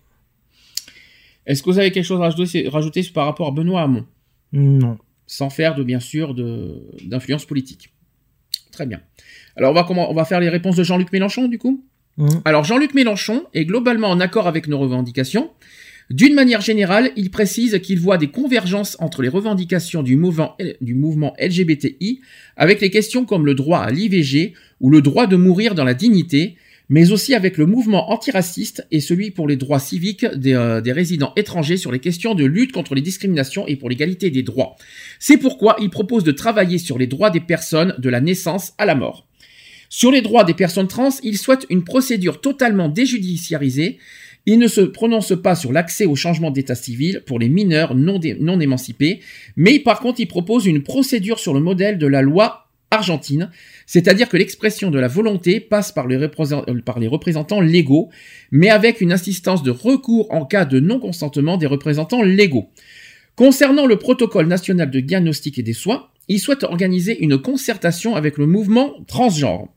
Est-ce 1.46 1.62
que 1.62 1.68
vous 1.70 1.78
avez 1.78 1.90
quelque 1.92 2.04
chose 2.04 2.20
à 2.20 2.24
rajouter, 2.24 2.68
rajouter 2.68 3.02
par 3.14 3.26
rapport 3.26 3.48
à 3.48 3.50
Benoît 3.50 3.82
Hamon? 3.82 4.06
Non. 4.52 4.96
sans 5.26 5.50
faire 5.50 5.74
de 5.74 5.82
bien 5.82 6.00
sûr 6.00 6.32
de 6.34 6.80
d'influence 7.04 7.44
politique. 7.44 7.90
Très 8.70 8.86
bien. 8.86 9.00
Alors 9.56 9.70
on 9.72 9.74
va 9.74 9.84
comment 9.84 10.10
on 10.10 10.14
va 10.14 10.24
faire 10.24 10.40
les 10.40 10.48
réponses 10.48 10.76
de 10.76 10.82
Jean-Luc 10.82 11.12
Mélenchon 11.12 11.46
du 11.48 11.58
coup? 11.58 11.84
Mhm. 12.16 12.40
Alors 12.46 12.64
Jean-Luc 12.64 12.94
Mélenchon 12.94 13.44
est 13.52 13.66
globalement 13.66 14.08
en 14.08 14.18
accord 14.20 14.46
avec 14.46 14.66
nos 14.66 14.78
revendications. 14.78 15.50
D'une 16.12 16.34
manière 16.34 16.60
générale, 16.60 17.10
il 17.16 17.30
précise 17.30 17.80
qu'il 17.82 17.98
voit 17.98 18.18
des 18.18 18.26
convergences 18.26 18.98
entre 19.00 19.22
les 19.22 19.30
revendications 19.30 20.02
du 20.02 20.16
mouvement, 20.16 20.56
LGBTI 21.40 22.20
avec 22.54 22.82
les 22.82 22.90
questions 22.90 23.24
comme 23.24 23.46
le 23.46 23.54
droit 23.54 23.78
à 23.78 23.90
l'IVG 23.90 24.52
ou 24.80 24.90
le 24.90 25.00
droit 25.00 25.26
de 25.26 25.36
mourir 25.36 25.74
dans 25.74 25.84
la 25.84 25.94
dignité, 25.94 26.56
mais 26.90 27.12
aussi 27.12 27.34
avec 27.34 27.56
le 27.56 27.64
mouvement 27.64 28.12
antiraciste 28.12 28.86
et 28.90 29.00
celui 29.00 29.30
pour 29.30 29.48
les 29.48 29.56
droits 29.56 29.78
civiques 29.78 30.24
euh, 30.24 30.82
des 30.82 30.92
résidents 30.92 31.32
étrangers 31.36 31.78
sur 31.78 31.90
les 31.90 31.98
questions 31.98 32.34
de 32.34 32.44
lutte 32.44 32.72
contre 32.72 32.94
les 32.94 33.00
discriminations 33.00 33.66
et 33.66 33.76
pour 33.76 33.88
l'égalité 33.88 34.28
des 34.28 34.42
droits. 34.42 34.76
C'est 35.18 35.38
pourquoi 35.38 35.76
il 35.80 35.88
propose 35.88 36.24
de 36.24 36.32
travailler 36.32 36.76
sur 36.76 36.98
les 36.98 37.06
droits 37.06 37.30
des 37.30 37.40
personnes 37.40 37.94
de 37.96 38.10
la 38.10 38.20
naissance 38.20 38.74
à 38.76 38.84
la 38.84 38.94
mort. 38.94 39.26
Sur 39.88 40.10
les 40.10 40.22
droits 40.22 40.44
des 40.44 40.54
personnes 40.54 40.88
trans, 40.88 41.10
il 41.22 41.36
souhaite 41.36 41.66
une 41.68 41.84
procédure 41.84 42.40
totalement 42.40 42.88
déjudiciarisée. 42.88 43.98
Il 44.46 44.58
ne 44.58 44.66
se 44.66 44.80
prononce 44.80 45.34
pas 45.40 45.54
sur 45.54 45.72
l'accès 45.72 46.04
au 46.04 46.16
changement 46.16 46.50
d'état 46.50 46.74
civil 46.74 47.22
pour 47.26 47.38
les 47.38 47.48
mineurs 47.48 47.94
non, 47.94 48.20
émancipés, 48.20 49.20
mais 49.56 49.78
par 49.78 50.00
contre 50.00 50.20
il 50.20 50.26
propose 50.26 50.66
une 50.66 50.82
procédure 50.82 51.38
sur 51.38 51.54
le 51.54 51.60
modèle 51.60 51.98
de 51.98 52.06
la 52.06 52.22
loi 52.22 52.66
argentine, 52.90 53.50
c'est-à-dire 53.86 54.28
que 54.28 54.36
l'expression 54.36 54.90
de 54.90 54.98
la 54.98 55.08
volonté 55.08 55.60
passe 55.60 55.92
par 55.92 56.06
les, 56.06 56.16
euh, 56.16 56.80
par 56.84 56.98
les 56.98 57.06
représentants 57.06 57.60
légaux, 57.60 58.10
mais 58.50 58.68
avec 58.68 59.00
une 59.00 59.12
insistance 59.12 59.62
de 59.62 59.70
recours 59.70 60.32
en 60.32 60.44
cas 60.44 60.64
de 60.64 60.78
non-consentement 60.78 61.56
des 61.56 61.66
représentants 61.66 62.22
légaux. 62.22 62.68
Concernant 63.34 63.86
le 63.86 63.96
protocole 63.96 64.46
national 64.46 64.90
de 64.90 65.00
diagnostic 65.00 65.58
et 65.58 65.62
des 65.62 65.72
soins, 65.72 66.08
il 66.28 66.38
souhaite 66.38 66.64
organiser 66.64 67.22
une 67.22 67.38
concertation 67.38 68.14
avec 68.14 68.36
le 68.36 68.46
mouvement 68.46 68.92
transgenre. 69.06 69.68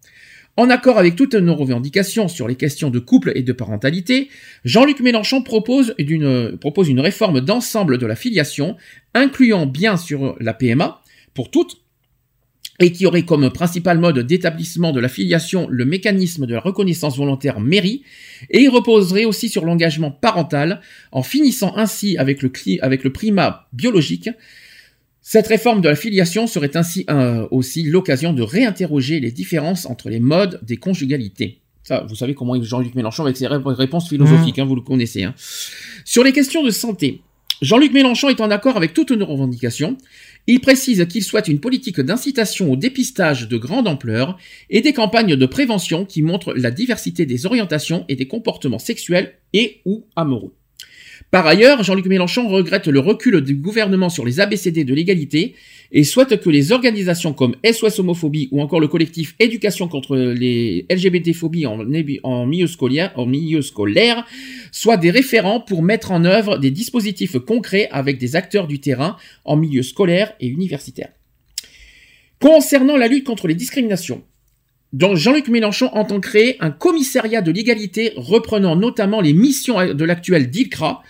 En 0.58 0.70
accord 0.70 0.98
avec 0.98 1.18
toutes 1.18 1.36
nos 1.36 1.54
revendications 1.54 2.30
sur 2.30 2.48
les 2.48 2.56
questions 2.56 2.90
de 2.90 3.00
couple 3.00 3.34
et 3.36 3.44
de 3.44 3.52
parentalité, 3.52 4.30
Jean-Luc 4.64 5.02
Mélenchon 5.02 5.42
propose, 5.42 5.94
une 5.98 7.00
réforme 7.00 7.42
d'ensemble 7.42 7.98
de 7.98 8.06
la 8.06 8.16
filiation, 8.16 8.78
incluant 9.14 9.66
bien 9.66 9.98
sûr 9.98 10.38
la 10.40 10.54
PMA, 10.54 11.02
pour 11.34 11.52
toutes, 11.52 11.82
et 12.80 12.94
qui 12.94 13.06
aurait 13.06 13.24
comme 13.24 13.50
principal 13.52 14.00
mode 14.00 14.20
d'établissement 14.20 14.94
de 14.94 15.00
la 15.02 15.10
filiation 15.10 15.68
le 15.70 15.86
mécanisme 15.86 16.46
de 16.46 16.54
la 16.54 16.62
reconnaissance 16.62 17.18
volontaire 17.18 17.60
mairie, 17.60 18.04
et 18.50 18.62
il 18.62 18.70
reposerait 18.70 19.26
aussi 19.26 19.50
sur 19.50 19.66
l'engagement 19.66 20.12
parental, 20.12 20.80
en 21.12 21.24
finissant 21.24 21.76
ainsi 21.76 22.18
avec 22.18 22.42
le, 22.42 22.52
avec 22.82 23.04
le 23.04 23.12
primat 23.12 23.68
biologique. 23.74 24.30
Cette 25.28 25.48
réforme 25.48 25.82
de 25.82 25.90
la 25.90 25.96
filiation 25.96 26.46
serait 26.46 26.78
ainsi 26.78 27.04
euh, 27.10 27.48
aussi 27.50 27.82
l'occasion 27.82 28.32
de 28.32 28.44
réinterroger 28.44 29.20
les 29.20 29.32
différences 29.32 29.88
entre 29.88 30.08
les 30.12 30.20
modes 30.20 30.60
des 30.62 30.78
conjugalités. 30.78 31.62
Ça, 31.82 32.06
vous 32.08 32.14
savez 32.14 32.36
comment 32.36 32.54
est 32.56 32.62
Jean-Luc 32.62 32.94
Mélenchon 32.94 33.24
avec 33.24 33.36
ses 33.36 33.48
ré- 33.48 33.58
réponses 33.66 34.08
philosophiques, 34.08 34.60
hein, 34.60 34.66
vous 34.66 34.76
le 34.76 34.82
connaissez. 34.84 35.24
hein. 35.24 35.34
Sur 36.06 36.24
les 36.24 36.32
questions 36.32 36.64
de 36.64 36.70
santé, 36.70 37.22
Jean-Luc 37.64 37.92
Mélenchon 37.92 38.30
est 38.30 38.40
en 38.40 38.52
accord 38.52 38.78
avec 38.78 38.94
toutes 38.94 39.10
nos 39.12 39.26
revendications. 39.26 39.98
Il 40.46 40.60
précise 40.62 41.04
qu'il 41.08 41.24
souhaite 41.24 41.48
une 41.48 41.60
politique 41.60 42.00
d'incitation 42.02 42.72
au 42.72 42.76
dépistage 42.76 43.48
de 43.50 43.58
grande 43.58 43.88
ampleur 43.88 44.38
et 44.70 44.82
des 44.82 44.94
campagnes 44.94 45.36
de 45.36 45.46
prévention 45.48 46.06
qui 46.06 46.22
montrent 46.22 46.54
la 46.54 46.70
diversité 46.70 47.26
des 47.26 47.48
orientations 47.48 48.06
et 48.10 48.16
des 48.16 48.28
comportements 48.28 48.78
sexuels 48.78 49.34
et 49.54 49.82
ou 49.86 50.06
amoureux. 50.16 50.54
Par 51.32 51.48
ailleurs, 51.48 51.84
Jean-Luc 51.84 52.06
Mélenchon 52.06 52.48
regrette 52.48 52.88
le 52.88 53.00
recul 53.00 53.42
du 53.42 53.56
gouvernement 53.56 54.10
sur 54.10 54.26
les 54.26 54.40
ABCD 54.40 54.84
de 54.86 54.94
l'égalité 54.94 55.56
et 55.92 56.04
souhaite 56.04 56.40
que 56.40 56.50
les 56.50 56.72
organisations 56.72 57.34
comme 57.34 57.56
SOS 57.70 58.00
Homophobie 58.00 58.48
ou 58.52 58.62
encore 58.62 58.80
le 58.80 58.88
collectif 58.88 59.36
Éducation 59.40 59.88
contre 59.88 60.16
les 60.16 60.86
LGBT-phobies 60.90 61.66
en, 61.66 61.80
en 62.24 62.46
milieu 62.46 63.62
scolaire 63.62 64.26
soient 64.72 64.98
des 64.98 65.12
référents 65.12 65.60
pour 65.60 65.84
mettre 65.84 66.12
en 66.12 66.26
œuvre 66.26 66.58
des 66.58 66.72
dispositifs 66.72 67.38
concrets 67.40 67.90
avec 67.92 68.18
des 68.18 68.36
acteurs 68.36 68.68
du 68.68 68.80
terrain 68.80 69.18
en 69.44 69.58
milieu 69.58 69.84
scolaire 69.84 70.34
et 70.40 70.48
universitaire. 70.48 71.10
Concernant 72.40 72.98
la 72.98 73.08
lutte 73.08 73.26
contre 73.26 73.48
les 73.48 73.56
discriminations, 73.56 74.24
donc 74.96 75.18
Jean-Luc 75.18 75.48
Mélenchon 75.50 75.90
entend 75.94 76.20
créer 76.20 76.56
un 76.62 76.72
commissariat 76.72 77.42
de 77.42 77.52
l'égalité 77.52 78.14
reprenant 78.16 78.76
notamment 78.78 79.20
les 79.20 79.34
missions 79.34 79.94
de 79.94 80.06
l'actuel 80.06 80.50
DILCRA, 80.50 81.04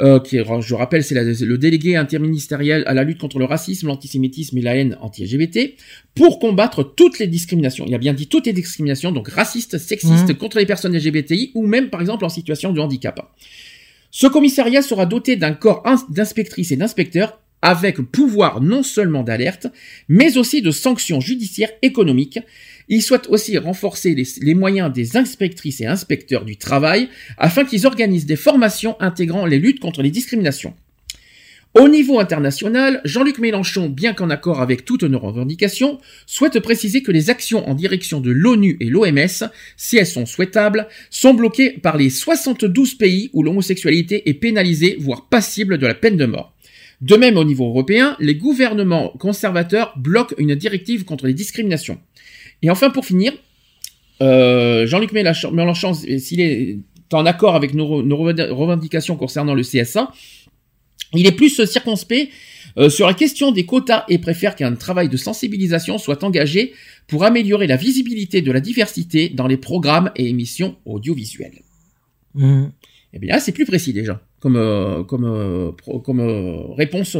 euh, 0.00 0.18
qui 0.20 0.36
est, 0.38 0.44
je 0.60 0.74
rappelle, 0.74 1.02
c'est 1.04 1.14
le 1.14 1.58
délégué 1.58 1.96
interministériel 1.96 2.84
à 2.86 2.94
la 2.94 3.02
lutte 3.04 3.18
contre 3.18 3.38
le 3.38 3.44
racisme, 3.44 3.88
l'antisémitisme 3.88 4.56
et 4.56 4.62
la 4.62 4.76
haine 4.76 4.96
anti-LGBT, 5.00 5.74
pour 6.14 6.38
combattre 6.38 6.82
toutes 6.84 7.18
les 7.18 7.26
discriminations. 7.26 7.84
Il 7.86 7.94
a 7.94 7.98
bien 7.98 8.14
dit 8.14 8.28
toutes 8.28 8.46
les 8.46 8.52
discriminations, 8.52 9.12
donc 9.12 9.28
racistes, 9.28 9.76
sexistes, 9.76 10.28
Mhm. 10.30 10.36
contre 10.36 10.58
les 10.58 10.66
personnes 10.66 10.94
LGBTI 10.96 11.50
ou 11.54 11.66
même 11.66 11.90
par 11.90 12.00
exemple 12.00 12.24
en 12.24 12.28
situation 12.30 12.72
de 12.72 12.80
handicap. 12.80 13.20
Ce 14.10 14.26
commissariat 14.26 14.80
sera 14.82 15.04
doté 15.04 15.36
d'un 15.36 15.52
corps 15.52 15.82
ins- 15.84 16.06
d'inspectrices 16.08 16.70
et 16.72 16.76
d'inspecteurs 16.76 17.40
avec 17.60 18.00
pouvoir 18.00 18.60
non 18.60 18.84
seulement 18.84 19.24
d'alerte, 19.24 19.66
mais 20.08 20.38
aussi 20.38 20.62
de 20.62 20.70
sanctions 20.70 21.20
judiciaires 21.20 21.72
économiques. 21.82 22.38
Il 22.88 23.02
souhaite 23.02 23.26
aussi 23.28 23.58
renforcer 23.58 24.16
les, 24.40 24.54
moyens 24.54 24.92
des 24.92 25.16
inspectrices 25.16 25.80
et 25.80 25.86
inspecteurs 25.86 26.44
du 26.44 26.56
travail 26.56 27.08
afin 27.36 27.64
qu'ils 27.64 27.86
organisent 27.86 28.26
des 28.26 28.36
formations 28.36 28.96
intégrant 29.00 29.44
les 29.44 29.58
luttes 29.58 29.80
contre 29.80 30.02
les 30.02 30.10
discriminations. 30.10 30.74
Au 31.74 31.86
niveau 31.86 32.18
international, 32.18 33.02
Jean-Luc 33.04 33.38
Mélenchon, 33.38 33.90
bien 33.90 34.14
qu'en 34.14 34.30
accord 34.30 34.62
avec 34.62 34.86
toutes 34.86 35.02
nos 35.02 35.18
revendications, 35.18 35.98
souhaite 36.24 36.58
préciser 36.60 37.02
que 37.02 37.12
les 37.12 37.28
actions 37.28 37.68
en 37.68 37.74
direction 37.74 38.20
de 38.20 38.30
l'ONU 38.30 38.78
et 38.80 38.86
l'OMS, 38.86 39.50
si 39.76 39.98
elles 39.98 40.06
sont 40.06 40.24
souhaitables, 40.24 40.88
sont 41.10 41.34
bloquées 41.34 41.72
par 41.72 41.98
les 41.98 42.08
72 42.08 42.94
pays 42.94 43.28
où 43.34 43.42
l'homosexualité 43.42 44.30
est 44.30 44.34
pénalisée, 44.34 44.96
voire 44.98 45.28
passible 45.28 45.76
de 45.76 45.86
la 45.86 45.94
peine 45.94 46.16
de 46.16 46.24
mort. 46.24 46.54
De 47.02 47.16
même, 47.16 47.36
au 47.36 47.44
niveau 47.44 47.68
européen, 47.68 48.16
les 48.18 48.34
gouvernements 48.34 49.10
conservateurs 49.18 49.92
bloquent 49.98 50.34
une 50.38 50.54
directive 50.54 51.04
contre 51.04 51.26
les 51.26 51.34
discriminations. 51.34 52.00
Et 52.62 52.70
enfin, 52.70 52.90
pour 52.90 53.04
finir, 53.04 53.32
euh, 54.20 54.86
Jean-Luc 54.86 55.12
Mélenchon, 55.12 55.94
s'il 55.94 56.40
est 56.40 56.78
en 57.12 57.24
accord 57.26 57.54
avec 57.54 57.74
nos, 57.74 58.02
nos 58.02 58.16
revendications 58.16 59.16
concernant 59.16 59.54
le 59.54 59.62
CSA, 59.62 60.12
il 61.14 61.26
est 61.26 61.32
plus 61.32 61.64
circonspect 61.64 62.30
euh, 62.76 62.90
sur 62.90 63.06
la 63.06 63.14
question 63.14 63.50
des 63.50 63.64
quotas 63.64 64.04
et 64.08 64.18
préfère 64.18 64.54
qu'un 64.56 64.74
travail 64.74 65.08
de 65.08 65.16
sensibilisation 65.16 65.96
soit 65.98 66.22
engagé 66.22 66.74
pour 67.06 67.24
améliorer 67.24 67.66
la 67.66 67.76
visibilité 67.76 68.42
de 68.42 68.52
la 68.52 68.60
diversité 68.60 69.30
dans 69.30 69.46
les 69.46 69.56
programmes 69.56 70.10
et 70.16 70.28
émissions 70.28 70.76
audiovisuelles. 70.84 71.62
Mhm. 72.34 72.72
Eh 73.14 73.18
bien 73.18 73.34
là, 73.36 73.40
c'est 73.40 73.52
plus 73.52 73.64
précis 73.64 73.94
déjà, 73.94 74.20
comme 74.40 74.56
euh, 74.56 75.02
comme 75.02 75.24
euh, 75.24 75.72
pro- 75.72 75.98
comme 76.00 76.20
euh, 76.20 76.74
réponse. 76.74 77.16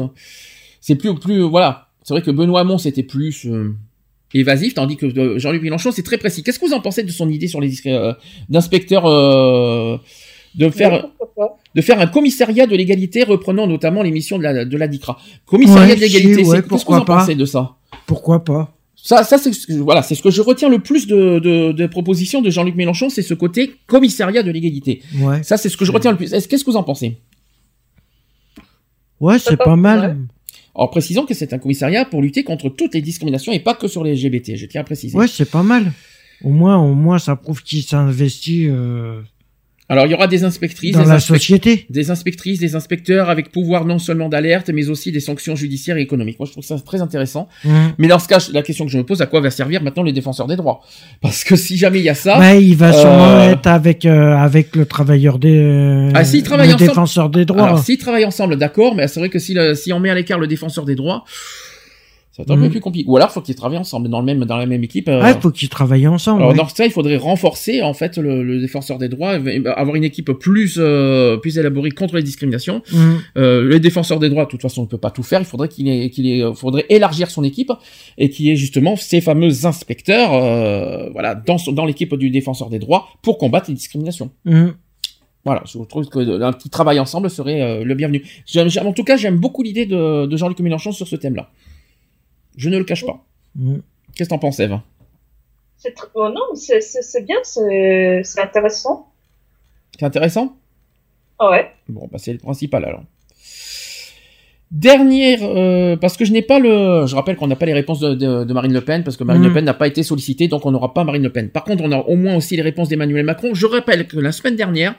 C'est 0.83 0.97
plus 0.97 1.15
plus 1.15 1.41
voilà. 1.41 1.89
C'est 2.03 2.13
vrai 2.13 2.23
que 2.23 2.31
Benoît 2.31 2.61
Hamon 2.61 2.77
c'était 2.77 3.03
plus 3.03 3.47
euh, 3.47 3.75
évasif, 4.35 4.75
tandis 4.75 4.97
que 4.97 5.07
euh, 5.07 5.39
Jean-Luc 5.39 5.63
Mélenchon 5.63 5.91
c'est 5.93 6.03
très 6.03 6.19
précis. 6.19 6.43
Qu'est-ce 6.43 6.59
que 6.59 6.67
vous 6.67 6.73
en 6.75 6.81
pensez 6.81 7.03
de 7.03 7.11
son 7.11 7.29
idée 7.31 7.49
sur 7.49 7.61
les 7.61 7.73
euh, 7.87 8.13
d'inspecteur 8.49 9.07
euh, 9.07 9.97
de 10.55 10.69
faire 10.71 11.07
Ouais, 11.37 11.47
de 11.75 11.81
faire 11.83 12.01
un 12.01 12.07
commissariat 12.07 12.67
de 12.67 12.75
l'égalité 12.75 13.23
reprenant 13.23 13.67
notamment 13.67 14.03
les 14.03 14.11
missions 14.11 14.39
de 14.39 14.43
la 14.43 14.65
de 14.65 14.77
la 14.77 14.89
DICRA? 14.89 15.17
Commissariat 15.47 15.89
Ouais, 15.91 15.97
de 15.97 16.01
l'égalité, 16.01 16.43
ouais, 16.43 16.57
c'est- 16.57 16.69
qu'est-ce 16.69 16.85
que 16.85 16.93
vous 16.93 16.99
en 16.99 17.05
pas. 17.05 17.19
pensez 17.19 17.35
de 17.37 17.45
ça? 17.45 17.77
Pourquoi 18.07 18.45
pas 18.45 18.75
ça, 19.01 19.23
ça 19.23 19.39
c'est 19.39 19.53
ce 19.53 19.67
que- 19.69 19.73
voilà, 19.75 20.03
c'est 20.03 20.17
ce 20.17 20.23
que 20.23 20.31
je 20.31 20.43
retiens 20.43 20.69
le 20.69 20.81
plus 20.81 21.07
de, 21.07 21.39
de, 21.39 21.71
de 21.73 21.87
propositions 21.87 22.43
de 22.43 22.51
Jean-Luc 22.51 22.75
Mélenchon, 22.75 23.09
c'est 23.09 23.23
ce 23.23 23.33
côté 23.33 23.75
commissariat 23.87 24.43
de 24.43 24.51
l'égalité. 24.51 25.03
Ouais. 25.21 25.43
Ça, 25.45 25.57
c'est 25.57 25.69
ce 25.69 25.77
que 25.77 25.85
je 25.85 25.93
retiens 25.93 26.11
le 26.11 26.17
plus. 26.17 26.33
Est-ce 26.35 26.49
qu'est-ce 26.49 26.65
que 26.65 26.71
vous 26.71 26.77
en 26.77 26.83
pensez? 26.83 27.17
Ouais, 29.21 29.39
c'est 29.39 29.57
pas 29.57 29.77
mal. 29.77 30.19
En 30.79 30.87
précisant 30.87 31.27
que 31.27 31.35
c'est 31.35 31.53
un 31.53 31.59
commissariat 31.59 32.05
pour 32.05 32.23
lutter 32.23 32.45
contre 32.45 32.69
toutes 32.69 32.95
les 32.95 33.03
discriminations 33.03 33.53
et 33.53 33.59
pas 33.59 33.75
que 33.75 33.89
sur 33.89 34.05
les 34.05 34.15
LGBT. 34.15 34.55
Je 34.55 34.67
tiens 34.67 34.83
à 34.83 34.85
préciser. 34.85 35.19
Ouais, 35.19 35.27
c'est 35.27 35.51
pas 35.51 35.65
mal. 35.65 35.93
Au 36.45 36.51
moins, 36.51 36.79
au 36.79 36.95
moins, 36.95 37.19
ça 37.19 37.35
prouve 37.35 37.65
qu'il 37.65 37.83
s'investit 37.83 38.69
euh, 38.69 39.21
Alors, 39.91 40.05
il 40.07 40.11
y 40.11 40.15
aura 40.15 40.27
des 40.27 40.45
inspectrices, 40.45 40.93
dans 40.93 41.03
des, 41.03 41.09
la 41.09 41.17
inspec- 41.17 41.39
société. 41.39 41.87
des 41.89 42.11
inspectrices, 42.11 42.59
des 42.59 42.75
inspecteurs 42.75 43.31
avec 43.31 43.51
pouvoir 43.51 43.87
non 43.87 43.99
seulement 43.99 44.29
d'alerte, 44.29 44.69
mais 44.69 44.89
aussi 44.91 45.13
des 45.13 45.21
sanctions 45.21 45.57
judiciaires 45.57 45.97
et 45.97 46.03
économiques. 46.03 46.39
Moi, 46.39 46.47
je 46.47 46.53
trouve 46.53 46.65
ça 46.65 46.77
très 46.79 47.01
intéressant. 47.01 47.49
Mhm. 47.65 47.93
Mais 47.97 48.07
dans 48.09 48.19
ce 48.19 48.29
cas, 48.29 48.39
la 48.53 48.63
question 48.63 48.85
que 48.85 48.91
je 48.91 48.99
me 48.99 49.05
pose, 49.05 49.23
à 49.23 49.27
quoi 49.27 49.41
va 49.41 49.51
servir 49.51 49.83
maintenant 49.83 50.03
les 50.03 50.13
défenseurs 50.13 50.47
des 50.47 50.57
droits? 50.57 50.81
Parce 51.23 51.43
que 51.43 51.57
si 51.57 51.79
jamais 51.79 52.01
il 52.01 52.05
y 52.05 52.11
a 52.11 52.15
ça, 52.15 52.39
Ouais, 52.39 52.63
il 52.63 52.77
va 52.77 52.93
sûrement 52.93 53.39
euh, 53.39 53.53
être 53.53 53.67
avec 53.67 54.05
euh, 54.05 54.37
avec 54.37 54.77
le 54.77 54.85
travailleur 54.85 55.39
des 55.39 55.57
euh, 55.59 56.11
Ah, 56.15 56.23
s'ils 56.25 56.43
travaillent 56.43 56.69
le 56.69 56.75
ensemble- 56.75 56.89
défenseur 56.91 57.31
des 57.31 57.45
droits. 57.47 57.65
Alors, 57.65 57.79
s'ils 57.83 57.97
travaillent 57.99 58.27
ensemble, 58.27 58.57
d'accord, 58.57 58.95
mais 58.95 59.09
c'est 59.09 59.21
vrai 59.21 59.31
que 59.31 59.39
si, 59.39 59.55
le- 59.55 59.75
si 59.75 59.93
on 59.95 60.01
met 60.01 60.11
à 60.11 60.15
l'écart 60.15 60.39
le 60.39 60.47
défenseur 60.47 60.85
des 60.85 60.97
droits, 60.97 61.25
ça 62.39 62.45
va 62.45 62.45
être 62.45 62.51
un 62.53 62.57
Mhm. 62.57 62.63
peu 62.67 62.71
plus 62.71 62.81
compliqué. 62.81 63.11
Ou 63.11 63.17
alors, 63.17 63.31
faut 63.33 63.41
qu'ils 63.41 63.57
travaillent 63.57 63.79
ensemble 63.79 64.09
dans 64.09 64.21
le 64.21 64.25
même 64.27 64.45
dans 64.45 64.57
la 64.57 64.67
même 64.67 64.85
équipe. 64.85 65.09
euh. 65.09 65.21
Ouais, 65.23 65.35
faut 65.41 65.51
qu'ils 65.51 65.69
travaillent 65.69 66.07
ensemble. 66.07 66.39
alors 66.41 66.53
ouais. 66.53 66.57
dans 66.57 66.69
ce 66.69 66.75
cas, 66.75 66.85
il 66.87 66.93
faudrait 66.93 67.17
renforcer 67.17 67.83
en 67.83 67.93
fait 67.95 68.17
le, 68.17 68.43
le 68.45 68.61
défenseur 68.61 68.97
des 68.99 69.09
droits, 69.09 69.33
avoir 69.77 69.97
une 69.97 70.05
équipe 70.05 70.31
plus 70.33 70.77
euh, 70.79 71.37
plus 71.39 71.59
élaborée 71.59 71.91
contre 71.91 72.15
les 72.17 72.23
discriminations. 72.23 72.81
Mhm. 72.93 73.19
Euh, 73.37 73.63
le 73.65 73.81
défenseur 73.81 74.21
des 74.21 74.31
droits, 74.31 74.45
de 74.45 74.51
toute 74.51 74.63
façon, 74.63 74.83
ne 74.83 74.87
peut 74.87 74.99
pas 74.99 75.11
tout 75.11 75.23
faire. 75.25 75.41
Il 75.41 75.47
faudrait 75.47 75.69
qu'il 75.69 75.89
ait, 75.89 76.11
qu'il 76.11 76.27
ait, 76.27 76.45
faudrait 76.55 76.87
élargir 76.89 77.31
son 77.31 77.43
équipe 77.45 77.73
et 78.19 78.31
qu'il 78.31 78.47
y 78.47 78.51
ait 78.53 78.57
justement 78.57 78.95
ces 78.97 79.21
fameux 79.21 79.67
inspecteurs, 79.67 80.33
euh, 80.33 81.11
voilà, 81.11 81.35
dans 81.35 81.57
dans 81.73 81.85
l'équipe 81.85 82.15
du 82.15 82.31
défenseur 82.31 82.71
des 82.71 82.79
droits 82.79 83.09
pour 83.23 83.37
combattre 83.39 83.69
les 83.69 83.75
discriminations. 83.75 84.31
Mhm. 84.45 84.75
Voilà, 85.45 85.63
je 85.67 85.79
trouve 85.89 86.07
que 86.09 86.43
un 86.43 86.53
petit 86.53 86.69
travail 86.69 86.99
ensemble 87.01 87.31
serait 87.31 87.63
euh, 87.63 87.85
le 87.85 87.95
bienvenu. 87.95 88.23
J'aime- 88.45 88.69
j'aime- 88.69 88.87
en 88.87 88.93
tout 88.93 89.05
cas, 89.05 89.17
j'aime 89.17 89.37
beaucoup 89.39 89.63
l'idée 89.63 89.87
de, 89.87 90.27
de 90.27 90.37
Jean-Luc 90.37 90.59
Mélenchon 90.61 90.93
sur 90.93 91.09
ce 91.09 91.17
thème-là. 91.17 91.49
Je 92.59 92.69
ne 92.69 92.77
le 92.77 92.85
cache 92.85 93.07
pas. 93.07 93.25
Mhm. 93.57 93.81
Qu'est-ce 94.15 94.29
que 94.29 94.35
t'en 94.35 94.39
penses, 94.39 94.61
Eve? 94.61 94.79
C'est 95.79 95.97
tr- 95.97 96.11
oh 96.15 96.29
non, 96.29 96.55
c'est 96.55 96.81
c'est- 96.83 97.03
c'est 97.03 97.25
bien, 97.25 97.37
c'est 97.45 98.21
c'est 98.25 98.41
intéressant. 98.43 99.07
C'est 99.99 100.05
intéressant? 100.05 100.57
Ah 101.39 101.51
ouais. 101.51 101.71
Bon, 101.89 102.07
bah 102.13 102.19
c'est 102.19 102.33
le 102.33 102.39
principal 102.39 102.85
alors. 102.85 103.05
Dernière, 104.71 105.39
euh, 105.45 105.97
parce 105.97 106.19
que 106.19 106.27
je 106.27 106.33
n'ai 106.33 106.43
pas 106.43 106.59
le, 106.59 107.07
je 107.07 107.15
rappelle 107.15 107.37
qu'on 107.37 107.47
n'a 107.47 107.57
pas 107.57 107.65
les 107.65 107.73
réponses 107.73 108.01
de, 108.01 108.13
de- 108.15 108.45
de 108.45 108.53
Marine 108.53 108.73
Le 108.75 108.83
Pen 108.83 109.03
parce 109.03 109.17
que 109.17 109.25
Marine 109.25 109.41
Mhm. 109.43 109.49
Le 109.49 109.55
Pen 109.55 109.65
n'a 109.65 109.73
pas 109.73 109.87
été 109.87 110.03
sollicitée, 110.03 110.47
donc 110.47 110.67
on 110.67 110.71
n'aura 110.73 110.93
pas 110.93 111.05
Marine 111.05 111.23
Le 111.23 111.33
Pen. 111.33 111.49
Par 111.49 111.65
contre, 111.65 111.83
on 111.85 111.91
a 111.93 111.97
au 111.97 112.17
moins 112.17 112.37
aussi 112.37 112.55
les 112.55 112.61
réponses 112.63 112.91
d'Emmanuel 112.91 113.25
Macron. 113.25 113.55
Je 113.55 113.65
rappelle 113.67 114.07
que 114.07 114.19
la 114.19 114.31
semaine 114.31 114.57
dernière, 114.57 114.95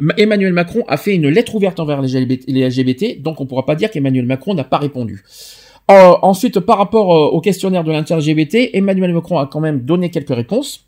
Ma- 0.00 0.14
Emmanuel 0.16 0.52
Macron 0.52 0.82
a 0.88 0.96
fait 0.96 1.14
une 1.14 1.28
lettre 1.28 1.54
ouverte 1.54 1.78
envers 1.78 2.02
les 2.02 2.08
LGBT, 2.18 2.44
les 2.48 2.68
LGBT, 2.68 3.22
donc 3.22 3.40
on 3.40 3.46
pourra 3.46 3.64
pas 3.64 3.76
dire 3.76 3.88
qu'Emmanuel 3.92 4.26
Macron 4.26 4.54
n'a 4.54 4.64
pas 4.64 4.78
répondu. 4.78 5.22
Euh, 5.90 6.14
ensuite, 6.22 6.60
par 6.60 6.78
rapport 6.78 7.14
euh, 7.14 7.26
au 7.26 7.40
questionnaire 7.40 7.84
de 7.84 7.92
l'inter-LGBT, 7.92 8.70
Emmanuel 8.72 9.12
Macron 9.12 9.38
a 9.38 9.46
quand 9.46 9.60
même 9.60 9.80
donné 9.80 10.10
quelques 10.10 10.34
réponses. 10.34 10.86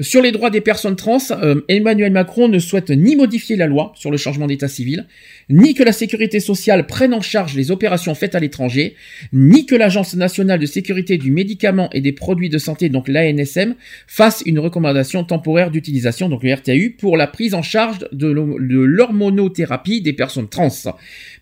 Sur 0.00 0.22
les 0.22 0.32
droits 0.32 0.50
des 0.50 0.60
personnes 0.60 0.96
trans, 0.96 1.18
euh, 1.30 1.60
Emmanuel 1.68 2.10
Macron 2.10 2.48
ne 2.48 2.58
souhaite 2.58 2.90
ni 2.90 3.14
modifier 3.14 3.54
la 3.54 3.68
loi 3.68 3.92
sur 3.94 4.10
le 4.10 4.16
changement 4.16 4.48
d'état 4.48 4.66
civil, 4.66 5.06
ni 5.48 5.74
que 5.74 5.84
la 5.84 5.92
sécurité 5.92 6.40
sociale 6.40 6.88
prenne 6.88 7.14
en 7.14 7.20
charge 7.20 7.54
les 7.54 7.70
opérations 7.70 8.16
faites 8.16 8.34
à 8.34 8.40
l'étranger, 8.40 8.96
ni 9.32 9.66
que 9.66 9.76
l'Agence 9.76 10.16
nationale 10.16 10.58
de 10.58 10.66
sécurité 10.66 11.16
du 11.16 11.30
médicament 11.30 11.90
et 11.92 12.00
des 12.00 12.10
produits 12.10 12.48
de 12.48 12.58
santé, 12.58 12.88
donc 12.88 13.06
l'ANSM, 13.06 13.76
fasse 14.08 14.42
une 14.46 14.58
recommandation 14.58 15.22
temporaire 15.22 15.70
d'utilisation, 15.70 16.28
donc 16.28 16.42
le 16.42 16.52
RTU, 16.52 16.96
pour 16.98 17.16
la 17.16 17.28
prise 17.28 17.54
en 17.54 17.62
charge 17.62 17.98
de 18.10 18.26
l'hormonothérapie 18.26 20.00
des 20.00 20.12
personnes 20.12 20.48
trans. 20.48 20.70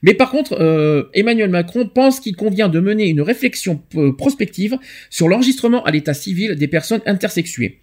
Mais 0.03 0.13
par 0.13 0.31
contre, 0.31 0.61
euh, 0.61 1.05
Emmanuel 1.15 1.49
Macron 1.49 1.89
pense 1.89 2.21
qu'il 2.21 2.37
convient 2.37 2.69
de 2.69 2.81
mener 2.81 3.09
une 3.09 3.23
réflexion 3.23 3.81
euh, 3.97 4.13
prospective 4.13 4.77
sur 5.09 5.29
l'enregistrement 5.29 5.83
à 5.85 5.91
l'état 5.91 6.13
civil 6.13 6.57
des 6.57 6.69
personnes 6.69 7.01
intersexuées. 7.07 7.79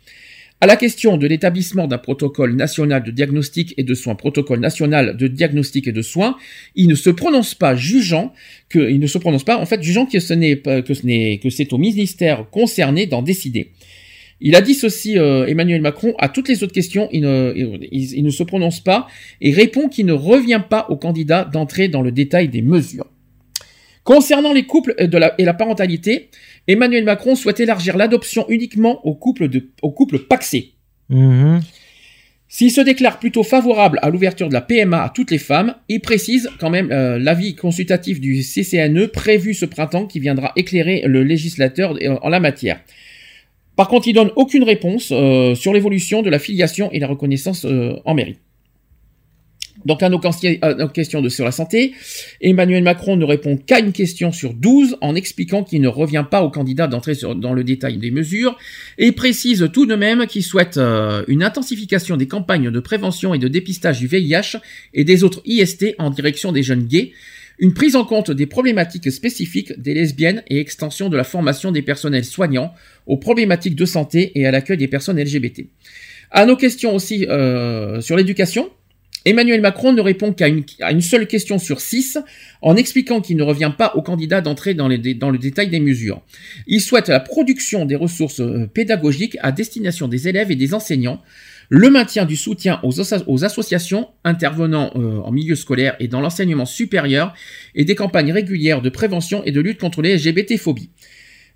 À 0.62 0.68
la 0.68 0.76
question 0.76 1.16
de 1.16 1.26
l'établissement 1.26 1.88
d'un 1.88 1.98
protocole 1.98 2.54
national 2.54 3.02
de 3.04 3.12
diagnostic 3.12 3.74
et 3.78 3.84
de 3.84 3.94
soins, 3.94 4.16
protocole 4.16 4.60
national 4.60 5.16
de 5.16 5.28
diagnostic 5.28 5.88
et 5.88 5.94
de 5.94 6.02
soins, 6.02 6.36
il 6.76 6.88
ne 6.90 6.96
se 6.96 7.10
prononce 7.10 7.56
pas 7.56 7.76
jugeant 7.78 8.34
que, 8.68 8.90
il 8.92 9.00
ne 9.00 9.08
se 9.08 9.18
prononce 9.18 9.46
pas, 9.46 9.58
en 9.58 9.66
fait, 9.66 9.82
jugeant 9.82 10.06
que 10.06 10.20
ce 10.20 10.34
n'est 10.34 10.58
que 10.58 10.94
ce 10.94 11.06
n'est, 11.06 11.38
que 11.38 11.50
c'est 11.50 11.72
au 11.72 11.78
ministère 11.78 12.50
concerné 12.52 13.06
d'en 13.06 13.22
décider. 13.22 13.72
Il 14.42 14.54
a 14.56 14.62
dit 14.62 14.74
ceci, 14.74 15.18
euh, 15.18 15.46
Emmanuel 15.48 15.82
Macron, 15.82 16.14
à 16.18 16.28
toutes 16.28 16.50
les 16.50 16.62
autres 16.62 16.74
questions, 16.74 17.08
il 17.14 17.22
ne, 17.22 17.54
il- 17.92 18.24
ne 18.24 18.30
se 18.30 18.44
prononce 18.44 18.82
pas 18.82 19.08
et 19.40 19.52
répond 19.52 19.88
qu'il 19.88 20.06
ne 20.08 20.14
revient 20.14 20.62
pas 20.70 20.88
au 20.90 20.98
candidat 20.98 21.46
d'entrer 21.46 21.88
dans 21.88 22.02
le 22.02 22.12
détail 22.12 22.50
des 22.50 22.62
mesures. 22.62 23.08
Concernant 24.06 24.54
les 24.54 24.64
couples 24.64 24.96
la- 24.98 25.36
et 25.40 25.46
la 25.46 25.54
parentalité, 25.54 26.30
Emmanuel 26.70 27.04
Macron 27.04 27.36
souhaite 27.36 27.60
élargir 27.60 27.98
l'adoption 27.98 28.46
uniquement 28.48 29.06
aux 29.06 29.16
couples, 29.16 29.50
de, 29.50 29.70
aux 29.82 29.92
couples 29.92 30.20
paxés. 30.20 30.76
Mhm. 31.10 31.62
S'il 32.48 32.72
se 32.72 32.82
déclare 32.82 33.20
plutôt 33.20 33.44
favorable 33.44 34.00
à 34.02 34.10
l'ouverture 34.10 34.48
de 34.50 34.54
la 34.54 34.62
PMA 34.62 35.04
à 35.04 35.10
toutes 35.10 35.32
les 35.32 35.40
femmes, 35.40 35.76
il 35.88 36.00
précise 36.00 36.50
quand 36.60 36.70
même 36.70 36.92
euh, 36.92 37.20
l'avis 37.20 37.56
consultatif 37.56 38.20
du 38.20 38.42
CCNE 38.42 39.08
prévu 39.08 39.54
ce 39.54 39.66
printemps 39.66 40.06
qui 40.06 40.20
viendra 40.20 40.52
éclairer 40.56 41.04
le 41.06 41.24
législateur 41.24 41.96
en 42.22 42.30
la 42.30 42.40
matière. 42.40 42.80
Par 43.76 43.88
contre, 43.88 44.08
il 44.08 44.14
donne 44.14 44.32
aucune 44.36 44.64
réponse 44.64 45.10
euh, 45.12 45.56
sur 45.56 45.74
l'évolution 45.74 46.22
de 46.22 46.30
la 46.30 46.38
filiation 46.38 46.92
et 46.92 47.00
la 47.00 47.08
reconnaissance 47.08 47.66
euh, 47.66 47.96
en 48.06 48.14
mairie. 48.14 48.38
Donc 49.86 50.04
à 50.04 50.10
nos, 50.10 50.20
questions 50.20 51.22
de 51.22 51.30
sur 51.30 51.46
la 51.46 51.52
santé, 51.52 51.94
Emmanuel 52.42 52.84
Macron 52.84 53.16
ne 53.16 53.24
répond 53.24 53.58
qu'à 53.58 53.80
une 53.80 53.94
question 53.94 54.32
sur 54.32 54.54
12 54.54 54.98
en 55.02 55.16
expliquant 55.16 55.64
qu'il 55.64 55.82
ne 55.82 55.88
revient 55.88 56.26
pas 56.30 56.44
au 56.44 56.50
candidat 56.50 56.88
d'entrer 56.88 57.14
dans 57.38 57.54
le 57.54 57.64
détail 57.64 57.98
des 57.98 58.12
mesures 58.12 58.58
et 58.98 59.12
précise 59.12 59.70
tout 59.72 59.86
de 59.86 59.96
même 59.96 60.28
qu'il 60.28 60.44
souhaite 60.44 60.78
euh, 60.78 61.24
une 61.28 61.44
intensification 61.44 62.18
des 62.18 62.28
campagnes 62.28 62.72
de 62.72 62.80
prévention 62.80 63.34
et 63.34 63.40
de 63.40 63.48
dépistage 63.48 64.00
du 64.00 64.08
VIH 64.08 64.58
et 64.94 65.04
des 65.04 65.24
autres 65.24 65.42
IST 65.46 65.96
en 65.98 66.10
direction 66.10 66.52
des 66.52 66.64
jeunes 66.64 66.84
gays, 66.84 67.14
une 67.60 67.74
prise 67.74 67.96
en 67.96 68.06
compte 68.06 68.32
des 68.32 68.46
problématiques 68.46 69.12
spécifiques 69.12 69.80
des 69.80 69.94
lesbiennes 69.94 70.44
et 70.48 70.60
extension 70.60 71.10
de 71.10 71.18
la 71.18 71.24
formation 71.24 71.72
des 71.72 71.82
personnels 71.82 72.26
soignants 72.26 72.74
aux 73.06 73.18
problématiques 73.18 73.76
de 73.76 73.86
santé 73.86 74.32
et 74.36 74.46
à 74.46 74.52
l'accueil 74.52 74.78
des 74.78 74.88
personnes 74.88 75.22
LGBT. 75.22 75.66
À 76.32 76.46
nos 76.46 76.56
questions 76.56 76.94
aussi 76.94 77.26
euh, 77.26 78.02
sur 78.02 78.16
l'éducation, 78.16 78.70
Emmanuel 79.26 79.60
Macron 79.62 79.92
ne 79.92 80.02
répond 80.02 80.34
qu'à 80.34 80.48
une, 80.48 81.02
seule 81.02 81.28
question 81.28 81.60
sur 81.60 81.82
six, 81.82 82.18
en 82.62 82.76
expliquant 82.76 83.20
qu'il 83.20 83.38
ne 83.38 83.44
revient 83.44 83.72
pas 83.78 83.94
au 83.96 84.02
candidat 84.02 84.42
d'entrer 84.42 84.74
dans, 84.74 84.88
le 84.88 85.38
détail 85.38 85.70
des 85.70 85.80
mesures. 85.80 86.22
Il 86.68 86.82
souhaite 86.82 87.10
la 87.10 87.20
production 87.20 87.86
des 87.86 87.96
ressources 87.96 88.40
euh, 88.40 88.68
pédagogiques 88.74 89.38
à 89.42 89.52
destination 89.52 90.08
des 90.08 90.28
élèves 90.28 90.52
et 90.52 90.56
des 90.56 90.74
enseignants, 90.74 91.22
le 91.70 91.90
maintien 91.90 92.26
du 92.26 92.36
soutien 92.36 92.80
aux 92.82 93.44
associations 93.44 94.08
intervenant 94.24 94.92
euh, 94.96 95.20
en 95.20 95.32
milieu 95.32 95.56
scolaire 95.56 95.96
et 96.00 96.08
dans 96.08 96.22
l'enseignement 96.22 96.66
supérieur, 96.66 97.34
et 97.76 97.86
des 97.86 97.96
campagnes 97.96 98.32
régulières 98.32 98.82
de 98.82 98.90
prévention 98.90 99.44
et 99.44 99.52
de 99.52 99.62
lutte 99.62 99.80
contre 99.80 100.02
les 100.02 100.16
LGBT-phobies. 100.18 100.90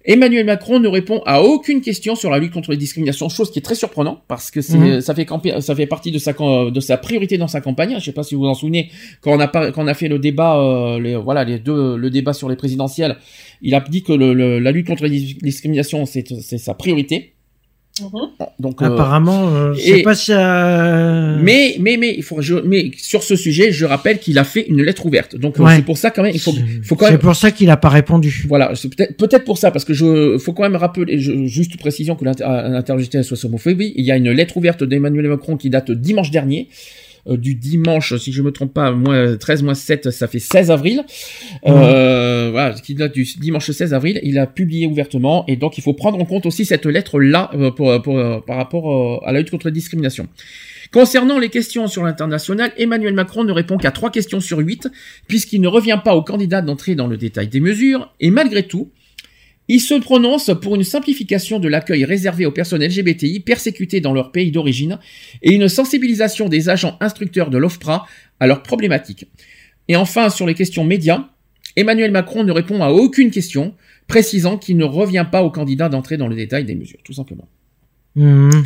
Emmanuel 0.06 0.46
Macron 0.46 0.80
ne 0.80 0.88
répond 0.88 1.22
à 1.26 1.42
aucune 1.42 1.80
question 1.82 2.16
sur 2.16 2.30
la 2.30 2.38
lutte 2.40 2.52
contre 2.52 2.72
les 2.72 2.78
discriminations, 2.78 3.30
chose 3.30 3.52
qui 3.52 3.60
est 3.60 3.62
très 3.62 3.76
surprenante 3.76 4.22
parce 4.28 4.52
que 4.52 4.60
Mhm. 4.60 5.00
ça 5.02 5.16
fait 5.16 5.26
campi- 5.26 5.54
ça 5.62 5.76
fait 5.76 5.86
partie 5.88 6.12
de 6.12 6.18
sa 6.18 6.34
cam- 6.34 6.72
de 6.72 6.80
sa 6.82 6.98
priorité 6.98 7.38
dans 7.38 7.48
sa 7.48 7.62
campagne. 7.62 7.96
Je 8.00 8.04
sais 8.04 8.12
pas 8.12 8.24
si 8.24 8.36
vous 8.36 8.42
vous 8.42 8.48
en 8.48 8.54
souvenez 8.54 8.90
quand 9.22 9.32
on 9.34 9.40
a 9.40 9.48
par- 9.48 9.72
quand 9.72 9.84
on 9.84 9.88
a 9.88 9.94
fait 9.94 10.10
le 10.10 10.20
débat, 10.20 10.58
euh, 10.60 11.00
les, 11.00 11.16
voilà 11.16 11.44
les 11.46 11.60
deux 11.60 11.96
le 11.96 12.10
débat 12.10 12.34
sur 12.34 12.50
les 12.50 12.56
présidentielles, 12.56 13.18
il 13.62 13.74
a 13.76 13.80
dit 13.80 14.04
que 14.04 14.12
le, 14.14 14.34
le- 14.34 14.60
la 14.60 14.72
lutte 14.72 14.88
contre 14.88 15.04
les 15.04 15.10
dis- 15.10 15.38
discriminations 15.42 16.06
c'est 16.06 16.26
sa 16.58 16.74
priorité. 16.74 17.33
Mhm. 18.02 18.10
Donc 18.60 18.82
euh, 18.82 18.86
Apparemment, 18.88 19.50
euh, 19.50 19.74
je 19.74 19.80
et- 19.82 19.98
sais 19.98 20.02
pas 20.02 20.16
si. 20.16 20.32
euh, 20.34 21.38
mais 21.44 21.76
mais 21.80 21.98
mais 21.98 22.16
il 22.18 22.24
faut 22.24 22.42
je, 22.42 22.56
mais 22.56 22.90
sur 22.98 23.22
ce 23.22 23.36
sujet, 23.36 23.72
je 23.72 23.86
rappelle 23.86 24.18
qu'il 24.18 24.40
a 24.40 24.44
fait 24.44 24.66
une 24.68 24.82
lettre 24.82 25.06
ouverte. 25.06 25.36
Donc 25.36 25.60
euh, 25.60 25.64
Ouais. 25.64 25.76
c'est 25.76 25.86
pour 25.86 25.98
ça 26.00 26.10
quand 26.10 26.24
même 26.24 26.32
il 26.34 26.40
faut 26.40 26.54
il 26.58 26.84
faut 26.84 26.96
quand 26.96 27.06
C'est 27.08 27.20
pour 27.20 27.36
ça 27.36 27.52
qu'il 27.52 27.70
a 27.70 27.78
pas 27.78 27.90
répondu. 27.90 28.46
voilà, 28.48 28.74
c'est 28.74 28.90
peut-être 28.96 29.16
peut-être 29.18 29.44
pour 29.46 29.60
ça, 29.60 29.70
parce 29.70 29.86
que 29.86 29.94
je 29.94 30.40
faut 30.40 30.54
quand 30.54 30.64
même 30.64 30.76
rappeler, 30.76 31.20
je- 31.20 31.46
juste 31.46 31.78
précision 31.78 32.16
que 32.16 32.26
l'inter- 32.26 32.44
à 32.46 32.68
l'interrogé 32.70 33.22
soit 33.22 33.46
homophobie. 33.46 33.94
Il 33.96 34.04
y 34.06 34.12
a 34.12 34.18
une 34.18 34.32
lettre 34.32 34.58
ouverte 34.58 34.84
d'Emmanuel 34.84 35.28
Macron 35.28 35.56
qui 35.56 35.70
date 35.70 35.92
dimanche 35.92 36.32
dernier. 36.32 36.70
Euh, 37.28 37.38
du 37.38 37.56
dimanche, 37.56 38.16
si 38.18 38.32
je 38.32 38.42
me 38.42 38.52
trompe 38.52 38.74
pas, 38.74 38.92
moins 38.92 39.38
13 39.38 39.64
moins 39.64 39.74
7, 39.74 40.12
ça 40.12 40.28
fait 40.28 40.40
16 40.40 40.72
avril. 40.72 41.04
Euh, 41.66 42.50
voilà, 42.52 42.74
qui 42.74 42.96
date 42.96 43.14
du 43.14 43.26
dimanche 43.40 43.70
16 43.70 43.94
avril. 43.94 44.20
Il 44.24 44.38
a 44.38 44.48
publié 44.48 44.88
ouvertement 44.88 45.46
et 45.48 45.56
donc 45.56 45.78
il 45.78 45.82
faut 45.82 45.94
prendre 45.94 46.20
en 46.20 46.26
compte 46.26 46.46
aussi 46.46 46.66
cette 46.66 46.86
lettre-là 46.86 47.52
euh, 47.54 47.72
pour, 47.72 48.02
pour, 48.02 48.18
euh, 48.18 48.40
par 48.40 48.58
rapport 48.58 49.26
à 49.26 49.32
la 49.32 49.40
lutte 49.40 49.52
contre 49.52 49.68
la 49.68 49.72
discrimination. 49.72 50.28
Concernant 50.92 51.40
les 51.40 51.50
questions 51.50 51.88
sur 51.88 52.04
l'international, 52.04 52.72
Emmanuel 52.78 53.16
Macron 53.16 53.44
ne 53.44 53.52
répond 53.52 53.78
qu'à 53.78 53.90
trois 53.90 54.12
questions 54.12 54.40
sur 54.40 54.60
huit, 54.60 54.88
puisqu'il 55.28 55.60
ne 55.60 55.68
revient 55.68 56.00
pas 56.04 56.16
au 56.16 56.22
candidat 56.22 56.62
d'entrer 56.62 56.94
dans 56.94 57.08
le 57.08 57.18
détail 57.18 57.48
des 57.48 57.62
mesures, 57.62 58.14
et 58.20 58.30
malgré 58.30 58.68
tout, 58.68 58.92
il 59.68 59.80
se 59.80 59.94
prononce 59.94 60.52
pour 60.62 60.76
une 60.76 60.84
simplification 60.84 61.60
de 61.60 61.68
l'accueil 61.68 62.06
réservé 62.06 62.46
aux 62.46 62.52
personnes 62.52 62.84
LGBTI 62.84 63.40
persécutées 63.40 64.02
dans 64.02 64.14
leur 64.14 64.32
pays 64.32 64.52
d'origine 64.52 65.00
et 65.42 65.54
une 65.54 65.70
sensibilisation 65.70 66.50
des 66.50 66.70
agents 66.70 66.98
instructeurs 67.00 67.50
de 67.50 67.58
l'OFPRA 67.58 68.06
à 68.40 68.48
leurs 68.48 68.64
problématiques. 68.64 69.28
Et 69.88 69.96
enfin, 69.96 70.30
sur 70.30 70.46
les 70.46 70.54
questions 70.54 70.84
médias, 70.84 71.30
Emmanuel 71.76 72.12
Macron 72.12 72.44
ne 72.44 72.52
répond 72.52 72.84
à 72.84 72.90
aucune 72.90 73.32
question, 73.32 73.74
précisant 74.08 74.58
qu'il 74.58 74.78
ne 74.78 74.84
revient 74.84 75.26
pas 75.32 75.44
au 75.44 75.50
candidat 75.50 75.90
d'entrer 75.90 76.18
dans 76.18 76.28
le 76.28 76.36
détail 76.36 76.66
des 76.66 76.76
mesures, 76.76 77.00
tout 77.04 77.14
simplement. 77.14 77.48
Mhm. 78.16 78.64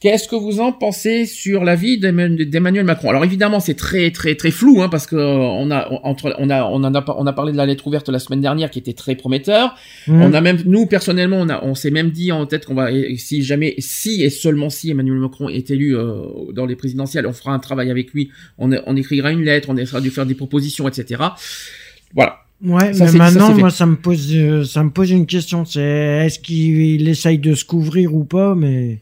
Qu'est-ce 0.00 0.28
que 0.28 0.34
vous 0.34 0.60
en 0.60 0.72
pensez 0.72 1.26
sur 1.26 1.62
l'avis 1.62 1.98
d'Emmanuel 1.98 2.48
d'Emmanuel 2.48 2.86
Macron? 2.86 3.10
Alors 3.10 3.22
évidemment, 3.22 3.60
c'est 3.60 3.74
très 3.74 4.10
très 4.10 4.34
très 4.34 4.50
flou, 4.50 4.80
hein, 4.80 4.88
parce 4.88 5.06
que 5.06 5.14
euh, 5.14 5.36
on 5.36 5.70
a 5.70 5.90
entre 6.04 6.34
on 6.38 6.48
a 6.48 6.64
on 6.64 6.82
en 6.82 6.94
a 6.94 7.04
on 7.18 7.26
a 7.26 7.32
parlé 7.34 7.52
de 7.52 7.58
la 7.58 7.66
lettre 7.66 7.86
ouverte 7.86 8.08
la 8.08 8.18
semaine 8.18 8.40
dernière 8.40 8.70
qui 8.70 8.78
était 8.78 8.94
très 8.94 9.14
prometteur. 9.14 9.74
Mhm. 10.08 10.22
On 10.22 10.32
a 10.32 10.40
même 10.40 10.62
nous 10.64 10.86
personnellement, 10.86 11.36
on 11.36 11.50
a 11.50 11.62
on 11.62 11.74
s'est 11.74 11.90
même 11.90 12.12
dit 12.12 12.32
en 12.32 12.46
tête 12.46 12.64
qu'on 12.64 12.74
va 12.74 12.88
si 13.18 13.42
jamais 13.42 13.74
si 13.76 14.22
et 14.22 14.30
seulement 14.30 14.70
si 14.70 14.90
Emmanuel 14.90 15.18
Macron 15.18 15.50
est 15.50 15.70
élu 15.70 15.94
euh, 15.94 16.22
dans 16.54 16.64
les 16.64 16.76
présidentielles, 16.76 17.26
on 17.26 17.34
fera 17.34 17.52
un 17.52 17.58
travail 17.58 17.90
avec 17.90 18.14
lui, 18.14 18.30
on, 18.56 18.70
on 18.86 18.96
écrira 18.96 19.32
une 19.32 19.42
lettre, 19.42 19.68
on 19.68 19.76
essaiera 19.76 20.00
de 20.00 20.08
faire 20.08 20.24
des 20.24 20.34
propositions, 20.34 20.88
etc. 20.88 21.22
Voilà. 22.14 22.38
Ouais, 22.62 22.92
Ça, 22.92 23.06
mais 23.06 23.12
maintenant, 23.12 23.54
moi, 23.54 23.70
ça 23.70 23.86
me 23.86 23.96
pose, 23.96 24.34
euh, 24.34 24.64
ça 24.64 24.84
me 24.84 24.90
pose 24.90 25.10
une 25.10 25.24
question. 25.24 25.64
C'est 25.64 25.80
est-ce 26.26 26.38
qu'il 26.38 27.08
essaye 27.08 27.38
de 27.38 27.54
se 27.54 27.64
couvrir 27.64 28.14
ou 28.14 28.24
pas, 28.24 28.54
mais 28.54 28.98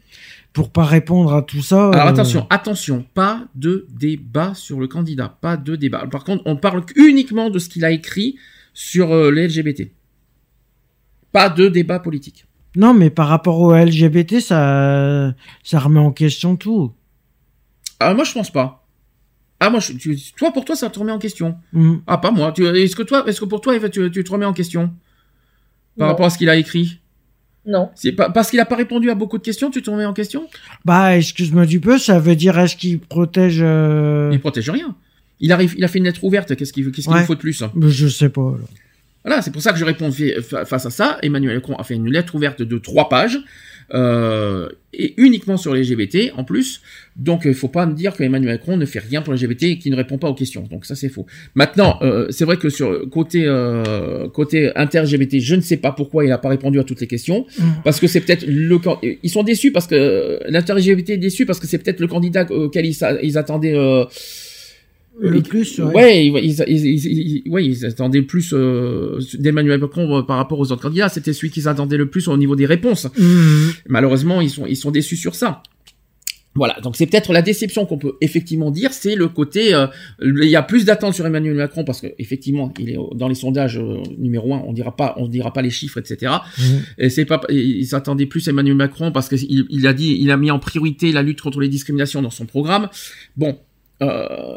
pour 0.59 0.73
pas 0.73 0.85
répondre 0.85 1.33
à 1.35 1.43
tout 1.43 1.63
ça. 1.63 1.91
Alors 1.91 2.09
euh, 2.09 2.11
attention, 2.11 2.47
attention, 2.51 3.05
pas 3.15 3.45
de 3.55 3.87
débat 3.91 4.55
sur 4.55 4.81
le 4.81 4.89
candidat, 4.89 5.29
pas 5.41 5.57
de 5.57 5.77
débat. 5.77 6.05
Par 6.11 6.25
contre, 6.25 6.43
on 6.47 6.57
parle 6.57 6.83
uniquement 6.97 7.49
de 7.49 7.61
ce 7.61 7.69
qu'il 7.69 7.85
a 7.85 7.93
écrit 7.93 8.37
sur 8.75 9.13
euh, 9.15 9.31
les 9.31 9.47
LGBT. 9.47 9.93
Pas 11.31 11.49
de 11.49 11.69
débat 11.69 12.01
politique. 12.01 12.47
Non, 12.75 12.93
mais 12.93 13.09
par 13.09 13.29
rapport 13.29 13.61
au 13.61 13.73
LGBT, 13.73 14.41
ça, 14.41 15.33
ça 15.63 15.79
remet 15.79 16.01
en 16.01 16.11
question 16.11 16.57
tout. 16.57 16.93
Ah 18.01 18.13
moi 18.15 18.25
je 18.25 18.33
pense 18.33 18.51
pas. 18.51 18.85
Ah 19.61 19.71
moi 19.71 19.79
je, 19.79 19.93
tu- 19.93 20.17
toi 20.37 20.51
pour 20.53 20.65
toi 20.65 20.75
ça 20.75 20.91
te 20.91 20.99
remet 20.99 21.13
en 21.13 21.19
question. 21.21 21.57
Mhm. 21.73 22.03
Ah 22.09 22.19
pas 22.19 22.33
moi. 22.33 22.51
Tu- 22.51 22.67
Est-ce 22.67 22.97
que 22.97 23.05
toi, 23.05 23.23
est-ce 23.29 23.41
que 23.41 23.45
pour 23.45 23.61
toi 23.61 23.79
tu, 23.89 24.11
tu 24.11 24.25
te 24.25 24.31
remets 24.33 24.45
en 24.45 24.53
question 24.53 24.89
par 25.97 26.07
Non. 26.09 26.13
rapport 26.13 26.27
à 26.27 26.31
ce 26.31 26.39
qu'il 26.39 26.49
a 26.49 26.57
écrit? 26.57 26.99
Non. 27.69 27.91
C'est 27.95 28.13
pas 28.13 28.31
parce 28.31 28.51
qu'il 28.51 28.59
a 28.59 28.65
pas 28.65 28.75
répondu 28.77 29.11
à 29.11 29.15
beaucoup 29.15 29.39
de 29.39 29.43
questions, 29.45 29.71
tu 29.71 29.83
te 29.83 29.91
remets 29.91 30.07
en 30.07 30.15
question? 30.15 30.49
Bah, 30.85 31.17
excuse-moi 31.17 31.67
du 31.67 31.79
peu, 31.81 31.99
ça 31.99 32.19
veut 32.19 32.35
dire 32.35 32.59
est-ce 32.59 32.75
qu'il 32.77 32.99
protège 32.99 33.59
euh, 33.61 34.31
Il 34.33 34.41
protège 34.41 34.71
rien. 34.71 34.97
Il 35.41 35.53
arrive, 35.53 35.75
il 35.77 35.85
a 35.85 35.89
fait 35.89 35.99
une 35.99 36.05
lettre 36.05 36.25
ouverte. 36.25 36.57
Qu'est-ce 36.57 36.73
qu'il 36.73 36.91
qu'est-ce 36.91 37.07
qu'il 37.07 37.15
Ouais. 37.17 37.25
faut 37.25 37.35
de 37.35 37.41
plus 37.41 37.63
bah, 37.63 37.89
Je 37.89 38.09
sais 38.09 38.31
pas. 38.31 38.41
alors. 38.41 38.59
Voilà, 39.25 39.43
c'est 39.43 39.51
pour 39.51 39.61
ça 39.63 39.73
que 39.73 39.79
je 39.79 39.85
réponds 39.85 40.11
fa- 40.11 40.41
fa- 40.43 40.65
face 40.65 40.87
à 40.87 40.91
ça. 40.91 41.19
Emmanuel 41.23 41.57
Macron 41.57 41.77
a 41.77 41.85
fait 41.85 41.95
une 41.95 42.09
lettre 42.11 42.35
ouverte 42.35 42.63
de 42.63 42.79
trois 42.79 43.09
pages 43.11 43.39
euh, 43.95 44.69
et 44.93 45.15
uniquement 45.17 45.57
sur 45.57 45.75
les 45.75 45.83
LGBT 45.83 46.33
en 46.37 46.45
plus. 46.45 46.81
Donc 47.17 47.43
il 47.45 47.55
faut 47.55 47.69
pas 47.69 47.87
me 47.87 47.95
dire 47.95 48.15
que 48.15 48.23
Emmanuel 48.23 48.53
Macron 48.55 48.77
ne 48.77 48.87
fait 48.87 48.99
rien 49.01 49.23
pour 49.23 49.33
les 49.35 49.41
LGBT 49.47 49.63
et 49.65 49.79
qu'il 49.79 49.93
ne 49.93 49.97
répond 49.97 50.19
pas 50.19 50.29
aux 50.29 50.35
questions. 50.35 50.63
Donc 50.71 50.85
ça 50.87 50.95
c'est 50.95 51.09
faux. 51.09 51.27
Maintenant, 51.55 51.99
euh, 52.03 52.27
c'est 52.31 52.45
vrai 52.45 52.57
que 52.57 52.69
sur 52.71 53.09
côté 53.11 53.45
euh, 53.47 54.29
côté 54.29 54.71
inter-LGBT, 54.77 55.41
je 55.41 55.55
ne 55.55 55.61
sais 55.61 55.77
pas 55.79 55.93
pourquoi 55.93 56.25
il 56.25 56.29
n'a 56.29 56.39
pas 56.39 56.49
répondu 56.49 56.79
à 56.81 56.85
toutes 56.85 57.01
les 57.01 57.07
questions, 57.07 57.47
Mm. 57.59 57.63
parce 57.85 57.99
que 58.01 58.07
c'est 58.07 58.21
peut-être 58.21 58.45
le 58.47 58.79
can- 58.79 59.01
ils 59.23 59.31
sont 59.31 59.43
déçus 59.43 59.73
parce 59.73 59.87
que 59.87 60.39
l'inter-LGBT 60.49 61.11
est 61.11 61.17
déçu 61.19 61.45
parce 61.47 61.59
que 61.61 61.67
c'est 61.67 61.79
peut-être 61.79 62.01
le 62.01 62.07
candidat 62.09 62.47
auquel 62.51 62.87
ils, 62.87 62.97
ils 63.23 63.39
attendaient. 63.39 63.75
Le 65.21 65.41
plus, 65.43 65.79
ouais. 65.81 65.95
ouais, 65.95 66.27
ils, 66.27 66.65
ils, 66.69 66.87
ils- 67.47 67.51
ouais, 67.51 67.65
ils 67.65 67.85
attendaient 67.87 68.23
plus 68.23 68.53
euh, 68.53 69.19
d'Emmanuel 69.35 69.81
Macron 69.81 70.19
euh, 70.19 70.23
par 70.23 70.37
rapport 70.37 70.59
aux 70.61 70.71
autres 70.71 70.83
candidats. 70.83 71.09
C'était 71.09 71.33
celui 71.33 71.51
qu'ils 71.51 71.67
attendaient 71.69 71.97
le 71.97 72.09
plus 72.09 72.29
au 72.29 72.37
niveau 72.37 72.55
des 72.57 72.67
réponses. 72.67 73.07
Mhm. 73.19 73.73
Malheureusement, 73.89 74.41
ils 74.41 74.51
sont, 74.51 74.67
ils 74.67 74.77
sont 74.77 74.91
déçus 74.91 75.17
sur 75.17 75.35
ça. 75.35 75.63
Voilà, 76.55 76.81
donc 76.83 76.97
c'est 76.97 77.07
peut-être 77.07 77.33
la 77.33 77.43
déception 77.43 77.87
qu'on 77.87 77.99
peut 77.99 78.15
effectivement 78.21 78.73
dire, 78.73 78.93
c'est 78.93 79.15
le 79.15 79.29
côté, 79.29 79.75
euh, 79.75 79.87
il 80.23 80.49
y 80.49 80.57
a 80.57 80.63
plus 80.63 80.85
d'attente 80.85 81.15
sur 81.15 81.25
Emmanuel 81.25 81.55
Macron 81.55 81.85
parce 81.85 82.01
que 82.01 82.09
effectivement, 82.19 82.73
il 82.81 82.91
est 82.91 82.97
dans 83.15 83.29
les 83.29 83.37
sondages 83.37 83.79
euh, 83.79 84.03
numéro 84.17 84.53
un, 84.55 84.63
on 84.67 84.73
dira 84.73 84.97
pas, 84.97 85.15
on 85.19 85.29
dira 85.29 85.53
pas 85.53 85.63
les 85.63 85.71
chiffres, 85.71 85.99
etc. 85.99 86.33
Mhm. 86.59 86.81
Et 86.99 87.11
c'est 87.11 87.27
pas, 87.27 87.41
ils 87.49 87.87
s'attendaient 87.87 88.27
plus 88.27 88.49
à 88.49 88.51
Emmanuel 88.51 88.75
Macron 88.77 89.13
parce 89.13 89.29
qu'il 89.29 89.67
il 89.71 89.87
a 89.87 89.93
dit, 89.93 90.17
il 90.21 90.33
a 90.33 90.37
mis 90.37 90.51
en 90.51 90.59
priorité 90.59 91.13
la 91.13 91.23
lutte 91.23 91.41
contre 91.43 91.61
les 91.61 91.69
discriminations 91.69 92.23
dans 92.23 92.31
son 92.31 92.47
programme. 92.47 92.89
Bon, 93.37 93.57
euh, 94.03 94.57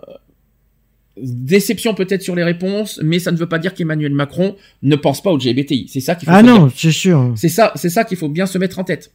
déception 1.21 1.93
peut-être 1.93 2.21
sur 2.21 2.35
les 2.35 2.43
réponses, 2.43 2.99
mais 3.03 3.19
ça 3.19 3.31
ne 3.31 3.37
veut 3.37 3.47
pas 3.49 3.59
dire 3.59 3.73
qu'Emmanuel 3.73 4.13
Macron 4.13 4.55
ne 4.81 4.95
pense 4.95 5.21
pas 5.21 5.31
au 5.31 5.37
LGBTI. 5.37 5.87
C'est 5.89 5.99
ça 6.01 6.15
qu'il 6.15 6.27
faut 6.27 6.33
Ah 6.35 6.43
non, 6.43 6.69
c'est 6.75 6.91
sûr. 6.91 7.33
C'est 7.35 7.49
ça, 7.49 7.71
c'est 7.75 7.89
ça 7.89 8.03
qu'il 8.03 8.17
faut 8.17 8.29
bien 8.29 8.45
se 8.45 8.57
mettre 8.57 8.79
en 8.79 8.83
tête. 8.83 9.11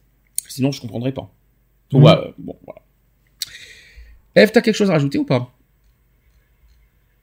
Sinon, 0.47 0.71
je 0.71 0.79
comprendrais 0.81 1.11
pas. 1.11 1.29
Donc, 1.91 2.01
Mhm. 2.01 2.07
ouais, 2.07 2.33
bon, 2.37 2.55
voilà. 2.65 2.81
Eve, 4.35 4.51
t'as 4.51 4.61
quelque 4.61 4.75
chose 4.75 4.89
à 4.89 4.93
rajouter 4.93 5.17
ou 5.17 5.25
pas? 5.25 5.53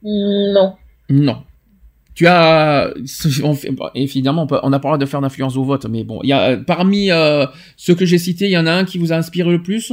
Non. 0.03 0.75
Non. 1.09 1.43
Tu 2.15 2.27
as, 2.27 2.93
on 3.43 3.55
fait- 3.55 3.71
bon, 3.71 3.89
évidemment, 3.95 4.43
on, 4.43 4.47
peut- 4.47 4.61
on 4.63 4.73
a 4.73 4.79
pas 4.79 4.89
le 4.89 4.93
droit 4.93 4.99
de 4.99 5.07
faire 5.07 5.21
d'influence 5.21 5.57
au 5.57 5.65
vote, 5.65 5.87
mais 5.87 6.05
bon, 6.05 6.21
il 6.23 6.29
y 6.29 6.33
a 6.33 6.57
parmi 6.57 7.11
euh, 7.11 7.47
ceux 7.77 7.95
que 7.95 8.05
j'ai 8.07 8.19
cités, 8.19 8.45
il 8.47 8.51
y 8.53 8.59
en 8.59 8.67
a 8.67 8.73
un 8.73 8.85
qui 8.85 8.99
vous 8.99 9.13
a 9.13 9.17
inspiré 9.17 9.51
le 9.51 9.63
plus? 9.63 9.93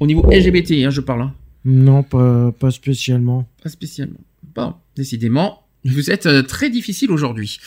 Au 0.00 0.06
niveau 0.06 0.22
LGBT, 0.30 0.84
hein, 0.84 0.90
je 0.90 1.00
parle. 1.00 1.22
hein. 1.22 1.34
Non, 1.64 2.02
pas, 2.02 2.52
pas 2.52 2.70
spécialement. 2.70 3.48
Pas 3.62 3.68
spécialement. 3.68 4.20
Bon, 4.54 4.74
décidément, 4.96 5.64
vous 5.84 6.10
êtes 6.10 6.26
euh, 6.26 6.42
très 6.42 6.70
difficile 6.70 7.10
aujourd'hui. 7.10 7.58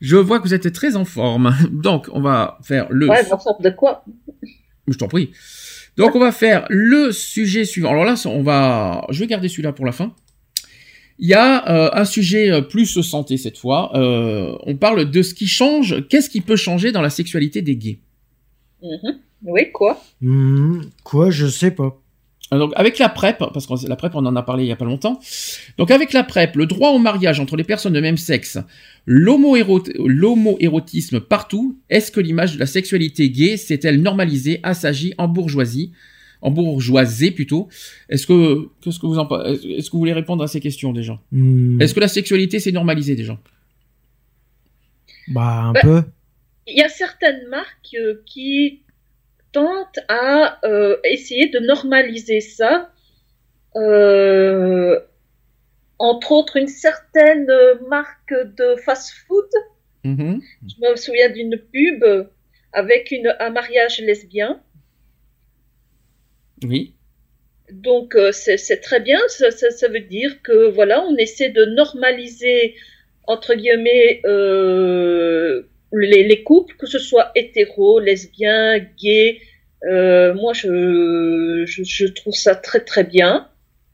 Je 0.00 0.16
vois 0.16 0.40
que 0.40 0.44
vous 0.44 0.54
êtes 0.54 0.72
très 0.72 0.96
en 0.96 1.04
forme. 1.04 1.54
Donc, 1.70 2.08
on 2.12 2.20
va 2.20 2.58
faire 2.62 2.86
le. 2.90 3.08
Ouais, 3.08 3.32
en 3.32 3.38
sorte 3.38 3.62
de 3.62 3.70
quoi? 3.70 4.04
Je 4.88 4.96
t'en 4.96 5.08
prie. 5.08 5.30
Donc 5.96 6.14
on 6.14 6.18
va 6.18 6.32
faire 6.32 6.66
le 6.68 7.10
sujet 7.10 7.64
suivant. 7.64 7.90
Alors 7.90 8.04
là, 8.04 8.14
on 8.26 8.42
va, 8.42 9.06
je 9.10 9.20
vais 9.20 9.26
garder 9.26 9.48
celui-là 9.48 9.72
pour 9.72 9.86
la 9.86 9.92
fin. 9.92 10.14
Il 11.18 11.28
y 11.28 11.34
a 11.34 11.68
euh, 11.70 11.90
un 11.94 12.04
sujet 12.04 12.50
euh, 12.50 12.60
plus 12.60 13.00
santé 13.00 13.38
cette 13.38 13.56
fois. 13.56 13.96
Euh, 13.96 14.54
on 14.64 14.76
parle 14.76 15.10
de 15.10 15.22
ce 15.22 15.32
qui 15.32 15.46
change. 15.46 16.06
Qu'est-ce 16.08 16.28
qui 16.28 16.42
peut 16.42 16.56
changer 16.56 16.92
dans 16.92 17.00
la 17.00 17.08
sexualité 17.08 17.62
des 17.62 17.76
gays? 17.76 17.98
Mhm. 18.82 19.18
Oui, 19.44 19.72
quoi? 19.72 20.02
Mhm. 20.20 20.90
Quoi, 21.02 21.30
je 21.30 21.46
sais 21.46 21.70
pas. 21.70 21.98
Donc 22.52 22.72
avec 22.76 22.98
la 23.00 23.08
PrEP, 23.08 23.38
parce 23.38 23.66
que 23.66 23.88
la 23.88 23.96
PrEP 23.96 24.14
on 24.14 24.24
en 24.24 24.36
a 24.36 24.42
parlé 24.42 24.64
il 24.64 24.68
y 24.68 24.72
a 24.72 24.76
pas 24.76 24.84
longtemps. 24.84 25.18
Donc 25.78 25.90
avec 25.90 26.12
la 26.12 26.22
PrEP, 26.22 26.54
le 26.54 26.66
droit 26.66 26.90
au 26.90 26.98
mariage 26.98 27.40
entre 27.40 27.56
les 27.56 27.64
personnes 27.64 27.92
de 27.92 28.00
même 28.00 28.16
sexe, 28.16 28.58
l'homo-érot- 29.04 29.90
l'homo-érotisme 30.06 31.18
partout, 31.20 31.78
est-ce 31.90 32.12
que 32.12 32.20
l'image 32.20 32.54
de 32.54 32.60
la 32.60 32.66
sexualité 32.66 33.30
gay 33.30 33.56
s'est-elle 33.56 34.00
normalisée, 34.00 34.60
assagie, 34.62 35.12
en 35.18 35.26
bourgeoisie, 35.26 35.90
en 36.40 36.52
bourgeoisée 36.52 37.32
plutôt? 37.32 37.66
Est-ce 38.08 38.28
que 38.28 38.68
qu'est-ce 38.80 39.00
que 39.00 39.06
vous 39.06 39.18
en 39.18 39.28
est-ce 39.44 39.86
que 39.86 39.92
vous 39.92 39.98
voulez 39.98 40.12
répondre 40.12 40.44
à 40.44 40.46
ces 40.46 40.60
questions 40.60 40.92
déjà? 40.92 41.20
Mhm. 41.32 41.82
Est-ce 41.82 41.94
que 41.94 42.00
la 42.00 42.08
sexualité 42.08 42.60
s'est 42.60 42.70
normalisée 42.72 43.16
déjà? 43.16 43.40
Bah, 45.28 45.62
un 45.64 45.72
Bah, 45.72 45.80
peu. 45.82 46.02
Il 46.68 46.76
y 46.76 46.82
a 46.82 46.88
certaines 46.88 47.48
marques 47.48 47.96
euh, 48.00 48.22
qui 48.24 48.80
à 50.08 50.58
euh, 50.64 50.96
essayer 51.04 51.48
de 51.48 51.58
normaliser 51.58 52.40
ça. 52.40 52.90
Euh, 53.76 54.98
entre 55.98 56.32
autres, 56.32 56.56
une 56.56 56.68
certaine 56.68 57.50
marque 57.88 58.32
de 58.32 58.76
fast-food. 58.76 59.48
Mhm. 60.04 60.40
Je 60.68 60.88
me 60.88 60.96
souviens 60.96 61.30
d'une 61.30 61.58
pub 61.58 62.04
avec 62.72 63.10
une, 63.10 63.34
un 63.40 63.50
mariage 63.50 64.00
lesbien. 64.00 64.60
Oui. 66.62 66.94
Donc 67.72 68.14
euh, 68.14 68.30
c'est 68.32 68.58
c'est 68.58 68.80
très 68.80 69.00
bien, 69.00 69.18
ça, 69.28 69.50
ça, 69.50 69.70
ça 69.70 69.88
veut 69.88 70.00
dire 70.00 70.40
que 70.42 70.68
voilà, 70.70 71.02
on 71.02 71.16
essaie 71.16 71.50
de 71.50 71.64
normaliser 71.64 72.76
entre 73.26 73.54
guillemets 73.54 74.20
euh, 74.24 75.64
les, 75.98 76.24
les 76.24 76.42
couples, 76.42 76.74
que 76.76 76.86
ce 76.86 76.98
soit 76.98 77.30
hétéro, 77.34 78.00
lesbien, 78.00 78.78
gay. 78.98 79.40
Euh, 79.84 80.34
moi, 80.34 80.52
je, 80.52 81.64
je, 81.66 81.82
je 81.84 82.06
trouve 82.06 82.34
ça 82.34 82.54
très 82.54 82.80
très 82.80 83.04
bien. 83.04 83.48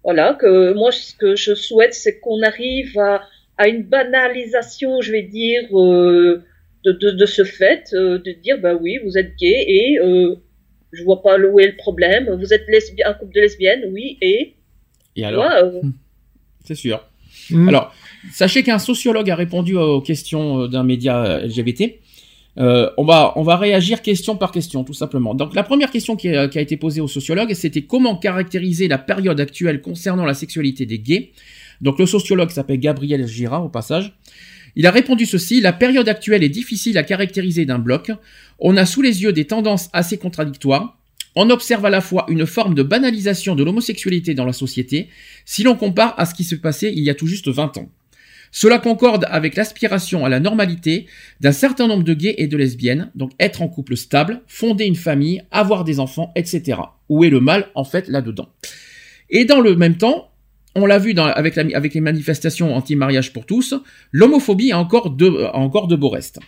Voilà, 0.05 0.35
que 0.35 0.73
moi 0.73 0.91
ce 0.91 1.15
que 1.15 1.37
je 1.37 1.55
souhaite, 1.55 1.95
c'est 1.95 2.19
qu'on 2.19 2.43
arrive 2.43 2.99
à, 2.99 3.23
à 3.57 3.69
une 3.69 3.85
banalisation, 3.85 5.01
je 5.01 5.13
vais 5.13 5.23
dire, 5.23 5.63
euh, 5.79 6.43
de, 6.85 6.93
de, 6.93 7.11
de 7.13 7.27
ce 7.27 7.45
fait, 7.45 7.91
euh, 7.93 8.19
de 8.19 8.33
dire 8.33 8.59
bah 8.61 8.75
oui, 8.75 8.99
vous 9.05 9.17
êtes 9.17 9.37
gay 9.37 9.65
et 9.69 9.99
euh, 10.01 10.35
je 10.91 11.05
vois 11.05 11.23
pas 11.23 11.39
où 11.39 11.61
est 11.61 11.69
le 11.69 11.77
problème. 11.77 12.29
Vous 12.35 12.53
êtes 12.53 12.67
lesbien, 12.67 13.07
un 13.11 13.15
couple 13.15 13.35
de 13.35 13.41
lesbiennes, 13.43 13.85
oui, 13.93 14.19
et 14.21 14.55
Et 15.15 15.25
alors 15.25 15.45
Ouais, 15.45 15.63
euh, 15.63 15.81
C'est 16.65 16.75
sûr. 16.75 17.07
Mhm. 17.51 17.69
Alors, 17.69 17.95
sachez 18.31 18.63
qu'un 18.63 18.79
sociologue 18.79 19.31
a 19.31 19.35
répondu 19.35 19.77
aux 19.77 20.01
questions 20.01 20.63
euh, 20.63 20.69
d'un 20.69 20.85
média 20.85 21.25
euh, 21.25 21.47
LGBT. 21.47 21.95
Euh, 22.59 22.91
on 22.99 23.05
va 23.05 23.33
on 23.37 23.43
va 23.43 23.57
réagir 23.57 24.03
question 24.03 24.37
par 24.37 24.53
question 24.53 24.85
tout 24.85 24.93
simplement. 24.93 25.35
Donc 25.35 25.55
la 25.55 25.63
première 25.63 25.91
question 25.91 26.17
qui 26.17 26.29
a, 26.29 26.45
été 26.45 26.77
posée 26.77 27.01
au 27.01 27.09
sociologue, 27.09 27.55
c'était 27.55 27.83
comment 27.83 28.17
caractériser 28.17 28.89
la 28.89 28.99
période 28.99 29.41
actuelle 29.41 29.81
concernant 29.81 30.27
la 30.27 30.35
sexualité 30.35 30.85
des 30.85 30.99
gays. 30.99 31.31
Donc 31.81 31.99
le 31.99 32.05
sociologue 32.05 32.51
s'appelle 32.51 32.79
Gabriel 32.79 33.27
Gira 33.27 33.63
au 33.63 33.71
passage. 33.71 34.13
Il 34.77 34.87
a 34.87 34.91
répondu 34.91 35.25
ceci 35.25 35.61
la 35.61 35.73
période 35.73 36.09
actuelle 36.09 36.43
est 36.43 36.51
difficile 36.51 36.99
à 36.99 37.03
caractériser 37.03 37.65
d'un 37.65 37.79
bloc. 37.79 38.11
On 38.59 38.77
a 38.77 38.85
sous 38.85 39.01
les 39.01 39.23
yeux 39.23 39.33
des 39.33 39.47
tendances 39.47 39.89
assez 39.95 40.19
contradictoires. 40.19 40.99
On 41.35 41.49
observe 41.49 41.87
à 41.87 41.91
la 41.91 42.03
fois 42.03 42.27
une 42.29 42.47
forme 42.47 42.75
de 42.75 42.83
banalisation 42.83 43.55
de 43.55 43.65
l'homosexualité 43.65 44.35
dans 44.35 44.45
la 44.45 44.53
société, 44.53 45.09
si 45.47 45.63
l'on 45.63 45.77
compare 45.77 46.15
à 46.19 46.27
ce 46.27 46.35
qui 46.35 46.45
se 46.45 46.55
passait 46.55 46.93
il 46.93 47.03
y 47.03 47.09
a 47.09 47.15
tout 47.15 47.27
juste 47.27 47.49
20 47.49 47.79
ans. 47.79 47.91
Cela 48.55 48.79
concorde 48.79 49.27
avec 49.31 49.57
l'aspiration 49.57 50.27
à 50.27 50.29
la 50.29 50.39
normalité 50.39 51.07
d'un 51.41 51.53
certain 51.53 51.89
nombre 51.89 52.05
de 52.05 52.13
gays 52.13 52.35
et 52.37 52.47
de 52.47 52.57
lesbiennes, 52.59 53.11
donc 53.15 53.33
être 53.41 53.63
en 53.63 53.69
couple 53.69 53.97
stable, 53.97 54.43
fonder 54.47 54.85
une 54.85 54.95
famille, 54.95 55.43
avoir 55.51 55.85
des 55.85 55.99
enfants, 55.99 56.31
etc. 56.37 56.79
Où 57.09 57.25
est 57.25 57.31
le 57.31 57.41
mal, 57.41 57.69
en 57.75 57.85
fait, 57.85 58.09
là-dedans? 58.09 58.51
Et 59.31 59.47
dans 59.47 59.61
le 59.61 59.75
même 59.75 59.97
temps, 59.97 60.33
on 60.75 60.85
l'a 60.85 60.99
vu 60.99 61.15
avec, 61.17 61.55
les 61.95 62.01
manifestations 62.01 62.75
anti-mariage 62.75 63.33
pour 63.33 63.47
tous, 63.47 63.75
l'homophobie 64.13 64.73
a 64.73 64.79
encore 64.79 65.11
de, 65.11 65.97
beaux 65.97 66.09
restes. 66.11 66.39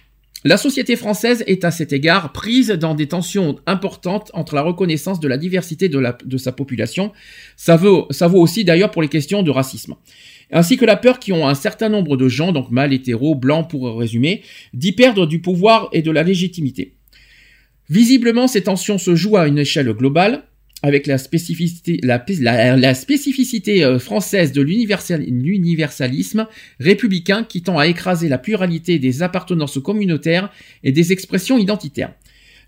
La 0.44 0.58
société 0.58 0.96
française 0.96 1.42
est 1.46 1.64
à 1.64 1.70
cet 1.70 1.94
égard 1.94 2.32
prise 2.32 2.68
dans 2.68 2.94
des 2.94 3.08
tensions 3.08 3.56
importantes 3.66 4.30
entre 4.34 4.54
la 4.54 4.60
reconnaissance 4.60 5.20
de 5.20 5.28
la 5.28 5.38
diversité 5.38 5.88
de, 5.88 6.36
sa 6.36 6.52
population, 6.52 7.12
ça 7.56 7.76
vaut 7.76 8.08
aussi 8.34 8.64
d'ailleurs 8.64 8.90
pour 8.90 9.00
les 9.00 9.08
questions 9.08 9.42
de 9.42 9.50
racisme, 9.50 9.94
ainsi 10.50 10.76
que 10.76 10.84
la 10.84 10.96
peur 10.96 11.18
qui 11.18 11.32
ont 11.32 11.46
un 11.46 11.54
certain 11.54 11.88
nombre 11.88 12.16
de 12.16 12.28
gens, 12.28 12.52
donc 12.52 12.70
mâles, 12.70 12.92
hétéros, 12.92 13.34
blancs 13.34 13.68
pour 13.68 13.98
résumer, 13.98 14.42
d'y 14.72 14.92
perdre 14.92 15.26
du 15.26 15.40
pouvoir 15.40 15.88
et 15.92 16.02
de 16.02 16.10
la 16.10 16.22
légitimité. 16.22 16.94
Visiblement, 17.90 18.46
ces 18.46 18.62
tensions 18.62 18.98
se 18.98 19.14
jouent 19.14 19.36
à 19.36 19.46
une 19.46 19.58
échelle 19.58 19.92
globale, 19.92 20.44
avec 20.82 21.06
la 21.06 21.16
spécificité, 21.16 21.98
la, 22.02 22.94
spécificité 22.94 23.84
euh, 23.84 23.98
française 23.98 24.52
de 24.52 24.60
l'universal- 24.60 25.24
l'universalisme 25.26 26.46
républicain 26.78 27.42
qui 27.42 27.62
tend 27.62 27.78
à 27.78 27.86
écraser 27.86 28.28
la 28.28 28.36
pluralité 28.36 28.98
des 28.98 29.22
appartenances 29.22 29.78
communautaires 29.78 30.50
et 30.82 30.92
des 30.92 31.10
expressions 31.12 31.56
identitaires. 31.56 32.12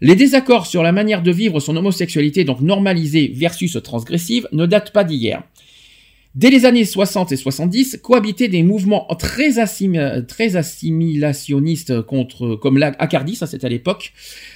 Les 0.01 0.15
désaccords 0.15 0.67
sur 0.67 0.83
la 0.83 0.93
manière 0.93 1.23
de 1.23 1.31
vivre 1.31 1.61
son 1.61 1.77
homosexualité, 1.77 2.45
donc 2.45 2.63
normalisée 2.63 3.33
versus 3.35 3.77
transgressive, 3.83 4.49
ne 4.53 4.65
datent 4.65 4.93
pas 4.93 5.05
d'hier. 5.05 5.43
Dès 6.37 6.51
les 6.51 6.67
années 6.67 6.85
60 6.85 7.33
et 7.33 7.37
70, 7.37 7.99
cohabitaient 8.03 8.49
des 8.49 8.63
mouvements 8.63 9.07
très, 9.19 9.59
assim- 9.59 9.97
très 10.29 10.55
assimilationnistes 10.57 12.03
contre, 12.03 12.57
comme 12.57 12.77
l'Acardi, 12.77 13.35
ça 13.37 13.47
c'était 13.47 13.65
à 13.65 13.71
l'époque, 13.71 14.13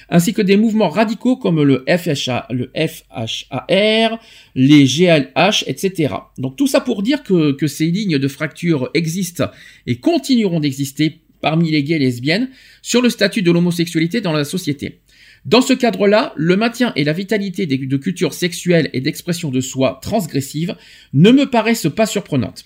ainsi 0.07 0.31
que 0.33 0.43
des 0.43 0.57
mouvements 0.57 0.89
radicaux 0.89 1.37
comme 1.37 1.63
le 1.63 1.83
FHA, 1.87 2.45
le 2.51 2.71
FHAR, 2.75 4.19
les 4.53 4.85
GLH, 4.85 5.63
etc. 5.65 6.13
Donc 6.37 6.55
tout 6.55 6.67
ça 6.67 6.81
pour 6.81 7.01
dire 7.01 7.23
que, 7.23 7.51
que 7.53 7.65
ces 7.65 7.87
lignes 7.87 8.19
de 8.19 8.27
fracture 8.27 8.91
existent 8.93 9.49
et 9.87 9.95
continueront 9.95 10.59
d'exister 10.59 11.21
parmi 11.41 11.71
les 11.71 11.83
gays 11.83 11.95
et 11.95 11.99
lesbiennes 11.99 12.49
sur 12.83 13.01
le 13.01 13.09
statut 13.09 13.41
de 13.41 13.51
l'homosexualité 13.51 14.21
dans 14.21 14.33
la 14.33 14.43
société. 14.43 15.00
Dans 15.45 15.61
ce 15.61 15.73
cadre-là, 15.73 16.33
le 16.35 16.55
maintien 16.55 16.93
et 16.95 17.03
la 17.03 17.13
vitalité 17.13 17.65
de 17.65 17.97
cultures 17.97 18.33
sexuelles 18.33 18.89
et 18.93 19.01
d'expression 19.01 19.49
de 19.49 19.59
soi 19.59 19.99
transgressives 20.01 20.75
ne 21.13 21.31
me 21.31 21.49
paraissent 21.49 21.89
pas 21.95 22.05
surprenantes. 22.05 22.65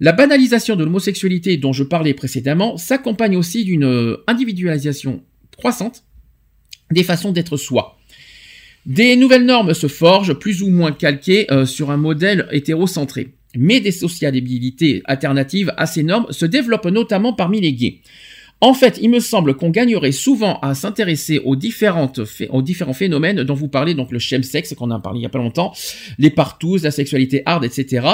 La 0.00 0.12
banalisation 0.12 0.76
de 0.76 0.84
l'homosexualité 0.84 1.56
dont 1.56 1.72
je 1.72 1.84
parlais 1.84 2.14
précédemment 2.14 2.76
s'accompagne 2.76 3.36
aussi 3.36 3.64
d'une 3.64 3.84
euh, 3.84 4.24
individualisation 4.26 5.22
croissante 5.56 6.04
des 6.90 7.04
façons 7.04 7.32
d'être 7.32 7.56
soi. 7.56 7.98
Des 8.86 9.16
nouvelles 9.16 9.46
normes 9.46 9.72
se 9.72 9.86
forgent, 9.86 10.34
plus 10.34 10.62
ou 10.62 10.68
moins 10.68 10.92
calquées 10.92 11.50
euh, 11.50 11.64
sur 11.64 11.90
un 11.90 11.96
modèle 11.96 12.46
hétérocentré. 12.52 13.30
Mais 13.56 13.80
des 13.80 13.92
sociabilités 13.92 15.02
alternatives 15.06 15.72
à 15.76 15.86
ces 15.86 16.02
normes 16.02 16.26
se 16.30 16.44
développent 16.44 16.86
notamment 16.86 17.32
parmi 17.32 17.60
les 17.60 17.72
gays. 17.72 18.00
En 18.60 18.72
fait, 18.72 18.98
il 19.02 19.10
me 19.10 19.20
semble 19.20 19.56
qu'on 19.56 19.68
gagnerait 19.68 20.12
souvent 20.12 20.58
à 20.60 20.74
s'intéresser 20.74 21.38
aux, 21.44 21.54
aux 21.54 22.62
différents 22.62 22.92
phénomènes 22.94 23.42
dont 23.42 23.54
vous 23.54 23.68
parlez, 23.68 23.94
donc 23.94 24.10
le 24.10 24.18
chemsex, 24.18 24.74
qu'on 24.74 24.90
a 24.90 24.98
parlé 24.98 25.20
il 25.20 25.22
y 25.22 25.26
a 25.26 25.30
pas 25.30 25.38
longtemps, 25.38 25.74
les 26.18 26.30
partous, 26.30 26.78
la 26.82 26.90
sexualité 26.90 27.42
hard, 27.44 27.64
etc. 27.64 28.06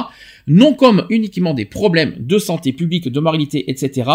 Non 0.47 0.75
comme 0.75 1.07
uniquement 1.11 1.55
des 1.55 1.67
problèmes 1.67 2.15
de 2.19 2.39
santé 2.39 2.73
publique, 2.73 3.09
de 3.09 3.21
moralité, 3.21 3.71
etc. 3.71 4.11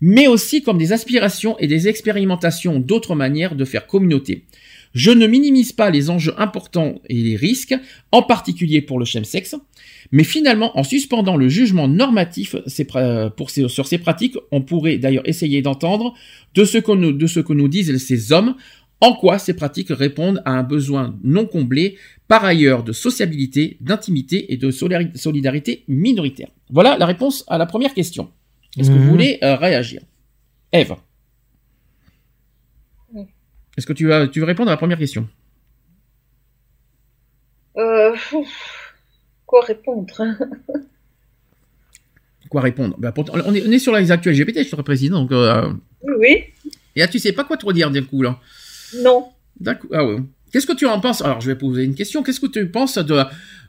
Mais 0.00 0.26
aussi 0.26 0.62
comme 0.62 0.76
des 0.76 0.92
aspirations 0.92 1.58
et 1.58 1.66
des 1.66 1.88
expérimentations 1.88 2.78
d'autres 2.78 3.14
manières 3.14 3.54
de 3.54 3.64
faire 3.64 3.86
communauté. 3.86 4.44
Je 4.92 5.10
ne 5.12 5.26
minimise 5.26 5.72
pas 5.72 5.90
les 5.90 6.10
enjeux 6.10 6.34
importants 6.38 7.00
et 7.08 7.14
les 7.14 7.36
risques, 7.36 7.74
en 8.10 8.22
particulier 8.22 8.82
pour 8.82 8.98
le 8.98 9.04
chemsex, 9.04 9.54
mais 10.10 10.24
finalement, 10.24 10.76
en 10.78 10.82
suspendant 10.82 11.36
le 11.36 11.48
jugement 11.48 11.86
normatif 11.86 12.56
pour 13.36 13.50
ces- 13.50 13.68
sur 13.68 13.86
ces 13.86 13.98
pratiques, 13.98 14.36
on 14.50 14.62
pourrait 14.62 14.98
d'ailleurs 14.98 15.28
essayer 15.28 15.62
d'entendre 15.62 16.14
de 16.54 16.64
ce 16.64 16.78
que 16.78 16.92
nous, 16.92 17.12
de 17.12 17.26
ce 17.28 17.38
que 17.40 17.52
nous 17.52 17.68
disent 17.68 17.96
ces 18.04 18.32
hommes, 18.32 18.56
en 19.00 19.14
quoi 19.14 19.38
ces 19.38 19.54
pratiques 19.54 19.88
répondent 19.90 20.42
à 20.44 20.50
un 20.52 20.62
besoin 20.64 21.16
non 21.22 21.46
comblé, 21.46 21.96
par 22.28 22.44
ailleurs 22.44 22.82
de 22.82 22.92
sociabilité, 22.92 23.76
d'intimité 23.80 24.52
et 24.52 24.56
de 24.56 24.70
solidarité 24.70 25.84
minoritaire. 25.88 26.48
Voilà 26.68 26.98
la 26.98 27.06
réponse 27.06 27.44
à 27.48 27.58
la 27.58 27.66
première 27.66 27.94
question. 27.94 28.28
Est-ce 28.78 28.88
que 28.90 28.94
vous 28.96 29.04
Mhm. 29.04 29.10
voulez 29.10 29.38
euh, 29.42 29.56
réagir? 29.56 30.02
Eve. 30.72 30.94
Est-ce 33.76 33.86
que 33.86 33.92
tu, 33.92 34.06
vas, 34.06 34.26
tu 34.28 34.40
veux 34.40 34.46
répondre 34.46 34.70
à 34.70 34.74
la 34.74 34.76
première 34.76 34.98
question? 34.98 35.28
Euh, 37.76 38.14
quoi 39.46 39.62
répondre 39.64 40.14
hein? 40.20 40.36
Quoi 42.48 42.60
répondre? 42.62 42.96
Pour- 43.12 43.30
on, 43.32 43.54
est, 43.54 43.66
on 43.66 43.70
est 43.70 43.78
sur 43.78 43.94
les 43.94 44.10
actuels 44.10 44.34
GPT, 44.34 44.64
je 44.68 44.74
te 44.76 44.80
précise, 44.82 45.10
donc... 45.10 45.30
euh, 45.30 45.72
Oui, 46.02 46.14
oui. 46.18 46.44
et 46.96 47.00
là, 47.00 47.08
tu 47.08 47.18
sais 47.20 47.32
pas 47.32 47.44
quoi 47.44 47.56
trop 47.56 47.72
dire 47.72 47.90
d'un 47.90 48.02
coup, 48.02 48.22
là? 48.22 48.40
Non. 49.02 49.28
D'accord. 49.60 49.90
Ah 49.94 50.04
ouais. 50.04 50.16
Qu'est-ce 50.52 50.66
que 50.66 50.72
tu 50.74 50.86
en 50.86 51.00
penses? 51.00 51.22
Alors, 51.22 51.40
je 51.40 51.46
vais 51.46 51.54
poser 51.56 51.84
une 51.84 51.94
question. 51.94 52.24
Qu'est-ce 52.24 52.40
que 52.40 52.48
tu 52.48 52.68
penses 52.68 52.98
de, 52.98 53.22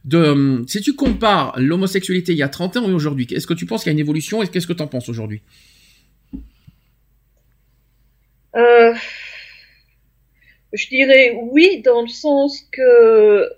de 0.03 0.63
si 0.67 0.81
tu 0.81 0.95
compares 0.95 1.53
l'homosexualité 1.59 2.31
il 2.31 2.39
y 2.39 2.43
a 2.43 2.49
30 2.49 2.77
ans 2.77 2.89
et 2.89 2.93
aujourd'hui 2.93 3.27
Est-ce 3.29 3.45
que 3.45 3.53
tu 3.53 3.67
penses 3.67 3.83
qu'il 3.83 3.91
y 3.91 3.93
a 3.93 3.93
une 3.93 3.99
évolution 3.99 4.41
et 4.41 4.47
qu'est-ce 4.47 4.65
que 4.65 4.73
tu 4.73 4.81
en 4.81 4.87
penses 4.87 5.07
aujourd'hui? 5.09 5.43
Euh, 8.55 8.93
je 10.73 10.87
dirais 10.87 11.37
oui, 11.51 11.81
dans 11.83 12.01
le 12.01 12.07
sens 12.07 12.61
que, 12.71 13.49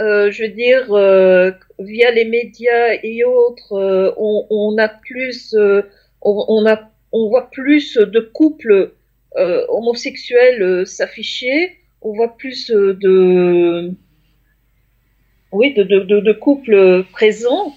euh, 0.00 0.30
je 0.30 0.42
veux 0.44 0.48
dire, 0.50 0.92
euh, 0.92 1.50
via 1.78 2.10
les 2.10 2.24
médias 2.24 2.94
et 3.02 3.24
autres, 3.24 3.72
euh, 3.72 4.12
on, 4.16 4.46
on 4.50 4.78
a 4.78 4.88
plus, 4.88 5.54
euh, 5.54 5.82
on, 6.22 6.44
on 6.48 6.66
a, 6.66 6.90
on 7.12 7.28
voit 7.28 7.50
plus 7.50 7.96
de 7.96 8.20
couples 8.20 8.92
euh, 9.36 9.64
homosexuels 9.68 10.62
euh, 10.62 10.84
s'afficher, 10.84 11.76
on 12.02 12.12
voit 12.14 12.36
plus 12.36 12.68
de, 12.70 13.92
oui, 15.52 15.74
de, 15.74 15.82
de, 15.84 16.20
de, 16.20 16.32
couples 16.32 17.04
présents. 17.12 17.74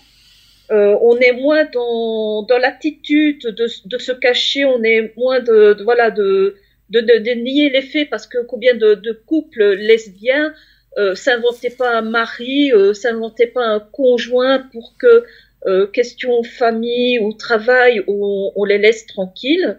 Euh, 0.72 0.98
on 1.02 1.18
est 1.18 1.34
moins 1.34 1.66
dans, 1.66 2.44
dans 2.44 2.58
l'attitude 2.58 3.42
de, 3.44 3.68
de 3.86 3.98
se 3.98 4.12
cacher, 4.14 4.66
on 4.66 4.82
est 4.84 5.16
moins 5.18 5.40
de- 5.40 5.78
voilà 5.84 6.10
de, 6.10 6.56
de, 6.90 7.00
de, 7.02 7.18
de 7.20 7.32
nier 7.32 7.70
les 7.70 7.82
faits 7.82 8.10
parce 8.10 8.28
que 8.28 8.40
combien 8.46 8.76
de, 8.76 8.96
de 8.96 9.12
couples 9.12 9.64
lesbiens 9.76 10.54
euh, 10.98 11.16
s'inventaient 11.16 11.70
pas 11.72 11.98
un 11.98 12.02
mari, 12.02 12.72
euh, 12.72 12.94
s'inventaient 12.94 13.48
pas 13.48 13.66
un 13.66 13.80
conjoint 13.80 14.60
pour 14.72 14.96
que 14.98 15.24
euh, 15.68 15.88
question 15.88 16.44
famille 16.44 17.20
ou 17.20 17.34
travail 17.34 18.02
on, 18.08 18.52
on 18.56 18.64
les 18.66 18.78
laisse 18.78 19.06
tranquilles. 19.08 19.78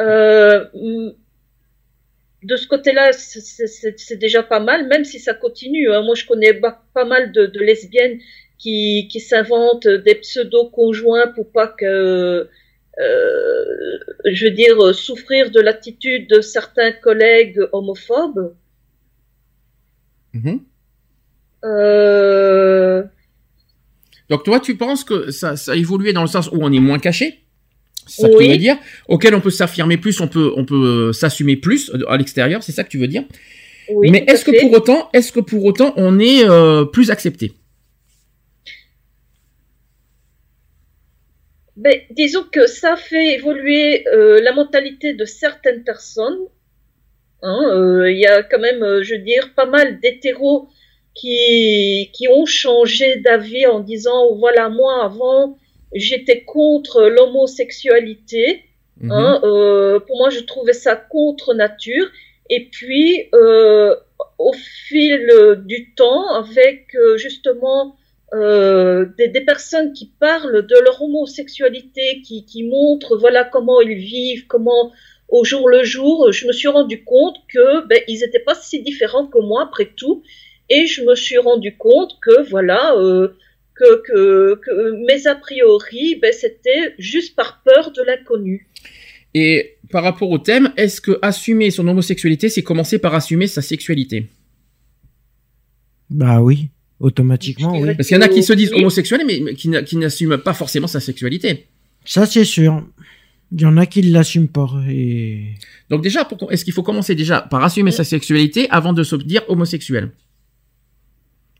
Euh, 0.00 0.68
mm, 0.74 1.12
de 2.42 2.56
ce 2.56 2.66
côté-là, 2.66 3.12
c'est- 3.12 4.16
déjà 4.16 4.42
pas 4.42 4.58
mal, 4.60 4.86
même 4.88 5.04
si 5.04 5.18
ça 5.20 5.34
continue. 5.34 5.92
hein. 5.92 6.02
Moi, 6.02 6.14
je 6.16 6.26
connais 6.26 6.54
pas 6.94 7.04
mal 7.04 7.30
de, 7.32 7.46
de 7.46 7.60
lesbiennes 7.60 8.18
qui, 8.58 9.08
qui 9.10 9.20
s'inventent 9.20 9.86
des 9.88 10.16
pseudo-conjoints 10.16 11.28
pour 11.28 11.50
pas 11.52 11.68
que, 11.68 12.48
euh, 13.00 13.64
je 14.32 14.46
veux 14.46 14.50
dire, 14.50 14.78
euh, 14.80 14.92
souffrir 14.92 15.50
de 15.50 15.60
l'attitude 15.60 16.28
de 16.28 16.40
certains 16.40 16.92
collègues 16.92 17.60
homophobes. 17.72 18.54
Mhm. 20.34 20.60
Euh, 21.64 23.02
Donc, 24.28 24.44
toi, 24.44 24.60
tu 24.60 24.76
penses 24.76 25.04
que 25.04 25.30
ça, 25.30 25.56
ça 25.56 25.72
a 25.72 25.76
évolué 25.76 26.12
dans 26.12 26.22
le 26.22 26.28
sens 26.28 26.48
où 26.48 26.58
on 26.60 26.72
est 26.72 26.80
moins 26.80 26.98
caché? 26.98 27.40
C'est 28.06 28.22
ça 28.22 28.28
que 28.28 28.38
tu 28.38 28.48
veux 28.48 28.56
dire. 28.56 28.76
Auquel 29.08 29.34
on 29.34 29.40
peut 29.40 29.50
s'affirmer 29.50 29.96
plus, 29.96 30.20
on 30.20 30.28
peut, 30.28 30.52
on 30.56 30.64
peut 30.64 31.12
s'assumer 31.12 31.56
plus 31.56 31.92
à 32.08 32.16
l'extérieur, 32.16 32.62
c'est 32.62 32.72
ça 32.72 32.82
que 32.82 32.88
tu 32.88 32.98
veux 32.98 33.06
dire? 33.06 33.24
Oui, 33.90 34.10
Mais 34.10 34.24
est-ce 34.26 34.44
que 34.44 34.60
pour 34.60 34.72
autant, 34.72 35.08
est-ce 35.12 35.32
que 35.32 35.40
pour 35.40 35.64
autant, 35.64 35.92
on 35.96 36.18
est 36.18 36.44
euh, 36.44 36.84
plus 36.84 37.10
accepté? 37.10 37.52
Ben, 41.76 42.00
disons 42.10 42.44
que 42.44 42.66
ça 42.66 42.96
fait 42.96 43.34
évoluer 43.34 44.06
euh, 44.08 44.40
la 44.42 44.52
mentalité 44.52 45.14
de 45.14 45.24
certaines 45.24 45.84
personnes. 45.84 46.40
Hein, 47.42 47.60
euh, 47.70 48.10
Il 48.10 48.18
y 48.18 48.26
a 48.26 48.42
quand 48.42 48.58
même, 48.58 48.82
euh, 48.82 49.02
je 49.02 49.14
veux 49.14 49.20
dire, 49.22 49.54
pas 49.54 49.66
mal 49.66 49.98
d'hétéros 50.00 50.68
qui, 51.14 52.10
qui 52.12 52.28
ont 52.28 52.46
changé 52.46 53.16
d'avis 53.16 53.66
en 53.66 53.80
disant, 53.80 54.34
voilà, 54.36 54.68
moi 54.68 55.04
avant, 55.04 55.58
j'étais 55.94 56.44
contre 56.44 57.02
l'homosexualité. 57.04 58.64
Mhm. 59.00 59.10
Hein, 59.10 59.40
euh, 59.42 59.98
pour 60.00 60.18
moi, 60.18 60.30
je 60.30 60.40
trouvais 60.40 60.74
ça 60.74 60.94
contre 60.96 61.54
nature. 61.54 62.06
Et 62.50 62.68
puis, 62.70 63.28
euh, 63.34 63.96
au 64.38 64.52
fil 64.52 65.30
euh, 65.30 65.56
du 65.56 65.94
temps, 65.94 66.34
avec 66.34 66.94
euh, 66.94 67.16
justement 67.16 67.96
euh, 68.34 69.06
des, 69.18 69.28
des 69.28 69.42
personnes 69.42 69.92
qui 69.92 70.12
parlent 70.18 70.66
de 70.66 70.76
leur 70.84 71.02
homosexualité, 71.02 72.22
qui, 72.22 72.44
qui 72.44 72.64
montrent 72.64 73.16
voilà 73.18 73.44
comment 73.44 73.80
ils 73.80 73.98
vivent, 73.98 74.46
comment 74.46 74.92
au 75.28 75.44
jour 75.44 75.68
le 75.68 75.82
jour, 75.82 76.30
je 76.30 76.46
me 76.46 76.52
suis 76.52 76.68
rendu 76.68 77.04
compte 77.04 77.36
que 77.48 77.86
ben, 77.86 78.00
ils 78.06 78.20
n'étaient 78.20 78.40
pas 78.40 78.54
si 78.54 78.82
différents 78.82 79.26
que 79.26 79.38
moi 79.38 79.64
après 79.64 79.90
tout, 79.96 80.22
et 80.68 80.86
je 80.86 81.02
me 81.02 81.14
suis 81.14 81.38
rendu 81.38 81.76
compte 81.76 82.12
que 82.20 82.48
voilà 82.50 82.94
euh, 82.96 83.28
que, 83.74 84.02
que, 84.06 84.60
que 84.64 85.06
mes 85.06 85.26
a 85.26 85.34
priori, 85.34 86.16
ben, 86.20 86.32
c'était 86.32 86.94
juste 86.98 87.34
par 87.34 87.62
peur 87.64 87.92
de 87.92 88.02
l'inconnu. 88.02 88.68
Et 89.34 89.76
par 89.90 90.02
rapport 90.02 90.30
au 90.30 90.38
thème, 90.38 90.72
est-ce 90.76 91.00
que 91.00 91.18
assumer 91.22 91.70
son 91.70 91.88
homosexualité, 91.88 92.48
c'est 92.48 92.62
commencer 92.62 92.98
par 92.98 93.14
assumer 93.14 93.46
sa 93.46 93.62
sexualité? 93.62 94.26
Bah 96.10 96.42
oui, 96.42 96.68
automatiquement, 97.02 97.78
oui. 97.78 97.94
Parce 97.94 98.08
qu'il 98.08 98.16
y 98.16 98.18
en 98.18 98.22
a 98.22 98.28
qui 98.28 98.42
se 98.42 98.52
disent 98.54 98.72
homosexuels, 98.72 99.22
mais 99.26 99.54
qui 99.54 99.68
n'a- 99.68 99.82
qui 99.82 99.96
n'assument 99.96 100.38
pas 100.38 100.54
forcément 100.54 100.86
sa 100.86 101.00
sexualité. 101.00 101.66
Ça, 102.04 102.24
c'est 102.26 102.44
sûr. 102.44 102.82
Il 103.54 103.60
y 103.60 103.66
en 103.66 103.76
a 103.76 103.84
qui 103.84 104.00
l'assument 104.02 104.48
pas. 104.48 104.70
Et... 104.88 105.48
Donc 105.90 106.02
déjà, 106.02 106.26
est-ce 106.50 106.64
qu'il 106.64 106.72
faut 106.72 106.82
commencer 106.82 107.14
déjà 107.14 107.42
par 107.42 107.62
assumer 107.62 107.90
sa 107.90 108.04
sexualité 108.04 108.66
avant 108.70 108.94
de 108.94 109.02
se 109.02 109.16
dire 109.16 109.42
homosexuel? 109.48 110.10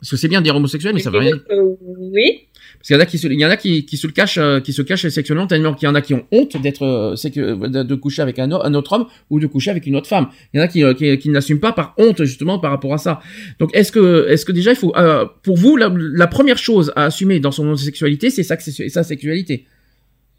Parce 0.00 0.10
que 0.10 0.16
c'est 0.16 0.28
bien 0.28 0.40
de 0.40 0.44
dire 0.44 0.56
homosexuel, 0.56 0.94
mais 0.94 1.00
ça 1.00 1.10
veut 1.10 1.18
rien. 1.18 1.36
dire. 1.36 1.44
Euh, 1.50 1.76
oui. 1.98 2.48
Parce 2.83 2.89
qu'il 2.89 2.97
y 2.97 2.99
en 2.99 3.02
a 3.02 3.07
qui 3.07 3.19
se, 3.19 3.28
il 3.28 3.39
y 3.41 3.47
en 3.47 3.51
a 3.51 3.57
qui, 3.57 3.86
qui 3.86 3.97
se 3.97 4.09
le 4.09 4.12
cachent, 4.12 4.39
euh, 4.39 4.59
qui 4.59 4.73
se 4.73 4.83
cachent 4.83 5.07
sexuellement 5.07 5.47
tellement 5.47 5.73
qu'il 5.73 5.86
y 5.86 5.89
en 5.89 5.94
a 5.94 6.01
qui 6.01 6.15
ont 6.15 6.27
honte 6.33 6.61
d'être, 6.61 6.83
euh, 6.83 7.15
sécu- 7.15 7.41
de, 7.70 7.94
coucher 7.94 8.23
avec 8.23 8.41
un, 8.41 8.51
autre 8.51 8.93
homme 8.94 9.07
ou 9.31 9.39
de 9.39 9.47
coucher 9.47 9.70
avec 9.70 9.86
une 9.86 9.94
autre 9.94 10.09
femme. 10.09 10.31
Il 10.52 10.57
y 10.59 10.61
en 10.61 10.65
a 10.65 10.67
qui, 10.69 10.83
euh, 10.83 10.93
qui, 10.93 11.17
qui 11.19 11.28
ne 11.28 11.35
l'assument 11.35 11.61
pas 11.61 11.73
par 11.73 11.94
honte 11.97 12.25
justement 12.25 12.59
par 12.59 12.73
rapport 12.73 12.93
à 12.93 12.99
ça. 12.99 13.20
Donc 13.61 13.70
est-ce 13.73 13.93
que, 13.93 14.27
est-ce 14.28 14.44
que 14.44 14.51
déjà 14.51 14.73
il 14.73 14.77
faut, 14.77 14.93
euh, 14.97 15.27
pour 15.44 15.57
vous, 15.57 15.77
la, 15.77 15.93
la 15.97 16.27
première 16.27 16.59
chose 16.59 16.93
à 16.97 17.05
assumer 17.05 17.39
dans 17.39 17.52
son 17.52 17.62
homosexualité, 17.62 18.31
c'est 18.31 18.43
sa, 18.43 18.59
sa 18.59 19.05
sexualité, 19.05 19.65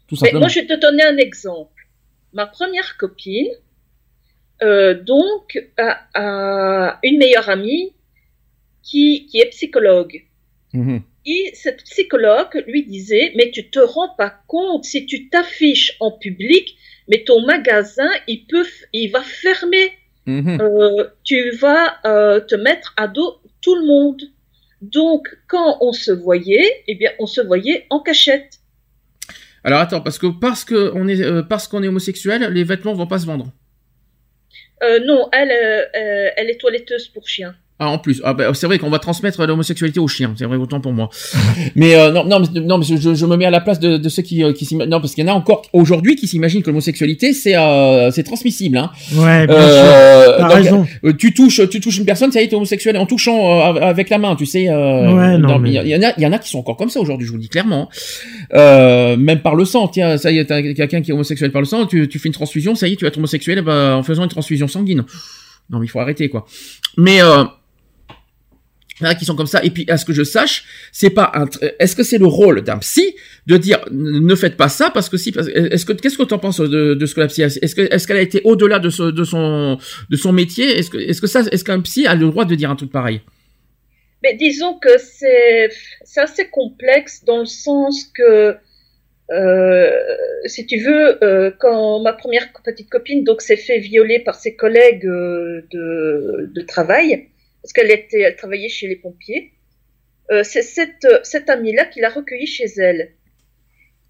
tout 0.06 0.16
Mais 0.16 0.28
simplement. 0.28 0.40
moi, 0.40 0.48
je 0.48 0.60
vais 0.60 0.66
te 0.66 0.78
donner 0.78 1.02
un 1.02 1.16
exemple. 1.16 1.88
Ma 2.34 2.44
première 2.44 2.98
copine, 2.98 3.48
euh, 4.62 5.02
donc, 5.02 5.58
a, 5.78 5.98
a 6.12 6.98
une 7.04 7.16
meilleure 7.16 7.48
amie 7.48 7.92
qui, 8.82 9.24
qui 9.30 9.38
est 9.38 9.48
psychologue. 9.48 10.24
Mhm. 10.74 11.02
Et 11.26 11.52
cette 11.54 11.82
psychologue 11.84 12.64
lui 12.66 12.84
disait, 12.84 13.32
mais 13.36 13.50
tu 13.50 13.70
te 13.70 13.78
rends 13.78 14.14
pas 14.18 14.34
compte, 14.46 14.84
si 14.84 15.06
tu 15.06 15.30
t'affiches 15.30 15.96
en 16.00 16.10
public, 16.10 16.76
mais 17.08 17.24
ton 17.24 17.46
magasin, 17.46 18.10
il 18.26 18.46
peut, 18.46 18.66
il 18.92 19.10
va 19.10 19.22
fermer. 19.22 19.92
Mhm. 20.26 20.58
euh, 20.60 21.04
tu 21.22 21.50
vas 21.52 21.98
euh, 22.06 22.40
te 22.40 22.54
mettre 22.54 22.94
à 22.96 23.08
dos 23.08 23.40
tout 23.60 23.74
le 23.74 23.86
monde. 23.86 24.22
Donc, 24.80 25.28
quand 25.46 25.78
on 25.80 25.92
se 25.92 26.12
voyait, 26.12 26.82
eh 26.88 26.94
bien, 26.94 27.10
on 27.18 27.26
se 27.26 27.40
voyait 27.40 27.86
en 27.90 28.00
cachette. 28.00 28.58
Alors 29.62 29.80
attends, 29.80 30.00
parce 30.02 30.18
que 30.18 30.26
parce 30.26 30.64
que 30.64 30.92
on 30.94 31.08
est 31.08 31.22
euh, 31.22 31.42
parce 31.42 31.68
qu'on 31.68 31.82
est 31.82 31.88
homosexuel, 31.88 32.42
les 32.52 32.64
vêtements 32.64 32.92
vont 32.92 33.06
pas 33.06 33.18
se 33.18 33.26
vendre. 33.26 33.52
Non, 35.06 35.30
elle, 35.32 35.50
elle 36.36 36.50
est 36.50 36.60
toiletteuse 36.60 37.08
pour 37.08 37.26
chiens. 37.26 37.56
Ah 37.80 37.88
en 37.88 37.98
plus, 37.98 38.20
ah, 38.24 38.34
bah, 38.34 38.54
c'est 38.54 38.66
vrai 38.68 38.78
qu'on 38.78 38.88
va 38.88 39.00
transmettre 39.00 39.44
l'homosexualité 39.44 39.98
aux 39.98 40.06
chiens, 40.06 40.32
c'est 40.38 40.44
vrai 40.44 40.56
autant 40.56 40.80
pour 40.80 40.92
moi. 40.92 41.10
mais 41.74 41.96
euh, 41.96 42.12
non, 42.12 42.24
non, 42.24 42.38
mais, 42.38 42.60
non, 42.60 42.78
mais 42.78 42.84
je, 42.84 43.14
je 43.14 43.26
me 43.26 43.36
mets 43.36 43.46
à 43.46 43.50
la 43.50 43.60
place 43.60 43.80
de, 43.80 43.96
de 43.96 44.08
ceux 44.08 44.22
qui, 44.22 44.44
euh, 44.44 44.52
qui 44.52 44.64
s'imaginent. 44.64 44.92
Non, 44.92 45.00
parce 45.00 45.12
qu'il 45.12 45.26
y 45.26 45.28
en 45.28 45.32
a 45.32 45.36
encore 45.36 45.62
aujourd'hui 45.72 46.14
qui 46.14 46.28
s'imaginent 46.28 46.62
que 46.62 46.68
l'homosexualité 46.70 47.32
c'est 47.32 47.56
euh, 47.56 48.12
c'est 48.12 48.22
transmissible. 48.22 48.78
Hein. 48.78 48.90
Ouais, 49.16 49.48
bien 49.48 49.56
Euh, 49.56 50.24
sûr. 50.24 50.36
T'as 50.38 50.42
donc, 50.44 50.52
raison. 50.52 50.86
euh, 51.04 51.12
tu 51.18 51.34
touches, 51.34 51.68
tu 51.68 51.80
touches 51.80 51.98
une 51.98 52.04
personne, 52.04 52.30
ça 52.30 52.40
y 52.40 52.44
est, 52.44 52.48
t'es 52.48 52.54
homosexuel 52.54 52.96
en 52.96 53.06
touchant 53.06 53.36
euh, 53.74 53.80
avec 53.80 54.08
la 54.08 54.18
main, 54.18 54.36
tu 54.36 54.46
sais. 54.46 54.68
Euh, 54.68 55.12
Ouais, 55.12 55.36
non, 55.38 55.58
mais 55.58 55.70
mais- 55.70 55.80
il 55.84 55.88
y, 55.88 55.96
en 55.96 56.02
a, 56.08 56.12
il 56.16 56.22
y 56.22 56.26
en 56.26 56.32
a 56.32 56.38
qui 56.38 56.48
sont 56.50 56.60
encore 56.60 56.76
comme 56.76 56.90
ça 56.90 57.00
aujourd'hui, 57.00 57.26
je 57.26 57.32
vous 57.32 57.38
le 57.38 57.42
dis 57.42 57.48
clairement. 57.48 57.88
Euh, 58.54 59.16
même 59.16 59.40
par 59.40 59.56
le 59.56 59.64
sang, 59.64 59.88
tiens, 59.88 60.16
ça 60.16 60.30
y 60.30 60.38
est, 60.38 60.44
t'as 60.46 60.62
quelqu'un 60.62 61.02
qui 61.02 61.10
est 61.10 61.14
homosexuel 61.14 61.50
par 61.50 61.60
le 61.60 61.66
sang, 61.66 61.86
tu, 61.86 62.08
tu 62.08 62.20
fais 62.20 62.28
une 62.28 62.34
transfusion, 62.34 62.76
ça 62.76 62.86
y 62.86 62.92
est, 62.92 62.96
tu 62.96 63.04
vas 63.04 63.08
être 63.08 63.18
homosexuel 63.18 63.62
bah, 63.62 63.96
en 63.96 64.02
faisant 64.04 64.22
une 64.22 64.28
transfusion 64.30 64.68
sanguine. 64.68 65.04
Non, 65.70 65.78
mais 65.80 65.86
il 65.86 65.88
faut 65.88 65.98
arrêter 66.00 66.28
quoi. 66.28 66.46
Mais 66.98 67.22
euh, 67.22 67.44
a 69.02 69.14
qui 69.14 69.24
sont 69.24 69.34
comme 69.34 69.46
ça. 69.48 69.62
Et 69.64 69.70
puis, 69.70 69.84
à 69.88 69.96
ce 69.96 70.04
que 70.04 70.12
je 70.12 70.22
sache, 70.22 70.64
c'est 70.92 71.10
pas 71.10 71.30
un. 71.34 71.46
tr- 71.46 71.72
Est-ce 71.80 71.96
que 71.96 72.02
c'est 72.04 72.18
le 72.18 72.26
rôle 72.26 72.62
d'un 72.62 72.78
psy 72.78 73.14
de 73.46 73.56
dire 73.56 73.84
ne 73.90 74.34
faites 74.34 74.56
pas 74.56 74.68
ça 74.68 74.90
parce 74.90 75.08
que 75.08 75.16
si. 75.16 75.32
parce- 75.32 75.48
Est-ce 75.48 75.84
que 75.84 75.92
qu'est-ce 75.92 76.16
que 76.18 76.22
tu 76.22 76.34
en 76.34 76.38
penses 76.38 76.60
de, 76.60 76.94
de 76.94 77.06
ce 77.06 77.14
que 77.14 77.20
la 77.20 77.26
psy 77.26 77.42
a 77.42 77.46
Est-ce 77.46 77.74
que 77.74 77.82
est-ce 77.92 78.06
qu'elle 78.06 78.16
a 78.18 78.22
été 78.22 78.40
au-delà 78.44 78.78
de, 78.78 79.10
de 79.10 79.24
son 79.24 79.78
de 80.10 80.16
son 80.16 80.32
métier? 80.32 80.78
Est-ce 80.78 80.90
que 80.90 80.98
est-ce 80.98 81.20
que 81.20 81.26
ça 81.26 81.40
est-ce 81.50 81.64
qu'un 81.64 81.80
psy 81.80 82.06
a 82.06 82.14
le 82.14 82.26
droit 82.26 82.44
de 82.44 82.54
dire 82.54 82.70
un 82.70 82.76
truc 82.76 82.92
pareil? 82.92 83.20
Mais 84.22 84.34
disons 84.36 84.74
que 84.78 84.96
c'est 84.98 85.68
c'est 86.04 86.20
assez 86.20 86.48
complexe 86.48 87.24
dans 87.24 87.40
le 87.40 87.44
sens 87.46 88.04
que, 88.14 88.54
euh, 89.32 89.90
si 90.46 90.66
tu 90.66 90.78
veux, 90.78 91.22
euh, 91.24 91.50
quand 91.58 92.00
ma 92.00 92.12
première 92.12 92.48
petite 92.64 92.88
copine 92.88 93.24
donc 93.24 93.42
s'est 93.42 93.56
fait 93.56 93.78
violer 93.80 94.20
par 94.20 94.34
ses 94.36 94.54
collègues 94.54 95.06
euh, 95.06 95.62
de, 95.72 96.50
de 96.54 96.60
travail, 96.62 97.28
parce 97.64 97.72
qu'elle 97.72 98.36
travaillait 98.36 98.68
chez 98.68 98.88
les 98.88 98.96
pompiers, 98.96 99.52
euh, 100.30 100.42
c'est 100.42 100.60
cette, 100.60 101.06
cette 101.22 101.48
amie-là 101.48 101.86
qui 101.86 102.00
l'a 102.00 102.10
recueillie 102.10 102.46
chez 102.46 102.66
elle. 102.76 103.14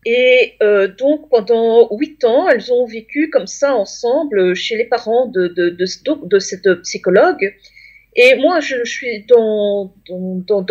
Et 0.04 0.54
euh, 0.60 0.88
donc 0.88 1.30
pendant 1.30 1.88
huit 1.96 2.24
ans, 2.24 2.48
elles 2.48 2.72
ont 2.72 2.84
vécu 2.84 3.30
comme 3.30 3.46
ça 3.46 3.76
ensemble 3.76 4.56
chez 4.56 4.76
les 4.76 4.86
parents 4.86 5.26
de, 5.26 5.76
cette 6.40 6.82
psychologue. 6.82 7.54
Et 8.16 8.34
moi, 8.34 8.58
je, 8.58 8.82
suis 8.84 9.24
dans, 9.26 9.94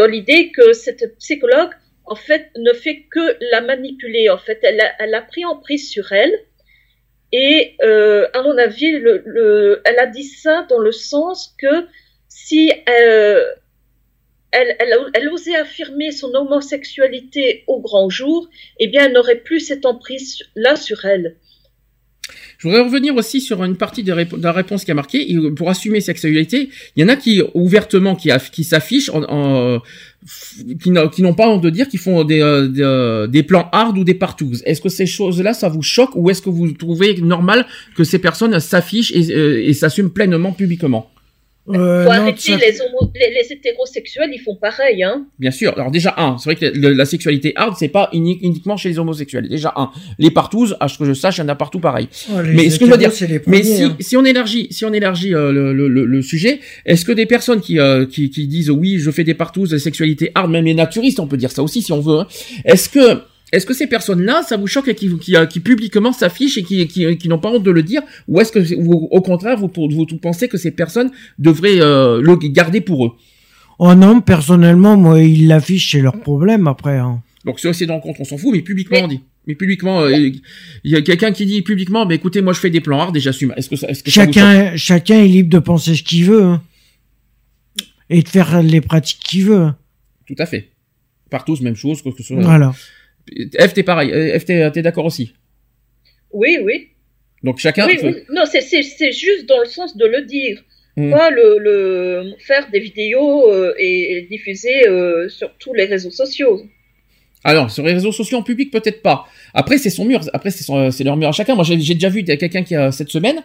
l'idée 0.05 0.51
que 0.51 0.73
cette 0.73 1.17
psychologue, 1.19 1.71
en 2.03 2.15
fait, 2.15 2.49
ne 2.57 2.73
fait 2.73 3.05
que 3.09 3.37
la 3.49 3.61
manipuler. 3.61 4.29
En 4.29 4.37
fait, 4.37 4.59
elle 4.61 4.81
a, 5.15 5.21
pris 5.21 5.45
en 5.45 5.55
prise 5.55 5.89
sur 5.89 6.11
elle. 6.11 6.33
Et 7.31 7.77
euh, 7.81 8.27
à 8.33 8.43
mon 8.43 8.57
avis, 8.57 8.91
le, 8.91 9.23
le, 9.25 9.81
elle 9.85 9.99
a 9.99 10.05
dit 10.05 10.25
ça 10.25 10.67
dans 10.69 10.79
le 10.79 10.91
sens 10.91 11.55
que 11.57 11.87
si 12.35 12.71
euh, 12.89 13.43
elle, 14.51 15.29
osait 15.31 15.55
affirmer 15.55 16.11
son 16.11 16.33
homosexualité 16.33 17.63
au 17.67 17.79
grand 17.79 18.09
jour, 18.09 18.49
eh 18.79 18.87
bien, 18.87 19.05
elle 19.05 19.13
n'aurait 19.13 19.39
plus 19.39 19.59
cette 19.59 19.85
emprise 19.85 20.39
là 20.55 20.75
sur 20.75 21.05
elle. 21.05 21.37
Je 22.57 22.67
voudrais 22.67 22.81
revenir 22.81 23.15
aussi 23.15 23.39
sur 23.39 23.63
une 23.63 23.77
partie 23.77 24.03
de, 24.03 24.13
la 24.13 24.51
réponse 24.51 24.83
qui 24.83 24.91
a 24.91 24.93
marqué. 24.95 25.27
Pour 25.55 25.69
assumer 25.69 25.99
sa 26.01 26.07
sexualité, 26.07 26.69
il 26.95 27.01
y 27.01 27.05
en 27.05 27.09
a 27.09 27.15
qui 27.15 27.41
ouvertement 27.53 28.15
qui, 28.15 28.29
aff- 28.29 28.49
qui 28.49 28.63
s'affichent, 28.63 29.11
qui 30.81 31.21
n'ont 31.21 31.33
pas 31.33 31.49
honte 31.49 31.61
de 31.61 31.69
dire 31.69 31.87
qu'ils 31.87 31.99
font 31.99 32.23
des, 32.23 32.41
euh, 32.41 33.27
euh, 33.27 33.43
plans 33.43 33.69
hard 33.71 33.97
ou 33.97 34.03
des 34.03 34.15
partous. 34.15 34.63
Est-ce 34.65 34.81
que 34.81 34.89
ces 34.89 35.05
choses-là, 35.05 35.53
ça 35.53 35.69
vous 35.69 35.83
choque 35.83 36.15
ou 36.15 36.29
est-ce 36.31 36.41
que 36.41 36.49
vous 36.49 36.71
trouvez 36.71 37.15
normal 37.21 37.67
que 37.95 38.03
ces 38.03 38.19
personnes 38.19 38.59
s'affichent 38.59 39.11
et 39.11 39.73
s'assument 39.73 40.11
pleinement 40.11 40.53
publiquement? 40.53 41.12
Euh, 41.69 42.03
Faut 42.03 42.09
non, 42.09 42.15
arrêter, 42.23 42.57
les, 42.57 42.81
homo- 42.81 43.09
les, 43.15 43.33
les 43.33 43.53
hétérosexuels, 43.53 44.29
ils 44.33 44.39
font 44.41 44.55
pareil, 44.57 45.01
hein. 45.01 45.25
Bien 45.39 45.51
sûr. 45.51 45.71
Alors 45.77 45.91
déjà 45.91 46.13
un, 46.17 46.37
c'est 46.37 46.49
vrai 46.49 46.55
que 46.57 46.77
le- 46.77 46.91
la 46.91 47.05
sexualité 47.05 47.53
hard, 47.55 47.75
c'est 47.79 47.87
pas 47.87 48.09
uni- 48.11 48.37
uniquement 48.41 48.75
chez 48.75 48.89
les 48.89 48.99
homosexuels. 48.99 49.47
Déjà 49.47 49.71
un, 49.77 49.89
les 50.19 50.29
partous, 50.29 50.73
à 50.81 50.89
ce 50.89 50.97
que 50.97 51.05
je 51.05 51.13
sache, 51.13 51.37
il 51.37 51.41
y 51.41 51.43
en 51.43 51.47
a 51.47 51.55
partout 51.55 51.79
pareil. 51.79 52.09
Oh, 52.31 52.39
Mais 52.45 52.69
ce 52.69 52.77
que 52.79 52.85
je 52.85 52.91
veux 52.91 52.97
dire, 52.97 53.11
Mais 53.47 53.63
si, 53.63 53.83
hein. 53.83 53.95
si 54.01 54.17
on 54.17 54.25
élargit, 54.25 54.67
si 54.71 54.83
on 54.83 54.91
élargit 54.91 55.33
euh, 55.33 55.53
le, 55.53 55.71
le, 55.71 55.87
le, 55.87 56.03
le 56.05 56.21
sujet, 56.21 56.59
est-ce 56.85 57.05
que 57.05 57.13
des 57.13 57.25
personnes 57.25 57.61
qui, 57.61 57.79
euh, 57.79 58.05
qui, 58.05 58.29
qui 58.29 58.45
disent 58.47 58.69
oui, 58.69 58.97
je 58.99 59.09
fais 59.09 59.23
des 59.23 59.33
partous, 59.33 59.67
de 59.67 59.77
sexualité 59.77 60.31
hard, 60.35 60.51
même 60.51 60.65
les 60.65 60.73
naturistes, 60.73 61.21
on 61.21 61.27
peut 61.27 61.37
dire 61.37 61.51
ça 61.51 61.63
aussi 61.63 61.81
si 61.81 61.93
on 61.93 62.01
veut, 62.01 62.19
hein, 62.19 62.27
est-ce 62.65 62.89
que 62.89 63.21
est-ce 63.53 63.65
que 63.65 63.73
ces 63.73 63.87
personnes-là, 63.87 64.43
ça 64.43 64.57
vous 64.57 64.67
choque 64.67 64.87
et 64.89 64.95
qui, 64.95 65.07
qui, 65.19 65.35
qui 65.49 65.59
publiquement 65.61 66.11
s'affichent 66.11 66.57
et 66.57 66.63
qui, 66.63 66.85
qui, 66.87 67.17
qui 67.17 67.27
n'ont 67.29 67.39
pas 67.39 67.49
honte 67.49 67.63
de 67.63 67.71
le 67.71 67.83
dire, 67.83 68.01
ou 68.27 68.41
est-ce 68.41 68.51
que 68.51 68.59
vous, 68.59 69.07
au 69.11 69.21
contraire 69.21 69.57
vous, 69.57 69.71
vous, 69.75 70.05
vous 70.09 70.17
pensez 70.17 70.47
que 70.47 70.57
ces 70.57 70.71
personnes 70.71 71.11
devraient 71.39 71.79
euh, 71.79 72.19
le 72.21 72.35
garder 72.49 72.81
pour 72.81 73.05
eux? 73.05 73.11
Oh 73.79 73.95
non, 73.95 74.21
personnellement, 74.21 74.97
moi, 74.97 75.21
ils 75.21 75.47
l'affichent, 75.47 75.91
c'est 75.91 76.01
leur 76.01 76.19
problème 76.19 76.67
après. 76.67 76.97
Hein. 76.97 77.21
Donc 77.45 77.59
si 77.59 77.73
c'est 77.73 77.85
dans 77.85 77.95
le 77.95 78.01
compte, 78.01 78.17
on 78.19 78.25
s'en 78.25 78.37
fout, 78.37 78.51
mais 78.53 78.61
publiquement 78.61 78.99
on 79.03 79.07
dit. 79.07 79.21
Mais 79.45 79.55
publiquement, 79.55 80.01
euh, 80.01 80.15
il 80.15 80.41
y 80.85 80.95
a 80.95 81.01
quelqu'un 81.01 81.31
qui 81.33 81.45
dit 81.45 81.61
publiquement, 81.61 82.05
mais 82.05 82.15
écoutez, 82.15 82.41
moi 82.41 82.53
je 82.53 82.59
fais 82.59 82.69
des 82.69 82.79
plans 82.81 82.99
hard 83.01 83.17
et 83.17 83.19
j'assume. 83.19 83.53
Est-ce 83.57 83.69
que 83.69 83.75
ça, 83.75 83.87
est-ce 83.89 84.01
que 84.03 84.09
ça 84.09 84.25
vous 84.25 84.31
choque? 84.31 84.41
Chacun, 84.41 84.77
chacun 84.77 85.19
est 85.23 85.27
libre 85.27 85.49
de 85.49 85.59
penser 85.59 85.95
ce 85.95 86.03
qu'il 86.03 86.25
veut. 86.25 86.43
hein. 86.43 86.61
Et 88.09 88.21
de 88.21 88.29
faire 88.29 88.61
les 88.61 88.79
pratiques 88.79 89.19
qu'il 89.19 89.45
veut. 89.45 89.71
Tout 90.27 90.35
à 90.37 90.45
fait. 90.45 90.69
Partous, 91.29 91.59
même 91.61 91.75
chose. 91.75 92.01
Que 92.01 92.09
ce 92.17 92.23
soit... 92.23 92.41
Voilà. 92.41 92.73
F, 93.59 93.73
t'es 93.73 93.83
pareil. 93.83 94.11
Euh, 94.11 94.37
F, 94.39 94.45
t'es, 94.45 94.69
t'es 94.71 94.81
d'accord 94.81 95.05
aussi. 95.05 95.33
Oui, 96.31 96.57
oui. 96.63 96.89
Donc 97.43 97.59
chacun. 97.59 97.87
Oui. 97.87 97.97
Non, 98.31 98.43
c'est- 98.45 98.61
juste 99.11 99.45
dans 99.47 99.59
le 99.59 99.65
sens 99.65 99.95
de 99.97 100.05
le 100.05 100.21
dire. 100.23 100.63
Hmm. 100.95 101.09
Pas 101.11 101.29
le, 101.31 101.57
le 101.59 102.33
faire 102.39 102.69
des 102.71 102.79
vidéos 102.79 103.51
euh, 103.51 103.73
et, 103.79 104.17
et 104.17 104.21
diffuser 104.23 104.87
euh, 104.87 105.27
sur 105.29 105.55
tous 105.57 105.73
les 105.73 105.85
réseaux 105.85 106.11
sociaux. 106.11 106.61
Alors 107.43 107.69
sur 107.71 107.83
les 107.83 107.93
réseaux 107.93 108.11
sociaux 108.11 108.37
en 108.37 108.43
public 108.43 108.71
peut-être 108.71 109.01
pas. 109.01 109.25
Après 109.53 109.77
c'est 109.77 109.89
son 109.89 110.05
mur. 110.05 110.21
Après 110.33 110.49
c'est 110.49 110.65
c'est 110.91 111.03
leur 111.03 111.17
mur 111.17 111.27
à 111.27 111.31
chacun. 111.31 111.55
Moi 111.55 111.63
j'ai, 111.63 111.75
déjà 111.77 112.09
vu 112.09 112.23
quelqu'un 112.23 112.63
qui 112.63 112.75
a 112.75 112.91
cette 112.91 113.09
semaine 113.09 113.37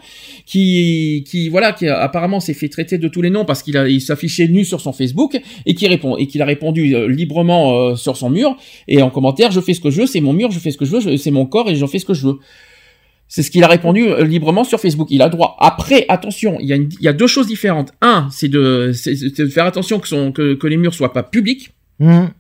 qui 0.46 1.24
qui 1.26 1.48
voilà 1.48 1.72
qui 1.72 1.86
a- 1.88 1.98
apparemment 2.00 2.40
s'est 2.40 2.54
fait 2.54 2.68
traiter 2.68 2.98
de 2.98 3.08
tous 3.08 3.22
les 3.22 3.30
noms 3.30 3.44
parce 3.44 3.62
qu'il 3.62 3.74
il 3.88 4.00
s'affichait 4.00 4.48
nu 4.48 4.64
sur 4.64 4.80
son 4.80 4.92
Facebook 4.92 5.40
et 5.66 5.74
qui 5.74 5.86
répond 5.88 6.16
et 6.16 6.26
qu'il 6.26 6.40
a 6.42 6.44
répondu 6.44 6.94
euh, 6.94 7.08
librement 7.08 7.76
euh, 7.76 7.96
sur 7.96 8.16
son 8.16 8.30
mur 8.30 8.56
et 8.86 9.02
en 9.02 9.10
commentaire 9.10 9.50
je 9.50 9.60
fais 9.60 9.74
ce 9.74 9.80
que 9.80 9.90
je 9.90 10.02
veux 10.02 10.06
c'est 10.06 10.20
mon 10.20 10.32
mur 10.32 10.50
je 10.50 10.58
fais 10.58 10.70
ce 10.70 10.78
que 10.78 10.84
je 10.84 10.96
veux 10.96 11.16
c'est 11.16 11.30
mon 11.30 11.46
corps 11.46 11.68
et 11.70 11.74
j'en 11.76 11.86
fais 11.88 11.98
ce 11.98 12.06
que 12.06 12.14
je 12.14 12.26
veux. 12.26 12.38
C'est 13.30 13.42
ce 13.42 13.50
qu'il 13.50 13.62
a 13.62 13.68
répondu 13.68 14.08
euh, 14.08 14.24
librement 14.24 14.64
sur 14.64 14.80
Facebook. 14.80 15.08
Il 15.10 15.20
a 15.20 15.28
droit. 15.28 15.54
Après, 15.60 16.06
attention, 16.08 16.56
il 16.60 16.66
y 16.66 16.72
a, 16.72 16.76
il 16.76 16.88
y 17.02 17.08
a 17.08 17.12
deux 17.12 17.26
choses 17.26 17.46
différentes. 17.46 17.92
Un, 18.00 18.26
c'est 18.30 18.48
de, 18.48 18.90
de 19.36 19.46
faire 19.48 19.66
attention 19.66 19.98
que, 20.00 20.08
son, 20.08 20.32
que, 20.32 20.54
que 20.54 20.66
les 20.66 20.78
murs 20.78 20.94
soient 20.94 21.12
pas 21.12 21.22
publics. 21.22 21.72
Hum. 22.00 22.30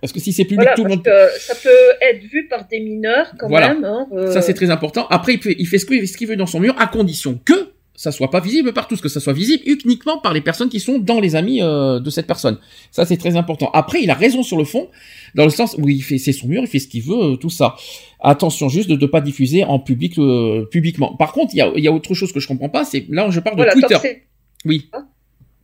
Parce 0.00 0.12
que 0.12 0.20
si 0.20 0.32
c'est 0.32 0.44
public, 0.44 0.60
Voilà, 0.60 0.74
tout 0.76 0.84
le 0.84 0.88
monde. 0.90 1.02
que 1.02 1.10
ça 1.38 1.54
peut 1.54 1.68
être 2.00 2.22
vu 2.24 2.46
par 2.48 2.66
des 2.68 2.80
mineurs 2.80 3.32
quand 3.38 3.48
Voilà. 3.48 3.74
même. 3.74 3.84
hein, 3.84 4.06
euh, 4.12 4.32
Ça, 4.32 4.40
c'est 4.42 4.54
très 4.54 4.70
important. 4.70 5.06
Après, 5.08 5.34
il 5.34 5.40
fait, 5.42 5.56
il 5.58 5.66
fait 5.66 5.78
ce 5.78 5.86
qu'il 6.16 6.26
veut 6.28 6.36
dans 6.36 6.46
son 6.46 6.60
mur, 6.60 6.74
à 6.78 6.86
condition 6.86 7.38
que 7.44 7.72
ça 7.94 8.12
soit 8.12 8.30
pas 8.30 8.40
visible 8.40 8.72
par 8.72 8.88
tous, 8.88 8.98
que 9.02 9.10
ça 9.10 9.20
soit 9.20 9.34
visible 9.34 9.62
uniquement 9.66 10.18
par 10.20 10.32
les 10.32 10.40
personnes 10.40 10.70
qui 10.70 10.80
sont 10.80 10.98
dans 10.98 11.20
les 11.20 11.36
amis 11.36 11.60
euh, 11.60 12.00
de 12.00 12.08
cette 12.08 12.26
personne. 12.26 12.58
Ça, 12.90 13.04
c'est 13.04 13.18
très 13.18 13.36
important. 13.36 13.70
Après, 13.74 14.00
il 14.02 14.08
a 14.10 14.14
raison 14.14 14.42
sur 14.42 14.56
le 14.56 14.64
fond, 14.64 14.88
dans 15.34 15.44
le 15.44 15.50
sens 15.50 15.76
où 15.78 15.86
il 15.86 16.00
fait, 16.02 16.16
c'est 16.16 16.32
son 16.32 16.48
mur, 16.48 16.62
il 16.62 16.66
fait 16.66 16.78
ce 16.78 16.88
qu'il 16.88 17.02
veut, 17.02 17.32
euh, 17.32 17.36
tout 17.36 17.50
ça. 17.50 17.76
Attention 18.20 18.70
juste 18.70 18.88
de 18.88 18.96
ne 18.96 19.06
pas 19.06 19.20
diffuser 19.20 19.64
en 19.64 19.78
public, 19.78 20.18
euh, 20.18 20.64
publiquement. 20.70 21.14
Par 21.14 21.32
contre, 21.34 21.52
il 21.54 21.58
y 21.58 21.60
a, 21.60 21.70
y 21.76 21.88
a 21.88 21.92
autre 21.92 22.14
chose 22.14 22.32
que 22.32 22.40
je 22.40 22.48
comprends 22.48 22.70
pas, 22.70 22.86
c'est 22.86 23.04
là, 23.10 23.28
je 23.28 23.38
parle 23.40 23.56
de 23.56 23.64
voilà, 23.64 23.72
Twitter. 23.74 24.22
Oui. 24.64 24.88
Hein 24.94 25.06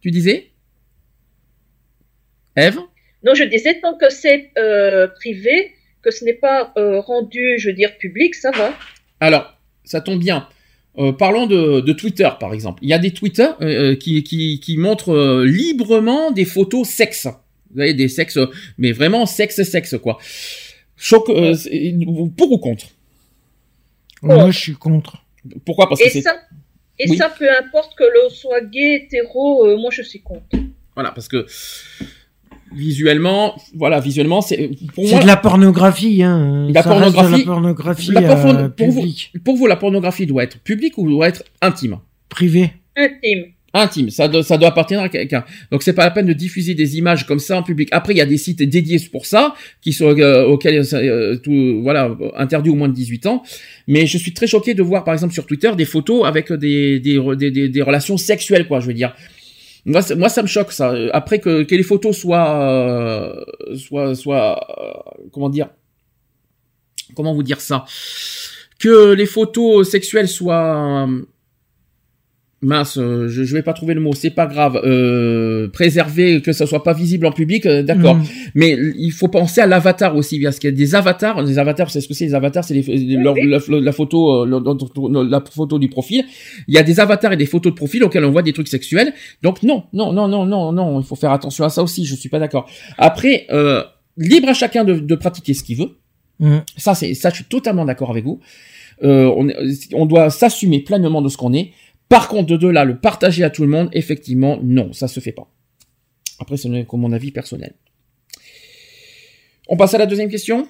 Tu 0.02 0.10
disais? 0.10 0.50
Eve? 2.55 2.78
Non, 3.23 3.35
je 3.35 3.45
disais, 3.45 3.81
tant 3.81 3.97
que 3.97 4.09
c'est 4.11 4.51
euh, 4.59 5.09
privé, 5.09 5.73
que 6.03 6.11
ce 6.11 6.25
n'est 6.25 6.35
pas 6.35 6.73
euh, 6.77 7.01
rendu, 7.01 7.59
je 7.59 7.69
veux 7.69 7.75
dire, 7.75 7.97
public, 7.99 8.35
ça 8.35 8.51
va. 8.53 8.73
Alors, 9.20 9.53
ça 9.85 10.01
tombe 10.01 10.20
bien. 10.20 10.49
Euh, 10.99 11.12
parlons 11.12 11.47
de, 11.47 11.81
de 11.81 11.93
Twitter, 11.93 12.28
par 12.41 12.55
exemple. 12.55 12.78
Il 12.83 12.89
y 12.89 12.93
a 12.95 12.99
des 12.99 13.11
Twitter 13.11 13.49
qui, 14.01 14.23
qui, 14.23 14.61
qui 14.61 14.77
montrent 14.78 15.12
euh, 15.15 15.45
librement 15.45 16.31
des 16.31 16.45
photos 16.45 16.89
sexe. 16.89 17.27
Vous 17.27 17.77
voyez, 17.77 17.95
des 17.95 18.09
sexes, 18.09 18.39
mais 18.78 18.93
vraiment 18.93 19.27
sexe, 19.27 19.62
sexe, 19.62 19.97
quoi. 19.99 20.19
Choc, 20.97 21.28
euh, 21.28 21.55
pour 22.36 22.53
ou 22.53 22.59
contre? 22.59 22.86
Moi, 24.23 24.51
je 24.51 24.59
suis 24.59 24.73
contre. 24.75 25.25
Pourquoi? 25.67 25.89
Parce 25.89 26.01
que 26.01 26.07
Et 26.07 26.11
c'est... 26.11 26.23
ça, 26.23 26.36
et 26.99 27.11
Oui. 27.11 27.17
ça, 27.19 27.28
peu 27.28 27.47
importe 27.51 27.95
que 27.97 28.05
l'on 28.05 28.31
soit 28.31 28.62
gay, 28.62 29.03
hétéro, 29.05 29.67
euh, 29.67 29.77
moi 29.77 29.91
je 29.93 30.01
suis 30.03 30.20
contre. 30.23 30.57
Voilà, 30.95 31.12
parce 31.12 31.28
que 31.28 31.45
visuellement, 32.76 33.55
voilà, 33.74 34.00
visuellement, 34.00 34.40
c'est... 34.40 34.70
Pour 34.94 35.05
C'est 35.06 35.12
moi, 35.14 35.22
de 35.22 35.26
la 35.26 35.36
pornographie, 35.36 36.22
hein. 36.22 36.68
La 36.72 36.82
Ça 36.82 36.94
reste 36.94 37.14
pornographie- 37.14 37.32
de 37.32 37.38
la 37.38 37.44
pornographie 37.55 38.12
la 38.12 38.20
porno- 38.22 38.58
euh, 38.60 38.68
pour 38.68 38.88
vous- 38.90 39.00
publique, 39.00 39.32
pour 39.44 39.56
vous, 39.56 39.66
la 39.66 39.76
pornographie 39.76 40.26
doit 40.26 40.44
être 40.44 40.58
publique 40.58 40.98
ou 40.98 41.08
doit 41.08 41.28
être 41.28 41.42
intime? 41.62 41.98
Privée. 42.28 42.72
Intime. 42.96 43.44
Intime, 43.74 44.08
ça 44.08 44.26
doit, 44.26 44.42
ça 44.42 44.56
doit 44.56 44.68
appartenir 44.68 45.02
à 45.02 45.10
quelqu'un. 45.10 45.44
Donc 45.70 45.82
c'est 45.82 45.92
pas 45.92 46.05
la 46.05 46.10
peine 46.10 46.24
de 46.24 46.32
diffuser 46.32 46.74
des 46.74 46.96
images 46.96 47.26
comme 47.26 47.38
ça 47.38 47.58
en 47.58 47.62
public. 47.62 47.90
Après, 47.92 48.14
il 48.14 48.16
y 48.16 48.22
a 48.22 48.24
des 48.26 48.38
sites 48.38 48.62
dédiés 48.62 48.98
pour 49.12 49.26
ça, 49.26 49.55
qui 49.82 49.92
sont 49.92 50.16
euh, 50.18 50.46
auxquels 50.46 50.82
euh, 50.94 51.36
tout, 51.36 51.80
voilà 51.82 52.16
interdits 52.38 52.70
au 52.70 52.74
moins 52.74 52.88
de 52.88 52.94
18 52.94 53.26
ans. 53.26 53.42
Mais 53.86 54.06
je 54.06 54.16
suis 54.16 54.32
très 54.32 54.46
choqué 54.46 54.72
de 54.72 54.82
voir, 54.82 55.05
par 55.05 55.12
exemple, 55.12 55.34
sur 55.34 55.44
Twitter, 55.44 55.70
des 55.76 55.84
photos 55.84 56.26
avec 56.26 56.50
des 56.55 57.00
des, 57.00 57.20
des, 57.36 57.50
des, 57.50 57.68
des 57.68 57.82
relations 57.82 58.16
sexuelles, 58.16 58.66
quoi. 58.66 58.80
Je 58.80 58.86
veux 58.86 58.94
dire. 58.94 59.14
Moi, 59.86 60.02
ça- 60.02 60.42
me 60.42 60.48
choque 60.48 60.73
ça. 60.73 60.92
Après 61.12 61.39
que, 61.39 61.62
que 61.62 61.74
les 61.74 61.84
photos 61.84 62.16
soient, 62.18 62.60
euh, 62.60 63.44
soient, 63.76 64.15
soient, 64.16 64.58
euh, 64.81 65.28
comment 65.32 65.48
dire, 65.48 65.68
comment 67.15 67.32
vous 67.32 67.44
dire 67.44 67.60
ça, 67.60 67.84
que 68.81 69.12
les 69.12 69.26
photos 69.26 69.89
sexuelles 69.89 70.28
soient 70.28 71.06
euh, 71.08 71.23
mince, 72.67 72.99
euh, 72.99 73.28
je, 73.28 73.45
je 73.45 73.55
vais 73.55 73.62
pas 73.62 73.73
trouver 73.73 73.95
le 73.95 74.01
mot, 74.01 74.12
c'est 74.12 74.31
pas 74.31 74.47
grave, 74.47 74.81
euh, 74.85 75.69
préserver, 75.69 76.43
que 76.43 76.53
ça 76.53 76.67
soit 76.67 76.83
pas 76.83 76.93
visible 76.93 77.25
en 77.27 77.33
public, 77.33 77.65
euh, 77.65 77.83
d'accord. 77.83 78.17
Mm. 78.17 78.25
Mais 78.55 78.77
il 78.99 79.12
faut 79.12 79.28
penser 79.28 79.61
à 79.61 79.67
l'avatar 79.67 80.17
aussi, 80.17 80.41
parce 80.41 80.59
qu'il 80.59 80.70
y 80.70 80.73
a 80.73 80.77
des 80.77 80.95
avatars. 80.95 81.43
Les 81.43 81.59
avatars, 81.59 81.91
c'est 81.91 82.01
ce 82.01 82.09
que 82.09 82.15
c'est 82.15 82.27
les 82.27 82.35
avatars, 82.35 82.65
c'est 82.65 82.75
la, 82.75 83.35
la 83.69 83.93
photo, 83.93 84.45
euh, 84.45 85.28
la, 85.31 85.41
photo 85.41 85.78
du 85.78 85.89
profil. 85.89 86.25
Il 86.67 86.75
y 86.75 86.78
a 86.78 86.83
des 86.83 87.01
avatars 87.01 87.33
et 87.33 87.36
des 87.36 87.47
photos 87.47 87.73
de 87.73 87.77
profil 87.77 88.03
auxquels 88.05 88.25
on 88.25 88.33
voit 88.33 88.43
des 88.43 88.53
trucs 88.53 88.69
sexuels. 88.69 89.15
Donc 89.43 89.62
non, 89.62 89.85
non, 89.93 90.12
non, 90.12 90.27
non, 90.28 90.45
non, 90.45 90.73
non, 90.73 91.01
il 91.01 91.07
faut 91.07 91.17
faire 91.17 91.33
attention 91.33 91.65
à 91.65 91.69
ça 91.69 91.83
aussi. 91.83 92.05
Je 92.05 92.17
suis 92.17 92.28
pas 92.28 92.41
d'accord. 92.41 92.69
Après, 92.99 93.47
euh, 93.51 93.83
libre 94.17 94.49
à 94.49 94.55
chacun 94.55 94.85
de, 94.85 94.95
de 94.95 95.15
pratiquer 95.15 95.55
ce 95.55 95.62
qu'il 95.62 95.78
veut. 95.78 95.91
Mm. 96.41 96.59
Ça, 96.77 96.95
c'est 96.95 97.15
ça, 97.15 97.31
je 97.31 97.36
suis 97.36 97.45
totalement 97.45 97.85
d'accord 97.85 98.11
avec 98.11 98.25
vous. 98.25 98.41
Euh, 99.03 99.31
on, 99.36 99.49
on 99.93 100.07
doit 100.07 100.31
s'assumer 100.31 100.81
pleinement 100.81 101.23
de 101.23 101.28
ce 101.28 101.36
qu'on 101.36 101.53
est. 101.53 101.73
Par 102.09 102.28
contre, 102.28 102.57
de 102.57 102.68
là, 102.68 102.85
le 102.85 102.99
partager 102.99 103.44
à 103.44 103.51
tout 103.51 103.62
le 103.62 103.68
monde, 103.68 103.89
effectivement, 103.93 104.59
non, 104.62 104.93
ça 104.93 105.09
se 105.09 105.20
fait 105.20 105.33
pas. 105.33 105.51
Après, 106.39 106.57
c'est 106.57 106.68
que 106.68 106.97
mon 106.97 107.12
avis 107.12 107.33
personnel. 107.33 107.75
On 109.68 109.76
passe 109.76 109.94
à 109.94 109.99
la 109.99 110.07
deuxième 110.07 110.31
question. 110.31 110.68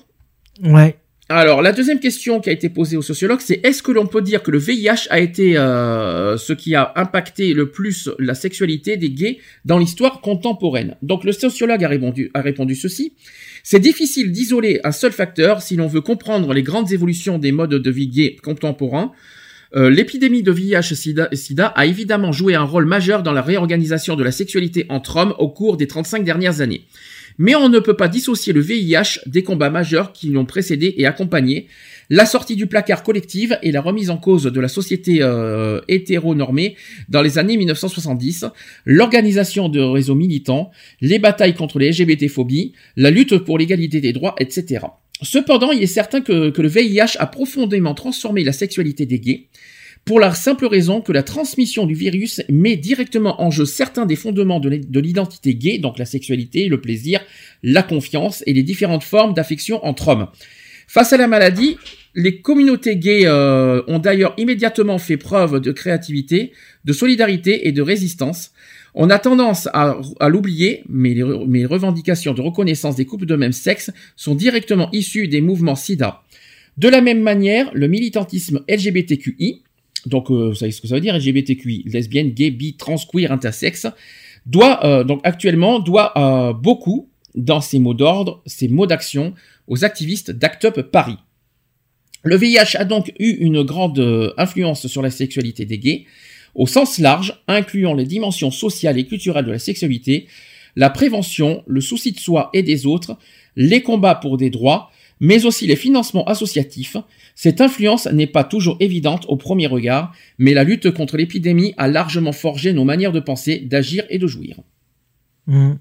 Ouais. 0.62 0.97
Alors, 1.28 1.60
la 1.60 1.73
deuxième 1.73 1.98
question 1.98 2.40
qui 2.40 2.50
a 2.50 2.52
été 2.52 2.68
posée 2.68 2.97
au 2.97 3.02
sociologue, 3.02 3.40
c'est 3.40 3.60
est-ce 3.66 3.82
que 3.82 3.90
l'on 3.90 4.06
peut 4.06 4.23
dire 4.23 4.44
que 4.44 4.52
le 4.52 4.58
VIH 4.58 5.08
a 5.10 5.18
été 5.18 5.58
euh, 5.58 6.36
ce 6.36 6.52
qui 6.52 6.76
a 6.76 6.92
impacté 6.94 7.52
le 7.52 7.73
plus 7.73 8.08
la 8.20 8.36
sexualité 8.36 8.97
des 8.97 9.10
gays 9.10 9.39
dans 9.65 9.76
l'histoire 9.76 10.20
contemporaine? 10.20 10.97
Donc, 11.02 11.24
le 11.24 11.32
sociologue 11.32 11.82
a 11.82 11.89
répondu, 11.89 12.31
a 12.32 12.40
répondu 12.42 12.76
ceci. 12.76 13.15
C'est 13.65 13.81
difficile 13.81 14.31
d'isoler 14.31 14.78
un 14.84 14.92
seul 14.92 15.10
facteur 15.10 15.62
si 15.62 15.74
l'on 15.74 15.89
veut 15.89 16.00
comprendre 16.00 16.55
les 16.55 16.62
grandes 16.62 16.92
évolutions 16.92 17.39
des 17.39 17.50
modes 17.50 17.74
de 17.74 17.90
vie 17.90 18.06
gays 18.06 18.36
contemporains. 18.36 19.12
Euh, 19.76 19.90
L'épidémie 19.90 20.42
de 20.42 20.52
VIH-Sida 20.52 21.28
Sida 21.32 21.66
a 21.66 21.84
évidemment 21.84 22.32
joué 22.32 22.55
un 22.55 22.62
rôle 22.62 22.86
majeur 22.86 23.22
dans 23.22 23.32
la 23.32 23.42
réorganisation 23.42 24.16
de 24.16 24.24
la 24.24 24.32
sexualité 24.32 24.86
entre 24.88 25.16
hommes 25.16 25.34
au 25.38 25.48
cours 25.48 25.76
des 25.76 25.86
35 25.86 26.24
dernières 26.24 26.62
années. 26.62 26.86
Mais 27.38 27.55
on 27.55 27.68
ne 27.68 27.78
peut 27.78 27.96
pas 27.96 28.08
dissocier 28.08 28.55
le 28.55 28.60
VIH 28.60 29.20
des 29.26 29.42
combats 29.42 29.68
majeurs 29.68 30.12
qui 30.12 30.30
l'ont 30.30 30.46
précédé 30.46 30.94
et 30.96 31.05
accompagné, 31.05 31.66
la 32.08 32.24
sortie 32.24 32.56
du 32.56 32.66
placard 32.66 33.02
collective 33.02 33.58
et 33.62 33.72
la 33.72 33.80
remise 33.82 34.08
en 34.08 34.16
cause 34.16 34.44
de 34.44 34.60
la 34.60 34.68
société 34.68 35.18
euh, 35.20 35.80
hétéronormée 35.88 36.76
dans 37.08 37.20
les 37.20 37.36
années 37.36 37.56
1970, 37.58 38.46
l'organisation 38.86 39.68
de 39.68 39.80
réseaux 39.80 40.14
militants, 40.14 40.70
les 41.02 41.18
batailles 41.18 41.55
contre 41.55 41.78
les 41.78 41.90
LGBT-phobies, 41.90 42.72
la 42.96 43.10
lutte 43.10 43.36
pour 43.38 43.58
l'égalité 43.58 44.00
des 44.00 44.12
droits, 44.12 44.36
etc. 44.38 44.86
Cependant, 45.22 45.72
il 45.72 45.82
est 45.82 45.86
certain 45.86 46.20
que, 46.20 46.52
le 46.56 46.68
VIH 46.68 47.16
a 47.18 47.26
profondément 47.26 47.94
transformé 47.94 48.44
la 48.44 48.52
sexualité 48.52 49.06
des 49.06 49.18
gays, 49.18 49.48
pour 50.04 50.20
la 50.20 50.32
simple 50.34 50.66
raison 50.66 51.00
que 51.00 51.10
la 51.10 51.24
transmission 51.24 51.84
du 51.84 51.94
virus 51.94 52.40
met 52.48 52.76
directement 52.76 53.42
en 53.42 53.50
jeu 53.50 53.64
certains 53.64 54.06
des 54.06 54.14
fondements 54.14 54.60
de 54.60 55.00
l'identité 55.00 55.54
gay, 55.56 55.78
donc 55.78 55.98
la 55.98 56.04
sexualité, 56.04 56.68
le 56.68 56.80
plaisir, 56.80 57.20
la 57.64 57.82
confiance 57.82 58.44
et 58.46 58.52
les 58.52 58.62
différentes 58.62 59.02
formes 59.02 59.34
d'affection 59.34 59.84
entre 59.84 60.08
hommes. 60.08 60.28
Face 60.86 61.12
à 61.12 61.16
la 61.16 61.26
maladie, 61.26 61.76
les 62.14 62.40
communautés 62.40 62.96
gays 62.96 63.26
euh, 63.26 63.82
ont 63.88 63.98
d'ailleurs 63.98 64.34
immédiatement 64.38 64.98
fait 64.98 65.16
preuve 65.16 65.60
de 65.60 65.72
créativité, 65.72 66.52
de 66.84 66.92
solidarité 66.92 67.66
et 67.66 67.72
de 67.72 67.82
résistance. 67.82 68.52
On 68.99 69.10
a 69.10 69.18
tendance 69.18 69.68
à, 69.75 69.94
l'oublier, 70.28 70.83
mais 70.89 71.12
les, 71.12 71.23
re- 71.23 71.44
mais 71.47 71.58
les 71.60 71.66
revendications 71.66 72.33
de 72.33 72.41
reconnaissance 72.41 72.97
des 72.97 73.05
couples 73.05 73.26
de 73.26 73.36
même 73.36 73.52
sexe 73.52 73.91
sont 74.16 74.34
directement 74.34 74.89
issues 74.91 75.28
des 75.28 75.42
mouvements 75.42 75.75
SIDA. 75.75 76.23
De 76.78 76.89
la 76.89 77.02
même 77.02 77.20
manière, 77.20 77.70
le 77.75 77.89
militantisme 77.89 78.65
LGBTQI, 78.68 79.62
donc 80.07 80.31
euh, 80.31 80.49
vous 80.49 80.55
savez 80.55 80.73
ce 80.73 80.81
que 80.81 80.89
ça 80.89 80.94
veut 80.94 81.02
dire 81.02 81.15
LGBTQI, 81.15 81.84
lesbienne, 81.86 82.31
gay, 82.31 82.50
bi, 82.50 82.75
trans, 82.78 82.97
queer, 82.97 83.31
intersexe, 83.31 83.86
doit 84.47 84.84
euh, 84.86 85.05
donc 85.05 85.20
actuellement 85.25 85.78
doit 85.78 86.12
euh, 86.16 86.55
beaucoup 86.55 87.10
dans 87.34 87.60
ses 87.60 87.78
mots 87.78 87.94
d'ordre, 87.94 88.42
ses 88.47 88.68
mots 88.68 88.86
d'action 88.86 89.34
aux 89.66 89.84
activistes 89.84 90.31
d'Act 90.31 90.65
Up 90.65 90.81
Paris. 90.91 91.18
Le 92.23 92.36
VIH 92.36 92.76
a 92.76 92.84
donc 92.84 93.12
eu 93.18 93.31
une 93.31 93.62
grande 93.62 93.99
euh, 93.99 94.33
influence 94.39 94.86
sur 94.86 95.02
la 95.02 95.10
sexualité 95.10 95.66
des 95.66 95.78
gays, 95.78 96.07
au 96.56 96.66
sens 96.66 96.98
large, 96.98 97.40
incluant 97.46 97.94
les 97.94 98.06
dimensions 98.06 98.50
sociales 98.50 98.98
et 98.98 99.06
culturelles 99.06 99.44
de 99.44 99.52
la 99.52 99.58
sexualité, 99.58 100.26
la 100.74 100.90
prévention, 100.90 101.62
le 101.66 101.80
souci 101.80 102.12
de 102.12 102.18
soi 102.18 102.50
et 102.54 102.62
des 102.62 102.86
autres, 102.86 103.16
les 103.56 103.82
combats 103.82 104.14
pour 104.14 104.38
des 104.38 104.50
droits, 104.50 104.90
mais 105.20 105.44
aussi 105.44 105.66
les 105.66 105.76
financements 105.76 106.24
associatifs. 106.24 106.96
Cette 107.34 107.60
influence 107.60 108.06
n'est 108.06 108.26
pas 108.26 108.44
toujours 108.44 108.76
évidente 108.80 109.26
au 109.28 109.36
premier 109.36 109.66
regard, 109.66 110.14
mais 110.38 110.54
la 110.54 110.64
lutte 110.64 110.90
contre 110.90 111.16
l'épidémie 111.16 111.74
a 111.76 111.88
largement 111.88 112.32
forgé 112.32 112.72
nos 112.72 112.84
manières 112.84 113.12
de 113.12 113.20
penser, 113.20 113.58
d'agir 113.60 114.04
et 114.08 114.18
de 114.18 114.26
jouir. 114.26 114.60
Mm. 115.46 115.74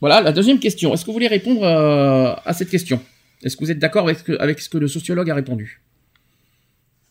Voilà, 0.00 0.20
la 0.20 0.32
deuxième 0.32 0.58
question. 0.58 0.92
Est-ce 0.92 1.02
que 1.02 1.06
vous 1.06 1.14
voulez 1.14 1.28
répondre 1.28 1.62
euh, 1.62 2.34
à 2.44 2.52
cette 2.52 2.68
question? 2.68 3.00
Est-ce 3.42 3.56
que 3.56 3.64
vous 3.64 3.70
êtes 3.70 3.78
d'accord 3.78 4.06
avec 4.06 4.60
ce 4.60 4.68
que 4.68 4.78
le 4.78 4.88
sociologue 4.88 5.30
a 5.30 5.34
répondu? 5.34 5.80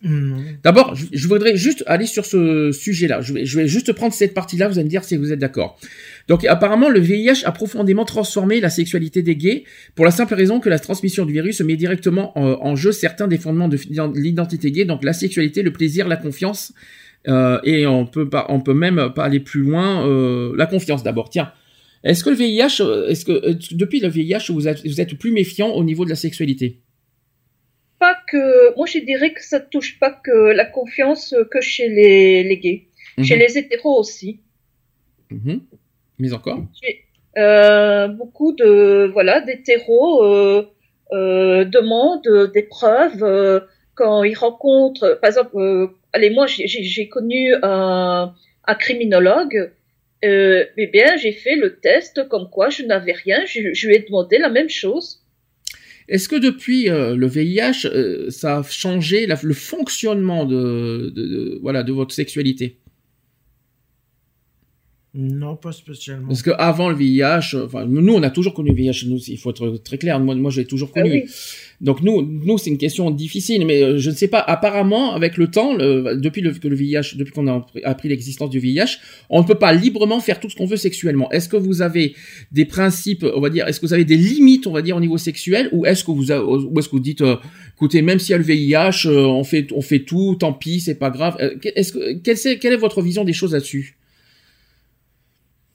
Mm. 0.03 0.35
D'abord, 0.63 0.95
je, 0.95 1.27
voudrais 1.27 1.55
juste 1.55 1.83
aller 1.87 2.05
sur 2.05 2.25
ce 2.25 2.71
sujet-là. 2.71 3.21
Je 3.21 3.33
vais, 3.33 3.67
juste 3.67 3.93
prendre 3.93 4.13
cette 4.13 4.33
partie-là, 4.33 4.67
vous 4.67 4.77
allez 4.77 4.85
me 4.85 4.89
dire 4.89 5.03
si 5.03 5.17
vous 5.17 5.31
êtes 5.31 5.39
d'accord. 5.39 5.79
Donc 6.27 6.45
apparemment, 6.45 6.89
le 6.89 6.99
VIH 6.99 7.45
a 7.45 7.51
profondément 7.51 8.05
transformé 8.05 8.59
la 8.59 8.69
sexualité 8.69 9.21
des 9.21 9.35
gays 9.35 9.63
pour 9.95 10.05
la 10.05 10.11
simple 10.11 10.33
raison 10.35 10.59
que 10.59 10.69
la 10.69 10.79
transmission 10.79 11.25
du 11.25 11.33
virus 11.33 11.61
met 11.61 11.75
directement 11.75 12.37
en, 12.37 12.75
jeu 12.75 12.91
certains 12.91 13.27
des 13.27 13.37
fondements 13.37 13.67
de 13.69 13.77
l'identité 14.15 14.71
gay, 14.71 14.85
donc 14.85 15.03
la 15.03 15.13
sexualité, 15.13 15.63
le 15.63 15.71
plaisir, 15.71 16.07
la 16.07 16.17
confiance, 16.17 16.73
euh, 17.27 17.59
et 17.63 17.87
on 17.87 18.05
peut 18.05 18.29
pas, 18.29 18.45
on 18.49 18.59
peut 18.59 18.73
même 18.73 19.11
pas 19.15 19.23
aller 19.23 19.39
plus 19.39 19.61
loin. 19.61 20.05
euh, 20.07 20.53
la 20.57 20.65
confiance 20.65 21.03
d'abord. 21.03 21.29
Tiens, 21.29 21.51
est-ce 22.03 22.23
que 22.23 22.29
le 22.29 22.35
VIH, 22.35 22.81
euh, 22.81 23.07
est-ce 23.07 23.25
que 23.25 23.31
euh, 23.31 23.55
depuis 23.71 23.99
le 23.99 24.09
VIH, 24.09 24.51
vous 24.51 24.67
êtes 24.67 25.17
plus 25.17 25.31
méfiant 25.31 25.69
au 25.69 25.83
niveau 25.83 26.03
de 26.03 26.09
la 26.09 26.15
sexualité? 26.15 26.81
Pas 28.03 28.17
que, 28.31 28.75
moi 28.77 28.85
je 28.93 28.99
dirais 29.11 29.31
que 29.37 29.43
ça 29.51 29.59
touche 29.73 29.91
pas 30.03 30.11
que 30.25 30.37
la 30.59 30.65
confiance 30.77 31.33
que 31.51 31.61
chez 31.61 31.87
les, 31.97 32.43
les 32.49 32.57
gays, 32.63 32.81
chez 33.27 33.35
Mhm. 33.35 33.41
les 33.43 33.57
hétéros 33.59 33.97
aussi. 34.03 34.31
Mhm. 35.31 35.61
Mais 36.19 36.31
encore 36.33 36.59
euh, 37.37 38.07
beaucoup 38.19 38.51
de 38.63 39.09
voilà 39.15 39.35
d'hétéros 39.47 40.23
euh, 40.23 40.61
euh, 41.17 41.63
demandent 41.77 42.51
des 42.53 42.63
preuves 42.63 43.23
euh, 43.23 43.59
quand 43.95 44.23
ils 44.23 44.35
rencontrent, 44.45 45.09
par 45.21 45.29
exemple, 45.31 45.55
allez 46.13 46.29
moi 46.37 46.45
j'ai- 46.47 47.09
connu 47.09 47.53
un, 47.63 48.33
un 48.71 48.75
criminologue. 48.83 49.71
Eh 50.25 50.87
bien, 50.95 51.17
j'ai 51.21 51.33
fait 51.43 51.55
le 51.55 51.69
test 51.85 52.27
comme 52.29 52.47
quoi 52.55 52.69
je 52.69 52.83
n'avais 52.83 53.11
rien. 53.25 53.39
Je, 53.45 53.73
je 53.73 53.87
lui 53.87 53.95
ai 53.95 53.99
demandé 53.99 54.37
la 54.37 54.49
même 54.57 54.69
chose. 54.69 55.22
Est-ce 56.09 56.27
que 56.27 56.35
depuis 56.35 56.89
euh, 56.89 57.15
le 57.15 57.27
VIH, 57.27 57.85
euh, 57.85 58.29
ça 58.29 58.57
a 58.59 58.63
changé 58.63 59.25
la- 59.25 59.39
le 59.41 59.53
fonctionnement 59.53 60.45
de, 60.45 61.11
de- 61.15 61.27
de- 61.27 61.59
voilà 61.61 61.83
de 61.83 61.91
votre 61.93 62.13
sexualité? 62.13 62.77
Non, 65.15 65.55
pas 65.55 65.71
spécialement. 65.71 66.27
Parce 66.27 66.41
que 66.41 66.49
avant 66.57 66.89
le 66.89 66.95
VIH, 66.95 67.53
euh, 67.55 67.65
enfin 67.67 67.85
nous 67.85 68.13
on 68.13 68.23
a 68.23 68.31
toujours 68.31 68.55
connu 68.55 68.71
le 68.71 68.75
VIH, 68.75 69.05
nous 69.07 69.19
il 69.27 69.37
faut 69.37 69.51
être 69.51 69.77
très 69.77 69.99
clair. 69.99 70.19
Moi, 70.19 70.33
moi 70.33 70.49
j'ai 70.49 70.65
toujours 70.65 70.89
Ah 70.95 71.01
connu. 71.01 71.23
oui. 71.25 71.31
Donc 71.83 72.01
nous, 72.01 72.21
nous 72.21 72.57
c'est 72.57 72.69
une 72.69 72.77
question 72.77 73.11
difficile, 73.11 73.65
mais 73.65 73.83
euh, 73.83 73.97
je 73.97 74.09
ne 74.09 74.15
sais 74.15 74.29
pas. 74.29 74.39
Apparemment, 74.39 75.13
avec 75.13 75.35
le 75.37 75.47
temps, 75.51 75.75
le- 75.75 76.15
depuis 76.15 76.41
le, 76.41 76.51
que 76.53 76.69
le 76.69 76.75
VIH, 76.75 77.17
depuis 77.17 77.33
qu'on 77.33 77.45
a 77.47 77.65
appris- 77.83 78.07
l'existence 78.07 78.49
du 78.49 78.59
VIH, 78.59 78.99
on 79.29 79.41
ne 79.41 79.45
peut 79.45 79.55
pas 79.55 79.73
librement 79.73 80.21
faire 80.21 80.39
tout 80.39 80.49
ce 80.49 80.55
qu'on 80.55 80.65
veut 80.65 80.77
sexuellement. 80.77 81.29
Est-ce 81.31 81.49
que 81.49 81.57
vous 81.57 81.81
avez 81.81 82.15
des 82.53 82.63
principes, 82.63 83.25
on 83.35 83.41
va 83.41 83.49
dire, 83.49 83.67
est-ce 83.67 83.81
que 83.81 83.85
vous 83.85 83.93
avez 83.93 84.05
des 84.05 84.15
limites, 84.15 84.65
on 84.65 84.71
va 84.71 84.81
dire, 84.81 84.95
au 84.95 85.01
niveau 85.01 85.17
sexuel, 85.17 85.67
ou 85.73 85.85
est-ce 85.85 86.05
que 86.05 86.11
vous, 86.11 86.31
a- 86.31 86.41
ou 86.41 86.79
est-ce 86.79 86.87
que 86.87 86.93
vous 86.95 86.99
dites, 87.01 87.21
euh, 87.21 87.35
écoutez, 87.75 88.01
même 88.01 88.17
s'il 88.17 88.31
y 88.31 88.35
a 88.35 88.37
le 88.37 88.43
VIH, 88.45 89.05
euh, 89.07 89.25
on 89.25 89.43
fait, 89.43 89.67
on 89.73 89.81
fait 89.81 89.99
tout, 89.99 90.35
tant 90.39 90.53
pis, 90.53 90.79
c'est 90.79 90.95
pas 90.95 91.09
grave. 91.09 91.35
Euh, 91.41 91.55
Est-ce 91.75 91.91
que, 91.93 92.13
quelle, 92.55 92.73
est 92.73 92.77
votre 92.77 93.01
vision 93.01 93.25
des 93.25 93.33
choses 93.33 93.51
là-dessus? 93.51 93.97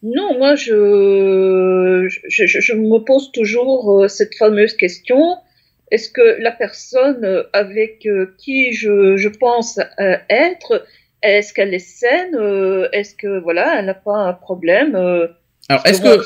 Non, 0.03 0.39
moi, 0.39 0.55
je, 0.55 2.07
je, 2.29 2.45
je, 2.47 2.73
me 2.75 2.99
pose 3.05 3.31
toujours 3.33 4.03
euh, 4.05 4.09
cette 4.09 4.35
fameuse 4.37 4.75
question. 4.75 5.37
Est-ce 5.91 6.11
que 6.11 6.41
la 6.41 6.53
personne 6.53 7.25
euh, 7.25 7.43
avec 7.53 8.07
euh, 8.07 8.35
qui 8.39 8.73
je, 8.73 9.17
je 9.17 9.29
pense 9.29 9.79
euh, 10.01 10.17
être 10.29 10.85
Est-ce 11.23 11.53
qu'elle 11.55 11.73
est 11.75 11.79
saine 11.79 12.35
Est-ce 12.93 13.15
que 13.15 13.41
voilà, 13.41 13.79
elle 13.79 13.87
n'a 13.87 13.95
pas 13.95 14.17
un 14.17 14.33
problème 14.35 14.95
Alors, 15.69 15.87
est-ce 15.87 16.01
que 16.01 16.23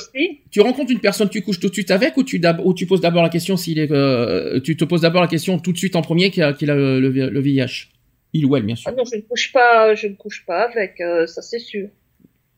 tu 0.51 0.61
rencontres 0.61 0.91
une 0.93 1.01
personne, 1.01 1.29
tu 1.29 1.43
couches 1.43 1.61
tout 1.61 1.69
de 1.69 1.73
suite 1.75 1.91
avec, 1.91 2.17
ou 2.17 2.23
tu, 2.25 2.39
d'ab- 2.39 2.61
ou 2.65 2.75
tu 2.75 2.87
poses 2.87 3.01
d'abord 3.01 3.23
la 3.23 3.29
question 3.29 3.57
s'il 3.57 3.79
est, 3.79 3.91
euh, 3.91 4.61
tu 4.61 4.77
te 4.77 4.85
poses 4.85 5.01
d'abord 5.03 5.23
la 5.23 5.29
question 5.29 5.59
tout 5.59 5.73
de 5.73 5.79
suite 5.79 5.97
en 5.97 6.03
premier 6.03 6.31
qu'il 6.31 6.43
a, 6.43 6.53
le, 6.61 7.01
le- 7.01 7.31
le 7.31 7.41
VIH 7.41 7.89
Il 8.35 8.47
ou 8.47 8.57
elle, 8.57 8.65
bien 8.65 8.77
sûr. 8.77 8.91
ah 8.91 8.95
non, 8.97 9.05
je 9.11 9.17
ne 9.17 9.23
couche 9.23 9.53
pas, 9.53 9.95
je 9.95 10.07
ne 10.09 10.15
couche 10.15 10.45
pas 10.47 10.63
avec, 10.71 11.01
euh, 11.01 11.27
ça 11.27 11.41
c'est 11.43 11.59
sûr. 11.59 11.89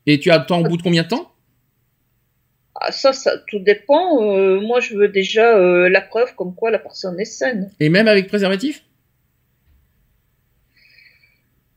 Et 0.07 0.19
tu 0.19 0.31
attends 0.31 0.61
au 0.61 0.65
bout 0.65 0.77
de 0.77 0.83
combien 0.83 1.03
de 1.05 1.09
temps? 1.09 1.31
Ah, 2.81 2.91
ça, 2.93 3.13
ça, 3.13 3.33
tout 3.49 3.61
dépend. 3.61 4.23
euh, 4.23 4.61
moi, 4.61 4.81
je 4.81 4.95
veux 4.97 5.09
déjà 5.09 5.57
euh, 5.57 5.89
la 5.89 6.01
preuve 6.01 6.35
comme 6.35 6.55
quoi 6.55 6.71
la 6.71 6.79
personne 6.79 7.19
est 7.21 7.25
saine. 7.25 7.71
Et 7.81 7.89
même 7.89 8.09
avec 8.09 8.27
préservatif? 8.27 8.85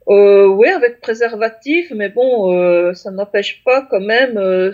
Euh, 0.10 0.48
oui, 0.48 0.70
avec 0.70 1.02
préservatif, 1.02 1.92
mais 1.96 2.10
bon, 2.10 2.54
euh, 2.54 2.94
ça 2.94 3.12
n'empêche 3.12 3.62
pas 3.66 3.86
quand 3.90 4.00
même. 4.00 4.38
euh, 4.38 4.72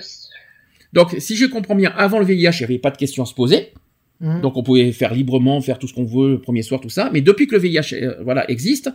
Donc, 0.93 1.15
si 1.17 1.35
je 1.35 1.45
comprends 1.47 1.75
bien, 1.75 1.91
avant 1.97 2.19
le 2.19 2.25
VIH, 2.25 2.35
il 2.35 2.57
n'y 2.59 2.63
avait 2.65 2.77
pas 2.79 2.91
de 2.91 2.97
questions 2.97 3.23
à 3.23 3.25
se 3.25 3.33
poser. 3.33 3.73
Hum. 4.21 4.41
Donc, 4.41 4.55
on 4.57 4.63
pouvait 4.63 4.91
faire 4.91 5.13
librement, 5.13 5.59
faire 5.59 5.79
tout 5.79 5.87
ce 5.87 5.93
qu'on 5.93 6.05
veut 6.05 6.33
le 6.33 6.41
premier 6.41 6.61
soir, 6.61 6.79
tout 6.79 6.89
ça. 6.89 7.09
Mais 7.11 7.21
depuis 7.21 7.47
que 7.47 7.55
le 7.55 7.61
VIH, 7.61 7.93
euh, 7.95 8.15
voilà, 8.21 8.49
existe, 8.49 8.91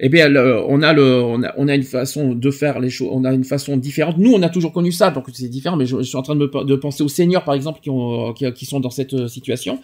eh 0.00 0.08
bien, 0.08 0.34
on 0.68 0.82
a 0.82 0.92
le, 0.92 1.22
on 1.22 1.42
a, 1.42 1.54
on 1.56 1.68
a 1.68 1.74
une 1.74 1.82
façon 1.82 2.34
de 2.34 2.50
faire 2.50 2.80
les 2.80 2.90
choses, 2.90 3.08
on 3.12 3.24
a 3.24 3.32
une 3.32 3.44
façon 3.44 3.76
différente. 3.76 4.18
Nous, 4.18 4.32
on 4.32 4.42
a 4.42 4.48
toujours 4.48 4.72
connu 4.72 4.92
ça, 4.92 5.10
donc 5.10 5.26
c'est 5.32 5.48
différent. 5.48 5.76
Mais 5.76 5.86
je, 5.86 6.02
suis 6.02 6.16
en 6.16 6.22
train 6.22 6.36
de, 6.36 6.76
penser 6.76 7.02
aux 7.02 7.08
seniors, 7.08 7.44
par 7.44 7.54
exemple, 7.54 7.80
qui 7.80 7.90
ont, 7.90 8.32
qui, 8.32 8.66
sont 8.66 8.80
dans 8.80 8.90
cette 8.90 9.14
euh, 9.14 9.28
situation, 9.28 9.78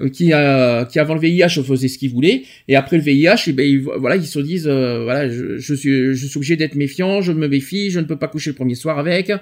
euh, 0.00 0.08
qui, 0.08 0.32
euh, 0.32 0.84
qui 0.84 0.98
avant 0.98 1.14
le 1.14 1.20
VIH 1.20 1.62
faisaient 1.62 1.88
ce 1.88 1.98
qu'ils 1.98 2.10
voulaient, 2.10 2.42
et 2.68 2.76
après 2.76 2.96
le 2.96 3.02
VIH, 3.02 3.44
eh 3.48 3.52
ben, 3.52 3.66
ils, 3.66 3.80
voilà, 3.80 4.16
ils 4.16 4.26
se 4.26 4.38
disent, 4.38 4.68
euh, 4.68 5.02
voilà, 5.04 5.28
je, 5.28 5.58
je 5.58 5.74
suis, 5.74 6.14
je 6.14 6.26
suis 6.26 6.38
obligé 6.38 6.56
d'être 6.56 6.74
méfiant, 6.74 7.20
je 7.20 7.32
me 7.32 7.48
méfie, 7.48 7.90
je 7.90 8.00
ne 8.00 8.04
peux 8.04 8.16
pas 8.16 8.28
coucher 8.28 8.50
le 8.50 8.56
premier 8.56 8.74
soir 8.76 8.98
avec. 8.98 9.32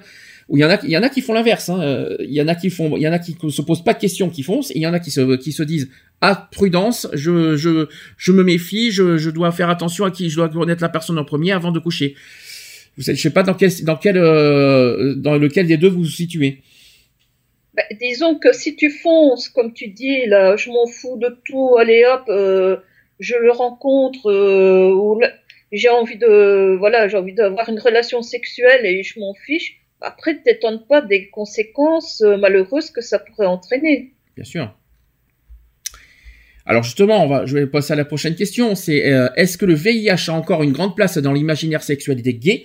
Ou 0.49 0.57
il 0.57 0.61
y 0.61 0.65
en 0.65 0.69
a, 0.69 0.79
il 0.83 0.89
y 0.89 0.97
en 0.97 1.03
a 1.03 1.09
qui 1.09 1.21
font 1.21 1.33
l'inverse. 1.33 1.69
Hein. 1.69 2.07
Il 2.19 2.33
y 2.33 2.41
en 2.41 2.47
a 2.47 2.55
qui 2.55 2.69
font, 2.69 2.97
il 2.97 3.01
y 3.01 3.07
en 3.07 3.13
a 3.13 3.19
qui 3.19 3.37
se 3.49 3.61
posent 3.61 3.83
pas 3.83 3.93
de 3.93 3.99
questions, 3.99 4.29
qui 4.29 4.43
foncent. 4.43 4.71
Et 4.71 4.77
il 4.77 4.81
y 4.81 4.87
en 4.87 4.93
a 4.93 4.99
qui 4.99 5.11
se, 5.11 5.37
qui 5.37 5.51
se 5.51 5.63
disent 5.63 5.89
ah 6.21 6.49
prudence, 6.51 7.07
je, 7.13 7.55
je, 7.55 7.87
je 8.17 8.31
me 8.31 8.43
méfie, 8.43 8.91
je, 8.91 9.17
je 9.17 9.29
dois 9.29 9.51
faire 9.51 9.69
attention 9.69 10.05
à 10.05 10.11
qui 10.11 10.29
je 10.29 10.35
dois 10.35 10.49
connaître 10.49 10.81
la 10.81 10.89
personne 10.89 11.17
en 11.17 11.23
premier 11.23 11.51
avant 11.51 11.71
de 11.71 11.79
coucher. 11.79 12.15
Vous 12.97 13.03
savez, 13.03 13.15
je 13.17 13.21
sais 13.21 13.29
pas 13.29 13.43
dans 13.43 13.53
quel, 13.53 13.71
dans 13.83 13.95
quel, 13.95 14.17
euh, 14.17 15.15
dans 15.15 15.37
lequel 15.37 15.67
des 15.67 15.77
deux 15.77 15.87
vous 15.87 15.99
vous 15.99 16.05
situez. 16.05 16.61
ben, 17.73 17.83
disons 18.01 18.35
que 18.35 18.51
si 18.51 18.75
tu 18.75 18.89
fonces, 18.89 19.47
comme 19.47 19.73
tu 19.73 19.87
dis, 19.87 20.25
là, 20.25 20.57
je 20.57 20.69
m'en 20.69 20.85
fous 20.85 21.17
de 21.17 21.37
tout, 21.45 21.77
allez 21.79 22.03
hop, 22.05 22.23
euh, 22.27 22.77
je 23.19 23.35
le 23.35 23.51
rencontre, 23.51 24.29
euh, 24.29 24.91
ou 24.93 25.21
j'ai 25.71 25.89
envie 25.89 26.17
de, 26.17 26.75
voilà, 26.77 27.07
j'ai 27.07 27.17
envie 27.17 27.33
d'avoir 27.33 27.69
une 27.69 27.79
relation 27.79 28.21
sexuelle 28.21 28.85
et 28.85 29.03
je 29.03 29.17
m'en 29.19 29.33
fiche. 29.45 29.78
Après, 30.01 30.41
t'étonnes 30.41 30.85
pas 30.87 31.01
des 31.01 31.29
conséquences 31.29 32.21
euh, 32.21 32.37
malheureuses 32.37 32.89
que 32.91 33.01
ça 33.01 33.19
pourrait 33.19 33.47
entraîner. 33.47 34.13
Bien 34.35 34.45
sûr. 34.45 34.73
Alors 36.65 36.83
justement, 36.83 37.23
on 37.23 37.27
va, 37.27 37.45
je 37.45 37.55
vais 37.55 37.65
passer 37.65 37.93
à 37.93 37.95
la 37.95 38.05
prochaine 38.05 38.35
question. 38.35 38.75
C'est 38.75 39.11
euh, 39.11 39.27
est-ce 39.35 39.57
que 39.57 39.65
le 39.65 39.73
VIH 39.73 40.29
a 40.29 40.33
encore 40.33 40.63
une 40.63 40.71
grande 40.71 40.95
place 40.95 41.17
dans 41.17 41.33
l'imaginaire 41.33 41.83
sexuel 41.83 42.21
des 42.21 42.35
gays? 42.35 42.63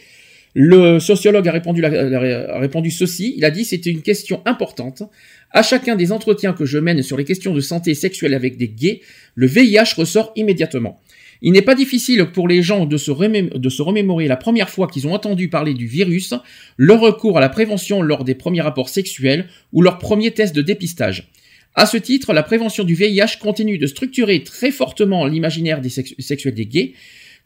Le 0.55 1.01
sociologue 1.01 1.49
a 1.49 1.53
répondu, 1.53 1.85
a 1.85 2.59
répondu 2.59 2.91
ceci. 2.93 3.35
Il 3.37 3.45
a 3.45 3.51
dit 3.51 3.65
c'était 3.65 3.91
une 3.91 4.03
question 4.03 4.41
importante. 4.45 5.03
À 5.51 5.63
chacun 5.63 5.97
des 5.97 6.13
entretiens 6.13 6.53
que 6.53 6.65
je 6.65 6.79
mène 6.79 7.03
sur 7.03 7.17
les 7.17 7.25
questions 7.25 7.53
de 7.53 7.61
santé 7.61 7.95
sexuelle 7.95 8.35
avec 8.35 8.57
des 8.57 8.69
gays, 8.69 9.01
le 9.35 9.47
VIH 9.47 9.95
ressort 9.97 10.33
immédiatement. 10.37 11.01
Il 11.47 11.53
n'est 11.53 11.61
pas 11.61 11.75
difficile 11.75 12.25
pour 12.33 12.49
les 12.49 12.63
gens 12.63 12.87
de 12.87 12.97
se, 12.97 13.11
remémorer 13.11 14.29
la 14.29 14.37
première 14.39 14.71
fois 14.71 14.87
qu'ils 14.87 15.07
ont 15.07 15.13
entendu 15.13 15.51
parler 15.51 15.75
du 15.75 15.87
virus, 15.87 16.33
leur 16.79 17.01
recours 17.01 17.37
à 17.37 17.41
la 17.43 17.51
prévention 17.51 18.01
lors 18.01 18.25
des 18.25 18.35
premiers 18.35 18.63
rapports 18.63 18.89
sexuels 18.89 19.47
ou 19.71 19.83
leur 19.83 19.99
premier 19.99 20.31
test 20.31 20.57
de 20.57 20.63
dépistage. 20.63 21.29
À 21.75 21.85
ce 21.85 21.99
titre, 21.99 22.33
la 22.33 22.43
prévention 22.43 22.83
du 22.83 22.95
VIH 22.95 23.37
continue 23.43 23.77
de 23.77 23.87
structurer 23.87 24.43
très 24.43 24.71
fortement 24.71 25.27
l'imaginaire 25.27 25.83
des 25.83 25.91
sex- 25.91 26.15
sexuels 26.19 26.55
des 26.55 26.65
gays, 26.65 26.95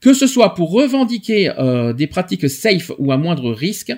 que 0.00 0.14
ce 0.14 0.28
soit 0.28 0.54
pour 0.54 0.70
revendiquer 0.70 1.50
euh, 1.58 1.92
des 1.92 2.06
pratiques 2.06 2.48
safe 2.48 2.92
ou 2.98 3.10
à 3.10 3.16
moindre 3.16 3.50
risque, 3.50 3.92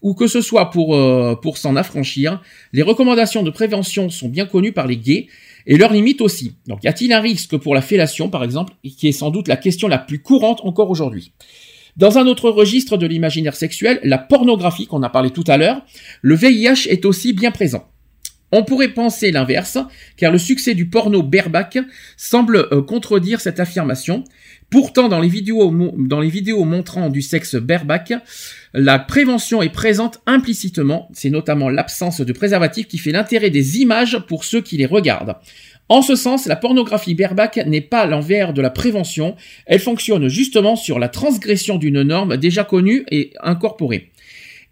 ou 0.00 0.14
que 0.14 0.28
ce 0.28 0.40
soit 0.40 0.70
euh, 0.74 1.36
pour 1.36 1.58
s'en 1.58 1.76
affranchir. 1.76 2.40
Les 2.72 2.80
recommandations 2.80 3.42
de 3.42 3.50
prévention 3.50 4.08
sont 4.08 4.30
bien 4.30 4.46
connues 4.46 4.72
par 4.72 4.86
les 4.86 4.96
gays 4.96 5.26
et 5.66 5.76
leurs 5.76 5.92
limites 5.92 6.20
aussi. 6.20 6.56
Donc, 6.66 6.84
y 6.84 6.88
a-t-il 6.88 7.12
un 7.12 7.20
risque 7.20 7.56
pour 7.56 7.74
la 7.74 7.82
fellation, 7.82 8.28
par 8.28 8.44
exemple, 8.44 8.74
qui 8.82 9.08
est 9.08 9.12
sans 9.12 9.30
doute 9.30 9.48
la 9.48 9.56
question 9.56 9.88
la 9.88 9.98
plus 9.98 10.20
courante 10.20 10.60
encore 10.64 10.90
aujourd'hui? 10.90 11.32
Dans 11.96 12.16
un 12.16 12.26
autre 12.26 12.48
registre 12.48 12.96
de 12.96 13.06
l'imaginaire 13.06 13.54
sexuel, 13.54 14.00
la 14.02 14.18
pornographie 14.18 14.86
qu'on 14.86 15.02
a 15.02 15.10
parlé 15.10 15.30
tout 15.30 15.44
à 15.46 15.58
l'heure, 15.58 15.82
le 16.22 16.34
VIH 16.34 16.88
est 16.88 17.04
aussi 17.04 17.32
bien 17.32 17.50
présent. 17.50 17.86
On 18.50 18.64
pourrait 18.64 18.92
penser 18.92 19.30
l'inverse, 19.30 19.78
car 20.16 20.30
le 20.30 20.38
succès 20.38 20.74
du 20.74 20.88
porno 20.88 21.22
bareback 21.22 21.78
semble 22.18 22.68
euh, 22.70 22.82
contredire 22.82 23.40
cette 23.40 23.60
affirmation. 23.60 24.24
Pourtant, 24.72 25.10
dans 25.10 25.20
les, 25.20 25.28
vidéos, 25.28 25.70
montrant 26.64 27.10
du 27.10 27.20
sexe 27.20 27.56
bareback, 27.56 28.14
la 28.72 28.98
prévention 28.98 29.60
est 29.60 29.68
présente 29.68 30.22
implicitement. 30.24 31.10
C'est 31.12 31.28
notamment 31.28 31.68
l'absence 31.68 32.22
de 32.22 32.32
préservatif 32.32 32.88
qui 32.88 32.96
fait 32.96 33.12
l'intérêt 33.12 33.50
des 33.50 33.80
images 33.80 34.18
pour 34.26 34.44
ceux 34.44 34.62
qui 34.62 34.78
les 34.78 34.86
regardent. 34.86 35.36
En 35.90 36.00
ce 36.00 36.16
sens, 36.16 36.46
la 36.46 36.56
pornographie 36.56 37.14
bareback 37.14 37.58
n'est 37.66 37.82
pas 37.82 38.06
l'envers 38.06 38.54
de 38.54 38.62
la 38.62 38.70
prévention, 38.70 39.36
elle 39.66 39.78
fonctionne 39.78 40.28
justement 40.28 40.74
sur 40.74 40.98
la 40.98 41.10
transgression 41.10 41.76
d'une 41.76 42.00
norme 42.00 42.38
déjà 42.38 42.64
connue 42.64 43.04
et 43.10 43.34
incorporée. 43.42 44.11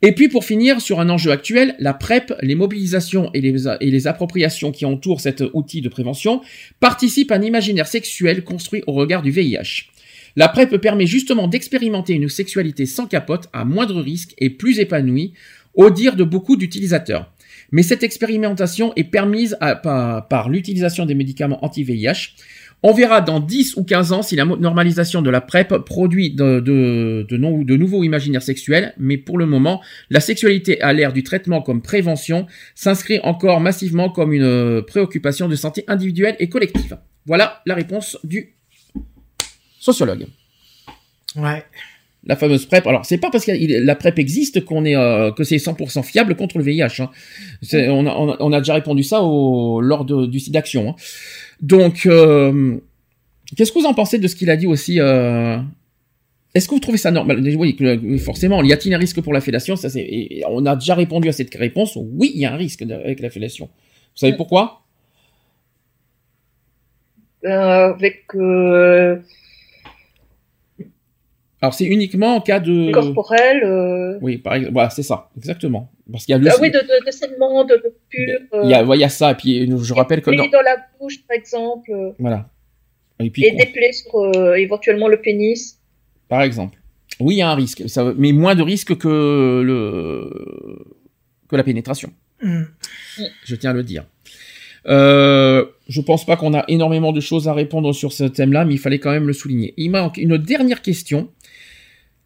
Et 0.03 0.13
puis 0.13 0.29
pour 0.29 0.45
finir, 0.45 0.81
sur 0.81 0.99
un 0.99 1.11
enjeu 1.11 1.31
actuel, 1.31 1.75
la 1.79 1.93
PrEP, 1.93 2.33
les 2.41 2.55
mobilisations 2.55 3.31
et 3.35 3.41
les, 3.41 4.07
appropriations 4.07 4.73
qui 4.73 4.87
entourent 4.87 5.21
cet 5.21 5.43
outil 5.53 5.83
de 5.83 5.91
prévention 5.91 6.41
participent 6.81 7.33
à 7.33 7.35
un 7.35 7.43
imaginaire 7.43 7.87
sexuel 7.87 8.43
construit 8.43 8.83
au 8.87 8.93
regard 8.93 9.21
du 9.21 9.31
VIH. 9.31 9.91
La 10.37 10.49
PrEP 10.49 10.79
permet 10.79 11.07
justement 11.07 11.49
d'expérimenter 11.49 12.15
une 12.15 12.31
sexualité 12.31 12.87
sans 12.87 13.07
capote 13.07 13.49
à 13.53 13.67
moindre 13.67 14.01
risque 14.01 14.35
et 14.39 14.49
plus 14.49 14.79
épanouie, 14.79 15.35
au 15.75 15.91
dire 15.91 16.17
de 16.17 16.25
beaucoup 16.25 16.57
d'utilisateurs. 16.57 17.31
Mais 17.71 17.83
cette 17.83 18.03
expérimentation 18.03 18.93
est 18.97 19.05
permise 19.05 19.57
par 19.83 20.49
l'utilisation 20.49 21.05
des 21.05 21.15
médicaments 21.15 21.65
anti-VIH. 21.65 22.35
On 22.83 22.95
verra 22.95 23.21
dans 23.21 23.41
10 23.41 23.77
ou 23.77 23.85
15 23.85 24.13
ans 24.13 24.23
si 24.23 24.37
la 24.37 24.45
normalisation 24.45 25.21
de 25.21 25.31
la 25.31 25.41
PrEP 25.41 25.79
produit 25.85 26.31
de, 26.31 26.61
de 26.61 27.77
nouveaux 27.77 28.05
imaginaires 28.05 28.43
sexuels, 28.43 28.95
mais 28.99 29.19
pour 29.19 29.39
le 29.39 29.47
moment, 29.47 29.83
la 30.09 30.21
sexualité 30.21 30.81
à 30.81 30.93
l'ère 30.93 31.13
du 31.13 31.23
traitement 31.23 31.61
comme 31.63 31.83
prévention 31.83 32.47
s'inscrit 32.75 33.21
encore 33.23 33.61
massivement 33.61 34.09
comme 34.09 34.33
une 34.33 34.43
euh, 34.43 34.83
préoccupation 34.83 35.49
de 35.49 35.57
santé 35.57 35.85
individuelle 35.89 36.37
et 36.39 36.49
collective. 36.49 36.99
Voilà 37.27 37.61
la 37.67 37.75
réponse 37.75 38.19
du 38.25 38.55
sociologue. 39.79 40.27
Ouais. 41.37 41.65
La 42.25 42.37
fameuse 42.37 42.67
PrEP. 42.67 42.87
Alors, 42.87 43.07
c'est 43.07 43.17
pas 43.19 43.31
parce 43.31 43.47
que 43.47 43.53
il- 43.53 43.85
la 43.85 43.97
PrEP 43.97 44.19
existe 44.19 44.65
qu'on 44.65 44.85
est 44.85 44.95
euh, 44.97 45.33
que 45.33 45.43
c'est 45.43 45.57
100% 45.57 46.03
fiable 46.03 46.35
contre 46.37 46.59
le 46.59 46.65
VIH. 46.65 47.01
hein. 47.03 47.11
On, 47.73 48.07
a, 48.07 48.37
on, 48.41 48.53
a, 48.53 48.59
déjà 48.61 48.75
répondu 48.75 49.03
ça 49.03 49.23
au, 49.23 49.81
lors 49.81 50.05
de- 50.05 50.27
du 50.27 50.39
site 50.39 50.53
d'action. 50.53 50.91
hein. 50.91 50.95
Donc, 51.63 52.05
euh, 52.07 52.77
qu'est-ce 53.57 53.73
que 53.73 53.79
vous 53.79 53.87
en 53.87 53.95
pensez 53.95 54.19
de 54.19 54.29
ce 54.29 54.37
qu'il 54.37 54.51
a 54.51 54.57
dit 54.57 54.67
aussi 54.67 55.01
euh, 55.01 55.57
Est-ce 56.55 56.69
que 56.69 56.75
vous 56.75 56.81
trouvez 56.81 56.99
ça 56.99 57.11
normal? 57.11 57.41
Oui, 57.57 58.19
forcément. 58.19 58.63
Y 58.63 58.73
a-t-il 58.75 58.93
un 58.95 58.99
risque 58.99 59.23
pour 59.23 59.33
la 59.33 59.41
fellation 59.41 59.77
Ça, 59.77 59.89
c'est. 59.89 60.43
On 60.47 60.67
a 60.67 60.77
déjà 60.77 60.95
répondu 60.95 61.29
à 61.29 61.33
cette 61.33 61.55
réponse. 61.55 61.97
Oui, 61.97 62.33
il 62.35 62.41
y 62.43 62.45
a 62.45 62.53
un 62.53 62.57
risque 62.57 62.83
avec 62.83 63.21
la 63.21 63.31
fellation. 63.31 63.67
Vous 63.67 64.17
savez 64.27 64.35
pourquoi? 64.37 64.83
Euh, 67.47 67.95
avec 67.95 68.25
euh, 68.35 69.17
Alors, 71.63 71.75
c'est 71.75 71.85
uniquement 71.85 72.37
en 72.37 72.41
cas 72.41 72.59
de. 72.61 72.91
corporel. 72.93 73.63
euh, 73.65 74.19
Oui, 74.23 74.39
par 74.39 74.55
exemple. 74.55 74.73
Voilà, 74.73 74.91
c'est 74.91 75.03
ça, 75.03 75.29
exactement. 75.37 75.91
Parce 76.11 76.25
qu'il 76.25 76.33
y 76.33 76.37
a 76.37 76.39
le. 76.39 76.49
Ah 76.51 76.55
oui, 76.61 76.71
de, 76.71 76.79
de, 76.79 77.07
de 77.07 77.11
saignement, 77.11 77.65
de, 77.65 77.75
de 77.75 77.95
pur. 78.09 78.39
euh, 78.55 78.61
Il 78.65 78.71
y 78.71 78.75
a, 78.75 78.83
ouais, 78.85 78.97
il 78.97 79.01
y 79.01 79.05
a 79.05 79.09
ça, 79.11 79.33
et 79.33 79.35
puis 79.35 79.69
je 79.83 79.93
rappelle 79.95 80.21
que 80.23 80.31
plaies 80.31 80.39
non. 80.39 80.49
dans 80.51 80.63
la 80.63 80.77
bouche, 80.99 81.23
par 81.29 81.37
exemple. 81.37 81.91
euh, 81.93 82.11
Voilà. 82.19 82.49
Et 83.23 83.29
puis, 83.29 83.45
Et 83.45 83.53
des 83.53 83.67
plaies 83.67 83.93
sur 83.93 84.15
euh, 84.15 84.55
éventuellement 84.55 85.07
le 85.09 85.19
pénis. 85.21 85.79
par 86.29 86.43
exemple. 86.43 86.79
Oui, 87.21 87.35
il 87.35 87.39
y 87.39 87.43
a 87.43 87.51
un 87.51 87.55
risque, 87.55 87.87
ça, 87.91 88.15
mais 88.17 88.33
moins 88.33 88.55
de 88.55 88.63
risque 88.63 88.97
que 88.97 89.61
le 89.63 90.31
que 91.49 91.57
la 91.57 91.63
pénétration. 91.65 92.11
Mm. 92.43 92.63
Je 93.45 93.55
tiens 93.57 93.71
à 93.71 93.75
le 93.75 93.83
dire. 93.83 94.05
Euh, 94.87 95.67
je 95.89 96.01
pense 96.01 96.25
pas 96.25 96.37
qu'on 96.37 96.55
a 96.55 96.65
énormément 96.69 97.13
de 97.13 97.21
choses 97.21 97.49
à 97.49 97.53
répondre 97.53 97.93
sur 97.93 98.13
ce 98.13 98.25
thème-là, 98.25 98.65
mais 98.65 98.73
il 98.75 98.79
fallait 98.79 98.99
quand 98.99 99.11
même 99.11 99.27
le 99.27 99.35
souligner. 99.35 99.75
Il 99.77 99.91
manque 99.91 100.17
une 100.17 100.39
dernière 100.39 100.81
question. 100.81 101.29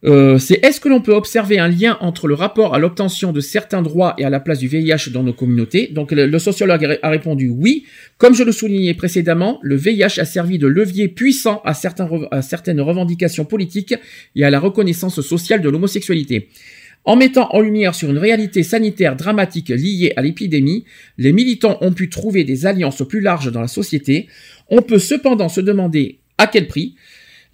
Euh, 0.05 0.37
c'est 0.37 0.63
est-ce 0.63 0.79
que 0.79 0.87
l'on 0.87 1.01
peut 1.01 1.13
observer 1.13 1.57
un 1.57 1.67
lien 1.67 1.97
entre 1.99 2.27
le 2.27 2.35
rapport 2.35 2.75
à 2.75 2.79
l'obtention 2.79 3.31
de 3.31 3.39
certains 3.39 3.81
droits 3.81 4.13
et 4.19 4.25
à 4.25 4.29
la 4.29 4.39
place 4.39 4.59
du 4.59 4.67
VIH 4.67 5.09
dans 5.11 5.23
nos 5.23 5.33
communautés? 5.33 5.87
Donc 5.91 6.11
le, 6.11 6.39
sociologue 6.39 6.99
a 7.01 7.09
répondu 7.09 7.49
oui. 7.49 7.85
Comme 8.17 8.35
je 8.35 8.43
le 8.43 8.51
soulignais 8.51 8.93
précédemment, 8.93 9.59
le 9.63 9.75
VIH 9.75 10.19
a 10.19 10.25
servi 10.25 10.59
de 10.59 10.67
levier 10.67 11.07
puissant 11.07 11.61
à 11.65 11.73
certaines 11.73 12.81
revendications 12.81 13.45
politiques 13.45 13.95
et 14.35 14.45
à 14.45 14.49
la 14.51 14.59
reconnaissance 14.59 15.21
sociale 15.21 15.61
de 15.61 15.69
l'homosexualité. 15.69 16.49
En 17.03 17.15
mettant 17.15 17.49
en 17.51 17.61
lumière 17.61 17.93
sur 17.93 18.09
une 18.09 18.17
réalité 18.17 18.63
sanitaire 18.63 19.15
dramatique 19.15 19.69
liée 19.69 20.13
à 20.15 20.21
l'épidémie, 20.21 20.85
les 21.17 21.33
militants 21.33 21.77
ont 21.81 21.93
pu 21.93 22.09
trouver 22.09 22.43
des 22.43 22.65
alliances 22.65 23.03
plus 23.07 23.21
larges 23.21 23.51
dans 23.51 23.61
la 23.61 23.67
société. 23.67 24.27
On 24.69 24.81
peut 24.81 24.99
cependant 24.99 25.49
se 25.49 25.61
demander 25.61 26.19
à 26.37 26.47
quel 26.47 26.67
prix 26.67 26.95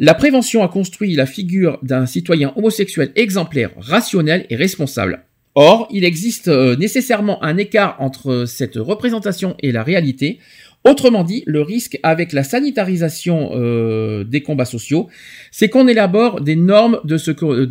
la 0.02 0.16
prévention 0.16 0.64
a 0.64 0.68
construit 0.68 1.14
la 1.14 1.28
figure 1.28 1.78
d'un 1.84 2.08
citoyen 2.08 2.52
homosexuel 2.56 3.12
exemplaire, 3.16 3.70
rationnel 3.78 4.48
et 4.50 4.56
responsable. 4.56 5.26
Or, 5.54 5.88
il 5.92 6.04
existe 6.04 6.48
euh, 6.48 6.76
nécessairement 6.76 7.44
un 7.44 7.56
écart 7.58 7.98
entre 8.00 8.46
cette 8.48 8.78
représentation 8.78 9.56
et 9.60 9.72
la 9.72 9.84
réalité. 9.84 10.40
Autrement 10.84 11.24
dit, 11.24 11.44
le 11.46 11.62
risque 11.62 12.00
avec 12.02 12.34
la 12.34 12.44
sanitarisation 12.44 13.52
euh, 13.54 14.24
des 14.24 14.42
combats 14.42 14.66
sociaux, 14.66 15.08
c'est 15.52 15.70
qu'on 15.70 15.88
élabore 15.88 16.42
des 16.42 16.56
normes 16.56 17.00
de 17.04 17.18
ce, 17.18 17.30
que, 17.30 17.70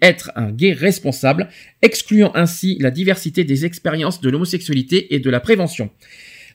être 0.00 0.30
un 0.36 0.52
gay 0.52 0.72
responsable, 0.72 1.48
excluant 1.82 2.30
ainsi 2.36 2.76
la 2.78 2.92
diversité 2.92 3.42
des 3.42 3.64
expériences 3.64 4.20
de 4.20 4.30
l'homosexualité 4.30 5.12
et 5.12 5.18
de 5.18 5.28
la 5.28 5.40
prévention. 5.40 5.90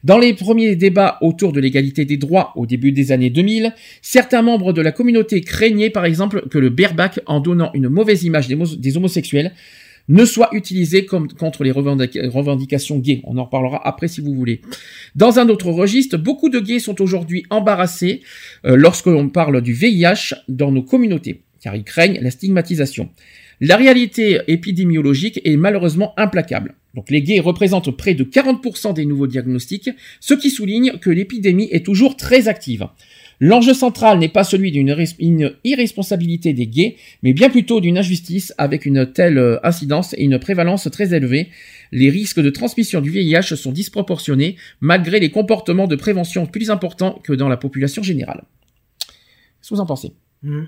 Dans 0.03 0.17
les 0.17 0.33
premiers 0.33 0.75
débats 0.75 1.17
autour 1.21 1.53
de 1.53 1.59
l'égalité 1.59 2.05
des 2.05 2.17
droits 2.17 2.53
au 2.55 2.65
début 2.65 2.91
des 2.91 3.11
années 3.11 3.29
2000, 3.29 3.73
certains 4.01 4.41
membres 4.41 4.73
de 4.73 4.81
la 4.81 4.91
communauté 4.91 5.41
craignaient 5.41 5.89
par 5.89 6.05
exemple 6.05 6.47
que 6.49 6.57
le 6.57 6.69
bareback, 6.69 7.19
en 7.25 7.39
donnant 7.39 7.71
une 7.73 7.89
mauvaise 7.89 8.23
image 8.23 8.47
des, 8.47 8.97
homosexuels, 8.97 9.53
ne 10.09 10.23
soit 10.23 10.49
utilisé 10.53 11.05
comme 11.05 11.27
contre 11.27 11.63
les 11.63 11.71
revendications 11.71 12.97
gays. 12.97 13.21
On 13.25 13.37
en 13.37 13.43
reparlera 13.43 13.85
après 13.85 14.07
si 14.07 14.21
vous 14.21 14.33
voulez. 14.33 14.61
Dans 15.15 15.39
un 15.39 15.49
autre 15.49 15.69
registre, 15.69 16.17
beaucoup 16.17 16.49
de 16.49 16.59
gays 16.59 16.79
sont 16.79 17.01
aujourd'hui 17.01 17.43
embarrassés 17.49 18.21
euh, 18.65 18.77
lorsque 18.77 19.07
l'on 19.07 19.27
parle 19.27 19.61
du 19.61 19.73
VIH 19.73 20.33
dans 20.47 20.71
nos 20.71 20.83
communautés, 20.83 21.41
car 21.61 21.75
ils 21.75 21.83
craignent 21.83 22.19
la 22.21 22.31
stigmatisation. 22.31 23.09
La 23.59 23.75
réalité 23.75 24.39
épidémiologique 24.47 25.41
est 25.43 25.57
malheureusement 25.57 26.13
implacable. 26.17 26.75
Donc 26.93 27.09
les 27.09 27.21
gays 27.21 27.39
représentent 27.39 27.95
près 27.95 28.13
de 28.13 28.23
40% 28.23 28.93
des 28.93 29.05
nouveaux 29.05 29.27
diagnostics, 29.27 29.89
ce 30.19 30.33
qui 30.33 30.49
souligne 30.49 30.93
que 30.99 31.09
l'épidémie 31.09 31.69
est 31.71 31.85
toujours 31.85 32.17
très 32.17 32.47
active. 32.47 32.87
L'enjeu 33.39 33.75
central 33.75 34.17
n'est 34.17 34.29
pas 34.29 34.43
celui 34.43 34.71
d'une 34.71 34.95
irresponsabilité 35.63 36.53
des 36.53 36.65
gays, 36.65 36.95
mais 37.21 37.33
bien 37.33 37.49
plutôt 37.51 37.81
d'une 37.81 37.97
injustice 37.97 38.51
avec 38.57 38.85
une 38.85 39.11
telle 39.11 39.37
euh, 39.37 39.59
incidence 39.63 40.15
et 40.17 40.23
une 40.23 40.39
prévalence 40.39 40.89
très 40.91 41.13
élevée. 41.13 41.49
Les 41.91 42.09
risques 42.09 42.41
de 42.41 42.49
transmission 42.49 42.99
du 42.99 43.11
VIH 43.11 43.55
sont 43.55 43.71
disproportionnés 43.71 44.55
malgré 44.81 45.19
les 45.19 45.29
comportements 45.29 45.87
de 45.87 45.95
prévention 45.95 46.47
plus 46.47 46.71
importants 46.71 47.21
que 47.23 47.33
dans 47.33 47.47
la 47.47 47.57
population 47.57 48.01
générale. 48.01 48.43
Qu'est-ce 48.97 49.69
que 49.69 49.75
vous 49.75 49.81
en 49.81 49.85
pensez? 49.85 50.13
Hmm. 50.41 50.65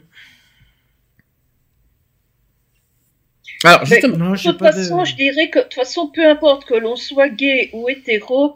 Alors, 3.66 3.86
justement, 3.86 4.32
de 4.32 4.38
toute 4.38 4.60
façon, 4.60 5.04
je 5.06 5.16
dirais 5.16 5.50
que 5.50 5.60
de 5.60 5.64
toute 5.64 5.74
façon, 5.74 6.08
peu 6.08 6.26
importe 6.28 6.66
que 6.66 6.76
l'on 6.76 6.96
soit 6.96 7.30
gay 7.30 7.70
ou 7.74 7.90
hétéro, 7.90 8.56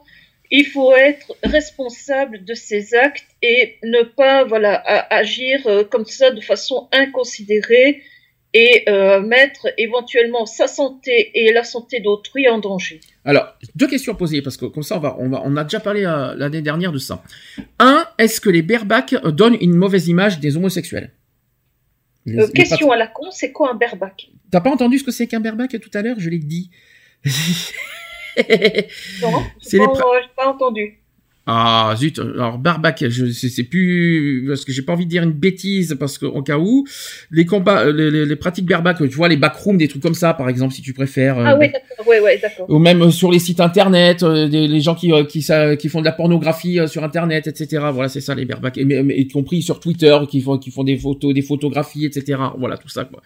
il 0.49 0.65
faut 0.65 0.95
être 0.95 1.35
responsable 1.43 2.45
de 2.45 2.53
ses 2.53 2.93
actes 2.95 3.25
et 3.41 3.77
ne 3.83 4.03
pas 4.03 4.43
voilà 4.45 4.75
a- 4.75 5.13
agir 5.15 5.61
euh, 5.65 5.83
comme 5.83 6.05
ça 6.05 6.31
de 6.31 6.39
façon 6.41 6.87
inconsidérée 6.91 8.03
et 8.53 8.83
euh, 8.87 9.19
mettre 9.19 9.67
éventuellement 9.79 10.45
sa 10.45 10.67
santé 10.67 11.31
et 11.33 11.51
la 11.51 11.63
santé 11.63 11.99
d'autrui 12.01 12.47
en 12.47 12.59
danger. 12.59 12.99
Alors, 13.25 13.47
deux 13.75 13.87
questions 13.87 14.13
à 14.13 14.15
poser, 14.15 14.43
parce 14.43 14.57
que 14.57 14.65
comme 14.65 14.83
ça, 14.83 14.97
on, 14.97 14.99
va, 14.99 15.15
on, 15.19 15.29
va, 15.29 15.41
on 15.43 15.57
a 15.57 15.63
déjà 15.63 15.79
parlé 15.79 16.05
euh, 16.05 16.35
l'année 16.35 16.61
dernière 16.61 16.91
de 16.91 16.99
ça. 16.99 17.23
Un, 17.79 18.05
est-ce 18.19 18.39
que 18.39 18.51
les 18.51 18.61
barebacks 18.61 19.13
euh, 19.13 19.31
donnent 19.31 19.57
une 19.59 19.73
mauvaise 19.75 20.07
image 20.07 20.39
des 20.39 20.55
homosexuels? 20.55 21.11
Les- 22.27 22.37
Euh, 22.39 22.45
les 22.47 22.53
question 22.53 22.91
à 22.91 22.95
la 22.97 23.07
con, 23.07 23.31
c'est 23.31 23.51
quoi 23.51 23.71
un 23.71 23.75
berbac 23.75 24.29
T'as 24.53 24.61
pas 24.61 24.69
entendu 24.69 24.99
ce 24.99 25.03
que 25.03 25.09
c'est 25.09 25.25
qu'un 25.25 25.39
bareback 25.39 25.81
tout 25.81 25.89
à 25.95 26.03
l'heure? 26.03 26.17
Je 26.19 26.29
l'ai 26.29 26.37
dit. 26.37 26.69
Non, 29.21 29.31
pas, 29.79 29.85
pra- 29.93 30.21
j'ai 30.21 30.29
pas 30.35 30.47
entendu. 30.47 30.99
Ah 31.45 31.93
zut, 31.97 32.19
alors 32.19 32.57
barbac, 32.57 33.03
je 33.09 33.25
sais 33.29 33.49
c'est 33.49 33.63
plus 33.63 34.45
parce 34.47 34.63
que 34.63 34.71
j'ai 34.71 34.81
pas 34.81 34.93
envie 34.93 35.03
de 35.03 35.09
dire 35.09 35.23
une 35.23 35.33
bêtise 35.33 35.97
parce 35.99 36.17
que 36.17 36.25
au 36.25 36.41
cas 36.41 36.57
où 36.57 36.85
les 37.31 37.45
combats, 37.45 37.81
euh, 37.87 37.91
les, 37.91 38.09
les- 38.11 38.25
les 38.25 38.35
pratiques 38.37 38.65
barbac, 38.65 38.97
tu 38.99 39.07
vois 39.09 39.27
les 39.27 39.35
backrooms, 39.35 39.75
des 39.77 39.89
trucs 39.89 40.01
comme 40.01 40.13
ça 40.13 40.33
par 40.33 40.47
exemple 40.47 40.73
si 40.73 40.81
tu 40.81 40.93
préfères. 40.93 41.37
euh, 41.39 41.43
Ah 41.47 41.57
oui, 41.59 41.67
d'accord, 41.67 42.07
ouais, 42.07 42.21
ouais, 42.21 42.39
d'accord. 42.41 42.65
ou 42.69 42.79
même 42.79 43.01
euh, 43.01 43.11
sur 43.11 43.29
les 43.29 43.39
sites 43.39 43.59
internet, 43.59 44.23
euh, 44.23 44.47
des, 44.47 44.69
les 44.69 44.79
gens 44.79 44.95
qui 44.95 45.11
euh, 45.11 45.25
qui, 45.25 45.41
ça- 45.41 45.75
qui 45.75 45.89
font 45.89 45.99
de 45.99 46.05
la 46.05 46.13
pornographie 46.13 46.79
euh, 46.79 46.87
sur 46.87 47.03
internet, 47.03 47.45
etc. 47.47 47.87
Voilà, 47.93 48.07
c'est 48.07 48.21
ça 48.21 48.35
les 48.35 48.45
berbacs, 48.45 48.77
et, 48.77 48.85
mais- 48.85 49.03
mais- 49.03 49.17
y 49.17 49.27
compris 49.27 49.61
sur 49.61 49.81
Twitter, 49.81 50.17
qui 50.29 50.39
font 50.39 50.57
qui 50.57 50.71
font 50.71 50.85
des 50.85 50.95
photos, 50.97 51.33
des 51.33 51.41
photographies, 51.41 52.05
etc. 52.05 52.39
Voilà 52.57 52.77
tout 52.77 52.87
ça 52.87 53.03
quoi. 53.03 53.21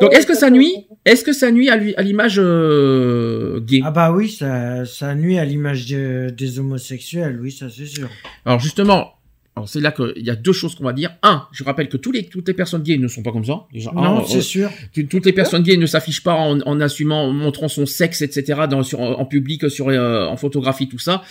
Donc 0.00 0.10
Ouais, 0.12 0.16
est-ce 0.18 0.28
que 0.28 0.34
ça 0.36 0.50
nuit 0.50 0.86
Est-ce 1.04 1.24
que 1.24 1.32
ça 1.32 1.50
nuit 1.50 1.68
à 1.70 1.76
lui 1.76 1.92
à 1.96 2.02
l'image 2.02 2.38
euh, 2.38 3.58
gay? 3.60 3.80
Ah 3.84 3.90
bah 3.90 4.12
oui, 4.12 4.28
ça, 4.30 4.84
ça 4.84 5.14
nuit 5.16 5.38
à 5.38 5.44
l'image 5.44 5.86
de- 5.86 6.30
des 6.30 6.58
homosexuels, 6.60 7.38
oui, 7.42 7.47
ça 7.50 7.68
c'est 7.70 7.86
sûr. 7.86 8.08
Alors 8.44 8.60
justement, 8.60 9.18
c'est 9.66 9.80
là 9.80 9.92
qu'il 9.92 10.24
y 10.24 10.30
a 10.30 10.36
deux 10.36 10.52
choses 10.52 10.74
qu'on 10.74 10.84
va 10.84 10.92
dire. 10.92 11.10
Un, 11.22 11.46
je 11.52 11.64
rappelle 11.64 11.88
que 11.88 11.96
tous 11.96 12.12
les, 12.12 12.24
toutes 12.24 12.46
les 12.48 12.54
personnes 12.54 12.82
gays 12.82 12.98
ne 12.98 13.08
sont 13.08 13.22
pas 13.22 13.32
comme 13.32 13.44
ça. 13.44 13.66
Déjà, 13.72 13.90
non, 13.92 14.24
c'est 14.26 14.38
euh, 14.38 14.40
sûr. 14.40 14.70
toutes 15.10 15.26
les 15.26 15.32
personnes 15.32 15.62
gays 15.62 15.76
ne 15.76 15.86
s'affichent 15.86 16.22
pas 16.22 16.34
en, 16.34 16.60
en 16.60 16.80
assumant, 16.80 17.24
en 17.24 17.32
montrant 17.32 17.68
son 17.68 17.86
sexe, 17.86 18.22
etc. 18.22 18.62
Dans, 18.68 18.82
sur, 18.82 19.00
en 19.00 19.24
public, 19.24 19.68
sur, 19.70 19.88
euh, 19.88 20.26
en 20.26 20.36
photographie, 20.36 20.88
tout 20.88 20.98
ça. 20.98 21.22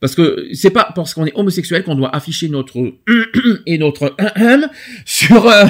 Parce 0.00 0.14
que 0.14 0.48
c'est 0.52 0.70
pas 0.70 0.92
parce 0.94 1.12
qu'on 1.12 1.26
est 1.26 1.34
homosexuel 1.34 1.82
qu'on 1.82 1.96
doit 1.96 2.14
afficher 2.14 2.48
notre 2.48 2.94
et 3.66 3.78
notre 3.78 4.14
sur 5.04 5.46
euh, 5.46 5.64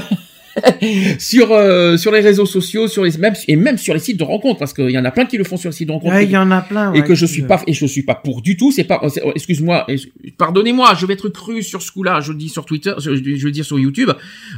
sur 1.19 1.53
euh, 1.53 1.97
sur 1.97 2.13
les 2.13 2.21
réseaux 2.21 2.47
sociaux, 2.47 2.89
sur 2.89 3.05
les 3.05 3.17
même 3.19 3.35
et 3.47 3.57
même 3.57 3.79
sur 3.79 3.95
les 3.95 4.01
sites 4.01 4.17
de 4.19 4.25
rencontres 4.25 4.59
parce 4.59 4.73
qu'il 4.73 4.91
y 4.91 4.99
en 4.99 5.05
a 5.05 5.11
plein 5.11 5.27
qui 5.27 5.37
le 5.39 5.45
font 5.45 5.57
sur 5.57 5.71
les 5.71 5.77
sites 5.77 5.89
de 5.89 5.93
rencontres 5.93 6.15
Ouais, 6.15 6.25
il 6.25 6.31
y 6.31 6.37
en 6.37 6.51
a 6.51 6.61
plein. 6.61 6.93
et 6.95 7.01
ouais, 7.01 7.07
que 7.07 7.15
je 7.15 7.27
suis 7.27 7.43
pas 7.43 7.63
et 7.67 7.73
je 7.73 7.87
suis 7.87 8.03
pas 8.03 8.15
pour 8.15 8.43
du 8.43 8.57
tout 8.57 8.73
c'est 8.73 8.85
pas 8.85 9.01
oh, 9.03 9.33
excuse-moi 9.35 9.85
ex- 9.89 10.07
pardonnez-moi 10.37 10.95
je 10.99 11.07
vais 11.07 11.15
être 11.15 11.29
cru 11.29 11.63
sur 11.63 11.83
ce 11.83 11.91
coup-là 11.93 12.21
je 12.21 12.33
le 12.33 12.39
dis 12.39 12.49
sur 12.49 12.65
Twitter 12.65 12.93
je, 12.99 13.15
je 13.15 13.45
veux 13.45 13.51
dire 13.51 13.65
sur 13.65 13.79
YouTube 13.79 14.11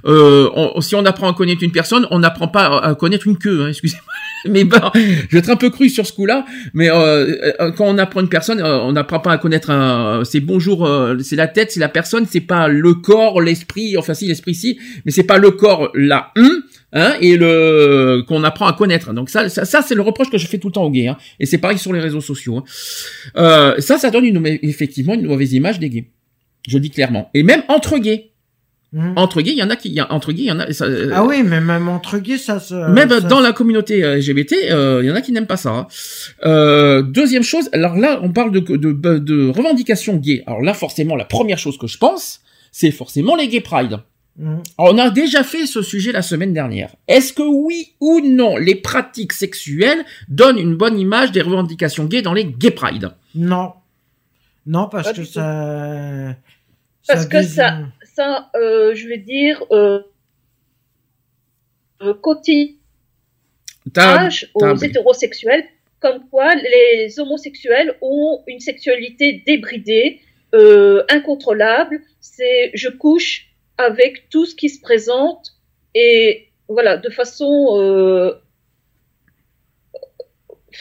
euh, 0.06 0.48
on- 0.54 0.80
si 0.80 0.94
on 0.94 1.04
apprend 1.04 1.30
à 1.30 1.34
connaître 1.34 1.62
une 1.62 1.72
personne 1.72 2.06
on 2.10 2.18
n'apprend 2.20 2.48
pas 2.48 2.78
à 2.78 2.94
connaître 2.94 3.26
une 3.26 3.36
queue 3.38 3.62
hein, 3.62 3.68
excusez-moi 3.68 4.04
mais 4.48 4.64
bon 4.64 4.78
je 4.94 5.28
vais 5.30 5.38
être 5.38 5.50
un 5.50 5.56
peu 5.56 5.70
cru 5.70 5.88
sur 5.88 6.06
ce 6.06 6.12
coup-là 6.12 6.44
mais 6.74 6.90
euh, 6.90 7.54
euh, 7.60 7.70
quand 7.72 7.86
on 7.86 7.98
apprend 7.98 8.20
une 8.20 8.28
personne 8.28 8.60
euh, 8.60 8.80
on 8.80 8.92
n'apprend 8.92 9.20
pas 9.20 9.32
à 9.32 9.38
connaître 9.38 9.70
un 9.70 10.22
c'est 10.24 10.40
bonjour 10.40 10.88
c'est 11.22 11.36
la 11.36 11.48
tête 11.48 11.72
c'est 11.72 11.80
la 11.80 11.88
personne 11.88 12.26
c'est 12.28 12.40
pas 12.40 12.68
le 12.68 12.94
corps 12.94 13.40
l'esprit 13.40 13.96
enfin 13.96 14.14
si 14.14 14.26
l'esprit 14.26 14.54
si 14.54 14.78
mais 15.04 15.12
c'est 15.12 15.24
pas 15.24 15.38
le 15.38 15.50
corps 15.50 15.92
hum, 16.36 16.62
hein, 16.92 17.14
et 17.20 17.36
le 17.36 18.22
qu'on 18.26 18.44
apprend 18.44 18.66
à 18.66 18.72
connaître. 18.72 19.12
Donc 19.12 19.30
ça, 19.30 19.48
ça, 19.48 19.82
c'est 19.82 19.94
le 19.94 20.02
reproche 20.02 20.30
que 20.30 20.38
je 20.38 20.46
fais 20.46 20.58
tout 20.58 20.68
le 20.68 20.72
temps 20.72 20.84
aux 20.84 20.90
gays. 20.90 21.08
Hein. 21.08 21.16
Et 21.38 21.46
c'est 21.46 21.58
pareil 21.58 21.78
sur 21.78 21.92
les 21.92 22.00
réseaux 22.00 22.20
sociaux. 22.20 22.58
hein. 23.36 23.74
Ça, 23.78 23.98
ça 23.98 24.10
donne 24.10 24.24
une, 24.24 24.44
effectivement 24.62 25.14
une 25.14 25.26
mauvaise 25.26 25.52
image 25.52 25.78
des 25.78 25.90
gays. 25.90 26.10
Je 26.68 26.78
dis 26.78 26.90
clairement. 26.90 27.30
Et 27.34 27.42
même 27.42 27.62
entre 27.68 27.98
gays. 27.98 28.29
Hmm. 28.92 29.12
Entre 29.14 29.40
gays, 29.40 29.52
il 29.52 29.58
y 29.58 29.62
en 29.62 29.70
a 29.70 29.76
qui, 29.76 29.88
il 29.88 29.94
y 29.94 30.00
a, 30.00 30.12
entre 30.12 30.32
gays, 30.32 30.42
il 30.42 30.46
y 30.48 30.50
en 30.52 30.58
a. 30.58 30.72
ça, 30.72 30.84
euh, 30.86 31.10
Ah 31.14 31.24
oui, 31.24 31.44
mais 31.44 31.60
même 31.60 31.88
entre 31.88 32.18
gays, 32.18 32.38
ça 32.38 32.58
se. 32.58 32.74
même 32.74 33.08
ça 33.08 33.20
dans 33.20 33.38
la 33.38 33.52
communauté 33.52 34.02
euh, 34.02 34.16
LGBT, 34.16 34.52
euh, 34.72 35.00
il 35.04 35.08
y 35.08 35.12
en 35.12 35.14
a 35.14 35.20
qui 35.20 35.30
n'aiment 35.30 35.46
pas 35.46 35.56
ça. 35.56 35.70
hein. 35.70 35.86
Euh, 36.44 37.00
deuxième 37.02 37.44
chose, 37.44 37.68
alors 37.72 37.96
là, 37.96 38.18
on 38.22 38.32
parle 38.32 38.50
de, 38.50 38.58
de, 38.58 38.92
de, 38.92 39.18
de 39.18 39.48
revendications 39.48 40.16
gays. 40.16 40.42
Alors 40.48 40.60
là, 40.62 40.74
forcément, 40.74 41.14
la 41.14 41.24
première 41.24 41.58
chose 41.58 41.78
que 41.78 41.86
je 41.86 41.98
pense, 41.98 42.40
c'est 42.72 42.90
forcément 42.90 43.36
les 43.36 43.46
gay 43.46 43.60
pride. 43.60 43.98
Hmm. 44.36 44.56
Alors, 44.76 44.94
on 44.94 44.98
a 44.98 45.10
déjà 45.10 45.44
fait 45.44 45.66
ce 45.66 45.82
sujet 45.82 46.10
la 46.10 46.22
semaine 46.22 46.52
dernière. 46.52 46.90
Est-ce 47.06 47.32
que 47.32 47.42
oui 47.42 47.92
ou 48.00 48.20
non, 48.24 48.56
les 48.56 48.74
pratiques 48.74 49.34
sexuelles 49.34 50.04
donnent 50.28 50.58
une 50.58 50.74
bonne 50.76 50.98
image 50.98 51.30
des 51.30 51.42
revendications 51.42 52.06
gays 52.06 52.22
dans 52.22 52.32
les 52.34 52.44
gay 52.44 52.72
pride? 52.72 53.10
Non. 53.36 53.72
Non, 54.66 54.88
parce 54.90 55.08
Pas 55.08 55.14
que 55.14 55.24
ça. 55.24 56.34
Parce 57.08 57.26
que 57.26 57.38
désigne- 57.38 57.54
ça- 57.56 57.78
Ça, 58.20 58.50
euh, 58.54 58.94
je 58.94 59.08
vais 59.08 59.16
dire, 59.16 59.64
euh, 59.70 60.00
euh, 62.02 62.12
T'as- 63.94 64.28
aux 64.52 64.60
hétérosexuels, 64.84 65.64
comme 66.00 66.28
quoi 66.28 66.54
les 66.54 67.18
homosexuels 67.18 67.96
ont 68.02 68.42
une 68.46 68.60
sexualité 68.60 69.42
débridée, 69.46 70.20
euh, 70.54 71.02
incontrôlable. 71.08 72.02
C'est 72.20 72.70
je 72.74 72.90
couche 72.90 73.46
avec 73.78 74.28
tout 74.28 74.44
ce 74.44 74.54
qui 74.54 74.68
se 74.68 74.82
présente 74.82 75.52
et 75.94 76.48
voilà 76.68 76.98
de 76.98 77.08
façon 77.08 77.78
euh, 77.80 78.34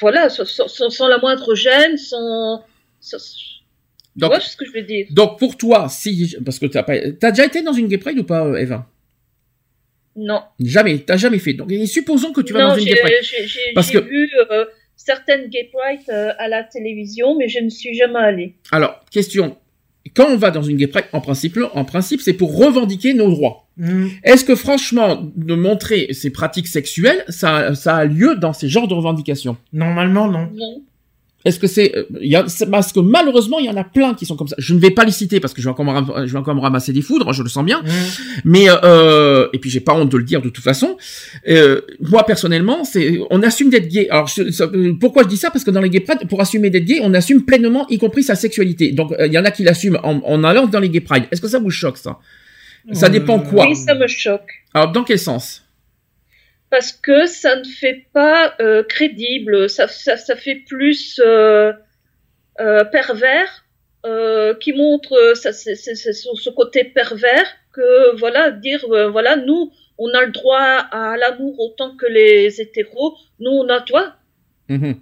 voilà 0.01 0.27
sans, 0.29 0.43
sans- 0.67 0.89
sans 0.89 1.07
la 1.07 1.17
moindre 1.19 1.55
gêne, 1.55 1.95
sans, 1.97 2.65
Donc, 4.19 4.29
vois 4.31 4.39
ce 4.39 4.55
que 4.57 4.65
je 4.65 4.71
veux 4.71 4.81
dire. 4.83 5.07
donc 5.11 5.39
pour 5.39 5.57
toi, 5.57 5.87
si 5.89 6.35
parce 6.45 6.59
que 6.59 6.65
t'as 6.67 6.83
pas, 6.83 6.95
t'as 7.19 7.31
déjà 7.31 7.45
été 7.45 7.61
dans 7.61 7.73
une 7.73 7.87
gay 7.87 7.97
pride 7.97 8.19
ou 8.19 8.23
pas, 8.23 8.45
euh, 8.45 8.55
Eva? 8.57 8.87
Non. 10.15 10.41
Jamais, 10.59 10.99
t'as 10.99 11.17
jamais 11.17 11.39
fait. 11.39 11.53
Donc, 11.53 11.71
et 11.71 11.85
supposons 11.85 12.31
que 12.33 12.41
tu 12.41 12.51
vas 12.53 12.61
non, 12.61 12.67
dans 12.69 12.75
une 12.75 12.85
j'ai 12.87 12.93
gay 12.93 12.99
pride. 13.01 13.13
j'ai- 13.21 13.47
j'ai- 13.47 13.59
Parce 13.73 13.87
j'ai 13.91 13.93
que- 14.01 14.07
vu 14.07 14.29
euh, 14.51 14.65
certaines 14.95 15.47
gay 15.49 15.69
pride 15.71 16.01
euh, 16.09 16.31
à 16.37 16.47
la 16.47 16.63
télévision, 16.63 17.37
mais 17.37 17.47
je 17.47 17.59
ne 17.59 17.69
suis 17.69 17.95
jamais 17.95 18.19
allée. 18.19 18.55
Alors, 18.71 18.99
question. 19.11 19.55
Quand 20.15 20.27
on 20.29 20.37
va 20.37 20.49
dans 20.49 20.63
une 20.63 20.75
gay 20.77 20.87
pride, 20.87 21.05
en 21.13 21.21
principe, 21.21 21.59
en 21.73 21.85
principe, 21.85 22.21
c'est 22.21 22.33
pour 22.33 22.57
revendiquer 22.57 23.13
nos 23.13 23.29
droits. 23.29 23.67
Mm. 23.77 24.07
Est-ce 24.23 24.43
que 24.43 24.55
franchement, 24.55 25.31
de 25.35 25.53
montrer 25.55 26.11
ses 26.13 26.31
pratiques 26.31 26.67
sexuelles, 26.67 27.23
ça, 27.29 27.75
ça 27.75 27.97
a 27.97 28.05
lieu 28.05 28.35
dans 28.35 28.51
ces 28.53 28.67
genres 28.67 28.87
de 28.87 28.93
revendications? 28.95 29.55
Normalement, 29.71 30.27
non. 30.27 30.49
Non. 30.53 30.83
Est-ce 31.45 31.57
que 31.57 31.67
c'est, 31.67 31.95
euh, 31.95 32.03
il 32.19 32.29
y 32.29 32.35
a, 32.35 32.45
c'est- 32.49 32.69
parce 32.69 32.91
que 32.91 32.99
malheureusement, 32.99 33.59
il 33.59 33.65
y 33.65 33.69
en 33.69 33.77
a 33.77 33.85
plein 33.85 34.13
qui 34.13 34.25
sont 34.25 34.35
comme 34.35 34.49
ça. 34.49 34.57
Je 34.57 34.73
ne 34.73 34.79
vais 34.79 34.91
pas 34.91 35.05
les 35.05 35.11
citer 35.13 35.39
parce 35.39 35.53
que 35.53 35.61
je 35.61 35.67
vais 35.67 35.71
encore, 35.71 35.85
me 35.85 35.91
ram- 35.91 36.25
je 36.27 36.31
vais 36.33 36.37
encore 36.37 36.53
me 36.53 36.59
ramasser 36.59 36.91
des 36.91 37.01
foudres, 37.01 37.31
je 37.31 37.41
le 37.43 37.47
sens 37.47 37.63
bien. 37.63 37.81
Mm. 37.81 37.87
Mais 38.43 38.65
euh, 38.69 39.47
et 39.53 39.59
puis 39.59 39.69
j'ai 39.69 39.79
pas 39.79 39.93
honte 39.93 40.09
de 40.11 40.17
le 40.17 40.23
dire 40.25 40.41
de 40.41 40.49
toute 40.49 40.63
façon. 40.63 40.97
Euh, 41.47 41.79
moi 42.01 42.25
personnellement, 42.25 42.83
c'est, 42.83 43.19
on 43.29 43.41
assume 43.41 43.69
d'être 43.69 43.87
gay. 43.87 44.09
Alors 44.09 44.27
je- 44.27 44.51
ça- 44.51 44.69
pourquoi 44.99 45.23
je 45.23 45.29
dis 45.29 45.37
ça? 45.37 45.49
Parce 45.49 45.63
que 45.63 45.71
dans 45.71 45.79
les 45.81 45.89
gay 45.89 46.01
pride, 46.01 46.27
pour 46.27 46.41
assumer 46.41 46.69
d'être 46.69 46.83
gay, 46.85 46.99
on 47.01 47.13
assume 47.13 47.43
pleinement, 47.43 47.87
y 47.89 47.97
compris 47.97 48.23
sa 48.23 48.35
sexualité. 48.35 48.91
Donc 48.91 49.13
euh, 49.13 49.27
il 49.27 49.31
y 49.33 49.37
en 49.37 49.45
a 49.45 49.51
qui 49.51 49.63
l'assument 49.63 49.99
en, 50.03 50.19
en 50.25 50.43
allant 50.43 50.67
dans 50.67 50.81
les 50.81 50.89
gay 50.89 50.99
pride. 50.99 51.23
Est-ce 51.31 51.39
que 51.41 51.47
ça 51.47 51.59
vous 51.59 51.69
choque 51.69 51.97
ça? 51.97 52.19
Ça 52.91 53.07
dépend 53.07 53.39
quoi? 53.39 53.65
Oui, 53.67 53.75
ça 53.77 53.93
me 53.95 54.07
choque. 54.07 54.49
Alors 54.73 54.91
dans 54.91 55.03
quel 55.05 55.19
sens? 55.19 55.63
Parce 56.69 56.91
que 56.91 57.25
ça 57.25 57.55
ne 57.55 57.63
fait 57.63 58.05
pas 58.13 58.53
euh, 58.59 58.83
crédible, 58.83 59.69
ça, 59.69 59.87
fait 59.87 60.63
plus 60.67 61.19
euh, 61.23 61.73
euh, 62.59 62.83
pervers, 62.85 63.65
qui 64.61 64.73
montre 64.73 65.33
ce 65.35 66.49
côté 66.51 66.85
pervers 66.85 67.47
que 67.73 68.15
voilà 68.15 68.49
dire 68.49 68.85
voilà 69.11 69.35
nous 69.35 69.71
on 69.97 70.07
a 70.13 70.25
le 70.25 70.31
droit 70.31 70.57
à 70.57 71.17
l'amour 71.17 71.59
autant 71.59 71.95
que 71.97 72.05
les 72.05 72.61
hétéros, 72.61 73.17
nous 73.39 73.51
on 73.51 73.67
a 73.67 73.81
toi. 73.81 74.15
Mhm. 74.69 74.95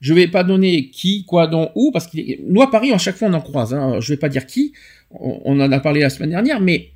Je 0.00 0.12
vais 0.12 0.26
pas 0.26 0.42
donner 0.44 0.90
qui, 0.90 1.24
quoi, 1.24 1.46
dont, 1.46 1.70
où, 1.76 1.90
parce 1.92 2.08
que 2.08 2.18
nous 2.42 2.60
à 2.60 2.70
Paris, 2.70 2.92
à 2.92 2.98
chaque 2.98 3.16
fois 3.16 3.28
on 3.28 3.32
en 3.32 3.40
croise. 3.40 3.72
Hein. 3.72 4.00
Je 4.00 4.12
vais 4.12 4.18
pas 4.18 4.28
dire 4.28 4.44
qui. 4.44 4.74
On 5.10 5.60
en 5.60 5.70
a 5.70 5.80
parlé 5.80 6.00
la 6.00 6.10
semaine 6.10 6.30
dernière, 6.30 6.60
mais 6.60 6.90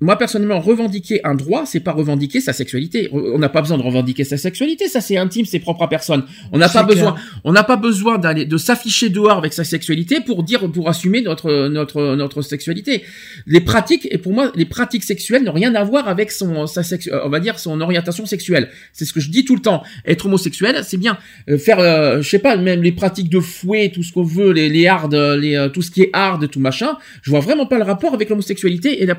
moi 0.00 0.18
personnellement, 0.18 0.60
revendiquer 0.60 1.20
un 1.24 1.34
droit, 1.34 1.64
c'est 1.66 1.80
pas 1.80 1.92
revendiquer 1.92 2.40
sa 2.40 2.52
sexualité. 2.52 3.08
On 3.12 3.38
n'a 3.38 3.48
pas 3.48 3.60
besoin 3.62 3.78
de 3.78 3.82
revendiquer 3.82 4.24
sa 4.24 4.36
sexualité, 4.36 4.88
ça 4.88 5.00
c'est 5.00 5.16
intime, 5.16 5.46
c'est 5.46 5.60
propre 5.60 5.82
à 5.82 5.88
personne. 5.88 6.24
On 6.52 6.58
n'a 6.58 6.68
pas 6.68 6.82
besoin, 6.82 7.14
on 7.44 7.52
n'a 7.52 7.62
pas 7.62 7.76
besoin 7.76 8.18
d'aller 8.18 8.44
de 8.44 8.56
s'afficher 8.56 9.08
dehors 9.08 9.38
avec 9.38 9.52
sa 9.52 9.64
sexualité 9.64 10.20
pour 10.20 10.42
dire, 10.42 10.70
pour 10.70 10.88
assumer 10.88 11.22
notre 11.22 11.68
notre 11.68 12.16
notre 12.16 12.42
sexualité. 12.42 13.02
Les 13.46 13.60
pratiques, 13.60 14.08
et 14.10 14.18
pour 14.18 14.32
moi, 14.32 14.50
les 14.56 14.64
pratiques 14.64 15.04
sexuelles 15.04 15.44
n'ont 15.44 15.52
rien 15.52 15.74
à 15.74 15.84
voir 15.84 16.08
avec 16.08 16.32
son 16.32 16.66
sa 16.66 16.82
sexu- 16.82 17.10
euh, 17.12 17.20
on 17.24 17.28
va 17.30 17.40
dire 17.40 17.58
son 17.58 17.80
orientation 17.80 18.26
sexuelle. 18.26 18.70
C'est 18.92 19.04
ce 19.04 19.12
que 19.12 19.20
je 19.20 19.30
dis 19.30 19.44
tout 19.44 19.54
le 19.54 19.62
temps. 19.62 19.82
Être 20.06 20.26
homosexuel, 20.26 20.82
c'est 20.84 20.96
bien. 20.98 21.18
Euh, 21.48 21.56
faire, 21.56 21.78
euh, 21.78 22.20
je 22.20 22.28
sais 22.28 22.38
pas, 22.40 22.56
même 22.56 22.82
les 22.82 22.92
pratiques 22.92 23.30
de 23.30 23.40
fouet, 23.40 23.90
tout 23.94 24.02
ce 24.02 24.12
qu'on 24.12 24.24
veut, 24.24 24.50
les 24.52 24.68
les 24.68 24.86
hard, 24.86 25.14
les 25.14 25.54
euh, 25.54 25.68
tout 25.68 25.82
ce 25.82 25.90
qui 25.90 26.02
est 26.02 26.10
hard, 26.12 26.50
tout 26.50 26.60
machin. 26.60 26.96
Je 27.22 27.30
vois 27.30 27.40
vraiment 27.40 27.66
pas 27.66 27.78
le 27.78 27.84
rapport 27.84 28.12
avec 28.12 28.28
l'homosexualité 28.28 29.02
et 29.02 29.06
la 29.06 29.14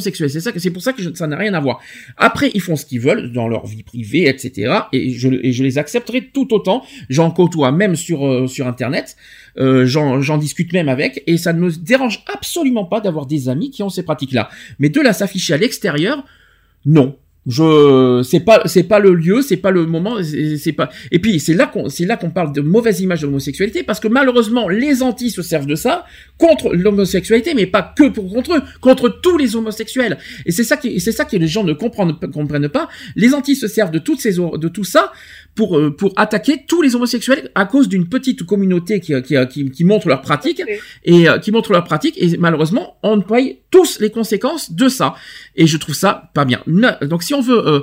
sexuelle. 0.00 0.30
C'est 0.30 0.40
ça 0.40 0.50
c'est 0.56 0.70
pour 0.70 0.82
ça 0.82 0.92
que 0.92 1.14
ça 1.14 1.26
n'a 1.26 1.36
rien 1.36 1.54
à 1.54 1.60
voir. 1.60 1.80
Après, 2.16 2.50
ils 2.54 2.60
font 2.60 2.76
ce 2.76 2.86
qu'ils 2.86 3.00
veulent 3.00 3.32
dans 3.32 3.48
leur 3.48 3.66
vie 3.66 3.82
privée, 3.82 4.28
etc. 4.28 4.72
Et 4.92 5.10
je 5.10 5.28
les 5.62 5.78
accepterai 5.78 6.30
tout 6.32 6.52
autant. 6.54 6.84
J'en 7.08 7.30
côtoie 7.30 7.72
même 7.72 7.96
sur 7.96 8.26
euh, 8.26 8.46
internet. 8.64 9.16
Euh, 9.56 9.86
j'en 9.86 10.20
j'en 10.20 10.36
discute 10.36 10.72
même 10.72 10.88
avec 10.88 11.22
et 11.28 11.36
ça 11.36 11.52
ne 11.52 11.60
me 11.60 11.70
dérange 11.70 12.24
absolument 12.32 12.84
pas 12.84 13.00
d'avoir 13.00 13.26
des 13.26 13.48
amis 13.48 13.70
qui 13.70 13.82
ont 13.82 13.88
ces 13.88 14.02
pratiques-là. 14.02 14.48
Mais 14.78 14.88
de 14.88 15.00
là 15.00 15.12
s'afficher 15.12 15.54
à 15.54 15.56
l'extérieur, 15.56 16.24
non. 16.84 17.16
Je 17.46 18.22
c'est 18.24 18.40
pas 18.40 18.62
c'est 18.64 18.84
pas 18.84 18.98
le 18.98 19.14
lieu, 19.14 19.42
c'est 19.42 19.58
pas 19.58 19.70
le 19.70 19.84
moment, 19.84 20.16
c'est 20.22 20.72
pas 20.72 20.88
et 21.12 21.18
puis 21.18 21.38
c'est 21.40 21.52
là 21.52 21.66
qu'on 21.66 21.90
c'est 21.90 22.06
là 22.06 22.16
qu'on 22.16 22.30
parle 22.30 22.54
de 22.54 22.62
mauvaise 22.62 23.00
image 23.00 23.20
de 23.20 23.26
l'homosexualité 23.26 23.82
parce 23.82 24.00
que 24.00 24.08
malheureusement 24.08 24.68
les 24.68 25.02
antis 25.02 25.30
se 25.30 25.42
servent 25.42 25.66
de 25.66 25.74
ça 25.74 26.06
contre 26.38 26.74
l'homosexualité 26.74 27.52
mais 27.54 27.66
pas 27.66 27.82
que 27.82 28.08
pour 28.08 28.32
contre 28.32 28.54
eux, 28.54 28.62
contre 28.80 29.08
tous 29.08 29.36
les 29.36 29.56
homosexuels. 29.56 30.16
Et 30.46 30.52
c'est 30.52 30.64
ça 30.64 30.78
qui 30.78 30.98
c'est 31.00 31.12
ça 31.12 31.26
que 31.26 31.36
les 31.36 31.46
gens 31.46 31.64
ne 31.64 31.74
comprennent 31.74 32.14
comprennent 32.32 32.68
pas. 32.70 32.88
Les 33.14 33.34
antis 33.34 33.56
se 33.56 33.68
servent 33.68 33.90
de 33.90 33.98
toutes 33.98 34.20
ces 34.20 34.36
de 34.36 34.68
tout 34.68 34.84
ça 34.84 35.12
pour 35.54 35.78
euh, 35.78 35.90
pour 35.90 36.12
attaquer 36.16 36.64
tous 36.66 36.82
les 36.82 36.94
homosexuels 36.94 37.50
à 37.54 37.64
cause 37.64 37.88
d'une 37.88 38.08
petite 38.08 38.44
communauté 38.44 39.00
qui 39.00 39.14
qui 39.22 39.36
qui, 39.50 39.70
qui 39.70 39.84
montre 39.84 40.08
leurs 40.08 40.22
pratiques 40.22 40.62
et 41.04 41.28
euh, 41.28 41.38
qui 41.38 41.52
montrent 41.52 41.72
leur 41.72 41.84
pratique 41.84 42.16
et 42.20 42.36
malheureusement 42.36 42.96
on 43.02 43.20
paye 43.20 43.60
tous 43.70 44.00
les 44.00 44.10
conséquences 44.10 44.72
de 44.72 44.88
ça. 44.88 45.14
Et 45.56 45.66
je 45.66 45.76
trouve 45.76 45.94
ça 45.94 46.30
pas 46.34 46.44
bien. 46.44 46.62
Donc 47.02 47.22
si 47.22 47.34
on 47.34 47.40
veut 47.40 47.66
euh, 47.66 47.80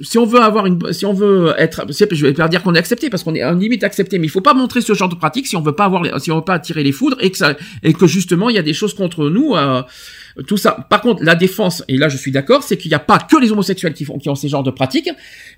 si 0.00 0.18
on 0.18 0.26
veut 0.26 0.40
avoir 0.40 0.66
une 0.66 0.92
si 0.92 1.06
on 1.06 1.14
veut 1.14 1.54
être 1.56 1.86
je 1.88 2.26
vais 2.26 2.32
pas 2.34 2.48
dire 2.48 2.62
qu'on 2.62 2.74
est 2.74 2.78
accepté 2.78 3.08
parce 3.08 3.22
qu'on 3.22 3.34
est 3.34 3.44
en 3.44 3.52
limite 3.52 3.82
accepté 3.82 4.18
mais 4.18 4.26
il 4.26 4.30
faut 4.30 4.42
pas 4.42 4.54
montrer 4.54 4.82
ce 4.82 4.92
genre 4.92 5.08
de 5.08 5.14
pratique 5.14 5.46
si 5.46 5.56
on 5.56 5.62
veut 5.62 5.74
pas 5.74 5.86
avoir 5.86 6.20
si 6.20 6.30
on 6.30 6.36
veut 6.36 6.44
pas 6.44 6.54
attirer 6.54 6.82
les 6.82 6.92
foudres 6.92 7.16
et 7.20 7.30
que 7.30 7.38
ça 7.38 7.56
et 7.82 7.94
que 7.94 8.06
justement 8.06 8.50
il 8.50 8.56
y 8.56 8.58
a 8.58 8.62
des 8.62 8.74
choses 8.74 8.92
contre 8.92 9.30
nous 9.30 9.54
euh, 9.54 9.82
tout 10.46 10.56
ça. 10.56 10.86
Par 10.90 11.00
contre, 11.00 11.22
la 11.22 11.34
défense, 11.34 11.82
et 11.88 11.96
là 11.96 12.08
je 12.08 12.16
suis 12.16 12.30
d'accord, 12.32 12.62
c'est 12.62 12.76
qu'il 12.76 12.90
n'y 12.90 12.94
a 12.94 12.98
pas 12.98 13.18
que 13.18 13.36
les 13.40 13.52
homosexuels 13.52 13.94
qui 13.94 14.04
font, 14.04 14.18
qui 14.18 14.28
ont 14.28 14.34
ces 14.34 14.48
genres 14.48 14.62
de 14.62 14.70
pratiques, 14.70 15.10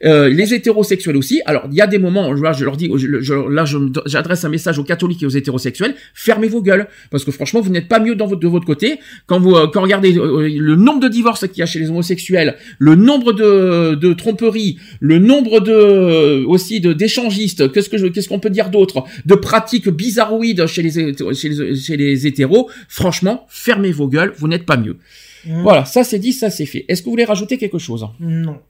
euh, 0.05 0.29
les 0.29 0.55
hétérosexuels 0.55 1.17
aussi. 1.17 1.41
Alors, 1.47 1.65
il 1.71 1.77
y 1.77 1.81
a 1.81 1.87
des 1.87 1.99
moments, 1.99 2.33
là 2.33 2.53
je 2.53 2.65
leur 2.65 2.77
dis, 2.77 2.91
je- 2.97 3.49
là 3.51 3.65
j'adresse 4.07 4.45
un 4.45 4.49
message 4.49 4.79
aux 4.79 4.85
catholiques 4.85 5.23
et 5.23 5.27
aux 5.27 5.31
hétérosexuels, 5.31 5.95
fermez 6.15 6.49
vos 6.49 6.63
gueules, 6.63 6.87
parce 7.11 7.25
que 7.25 7.31
franchement, 7.33 7.61
vous 7.61 7.71
n'êtes 7.71 7.89
pas 7.89 7.99
mieux 8.01 8.15
dans 8.15 8.27
votre, 8.27 8.41
de 8.41 8.49
votre 8.49 8.67
côté. 8.67 8.99
Quand 9.27 9.41
vous, 9.41 9.55
euh, 9.57 9.67
quand 9.73 9.83
regardez 9.83 10.17
euh, 10.17 10.49
le 10.49 10.77
nombre 10.77 11.01
de 11.01 11.09
divorces 11.09 11.47
qu'il 11.49 11.59
y 11.59 11.63
a 11.63 11.67
chez 11.67 11.79
les 11.81 11.91
homosexuels, 11.91 12.57
le 12.79 12.95
nombre 12.95 13.33
de, 13.33 13.95
de 13.95 14.13
tromperies, 14.13 14.79
le 15.01 15.19
nombre 15.19 15.61
de, 15.61 16.45
aussi 16.47 16.81
de 16.81 16.93
d'échangistes, 16.93 17.73
qu'est-ce 17.73 17.89
que 17.89 18.09
qu'est-ce 18.09 18.29
qu'on 18.29 18.39
peut 18.41 18.51
dire 18.51 18.71
d'autre, 18.71 19.05
de 19.27 19.35
pratiques 19.35 19.89
bizarroïdes 19.89 20.67
chez 20.67 20.83
les, 20.83 20.91
chez 21.35 21.49
les, 21.49 21.77
chez 21.77 21.97
les 21.97 22.27
hétéros, 22.27 22.71
franchement, 22.89 23.47
fermez 23.49 23.91
vos 23.93 24.09
gueules, 24.09 24.33
vous 24.39 24.49
n'êtes 24.49 24.65
pas 24.73 24.77
mieux. 24.85 24.97
Mm. 25.45 25.63
Voilà, 25.63 25.83
ça 25.95 26.01
c'est 26.09 26.21
dit, 26.27 26.35
ça 26.43 26.49
c'est 26.57 26.67
fait. 26.73 26.85
Est-ce 26.89 27.01
que 27.01 27.07
vous 27.07 27.17
voulez 27.17 27.31
rajouter 27.35 27.57
quelque 27.63 27.81
chose? 27.87 28.03
Non. 28.21 28.61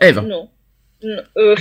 Eve? 0.00 0.20
Non. 0.20 0.44
Non, 1.02 1.22
euh, 1.38 1.56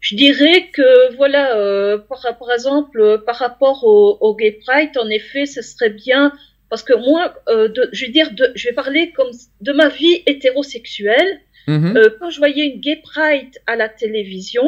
je 0.00 0.16
dirais 0.16 0.70
que 0.72 1.14
voilà, 1.16 1.56
euh, 1.56 1.98
par, 1.98 2.22
par 2.38 2.50
exemple, 2.56 2.98
euh, 3.00 3.18
par 3.18 3.36
rapport 3.36 3.84
au, 3.84 4.16
au 4.26 4.34
Gay 4.34 4.52
Pride, 4.64 4.96
en 5.04 5.08
effet, 5.18 5.44
ce 5.44 5.60
serait 5.60 5.90
bien 5.90 6.32
parce 6.70 6.82
que 6.82 6.94
moi, 6.94 7.34
euh, 7.48 7.68
de, 7.68 7.82
je 7.92 8.06
vais 8.06 8.12
dire, 8.12 8.32
de, 8.32 8.50
je 8.54 8.68
vais 8.68 8.74
parler 8.74 9.12
comme 9.12 9.30
de 9.60 9.72
ma 9.72 9.88
vie 9.88 10.22
hétérosexuelle. 10.26 11.40
Mhm. 11.66 11.96
Euh, 11.96 12.10
quand 12.18 12.30
je 12.30 12.38
voyais 12.38 12.66
une 12.66 12.80
Gay 12.80 13.00
Pride 13.02 13.54
à 13.66 13.76
la 13.76 13.88
télévision, 13.88 14.66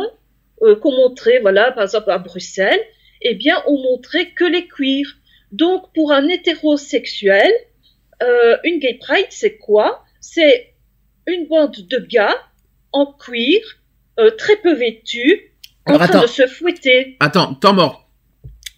euh, 0.62 0.76
qu'on 0.76 0.92
montrait, 0.92 1.41
voilà, 1.41 1.73
par 1.73 1.84
exemple 1.84 2.10
à 2.10 2.18
Bruxelles, 2.18 2.81
eh 3.23 3.34
bien, 3.34 3.57
on 3.66 3.76
montrait 3.89 4.31
que 4.39 4.44
les 4.44 4.66
queers. 4.68 5.10
Donc, 5.52 5.92
pour 5.94 6.12
un 6.12 6.28
hétérosexuel, 6.28 7.50
euh, 8.23 8.57
une 8.65 8.78
Gay 8.78 8.99
Pride, 9.00 9.26
c'est 9.31 9.58
quoi? 9.58 10.05
C'est 10.20 10.75
une 11.26 11.47
bande 11.47 11.76
de 11.89 12.07
gars 12.08 12.36
en 12.92 13.07
cuir, 13.12 13.60
euh, 14.18 14.31
très 14.31 14.57
peu 14.57 14.75
vêtus, 14.75 15.52
en 15.86 15.94
train 15.94 16.05
attends. 16.05 16.23
de 16.23 16.26
se 16.26 16.47
fouetter. 16.47 17.16
Attends, 17.20 17.55
temps 17.55 17.75
mort. 17.75 18.10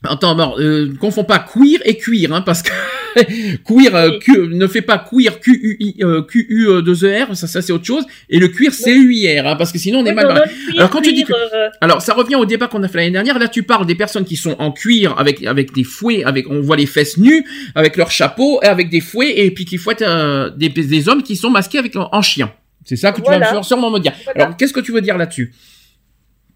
Attends, 0.05 0.35
mort. 0.35 0.59
Euh, 0.59 0.89
ne 0.89 0.97
confonds 0.97 1.25
pas 1.25 1.39
queer 1.39 1.81
et 1.85 1.97
cuir, 1.97 2.33
hein, 2.33 2.43
parce 2.43 2.63
que 2.63 2.71
queer 3.67 3.95
euh, 3.95 4.19
Q- 4.19 4.49
ne 4.49 4.67
fait 4.67 4.83
pas 4.83 4.99
queer 4.99 5.41
Q 5.41 5.53
U 5.62 5.77
I 5.81 5.97
euh, 6.03 6.23
Q 6.23 6.47
U 6.49 6.83
2 6.83 7.05
E 7.05 7.25
R, 7.25 7.37
ça, 7.37 7.47
ça 7.47 7.62
c'est 7.62 7.73
autre 7.73 7.85
chose. 7.85 8.05
Et 8.28 8.39
le 8.39 8.49
cuir 8.49 8.73
C 8.73 8.93
U 8.93 9.12
I 9.15 9.39
R, 9.41 9.47
hein, 9.47 9.57
parce 9.57 9.73
que 9.73 9.78
sinon 9.78 10.01
on 10.01 10.05
est 10.07 10.11
Oui, 10.11 10.15
mal. 10.17 10.27
barré. 10.28 10.49
cuir, 10.49 10.75
Alors 10.77 10.91
quand 10.91 11.01
tu 11.01 11.12
dis 11.12 11.23
que, 11.23 11.28
cuir, 11.33 11.37
euh, 11.55 11.69
alors 11.81 12.03
ça 12.03 12.15
revient 12.15 12.37
au 12.37 12.45
débat 12.47 12.67
qu'on 12.69 12.83
a 12.83 12.89
fait 12.89 12.99
l'année 12.99 13.11
dernière. 13.11 13.39
Là 13.39 13.49
tu 13.49 13.62
parles 13.62 13.87
des 13.87 13.95
personnes 13.95 14.25
qui 14.25 14.37
sont 14.37 14.57
en 14.59 14.73
cuir 14.73 15.15
avec 15.19 15.45
avec 15.45 15.73
des 15.73 15.85
fouets, 15.85 16.25
avec 16.25 16.49
on 16.51 16.61
voit 16.61 16.77
les 16.77 16.87
fesses 16.87 17.19
nues, 17.19 17.45
avec 17.75 17.97
leur 17.97 18.11
chapeau, 18.11 18.61
et 18.62 18.67
avec 18.67 18.91
des 18.91 19.01
fouets 19.01 19.39
et 19.45 19.51
puis 19.51 19.65
qui 19.65 19.77
fouettent 19.78 20.03
euh, 20.03 20.51
des 20.51 20.69
des 20.69 21.09
hommes 21.09 21.23
qui 21.23 21.37
sont 21.37 21.51
masqués 21.51 21.78
avec 21.78 21.95
en 21.97 22.23
chien. 22.23 22.53
C'est 22.85 22.97
ça 22.97 23.12
que 23.12 23.20
tu 23.20 23.31
vas 23.31 23.62
sûrement 23.62 23.91
me 23.91 23.99
dire. 23.99 24.12
Voilà. 24.25 24.45
Alors 24.45 24.57
qu'est-ce 24.57 24.73
que 24.73 24.81
tu 24.81 24.93
veux 24.93 25.01
dire 25.03 25.19
là-dessus? 25.19 25.53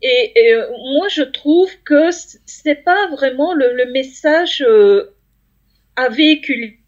Et, 0.05 0.33
et, 0.35 0.55
euh, 0.55 0.63
moi, 0.95 1.07
je 1.09 1.23
trouve 1.23 1.69
que 1.85 2.09
c'est 2.45 2.83
pas 2.85 3.07
vraiment 3.13 3.55
le, 3.55 3.67
le 3.77 3.93
message 3.93 4.65
euh, 4.69 5.05
à 5.97 6.09
véhiculer. 6.09 6.79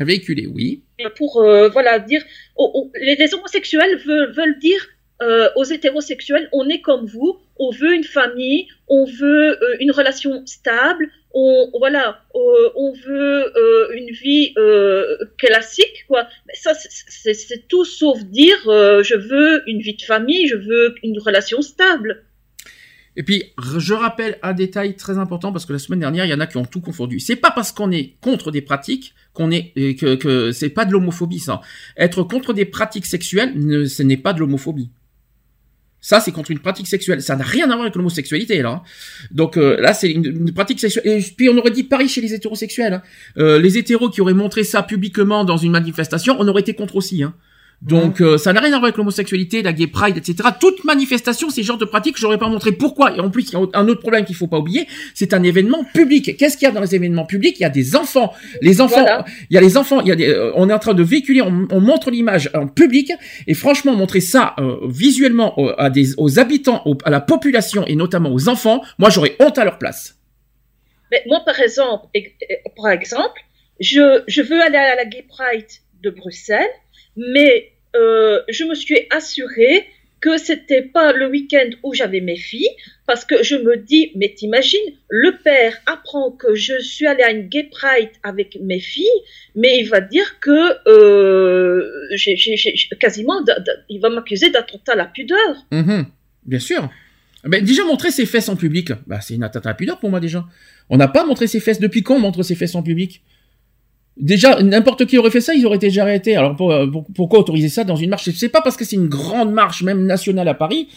Véhiculé, 0.00 0.46
oui. 0.46 0.82
pour 1.16 1.42
euh, 1.42 1.68
voilà 1.68 1.98
dire 1.98 2.22
oh, 2.56 2.70
oh, 2.74 2.90
les, 3.00 3.14
les 3.16 3.34
homosexuels 3.34 3.98
veulent, 3.98 4.32
veulent 4.32 4.58
dire 4.58 4.84
euh, 5.20 5.48
aux 5.54 5.64
hétérosexuels 5.64 6.48
on 6.52 6.68
est 6.68 6.80
comme 6.80 7.04
vous 7.06 7.38
on 7.58 7.70
veut 7.70 7.94
une 7.94 8.02
famille 8.02 8.66
on 8.88 9.04
veut 9.04 9.62
euh, 9.62 9.76
une 9.80 9.92
relation 9.92 10.44
stable 10.46 11.08
on 11.34 11.70
voilà 11.78 12.22
on 12.34 12.92
veut 13.06 13.52
une 13.96 14.10
vie 14.10 14.54
classique 15.38 16.04
quoi. 16.08 16.26
Mais 16.46 16.54
ça 16.54 16.72
c'est- 16.74 17.68
tout 17.68 17.84
sauf 17.84 18.18
dire 18.24 18.58
je 18.64 19.14
veux 19.16 19.62
une 19.68 19.80
vie 19.80 19.94
de 19.94 20.02
famille 20.02 20.48
je 20.48 20.56
veux 20.56 20.94
une 21.02 21.18
relation 21.20 21.60
stable 21.62 22.24
Et 23.16 23.22
puis, 23.22 23.44
je 23.78 23.92
rappelle 23.92 24.38
un 24.42 24.54
détail 24.54 24.96
très 24.96 25.18
important 25.18 25.52
parce 25.52 25.66
que 25.66 25.72
la 25.74 25.78
semaine 25.78 26.00
dernière, 26.00 26.24
il 26.24 26.30
y 26.30 26.34
en 26.34 26.40
a 26.40 26.46
qui 26.46 26.56
ont 26.56 26.64
tout 26.64 26.80
confondu. 26.80 27.20
C'est 27.20 27.36
pas 27.36 27.50
parce 27.50 27.70
qu'on 27.70 27.90
est 27.90 28.14
contre 28.22 28.50
des 28.50 28.62
pratiques 28.62 29.14
qu'on 29.34 29.50
est 29.50 29.72
que, 29.98 30.14
que 30.14 30.50
c'est 30.52 30.70
pas 30.70 30.84
de 30.86 30.92
l'homophobie 30.92 31.38
ça. 31.38 31.60
Être 31.96 32.22
contre 32.22 32.54
des 32.54 32.64
pratiques 32.64 33.06
sexuelles, 33.06 33.88
ce 33.88 34.02
n'est 34.02 34.16
pas 34.16 34.32
de 34.32 34.40
l'homophobie. 34.40 34.90
Ça, 36.04 36.18
c'est 36.18 36.32
contre 36.32 36.50
une 36.50 36.58
pratique 36.58 36.88
sexuelle. 36.88 37.22
Ça 37.22 37.36
n'a 37.36 37.44
rien 37.44 37.66
à 37.66 37.74
voir 37.74 37.82
avec 37.82 37.94
l'homosexualité, 37.94 38.60
là. 38.60 38.70
hein. 38.70 38.82
Donc 39.30 39.56
euh, 39.56 39.80
là, 39.80 39.94
c'est 39.94 40.10
une, 40.10 40.24
une 40.26 40.52
pratique 40.52 40.80
sexuelle. 40.80 41.04
Et 41.06 41.22
puis, 41.36 41.48
on 41.48 41.56
aurait 41.56 41.70
dit 41.70 41.84
pareil 41.84 42.08
chez 42.08 42.20
les 42.20 42.34
hétérosexuels. 42.34 42.94
hein. 42.94 43.02
Euh, 43.38 43.60
les 43.60 43.78
hétéros 43.78 44.10
qui 44.10 44.20
auraient 44.20 44.34
montré 44.34 44.64
ça 44.64 44.82
publiquement 44.82 45.44
dans 45.44 45.58
une 45.58 45.70
manifestation, 45.70 46.34
on 46.40 46.48
aurait 46.48 46.62
été 46.62 46.74
contre 46.74 46.96
aussi. 46.96 47.22
Hein. 47.22 47.34
Donc 47.84 48.20
euh, 48.20 48.38
ça 48.38 48.52
n'a 48.52 48.60
rien 48.60 48.68
à 48.68 48.76
voir 48.78 48.84
avec 48.84 48.96
l'homosexualité, 48.96 49.60
la 49.60 49.72
gay 49.72 49.88
pride, 49.88 50.16
etc. 50.16 50.36
Toute 50.60 50.84
manifestation, 50.84 51.50
ces 51.50 51.64
genres 51.64 51.78
de 51.78 51.84
pratiques, 51.84 52.16
j'aurais 52.16 52.38
pas 52.38 52.46
montré 52.48 52.70
pourquoi. 52.70 53.16
Et 53.16 53.18
en 53.18 53.28
plus, 53.28 53.48
il 53.50 53.54
y 53.54 53.56
a 53.56 53.66
un 53.74 53.88
autre 53.88 54.00
problème 54.00 54.24
qu'il 54.24 54.36
faut 54.36 54.46
pas 54.46 54.58
oublier, 54.58 54.86
c'est 55.14 55.34
un 55.34 55.42
événement 55.42 55.82
public. 55.92 56.36
Qu'est-ce 56.36 56.56
qu'il 56.56 56.66
y 56.66 56.70
a 56.70 56.72
dans 56.72 56.80
les 56.80 56.94
événements 56.94 57.26
publics? 57.26 57.56
Il 57.58 57.62
y 57.62 57.66
a 57.66 57.70
des 57.70 57.96
enfants. 57.96 58.32
Les 58.60 58.80
enfants, 58.80 59.00
Voilà. 59.00 59.24
il 59.50 59.54
y 59.54 59.58
a 59.58 59.60
les 59.60 59.76
enfants. 59.76 60.00
Il 60.00 60.06
y 60.06 60.12
a 60.12 60.14
des, 60.14 60.28
euh, 60.28 60.52
on 60.54 60.70
est 60.70 60.72
en 60.72 60.78
train 60.78 60.94
de 60.94 61.02
véhiculer, 61.02 61.42
on, 61.42 61.66
on 61.72 61.80
montre 61.80 62.12
l'image 62.12 62.50
en 62.54 62.68
public. 62.68 63.10
Et 63.48 63.54
franchement, 63.54 63.96
montrer 63.96 64.20
ça 64.20 64.54
euh, 64.60 64.76
visuellement 64.88 65.58
aux, 65.58 65.72
à 65.76 65.90
des, 65.90 66.14
aux 66.18 66.38
habitants, 66.38 66.82
aux- 66.84 66.98
à 67.04 67.10
la 67.10 67.20
population 67.20 67.84
et 67.88 67.96
notamment 67.96 68.32
aux 68.32 68.48
enfants, 68.48 68.82
moi 68.98 69.10
j'aurais 69.10 69.34
honte 69.40 69.58
à 69.58 69.64
leur 69.64 69.78
place. 69.78 70.18
Mais 71.10 71.24
moi, 71.26 71.40
par 71.44 71.58
exemple, 71.60 72.06
par 72.76 72.92
exemple, 72.92 73.40
je, 73.80 74.22
je 74.28 74.40
veux 74.40 74.62
aller 74.62 74.76
à 74.78 74.94
la 74.94 75.04
Gay 75.04 75.26
Pride 75.28 75.66
de 76.02 76.10
Bruxelles, 76.10 76.70
mais 77.16 77.71
euh, 77.96 78.40
je 78.48 78.64
me 78.64 78.74
suis 78.74 79.06
assurée 79.10 79.86
que 80.22 80.38
c'était 80.38 80.82
pas 80.82 81.12
le 81.12 81.26
week-end 81.26 81.68
où 81.82 81.92
j'avais 81.92 82.20
mes 82.20 82.36
filles, 82.36 82.70
parce 83.06 83.24
que 83.24 83.42
je 83.42 83.56
me 83.56 83.76
dis, 83.76 84.12
mais 84.14 84.32
t'imagines, 84.34 84.78
le 85.08 85.32
père 85.42 85.76
apprend 85.84 86.30
que 86.30 86.54
je 86.54 86.80
suis 86.80 87.06
allée 87.06 87.24
à 87.24 87.32
une 87.32 87.48
Gay 87.48 87.68
Pride 87.70 88.10
avec 88.22 88.56
mes 88.62 88.78
filles, 88.78 89.04
mais 89.56 89.80
il 89.80 89.88
va 89.88 90.00
dire 90.00 90.38
que 90.38 90.88
euh, 90.88 91.90
j'ai, 92.14 92.36
quasiment, 93.00 93.44
il 93.88 94.00
va 94.00 94.10
m'accuser 94.10 94.50
d'attentat 94.50 94.92
à 94.92 94.96
la 94.96 95.06
pudeur. 95.06 95.66
Mhm, 95.72 96.06
bien 96.46 96.60
sûr. 96.60 96.88
Ben, 97.44 97.64
déjà 97.64 97.84
montrer 97.84 98.12
ses 98.12 98.24
fesses 98.24 98.48
en 98.48 98.54
public, 98.54 98.92
bah, 99.08 99.20
c'est 99.20 99.34
une 99.34 99.42
atteinte 99.42 99.66
à 99.66 99.70
la 99.70 99.74
pudeur 99.74 99.98
pour 99.98 100.10
moi 100.10 100.20
déjà. 100.20 100.44
On 100.88 100.96
n'a 100.96 101.08
pas 101.08 101.24
montré 101.24 101.48
ses 101.48 101.58
fesses. 101.58 101.80
Depuis 101.80 102.04
quand 102.04 102.14
on 102.14 102.20
montre 102.20 102.44
ses 102.44 102.54
fesses 102.54 102.76
en 102.76 102.82
public? 102.84 103.22
Déjà, 104.18 104.62
n'importe 104.62 105.06
qui 105.06 105.16
aurait 105.18 105.30
fait 105.30 105.40
ça, 105.40 105.54
ils 105.54 105.64
auraient 105.66 105.76
été 105.76 105.86
déjà 105.88 106.02
arrêtés. 106.02 106.36
Alors 106.36 106.54
euh, 106.70 106.86
pour- 106.86 107.06
pourquoi 107.14 107.38
autoriser 107.38 107.68
ça 107.70 107.82
dans 107.84 107.96
une 107.96 108.10
marche? 108.10 108.28
C'est 108.30 108.48
pas 108.50 108.60
parce 108.60 108.76
que 108.76 108.84
c'est 108.84 108.96
une 108.96 109.08
grande 109.08 109.52
marche, 109.52 109.82
même 109.82 110.04
nationale 110.04 110.46
à 110.48 110.54
Paris, 110.54 110.88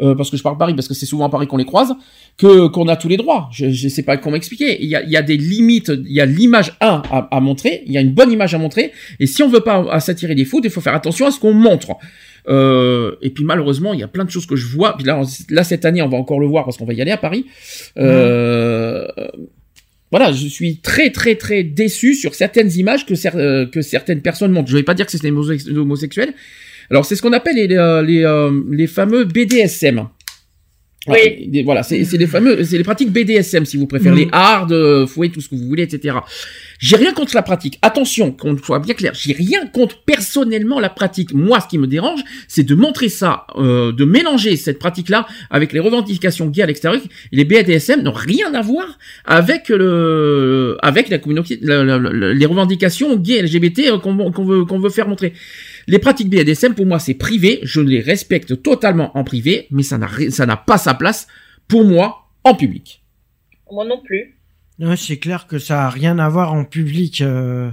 euh, 0.00 0.14
parce 0.14 0.30
que 0.30 0.36
je 0.36 0.42
parle 0.42 0.56
Paris, 0.56 0.74
parce 0.74 0.86
que 0.88 0.94
c'est 0.94 1.04
souvent 1.04 1.26
à 1.26 1.28
Paris 1.30 1.46
qu'on 1.48 1.56
les 1.56 1.64
croise, 1.64 1.94
que 2.38 2.68
qu'on 2.68 2.86
a 2.88 2.96
tous 2.96 3.08
les 3.08 3.16
droits. 3.16 3.48
Je, 3.52 3.70
je 3.70 3.88
sais 3.88 4.04
pas 4.04 4.16
comment 4.16 4.36
expliquer. 4.36 4.82
Il 4.82 4.88
y 4.88 4.94
a, 4.94 5.02
il 5.02 5.10
y 5.10 5.16
a 5.16 5.22
des 5.22 5.36
limites. 5.36 5.88
Il 6.06 6.12
y 6.12 6.20
a 6.20 6.26
l'image 6.26 6.72
1 6.80 7.02
à, 7.10 7.28
à 7.36 7.40
montrer. 7.40 7.82
Il 7.86 7.92
y 7.92 7.98
a 7.98 8.00
une 8.00 8.12
bonne 8.12 8.30
image 8.30 8.54
à 8.54 8.58
montrer. 8.58 8.92
Et 9.18 9.26
si 9.26 9.42
on 9.42 9.48
veut 9.48 9.60
pas 9.60 9.98
s'attirer 10.00 10.34
des 10.36 10.44
foudres, 10.44 10.66
il 10.66 10.70
faut 10.70 10.80
faire 10.80 10.94
attention 10.94 11.26
à 11.26 11.32
ce 11.32 11.40
qu'on 11.40 11.52
montre. 11.52 11.96
Euh, 12.48 13.16
et 13.20 13.30
puis 13.30 13.44
malheureusement, 13.44 13.92
il 13.92 14.00
y 14.00 14.02
a 14.02 14.08
plein 14.08 14.24
de 14.24 14.30
choses 14.30 14.46
que 14.46 14.56
je 14.56 14.68
vois. 14.68 14.96
Puis 14.96 15.04
là, 15.04 15.20
là 15.50 15.64
cette 15.64 15.84
année, 15.84 16.00
on 16.02 16.08
va 16.08 16.16
encore 16.16 16.40
le 16.40 16.46
voir 16.46 16.64
parce 16.64 16.78
qu'on 16.78 16.86
va 16.86 16.94
y 16.94 17.02
aller 17.02 17.10
à 17.10 17.18
Paris. 17.18 17.44
Euh, 17.98 19.06
voilà, 20.10 20.32
je 20.32 20.46
suis 20.48 20.78
très 20.78 21.10
très 21.10 21.36
très 21.36 21.62
déçu 21.62 22.14
sur 22.14 22.34
certaines 22.34 22.70
images 22.72 23.06
que, 23.06 23.14
euh, 23.36 23.66
certaines 23.82 24.22
personnes 24.22 24.52
montrent. 24.52 24.68
Je 24.70 24.76
vais 24.76 24.82
pas 24.82 24.94
dire 24.94 25.06
que 25.06 25.12
c'est 25.12 25.22
des 25.22 25.30
homosex- 25.30 25.70
homosexuels. 25.76 26.34
Alors 26.90 27.04
c'est 27.04 27.14
ce 27.14 27.22
qu'on 27.22 27.32
appelle 27.32 27.54
les, 27.56 27.68
les, 27.68 28.02
les, 28.06 28.24
euh, 28.24 28.50
les 28.70 28.86
fameux 28.88 29.24
BDSM. 29.24 30.08
Voilà, 31.06 31.22
Oui. 31.24 31.62
voilà, 31.62 31.82
c'est 31.82 32.04
c'est 32.04 32.18
les 32.18 32.26
fameux, 32.26 32.62
c'est 32.62 32.76
les 32.76 32.84
pratiques 32.84 33.10
BDSM 33.10 33.64
si 33.64 33.78
vous 33.78 33.86
préférez, 33.86 34.10
Mhm. 34.16 34.18
les 34.20 34.28
hard, 34.32 34.70
euh, 34.72 35.06
fouet, 35.06 35.30
tout 35.30 35.40
ce 35.40 35.48
que 35.48 35.54
vous 35.54 35.66
voulez, 35.66 35.84
etc. 35.84 36.16
J'ai 36.78 36.96
rien 36.96 37.14
contre 37.14 37.34
la 37.34 37.40
pratique. 37.40 37.78
Attention, 37.80 38.32
qu'on 38.32 38.56
soit 38.58 38.80
bien 38.80 38.92
clair, 38.92 39.12
j'ai 39.14 39.32
rien 39.32 39.66
contre 39.66 39.96
personnellement 40.04 40.78
la 40.78 40.90
pratique. 40.90 41.32
Moi, 41.32 41.58
ce 41.60 41.68
qui 41.68 41.78
me 41.78 41.86
dérange, 41.86 42.20
c'est 42.48 42.64
de 42.64 42.74
montrer 42.74 43.08
ça, 43.08 43.46
euh, 43.56 43.92
de 43.92 44.04
mélanger 44.04 44.56
cette 44.56 44.78
pratique-là 44.78 45.26
avec 45.50 45.72
les 45.72 45.80
revendications 45.80 46.48
gays 46.48 46.62
à 46.64 46.66
l'extérieur. 46.66 47.00
Les 47.32 47.44
BDSM 47.46 48.02
n'ont 48.02 48.12
rien 48.12 48.52
à 48.52 48.60
voir 48.60 48.98
avec 49.24 49.70
le, 49.70 50.76
avec 50.82 51.08
la 51.08 51.16
communauté, 51.18 51.58
la- 51.62 51.82
la- 51.82 51.98
la- 51.98 52.34
les 52.34 52.46
revendications 52.46 53.16
gays 53.16 53.38
LGBT 53.42 53.88
euh, 53.88 53.98
qu'on 53.98 54.30
qu'on 54.32 54.44
veut, 54.44 54.64
qu'on 54.66 54.78
veut 54.78 54.90
faire 54.90 55.08
montrer. 55.08 55.32
Les 55.86 55.98
pratiques 55.98 56.28
BDSM, 56.30 56.74
pour 56.74 56.86
moi, 56.86 56.98
c'est 56.98 57.14
privé. 57.14 57.60
Je 57.62 57.80
les 57.80 58.00
respecte 58.00 58.62
totalement 58.62 59.16
en 59.16 59.24
privé, 59.24 59.66
mais 59.70 59.82
ça 59.82 59.98
n'a, 59.98 60.06
ri- 60.06 60.30
ça 60.30 60.46
n'a 60.46 60.56
pas 60.56 60.78
sa 60.78 60.94
place, 60.94 61.26
pour 61.68 61.84
moi, 61.84 62.28
en 62.44 62.54
public. 62.54 63.02
Moi 63.72 63.84
non 63.86 64.00
plus. 64.02 64.36
Ouais, 64.78 64.96
c'est 64.96 65.18
clair 65.18 65.46
que 65.46 65.58
ça 65.58 65.86
a 65.86 65.90
rien 65.90 66.18
à 66.18 66.28
voir 66.28 66.52
en 66.52 66.64
public. 66.64 67.20
euh, 67.20 67.70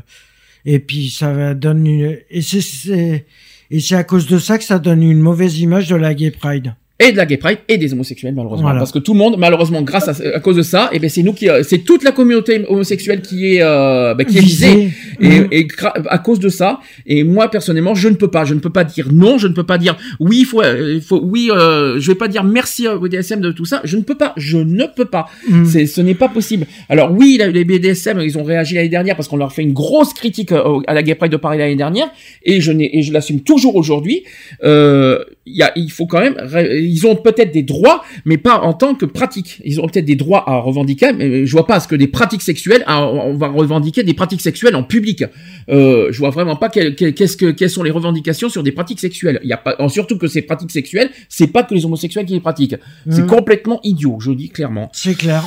et 0.66 0.80
puis 0.80 1.10
ça 1.10 1.32
va 1.34 1.54
donne 1.54 1.88
une... 1.88 2.18
et 2.30 2.42
c'est 2.42 3.26
et 3.70 3.80
c'est 3.80 3.96
à 3.96 4.04
cause 4.04 4.28
de 4.28 4.38
ça 4.40 4.58
que 4.58 4.64
ça 4.64 4.80
donne 4.80 5.02
une 5.04 5.20
mauvaise 5.20 5.60
image 5.60 5.88
de 5.88 5.96
la 5.96 6.14
Gay 6.14 6.32
Pride. 6.32 6.76
Et 7.00 7.12
de 7.12 7.18
la 7.18 7.26
gay 7.26 7.38
pride 7.38 7.60
et 7.68 7.78
des 7.78 7.94
homosexuels 7.94 8.34
malheureusement. 8.34 8.64
Voilà. 8.68 8.80
parce 8.80 8.92
que 8.92 9.00
tout 9.00 9.14
le 9.14 9.20
monde 9.20 9.36
malheureusement 9.38 9.82
grâce 9.84 10.08
à, 10.08 10.14
à 10.36 10.40
cause 10.40 10.56
de 10.56 10.62
ça 10.64 10.90
et 10.92 11.00
ben 11.00 11.10
c'est 11.10 11.24
nous 11.24 11.34
qui 11.34 11.48
euh, 11.50 11.62
c'est 11.64 11.80
toute 11.80 12.04
la 12.04 12.12
communauté 12.12 12.66
homosexuelle 12.68 13.22
qui 13.22 13.56
est 13.56 13.62
euh, 13.62 14.14
ben, 14.16 14.26
qui 14.26 14.38
est 14.38 14.42
visée. 14.42 14.92
Et, 15.20 15.28
Mhm. 15.28 15.48
et 15.52 15.68
à 16.10 16.18
cause 16.20 16.40
de 16.40 16.50
ça 16.50 16.80
et 17.06 17.24
moi 17.24 17.50
personnellement 17.50 17.96
je 17.96 18.08
ne 18.08 18.16
peux 18.16 18.30
pas 18.30 18.46
je 18.46 18.54
ne 18.54 18.60
peux 18.60 18.70
pas 18.70 18.84
dire 18.84 19.10
non 19.12 19.38
je 19.38 19.48
ne 19.48 19.54
peux 19.54 19.64
pas 19.66 19.78
dire 19.78 19.98
oui 20.20 20.40
il 20.42 20.46
faut 20.46 20.62
euh, 20.62 20.94
il 20.96 21.02
faut 21.02 21.20
oui 21.24 21.50
euh, 21.52 22.00
je 22.00 22.12
vais 22.12 22.16
pas 22.18 22.28
dire 22.28 22.44
merci 22.44 22.88
au 22.88 23.00
BDSM 23.00 23.42
de 23.42 23.52
tout 23.52 23.66
ça. 23.66 23.82
Je 23.84 23.98
ne 23.98 24.04
peux 24.04 24.16
pas 24.16 24.34
je 24.38 24.58
ne 24.58 24.86
peux 24.96 25.06
pas. 25.06 25.26
Mhm. 25.50 25.66
c'est 25.66 25.86
ce 25.86 26.02
n'est 26.02 26.16
pas 26.16 26.30
possible. 26.30 26.66
Alors 26.90 27.12
oui 27.12 27.40
les 27.54 27.64
BDSM 27.66 28.20
ils 28.22 28.38
ont 28.38 28.44
réagi 28.44 28.76
l'année 28.76 28.90
dernière 28.90 29.16
parce 29.16 29.28
qu'on 29.28 29.38
leur 29.38 29.52
fait 29.54 29.64
une 29.64 29.74
grosse 29.74 30.14
critique 30.14 30.52
euh, 30.52 30.80
à 30.88 30.94
la 30.94 31.04
Gay 31.04 31.16
Pride 31.16 31.32
de 31.32 31.38
Paris 31.38 31.58
l'année 31.58 31.76
dernière 31.76 32.10
et 32.44 32.62
je 32.62 32.72
n'ai 32.72 32.98
et 32.98 33.02
je 33.02 33.12
l'assume 33.14 33.42
toujours 33.42 33.76
aujourd'hui. 33.76 34.24
Euh, 34.64 35.24
y 35.56 35.62
a 35.64 35.72
il 35.76 35.92
faut 35.92 36.06
quand 36.06 36.20
même 36.20 36.36
ils 36.72 37.06
ont 37.08 37.16
peut-être 37.16 37.52
des 37.54 37.64
droits 37.64 38.04
mais 38.26 38.38
pas 38.38 38.60
en 38.62 38.74
tant 38.74 38.96
que 38.96 39.06
pratique 39.06 39.62
ils 39.64 39.80
ont 39.80 39.88
peut-être 39.88 40.06
des 40.06 40.16
droits 40.16 40.50
à 40.50 40.58
revendiquer 40.58 41.14
mais 41.14 41.46
je 41.46 41.52
vois 41.52 41.66
pas 41.68 41.80
ce 41.80 41.88
que 41.88 41.96
des 41.96 42.08
pratiques 42.08 42.42
sexuelles 42.42 42.84
à- 42.88 43.06
on 43.08 43.34
va 43.36 43.48
revendiquer 43.48 44.04
des 44.04 44.14
pratiques 44.14 44.42
sexuelles 44.42 44.76
en 44.76 44.84
public. 44.84 45.24
Euh, 45.70 46.08
je 46.12 46.18
vois 46.20 46.30
vraiment 46.30 46.56
pas 46.56 46.70
quel- 46.70 46.96
quel- 46.96 47.14
qu'est-ce 47.14 47.38
que 47.38 47.52
quelles 47.52 47.70
sont 47.70 47.84
les 47.84 47.92
revendications 47.92 48.50
sur 48.50 48.64
des 48.64 48.72
pratiques 48.72 49.00
sexuelles. 49.00 49.40
Il 49.44 49.50
y 49.50 49.54
a 49.54 49.58
pas 49.58 49.76
surtout 49.90 50.18
que 50.18 50.28
ces 50.28 50.42
pratiques 50.42 50.72
sexuelles 50.72 51.10
c'est 51.30 51.48
pas 51.48 51.64
que 51.64 51.74
les 51.74 51.86
homosexuels 51.86 52.26
qui 52.26 52.34
les 52.34 52.40
pratiquent. 52.40 52.76
C'est 53.10 53.22
Mhm. 53.22 53.28
complètement 53.28 53.80
idiot 53.84 54.18
je 54.20 54.32
dis 54.32 54.50
clairement. 54.50 54.90
C'est 54.94 55.16
clair. 55.16 55.44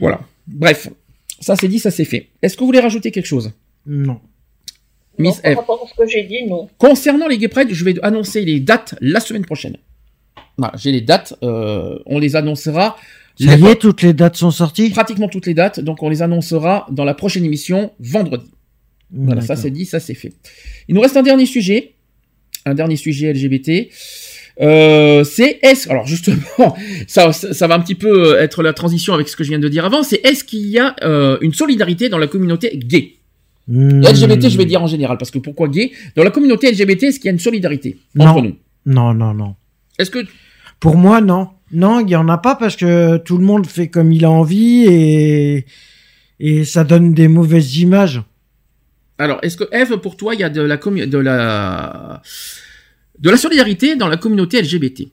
voilà. 0.00 0.20
Bref. 0.46 0.88
Ça 1.40 1.54
c'est 1.56 1.68
dit 1.68 1.78
ça 1.78 1.90
c'est 1.90 2.04
fait. 2.04 2.28
Est-ce 2.42 2.54
que 2.54 2.60
vous 2.60 2.66
voulez 2.66 2.80
rajouter 2.80 3.10
quelque 3.10 3.26
chose? 3.26 3.50
Non. 3.86 4.18
Non, 5.18 5.30
Miss 5.30 5.40
par 5.40 5.52
F. 5.52 5.56
rapport 5.56 5.82
à 5.84 5.88
ce 5.88 5.94
que 6.02 6.08
j'ai 6.08 6.24
dit, 6.24 6.44
non. 6.46 6.68
Concernant 6.78 7.28
les 7.28 7.38
Gay 7.38 7.48
Pride, 7.48 7.68
je 7.72 7.84
vais 7.84 7.94
annoncer 8.02 8.44
les 8.44 8.60
dates 8.60 8.94
la 9.00 9.20
semaine 9.20 9.44
prochaine. 9.44 9.76
Voilà, 10.58 10.74
j'ai 10.78 10.92
les 10.92 11.00
dates, 11.02 11.34
euh, 11.42 11.98
on 12.06 12.18
les 12.18 12.36
annoncera. 12.36 12.96
Ça 13.38 13.56
les- 13.56 13.62
y 13.62 13.66
est, 13.66 13.76
toutes 13.76 14.02
les 14.02 14.12
dates 14.14 14.36
sont 14.36 14.50
sorties. 14.50 14.90
Pratiquement 14.90 15.28
toutes 15.28 15.46
les 15.46 15.54
dates, 15.54 15.80
donc 15.80 16.02
on 16.02 16.08
les 16.08 16.22
annoncera 16.22 16.86
dans 16.90 17.04
la 17.04 17.14
prochaine 17.14 17.44
émission 17.44 17.92
vendredi. 18.00 18.50
Voilà, 19.12 19.40
ça 19.42 19.54
c'est 19.56 19.70
dit, 19.70 19.84
ça 19.84 20.00
c'est 20.00 20.14
fait. 20.14 20.32
Il 20.88 20.94
nous 20.94 21.00
reste 21.00 21.16
un 21.16 21.22
dernier 21.22 21.46
sujet, 21.46 21.92
un 22.64 22.74
dernier 22.74 22.96
sujet 22.96 23.32
LGBT. 23.32 23.88
Euh, 24.62 25.22
c'est 25.22 25.58
est-ce 25.62 25.90
alors 25.90 26.06
justement 26.06 26.74
ça, 27.06 27.30
ça 27.32 27.52
ça 27.52 27.66
va 27.66 27.74
un 27.74 27.80
petit 27.80 27.94
peu 27.94 28.38
être 28.40 28.62
la 28.62 28.72
transition 28.72 29.12
avec 29.12 29.28
ce 29.28 29.36
que 29.36 29.44
je 29.44 29.50
viens 29.50 29.58
de 29.58 29.68
dire 29.68 29.84
avant 29.84 30.02
c'est 30.02 30.24
est-ce 30.26 30.44
qu'il 30.44 30.66
y 30.66 30.78
a 30.78 30.96
euh, 31.02 31.36
une 31.42 31.52
solidarité 31.52 32.08
dans 32.08 32.16
la 32.16 32.26
communauté 32.26 32.70
gay? 32.74 33.16
Hmm. 33.68 34.00
LGBT 34.00 34.48
je 34.48 34.56
vais 34.58 34.64
dire 34.64 34.80
en 34.82 34.86
général 34.86 35.18
parce 35.18 35.30
que 35.32 35.38
pourquoi 35.38 35.66
gay? 35.68 35.90
Dans 36.14 36.22
la 36.22 36.30
communauté 36.30 36.70
LGBT 36.70 37.04
est-ce 37.04 37.18
qu'il 37.18 37.26
y 37.26 37.30
a 37.30 37.32
une 37.32 37.40
solidarité 37.40 37.98
entre 38.18 38.34
Non. 38.36 38.42
nous? 38.42 38.56
Non, 38.86 39.12
non, 39.14 39.34
non. 39.34 39.56
est-ce 39.98 40.10
que 40.10 40.20
Pour 40.78 40.96
moi, 40.96 41.20
non. 41.20 41.48
Non, 41.72 41.98
il 41.98 42.08
y 42.10 42.14
en 42.16 42.28
a 42.28 42.38
pas 42.38 42.54
parce 42.54 42.76
que 42.76 43.16
tout 43.16 43.38
le 43.38 43.44
monde 43.44 43.66
fait 43.66 43.88
comme 43.88 44.12
il 44.12 44.24
a 44.24 44.30
envie 44.30 44.84
et 44.86 45.66
et 46.38 46.64
ça 46.64 46.84
donne 46.84 47.12
des 47.14 47.26
mauvaises 47.28 47.76
images. 47.78 48.22
Alors, 49.18 49.38
est-ce 49.42 49.56
que 49.56 49.64
Eve, 49.72 49.96
pour 49.98 50.16
toi, 50.16 50.34
il 50.34 50.40
y 50.40 50.44
a 50.44 50.50
de 50.50 50.60
la 50.60 50.76
commu- 50.76 51.06
de 51.08 51.18
la 51.18 52.20
de 53.18 53.30
la 53.30 53.36
solidarité 53.38 53.96
dans 53.96 54.06
la 54.08 54.16
communauté 54.18 54.60
LGBT 54.62 55.08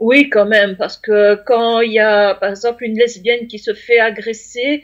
Oui, 0.00 0.28
quand 0.30 0.46
même, 0.46 0.76
parce 0.76 0.96
que 0.96 1.36
quand 1.46 1.80
il 1.82 1.92
y 1.92 1.98
a, 2.00 2.34
par 2.34 2.50
exemple, 2.50 2.82
une 2.84 2.96
lesbienne 2.98 3.46
qui 3.46 3.58
se 3.60 3.74
fait 3.74 4.00
agresser, 4.00 4.82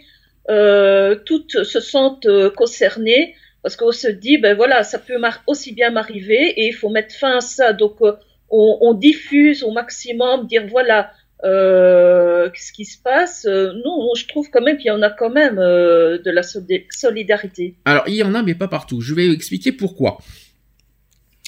euh, 0.49 1.15
toutes 1.27 1.65
se 1.65 1.81
sentent 1.81 2.27
euh, 2.27 2.51
concernées, 2.51 3.35
parce 3.62 3.77
qu'on 3.77 3.93
se 3.93 4.09
dit, 4.09 4.39
ben 4.39 4.57
voilà, 4.57 4.83
ça 4.83 4.99
peut 4.99 5.15
aussi 5.47 5.73
bien 5.73 5.91
m'arriver, 5.91 6.55
et 6.57 6.69
il 6.69 6.73
faut 6.73 6.89
mettre 6.89 7.15
fin 7.15 7.36
à 7.36 7.41
ça. 7.41 7.73
Donc, 7.73 7.97
euh, 8.01 8.12
on, 8.49 8.94
diffuse 8.94 9.62
au 9.62 9.70
maximum, 9.70 10.47
dire 10.47 10.67
voilà, 10.67 11.12
euh, 11.44 12.51
qu'est-ce 12.51 12.73
qui 12.73 12.85
se 12.85 12.99
passe. 13.01 13.47
Non, 13.47 14.15
je 14.17 14.27
trouve 14.27 14.51
quand 14.51 14.62
même 14.62 14.77
qu'il 14.77 14.89
y 14.89 14.91
en 14.91 15.02
a 15.02 15.10
quand 15.10 15.31
même 15.31 15.57
de 15.57 16.31
la 16.31 16.43
solid- 16.43 16.86
solidarité. 16.91 17.77
Alors, 17.85 18.05
il 18.09 18.15
y 18.15 18.23
en 18.23 18.35
a, 18.35 18.43
mais 18.43 18.55
pas 18.55 18.67
partout. 18.67 19.01
Je 19.01 19.15
vais 19.15 19.31
expliquer 19.31 19.73
pourquoi. 19.73 20.19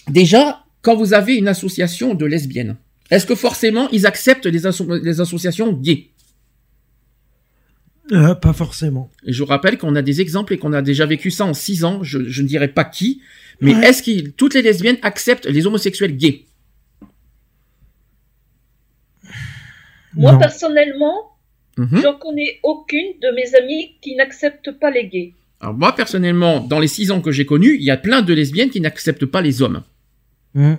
Déjà, 0.09 0.62
quand 0.83 0.95
vous 0.95 1.12
avez 1.15 1.35
une 1.35 1.49
association 1.49 2.15
de 2.15 2.27
lesbiennes, 2.27 2.77
Est-ce 3.11 3.27
que 3.27 3.35
forcément 3.35 3.89
ils 3.91 4.07
acceptent 4.07 4.47
les, 4.47 4.62
les 5.03 5.21
associations 5.21 5.71
gays? 5.73 6.11
Euh, 8.11 8.35
pas 8.35 8.53
forcément. 8.53 9.11
Et 9.25 9.33
je 9.33 9.39
vous 9.43 9.47
rappelle 9.49 9.79
qu'on 9.79 9.95
a 9.95 10.03
des 10.03 10.21
exemples 10.21 10.53
et 10.55 10.59
qu'on 10.59 10.73
a 10.73 10.83
déjà 10.83 11.07
vécu 11.07 11.31
ça 11.31 11.45
en 11.45 11.55
six 11.55 11.85
ans. 11.85 12.03
Je, 12.03 12.25
je 12.29 12.43
ne 12.43 12.49
dirais 12.49 12.69
pas 12.69 12.85
qui, 12.85 13.23
mais 13.61 13.75
Ouais. 13.75 13.87
est-ce 13.89 14.03
que 14.03 14.29
toutes 14.31 14.55
les 14.55 14.63
lesbiennes 14.63 14.99
acceptent 15.03 15.47
les 15.47 15.67
homosexuels 15.67 16.17
gays? 16.17 16.47
Moi, 20.15 20.33
Non. 20.33 20.39
personnellement, 20.39 21.31
Mhm. 21.79 22.01
j'en 22.03 22.15
connais 22.17 22.59
aucune 22.63 23.13
de 23.23 23.35
mes 23.35 23.55
amies 23.55 23.93
qui 24.03 24.15
n'acceptent 24.15 24.73
pas 24.73 24.91
les 24.91 25.07
gays. 25.09 25.33
Alors 25.61 25.75
moi 25.75 25.95
personnellement, 25.95 26.61
dans 26.61 26.81
les 26.81 26.89
six 26.89 27.11
ans 27.13 27.21
que 27.23 27.31
j'ai 27.31 27.47
connus, 27.47 27.77
il 27.77 27.83
y 27.85 27.91
a 27.91 27.97
plein 27.97 28.21
de 28.21 28.35
lesbiennes 28.35 28.69
qui 28.71 28.81
n'acceptent 28.81 29.27
pas 29.27 29.41
les 29.41 29.63
hommes. 29.63 29.83
Hum. 30.57 30.77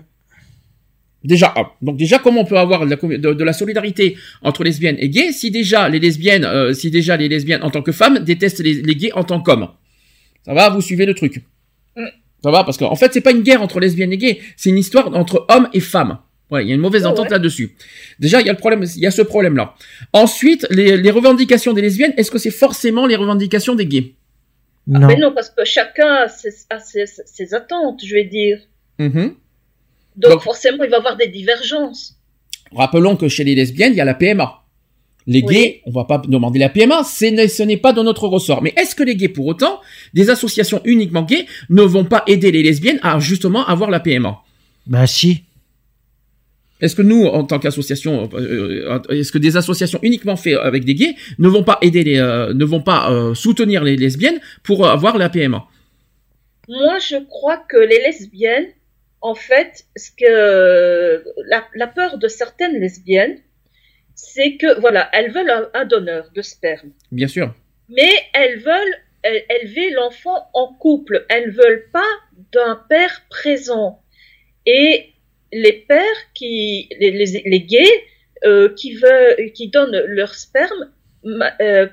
Déjà, 1.24 1.54
ah, 1.56 1.72
donc 1.82 1.98
déjà, 1.98 2.20
comment 2.20 2.42
on 2.42 2.46
peut 2.46 2.58
avoir 2.58 2.86
de 2.86 2.90
la, 2.90 2.98
commu- 2.98 3.18
de, 3.18 3.34
de 3.34 3.44
la 3.44 3.54
solidarité 3.54 4.18
entre 4.42 4.64
lesbiennes 4.64 4.98
et 5.00 5.08
gays 5.10 5.32
si 5.32 5.52
déjà 5.52 5.88
les 5.88 6.00
lesbiennes, 6.00 6.44
euh, 6.44 6.74
si 6.74 6.92
déjà 6.92 7.16
les 7.16 7.30
lesbiennes 7.30 7.64
en 7.64 7.70
tant 7.70 7.82
que 7.82 7.92
femmes 7.94 8.20
détestent 8.20 8.60
les, 8.64 8.82
les 8.82 8.96
gays 8.96 9.14
en 9.14 9.24
tant 9.24 9.40
qu'hommes? 9.42 9.70
Ça 10.46 10.54
va, 10.54 10.70
vous 10.70 10.82
suivez 10.82 11.06
le 11.06 11.14
truc? 11.14 11.42
Mm. 11.96 12.06
Ça 12.44 12.52
va, 12.52 12.66
parce 12.66 12.78
qu'en 12.78 12.96
fait, 12.96 13.14
c'est 13.14 13.22
pas 13.22 13.32
une 13.32 13.42
guerre 13.42 13.62
entre 13.62 13.80
lesbiennes 13.80 14.12
et 14.12 14.18
gays, 14.18 14.40
c'est 14.58 14.70
une 14.70 14.78
histoire 14.78 15.16
entre 15.16 15.46
hommes 15.50 15.70
et 15.74 15.80
femmes. 15.80 16.18
Ouais, 16.52 16.66
il 16.66 16.68
y 16.68 16.72
a 16.72 16.76
une 16.76 16.82
mauvaise 16.82 17.04
Oh, 17.06 17.10
entente 17.12 17.28
ouais. 17.28 17.32
là-dessus. 17.32 17.74
Déjà, 18.20 18.42
il 18.42 18.46
y 18.46 18.50
a 18.50 18.52
le 18.52 18.58
problème, 18.60 18.84
il 18.96 19.02
y 19.02 19.08
a 19.08 19.12
ce 19.12 19.22
problème-là. 19.22 19.76
Ensuite, 20.12 20.68
les, 20.70 20.98
les 20.98 21.10
revendications 21.12 21.72
des 21.74 21.82
lesbiennes, 21.82 22.14
est-ce 22.18 22.30
que 22.30 22.38
c'est 22.38 22.52
forcément 22.52 23.08
les 23.08 23.16
revendications 23.16 23.76
des 23.76 23.86
gays? 23.88 24.14
Non. 24.86 25.08
Mais 25.08 25.16
non, 25.16 25.32
parce 25.34 25.50
que 25.50 25.64
chacun 25.64 26.14
a 26.26 26.28
ses, 26.28 26.50
a 26.70 26.80
ses- 26.80 27.06
ses 27.26 27.54
attentes, 27.54 28.02
je 28.06 28.14
vais 28.14 28.26
dire. 28.26 28.60
Mhm. 29.00 29.36
Donc, 30.16 30.32
Donc- 30.34 30.42
forcément, 30.44 30.84
il 30.84 30.90
va 30.90 30.98
y 30.98 31.00
avoir 31.00 31.18
des 31.18 31.28
divergences. 31.28 32.16
Rappelons 32.76 33.16
que 33.16 33.28
chez 33.28 33.44
les 33.44 33.56
lesbiennes, 33.56 33.94
il 33.94 33.98
y 33.98 34.02
a 34.02 34.06
la 34.06 34.14
PMA. 34.14 34.60
Les 35.26 35.42
Oui. 35.42 35.54
gays, 35.56 35.82
on 35.86 35.92
va 35.92 36.04
pas 36.04 36.18
demander 36.28 36.60
la 36.60 36.68
PMA, 36.70 37.04
c'est 37.06 37.32
ne- 37.32 37.48
ce 37.48 37.64
n'est 37.64 37.78
pas 37.78 37.94
dans 37.94 38.04
notre 38.04 38.28
ressort. 38.28 38.62
Mais 38.62 38.74
est-ce 38.76 38.94
que 38.94 39.04
les 39.04 39.16
gays, 39.16 39.30
pour 39.30 39.46
autant, 39.48 39.80
des 40.14 40.30
associations 40.30 40.82
uniquement 40.84 41.22
gays, 41.24 41.46
ne 41.70 41.82
vont 41.84 42.04
pas 42.04 42.24
aider 42.28 42.52
les 42.52 42.62
lesbiennes 42.62 43.00
à 43.04 43.20
justement 43.20 43.66
avoir 43.66 43.90
la 43.90 44.00
PMA 44.02 44.38
Bah 44.86 45.08
si. 45.08 45.44
Est-ce 46.82 46.96
que 46.96 47.02
nous, 47.02 47.24
en 47.26 47.46
tant 47.46 47.60
qu'association, 47.60 48.30
euh, 48.34 49.00
euh, 49.08 49.16
est-ce 49.16 49.32
que 49.32 49.38
des 49.38 49.56
associations 49.56 50.00
uniquement 50.02 50.36
faites 50.36 50.58
avec 50.58 50.84
des 50.84 50.96
gays 50.96 51.16
ne 51.40 51.48
vont 51.48 51.64
pas 51.64 51.78
aider 51.82 52.04
les, 52.04 52.18
euh, 52.18 52.54
ne 52.54 52.66
vont 52.66 52.82
pas 52.82 53.10
euh, 53.10 53.34
soutenir 53.34 53.84
les 53.86 53.96
lesbiennes 53.96 54.42
pour 54.64 54.86
avoir 54.86 55.18
la 55.18 55.30
PMA 55.30 55.66
Moi, 56.68 57.00
je 57.00 57.24
crois 57.30 57.58
que 57.70 57.78
les 57.78 58.00
lesbiennes, 58.00 58.68
en 59.24 59.36
fait, 59.36 59.86
ce 59.96 60.12
que 60.12 61.24
la, 61.48 61.66
la 61.74 61.88
peur 61.88 62.18
de 62.18 62.28
certaines 62.28 62.78
lesbiennes, 62.80 63.40
c'est 64.16 64.58
que 64.58 64.80
voilà, 64.80 65.10
elles 65.14 65.32
veulent 65.32 65.50
un, 65.50 65.70
un 65.74 65.86
donneur 65.86 66.30
de 66.36 66.42
sperme, 66.42 66.92
Bien 67.12 67.28
sûr. 67.28 67.56
mais 67.90 68.12
elles 68.34 68.60
veulent 68.60 68.96
euh, 69.26 69.40
élever 69.50 69.90
l'enfant 69.92 70.50
en 70.54 70.74
couple. 70.74 71.26
Elles 71.30 71.52
veulent 71.52 71.88
pas 71.92 72.12
d'un 72.52 72.76
père 72.90 73.24
présent. 73.30 74.02
Et 74.66 75.10
les 75.54 75.74
pères 75.74 76.22
qui, 76.34 76.90
les, 77.00 77.12
les, 77.12 77.42
les 77.46 77.62
gays, 77.62 78.04
euh, 78.46 78.74
qui 78.76 78.96
veulent, 78.96 79.52
qui 79.54 79.70
donnent 79.70 80.04
leur 80.08 80.36
sperme, 80.36 80.92
euh, 81.62 81.88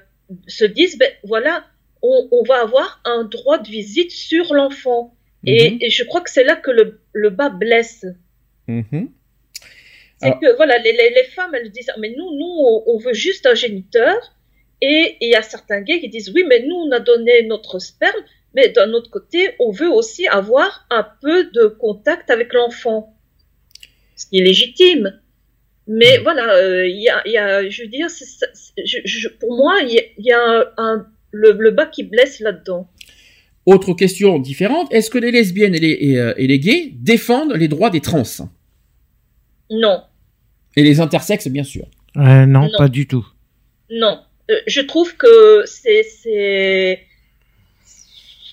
se 0.48 0.64
disent, 0.64 0.98
ben 0.98 1.10
voilà, 1.24 1.64
on, 2.02 2.28
on 2.32 2.42
va 2.42 2.60
avoir 2.62 3.00
un 3.04 3.22
droit 3.24 3.58
de 3.58 3.68
visite 3.68 4.10
sur 4.10 4.52
l'enfant. 4.52 5.14
Et, 5.46 5.70
Mhm. 5.70 5.78
et 5.80 5.90
je 5.90 6.04
crois 6.04 6.20
que 6.20 6.30
c'est 6.30 6.44
là 6.44 6.56
que 6.56 6.70
le, 6.70 7.00
le 7.12 7.30
bas 7.30 7.48
blesse. 7.48 8.04
Mhm. 8.68 9.10
C'est 10.18 10.26
Alors- 10.26 10.40
que 10.40 10.54
voilà, 10.56 10.76
les, 10.78 10.92
les, 10.92 11.10
les 11.10 11.24
femmes, 11.24 11.54
elles 11.54 11.70
disent, 11.70 11.90
mais 11.98 12.10
nous, 12.10 12.36
nous, 12.38 12.82
on, 12.86 12.98
veut 12.98 13.14
juste 13.14 13.46
un 13.46 13.54
géniteur. 13.54 14.16
Et 14.82 15.16
il 15.20 15.28
y 15.30 15.34
a 15.34 15.42
certains 15.42 15.80
gays 15.82 16.00
qui 16.00 16.08
disent, 16.08 16.30
oui, 16.34 16.44
mais 16.48 16.60
nous, 16.66 16.74
on 16.76 16.90
a 16.92 17.00
donné 17.00 17.42
notre 17.44 17.78
sperme, 17.78 18.22
mais 18.54 18.68
d'un 18.70 18.92
autre 18.92 19.10
côté, 19.10 19.50
on 19.58 19.70
veut 19.70 19.88
aussi 19.90 20.26
avoir 20.26 20.86
un 20.90 21.06
peu 21.22 21.44
de 21.44 21.66
contact 21.66 22.30
avec 22.30 22.52
l'enfant. 22.54 23.14
Ce 24.16 24.26
qui 24.26 24.38
est 24.38 24.42
légitime. 24.44 25.20
Mais 25.86 26.18
voilà, 26.18 26.54
euh, 26.54 26.86
il 26.86 27.00
y, 27.00 27.08
a, 27.08 27.22
il 27.26 27.32
y 27.32 27.38
a, 27.38 27.68
je 27.68 27.82
veux 27.82 27.88
dire, 27.88 28.08
je- 28.84 28.98
je- 29.04 29.28
pour 29.28 29.56
moi, 29.56 29.80
il 29.82 29.90
y 29.94 29.98
a, 29.98 30.02
il 30.18 30.24
y 30.26 30.32
a 30.32 30.40
un, 30.42 30.72
un- 30.76 31.06
le, 31.32 31.52
le 31.52 31.70
bas 31.70 31.86
qui 31.86 32.02
blesse 32.04 32.40
là-dedans. 32.40 32.88
Autre 33.66 33.92
question 33.94 34.38
différente, 34.38 34.92
est-ce 34.92 35.10
que 35.10 35.18
les 35.18 35.30
lesbiennes 35.30 35.74
et 35.74 35.80
les, 35.80 35.96
et, 36.00 36.18
euh, 36.18 36.32
et 36.36 36.46
les 36.46 36.58
gays 36.58 36.92
défendent 36.94 37.52
les 37.54 37.68
droits 37.68 37.90
des 37.90 38.00
trans? 38.00 38.22
Non. 39.70 40.02
Et 40.76 40.82
les 40.82 41.00
intersexes, 41.00 41.48
bien 41.48 41.64
sûr. 41.64 41.86
Euh, 42.16 42.46
non, 42.46 42.62
Non. 42.62 42.70
pas 42.78 42.88
du 42.88 43.06
tout. 43.06 43.26
Non, 43.90 44.20
Euh, 44.50 44.54
je 44.66 44.80
trouve 44.80 45.16
que 45.16 45.62
c'est 45.66 46.02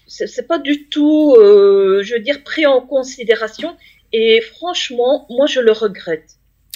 c'est 0.08 0.48
pas 0.48 0.60
du 0.60 0.86
tout, 0.90 1.36
euh, 1.38 2.02
je 2.04 2.14
veux 2.16 2.20
dire, 2.20 2.44
pris 2.44 2.66
en 2.66 2.82
considération. 2.82 3.76
Et 4.14 4.42
franchement, 4.42 5.26
moi, 5.30 5.46
je 5.48 5.60
le 5.60 5.72
regrette. 5.72 6.32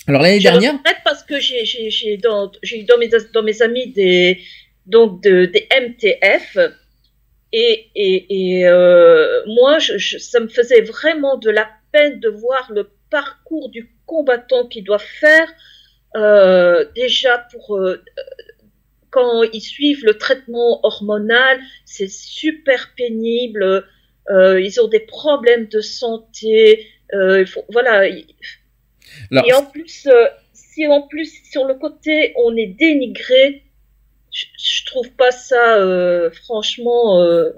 Alors 0.07 0.21
l'année 0.21 0.39
Je 0.39 0.43
dernière, 0.43 0.73
le 0.73 0.77
regrette 0.79 0.97
parce 1.03 1.23
que 1.23 1.39
j'ai 1.39 2.17
dans 2.17 2.51
j'ai 2.63 2.83
dans 2.83 2.97
mes 2.97 3.09
dans 3.33 3.43
mes 3.43 3.61
amis 3.61 3.87
des 3.91 4.39
donc 4.87 5.21
de, 5.23 5.45
des 5.45 5.67
MTF 5.71 6.57
et 7.53 7.89
et 7.95 8.59
et 8.59 8.67
euh, 8.67 9.43
moi, 9.47 9.79
je, 9.79 9.97
je- 9.97 10.17
ça 10.17 10.39
me 10.39 10.47
faisait 10.47 10.81
vraiment 10.81 11.37
de 11.37 11.49
la 11.49 11.69
peine 11.91 12.19
de 12.19 12.29
voir 12.29 12.71
le 12.71 12.89
parcours 13.09 13.69
du 13.69 13.91
combattant 14.05 14.67
qu'il 14.67 14.83
doit 14.83 14.99
faire 14.99 15.47
euh, 16.15 16.85
déjà 16.95 17.39
pour 17.51 17.77
euh, 17.77 18.03
quand 19.09 19.43
ils 19.43 19.61
suivent 19.61 20.05
le 20.05 20.17
traitement 20.17 20.79
hormonal, 20.85 21.59
c'est 21.85 22.09
super 22.09 22.93
pénible. 22.95 23.85
Euh, 24.29 24.61
ils 24.61 24.79
ont 24.79 24.87
des 24.87 25.01
problèmes 25.01 25.67
de 25.67 25.81
santé. 25.81 26.87
Euh, 27.13 27.41
il 27.41 27.47
faut, 27.47 27.65
voilà. 27.69 28.07
alors, 29.31 29.45
Et 29.47 29.53
en 29.53 29.65
plus, 29.65 30.07
euh, 30.07 30.27
si 30.53 30.87
en 30.87 31.01
plus 31.07 31.43
sur 31.51 31.65
le 31.65 31.75
côté 31.75 32.33
on 32.37 32.55
est 32.55 32.67
dénigré, 32.67 33.63
je, 34.31 34.45
je 34.57 34.85
trouve 34.85 35.09
pas 35.11 35.31
ça 35.31 35.77
euh, 35.77 36.29
franchement. 36.31 37.21
euh, 37.21 37.51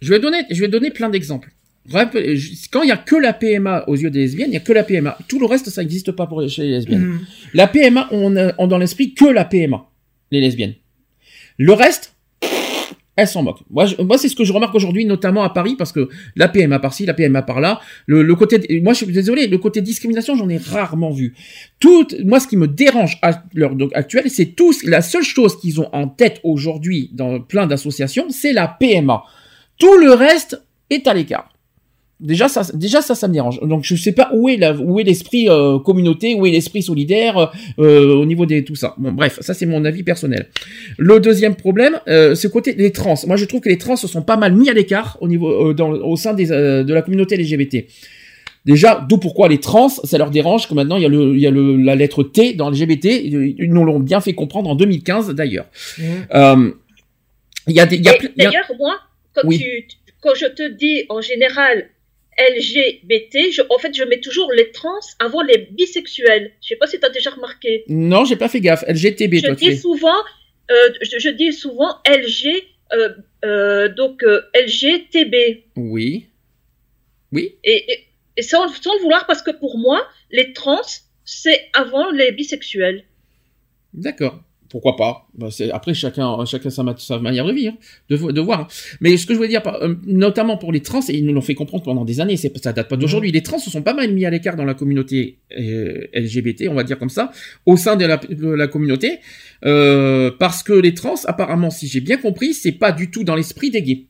je 0.00 0.12
vais 0.12 0.20
donner, 0.20 0.44
je 0.50 0.60
vais 0.60 0.68
donner 0.68 0.90
plein 0.90 1.08
d'exemples. 1.08 1.50
Quand 1.90 2.82
il 2.82 2.88
y 2.88 2.92
a 2.92 2.96
que 2.96 3.16
la 3.16 3.32
PMA 3.32 3.84
aux 3.88 3.96
yeux 3.96 4.10
des 4.10 4.20
lesbiennes, 4.20 4.50
il 4.50 4.54
y 4.54 4.58
a 4.58 4.60
que 4.60 4.72
la 4.72 4.84
PMA. 4.84 5.18
Tout 5.28 5.40
le 5.40 5.46
reste, 5.46 5.70
ça 5.70 5.82
n'existe 5.82 6.12
pas 6.12 6.26
pour 6.26 6.46
chez 6.48 6.62
les 6.62 6.70
lesbiennes. 6.70 7.04
Mm. 7.04 7.26
La 7.54 7.66
PMA, 7.66 8.08
on 8.12 8.36
a 8.36 8.54
on 8.58 8.64
a 8.64 8.68
dans 8.68 8.78
l'esprit 8.78 9.14
que 9.14 9.24
la 9.24 9.44
PMA, 9.44 9.86
les 10.30 10.40
lesbiennes. 10.40 10.74
Le 11.56 11.72
reste, 11.72 12.14
elles 13.20 13.28
s'en 13.28 13.42
moquent. 13.42 13.62
Moi, 13.70 13.86
c'est 14.18 14.28
ce 14.28 14.34
que 14.34 14.44
je 14.44 14.52
remarque 14.52 14.74
aujourd'hui, 14.74 15.04
notamment 15.04 15.42
à 15.42 15.50
Paris, 15.50 15.76
parce 15.76 15.92
que 15.92 16.08
la 16.36 16.48
PMA 16.48 16.78
par-ci, 16.78 17.06
la 17.06 17.14
PMA 17.14 17.42
par-là, 17.42 17.80
le, 18.06 18.34
côté, 18.34 18.80
moi 18.82 18.94
je 18.94 19.04
suis 19.04 19.12
désolé, 19.12 19.46
le 19.46 19.58
côté 19.58 19.80
discrimination, 19.82 20.34
j'en 20.36 20.48
ai 20.48 20.56
rarement 20.56 21.10
vu. 21.10 21.34
Tout, 21.78 22.06
moi, 22.24 22.40
ce 22.40 22.48
qui 22.48 22.56
me 22.56 22.66
dérange 22.66 23.18
à 23.22 23.42
l'heure 23.54 23.76
actuelle, 23.94 24.30
c'est 24.30 24.56
tous, 24.56 24.84
la 24.84 25.02
seule 25.02 25.22
chose 25.22 25.58
qu'ils 25.60 25.80
ont 25.80 25.88
en 25.92 26.08
tête 26.08 26.40
aujourd'hui 26.44 27.10
dans 27.12 27.40
plein 27.40 27.66
d'associations, 27.66 28.26
c'est 28.30 28.52
la 28.52 28.68
PMA. 28.68 29.22
Tout 29.78 29.96
le 29.98 30.12
reste 30.12 30.62
est 30.88 31.06
à 31.06 31.14
l'écart. 31.14 31.50
Déjà 32.20 32.48
ça, 32.48 32.62
déjà 32.74 33.00
ça, 33.00 33.14
ça 33.14 33.28
me 33.28 33.32
dérange. 33.32 33.58
Donc 33.62 33.82
je 33.84 33.96
sais 33.96 34.12
pas 34.12 34.30
où 34.34 34.48
est 34.50 34.58
la, 34.58 34.74
où 34.74 35.00
est 35.00 35.04
l'esprit 35.04 35.48
euh, 35.48 35.78
communauté, 35.78 36.34
où 36.34 36.44
est 36.44 36.50
l'esprit 36.50 36.82
solidaire 36.82 37.50
euh, 37.78 38.14
au 38.14 38.26
niveau 38.26 38.44
des 38.44 38.62
tout 38.62 38.74
ça. 38.74 38.94
Bon 38.98 39.10
bref, 39.12 39.38
ça 39.40 39.54
c'est 39.54 39.64
mon 39.64 39.84
avis 39.86 40.02
personnel. 40.02 40.48
Le 40.98 41.18
deuxième 41.18 41.54
problème, 41.54 41.98
euh, 42.08 42.34
ce 42.34 42.46
côté 42.46 42.74
des 42.74 42.92
trans. 42.92 43.14
Moi 43.26 43.36
je 43.36 43.46
trouve 43.46 43.60
que 43.62 43.70
les 43.70 43.78
trans 43.78 43.96
se 43.96 44.06
sont 44.06 44.20
pas 44.22 44.36
mal 44.36 44.52
mis 44.54 44.68
à 44.68 44.74
l'écart 44.74 45.16
au 45.22 45.28
niveau, 45.28 45.70
euh, 45.70 45.72
dans, 45.74 45.90
au 45.92 46.16
sein 46.16 46.34
des, 46.34 46.52
euh, 46.52 46.84
de 46.84 46.92
la 46.92 47.00
communauté 47.02 47.36
LGBT. 47.38 47.86
Déjà, 48.66 49.06
d'où 49.08 49.16
pourquoi 49.16 49.48
les 49.48 49.58
trans, 49.58 49.88
ça 49.88 50.18
leur 50.18 50.30
dérange 50.30 50.68
que 50.68 50.74
maintenant 50.74 50.96
il 50.98 51.02
y 51.02 51.06
a 51.06 51.08
le, 51.08 51.34
il 51.34 51.40
y 51.40 51.46
a 51.46 51.50
le, 51.50 51.78
la 51.78 51.94
lettre 51.94 52.22
T 52.22 52.52
dans 52.52 52.68
LGBT. 52.68 53.06
Ils 53.06 53.70
nous 53.72 53.84
l'ont 53.86 53.98
bien 54.00 54.20
fait 54.20 54.34
comprendre 54.34 54.68
en 54.68 54.74
2015 54.74 55.30
d'ailleurs. 55.30 55.64
Mm. 55.96 56.02
Euh, 56.34 56.70
il 57.66 57.74
y 57.76 57.80
a 57.80 57.86
des, 57.86 57.96
il 57.96 58.04
y 58.04 58.08
a 58.10 58.18
D'ailleurs, 58.36 58.70
moi, 58.78 58.96
quand 59.34 59.42
Oui. 59.46 59.58
tu- 59.58 59.84
quand 60.20 60.34
je 60.34 60.44
te 60.44 60.68
dis 60.76 61.04
en 61.08 61.22
général 61.22 61.86
LGBT, 62.40 63.52
je, 63.52 63.62
en 63.68 63.78
fait, 63.78 63.94
je 63.94 64.02
mets 64.04 64.20
toujours 64.20 64.50
les 64.52 64.70
trans 64.70 64.98
avant 65.18 65.42
les 65.42 65.58
bisexuels. 65.70 66.52
Je 66.62 66.68
sais 66.68 66.76
pas 66.76 66.86
si 66.86 66.98
tu 66.98 67.06
as 67.06 67.10
déjà 67.10 67.30
remarqué. 67.30 67.84
Non, 67.88 68.24
j'ai 68.24 68.36
pas 68.36 68.48
fait 68.48 68.60
gaffe. 68.60 68.84
LGTB, 68.88 69.34
je 69.36 69.46
toi, 69.46 69.54
dis 69.54 69.76
souvent, 69.76 70.18
euh, 70.70 70.74
je, 71.02 71.18
je 71.18 71.28
dis 71.28 71.52
souvent 71.52 71.96
LG, 72.06 72.64
euh, 72.92 73.10
euh, 73.44 73.88
donc 73.88 74.24
LGTB. 74.54 75.64
Oui. 75.76 76.26
Oui. 77.32 77.56
Et, 77.64 77.92
et, 77.92 78.06
et 78.36 78.42
sans, 78.42 78.68
sans 78.68 78.94
le 78.94 79.02
vouloir, 79.02 79.26
parce 79.26 79.42
que 79.42 79.50
pour 79.50 79.78
moi, 79.78 80.06
les 80.30 80.52
trans, 80.52 80.80
c'est 81.24 81.68
avant 81.72 82.10
les 82.10 82.32
bisexuels. 82.32 83.04
D'accord. 83.92 84.40
Pourquoi 84.70 84.96
pas 84.96 85.26
Bah, 85.36 85.48
Après, 85.72 85.92
chacun, 85.94 86.44
chacun 86.44 86.70
sa, 86.70 86.82
ma- 86.82 86.96
sa 86.96 87.18
manière 87.18 87.44
de 87.44 87.52
vivre, 87.52 87.74
de, 88.08 88.16
vo- 88.16 88.32
de 88.32 88.40
voir. 88.40 88.68
Mais 89.00 89.16
ce 89.16 89.26
que 89.26 89.32
je 89.34 89.36
voulais 89.38 89.48
dire, 89.48 89.62
euh, 89.66 89.94
notamment 90.06 90.56
pour 90.56 90.72
les 90.72 90.80
trans, 90.80 91.00
et 91.08 91.16
ils 91.16 91.26
nous 91.26 91.32
l'ont 91.32 91.40
fait 91.40 91.54
comprendre 91.54 91.82
pendant 91.84 92.04
des 92.04 92.20
années, 92.20 92.36
c'est, 92.36 92.56
ça 92.62 92.72
date 92.72 92.88
pas 92.88 92.96
d'aujourd'hui. 92.96 93.32
Les 93.32 93.42
trans 93.42 93.58
se 93.58 93.68
sont 93.70 93.82
pas 93.82 93.94
mal 93.94 94.12
mis 94.14 94.24
à 94.24 94.30
l'écart 94.30 94.56
dans 94.56 94.64
la 94.64 94.74
communauté 94.74 95.38
euh, 95.58 96.06
LGBT, 96.14 96.68
on 96.70 96.74
va 96.74 96.84
dire 96.84 96.98
comme 96.98 97.10
ça, 97.10 97.32
au 97.66 97.76
sein 97.76 97.96
de 97.96 98.04
la, 98.06 98.16
de 98.16 98.48
la 98.48 98.68
communauté, 98.68 99.18
euh, 99.64 100.30
parce 100.38 100.62
que 100.62 100.72
les 100.72 100.94
trans, 100.94 101.14
apparemment, 101.26 101.70
si 101.70 101.86
j'ai 101.88 102.00
bien 102.00 102.16
compris, 102.16 102.54
c'est 102.54 102.72
pas 102.72 102.92
du 102.92 103.10
tout 103.10 103.24
dans 103.24 103.34
l'esprit 103.34 103.70
des 103.70 103.82
gays. 103.82 104.06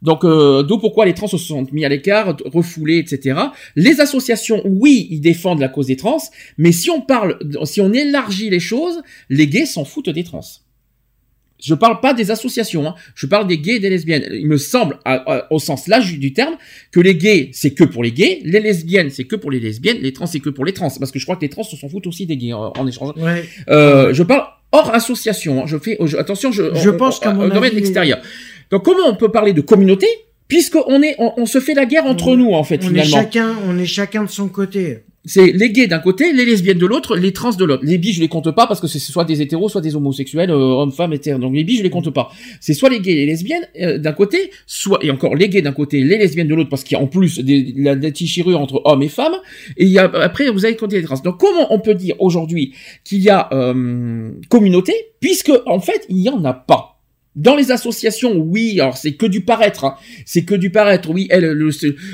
Donc, 0.00 0.24
euh, 0.24 0.62
d'où 0.62 0.78
pourquoi 0.78 1.06
les 1.06 1.14
trans 1.14 1.26
se 1.26 1.38
sont 1.38 1.66
mis 1.72 1.84
à 1.84 1.88
l'écart, 1.88 2.36
refoulés, 2.44 2.98
etc. 2.98 3.38
Les 3.74 4.00
associations, 4.00 4.62
oui, 4.64 5.08
ils 5.10 5.20
défendent 5.20 5.60
la 5.60 5.68
cause 5.68 5.86
des 5.88 5.96
trans, 5.96 6.18
mais 6.56 6.70
si 6.72 6.88
on 6.90 7.00
parle, 7.00 7.38
si 7.64 7.80
on 7.80 7.92
élargit 7.92 8.48
les 8.50 8.60
choses, 8.60 9.00
les 9.28 9.48
gays 9.48 9.66
s'en 9.66 9.84
foutent 9.84 10.10
des 10.10 10.22
trans. 10.24 10.40
Je 11.60 11.74
parle 11.74 11.98
pas 12.00 12.14
des 12.14 12.30
associations, 12.30 12.86
hein. 12.86 12.94
je 13.16 13.26
parle 13.26 13.48
des 13.48 13.58
gays 13.58 13.74
et 13.74 13.80
des 13.80 13.90
lesbiennes. 13.90 14.24
Il 14.30 14.46
me 14.46 14.58
semble, 14.58 15.00
à- 15.04 15.14
à- 15.14 15.52
au 15.52 15.58
sens 15.58 15.88
large 15.88 16.16
du 16.16 16.32
terme, 16.32 16.54
que 16.92 17.00
les 17.00 17.16
gays 17.16 17.50
c'est 17.52 17.72
que 17.74 17.82
pour 17.82 18.04
les 18.04 18.12
gays, 18.12 18.38
les 18.44 18.60
lesbiennes 18.60 19.10
c'est 19.10 19.24
que 19.24 19.34
pour 19.34 19.50
les 19.50 19.58
lesbiennes, 19.58 19.98
les 20.00 20.12
trans 20.12 20.26
c'est 20.26 20.38
que 20.38 20.50
pour 20.50 20.64
les 20.64 20.72
trans, 20.72 20.88
parce 21.00 21.10
que 21.10 21.18
je 21.18 21.24
crois 21.24 21.34
que 21.34 21.40
les 21.40 21.48
trans 21.48 21.64
se 21.64 21.74
s'en 21.74 21.88
foutent 21.88 22.06
aussi 22.06 22.26
des 22.26 22.36
gays 22.36 22.52
en, 22.52 22.72
en 22.78 22.86
échange. 22.86 23.14
Ouais. 23.16 23.44
Euh, 23.68 24.14
je 24.14 24.22
parle 24.22 24.44
hors 24.70 24.94
association. 24.94 25.62
hein. 25.62 25.66
Je 25.66 25.76
fais 25.78 25.96
je- 26.04 26.16
attention. 26.16 26.52
Je, 26.52 26.72
Je 26.76 26.90
on- 26.90 26.96
pense 26.96 27.18
qu'à 27.18 27.32
mon 27.34 27.50
avis- 27.50 27.76
extérieur. 27.76 28.18
Donc 28.70 28.84
comment 28.84 29.06
on 29.08 29.14
peut 29.14 29.30
parler 29.30 29.52
de 29.52 29.60
communauté 29.60 30.06
puisqu'on 30.48 31.02
est 31.02 31.14
on, 31.18 31.32
on 31.36 31.46
se 31.46 31.60
fait 31.60 31.74
la 31.74 31.84
guerre 31.86 32.06
entre 32.06 32.28
On- 32.28 32.36
nous 32.36 32.52
en 32.52 32.64
fait 32.64 32.80
On 32.84 32.94
est 32.94 33.04
chacun, 33.04 33.54
on 33.68 33.78
est 33.78 33.86
chacun 33.86 34.24
de 34.24 34.30
son 34.30 34.48
côté. 34.48 35.00
C'est 35.24 35.52
les 35.52 35.70
gays 35.72 35.88
d'un 35.88 35.98
côté, 35.98 36.32
les 36.32 36.46
lesbiennes 36.46 36.78
de 36.78 36.86
l'autre, 36.86 37.14
les 37.14 37.34
trans 37.34 37.50
de 37.50 37.62
l'autre. 37.62 37.82
Les 37.84 37.98
bi 37.98 38.14
je 38.14 38.20
les 38.20 38.28
compte 38.28 38.50
pas 38.52 38.66
parce 38.66 38.80
que 38.80 38.86
c'est 38.86 38.98
soit 38.98 39.26
des 39.26 39.42
hétéros, 39.42 39.68
soit 39.68 39.82
des 39.82 39.94
homosexuels, 39.94 40.50
euh, 40.50 40.54
hommes, 40.54 40.92
femmes, 40.92 41.12
hétéros. 41.12 41.38
Donc 41.38 41.54
les 41.54 41.64
bi 41.64 41.76
je 41.76 41.82
les 41.82 41.90
compte 41.90 42.08
pas. 42.14 42.30
C'est 42.60 42.72
soit 42.72 42.88
les 42.88 43.00
gays 43.00 43.12
et 43.12 43.16
les 43.16 43.26
lesbiennes 43.26 43.66
euh, 43.82 43.98
d'un 43.98 44.12
côté, 44.12 44.50
soit 44.66 45.00
et 45.02 45.10
encore 45.10 45.34
les 45.34 45.50
gays 45.50 45.60
d'un 45.60 45.72
côté, 45.72 46.02
les 46.02 46.16
lesbiennes 46.16 46.48
de 46.48 46.54
l'autre 46.54 46.70
parce 46.70 46.82
qu'il 46.82 46.96
y 46.96 47.00
a 47.00 47.02
en 47.02 47.08
plus 47.08 47.40
des, 47.40 47.74
la 47.76 47.94
des 47.94 48.10
déchirures 48.12 48.58
entre 48.58 48.80
hommes 48.86 49.02
et 49.02 49.08
femmes. 49.10 49.34
Et 49.76 49.84
il 49.84 49.90
y 49.90 49.98
a 49.98 50.04
après 50.04 50.48
vous 50.48 50.64
avez 50.64 50.76
compté 50.76 50.96
les 50.96 51.02
trans. 51.04 51.16
Donc 51.22 51.38
comment 51.38 51.74
on 51.74 51.78
peut 51.80 51.94
dire 51.94 52.14
aujourd'hui 52.20 52.72
qu'il 53.04 53.18
y 53.20 53.28
a 53.28 53.50
euh, 53.52 54.30
communauté 54.48 54.94
puisque 55.20 55.52
en 55.66 55.80
fait 55.80 56.06
il 56.08 56.18
y 56.22 56.30
en 56.30 56.42
a 56.44 56.54
pas? 56.54 56.97
Dans 57.38 57.54
les 57.54 57.70
associations, 57.70 58.36
oui, 58.36 58.80
alors 58.80 58.96
c'est 58.96 59.14
que 59.14 59.24
du 59.24 59.42
paraître, 59.42 59.84
hein. 59.84 59.96
c'est 60.26 60.44
que 60.44 60.56
du 60.56 60.70
paraître. 60.70 61.08
Oui, 61.10 61.28
elle, 61.30 61.44
le, 61.52 61.70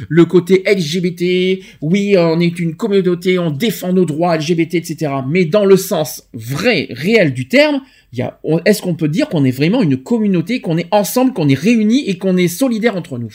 le 0.09 0.25
côté 0.27 0.63
LGBT, 0.67 1.65
oui, 1.81 2.15
on 2.19 2.39
est 2.41 2.59
une 2.59 2.77
communauté, 2.77 3.39
on 3.39 3.51
défend 3.51 3.95
nos 3.95 4.05
droits 4.05 4.37
LGBT, 4.37 4.75
etc. 4.75 5.13
Mais 5.27 5.47
dans 5.47 5.65
le 5.65 5.79
sens 5.79 6.29
vrai, 6.35 6.89
réel 6.91 7.33
du 7.33 7.49
terme, 7.49 7.81
il 8.13 8.19
y 8.19 8.23
a, 8.23 8.39
on- 8.45 8.61
est-ce 8.67 8.83
qu'on 8.83 8.95
peut 8.97 9.09
dire 9.09 9.31
qu'on 9.31 9.47
est 9.47 9.51
vraiment 9.51 9.81
une 9.83 9.97
communauté, 10.03 10.61
qu'on 10.61 10.77
est 10.77 10.89
ensemble, 10.93 11.33
qu'on 11.33 11.49
est 11.49 11.59
réunis 11.59 12.05
et 12.07 12.19
qu'on 12.19 12.37
est 12.37 12.47
solidaires 12.49 12.97
entre 12.97 13.17
nous? 13.17 13.33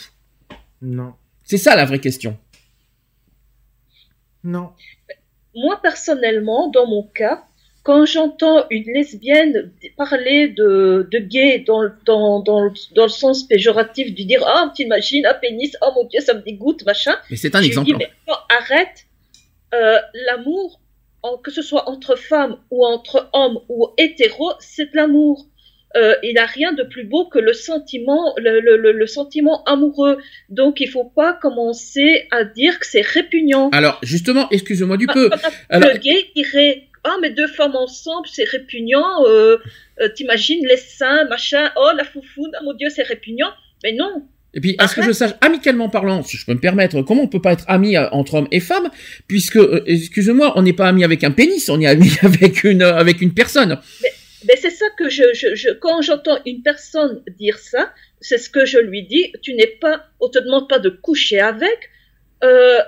Non. 0.84 1.14
C'est 1.44 1.58
ça 1.58 1.76
la 1.76 1.86
vraie 1.86 2.00
question. 2.00 2.38
Non. 4.44 4.70
Moi, 5.56 5.80
personnellement, 5.82 6.70
dans 6.70 6.88
mon 6.88 7.04
cas, 7.16 7.44
quand 7.90 8.06
j'entends 8.06 8.60
une 8.70 8.84
lesbienne 8.98 9.72
parler 9.98 10.50
de, 10.50 11.08
de 11.12 11.18
gay 11.18 11.64
dans, 11.70 11.82
le- 11.82 11.92
dans, 12.06 12.40
dans, 12.40 12.72
dans 12.98 13.04
le 13.04 13.16
sens 13.24 13.38
péjoratif 13.48 14.14
du 14.14 14.26
dire 14.26 14.44
Ah, 14.46 14.72
t'imagines, 14.76 15.26
un 15.26 15.34
pénis, 15.34 15.72
oh 15.82 15.90
mon 15.96 16.04
dieu, 16.06 16.20
ça 16.22 16.36
me 16.36 16.42
dégoûte, 16.50 16.86
machin. 16.86 17.16
Mais 17.32 17.38
c'est 17.38 17.56
un 17.56 17.62
exemple. 17.64 17.88
dis, 17.88 17.96
mais 17.98 18.10
non, 18.28 18.36
arrête, 18.60 18.98
euh, 19.74 19.98
l'amour, 20.28 20.80
que 21.44 21.50
ce 21.58 21.64
soit 21.64 21.90
entre 21.90 22.16
femmes 22.16 22.58
ou 22.70 22.86
entre 22.86 23.28
hommes 23.34 23.60
ou 23.70 23.88
hétéros, 23.98 24.54
c'est 24.60 24.92
de 24.92 24.96
l'amour. 24.96 25.48
Euh, 25.98 26.14
il 26.22 26.36
n'a 26.36 26.46
rien 26.46 26.72
de 26.74 26.84
plus 26.84 27.04
beau 27.06 27.26
que 27.26 27.40
le 27.40 27.54
sentiment, 27.54 28.36
le, 28.38 28.60
le, 28.60 28.78
le, 28.78 28.92
le 28.92 29.08
sentiment 29.08 29.64
amoureux. 29.64 30.20
Donc, 30.50 30.80
il 30.82 30.88
faut 30.88 31.06
pas 31.22 31.34
commencer 31.34 32.28
à 32.30 32.44
dire 32.44 32.80
que 32.80 32.86
c'est 32.86 33.02
répugnant. 33.02 33.70
Alors, 33.72 33.98
justement, 34.04 34.48
excusez-moi 34.52 34.98
du 34.98 35.08
Ah, 35.10 35.14
peu. 35.16 35.30
ah, 35.34 35.38
ah, 35.44 35.50
Alors- 35.70 35.90
le 35.90 35.98
gay 35.98 36.26
dirait 36.36 36.84
Ah, 37.04 37.18
mais 37.22 37.30
deux 37.32 37.48
femmes 37.48 37.76
ensemble, 37.76 38.28
c'est 38.32 38.48
répugnant. 38.48 39.26
Euh, 39.26 39.58
euh, 40.02 40.10
T'imagines 40.10 40.66
les 40.66 40.78
seins, 40.78 41.26
machin. 41.26 41.72
Oh, 41.76 41.90
la 41.96 42.04
foufoune, 42.04 42.52
oh 42.60 42.64
mon 42.64 42.74
Dieu, 42.74 42.90
c'est 42.90 43.04
répugnant. 43.04 43.52
Mais 43.84 43.94
non. 43.94 44.24
Et 44.54 44.62
puis, 44.62 44.76
à 44.80 44.88
ce 44.88 44.96
que 44.96 45.04
je 45.04 45.12
sache, 45.12 45.32
amicalement 45.42 45.90
parlant, 45.90 46.24
si 46.24 46.38
je 46.38 46.46
peux 46.46 46.54
me 46.54 46.60
permettre, 46.60 47.02
comment 47.04 47.24
on 47.24 47.28
peut 47.28 47.42
pas 47.42 47.54
être 47.54 47.66
amis 47.68 47.96
euh, 47.96 48.10
entre 48.12 48.36
hommes 48.36 48.48
et 48.52 48.60
femmes, 48.60 48.90
puisque, 49.28 49.58
euh, 49.58 49.84
excusez-moi, 49.86 50.54
on 50.56 50.64
n'est 50.64 50.74
pas 50.74 50.88
amis 50.88 51.04
avec 51.04 51.24
un 51.24 51.32
pénis, 51.32 51.70
on 51.70 51.80
est 51.80 51.88
amis 51.88 52.12
avec 52.24 52.64
une, 52.64 52.82
avec 52.82 53.22
une 53.22 53.34
personne. 53.34 53.80
Mais 54.48 54.56
c'est 54.56 54.72
ça 54.72 54.86
que 54.98 55.10
je, 55.10 55.24
je, 55.34 55.54
je 55.56 55.70
quand 55.70 56.02
j'entends 56.02 56.40
une 56.46 56.64
personne 56.64 57.22
dire 57.38 57.58
ça, 57.60 57.92
c'est 58.22 58.38
ce 58.38 58.50
que 58.50 58.66
je 58.66 58.80
lui 58.80 59.04
dis. 59.04 59.32
Tu 59.42 59.54
n'es 59.54 59.68
pas, 59.68 60.06
on 60.20 60.30
te 60.30 60.40
demande 60.40 60.68
pas 60.68 60.80
de 60.80 60.90
coucher 60.90 61.40
avec. 61.40 61.90
Euh, 62.44 62.80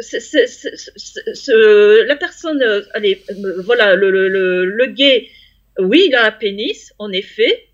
c'est- 0.00 0.20
c'est- 0.20 0.46
c'est- 0.46 0.74
c'est- 0.76 1.34
c'est- 1.34 2.04
la 2.06 2.16
personne, 2.16 2.62
euh, 2.62 2.82
allez, 2.94 3.22
euh, 3.30 3.60
voilà, 3.62 3.94
le, 3.96 4.10
le, 4.10 4.28
le, 4.28 4.64
le 4.64 4.86
gay, 4.86 5.28
oui, 5.78 6.04
il 6.08 6.14
a 6.14 6.26
un 6.26 6.30
pénis, 6.32 6.92
en 6.98 7.10
effet, 7.12 7.64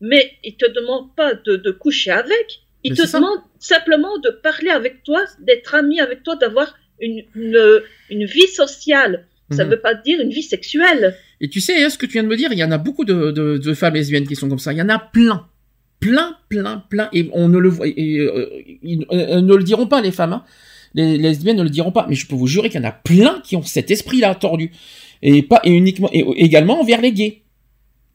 mais 0.00 0.32
il 0.44 0.56
te 0.56 0.70
demande 0.70 1.14
pas 1.16 1.34
de, 1.34 1.56
de 1.56 1.70
coucher 1.70 2.10
avec. 2.10 2.60
Il 2.84 2.92
Mais 2.92 2.98
te 2.98 3.06
ça. 3.06 3.18
demande 3.18 3.38
simplement 3.60 4.18
de 4.18 4.30
parler 4.30 4.70
avec 4.70 5.02
toi, 5.04 5.24
d'être 5.40 5.74
ami 5.74 6.00
avec 6.00 6.22
toi, 6.24 6.34
d'avoir 6.36 6.76
une, 7.00 7.22
une, 7.36 7.82
une 8.10 8.24
vie 8.24 8.48
sociale. 8.48 9.26
Ça 9.52 9.64
Mhm. 9.64 9.70
veut 9.70 9.80
pas 9.80 9.94
dire 9.94 10.18
une 10.20 10.30
vie 10.30 10.42
sexuelle. 10.42 11.14
Et 11.40 11.48
tu 11.48 11.60
sais, 11.60 11.82
hein, 11.84 11.90
ce 11.90 11.98
que 11.98 12.06
tu 12.06 12.12
viens 12.12 12.22
de 12.24 12.28
me 12.28 12.36
dire, 12.36 12.50
il 12.52 12.58
y 12.58 12.64
en 12.64 12.70
a 12.72 12.78
beaucoup 12.78 13.04
de, 13.04 13.30
de, 13.32 13.58
de 13.58 13.74
femmes 13.74 13.94
lesbiennes 13.94 14.26
qui 14.26 14.34
sont 14.36 14.48
comme 14.48 14.58
ça. 14.58 14.72
Il 14.72 14.78
y 14.78 14.82
en 14.82 14.88
a 14.88 14.98
plein. 14.98 15.46
Plein, 16.00 16.36
plein, 16.48 16.82
plein. 16.90 17.08
Et 17.12 17.28
on 17.32 17.48
ne 17.48 17.58
le 17.58 17.68
voit, 17.68 17.86
et, 17.86 18.18
euh, 18.18 18.48
ne 18.82 19.54
le 19.54 19.62
diront 19.62 19.86
pas, 19.86 20.00
les 20.00 20.10
femmes. 20.10 20.32
hein. 20.32 20.44
Les 20.94 21.18
lesbiennes 21.18 21.56
ne 21.56 21.62
le 21.62 21.70
diront 21.70 21.92
pas. 21.92 22.06
Mais 22.08 22.14
je 22.14 22.26
peux 22.26 22.34
vous 22.34 22.46
jurer 22.46 22.68
qu'il 22.68 22.80
y 22.80 22.84
en 22.84 22.88
a 22.88 22.92
plein 22.92 23.40
qui 23.44 23.56
ont 23.56 23.62
cet 23.62 23.90
esprit-là 23.90 24.34
tordu. 24.34 24.72
Et 25.22 25.42
pas, 25.42 25.60
et 25.64 25.70
uniquement, 25.70 26.08
et 26.12 26.24
également 26.36 26.80
envers 26.80 27.00
les 27.00 27.12
gays. 27.12 27.42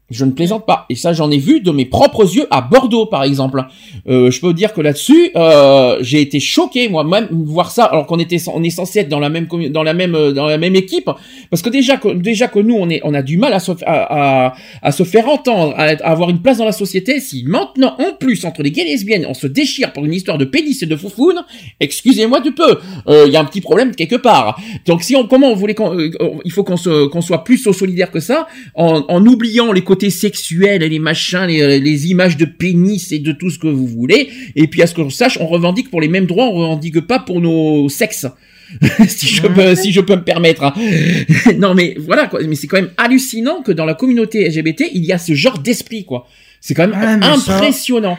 Je 0.10 0.24
ne 0.24 0.32
plaisante 0.32 0.66
pas. 0.66 0.86
Et 0.90 0.95
ça, 0.95 1.11
j'en 1.11 1.30
ai 1.32 1.38
vu 1.38 1.60
de 1.60 1.69
mes 1.69 1.84
propres 1.84 2.34
yeux 2.34 2.48
à 2.50 2.61
Bordeaux, 2.61 3.08
par 3.08 3.24
exemple. 3.24 3.66
Euh, 4.08 4.32
je 4.32 4.40
peux 4.40 4.53
dire 4.53 4.72
que 4.72 4.80
là-dessus, 4.80 5.32
euh, 5.36 5.98
j'ai 6.00 6.22
été 6.22 6.40
choqué 6.40 6.88
moi-même 6.88 7.27
voir 7.32 7.72
ça, 7.72 7.84
alors 7.84 8.06
qu'on 8.06 8.18
était, 8.18 8.38
on 8.53 8.64
est 8.64 8.69
censé 8.69 9.00
être 9.00 9.10
dans 9.10 9.19
la 9.19 9.27
même, 9.27 9.48
dans 9.69 9.84
la 9.84 9.94
même, 9.94 10.16
euh, 10.16 10.32
dans 10.32 10.45
la 10.45 10.58
même 10.58 10.77
équipe, 10.77 11.10
parce 11.50 11.61
que 11.61 11.69
déjà 11.69 11.98
que, 11.98 12.08
déjà 12.14 12.48
que 12.48 12.60
nous, 12.60 12.76
on 12.76 12.90
est, 12.90 13.02
on 13.03 13.14
a 13.14 13.22
du 13.22 13.38
mal 13.38 13.52
à 13.52 13.60
se, 13.60 13.74
à, 13.86 14.45
à, 14.45 14.56
à 14.82 14.92
se 14.94 15.03
faire 15.03 15.27
entendre, 15.27 15.74
à, 15.76 15.88
avoir 16.10 16.30
une 16.30 16.42
place 16.42 16.60
dans 16.60 16.66
la 16.66 16.72
société. 16.72 17.19
Si 17.19 17.44
maintenant, 17.45 17.98
en 18.00 18.14
plus, 18.14 18.45
entre 18.45 18.64
les 18.64 18.72
gays 18.72 18.84
et 18.84 18.86
lesbiennes, 18.86 19.26
on 19.27 19.34
se 19.34 19.48
déchire 19.48 19.92
pour 19.92 20.06
une 20.06 20.14
histoire 20.14 20.38
de 20.38 20.45
pénis 20.45 20.82
et 20.82 20.86
de 20.86 20.95
foufoune, 20.95 21.44
excusez-moi 21.82 22.40
du 22.40 22.53
peu, 22.53 22.77
euh, 23.10 23.26
il 23.27 23.34
y 23.34 23.36
a 23.36 23.42
un 23.42 23.45
petit 23.45 23.60
problème 23.60 23.94
quelque 23.94 24.16
part. 24.16 24.58
Donc 24.86 25.03
si 25.03 25.18
on, 25.18 25.27
comment 25.27 25.48
on 25.48 25.56
voulait 25.56 25.76
qu'on, 25.76 26.00
euh, 26.00 26.11
il 26.45 26.52
faut 26.53 26.64
qu'on 26.64 26.77
se, 26.77 27.08
qu'on 27.08 27.19
soit 27.19 27.44
plus 27.44 27.58
solidaire 27.58 28.10
que 28.10 28.22
ça, 28.22 28.48
en, 28.74 29.03
en 29.10 29.26
oubliant 29.26 29.74
les 29.74 29.82
côtés 29.82 29.97
sexuels 30.09 30.84
et 30.84 30.90
les 30.90 31.00
machins, 31.00 31.45
les, 31.48 31.80
les 31.80 32.08
images 32.08 32.38
de 32.38 32.45
pénis 32.45 33.11
et 33.11 33.19
de 33.19 33.32
tout 33.32 33.50
ce 33.50 33.59
que 33.59 33.67
vous 33.67 33.88
voulez. 33.88 34.30
Et 34.56 34.67
puis 34.67 34.82
à 34.82 34.88
ce 34.88 34.93
que 34.93 35.03
je 35.03 35.09
sache, 35.09 35.38
on 35.42 35.48
revendique 35.48 35.90
pour 35.90 36.01
les 36.01 36.08
mêmes 36.08 36.26
droits, 36.26 36.45
on 36.48 36.53
revendique 36.53 37.01
pas 37.01 37.19
pour 37.19 37.42
nos 37.42 37.90
sexes. 37.90 38.27
si 39.08 39.27
je 39.27 39.48
peux, 39.48 39.76
si 39.76 39.92
je 39.93 40.01
peux 40.01 40.16
me 40.17 40.24
permettre. 40.24 40.64
hein. 40.64 40.74
non 41.58 41.74
mais 41.74 41.95
voilà 42.00 42.27
quoi. 42.27 42.42
Mais 42.48 42.56
c'est 42.56 42.67
quand 42.67 42.76
même 42.82 42.92
hallucinant 42.98 43.61
que 43.61 43.72
dans 43.72 43.85
la 43.85 43.93
communauté 43.93 44.48
LGBT, 44.50 44.84
il 44.93 45.06
y 45.06 45.14
a 45.14 45.17
ce 45.17 45.34
genre 45.35 45.59
d'esprit 45.59 46.03
quoi. 46.06 46.27
C'est 46.59 46.74
quand 46.74 46.88
même 46.88 47.22
ça- 47.22 47.56
impressionnant, 47.56 48.17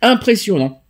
impressionnant. 0.00 0.82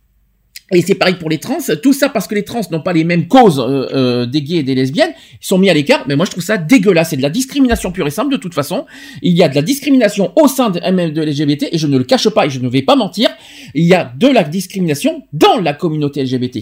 Et 0.73 0.81
c'est 0.81 0.95
pareil 0.95 1.15
pour 1.15 1.29
les 1.29 1.37
trans, 1.37 1.57
tout 1.83 1.91
ça 1.91 2.07
parce 2.07 2.27
que 2.27 2.35
les 2.35 2.43
trans 2.43 2.61
n'ont 2.71 2.81
pas 2.81 2.93
les 2.93 3.03
mêmes 3.03 3.27
causes 3.27 3.59
euh, 3.59 3.87
euh, 3.93 4.25
des 4.25 4.41
gays 4.41 4.57
et 4.57 4.63
des 4.63 4.73
lesbiennes, 4.73 5.11
ils 5.33 5.45
sont 5.45 5.57
mis 5.57 5.69
à 5.69 5.73
l'écart, 5.73 6.05
mais 6.07 6.15
moi 6.15 6.25
je 6.25 6.31
trouve 6.31 6.43
ça 6.43 6.57
dégueulasse, 6.57 7.09
c'est 7.09 7.17
de 7.17 7.21
la 7.21 7.29
discrimination 7.29 7.91
pure 7.91 8.07
et 8.07 8.11
simple 8.11 8.31
de 8.31 8.37
toute 8.37 8.53
façon. 8.53 8.85
Il 9.21 9.33
y 9.33 9.43
a 9.43 9.49
de 9.49 9.55
la 9.55 9.61
discrimination 9.61 10.31
au 10.37 10.47
sein 10.47 10.69
de, 10.69 10.79
même 10.79 11.11
de 11.11 11.21
LGBT, 11.21 11.67
et 11.73 11.77
je 11.77 11.87
ne 11.87 11.97
le 11.97 12.05
cache 12.05 12.29
pas 12.29 12.45
et 12.45 12.49
je 12.49 12.59
ne 12.61 12.69
vais 12.69 12.83
pas 12.83 12.95
mentir, 12.95 13.29
il 13.73 13.83
y 13.83 13.93
a 13.93 14.13
de 14.17 14.27
la 14.27 14.43
discrimination 14.43 15.23
dans 15.33 15.59
la 15.59 15.73
communauté 15.73 16.23
LGBT. 16.23 16.59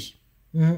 Mm. 0.55 0.71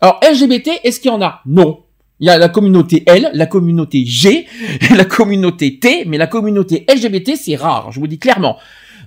Alors 0.00 0.20
LGBT, 0.22 0.80
est-ce 0.84 1.00
qu'il 1.00 1.10
y 1.10 1.14
en 1.14 1.22
a? 1.22 1.40
Non. 1.46 1.80
Il 2.20 2.26
y 2.26 2.30
a 2.30 2.36
la 2.38 2.48
communauté 2.48 3.02
L, 3.06 3.30
la 3.32 3.46
communauté 3.46 4.04
G, 4.04 4.46
la 4.96 5.06
communauté 5.06 5.78
T, 5.78 6.04
mais 6.06 6.18
la 6.18 6.26
communauté 6.26 6.84
LGBT 6.88 7.32
c'est 7.36 7.56
rare, 7.56 7.92
je 7.92 7.98
vous 7.98 8.06
dis 8.06 8.18
clairement. 8.18 8.58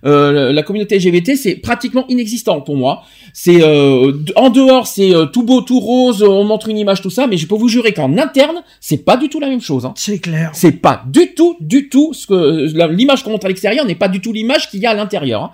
Euh, 0.06 0.51
la 0.53 0.64
communauté 0.64 0.98
LGBT 0.98 1.35
c'est 1.35 1.56
pratiquement 1.56 2.06
inexistant 2.08 2.61
pour 2.61 2.77
moi. 2.77 3.03
C'est 3.34 3.64
euh, 3.64 4.14
en 4.35 4.50
dehors 4.50 4.88
c'est 4.88 5.14
euh, 5.14 5.26
tout 5.26 5.43
beau, 5.43 5.61
tout 5.61 5.80
rose, 5.80 6.24
on 6.24 6.43
montre 6.43 6.69
une 6.69 6.77
image 6.77 7.01
tout 7.01 7.09
ça, 7.09 7.27
mais 7.27 7.38
je 7.38 7.48
peux 7.48 7.56
vous 7.56 7.67
jurer 7.67 7.93
qu'en 7.93 8.17
interne 8.17 8.61
c'est 8.80 9.03
pas 9.03 9.17
du 9.17 9.30
tout 9.30 9.40
la 9.40 9.50
même 9.50 9.61
chose. 9.61 9.85
Hein. 9.85 9.93
C'est 9.95 10.19
clair. 10.19 10.51
C'est 10.53 10.72
pas 10.74 11.03
du 11.08 11.34
tout, 11.34 11.58
du 11.59 11.90
tout 11.90 12.14
ce 12.14 12.27
que 12.27 12.88
l'image 12.92 13.24
qu'on 13.24 13.32
montre 13.32 13.45
à 13.45 13.50
l'extérieur 13.50 13.85
n'est 13.85 13.95
pas 13.95 14.08
du 14.08 14.22
tout 14.22 14.34
l'image 14.34 14.69
qu'il 14.69 14.80
y 14.80 14.85
a 14.85 14.92
à 14.92 14.95
l'intérieur. 14.95 15.43
hein. 15.43 15.51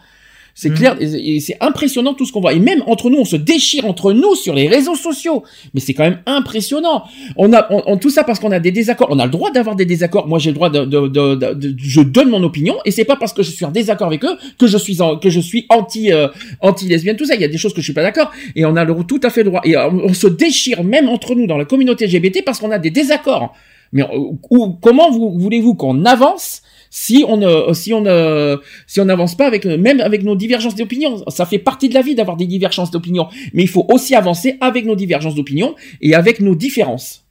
C'est 0.55 0.69
Mhm. 0.69 0.75
clair, 0.75 0.97
et 1.01 1.35
et 1.35 1.39
c'est 1.39 1.57
impressionnant 1.61 2.13
tout 2.13 2.25
ce 2.27 2.31
qu'on 2.31 2.39
voit. 2.41 2.53
Et 2.53 2.59
même 2.59 2.83
entre 2.85 3.09
nous, 3.09 3.17
on 3.17 3.25
se 3.25 3.35
déchire 3.35 3.85
entre 3.87 4.13
nous 4.13 4.35
sur 4.35 4.53
les 4.53 4.67
réseaux 4.67 4.95
sociaux. 4.95 5.41
Mais 5.73 5.79
c'est 5.79 5.95
quand 5.95 6.03
même 6.03 6.19
impressionnant. 6.27 7.03
On 7.37 7.51
a, 7.53 7.65
on, 7.71 7.81
on- 7.87 7.97
tout 7.97 8.11
ça 8.11 8.23
parce 8.23 8.39
qu'on 8.39 8.51
a 8.51 8.59
des 8.59 8.71
désaccords. 8.71 9.07
On 9.09 9.17
a 9.17 9.25
le 9.25 9.31
droit 9.31 9.49
d'avoir 9.51 9.75
des 9.75 9.85
désaccords. 9.85 10.27
Moi, 10.27 10.37
j'ai 10.37 10.51
le 10.51 10.55
droit 10.55 10.69
de, 10.69 10.85
de, 10.85 11.07
de, 11.07 11.35
de- 11.35 11.75
je 11.77 12.01
donne 12.01 12.29
mon 12.29 12.43
opinion. 12.43 12.75
Et 12.85 12.91
c'est 12.91 13.05
pas 13.05 13.15
parce 13.15 13.33
que 13.33 13.41
je 13.41 13.51
suis 13.51 13.65
en 13.65 13.71
désaccord 13.71 14.07
avec 14.07 14.23
eux 14.25 14.37
que 14.59 14.67
je 14.67 14.77
suis 14.77 15.01
en, 15.01 15.17
que 15.17 15.29
je 15.31 15.39
suis 15.39 15.65
anti, 15.69 16.11
euh, 16.11 16.27
anti 16.61 16.87
lesbienne. 16.87 17.15
Tout 17.17 17.25
ça, 17.25 17.35
il 17.35 17.41
y 17.41 17.45
a 17.45 17.47
des 17.47 17.57
choses 17.57 17.73
que 17.73 17.81
je 17.81 17.85
suis 17.85 17.93
pas 17.93 18.03
d'accord. 18.03 18.31
Et 18.55 18.63
on 18.65 18.75
a 18.75 18.83
le, 18.83 18.93
tout 19.05 19.19
à 19.23 19.29
fait 19.29 19.41
le 19.43 19.49
droit. 19.49 19.61
Et 19.63 19.75
euh, 19.75 19.89
on, 19.89 20.13
se 20.13 20.27
déchire 20.27 20.83
même 20.83 21.09
entre 21.09 21.33
nous 21.35 21.47
dans 21.47 21.57
la 21.57 21.65
communauté 21.65 22.05
LGBT 22.07 22.43
parce 22.45 22.59
qu'on 22.59 22.71
a 22.71 22.79
des 22.79 22.91
désaccords. 22.91 23.53
Mais 23.91 24.01
euh, 24.03 24.07
ou- 24.49 24.69
comment 24.81 25.11
vous, 25.11 25.37
voulez-vous 25.39 25.75
qu'on 25.75 26.05
avance 26.05 26.62
si 26.95 27.25
on 27.27 27.37
ne, 27.37 27.73
si 27.73 27.91
on 27.91 28.01
ne, 28.01 28.57
si 28.85 29.01
on 29.01 29.05
n'avance 29.05 29.33
pas 29.35 29.47
avec, 29.47 29.65
même 29.65 29.99
avec 29.99 30.21
nos 30.21 30.35
divergences 30.35 30.75
d'opinion, 30.75 31.23
ça 31.27 31.47
fait 31.47 31.57
partie 31.57 31.89
de 31.89 31.95
la 31.95 32.03
vie 32.03 32.13
d'avoir 32.13 32.37
des 32.37 32.45
divergences 32.45 32.91
d'opinion. 32.91 33.29
Mais 33.51 33.63
il 33.63 33.67
faut 33.67 33.87
aussi 33.91 34.13
avancer 34.13 34.57
avec 34.61 34.85
nos 34.85 34.95
divergences 34.95 35.33
d'opinion 35.33 35.73
et 36.01 36.13
avec 36.13 36.39
nos 36.39 36.53
différences. 36.53 37.25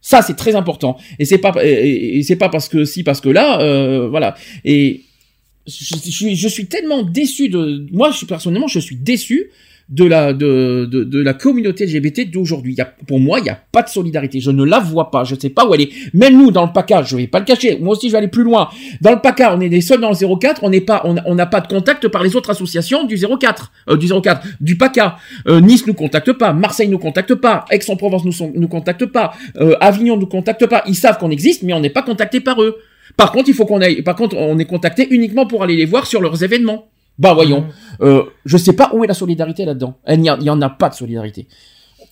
Ça, 0.00 0.22
c'est 0.22 0.34
très 0.34 0.54
important. 0.54 0.96
Et 1.18 1.26
c'est 1.26 1.36
pas, 1.36 1.52
et, 1.62 2.22
c'est 2.22 2.36
pas 2.36 2.48
parce 2.48 2.70
que 2.70 2.86
si, 2.86 3.02
parce 3.02 3.20
que 3.20 3.28
là, 3.28 3.60
euh, 3.60 4.08
voilà. 4.08 4.34
Et 4.64 5.02
je, 5.66 5.94
suis, 5.94 6.34
je 6.34 6.48
suis 6.48 6.64
tellement 6.64 7.02
déçu 7.02 7.50
de, 7.50 7.86
moi, 7.92 8.12
je 8.18 8.24
personnellement, 8.24 8.66
je 8.66 8.78
suis 8.78 8.96
déçu 8.96 9.50
de 9.88 10.04
la, 10.04 10.32
de, 10.32 10.88
de, 10.90 11.04
de 11.04 11.22
la 11.22 11.34
communauté 11.34 11.86
LGBT 11.86 12.30
d'aujourd'hui. 12.30 12.76
Pour 13.06 13.20
moi, 13.20 13.38
il 13.38 13.44
n'y 13.44 13.50
a 13.50 13.58
pas 13.72 13.82
de 13.82 13.88
solidarité. 13.88 14.40
Je 14.40 14.50
ne 14.50 14.64
la 14.64 14.78
vois 14.78 15.10
pas. 15.10 15.24
Je 15.24 15.34
ne 15.34 15.40
sais 15.40 15.50
pas 15.50 15.66
où 15.66 15.74
elle 15.74 15.82
est. 15.82 15.90
Même 16.14 16.36
nous, 16.36 16.50
dans 16.50 16.66
le 16.66 16.72
PACA, 16.72 17.02
je 17.02 17.16
vais 17.16 17.26
pas 17.26 17.38
le 17.38 17.44
cacher. 17.44 17.78
Moi 17.78 17.92
aussi, 17.92 18.08
je 18.08 18.12
vais 18.12 18.18
aller 18.18 18.28
plus 18.28 18.44
loin. 18.44 18.68
Dans 19.00 19.12
le 19.12 19.20
PACA, 19.20 19.54
on 19.56 19.60
est 19.60 19.68
les 19.68 19.80
seuls 19.80 20.00
dans 20.00 20.10
le 20.10 20.36
04. 20.38 20.62
On 20.62 20.70
n'est 20.70 20.80
pas, 20.80 21.02
on 21.04 21.34
n'a 21.34 21.46
pas 21.46 21.60
de 21.60 21.68
contact 21.68 22.08
par 22.08 22.22
les 22.22 22.36
autres 22.36 22.50
associations 22.50 23.04
du 23.04 23.16
04, 23.16 23.72
euh, 23.90 23.96
du 23.96 24.08
04, 24.08 24.46
du 24.60 24.76
PACA. 24.76 25.16
Euh, 25.48 25.60
nice 25.60 25.86
nous 25.86 25.94
contacte 25.94 26.32
pas. 26.32 26.52
Marseille 26.52 26.88
nous 26.88 26.98
contacte 26.98 27.34
pas. 27.34 27.64
Aix-en-Provence 27.70 28.24
nous, 28.24 28.52
nous 28.54 28.68
contacte 28.68 29.06
pas. 29.06 29.32
Euh, 29.56 29.74
Avignon 29.80 30.16
nous 30.16 30.26
contacte 30.26 30.66
pas. 30.66 30.82
Ils 30.86 30.94
savent 30.94 31.18
qu'on 31.18 31.30
existe, 31.30 31.62
mais 31.62 31.72
on 31.72 31.80
n'est 31.80 31.90
pas 31.90 32.02
contacté 32.02 32.40
par 32.40 32.62
eux. 32.62 32.76
Par 33.16 33.32
contre, 33.32 33.48
il 33.48 33.54
faut 33.54 33.66
qu'on 33.66 33.80
aille. 33.80 34.02
Par 34.02 34.16
contre, 34.16 34.36
on 34.36 34.58
est 34.58 34.64
contacté 34.64 35.06
uniquement 35.10 35.46
pour 35.46 35.62
aller 35.62 35.76
les 35.76 35.84
voir 35.84 36.06
sur 36.06 36.20
leurs 36.20 36.42
événements. 36.42 36.88
Bah 37.18 37.34
voyons. 37.34 37.66
Euh, 38.00 38.24
je 38.44 38.56
sais 38.56 38.72
pas 38.72 38.90
où 38.94 39.04
est 39.04 39.06
la 39.06 39.14
solidarité 39.14 39.64
là-dedans. 39.64 39.98
Il 40.08 40.20
n'y 40.20 40.26
y 40.26 40.50
en 40.50 40.62
a 40.62 40.70
pas 40.70 40.88
de 40.88 40.94
solidarité. 40.94 41.46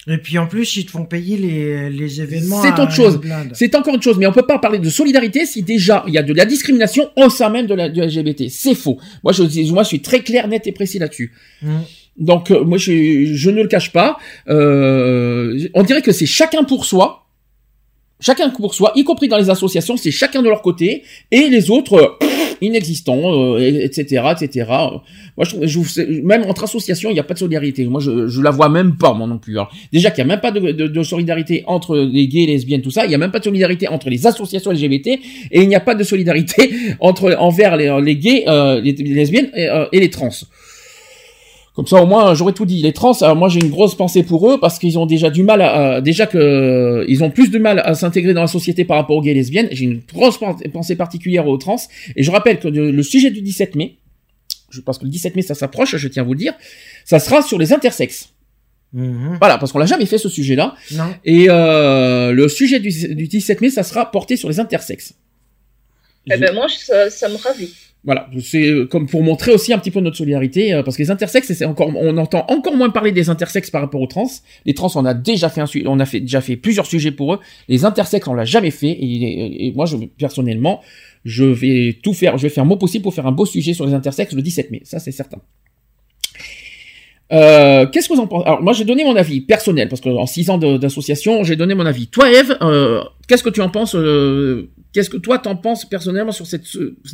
Et 0.06 0.16
puis 0.18 0.38
en 0.38 0.46
plus, 0.46 0.76
ils 0.76 0.86
te 0.86 0.90
font 0.90 1.04
payer 1.04 1.36
les, 1.36 1.90
les 1.90 2.20
événements. 2.22 2.62
C'est 2.62 2.80
autre 2.80 2.92
chose. 2.92 3.20
une. 3.22 3.50
C'est 3.52 3.74
encore 3.74 3.94
autre 3.94 4.02
chose, 4.02 4.16
mais 4.18 4.26
on 4.26 4.32
peut 4.32 4.46
pas 4.46 4.58
parler 4.58 4.78
de 4.78 4.88
solidarité 4.88 5.44
si 5.44 5.62
déjà 5.62 6.04
il 6.06 6.14
y 6.14 6.18
a 6.18 6.22
de 6.22 6.32
la 6.32 6.46
discrimination 6.46 7.10
au 7.16 7.28
sein 7.28 7.50
même 7.50 7.66
de 7.66 7.74
la 7.74 7.88
du 7.88 8.00
LGBT. 8.00 8.44
C'est 8.48 8.74
faux. 8.74 8.98
Moi 9.22 9.32
je, 9.32 9.42
moi, 9.72 9.82
je 9.82 9.88
suis 9.88 10.00
très 10.00 10.20
clair, 10.20 10.48
net 10.48 10.66
et 10.66 10.72
précis 10.72 10.98
là-dessus. 10.98 11.32
Mm. 11.62 11.78
Donc 12.18 12.50
euh, 12.50 12.64
moi 12.64 12.78
je, 12.78 13.32
je 13.34 13.50
ne 13.50 13.62
le 13.62 13.68
cache 13.68 13.92
pas. 13.92 14.18
Euh, 14.48 15.68
on 15.74 15.82
dirait 15.82 16.02
que 16.02 16.12
c'est 16.12 16.26
chacun 16.26 16.64
pour 16.64 16.86
soi. 16.86 17.19
Chacun 18.20 18.50
pour 18.50 18.74
soi, 18.74 18.92
y 18.94 19.05
compris 19.05 19.28
dans 19.28 19.39
les 19.39 19.50
associations, 19.50 19.97
c'est 19.97 20.10
chacun 20.10 20.42
de 20.42 20.49
leur 20.49 20.62
côté, 20.62 21.02
et 21.31 21.49
les 21.49 21.70
autres, 21.70 21.94
euh, 21.94 22.26
inexistants, 22.60 23.55
euh, 23.55 23.58
et- 23.58 23.84
etc., 23.84 24.23
etc. 24.39 24.66
Moi, 25.36 25.44
je 25.44 25.66
je, 25.66 26.20
même 26.23 26.44
entre 26.44 26.65
associations, 26.65 27.08
il 27.10 27.15
n'y 27.15 27.20
a 27.20 27.23
pas 27.23 27.32
de 27.34 27.39
solidarité. 27.39 27.86
Moi, 27.86 28.00
je, 28.00 28.26
je 28.28 28.40
la 28.42 28.50
vois 28.50 28.68
même 28.68 28.97
pas, 28.97 29.15
moi 29.15 29.26
non 29.26 29.39
plus. 29.39 29.57
Déjà 29.92 30.10
qu'il 30.10 30.24
n'y 30.24 30.31
a 30.31 30.34
même 30.34 30.40
pas 30.42 30.50
de, 30.50 30.60
de- 30.73 30.86
de 30.86 31.02
solidarité 31.02 31.65
entre 31.66 31.97
les 31.97 32.28
gays, 32.28 32.40
les 32.47 32.52
lesbiennes, 32.52 32.82
tout 32.82 32.90
ça. 32.90 33.07
Il 33.07 33.08
n'y 33.08 33.15
a 33.15 33.18
même 33.18 33.31
pas 33.31 33.39
de 33.39 33.44
solidarité 33.44 33.89
entre 33.89 34.10
les 34.10 34.26
associations 34.26 34.70
LGBT, 34.73 35.07
et 35.50 35.62
il 35.62 35.68
n'y 35.68 35.74
a 35.74 35.81
pas 35.81 35.94
de 35.94 36.05
solidarité 36.05 36.70
entre 37.00 37.34
envers 37.39 37.76
les, 37.78 38.16
gays, 38.16 38.44
euh, 38.49 38.81
les, 38.81 38.92
les 38.92 39.15
lesbiennes 39.15 39.50
euh, 39.57 39.86
et 39.92 40.00
les 40.00 40.10
trans. 40.10 40.28
Comme 41.81 41.86
ça, 41.86 42.02
au 42.02 42.07
moins, 42.07 42.34
j'aurais 42.34 42.52
tout 42.52 42.67
dit. 42.67 42.83
Les 42.83 42.92
trans, 42.92 43.12
alors 43.23 43.36
moi, 43.36 43.49
j'ai 43.49 43.59
une 43.59 43.70
grosse 43.70 43.94
pensée 43.94 44.23
pour 44.23 44.50
eux 44.50 44.60
parce 44.60 44.78
qu'ils 44.78 44.99
ont 44.99 45.07
déjà 45.07 45.31
du 45.31 45.42
mal 45.42 45.62
à, 45.62 45.94
à- 45.94 46.00
déjà 46.02 46.26
que 46.26 47.07
ils 47.09 47.25
ont 47.25 47.31
plus 47.31 47.50
de 47.50 47.59
mal 47.59 47.78
à 47.83 47.94
s'intégrer 47.94 48.34
dans 48.34 48.42
la 48.42 48.49
société 48.49 48.84
par 48.84 48.99
rapport 48.99 49.17
aux 49.17 49.23
gays 49.23 49.31
et 49.31 49.34
lesbiennes. 49.34 49.68
J'ai 49.73 49.86
une 49.86 50.02
grosse 50.12 50.39
pen- 50.39 50.57
pensée 50.75 50.94
particulière 50.94 51.47
aux 51.49 51.57
trans. 51.57 51.81
Et 52.17 52.23
je 52.23 52.31
rappelle 52.31 52.59
que 52.60 52.68
le, 52.68 52.91
le 52.91 53.02
sujet 53.02 53.31
du 53.31 53.41
17 53.41 53.76
mai, 53.76 53.97
je 54.68 54.83
pense 54.83 54.99
que 54.99 55.05
le 55.05 55.10
17 55.10 55.36
mai, 55.36 55.41
ça 55.41 55.55
s'approche, 55.55 55.97
je 55.97 56.07
tiens 56.09 56.23
à 56.23 56.26
vous 56.26 56.34
le 56.34 56.39
dire, 56.39 56.52
ça 57.07 57.18
sera 57.18 57.41
sur 57.41 57.59
les 57.59 57.73
intersexes. 57.73 58.28
Mhm. 58.92 59.39
Voilà, 59.39 59.57
parce 59.57 59.73
qu'on 59.73 59.78
l'a 59.78 59.86
jamais 59.86 60.05
fait 60.05 60.18
ce 60.18 60.28
sujet-là. 60.28 60.75
Non. 60.92 61.15
Et 61.25 61.47
euh, 61.49 62.33
le 62.33 62.47
sujet 62.50 62.78
du, 62.81 62.91
du 63.15 63.26
17 63.26 63.62
mai, 63.62 63.70
ça 63.70 63.84
sera 63.84 64.10
porté 64.10 64.36
sur 64.36 64.50
les 64.50 64.60
intersexes. 64.60 65.15
Eh 66.31 66.36
ben 66.36 66.55
moi, 66.55 66.67
ça, 66.68 67.09
ça 67.09 67.26
me 67.31 67.36
ravit. 67.36 67.73
Voilà, 68.04 68.30
c'est 68.40 68.66
euh, 68.66 68.86
comme 68.86 69.06
pour 69.06 69.22
montrer 69.22 69.52
aussi 69.52 69.74
un 69.74 69.78
petit 69.78 69.90
peu 69.90 70.00
notre 70.00 70.16
solidarité, 70.16 70.72
euh, 70.72 70.82
parce 70.82 70.96
que 70.96 71.02
les 71.02 71.10
intersexes, 71.10 71.52
c'est 71.52 71.66
encore, 71.66 71.92
on 71.94 72.16
entend 72.16 72.46
encore 72.48 72.74
moins 72.74 72.88
parler 72.88 73.12
des 73.12 73.28
intersexes 73.28 73.70
par 73.70 73.82
rapport 73.82 74.00
aux 74.00 74.06
trans. 74.06 74.30
Les 74.64 74.72
trans, 74.72 74.90
on 74.94 75.04
a 75.04 75.12
déjà 75.12 75.50
fait 75.50 75.60
un, 75.60 75.66
on 75.84 76.00
a 76.00 76.06
fait 76.06 76.20
déjà 76.20 76.40
fait 76.40 76.56
plusieurs 76.56 76.86
sujets 76.86 77.12
pour 77.12 77.34
eux. 77.34 77.40
Les 77.68 77.84
intersexes, 77.84 78.26
on 78.26 78.34
l'a 78.34 78.46
jamais 78.46 78.70
fait, 78.70 78.96
et 78.98 79.72
moi, 79.76 79.84
je, 79.84 79.96
personnellement, 80.18 80.80
je 81.24 81.44
vais 81.44 81.98
tout 82.02 82.14
faire, 82.14 82.38
je 82.38 82.44
vais 82.44 82.48
faire 82.48 82.64
mon 82.64 82.76
possible 82.76 83.02
pour 83.02 83.14
faire 83.14 83.26
un 83.26 83.32
beau 83.32 83.44
sujet 83.44 83.74
sur 83.74 83.86
les 83.86 83.94
intersexes 83.94 84.34
le 84.34 84.42
17 84.42 84.70
mai, 84.70 84.80
ça 84.84 84.98
c'est 84.98 85.12
certain. 85.12 85.38
Euh, 87.33 87.86
Qu'est-ce 87.86 88.09
que 88.09 88.15
vous 88.15 88.20
en 88.20 88.26
pensez? 88.26 88.47
Alors 88.47 88.60
moi 88.62 88.73
j'ai 88.73 88.84
donné 88.84 89.05
mon 89.05 89.15
avis 89.15 89.41
personnel 89.41 89.89
parce 89.89 90.00
que 90.00 90.09
en 90.09 90.26
six 90.26 90.50
ans 90.50 90.59
d'association 90.59 91.44
j'ai 91.44 91.55
donné 91.57 91.75
mon 91.75 91.86
avis. 91.86 92.09
Toi 92.09 92.31
Eve, 92.31 92.57
euh, 92.60 93.02
qu'est-ce 93.28 93.44
que 93.44 93.50
tu 93.50 93.60
en 93.60 93.68
penses 93.68 93.94
euh, 93.94 94.68
Qu'est-ce 94.92 95.10
que 95.10 95.17
toi 95.17 95.39
t'en 95.39 95.55
penses 95.55 95.89
personnellement 95.89 96.33
sur 96.33 96.47
cette 96.47 96.65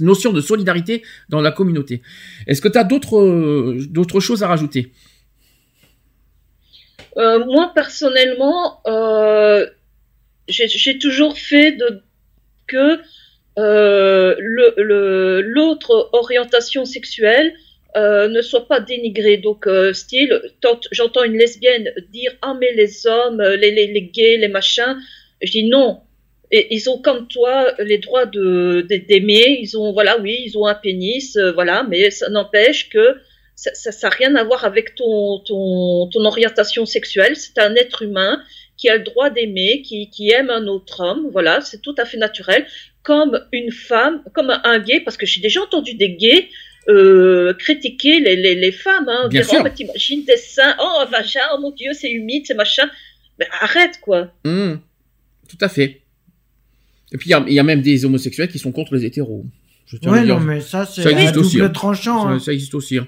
notion 0.01 0.33
de 0.33 0.41
solidarité 0.41 1.03
dans 1.29 1.43
la 1.43 1.51
communauté? 1.53 2.01
Est-ce 2.47 2.63
que 2.63 2.69
tu 2.69 2.79
as 2.79 2.85
d'autres 2.85 3.19
euh, 3.19 3.79
d'autres 3.91 4.21
choses 4.21 4.43
à 4.43 4.49
rajouter? 4.49 4.93
Moi, 7.17 7.73
personnellement, 7.75 8.81
j'ai 10.49 10.99
toujours 10.99 11.37
fait 11.39 11.73
de 11.73 12.03
que 12.67 12.99
euh, 13.59 14.35
le- 14.39 14.75
le- 14.77 15.41
l'autre 15.41 16.11
orientation 16.13 16.85
sexuelle 16.85 17.55
euh, 17.97 18.29
ne 18.29 18.43
soit 18.43 18.69
pas 18.69 18.81
dénigrée. 18.81 19.39
Donc, 19.39 19.67
euh, 19.67 19.93
style, 19.93 20.41
j'entends 20.93 21.25
une 21.25 21.37
lesbienne 21.37 21.93
dire 22.13 22.33
ah 22.43 22.55
mais 22.61 22.73
les 22.75 23.07
hommes, 23.07 23.43
les, 23.43 23.71
les, 23.71 23.87
les 23.87 24.03
gays, 24.03 24.37
les 24.37 24.49
machins, 24.49 24.97
je 25.43 25.51
dis 25.51 25.65
non. 25.65 26.01
Et 26.53 26.75
ils 26.75 26.89
ont 26.89 26.99
comme 27.01 27.27
toi 27.27 27.73
les 27.79 27.99
droits 27.99 28.27
de 28.27 28.87
d'aimer. 28.89 29.59
Ils 29.61 29.77
ont 29.77 29.93
voilà 29.93 30.21
oui, 30.21 30.43
ils 30.45 30.57
ont 30.59 30.67
un 30.67 30.75
pénis, 30.75 31.37
euh, 31.37 31.53
voilà, 31.53 31.85
mais 31.89 32.11
ça 32.11 32.29
n'empêche 32.29 32.89
que 32.89 33.17
ça 33.57 33.71
n'a 33.71 33.93
ça, 33.93 34.09
rien 34.11 34.35
à 34.35 34.45
voir 34.45 34.65
avec 34.67 34.95
ton, 34.95 35.41
ton, 35.41 36.09
ton 36.13 36.25
orientation 36.27 36.85
sexuelle. 36.85 37.37
C'est 37.37 37.59
un 37.59 37.75
être 37.75 38.03
humain 38.03 38.43
qui 38.77 38.91
a 38.91 38.97
le 38.97 39.03
droit 39.03 39.31
d'aimer, 39.31 39.81
qui, 39.83 40.11
qui 40.11 40.31
aime 40.31 40.51
un 40.51 40.67
autre 40.67 41.01
homme. 41.01 41.29
Voilà, 41.33 41.63
c'est 41.63 41.81
tout 41.81 41.95
à 41.97 42.05
fait 42.05 42.19
naturel. 42.19 42.67
Comme 43.03 43.41
une 43.53 43.73
femme, 43.73 44.23
comme 44.35 44.51
un 44.63 44.79
gay, 44.79 45.01
parce 45.01 45.17
que 45.17 45.25
j'ai 45.25 45.41
déjà 45.41 45.63
entendu 45.63 45.95
des 45.95 46.11
gays 46.11 46.51
euh, 46.89 47.53
critiquer 47.55 48.21
les, 48.21 48.37
les, 48.37 48.55
les 48.55 48.73
femmes. 48.73 49.09
Hein, 49.09 49.29
Bien 49.29 49.41
dire, 49.41 49.51
sûr. 49.51 49.59
oh, 49.61 49.65
mais 49.65 49.73
t'imagines 49.75 50.25
des 50.25 50.37
seins, 50.37 50.75
oh, 50.81 51.05
vagin, 51.11 51.41
oh 51.55 51.61
mon 51.61 51.71
Dieu, 51.73 51.91
c'est 51.93 52.11
humide, 52.11 52.45
c'est 52.47 52.55
machin. 52.55 52.89
Mais 53.39 53.47
arrête, 53.61 53.99
quoi. 54.01 54.33
Hum, 54.45 54.81
Tout 55.49 55.59
à 55.61 55.69
fait. 55.69 56.03
Et 57.13 57.19
puis 57.19 57.29
il 57.29 57.31
y 57.31 57.35
a- 57.35 57.45
il 57.47 57.53
y, 57.55 57.59
a 57.61 57.63
même 57.63 57.83
des 57.83 58.05
homosexuels 58.05 58.49
qui 58.49 58.59
sont 58.59 58.73
contre 58.73 58.95
les 58.97 59.05
hétéros. 59.05 59.45
Je 59.87 59.97
Ouais, 60.09 60.25
non, 60.25 60.41
mais 60.41 60.61
ça, 60.61 60.85
c'est 60.85 61.03
Ça 61.03 61.13
existe 61.13 61.35
double 61.35 61.47
aussi, 61.47 61.61
hein. 61.61 61.69
tranchant. 61.69 62.23
Ça, 62.25 62.29
hein. 62.31 62.39
ça 62.41 62.53
existe 62.53 62.75
aussi. 62.75 62.99
hein. 62.99 63.07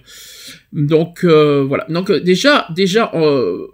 Donc 0.72 1.24
euh, 1.24 1.64
voilà. 1.64 1.84
Donc 1.88 2.08
euh, 2.10 2.20
déjà, 2.20 2.68
déjà, 2.74 3.10
euh, 3.14 3.66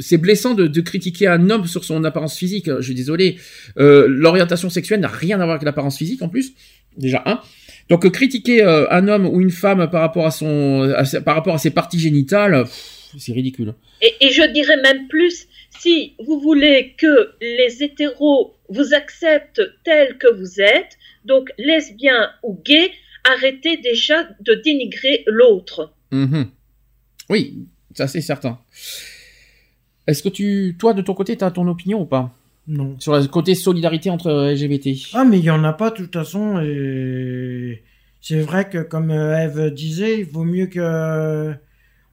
c'est 0.00 0.18
blessant 0.18 0.54
de, 0.54 0.66
de 0.66 0.80
critiquer 0.80 1.28
un 1.28 1.48
homme 1.50 1.66
sur 1.66 1.84
son 1.84 2.02
apparence 2.02 2.36
physique. 2.36 2.68
Je 2.78 2.82
suis 2.82 2.94
désolé. 2.94 3.38
Euh, 3.78 4.06
L'orientation 4.08 4.68
sexuelle 4.70 4.98
n'a 5.00 5.08
rien 5.08 5.36
à 5.40 5.44
voir 5.44 5.50
avec 5.56 5.62
l'apparence 5.64 5.96
physique 5.98 6.22
en 6.22 6.28
plus. 6.28 6.52
Déjà 6.96 7.22
un. 7.26 7.40
Donc 7.90 8.06
euh, 8.06 8.10
critiquer 8.10 8.62
euh, 8.62 8.86
un 8.90 9.08
homme 9.08 9.26
ou 9.26 9.40
une 9.40 9.50
femme 9.50 9.90
par 9.90 10.00
rapport 10.00 10.24
à 10.26 10.30
son, 10.30 10.82
à 10.96 11.04
sa- 11.04 11.20
par 11.20 11.34
rapport 11.34 11.54
à 11.54 11.58
ses 11.58 11.70
parties 11.70 11.98
génitales, 11.98 12.64
c'est 13.18 13.32
ridicule. 13.32 13.74
Et, 14.00 14.14
et 14.20 14.30
je 14.30 14.42
dirais 14.52 14.80
même 14.80 15.08
plus, 15.08 15.46
si 15.80 16.14
vous 16.24 16.40
voulez 16.40 16.94
que 16.96 17.32
les 17.40 17.82
hétéros 17.82 18.54
vous 18.68 18.94
acceptent 18.94 19.62
tels 19.84 20.16
que 20.18 20.32
vous 20.38 20.60
êtes, 20.60 20.96
donc 21.24 21.50
lesbiens 21.58 22.30
ou 22.44 22.60
gays, 22.64 22.92
arrêtez 23.24 23.76
déjà 23.78 24.22
de 24.40 24.54
dénigrer 24.54 25.24
l'autre. 25.26 25.92
Mhm. 26.12 26.46
Oui, 27.28 27.66
ça 27.94 28.06
c'est 28.06 28.20
certain. 28.20 28.58
Est-ce 30.06 30.22
que 30.22 30.28
tu, 30.28 30.76
toi 30.78 30.94
de 30.94 31.02
ton 31.02 31.14
côté, 31.14 31.36
tu 31.36 31.44
as 31.44 31.50
ton 31.50 31.66
opinion 31.68 32.00
ou 32.02 32.06
pas? 32.06 32.32
Non. 32.68 32.94
sur 33.00 33.16
le 33.18 33.26
côté 33.26 33.54
solidarité 33.54 34.10
entre 34.10 34.30
LGBT 34.52 34.90
Ah, 35.14 35.24
mais 35.24 35.38
il 35.38 35.44
y 35.44 35.50
en 35.50 35.64
a 35.64 35.72
pas 35.72 35.90
de 35.90 35.96
toute 35.96 36.12
façon. 36.14 36.60
Et 36.60 37.82
c'est 38.20 38.40
vrai 38.40 38.68
que, 38.68 38.78
comme 38.78 39.10
euh, 39.10 39.38
Eve 39.44 39.72
disait, 39.74 40.20
il 40.20 40.26
vaut 40.26 40.44
mieux 40.44 40.66
que 40.66 41.52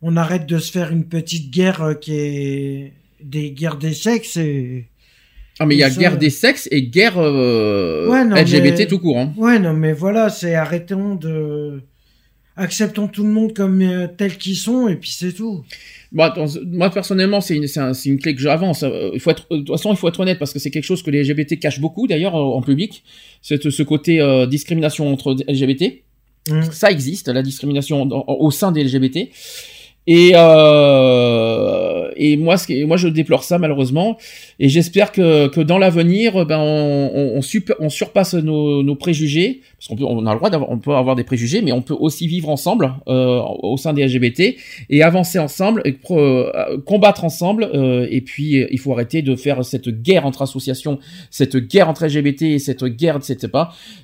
on 0.02 0.16
arrête 0.16 0.46
de 0.46 0.58
se 0.58 0.72
faire 0.72 0.92
une 0.92 1.06
petite 1.06 1.52
guerre 1.52 1.82
euh, 1.82 1.94
qui 1.94 2.14
est 2.16 2.94
des 3.24 3.52
guerres 3.52 3.78
des 3.78 3.94
sexes 3.94 4.38
et. 4.38 4.88
Ah 5.60 5.66
mais 5.66 5.76
il 5.76 5.80
y 5.80 5.84
a 5.84 5.90
Ça, 5.90 6.00
guerre 6.00 6.18
des 6.20 6.30
sexes 6.30 6.68
et 6.72 6.84
guerre 6.84 7.18
euh, 7.18 8.08
Ouais, 8.10 8.24
non, 8.24 8.36
LGBT 8.36 8.78
mais- 8.80 8.88
tout 8.88 9.00
court. 9.00 9.18
Hein. 9.18 9.34
Ouais, 9.38 9.58
non, 9.58 9.74
mais 9.74 9.92
voilà, 9.92 10.30
c'est 10.30 10.54
arrêtons 10.54 11.16
de 11.16 11.82
acceptons 12.56 13.08
tout 13.08 13.24
le 13.24 13.30
monde 13.30 13.54
comme 13.56 13.82
euh, 13.82 14.08
tels 14.08 14.38
qu'ils 14.38 14.56
sont 14.56 14.88
et 14.88 14.96
puis 14.96 15.12
c'est 15.12 15.34
tout. 15.34 15.64
Moi 16.12 16.90
personnellement, 16.90 17.42
c'est 17.42 17.56
une, 17.56 17.66
un- 17.78 17.92
une 17.94 18.18
clé 18.20 18.34
que 18.36 18.42
j'avance. 18.42 18.84
Euh, 18.84 19.12
Il 19.14 19.20
faut 19.20 19.32
être, 19.32 19.46
de 19.52 19.58
toute 19.58 19.70
façon, 19.70 19.92
il 19.92 19.98
faut 19.98 20.08
être 20.08 20.20
honnête 20.20 20.40
parce 20.40 20.54
que 20.54 20.60
c'est 20.60 20.72
quelque 20.72 20.86
chose 20.86 21.04
que 21.04 21.12
les 21.12 21.24
LGBT 21.24 21.60
cachent 21.60 21.80
beaucoup 21.82 22.08
d'ailleurs 22.08 22.36
en 22.36 22.62
public. 22.62 23.04
C'est 23.42 23.70
ce 23.70 23.84
côté 23.84 24.20
euh, 24.22 24.46
discrimination 24.46 25.12
entre 25.12 25.36
LGBT. 25.48 26.04
Mm. 26.50 26.62
Ça 26.72 26.92
existe, 26.92 27.28
la 27.28 27.42
discrimination 27.42 28.06
dans- 28.06 28.24
au 28.28 28.52
sein 28.52 28.72
des 28.72 28.84
LGBT. 28.84 29.30
Et 30.10 30.32
euh, 30.36 32.10
et 32.16 32.38
moi, 32.38 32.58
ce 32.58 32.86
moi, 32.86 32.98
je 32.98 33.08
déplore 33.08 33.44
ça 33.44 33.58
malheureusement. 33.58 34.18
Et 34.60 34.70
j'espère 34.70 35.12
que, 35.12 35.48
que 35.48 35.62
dans 35.62 35.78
l'avenir, 35.78 36.46
ben, 36.48 36.58
on, 36.60 37.12
on, 37.38 37.42
on, 37.80 37.90
surpasse 37.90 38.34
nos, 38.34 38.82
nos 38.82 38.96
préjugés, 38.96 39.62
parce 39.78 39.88
qu'on 39.88 40.04
on 40.06 40.26
a 40.26 40.32
le 40.34 40.38
droit 40.40 40.50
d'avoir, 40.50 40.72
on 40.72 40.80
peut 40.80 40.94
avoir 40.96 41.16
des 41.16 41.24
préjugés, 41.24 41.62
mais 41.62 41.72
on 41.72 41.84
peut 41.84 41.96
aussi 42.00 42.28
vivre 42.28 42.50
ensemble 42.50 42.94
euh, 43.08 43.40
au 43.62 43.78
sein 43.78 43.94
des 43.94 44.04
LGBT 44.08 44.56
et 44.90 45.04
avancer 45.04 45.38
ensemble, 45.38 45.84
et 45.86 45.96
euh, 46.10 46.80
combattre 46.86 47.24
ensemble. 47.24 47.70
euh, 47.74 48.08
et 48.10 48.22
puis, 48.22 48.62
euh, 48.64 48.68
il 48.72 48.80
faut 48.80 48.92
arrêter 48.94 49.22
de 49.22 49.36
faire 49.36 49.64
cette 49.64 49.90
guerre 49.90 50.26
entre 50.26 50.42
associations, 50.42 50.98
cette 51.30 51.56
guerre 51.58 51.88
entre 51.88 52.06
LGBT, 52.08 52.42
et 52.44 52.60
cette 52.60 52.84
guerre, 52.84 53.18
etc. 53.18 53.48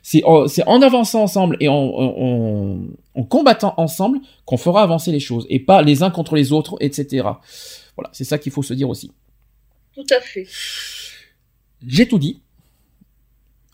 C'est 0.04 0.24
en, 0.24 0.48
c'est 0.48 0.68
en 0.68 0.82
avançant 0.84 1.24
ensemble 1.24 1.58
et 1.62 1.68
en, 1.68 1.74
en- 1.76 2.78
en 3.16 3.24
combattant 3.24 3.74
ensemble 3.78 4.20
qu'on 4.46 4.58
fera 4.58 4.84
avancer 4.84 5.12
les 5.12 5.20
choses, 5.20 5.48
et 5.50 5.60
pas 5.60 5.82
les 5.82 6.04
uns 6.04 6.10
contre 6.12 6.36
les 6.36 6.52
autres, 6.52 6.76
etc. 6.80 7.08
Voilà, 7.96 8.10
c'est 8.12 8.24
ça 8.24 8.38
qu'il 8.38 8.52
faut 8.52 8.64
se 8.64 8.74
dire 8.74 8.90
aussi. 8.90 9.12
Tout 9.96 10.06
à 10.16 10.20
fait. 10.22 10.48
J'ai 11.86 12.08
tout 12.08 12.18
dit. 12.20 12.40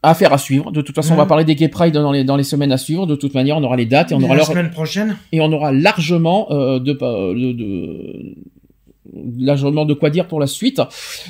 Affaire 0.01 0.31
à 0.31 0.37
suivre. 0.37 0.71
De 0.71 0.81
toute 0.81 0.95
façon, 0.95 1.13
on 1.13 1.17
va 1.17 1.23
Mhm. 1.23 1.27
parler 1.29 1.43
des 1.43 1.55
Gay 1.55 1.67
Pride 1.67 1.93
dans 1.93 2.11
les, 2.11 2.23
dans 2.23 2.37
les 2.37 2.43
semaines 2.43 2.71
à 2.71 2.77
suivre. 2.77 3.05
De 3.05 3.15
toute 3.15 3.33
manière, 3.33 3.57
on 3.57 3.63
aura 3.63 3.75
les 3.75 3.85
dates 3.85 4.11
et 4.11 4.15
on 4.15 4.19
Mais 4.19 4.25
aura 4.25 4.35
la 4.35 4.39
leur- 4.39 4.47
semaine 4.47 4.69
prochaine? 4.71 5.17
et 5.33 5.41
on 5.41 5.51
aura 5.51 5.71
largement 5.73 6.49
euh, 6.51 6.79
de, 6.79 6.93
de, 6.93 7.51
de- 7.51 8.35
largement 9.37 9.85
de 9.85 9.93
quoi 9.93 10.09
dire 10.09 10.27
pour 10.27 10.39
la 10.39 10.47
suite. 10.47 10.81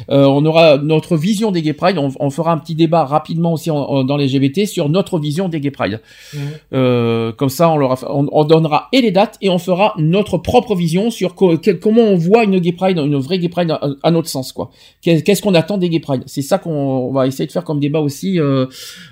Euh, 0.10 0.26
on 0.26 0.46
aura 0.46 0.78
notre 0.78 1.16
vision 1.18 1.52
des 1.52 1.62
Gay 1.62 1.74
Pride. 1.74 1.98
On, 1.98 2.12
on 2.20 2.30
fera 2.30 2.52
un 2.52 2.58
petit 2.58 2.76
débat 2.76 3.06
rapidement 3.06 3.54
aussi 3.54 3.72
en- 3.72 3.78
en- 3.78 4.04
dans 4.04 4.18
les 4.18 4.28
LGBT 4.28 4.66
sur 4.66 4.90
notre 4.90 5.20
vision 5.20 5.50
des 5.50 5.60
Gay 5.60 5.72
Pride. 5.72 6.02
Mhm. 6.34 6.40
Euh, 6.74 7.32
comme 7.32 7.50
ça, 7.50 7.70
on, 7.70 7.78
leur 7.78 7.92
a- 8.04 8.12
on, 8.14 8.28
on 8.32 8.44
donnera 8.44 8.88
et 8.92 9.02
les 9.02 9.12
dates 9.12 9.38
et 9.42 9.50
on 9.50 9.58
fera 9.60 9.94
notre 9.98 10.38
propre 10.38 10.76
vision 10.76 11.10
sur 11.12 11.36
co- 11.36 11.58
comment 11.82 12.02
on 12.02 12.16
voit 12.16 12.44
une 12.44 12.60
Gay 12.60 12.74
Pride, 12.74 12.98
une 12.98 13.16
vraie 13.18 13.40
Gay 13.40 13.50
Pride 13.50 13.72
à, 13.72 13.82
à 14.04 14.12
notre 14.12 14.28
sens, 14.30 14.52
quoi. 14.52 14.72
Qu'est- 15.02 15.22
Qu'est-ce 15.24 15.42
qu'on 15.42 15.54
attend 15.56 15.78
des 15.78 15.90
Gay 15.90 16.00
Pride? 16.00 16.24
C'est 16.26 16.42
ça 16.42 16.58
qu'on 16.58 16.70
on 16.72 17.12
va 17.12 17.28
essayer 17.28 17.46
de 17.48 17.52
faire 17.52 17.64
comme 17.64 17.80
débat 17.80 18.00
aussi, 18.00 18.40
euh, 18.40 18.66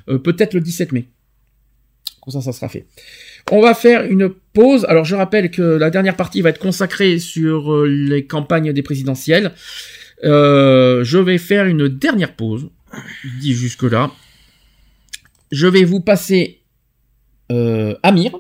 euh, 0.10 0.18
peut-être 0.18 0.54
le 0.54 0.62
17 0.62 0.92
mai. 0.92 1.08
Comme 2.22 2.32
ça, 2.34 2.42
ça 2.42 2.52
sera 2.52 2.68
fait. 2.68 2.86
On 3.52 3.62
va 3.62 3.74
faire 3.74 4.04
une 4.04 4.30
pause. 4.30 4.86
Alors, 4.90 5.06
je 5.06 5.16
rappelle 5.16 5.50
que 5.52 5.62
la 5.62 5.90
dernière 5.90 6.16
partie 6.16 6.42
va 6.42 6.50
être 6.50 6.60
consacrée 6.60 7.18
sur 7.18 7.74
euh, 7.74 7.88
les 7.88 8.26
campagnes 8.26 8.74
des 8.74 8.84
présidentielles. 8.84 9.54
Euh, 10.24 11.04
je 11.04 11.18
vais 11.18 11.38
faire 11.38 11.66
une 11.66 11.88
dernière 11.88 12.36
pause. 12.36 12.70
Dis 13.40 13.54
jusque 13.54 13.84
là. 13.84 14.12
Je 15.52 15.68
vais 15.68 15.86
vous 15.86 16.02
passer 16.02 16.62
euh, 17.52 17.96
Amir 18.04 18.32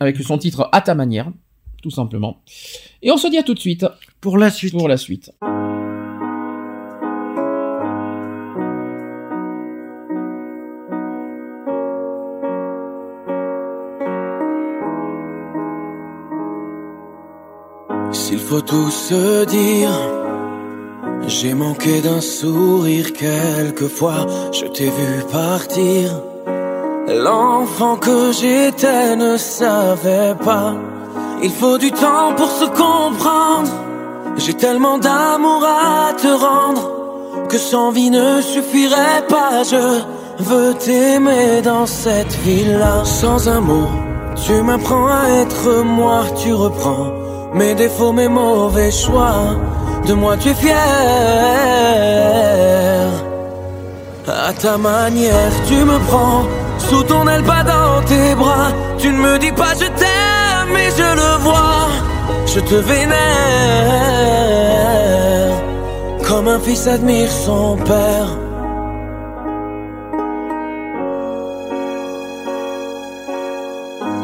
avec 0.00 0.16
son 0.18 0.38
titre 0.38 0.68
à 0.72 0.80
ta 0.80 0.94
manière, 0.94 1.30
tout 1.82 1.90
simplement. 1.90 2.42
Et 3.02 3.10
on 3.10 3.18
se 3.18 3.28
dit 3.28 3.38
à 3.38 3.42
tout 3.42 3.54
de 3.54 3.60
suite 3.60 3.84
Pour 4.20 4.38
la 4.38 4.50
suite. 4.50 4.72
pour 4.72 4.88
la 4.88 4.96
suite. 4.96 5.30
Faut 18.52 18.60
tout 18.60 18.90
se 18.90 19.46
dire, 19.46 19.94
j'ai 21.26 21.54
manqué 21.54 22.02
d'un 22.02 22.20
sourire 22.20 23.14
quelquefois, 23.14 24.26
je 24.52 24.66
t'ai 24.66 24.90
vu 24.90 25.24
partir. 25.32 26.20
L'enfant 27.08 27.96
que 27.96 28.30
j'étais 28.30 29.16
ne 29.16 29.38
savait 29.38 30.34
pas, 30.44 30.74
il 31.42 31.50
faut 31.50 31.78
du 31.78 31.90
temps 31.92 32.34
pour 32.36 32.50
se 32.50 32.66
comprendre. 32.66 33.72
J'ai 34.36 34.52
tellement 34.52 34.98
d'amour 34.98 35.64
à 35.64 36.12
te 36.12 36.28
rendre, 36.28 37.48
que 37.48 37.56
sans 37.56 37.90
vie 37.90 38.10
ne 38.10 38.42
suffirait 38.42 39.24
pas. 39.30 39.62
Je 39.62 40.02
veux 40.44 40.74
t'aimer 40.74 41.62
dans 41.62 41.86
cette 41.86 42.34
ville-là, 42.44 43.02
sans 43.06 43.48
un 43.48 43.62
mot. 43.62 43.88
Tu 44.44 44.60
m'apprends 44.60 45.06
à 45.06 45.22
être 45.40 45.82
moi, 45.84 46.24
tu 46.36 46.52
reprends 46.52 47.21
mes 47.54 47.74
défauts, 47.74 48.12
mes 48.12 48.28
mauvais 48.28 48.90
choix. 48.90 49.56
De 50.06 50.14
moi 50.14 50.36
tu 50.36 50.48
es 50.50 50.54
fier. 50.54 50.76
À 54.26 54.52
ta 54.52 54.76
manière, 54.76 55.52
tu 55.68 55.84
me 55.84 55.98
prends 56.08 56.44
sous 56.78 57.02
ton 57.04 57.26
aile, 57.28 57.42
dans 57.42 58.02
tes 58.06 58.34
bras. 58.34 58.72
Tu 58.98 59.08
ne 59.12 59.18
me 59.18 59.38
dis 59.38 59.52
pas 59.52 59.74
je 59.74 59.86
t'aime, 59.86 60.70
mais 60.72 60.90
je 60.90 61.02
le 61.02 61.36
vois. 61.42 61.88
Je 62.46 62.60
te 62.60 62.74
vénère. 62.74 63.12
Comme 66.26 66.48
un 66.48 66.60
fils 66.60 66.86
admire 66.86 67.30
son 67.30 67.76
père. 67.76 68.38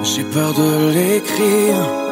J'ai 0.02 0.24
peur 0.24 0.52
de 0.54 0.90
l'écrire. 0.92 2.07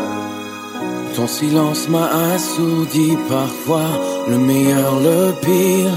Ton 1.17 1.27
silence 1.27 1.89
m'a 1.89 2.35
assourdi 2.35 3.17
parfois, 3.27 3.89
le 4.29 4.37
meilleur, 4.37 5.01
le 5.01 5.33
pire. 5.41 5.97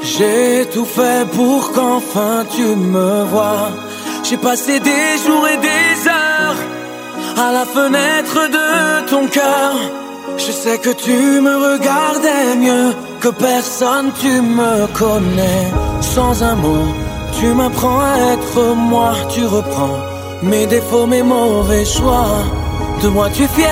J'ai 0.00 0.64
tout 0.72 0.86
fait 0.86 1.28
pour 1.36 1.70
qu'enfin 1.72 2.46
tu 2.50 2.62
me 2.62 3.24
vois. 3.24 3.68
J'ai 4.24 4.38
passé 4.38 4.80
des 4.80 5.08
jours 5.22 5.46
et 5.48 5.58
des 5.58 6.08
heures 6.08 6.60
à 7.44 7.52
la 7.52 7.66
fenêtre 7.66 8.38
de 8.56 9.10
ton 9.10 9.26
cœur. 9.26 9.74
Je 10.38 10.50
sais 10.50 10.78
que 10.78 10.94
tu 11.04 11.42
me 11.46 11.54
regardais 11.70 12.56
mieux 12.56 12.94
que 13.20 13.28
personne, 13.28 14.12
tu 14.18 14.40
me 14.40 14.86
connais. 14.98 15.64
Sans 16.00 16.42
un 16.42 16.54
mot, 16.54 16.86
tu 17.38 17.48
m'apprends 17.48 18.00
à 18.00 18.32
être 18.32 18.74
moi, 18.74 19.12
tu 19.28 19.44
reprends 19.44 19.98
mes 20.42 20.66
défauts, 20.66 21.06
mes 21.06 21.22
mauvais 21.22 21.84
choix. 21.84 22.61
De 23.02 23.08
moi 23.08 23.28
tu 23.34 23.42
es 23.42 23.48
fier. 23.48 23.68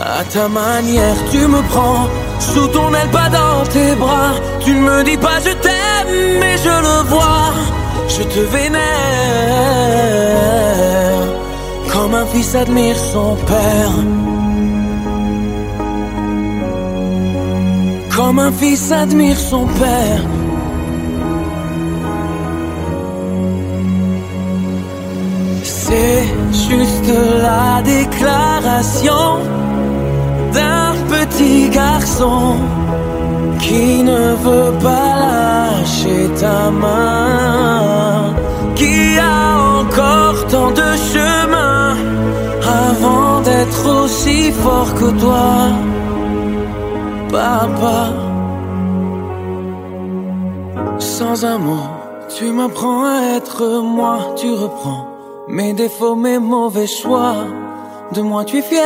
À 0.00 0.24
ta 0.24 0.48
manière, 0.48 1.16
tu 1.30 1.46
me 1.46 1.60
prends 1.68 2.08
sous 2.40 2.68
ton 2.68 2.94
aile, 2.94 3.10
pas 3.10 3.28
dans 3.28 3.62
tes 3.70 3.94
bras. 3.94 4.32
Tu 4.60 4.70
ne 4.72 4.80
me 4.80 5.04
dis 5.04 5.18
pas 5.18 5.38
je 5.44 5.52
t'aime, 5.64 6.38
mais 6.40 6.56
je 6.56 6.70
le 6.86 7.02
vois. 7.10 7.52
Je 8.08 8.22
te 8.22 8.40
vénère. 8.54 8.82
Comme 11.92 12.14
un 12.14 12.26
fils 12.26 12.54
admire 12.54 12.96
son 13.12 13.36
père. 13.50 13.92
Comme 18.16 18.38
un 18.38 18.52
fils 18.52 18.92
admire 18.92 19.38
son 19.38 19.66
père. 19.66 20.22
C'est 25.88 26.24
juste 26.68 27.12
la 27.46 27.80
déclaration 27.80 29.24
d'un 30.52 30.92
petit 31.14 31.68
garçon 31.68 32.56
qui 33.60 34.02
ne 34.02 34.34
veut 34.44 34.72
pas 34.82 35.10
lâcher 35.22 36.28
ta 36.40 36.72
main, 36.72 38.34
qui 38.74 39.16
a 39.16 39.38
encore 39.80 40.46
tant 40.48 40.72
de 40.72 40.90
chemin 41.12 41.94
avant 42.84 43.40
d'être 43.42 43.84
aussi 44.02 44.50
fort 44.50 44.92
que 44.92 45.08
toi, 45.20 45.50
papa. 47.30 48.00
Sans 50.98 51.44
un 51.44 51.58
mot, 51.58 51.86
tu 52.36 52.50
m'apprends 52.50 53.04
à 53.04 53.36
être 53.36 53.62
moi, 53.84 54.34
tu 54.36 54.50
reprends 54.50 55.05
mes 55.48 55.72
défauts, 55.72 56.16
mes 56.16 56.38
mauvais 56.38 56.86
choix. 56.86 57.36
De 58.12 58.20
moi 58.22 58.44
tu 58.44 58.58
es 58.58 58.62
fier. 58.62 58.82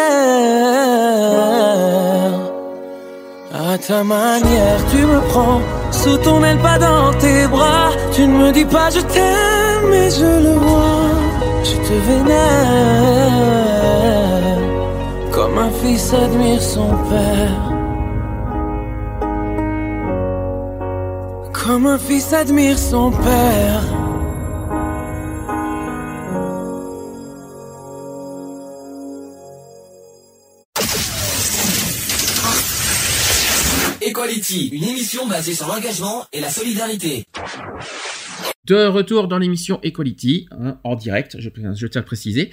À 3.52 3.76
ta 3.78 4.02
manière, 4.04 4.78
tu 4.90 4.98
me 4.98 5.20
prends 5.30 5.60
sous 5.90 6.16
ton 6.18 6.42
aile, 6.44 6.58
pas 6.58 6.78
dans 6.78 7.12
tes 7.18 7.46
bras. 7.46 7.90
Tu 8.12 8.26
ne 8.26 8.36
me 8.38 8.52
dis 8.52 8.64
pas 8.64 8.90
je 8.90 9.00
t'aime, 9.00 9.88
mais 9.90 10.10
je 10.10 10.24
le 10.24 10.54
vois. 10.54 11.10
Je 11.64 11.76
te 11.76 11.94
vénère. 12.08 13.00
Comme 15.32 15.58
un 15.58 15.70
fils 15.70 16.14
admire 16.14 16.62
son 16.62 16.88
père. 17.10 17.72
Comme 21.52 21.86
un 21.86 21.98
fils 21.98 22.32
admire 22.32 22.78
son 22.78 23.10
père. 23.10 23.99
Une 34.32 34.84
émission 34.84 35.26
basée 35.26 35.54
sur 35.54 35.66
l'engagement 35.66 36.24
et 36.32 36.40
la 36.40 36.50
solidarité. 36.50 37.24
De 38.64 38.86
retour 38.86 39.26
dans 39.26 39.38
l'émission 39.38 39.80
Equality, 39.82 40.46
hein, 40.52 40.78
en 40.84 40.94
direct, 40.94 41.36
je, 41.40 41.86
tiens 41.88 42.00
à 42.00 42.04
préciser. 42.04 42.50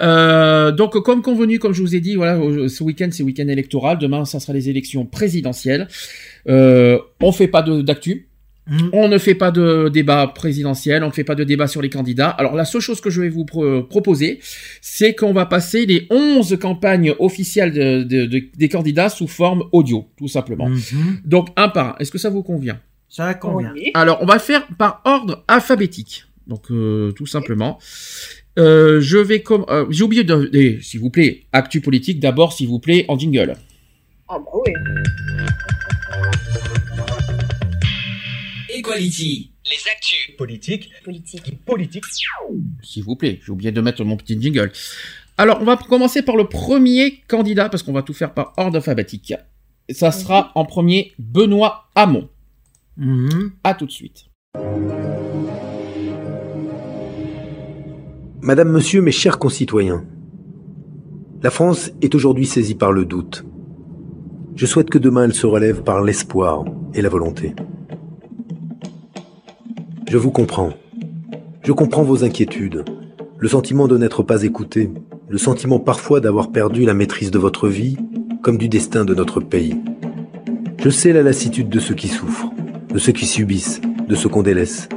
Euh, 0.00 0.72
donc, 0.72 0.98
comme 1.02 1.20
convenu, 1.20 1.58
comme 1.58 1.74
je 1.74 1.82
vous 1.82 1.94
ai 1.94 2.00
dit, 2.00 2.14
voilà, 2.14 2.38
ce 2.68 2.82
week-end, 2.82 3.10
c'est 3.12 3.22
week-end 3.22 3.48
électoral. 3.48 3.98
Demain, 3.98 4.24
ça 4.24 4.40
sera 4.40 4.54
les 4.54 4.70
élections 4.70 5.04
présidentielles. 5.04 5.88
Euh, 6.48 6.98
on 7.20 7.32
fait 7.32 7.48
pas 7.48 7.60
de- 7.60 7.82
d'actu. 8.70 8.88
On 8.92 9.08
ne 9.08 9.18
fait 9.18 9.34
pas 9.34 9.50
de 9.50 9.88
débat 9.88 10.26
présidentiel, 10.28 11.02
on 11.04 11.08
ne 11.08 11.12
fait 11.12 11.24
pas 11.24 11.34
de 11.34 11.44
débat 11.44 11.66
sur 11.66 11.82
les 11.82 11.90
candidats. 11.90 12.28
Alors 12.30 12.54
la 12.54 12.64
seule 12.64 12.80
chose 12.80 13.00
que 13.00 13.10
je 13.10 13.20
vais 13.20 13.28
vous 13.28 13.44
pro- 13.44 13.82
proposer, 13.82 14.40
c'est 14.80 15.14
qu'on 15.14 15.32
va 15.32 15.46
passer 15.46 15.86
les 15.86 16.06
11 16.10 16.56
campagnes 16.60 17.14
officielles 17.18 17.72
de- 17.72 18.02
de- 18.04 18.26
de- 18.26 18.42
des 18.56 18.68
candidats 18.68 19.08
sous 19.08 19.26
forme 19.28 19.64
audio, 19.72 20.06
tout 20.16 20.28
simplement. 20.28 20.68
Mhm. 20.68 21.20
Donc 21.24 21.48
un 21.56 21.68
par 21.68 21.88
un. 21.88 21.94
Est-ce 21.98 22.10
que 22.10 22.18
ça 22.18 22.30
vous 22.30 22.42
convient? 22.42 22.78
Ça 23.08 23.34
convient. 23.34 23.72
alors, 23.94 24.18
on 24.22 24.26
va 24.26 24.38
faire 24.38 24.66
par 24.78 25.00
ordre 25.04 25.42
alphabétique. 25.48 26.24
Donc, 26.46 26.70
euh, 26.70 27.10
tout 27.12 27.26
simplement. 27.26 27.78
Euh, 28.58 29.00
je 29.00 29.18
vais 29.18 29.40
comme 29.42 29.64
euh, 29.70 29.86
j'ai 29.90 30.02
oublié 30.04 30.24
de 30.24 30.50
eh, 30.52 30.78
s'il 30.82 30.98
vous 31.00 31.10
plaît 31.10 31.42
actu 31.52 31.80
politique 31.80 32.18
d'abord 32.18 32.52
s'il 32.52 32.66
vous 32.68 32.80
plaît 32.80 33.04
en 33.08 33.16
jingle 33.18 33.54
Ah 34.28 34.38
bah 34.38 34.50
oui. 34.54 34.72
Equality. 38.90 39.52
Les 39.66 39.90
actus. 39.92 40.36
Politique. 40.36 40.90
Politique. 41.04 41.64
Politique. 41.64 42.04
s'il 42.82 43.04
vous 43.04 43.16
plaît 43.16 43.40
j'ai 43.44 43.52
oublié 43.52 43.72
de 43.72 43.80
mettre 43.80 44.04
mon 44.04 44.16
petit 44.16 44.40
jingle 44.40 44.72
alors 45.38 45.58
on 45.60 45.64
va 45.64 45.76
commencer 45.76 46.22
par 46.22 46.36
le 46.36 46.44
premier 46.48 47.22
candidat 47.28 47.68
parce 47.68 47.82
qu'on 47.82 47.92
va 47.92 48.02
tout 48.02 48.12
faire 48.14 48.32
par 48.34 48.52
ordre 48.56 48.76
alphabétique 48.76 49.34
ça 49.90 50.10
sera 50.12 50.50
en 50.54 50.64
premier 50.64 51.12
Benoît 51.18 51.88
Hamon 51.94 52.28
Mhm. 52.96 53.52
à 53.64 53.74
tout 53.74 53.86
de 53.86 53.90
suite 53.92 54.26
Madame, 58.42 58.70
Monsieur, 58.70 59.02
mes 59.02 59.12
chers 59.12 59.38
concitoyens, 59.38 60.04
la 61.42 61.50
France 61.50 61.90
est 62.00 62.14
aujourd'hui 62.14 62.46
saisie 62.46 62.74
par 62.74 62.90
le 62.90 63.04
doute. 63.04 63.44
Je 64.56 64.64
souhaite 64.66 64.88
que 64.90 64.98
demain 64.98 65.24
elle 65.24 65.34
se 65.34 65.46
relève 65.46 65.82
par 65.82 66.02
l'espoir 66.02 66.64
et 66.94 67.02
la 67.02 67.08
volonté. 67.10 67.54
Je 70.10 70.18
vous 70.18 70.32
comprends. 70.32 70.72
Je 71.62 71.70
comprends 71.70 72.02
vos 72.02 72.24
inquiétudes, 72.24 72.84
le 73.38 73.46
sentiment 73.46 73.86
de 73.86 73.96
n'être 73.96 74.24
pas 74.24 74.42
écouté, 74.42 74.90
le 75.28 75.38
sentiment 75.38 75.78
parfois 75.78 76.18
d'avoir 76.18 76.50
perdu 76.50 76.84
la 76.84 76.94
maîtrise 76.94 77.30
de 77.30 77.38
votre 77.38 77.68
vie, 77.68 77.96
comme 78.42 78.58
du 78.58 78.68
destin 78.68 79.04
de 79.04 79.14
notre 79.14 79.38
pays. 79.38 79.76
Je 80.78 80.90
sais 80.90 81.12
la 81.12 81.22
lassitude 81.22 81.68
de 81.68 81.78
ceux 81.78 81.94
qui 81.94 82.08
souffrent, 82.08 82.50
de 82.92 82.98
ceux 82.98 83.12
qui 83.12 83.24
subissent, 83.24 83.80
de 84.08 84.16
ceux 84.16 84.28
qu'on 84.28 84.42
délaisse. 84.42 84.88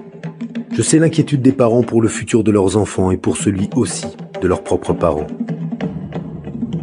Je 0.71 0.81
sais 0.81 0.97
l'inquiétude 0.97 1.43
des 1.43 1.51
parents 1.51 1.83
pour 1.83 2.01
le 2.01 2.07
futur 2.07 2.43
de 2.43 2.49
leurs 2.49 2.75
enfants 2.75 3.11
et 3.11 3.17
pour 3.17 3.37
celui 3.37 3.69
aussi 3.75 4.07
de 4.41 4.47
leurs 4.47 4.63
propres 4.63 4.93
parents. 4.93 5.27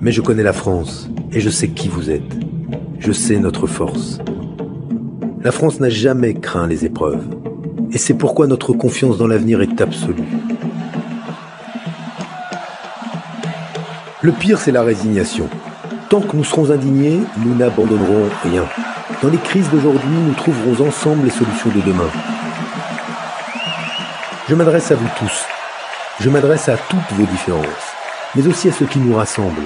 Mais 0.00 0.12
je 0.12 0.20
connais 0.20 0.44
la 0.44 0.52
France 0.52 1.10
et 1.32 1.40
je 1.40 1.50
sais 1.50 1.70
qui 1.70 1.88
vous 1.88 2.10
êtes. 2.10 2.38
Je 3.00 3.10
sais 3.10 3.40
notre 3.40 3.66
force. 3.66 4.20
La 5.42 5.50
France 5.50 5.80
n'a 5.80 5.88
jamais 5.88 6.34
craint 6.34 6.68
les 6.68 6.84
épreuves. 6.84 7.26
Et 7.92 7.98
c'est 7.98 8.14
pourquoi 8.14 8.46
notre 8.46 8.72
confiance 8.72 9.18
dans 9.18 9.26
l'avenir 9.26 9.62
est 9.62 9.80
absolue. 9.80 10.28
Le 14.22 14.32
pire, 14.32 14.60
c'est 14.60 14.70
la 14.70 14.82
résignation. 14.82 15.48
Tant 16.08 16.20
que 16.20 16.36
nous 16.36 16.44
serons 16.44 16.70
indignés, 16.70 17.20
nous 17.38 17.54
n'abandonnerons 17.54 18.28
rien. 18.44 18.64
Dans 19.22 19.28
les 19.28 19.38
crises 19.38 19.68
d'aujourd'hui, 19.70 20.16
nous 20.26 20.34
trouverons 20.34 20.86
ensemble 20.86 21.24
les 21.24 21.30
solutions 21.30 21.70
de 21.70 21.80
demain. 21.80 22.10
Je 24.48 24.54
m'adresse 24.54 24.90
à 24.92 24.94
vous 24.94 25.08
tous. 25.18 25.44
Je 26.20 26.30
m'adresse 26.30 26.68
à 26.68 26.76
toutes 26.76 27.18
vos 27.18 27.26
différences, 27.26 27.64
mais 28.36 28.46
aussi 28.46 28.68
à 28.68 28.72
ce 28.72 28.84
qui 28.84 28.98
nous 28.98 29.14
rassemble. 29.14 29.62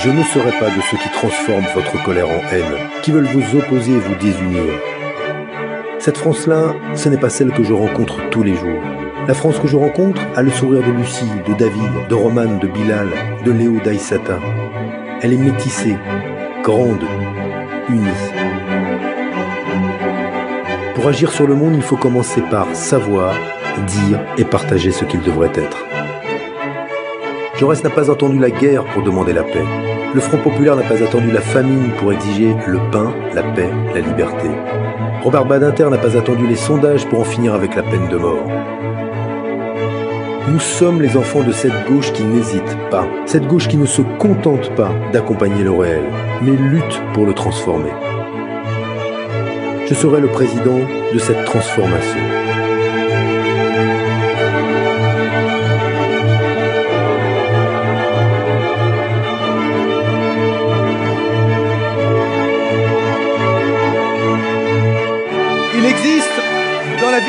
Je 0.00 0.10
ne 0.10 0.22
serai 0.22 0.52
pas 0.60 0.70
de 0.70 0.80
ceux 0.88 0.96
qui 0.96 1.08
transforment 1.08 1.66
votre 1.74 2.00
colère 2.04 2.28
en 2.28 2.40
haine, 2.52 2.88
qui 3.02 3.10
veulent 3.10 3.24
vous 3.26 3.58
opposer 3.58 3.94
et 3.94 3.98
vous 3.98 4.14
désunir. 4.14 4.62
Cette 5.98 6.18
France-là, 6.18 6.76
ce 6.94 7.08
n'est 7.08 7.16
pas 7.18 7.30
celle 7.30 7.50
que 7.50 7.64
je 7.64 7.72
rencontre 7.72 8.20
tous 8.30 8.44
les 8.44 8.54
jours. 8.54 8.80
La 9.26 9.34
France 9.34 9.58
que 9.58 9.66
je 9.66 9.76
rencontre 9.76 10.22
a 10.36 10.42
le 10.42 10.52
sourire 10.52 10.84
de 10.84 10.92
Lucie, 10.92 11.26
de 11.48 11.52
David, 11.54 12.06
de 12.08 12.14
Romane, 12.14 12.60
de 12.60 12.68
Bilal, 12.68 13.08
de 13.44 13.50
Léo 13.50 13.80
d'Aïsata. 13.84 14.38
Elle 15.20 15.32
est 15.32 15.36
métissée, 15.36 15.96
grande, 16.62 17.02
unie. 17.88 18.06
Pour 20.94 21.08
agir 21.08 21.32
sur 21.32 21.48
le 21.48 21.56
monde, 21.56 21.74
il 21.74 21.82
faut 21.82 21.96
commencer 21.96 22.40
par 22.42 22.68
savoir, 22.72 23.34
dire 23.88 24.20
et 24.36 24.44
partager 24.44 24.92
ce 24.92 25.04
qu'il 25.04 25.22
devrait 25.22 25.52
être. 25.56 25.84
Jaurès 27.58 27.82
n'a 27.82 27.90
pas 27.90 28.08
attendu 28.08 28.38
la 28.38 28.50
guerre 28.50 28.84
pour 28.84 29.02
demander 29.02 29.32
la 29.32 29.42
paix. 29.42 29.64
Le 30.14 30.20
Front 30.20 30.38
populaire 30.38 30.76
n'a 30.76 30.84
pas 30.84 31.02
attendu 31.02 31.32
la 31.32 31.40
famine 31.40 31.90
pour 31.98 32.12
exiger 32.12 32.54
le 32.68 32.78
pain, 32.92 33.12
la 33.34 33.42
paix, 33.42 33.68
la 33.92 34.00
liberté. 34.00 34.48
Robert 35.24 35.44
Badinter 35.44 35.90
n'a 35.90 35.98
pas 35.98 36.16
attendu 36.16 36.46
les 36.46 36.54
sondages 36.54 37.04
pour 37.06 37.18
en 37.18 37.24
finir 37.24 37.54
avec 37.54 37.74
la 37.74 37.82
peine 37.82 38.06
de 38.06 38.16
mort. 38.16 38.46
Nous 40.46 40.60
sommes 40.60 41.02
les 41.02 41.16
enfants 41.16 41.42
de 41.42 41.50
cette 41.50 41.84
gauche 41.88 42.12
qui 42.12 42.22
n'hésite 42.22 42.78
pas, 42.92 43.08
cette 43.26 43.48
gauche 43.48 43.66
qui 43.66 43.76
ne 43.76 43.86
se 43.86 44.02
contente 44.02 44.72
pas 44.76 44.92
d'accompagner 45.12 45.64
le 45.64 45.72
réel, 45.72 46.04
mais 46.40 46.52
lutte 46.52 47.02
pour 47.12 47.26
le 47.26 47.34
transformer. 47.34 47.90
Je 49.88 49.94
serai 49.94 50.20
le 50.20 50.28
président 50.28 50.78
de 51.12 51.18
cette 51.18 51.44
transformation. 51.44 52.20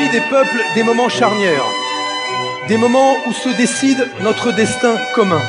Des 0.08 0.20
peuples 0.20 0.64
des 0.74 0.82
moments 0.82 1.08
charnières, 1.08 1.64
des 2.68 2.76
moments 2.76 3.16
où 3.26 3.32
se 3.32 3.48
décide 3.50 4.08
notre 4.22 4.52
destin 4.52 4.96
commun. 5.14 5.42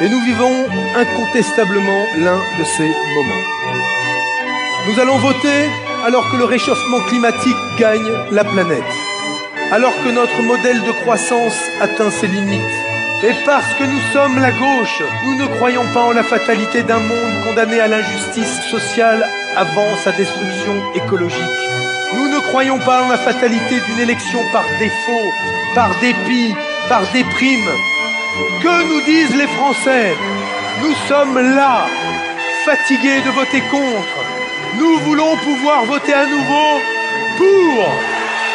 Et 0.00 0.08
nous 0.08 0.20
vivons 0.20 0.66
incontestablement 0.96 2.04
l'un 2.18 2.38
de 2.58 2.64
ces 2.64 2.88
moments. 3.14 3.44
Nous 4.88 4.98
allons 5.00 5.18
voter 5.18 5.68
alors 6.04 6.28
que 6.30 6.36
le 6.36 6.44
réchauffement 6.44 7.00
climatique 7.00 7.56
gagne 7.78 8.10
la 8.30 8.44
planète, 8.44 8.94
alors 9.70 9.94
que 10.02 10.10
notre 10.10 10.42
modèle 10.42 10.82
de 10.82 10.92
croissance 11.02 11.58
atteint 11.80 12.10
ses 12.10 12.28
limites. 12.28 12.78
Et 13.22 13.34
parce 13.44 13.72
que 13.74 13.84
nous 13.84 14.00
sommes 14.12 14.40
la 14.40 14.50
gauche, 14.50 15.02
nous 15.24 15.36
ne 15.36 15.46
croyons 15.56 15.86
pas 15.94 16.02
en 16.02 16.12
la 16.12 16.24
fatalité 16.24 16.82
d'un 16.82 16.98
monde 16.98 17.44
condamné 17.44 17.78
à 17.78 17.86
l'injustice 17.86 18.62
sociale 18.70 19.24
avant 19.56 19.96
sa 20.02 20.10
destruction 20.12 20.74
écologique. 20.96 21.71
Croyons 22.52 22.80
pas 22.80 23.04
en 23.04 23.08
la 23.08 23.16
fatalité 23.16 23.80
d'une 23.80 24.00
élection 24.00 24.44
par 24.52 24.66
défaut, 24.78 25.32
par 25.74 25.98
dépit, 26.00 26.54
par 26.86 27.00
déprime. 27.10 27.70
Que 28.62 28.82
nous 28.88 29.00
disent 29.06 29.34
les 29.34 29.46
Français? 29.46 30.14
Nous 30.82 30.94
sommes 31.08 31.38
là, 31.56 31.86
fatigués 32.66 33.22
de 33.22 33.30
voter 33.30 33.62
contre. 33.70 34.18
Nous 34.78 34.98
voulons 34.98 35.34
pouvoir 35.38 35.86
voter 35.86 36.12
à 36.12 36.26
nouveau 36.26 36.82
pour, 37.38 37.84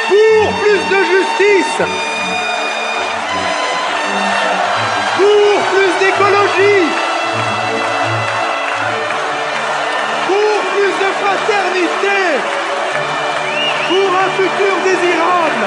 pour 0.09 0.53
plus 0.61 0.83
de 0.95 0.99
justice, 1.13 1.81
pour 5.17 5.55
plus 5.71 5.91
d'écologie, 6.05 6.85
pour 10.27 10.57
plus 10.75 10.93
de 11.03 11.09
fraternité, 11.23 12.16
un 14.27 14.31
futur 14.31 14.75
désirable. 14.83 15.65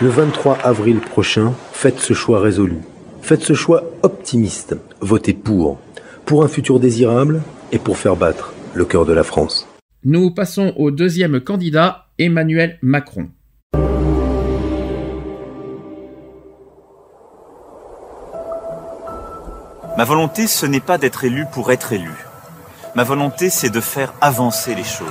Le 0.00 0.08
23 0.08 0.58
avril 0.62 1.00
prochain, 1.00 1.52
faites 1.72 1.98
ce 1.98 2.14
choix 2.14 2.40
résolu. 2.40 2.78
Faites 3.20 3.42
ce 3.42 3.54
choix 3.54 3.82
optimiste. 4.02 4.76
Votez 5.00 5.32
pour. 5.32 5.78
Pour 6.24 6.44
un 6.44 6.48
futur 6.48 6.78
désirable 6.78 7.42
et 7.72 7.78
pour 7.78 7.96
faire 7.98 8.14
battre 8.16 8.52
le 8.74 8.84
cœur 8.84 9.06
de 9.06 9.12
la 9.12 9.24
France. 9.24 9.66
Nous 10.04 10.32
passons 10.32 10.72
au 10.76 10.92
deuxième 10.92 11.40
candidat, 11.40 12.06
Emmanuel 12.18 12.78
Macron. 12.80 13.30
Ma 19.96 20.04
volonté, 20.04 20.46
ce 20.46 20.64
n'est 20.64 20.78
pas 20.78 20.96
d'être 20.96 21.24
élu 21.24 21.44
pour 21.52 21.72
être 21.72 21.92
élu. 21.92 22.12
Ma 22.94 23.02
volonté, 23.02 23.50
c'est 23.50 23.70
de 23.70 23.80
faire 23.80 24.14
avancer 24.20 24.76
les 24.76 24.84
choses. 24.84 25.08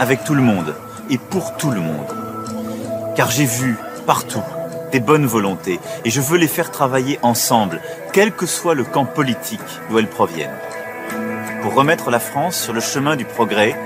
Avec 0.00 0.24
tout 0.24 0.34
le 0.34 0.40
monde 0.40 0.74
et 1.10 1.18
pour 1.18 1.58
tout 1.58 1.70
le 1.70 1.80
monde. 1.80 2.06
Car 3.16 3.30
j'ai 3.30 3.44
vu 3.44 3.76
partout 4.06 4.42
des 4.92 4.98
bonnes 4.98 5.26
volontés, 5.26 5.78
et 6.06 6.10
je 6.10 6.22
veux 6.22 6.38
les 6.38 6.48
faire 6.48 6.70
travailler 6.70 7.18
ensemble, 7.20 7.82
quel 8.14 8.32
que 8.32 8.46
soit 8.46 8.74
le 8.74 8.82
camp 8.82 9.04
politique 9.04 9.60
d'où 9.88 9.98
elles 9.98 10.08
proviennent, 10.08 10.56
pour 11.62 11.74
remettre 11.74 12.10
la 12.10 12.18
France 12.18 12.58
sur 12.58 12.72
le 12.72 12.80
chemin 12.80 13.14
du 13.14 13.26
progrès 13.26 13.76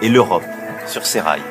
et 0.00 0.08
l'Europe 0.08 0.46
sur 0.86 1.04
ses 1.04 1.20
rails. 1.20 1.42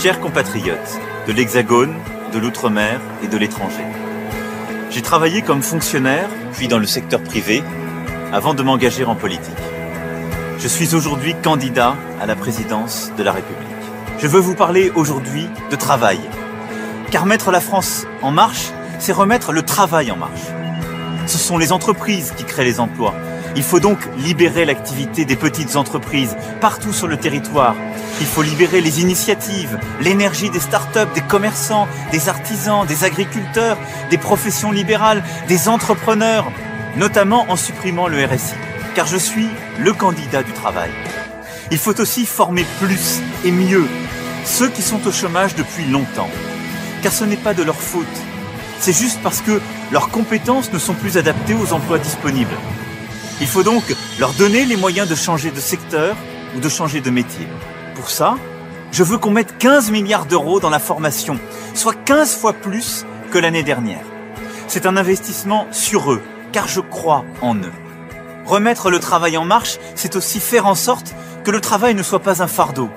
Chers 0.00 0.20
compatriotes 0.20 1.00
de 1.26 1.32
l'Hexagone, 1.32 1.96
de 2.32 2.38
l'Outre-mer 2.38 3.00
et 3.24 3.26
de 3.26 3.36
l'étranger, 3.36 3.84
j'ai 4.88 5.02
travaillé 5.02 5.42
comme 5.42 5.62
fonctionnaire, 5.62 6.28
puis 6.52 6.68
dans 6.68 6.78
le 6.78 6.86
secteur 6.86 7.20
privé, 7.22 7.62
avant 8.32 8.54
de 8.54 8.62
m'engager 8.62 9.04
en 9.04 9.14
politique. 9.14 9.54
Je 10.58 10.68
suis 10.68 10.94
aujourd'hui 10.94 11.34
candidat 11.42 11.96
à 12.20 12.26
la 12.26 12.36
présidence 12.36 13.12
de 13.16 13.22
la 13.22 13.32
République. 13.32 13.66
Je 14.18 14.26
veux 14.26 14.40
vous 14.40 14.54
parler 14.54 14.90
aujourd'hui 14.94 15.48
de 15.70 15.76
travail. 15.76 16.20
Car 17.10 17.26
mettre 17.26 17.50
la 17.50 17.60
France 17.60 18.06
en 18.22 18.30
marche, 18.30 18.70
c'est 18.98 19.12
remettre 19.12 19.52
le 19.52 19.62
travail 19.62 20.12
en 20.12 20.16
marche. 20.16 20.46
Ce 21.26 21.38
sont 21.38 21.58
les 21.58 21.72
entreprises 21.72 22.32
qui 22.36 22.44
créent 22.44 22.64
les 22.64 22.78
emplois. 22.78 23.14
Il 23.56 23.62
faut 23.64 23.80
donc 23.80 23.98
libérer 24.16 24.64
l'activité 24.64 25.24
des 25.24 25.36
petites 25.36 25.74
entreprises 25.74 26.36
partout 26.60 26.92
sur 26.92 27.08
le 27.08 27.16
territoire. 27.16 27.74
Il 28.20 28.26
faut 28.26 28.42
libérer 28.42 28.80
les 28.80 29.00
initiatives, 29.00 29.78
l'énergie 30.00 30.50
des 30.50 30.60
start-up, 30.60 31.08
des 31.14 31.20
commerçants, 31.20 31.88
des 32.12 32.28
artisans, 32.28 32.86
des 32.86 33.04
agriculteurs, 33.04 33.76
des 34.08 34.18
professions 34.18 34.70
libérales, 34.70 35.24
des 35.48 35.68
entrepreneurs, 35.68 36.50
notamment 36.96 37.46
en 37.48 37.56
supprimant 37.56 38.06
le 38.06 38.24
RSI. 38.24 38.54
Car 38.94 39.06
je 39.06 39.16
suis 39.16 39.48
le 39.78 39.92
candidat 39.92 40.42
du 40.42 40.52
travail. 40.52 40.90
Il 41.72 41.78
faut 41.78 42.00
aussi 42.00 42.26
former 42.26 42.64
plus 42.80 43.20
et 43.44 43.50
mieux 43.50 43.86
ceux 44.44 44.68
qui 44.68 44.82
sont 44.82 45.06
au 45.06 45.12
chômage 45.12 45.54
depuis 45.54 45.84
longtemps. 45.86 46.30
Car 47.02 47.12
ce 47.12 47.24
n'est 47.24 47.36
pas 47.36 47.54
de 47.54 47.62
leur 47.62 47.80
faute. 47.80 48.06
C'est 48.78 48.96
juste 48.96 49.20
parce 49.22 49.40
que 49.40 49.60
leurs 49.92 50.08
compétences 50.08 50.72
ne 50.72 50.78
sont 50.78 50.94
plus 50.94 51.16
adaptées 51.16 51.54
aux 51.54 51.72
emplois 51.72 51.98
disponibles. 51.98 52.56
Il 53.40 53.46
faut 53.46 53.62
donc 53.62 53.84
leur 54.18 54.34
donner 54.34 54.66
les 54.66 54.76
moyens 54.76 55.08
de 55.08 55.14
changer 55.14 55.50
de 55.50 55.60
secteur 55.60 56.14
ou 56.54 56.60
de 56.60 56.68
changer 56.68 57.00
de 57.00 57.10
métier. 57.10 57.48
Pour 57.94 58.10
ça, 58.10 58.36
je 58.92 59.02
veux 59.02 59.16
qu'on 59.16 59.30
mette 59.30 59.56
15 59.56 59.90
milliards 59.90 60.26
d'euros 60.26 60.60
dans 60.60 60.68
la 60.68 60.78
formation, 60.78 61.38
soit 61.74 61.94
15 61.94 62.36
fois 62.36 62.52
plus 62.52 63.06
que 63.30 63.38
l'année 63.38 63.62
dernière. 63.62 64.04
C'est 64.68 64.84
un 64.84 64.96
investissement 64.96 65.66
sur 65.70 66.12
eux, 66.12 66.22
car 66.52 66.68
je 66.68 66.80
crois 66.80 67.24
en 67.40 67.56
eux. 67.56 67.72
Remettre 68.44 68.90
le 68.90 68.98
travail 68.98 69.36
en 69.36 69.44
marche, 69.44 69.78
c'est 69.94 70.16
aussi 70.16 70.38
faire 70.38 70.66
en 70.66 70.74
sorte 70.74 71.14
que 71.42 71.50
le 71.50 71.60
travail 71.60 71.94
ne 71.94 72.02
soit 72.02 72.20
pas 72.20 72.42
un 72.42 72.46
fardeau. 72.46 72.90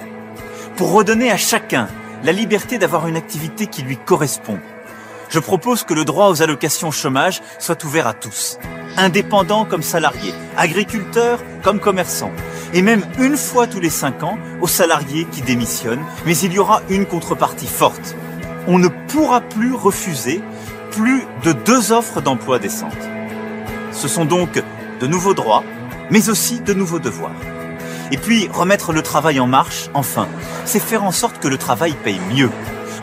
Pour 0.76 0.92
redonner 0.92 1.32
à 1.32 1.38
chacun 1.38 1.88
la 2.24 2.32
liberté 2.32 2.78
d'avoir 2.78 3.08
une 3.08 3.18
activité 3.18 3.68
qui 3.68 3.82
lui 3.84 3.98
correspond. 3.98 4.60
Je 5.34 5.40
propose 5.40 5.82
que 5.82 5.96
le 5.96 6.06
droit 6.06 6.30
aux 6.30 6.44
allocations 6.44 6.92
chômage 6.92 7.42
soit 7.58 7.84
ouvert 7.84 8.06
à 8.06 8.14
tous 8.14 8.60
indépendants 8.98 9.66
comme 9.66 9.82
salariés, 9.82 10.36
agriculteurs 10.56 11.40
comme 11.64 11.80
commerçants, 11.80 12.32
et 12.76 12.84
même 12.84 13.04
une 13.18 13.36
fois 13.36 13.66
tous 13.66 13.80
les 13.80 13.90
cinq 13.90 14.22
ans 14.22 14.38
aux 14.62 14.68
salariés 14.68 15.26
qui 15.32 15.42
démissionnent, 15.42 16.06
mais 16.28 16.38
il 16.38 16.54
y 16.54 16.60
aura 16.60 16.84
une 16.88 17.08
contrepartie 17.08 17.66
forte. 17.66 18.16
On 18.68 18.78
ne 18.78 18.90
pourra 18.90 19.42
plus 19.42 19.74
refuser 19.74 20.40
plus 20.92 21.24
de 21.44 21.54
deux 21.54 21.92
offres 21.92 22.22
d'emploi 22.22 22.60
décentes. 22.60 22.94
Ce 23.92 24.08
sont 24.08 24.26
donc 24.26 24.62
de 25.00 25.08
nouveaux 25.08 25.34
droits, 25.34 25.64
mais 26.12 26.30
aussi 26.30 26.60
de 26.60 26.76
nouveaux 26.76 27.00
devoirs. 27.00 27.32
Et 28.12 28.18
puis, 28.18 28.48
remettre 28.54 28.94
le 28.94 29.02
travail 29.02 29.40
en 29.40 29.48
marche, 29.48 29.90
enfin, 29.96 30.28
c'est 30.66 30.80
faire 30.80 31.04
en 31.04 31.12
sorte 31.12 31.40
que 31.40 31.48
le 31.48 31.58
travail 31.58 31.96
paye 32.04 32.20
mieux. 32.32 32.52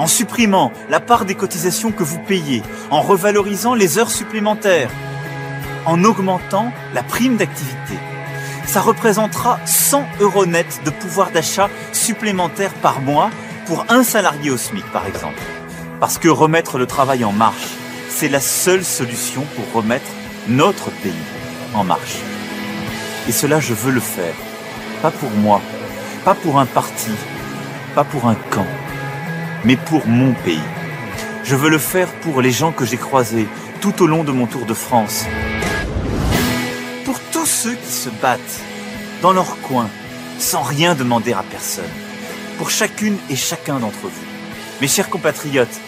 En 0.00 0.06
supprimant 0.06 0.72
la 0.88 0.98
part 0.98 1.26
des 1.26 1.34
cotisations 1.34 1.92
que 1.92 2.02
vous 2.02 2.20
payez, 2.20 2.62
en 2.90 3.02
revalorisant 3.02 3.74
les 3.74 3.98
heures 3.98 4.10
supplémentaires, 4.10 4.90
en 5.84 6.04
augmentant 6.04 6.72
la 6.94 7.02
prime 7.02 7.36
d'activité. 7.36 7.98
Ça 8.64 8.80
représentera 8.80 9.60
100 9.66 10.06
euros 10.20 10.46
net 10.46 10.80
de 10.86 10.90
pouvoir 10.90 11.32
d'achat 11.32 11.68
supplémentaire 11.92 12.72
par 12.72 13.02
mois 13.02 13.28
pour 13.66 13.84
un 13.90 14.02
salarié 14.02 14.50
au 14.50 14.56
SMIC, 14.56 14.90
par 14.90 15.06
exemple. 15.06 15.42
Parce 16.00 16.16
que 16.16 16.28
remettre 16.28 16.78
le 16.78 16.86
travail 16.86 17.22
en 17.22 17.32
marche, 17.32 17.68
c'est 18.08 18.30
la 18.30 18.40
seule 18.40 18.86
solution 18.86 19.44
pour 19.54 19.82
remettre 19.82 20.10
notre 20.48 20.90
pays 21.02 21.12
en 21.74 21.84
marche. 21.84 22.16
Et 23.28 23.32
cela, 23.32 23.60
je 23.60 23.74
veux 23.74 23.92
le 23.92 24.00
faire. 24.00 24.34
Pas 25.02 25.10
pour 25.10 25.30
moi, 25.32 25.60
pas 26.24 26.34
pour 26.34 26.58
un 26.58 26.64
parti, 26.64 27.10
pas 27.94 28.04
pour 28.04 28.24
un 28.28 28.36
camp, 28.50 28.66
mais 29.64 29.76
pour 29.76 30.06
mon 30.06 30.32
pays. 30.32 30.60
Je 31.44 31.56
veux 31.56 31.70
le 31.70 31.78
faire 31.78 32.08
pour 32.20 32.42
les 32.42 32.52
gens 32.52 32.72
que 32.72 32.84
j'ai 32.84 32.96
croisés 32.96 33.48
tout 33.80 34.02
au 34.02 34.06
long 34.06 34.24
de 34.24 34.32
mon 34.32 34.46
tour 34.46 34.66
de 34.66 34.74
France, 34.74 35.26
tous 37.32 37.46
ceux 37.46 37.74
qui 37.74 37.92
se 37.92 38.10
battent 38.10 38.60
dans 39.22 39.32
leur 39.32 39.58
coin 39.62 39.88
sans 40.38 40.62
rien 40.62 40.94
demander 40.94 41.32
à 41.32 41.42
personne, 41.42 41.88
pour 42.58 42.70
chacune 42.70 43.16
et 43.28 43.36
chacun 43.36 43.78
d'entre 43.78 44.02
vous. 44.02 44.26
Mes 44.80 44.88
chers 44.88 45.08
compatriotes, 45.08 45.80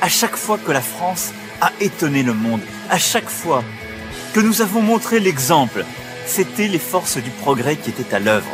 à 0.00 0.08
chaque 0.08 0.36
fois 0.36 0.58
que 0.58 0.72
la 0.72 0.80
France 0.80 1.32
a 1.60 1.72
étonné 1.80 2.22
le 2.22 2.32
monde, 2.32 2.60
à 2.90 2.98
chaque 2.98 3.28
fois 3.28 3.62
que 4.34 4.40
nous 4.40 4.62
avons 4.62 4.82
montré 4.82 5.20
l'exemple, 5.20 5.84
c'était 6.26 6.68
les 6.68 6.78
forces 6.78 7.18
du 7.18 7.30
progrès 7.30 7.76
qui 7.76 7.90
étaient 7.90 8.14
à 8.14 8.18
l'œuvre. 8.18 8.50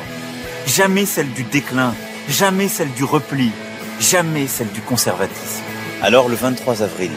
Jamais 0.66 1.07
celle 1.07 1.31
du 1.32 1.44
déclin, 1.44 1.94
jamais 2.28 2.68
celle 2.68 2.92
du 2.92 3.05
repli, 3.05 3.52
jamais 4.01 4.47
celle 4.47 4.70
du 4.73 4.81
conservatisme. 4.81 5.62
Alors 6.03 6.29
le 6.29 6.35
23 6.35 6.83
avril, 6.83 7.11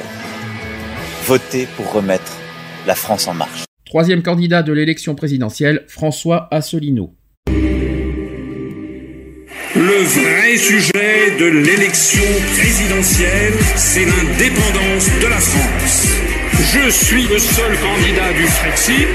votez 1.25 1.67
pour 1.77 1.91
remettre 1.91 2.37
la 2.85 2.95
France 2.95 3.27
en 3.27 3.33
marche. 3.33 3.63
Troisième 3.85 4.21
candidat 4.21 4.63
de 4.63 4.73
l'élection 4.73 5.15
présidentielle, 5.15 5.85
François 5.87 6.47
Asselineau. 6.51 7.15
Le 9.75 10.03
vrai 10.03 10.57
sujet 10.57 11.37
de 11.39 11.45
l'élection 11.45 12.23
présidentielle, 12.57 13.53
c'est 13.75 14.05
l'indépendance 14.05 15.09
de 15.21 15.27
la 15.27 15.37
France. 15.37 16.07
Je 16.53 16.89
suis 16.89 17.23
le 17.23 17.39
seul 17.39 17.77
candidat 17.79 18.33
du 18.33 18.43
Frexit. 18.43 19.07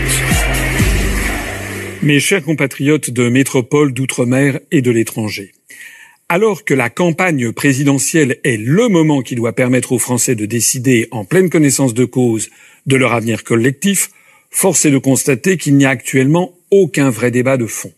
Mes 2.03 2.21
chers 2.21 2.43
compatriotes 2.43 3.11
de 3.11 3.29
métropole, 3.29 3.93
d'outre-mer 3.93 4.61
et 4.71 4.83
de 4.83 4.91
l'étranger, 4.91 5.53
alors 6.29 6.65
que 6.65 6.75
la 6.75 6.91
campagne 6.91 7.53
présidentielle 7.53 8.39
est 8.45 8.59
le 8.59 8.89
moment 8.89 9.23
qui 9.23 9.35
doit 9.35 9.55
permettre 9.55 9.93
aux 9.93 9.99
Français 9.99 10.35
de 10.35 10.45
décider 10.45 11.09
en 11.11 11.25
pleine 11.25 11.49
connaissance 11.49 11.95
de 11.95 12.05
cause 12.05 12.51
de 12.87 12.97
leur 12.97 13.13
avenir 13.15 13.45
collectif, 13.45 14.11
force 14.51 14.85
est 14.85 14.91
de 14.91 14.99
constater 14.99 15.57
qu'il 15.57 15.77
n'y 15.77 15.87
a 15.87 15.91
actuellement 15.91 16.55
aucun 16.71 17.09
vrai 17.09 17.31
débat 17.31 17.57
de 17.57 17.67
fond. 17.67 17.93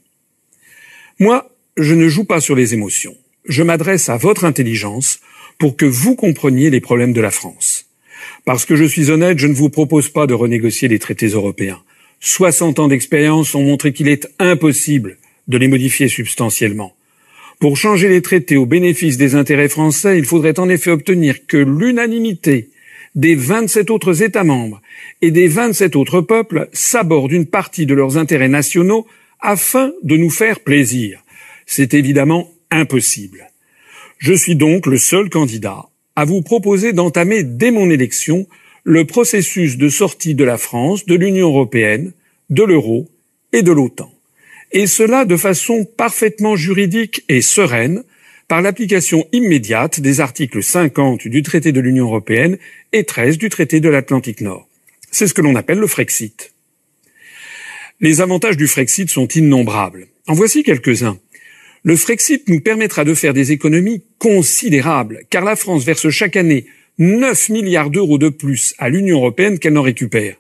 Moi, 1.19 1.51
je 1.77 1.95
ne 1.95 2.09
joue 2.09 2.25
pas 2.25 2.41
sur 2.41 2.55
les 2.55 2.73
émotions. 2.73 3.17
Je 3.47 3.63
m'adresse 3.63 4.09
à 4.09 4.17
votre 4.17 4.45
intelligence 4.45 5.21
pour 5.59 5.77
que 5.77 5.87
vous 5.87 6.15
compreniez 6.15 6.71
les 6.71 6.81
problèmes 6.81 7.13
de 7.13 7.21
la 7.21 7.31
France. 7.31 7.87
Parce 8.45 8.65
que 8.65 8.77
je 8.77 8.85
suis 8.85 9.11
honnête, 9.11 9.39
je 9.39 9.47
ne 9.47 9.55
vous 9.55 9.71
propose 9.71 10.09
pas 10.09 10.27
de 10.27 10.35
renégocier 10.35 10.89
les 10.89 10.99
traités 10.99 11.29
européens. 11.29 11.83
60 12.21 12.79
ans 12.79 12.89
d'expérience 12.89 13.55
ont 13.55 13.63
montré 13.63 13.93
qu'il 13.93 14.09
est 14.09 14.29
impossible 14.39 15.19
de 15.49 15.59
les 15.59 15.69
modifier 15.69 16.09
substantiellement. 16.09 16.95
Pour 17.61 17.77
changer 17.77 18.09
les 18.09 18.23
traités 18.23 18.57
au 18.57 18.65
bénéfice 18.65 19.19
des 19.19 19.35
intérêts 19.35 19.69
français, 19.69 20.17
il 20.17 20.25
faudrait 20.25 20.59
en 20.59 20.71
effet 20.71 20.91
obtenir 20.91 21.47
que 21.47 21.59
l'unanimité 21.59 22.71
des 23.15 23.35
27 23.35 23.91
autres 23.91 24.23
États 24.23 24.45
membres 24.45 24.81
et 25.21 25.31
des 25.31 25.47
27 25.47 25.95
autres 25.95 26.23
peuples 26.23 26.71
s'abordent 26.73 27.33
une 27.33 27.45
partie 27.45 27.85
de 27.85 27.93
leurs 27.93 28.17
intérêts 28.17 28.49
nationaux 28.49 29.07
afin 29.41 29.93
de 30.03 30.17
nous 30.17 30.31
faire 30.31 30.61
plaisir. 30.61 31.23
C'est 31.67 31.93
évidemment 31.93 32.51
impossible. 32.71 33.49
Je 34.17 34.33
suis 34.33 34.57
donc 34.57 34.87
le 34.87 34.97
seul 34.97 35.29
candidat 35.29 35.85
à 36.17 36.25
vous 36.25 36.41
proposer 36.41 36.95
d'entamer 36.95 37.43
dès 37.43 37.73
mon 37.73 37.91
élection 37.91 38.47
le 38.85 39.05
processus 39.05 39.77
de 39.77 39.91
sortie 39.91 40.35
de 40.35 40.45
la 40.45 40.57
France 40.57 41.05
de 41.05 41.15
l'Union 41.15 41.49
européenne, 41.49 42.13
de 42.49 42.63
l'euro 42.63 43.11
et 43.53 43.61
de 43.61 43.73
l'OTAN. 43.73 44.11
Et 44.73 44.87
cela 44.87 45.25
de 45.25 45.37
façon 45.37 45.85
parfaitement 45.85 46.57
juridique 46.57 47.25
et 47.29 47.43
sereine, 47.43 48.05
par 48.51 48.63
l'application 48.63 49.29
immédiate 49.31 50.01
des 50.01 50.21
articles 50.21 50.61
50 50.61 51.29
du 51.29 51.43
traité 51.45 51.71
de 51.71 51.81
l'Union 51.81 52.07
européenne 52.07 52.59
et 52.93 53.05
13 53.05 53.39
du 53.39 53.49
traité 53.49 53.79
de 53.79 53.89
l'Atlantique 53.89 54.41
Nord. 54.41 54.67
C'est 55.13 55.29
ce 55.29 55.35
que 55.35 55.41
l'on 55.41 55.55
appelle 55.55 55.79
le 55.79 55.87
Frexit. 55.87 56.53
Les 58.01 58.21
avantages 58.21 58.57
du 58.57 58.67
Frexit 58.67 59.09
sont 59.09 59.29
innombrables. 59.29 60.09
En 60.27 60.35
voici 60.35 60.65
quelques-uns. 60.65 61.19
Le 61.85 61.95
Frexit 61.95 62.49
nous 62.49 62.61
permettra 62.61 63.05
de 63.05 63.15
faire 63.15 63.35
des 63.35 63.53
économies 63.53 64.03
considérables, 64.19 65.23
car 65.31 65.45
la 65.45 65.55
France 65.55 65.85
verse 65.85 66.11
chaque 66.11 66.37
année 66.37 66.67
9 66.99 67.51
milliards 67.51 67.91
d'euros 67.91 68.19
de 68.19 68.29
plus 68.31 68.75
à 68.79 68.89
l'Union 68.89 69.19
européenne 69.19 69.59
qu'elle 69.59 69.75
n'en 69.75 69.83
récupère. 69.83 70.37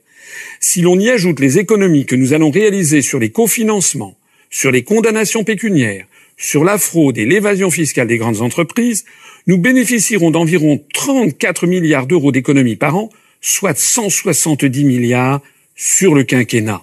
Si 0.58 0.82
l'on 0.82 0.98
y 0.98 1.08
ajoute 1.08 1.38
les 1.40 1.58
économies 1.58 2.06
que 2.06 2.16
nous 2.16 2.32
allons 2.32 2.50
réaliser 2.50 3.02
sur 3.02 3.18
les 3.18 3.30
cofinancements, 3.30 4.16
sur 4.50 4.70
les 4.70 4.82
condamnations 4.82 5.44
pécuniaires, 5.44 6.06
sur 6.36 6.64
la 6.64 6.78
fraude 6.78 7.18
et 7.18 7.24
l'évasion 7.24 7.70
fiscale 7.70 8.08
des 8.08 8.18
grandes 8.18 8.42
entreprises, 8.42 9.04
nous 9.46 9.58
bénéficierons 9.58 10.30
d'environ 10.30 10.84
34 10.92 11.66
milliards 11.66 12.06
d'euros 12.06 12.32
d'économies 12.32 12.76
par 12.76 12.96
an, 12.96 13.10
soit 13.40 13.78
170 13.78 14.84
milliards 14.84 15.40
sur 15.76 16.14
le 16.14 16.24
quinquennat. 16.24 16.82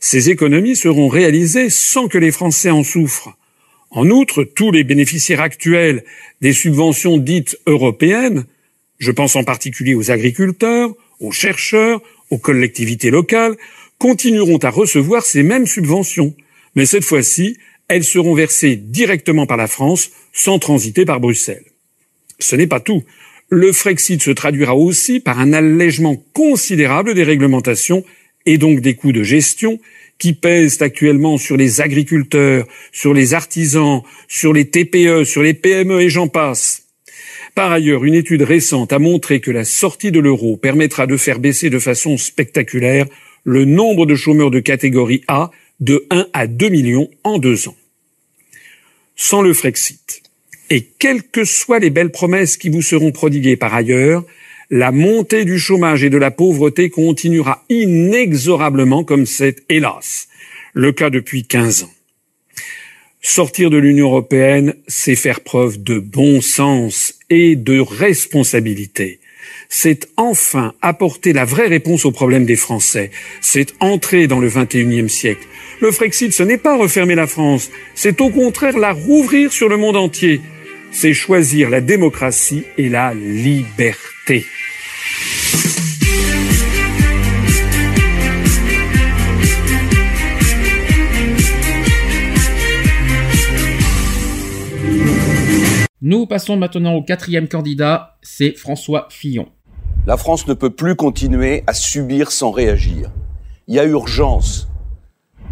Ces 0.00 0.30
économies 0.30 0.76
seront 0.76 1.08
réalisées 1.08 1.70
sans 1.70 2.08
que 2.08 2.18
les 2.18 2.30
Français 2.30 2.70
en 2.70 2.84
souffrent. 2.84 3.36
En 3.90 4.10
outre, 4.10 4.44
tous 4.44 4.70
les 4.70 4.84
bénéficiaires 4.84 5.40
actuels 5.40 6.04
des 6.40 6.52
subventions 6.52 7.16
dites 7.16 7.58
européennes, 7.66 8.44
je 8.98 9.10
pense 9.10 9.34
en 9.34 9.44
particulier 9.44 9.94
aux 9.94 10.10
agriculteurs, 10.10 10.94
aux 11.20 11.32
chercheurs, 11.32 12.02
aux 12.30 12.38
collectivités 12.38 13.10
locales, 13.10 13.56
continueront 13.98 14.58
à 14.58 14.70
recevoir 14.70 15.24
ces 15.24 15.42
mêmes 15.42 15.66
subventions. 15.66 16.34
Mais 16.74 16.86
cette 16.86 17.04
fois-ci, 17.04 17.56
elles 17.88 18.04
seront 18.04 18.34
versées 18.34 18.76
directement 18.76 19.46
par 19.46 19.56
la 19.56 19.66
France, 19.66 20.10
sans 20.32 20.58
transiter 20.58 21.04
par 21.04 21.20
Bruxelles. 21.20 21.64
Ce 22.38 22.54
n'est 22.54 22.66
pas 22.66 22.80
tout. 22.80 23.04
Le 23.48 23.72
Frexit 23.72 24.22
se 24.22 24.30
traduira 24.30 24.76
aussi 24.76 25.20
par 25.20 25.40
un 25.40 25.52
allègement 25.52 26.16
considérable 26.34 27.14
des 27.14 27.24
réglementations 27.24 28.04
et 28.44 28.58
donc 28.58 28.80
des 28.80 28.94
coûts 28.94 29.12
de 29.12 29.22
gestion 29.22 29.80
qui 30.18 30.32
pèsent 30.32 30.82
actuellement 30.82 31.38
sur 31.38 31.56
les 31.56 31.80
agriculteurs, 31.80 32.66
sur 32.92 33.14
les 33.14 33.34
artisans, 33.34 34.02
sur 34.26 34.52
les 34.52 34.66
TPE, 34.66 35.24
sur 35.24 35.42
les 35.42 35.54
PME 35.54 36.02
et 36.02 36.08
j'en 36.10 36.28
passe. 36.28 36.88
Par 37.54 37.72
ailleurs, 37.72 38.04
une 38.04 38.14
étude 38.14 38.42
récente 38.42 38.92
a 38.92 38.98
montré 38.98 39.40
que 39.40 39.50
la 39.50 39.64
sortie 39.64 40.12
de 40.12 40.20
l'euro 40.20 40.56
permettra 40.56 41.06
de 41.06 41.16
faire 41.16 41.38
baisser 41.38 41.70
de 41.70 41.78
façon 41.78 42.16
spectaculaire 42.16 43.06
le 43.44 43.64
nombre 43.64 44.06
de 44.06 44.14
chômeurs 44.14 44.50
de 44.50 44.60
catégorie 44.60 45.22
A 45.28 45.50
de 45.80 46.06
1 46.10 46.26
à 46.32 46.46
2 46.46 46.68
millions 46.68 47.08
en 47.24 47.38
deux 47.38 47.68
ans. 47.68 47.76
Sans 49.16 49.42
le 49.42 49.52
Frexit, 49.52 50.22
et 50.70 50.82
quelles 50.98 51.22
que 51.22 51.44
soient 51.44 51.78
les 51.78 51.90
belles 51.90 52.12
promesses 52.12 52.56
qui 52.56 52.68
vous 52.68 52.82
seront 52.82 53.12
prodiguées 53.12 53.56
par 53.56 53.74
ailleurs, 53.74 54.24
la 54.70 54.92
montée 54.92 55.44
du 55.44 55.58
chômage 55.58 56.04
et 56.04 56.10
de 56.10 56.18
la 56.18 56.30
pauvreté 56.30 56.90
continuera 56.90 57.64
inexorablement 57.70 59.02
comme 59.02 59.24
c'est, 59.24 59.62
hélas, 59.70 60.28
le 60.74 60.92
cas 60.92 61.10
depuis 61.10 61.44
15 61.44 61.84
ans. 61.84 61.92
Sortir 63.20 63.70
de 63.70 63.78
l'Union 63.78 64.08
européenne, 64.08 64.74
c'est 64.86 65.16
faire 65.16 65.40
preuve 65.40 65.82
de 65.82 65.98
bon 65.98 66.40
sens 66.40 67.14
et 67.30 67.56
de 67.56 67.80
responsabilité. 67.80 69.17
C'est 69.68 70.08
enfin 70.16 70.74
apporter 70.82 71.32
la 71.32 71.44
vraie 71.44 71.68
réponse 71.68 72.04
aux 72.04 72.12
problèmes 72.12 72.46
des 72.46 72.56
Français. 72.56 73.10
C'est 73.40 73.74
entrer 73.80 74.26
dans 74.26 74.40
le 74.40 74.48
21e 74.48 75.08
siècle. 75.08 75.46
Le 75.80 75.92
Frexit, 75.92 76.32
ce 76.32 76.42
n'est 76.42 76.58
pas 76.58 76.76
refermer 76.76 77.14
la 77.14 77.26
France, 77.26 77.70
c'est 77.94 78.20
au 78.20 78.30
contraire 78.30 78.78
la 78.78 78.92
rouvrir 78.92 79.52
sur 79.52 79.68
le 79.68 79.76
monde 79.76 79.96
entier. 79.96 80.40
C'est 80.90 81.14
choisir 81.14 81.70
la 81.70 81.80
démocratie 81.80 82.64
et 82.78 82.88
la 82.88 83.14
liberté. 83.14 84.44
Nous 96.00 96.26
passons 96.26 96.56
maintenant 96.56 96.94
au 96.94 97.02
quatrième 97.02 97.48
candidat, 97.48 98.18
c'est 98.22 98.52
François 98.52 99.08
Fillon. 99.10 99.48
La 100.06 100.16
France 100.16 100.46
ne 100.46 100.54
peut 100.54 100.70
plus 100.70 100.94
continuer 100.94 101.64
à 101.66 101.74
subir 101.74 102.30
sans 102.30 102.52
réagir. 102.52 103.10
Il 103.66 103.74
y 103.74 103.80
a 103.80 103.84
urgence. 103.84 104.68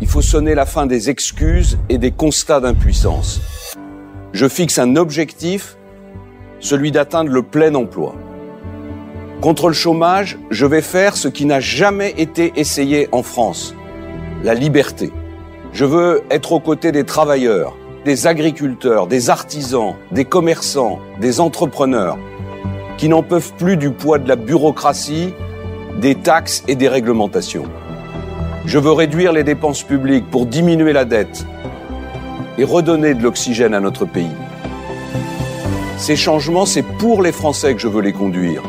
Il 0.00 0.07
faut 0.07 0.23
sonner 0.23 0.55
la 0.55 0.65
fin 0.65 0.86
des 0.86 1.10
excuses 1.10 1.81
et 1.89 1.99
des 1.99 2.12
constats 2.12 2.60
d'impuissance. 2.60 3.41
Je 4.33 4.47
fixe 4.47 4.78
un 4.78 4.94
objectif, 4.94 5.76
celui 6.60 6.92
d'atteindre 6.92 7.33
le 7.33 7.42
plein 7.42 7.75
emploi. 7.75 8.15
Contre 9.41 9.66
le 9.66 9.75
chômage, 9.75 10.39
je 10.52 10.65
vais 10.65 10.81
faire 10.81 11.16
ce 11.16 11.26
qui 11.26 11.44
n'a 11.44 11.58
jamais 11.58 12.15
été 12.18 12.52
essayé 12.55 13.08
en 13.10 13.25
France, 13.25 13.75
la 14.44 14.55
liberté. 14.55 15.10
Je 15.73 15.84
veux 15.84 16.23
être 16.31 16.52
aux 16.52 16.60
côtés 16.60 16.92
des 16.92 17.02
travailleurs, 17.02 17.76
des 18.07 18.28
agriculteurs, 18.28 19.09
des 19.09 19.31
artisans, 19.31 19.97
des 20.12 20.25
commerçants, 20.25 21.01
des 21.20 21.41
entrepreneurs, 21.41 22.17
qui 22.99 23.09
n'en 23.09 23.25
peuvent 23.25 23.52
plus 23.59 23.76
du 23.76 23.91
poids 23.91 24.20
de 24.20 24.28
la 24.28 24.36
bureaucratie, 24.36 25.35
des 26.01 26.15
taxes 26.15 26.62
et 26.68 26.76
des 26.76 26.86
réglementations. 26.86 27.65
Je 28.65 28.78
veux 28.78 28.93
réduire 28.93 29.33
les 29.33 29.43
dépenses 29.43 29.83
publiques 29.83 30.31
pour 30.31 30.47
diminuer 30.47 30.93
la 30.93 31.05
dette 31.05 31.47
et 32.59 32.62
redonner 32.62 33.15
de 33.15 33.25
l'oxygène 33.25 33.75
à 33.75 33.81
notre 33.81 34.05
pays. 34.05 34.36
Ces 35.99 36.15
changements, 36.15 36.65
c'est 36.65 36.85
pour 36.85 37.23
les 37.23 37.33
Français 37.33 37.75
que 37.75 37.81
je 37.81 37.89
veux 37.89 38.02
les 38.02 38.12
conduire. 38.12 38.62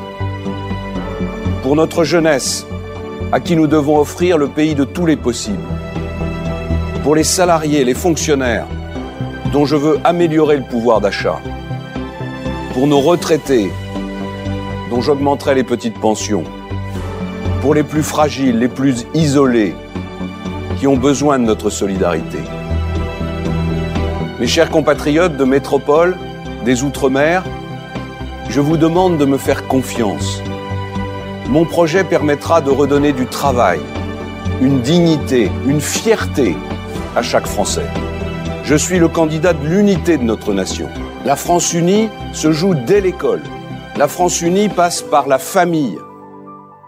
Pour 1.61 1.75
notre 1.75 2.03
jeunesse, 2.03 2.65
à 3.31 3.39
qui 3.39 3.55
nous 3.55 3.67
devons 3.67 3.99
offrir 3.99 4.39
le 4.39 4.47
pays 4.47 4.73
de 4.73 4.83
tous 4.83 5.05
les 5.05 5.15
possibles. 5.15 5.57
Pour 7.03 7.13
les 7.13 7.23
salariés, 7.23 7.83
les 7.83 7.93
fonctionnaires, 7.93 8.65
dont 9.51 9.65
je 9.65 9.75
veux 9.75 9.99
améliorer 10.03 10.57
le 10.57 10.63
pouvoir 10.63 11.01
d'achat. 11.01 11.39
Pour 12.73 12.87
nos 12.87 12.99
retraités, 12.99 13.71
dont 14.89 15.01
j'augmenterai 15.01 15.55
les 15.55 15.63
petites 15.63 15.99
pensions. 15.99 16.43
Pour 17.61 17.73
les 17.73 17.83
plus 17.83 18.03
fragiles, 18.03 18.59
les 18.59 18.67
plus 18.67 19.05
isolés, 19.13 19.75
qui 20.79 20.87
ont 20.87 20.97
besoin 20.97 21.39
de 21.39 21.45
notre 21.45 21.69
solidarité. 21.69 22.39
Mes 24.39 24.47
chers 24.47 24.69
compatriotes 24.69 25.35
de 25.35 25.43
métropole, 25.43 26.15
des 26.65 26.83
Outre-mer, 26.83 27.43
je 28.49 28.61
vous 28.61 28.77
demande 28.77 29.17
de 29.17 29.25
me 29.25 29.37
faire 29.37 29.67
confiance. 29.67 30.41
Mon 31.49 31.65
projet 31.65 32.03
permettra 32.03 32.61
de 32.61 32.69
redonner 32.69 33.13
du 33.13 33.25
travail, 33.25 33.79
une 34.61 34.81
dignité, 34.81 35.49
une 35.65 35.81
fierté 35.81 36.55
à 37.15 37.21
chaque 37.21 37.47
Français. 37.47 37.87
Je 38.67 38.75
suis 38.75 38.99
le 38.99 39.07
candidat 39.07 39.53
de 39.53 39.65
l'unité 39.65 40.17
de 40.17 40.23
notre 40.23 40.53
nation. 40.53 40.89
La 41.23 41.37
France 41.37 41.71
unie 41.71 42.09
se 42.33 42.51
joue 42.51 42.75
dès 42.75 42.99
l'école. 42.99 43.41
La 43.95 44.09
France 44.09 44.41
unie 44.41 44.67
passe 44.67 45.01
par 45.01 45.29
la 45.29 45.37
famille. 45.37 45.97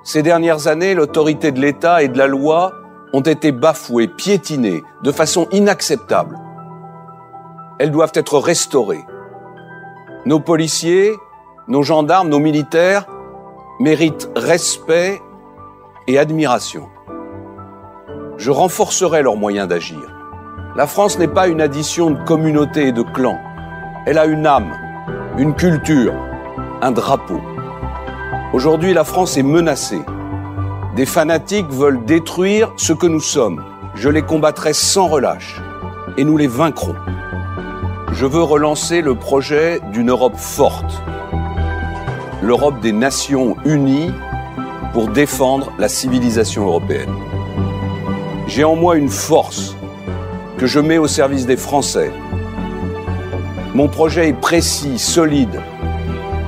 Ces 0.04 0.22
dernières 0.22 0.68
années, 0.68 0.94
l'autorité 0.94 1.54
de 1.54 1.62
l'État 1.62 2.04
et 2.04 2.10
de 2.10 2.18
la 2.18 2.28
loi 2.28 2.74
ont 3.14 3.22
été 3.22 3.54
bafouées, 3.54 4.10
piétinées 4.10 4.84
de 5.04 5.12
façon 5.14 5.48
inacceptable. 5.54 6.38
Elles 7.80 7.92
doivent 7.92 8.12
être 8.14 8.40
restaurées. 8.40 9.06
Nos 10.26 10.42
policiers, 10.42 11.14
nos 11.70 11.84
gendarmes, 11.84 12.28
nos 12.28 12.40
militaires 12.40 13.06
méritent 13.80 14.30
respect 14.36 15.22
et 16.08 16.20
admiration. 16.20 16.90
Je 18.36 18.52
renforcerai 18.52 19.22
leurs 19.22 19.38
moyens 19.38 19.70
d'agir. 19.70 20.19
La 20.76 20.86
France 20.86 21.18
n'est 21.18 21.28
pas 21.28 21.48
une 21.48 21.62
addition 21.62 22.12
de 22.12 22.24
communautés 22.26 22.90
et 22.90 22.92
de 22.92 23.02
clans. 23.02 23.40
Elle 24.06 24.20
a 24.20 24.28
une 24.28 24.46
âme, 24.46 24.72
une 25.40 25.56
culture, 25.56 26.14
un 26.82 26.92
drapeau. 26.92 27.42
Aujourd'hui, 28.54 28.94
la 28.94 29.04
France 29.04 29.36
est 29.36 29.44
menacée. 29.44 30.02
Des 30.96 31.08
fanatiques 31.08 31.72
veulent 31.72 32.06
détruire 32.06 32.72
ce 32.78 32.94
que 32.94 33.08
nous 33.08 33.20
sommes. 33.20 33.64
Je 33.96 34.10
les 34.10 34.22
combattrai 34.22 34.74
sans 34.74 35.08
relâche 35.08 35.60
et 36.18 36.24
nous 36.24 36.38
les 36.38 36.48
vaincrons. 36.48 36.96
Je 38.14 38.28
veux 38.28 38.44
relancer 38.44 39.02
le 39.02 39.16
projet 39.16 39.82
d'une 39.92 40.12
Europe 40.12 40.38
forte, 40.38 41.02
l'Europe 42.44 42.80
des 42.80 42.92
nations 42.92 43.58
unies 43.66 44.12
pour 44.94 45.08
défendre 45.08 45.72
la 45.80 45.90
civilisation 45.90 46.68
européenne. 46.68 47.14
J'ai 48.46 48.64
en 48.64 48.76
moi 48.76 48.98
une 48.98 49.10
force 49.10 49.76
que 50.60 50.68
je 50.68 50.82
mets 50.82 50.98
au 50.98 51.08
service 51.08 51.46
des 51.46 51.56
Français. 51.56 52.12
Mon 53.74 53.88
projet 53.88 54.28
est 54.28 54.34
précis, 54.34 55.00
solide. 55.00 55.62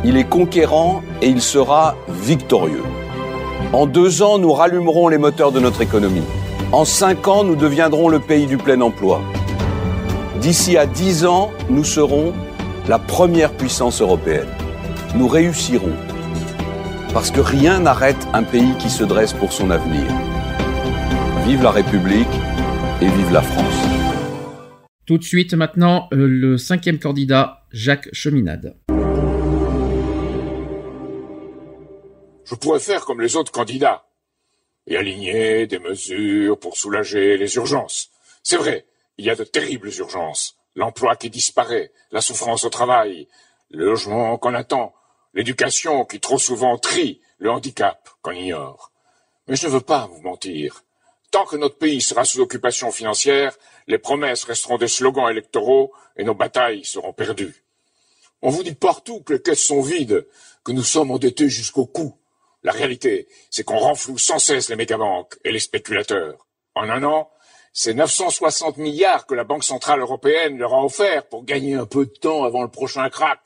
Il 0.03 0.17
est 0.17 0.25
conquérant 0.25 1.01
et 1.21 1.29
il 1.29 1.41
sera 1.41 1.95
victorieux. 2.09 2.83
En 3.71 3.85
deux 3.85 4.21
ans, 4.21 4.37
nous 4.37 4.51
rallumerons 4.51 5.07
les 5.07 5.17
moteurs 5.17 5.53
de 5.53 5.61
notre 5.61 5.79
économie. 5.81 6.25
En 6.73 6.83
cinq 6.83 7.29
ans, 7.29 7.45
nous 7.45 7.55
deviendrons 7.55 8.09
le 8.09 8.19
pays 8.19 8.47
du 8.47 8.57
plein 8.57 8.81
emploi. 8.81 9.21
D'ici 10.41 10.75
à 10.75 10.85
dix 10.85 11.25
ans, 11.25 11.51
nous 11.69 11.85
serons 11.85 12.33
la 12.89 12.99
première 12.99 13.53
puissance 13.53 14.01
européenne. 14.01 14.49
Nous 15.15 15.29
réussirons. 15.29 15.95
Parce 17.13 17.31
que 17.31 17.39
rien 17.39 17.79
n'arrête 17.79 18.27
un 18.33 18.43
pays 18.43 18.73
qui 18.77 18.89
se 18.89 19.05
dresse 19.05 19.31
pour 19.31 19.53
son 19.53 19.71
avenir. 19.71 20.03
Vive 21.45 21.63
la 21.63 21.71
République 21.71 22.27
et 23.01 23.07
vive 23.07 23.31
la 23.31 23.41
France. 23.41 23.70
Tout 25.05 25.17
de 25.17 25.23
suite 25.23 25.53
maintenant, 25.55 26.07
euh, 26.13 26.27
le 26.27 26.57
cinquième 26.57 26.99
candidat, 26.99 27.65
Jacques 27.71 28.09
Cheminade. 28.13 28.77
Je 32.45 32.55
pourrais 32.55 32.79
faire 32.79 33.05
comme 33.05 33.21
les 33.21 33.35
autres 33.35 33.51
candidats 33.51 34.05
et 34.85 34.97
aligner 34.97 35.65
des 35.67 35.79
mesures 35.79 36.59
pour 36.59 36.77
soulager 36.77 37.37
les 37.37 37.55
urgences. 37.55 38.11
C'est 38.43 38.57
vrai, 38.57 38.85
il 39.17 39.25
y 39.25 39.29
a 39.29 39.35
de 39.35 39.43
terribles 39.43 39.89
urgences. 39.99 40.57
l'emploi 40.75 41.17
qui 41.17 41.29
disparaît, 41.29 41.91
la 42.11 42.21
souffrance 42.21 42.63
au 42.63 42.69
travail, 42.69 43.27
le 43.71 43.85
logement 43.85 44.37
qu'on 44.37 44.53
attend, 44.53 44.93
l'éducation 45.33 46.05
qui 46.05 46.21
trop 46.21 46.39
souvent 46.39 46.77
trie, 46.77 47.19
le 47.39 47.51
handicap 47.51 48.09
qu'on 48.21 48.31
ignore. 48.31 48.91
Mais 49.47 49.57
je 49.57 49.67
ne 49.67 49.73
veux 49.73 49.81
pas 49.81 50.07
vous 50.07 50.21
mentir. 50.21 50.85
Tant 51.29 51.45
que 51.45 51.57
notre 51.57 51.77
pays 51.77 52.01
sera 52.01 52.23
sous 52.23 52.39
occupation 52.39 52.91
financière, 52.91 53.57
les 53.87 53.97
promesses 53.97 54.43
resteront 54.43 54.77
des 54.77 54.87
slogans 54.87 55.29
électoraux 55.29 55.93
et 56.17 56.23
nos 56.23 56.35
batailles 56.35 56.85
seront 56.85 57.13
perdues. 57.13 57.63
On 58.41 58.49
vous 58.49 58.63
dit 58.63 58.73
partout 58.73 59.21
que 59.21 59.33
les 59.33 59.41
caisses 59.41 59.65
sont 59.65 59.81
vides, 59.81 60.27
que 60.63 60.71
nous 60.71 60.83
sommes 60.83 61.11
endettés 61.11 61.49
jusqu'au 61.49 61.85
cou. 61.85 62.17
La 62.63 62.71
réalité, 62.71 63.27
c'est 63.49 63.63
qu'on 63.63 63.77
renfloue 63.77 64.17
sans 64.17 64.39
cesse 64.39 64.69
les 64.69 64.75
mégabanques 64.75 65.37
et 65.43 65.51
les 65.51 65.59
spéculateurs. 65.59 66.47
En 66.75 66.89
un 66.89 67.03
an, 67.03 67.29
c'est 67.73 67.93
960 67.93 68.77
milliards 68.77 69.25
que 69.25 69.33
la 69.33 69.43
Banque 69.43 69.63
centrale 69.63 70.01
européenne 70.01 70.57
leur 70.57 70.73
a 70.73 70.83
offert 70.83 71.27
pour 71.27 71.45
gagner 71.45 71.75
un 71.75 71.85
peu 71.85 72.05
de 72.05 72.11
temps 72.11 72.43
avant 72.43 72.63
le 72.63 72.69
prochain 72.69 73.09
crack. 73.09 73.39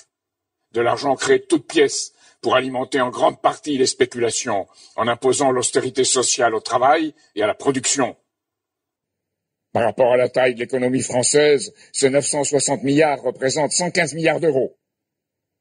De 0.71 0.81
l'argent 0.81 1.15
créé 1.15 1.39
de 1.39 1.45
toutes 1.45 1.67
pièces 1.67 2.13
pour 2.41 2.55
alimenter 2.55 3.01
en 3.01 3.09
grande 3.09 3.41
partie 3.41 3.77
les 3.77 3.87
spéculations, 3.87 4.67
en 4.95 5.07
imposant 5.07 5.51
l'austérité 5.51 6.03
sociale 6.03 6.53
au 6.53 6.59
travail 6.59 7.13
et 7.35 7.43
à 7.43 7.47
la 7.47 7.53
production. 7.53 8.15
Par 9.75 9.83
rapport 9.83 10.13
à 10.13 10.15
la 10.15 10.29
taille 10.29 10.53
de 10.53 10.59
l'économie 10.61 11.01
française, 11.01 11.73
ces 11.91 12.09
960 12.09 12.83
milliards 12.83 13.21
représentent 13.21 13.73
115 13.73 14.13
milliards 14.13 14.39
d'euros. 14.39 14.77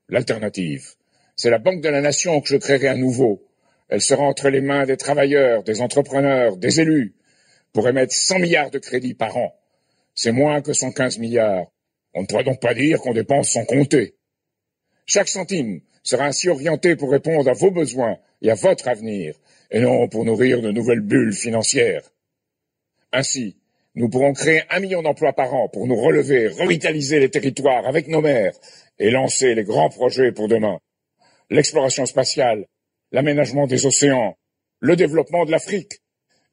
L'alternative, 0.08 0.86
c'est 1.34 1.50
la 1.50 1.58
Banque 1.58 1.80
de 1.80 1.88
la 1.88 2.00
Nation 2.00 2.40
que 2.40 2.46
je 2.46 2.56
créerai 2.56 2.86
à 2.86 2.94
nouveau. 2.94 3.42
Elle 3.88 4.00
sera 4.00 4.22
entre 4.22 4.50
les 4.50 4.60
mains 4.60 4.86
des 4.86 4.96
travailleurs, 4.96 5.64
des 5.64 5.80
entrepreneurs, 5.80 6.56
des 6.56 6.80
élus, 6.80 7.16
pour 7.72 7.88
émettre 7.88 8.14
100 8.14 8.38
milliards 8.38 8.70
de 8.70 8.78
crédits 8.78 9.14
par 9.14 9.36
an. 9.36 9.52
C'est 10.14 10.30
moins 10.30 10.62
que 10.62 10.74
115 10.74 11.18
milliards. 11.18 11.66
On 12.14 12.22
ne 12.22 12.26
pourrait 12.28 12.44
donc 12.44 12.60
pas 12.60 12.74
dire 12.74 13.00
qu'on 13.00 13.14
dépense 13.14 13.50
sans 13.50 13.64
compter. 13.64 14.14
Chaque 15.06 15.28
centime 15.28 15.80
sera 16.04 16.26
ainsi 16.26 16.48
orienté 16.48 16.94
pour 16.94 17.10
répondre 17.10 17.50
à 17.50 17.52
vos 17.52 17.72
besoins 17.72 18.18
et 18.42 18.52
à 18.52 18.54
votre 18.54 18.86
avenir, 18.86 19.34
et 19.72 19.80
non 19.80 20.06
pour 20.06 20.24
nourrir 20.24 20.62
de 20.62 20.70
nouvelles 20.70 21.00
bulles 21.00 21.34
financières. 21.34 22.08
Ainsi, 23.10 23.56
nous 23.94 24.08
pourrons 24.08 24.32
créer 24.32 24.62
un 24.70 24.80
million 24.80 25.02
d'emplois 25.02 25.32
par 25.32 25.54
an 25.54 25.68
pour 25.68 25.86
nous 25.86 25.96
relever, 25.96 26.48
revitaliser 26.48 27.20
les 27.20 27.30
territoires 27.30 27.86
avec 27.86 28.08
nos 28.08 28.20
maires 28.20 28.54
et 28.98 29.10
lancer 29.10 29.54
les 29.54 29.62
grands 29.62 29.88
projets 29.88 30.32
pour 30.32 30.48
demain. 30.48 30.80
L'exploration 31.50 32.04
spatiale, 32.04 32.66
l'aménagement 33.12 33.66
des 33.66 33.86
océans, 33.86 34.36
le 34.80 34.96
développement 34.96 35.44
de 35.44 35.52
l'Afrique 35.52 36.00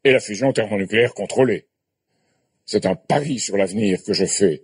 et 0.03 0.11
la 0.11 0.19
fusion 0.19 0.53
thermonucléaire 0.53 1.13
contrôlée. 1.13 1.65
C'est 2.65 2.85
un 2.85 2.95
pari 2.95 3.39
sur 3.39 3.57
l'avenir 3.57 4.03
que 4.03 4.13
je 4.13 4.25
fais. 4.25 4.63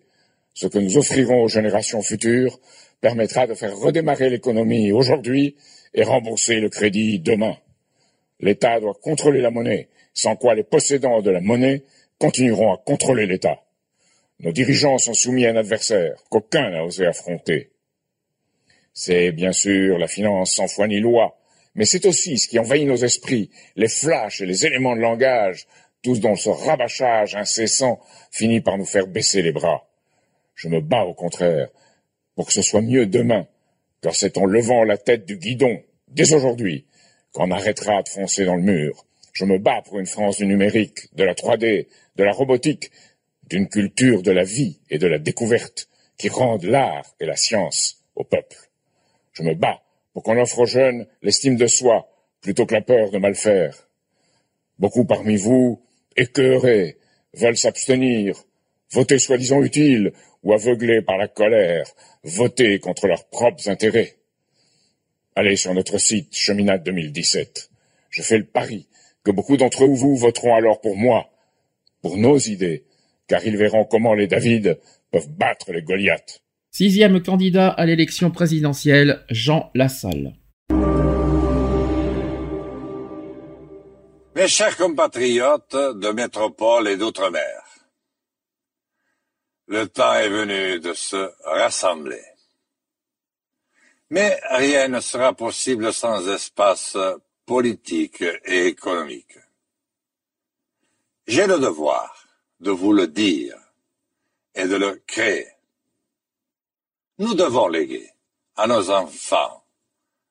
Ce 0.53 0.67
que 0.67 0.77
nous 0.77 0.97
offrirons 0.97 1.43
aux 1.43 1.47
générations 1.47 2.01
futures 2.01 2.59
permettra 3.01 3.47
de 3.47 3.53
faire 3.53 3.75
redémarrer 3.75 4.30
l'économie 4.30 4.91
aujourd'hui 4.91 5.56
et 5.93 6.03
rembourser 6.03 6.59
le 6.59 6.69
crédit 6.69 7.19
demain. 7.19 7.57
L'État 8.39 8.80
doit 8.80 8.97
contrôler 9.01 9.41
la 9.41 9.49
monnaie, 9.49 9.89
sans 10.14 10.35
quoi 10.35 10.53
les 10.53 10.64
possédants 10.64 11.22
de 11.22 11.31
la 11.31 11.41
monnaie 11.41 11.83
continueront 12.19 12.73
à 12.73 12.77
contrôler 12.77 13.25
l'État. 13.25 13.63
Nos 14.39 14.51
dirigeants 14.51 14.97
sont 14.97 15.13
soumis 15.13 15.45
à 15.45 15.51
un 15.51 15.55
adversaire 15.55 16.23
qu'aucun 16.29 16.69
n'a 16.69 16.83
osé 16.83 17.05
affronter. 17.05 17.71
C'est 18.93 19.31
bien 19.31 19.51
sûr 19.51 19.97
la 19.97 20.07
finance 20.07 20.55
sans 20.55 20.67
foi 20.67 20.87
ni 20.87 20.99
loi, 20.99 21.39
mais 21.75 21.85
c'est 21.85 22.05
aussi 22.05 22.37
ce 22.37 22.47
qui 22.47 22.59
envahit 22.59 22.87
nos 22.87 22.95
esprits, 22.95 23.51
les 23.75 23.87
flashs 23.87 24.41
et 24.41 24.45
les 24.45 24.65
éléments 24.65 24.95
de 24.95 25.01
langage, 25.01 25.67
tous 26.01 26.19
dont 26.19 26.35
ce 26.35 26.49
rabâchage 26.49 27.35
incessant 27.35 27.99
finit 28.31 28.61
par 28.61 28.77
nous 28.77 28.85
faire 28.85 29.07
baisser 29.07 29.41
les 29.41 29.51
bras. 29.51 29.87
Je 30.55 30.69
me 30.69 30.81
bats 30.81 31.05
au 31.05 31.13
contraire 31.13 31.69
pour 32.35 32.45
que 32.45 32.53
ce 32.53 32.61
soit 32.61 32.81
mieux 32.81 33.07
demain, 33.07 33.47
car 34.01 34.15
c'est 34.15 34.37
en 34.37 34.45
levant 34.45 34.83
la 34.83 34.97
tête 34.97 35.25
du 35.25 35.37
guidon, 35.37 35.81
dès 36.07 36.33
aujourd'hui, 36.33 36.85
qu'on 37.33 37.49
arrêtera 37.49 38.03
de 38.03 38.09
foncer 38.09 38.45
dans 38.45 38.55
le 38.55 38.61
mur. 38.61 39.07
Je 39.38 39.45
me 39.45 39.59
bats 39.59 39.83
pour 39.85 39.99
une 39.99 40.07
France 40.07 40.38
du 40.38 40.48
numérique, 40.48 41.16
de 41.16 41.24
la 41.24 41.35
3D, 41.35 41.85
de 42.16 42.24
la 42.24 42.32
robotique, 42.32 42.90
d'une 43.48 43.69
culture 43.69 44.24
de 44.24 44.32
la 44.32 44.43
vie 44.43 44.80
et 44.90 44.98
de 44.98 45.06
la 45.06 45.19
découverte 45.19 45.90
qui 46.17 46.27
rendent 46.27 46.64
l'art 46.64 47.06
et 47.19 47.27
la 47.27 47.35
science 47.35 48.03
au 48.16 48.24
peuple. 48.24 48.57
Je 49.33 49.43
me 49.43 49.53
bats 49.53 49.83
pour 50.11 50.24
qu'on 50.24 50.41
offre 50.41 50.57
aux 50.57 50.66
jeunes 50.66 51.06
l'estime 51.22 51.56
de 51.56 51.67
soi 51.67 52.09
plutôt 52.41 52.66
que 52.66 52.74
la 52.74 52.82
peur 52.82 53.11
de 53.11 53.19
mal 53.19 53.35
faire. 53.35 53.88
Beaucoup 54.80 55.06
parmi 55.06 55.35
vous, 55.35 55.83
écœurés, 56.16 56.98
veulent 57.35 57.57
s'abstenir, 57.57 58.43
voter 58.90 59.19
soi-disant 59.19 59.61
utile 59.61 60.14
ou 60.41 60.51
aveuglés 60.53 61.03
par 61.03 61.17
la 61.17 61.27
colère, 61.27 61.85
voter 62.24 62.80
contre 62.80 63.06
leurs 63.06 63.27
propres 63.27 63.69
intérêts. 63.69 64.16
Allez 65.35 65.57
sur 65.57 65.75
notre 65.75 65.99
site 65.99 66.35
Cheminade 66.35 66.82
2017. 66.82 67.69
Je 68.09 68.24
fais 68.24 68.40
le 68.40 68.45
pari 68.45 68.88
que 69.27 69.31
beaucoup 69.33 69.57
d'entre 69.57 69.85
vous 69.85 70.15
voteront 70.15 70.56
alors 70.56 70.80
pour 70.80 70.95
moi, 70.95 71.30
pour 72.01 72.15
nos 72.15 72.38
idées, 72.38 72.85
car 73.27 73.45
ils 73.45 73.57
verront 73.57 73.83
comment 73.83 74.14
les 74.14 74.25
David 74.25 74.80
peuvent 75.11 75.30
battre 75.31 75.73
les 75.73 75.81
Goliaths. 75.81 76.41
Sixième 76.72 77.22
candidat 77.22 77.67
à 77.67 77.85
l'élection 77.85 78.31
présidentielle, 78.31 79.25
Jean 79.30 79.69
Lassalle. 79.75 80.33
Mes 84.33 84.47
chers 84.47 84.77
compatriotes 84.77 85.75
de 85.75 86.09
métropole 86.11 86.88
et 86.88 86.95
d'outre-mer, 86.95 87.64
le 89.67 89.88
temps 89.88 90.14
est 90.14 90.30
venu 90.30 90.80
de 90.80 90.93
se 90.93 91.31
rassembler. 91.43 92.23
Mais 94.09 94.39
rien 94.51 94.88
ne 94.88 95.01
sera 95.01 95.33
possible 95.33 95.91
sans 95.91 96.30
espace 96.30 96.95
politique 97.48 98.24
et 98.45 98.67
économique. 98.67 99.40
J'ai 101.26 101.48
le 101.48 101.58
devoir 101.58 102.14
de 102.59 102.72
vous 102.72 102.93
le 102.93 103.08
dire 103.08 103.58
et 104.53 104.67
de 104.67 104.76
le 104.76 105.01
créer. 105.08 105.48
Nous 107.17 107.34
devons 107.34 107.69
léguer 107.69 108.11
à 108.58 108.67
nos 108.67 108.92
enfants 108.92 109.64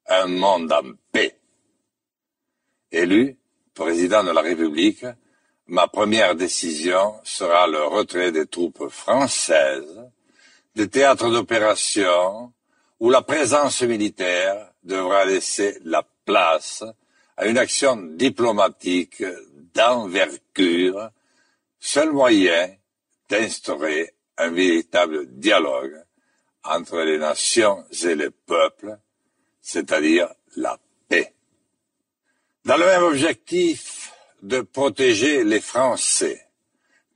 un 0.08 0.26
monde 0.26 0.72
en 0.72 0.92
paix. 1.10 1.38
Élu 2.92 3.36
président 3.74 4.22
de 4.22 4.30
la 4.30 4.42
République, 4.42 5.04
ma 5.66 5.88
première 5.88 6.36
décision 6.36 7.14
sera 7.24 7.66
le 7.66 7.82
retrait 7.84 8.30
des 8.30 8.46
troupes 8.46 8.88
françaises 8.88 10.10
des 10.74 10.88
théâtres 10.88 11.30
d'opération 11.30 12.52
où 13.00 13.10
la 13.10 13.22
présence 13.22 13.82
militaire 13.82 14.70
devra 14.84 15.24
laisser 15.24 15.78
la 15.84 16.06
place 16.24 16.84
à 17.36 17.46
une 17.46 17.58
action 17.58 17.96
diplomatique 17.96 19.22
d'envergure, 19.74 21.10
seul 21.78 22.12
moyen 22.12 22.74
d'instaurer 23.28 24.14
un 24.38 24.50
véritable 24.50 25.26
dialogue 25.38 26.02
entre 26.64 27.00
les 27.00 27.18
nations 27.18 27.84
et 28.04 28.14
les 28.14 28.30
peuples, 28.30 28.98
c'est-à-dire 29.60 30.28
la 30.56 30.78
paix. 31.08 31.34
Dans 32.64 32.76
le 32.76 32.86
même 32.86 33.02
objectif 33.02 34.12
de 34.42 34.60
protéger 34.60 35.44
les 35.44 35.60
Français 35.60 36.48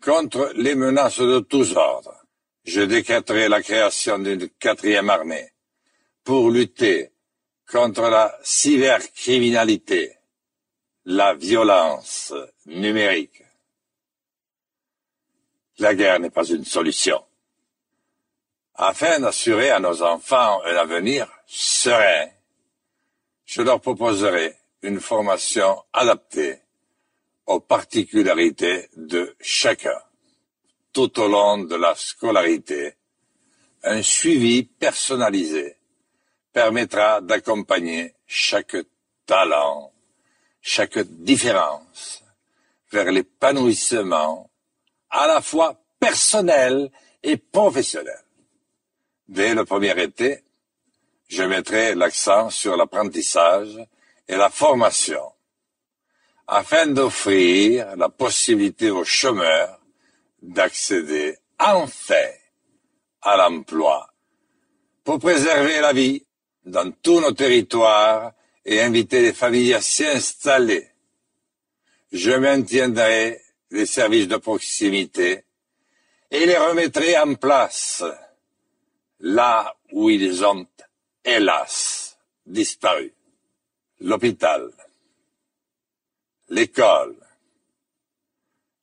contre 0.00 0.52
les 0.54 0.74
menaces 0.74 1.20
de 1.20 1.40
tous 1.40 1.76
ordres, 1.76 2.16
je 2.64 2.82
décréterai 2.82 3.48
la 3.48 3.62
création 3.62 4.18
d'une 4.18 4.48
quatrième 4.50 5.10
armée 5.10 5.52
pour 6.24 6.50
lutter 6.50 7.10
contre 7.70 8.08
la 8.10 8.36
cybercriminalité, 8.42 10.16
la 11.04 11.34
violence 11.34 12.34
numérique. 12.66 13.44
La 15.78 15.94
guerre 15.94 16.20
n'est 16.20 16.30
pas 16.30 16.44
une 16.44 16.64
solution. 16.64 17.24
Afin 18.74 19.20
d'assurer 19.20 19.70
à 19.70 19.78
nos 19.78 20.02
enfants 20.02 20.60
un 20.64 20.76
avenir 20.76 21.30
serein, 21.46 22.28
je 23.44 23.62
leur 23.62 23.80
proposerai 23.80 24.56
une 24.82 25.00
formation 25.00 25.82
adaptée 25.92 26.60
aux 27.46 27.60
particularités 27.60 28.88
de 28.96 29.36
chacun. 29.40 30.00
Tout 30.92 31.20
au 31.20 31.28
long 31.28 31.58
de 31.58 31.76
la 31.76 31.94
scolarité, 31.94 32.94
un 33.82 34.02
suivi 34.02 34.64
personnalisé 34.64 35.79
permettra 36.52 37.20
d'accompagner 37.20 38.14
chaque 38.26 38.76
talent, 39.26 39.92
chaque 40.60 40.98
différence 40.98 42.22
vers 42.90 43.10
l'épanouissement 43.12 44.50
à 45.10 45.26
la 45.26 45.40
fois 45.40 45.80
personnel 45.98 46.90
et 47.22 47.36
professionnel. 47.36 48.24
Dès 49.28 49.54
le 49.54 49.64
premier 49.64 50.00
été, 50.02 50.42
je 51.28 51.42
mettrai 51.44 51.94
l'accent 51.94 52.50
sur 52.50 52.76
l'apprentissage 52.76 53.78
et 54.26 54.36
la 54.36 54.50
formation 54.50 55.32
afin 56.48 56.88
d'offrir 56.88 57.94
la 57.96 58.08
possibilité 58.08 58.90
aux 58.90 59.04
chômeurs 59.04 59.78
d'accéder 60.42 61.36
enfin 61.60 62.14
à 63.22 63.36
l'emploi, 63.36 64.12
pour 65.04 65.20
préserver 65.20 65.80
la 65.80 65.92
vie 65.92 66.24
dans 66.64 66.90
tous 67.02 67.20
nos 67.20 67.32
territoires 67.32 68.32
et 68.64 68.80
inviter 68.80 69.22
les 69.22 69.32
familles 69.32 69.74
à 69.74 69.80
s'y 69.80 70.04
installer. 70.04 70.88
Je 72.12 72.32
maintiendrai 72.32 73.40
les 73.70 73.86
services 73.86 74.28
de 74.28 74.36
proximité 74.36 75.44
et 76.30 76.46
les 76.46 76.56
remettrai 76.56 77.18
en 77.18 77.34
place 77.34 78.04
là 79.20 79.74
où 79.92 80.10
ils 80.10 80.44
ont, 80.44 80.66
hélas, 81.24 82.18
disparu. 82.46 83.12
L'hôpital, 84.00 84.70
l'école, 86.48 87.16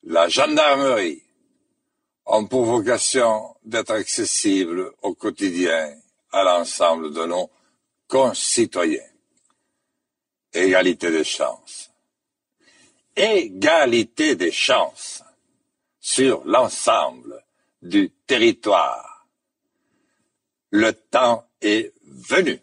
la 0.04 0.30
gendarmerie 0.30 1.24
ont 2.26 2.46
pour 2.46 2.66
vocation 2.66 3.56
d'être 3.64 3.92
accessibles 3.92 4.92
au 5.02 5.14
quotidien 5.16 5.96
à 6.32 6.44
l'ensemble 6.44 7.14
de 7.14 7.26
nos 7.26 7.50
concitoyens. 8.08 9.02
Égalité 10.54 11.12
des 11.12 11.24
chances. 11.24 11.92
Égalité 13.16 14.36
des 14.36 14.52
chances 14.52 15.24
sur 16.00 16.44
l'ensemble 16.46 17.44
du 17.82 18.12
territoire. 18.26 19.28
Le 20.72 20.94
temps 20.94 21.48
est 21.62 21.94
venu. 22.06 22.60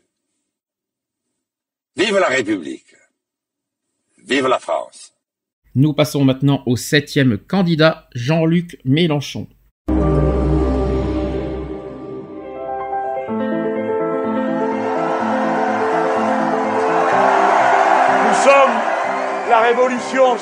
Vive 1.96 2.18
la 2.18 2.28
République. 2.28 2.94
Vive 4.18 4.46
la 4.46 4.58
France. 4.58 5.12
Nous 5.74 5.92
passons 5.92 6.24
maintenant 6.24 6.62
au 6.66 6.76
septième 6.76 7.36
candidat, 7.38 8.08
Jean-Luc 8.14 8.80
Mélenchon. 8.84 9.48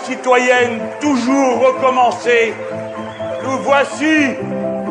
Citoyenne 0.04 0.80
toujours 1.00 1.60
recommencée. 1.60 2.54
Nous 3.44 3.58
voici 3.58 4.34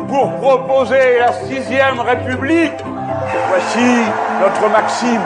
pour 0.08 0.32
proposer 0.36 1.18
la 1.18 1.32
sixième 1.32 2.00
république. 2.00 2.72
Voici 3.48 3.90
notre 4.40 4.70
maxime. 4.70 5.20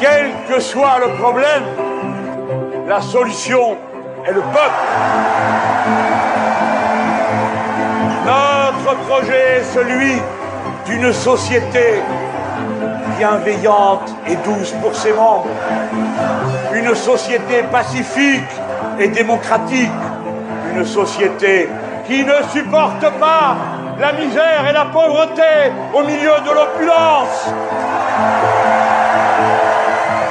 Quel 0.00 0.30
que 0.48 0.60
soit 0.60 0.98
le 1.00 1.12
problème, 1.14 1.64
la 2.88 3.00
solution 3.00 3.76
est 4.26 4.32
le 4.32 4.40
peuple. 4.40 4.84
Notre 8.24 8.96
projet 9.06 9.58
est 9.58 9.74
celui 9.74 10.14
d'une 10.86 11.12
société 11.12 12.02
bienveillante 13.20 14.14
et 14.26 14.36
douce 14.36 14.72
pour 14.80 14.94
ses 14.94 15.12
membres. 15.12 15.50
Une 16.72 16.94
société 16.94 17.62
pacifique 17.70 18.52
et 18.98 19.08
démocratique. 19.08 20.00
Une 20.74 20.86
société 20.86 21.68
qui 22.06 22.24
ne 22.24 22.38
supporte 22.50 23.06
pas 23.20 23.56
la 23.98 24.12
misère 24.14 24.66
et 24.66 24.72
la 24.72 24.86
pauvreté 24.86 25.52
au 25.92 26.02
milieu 26.02 26.36
de 26.46 26.50
l'opulence. 26.56 27.50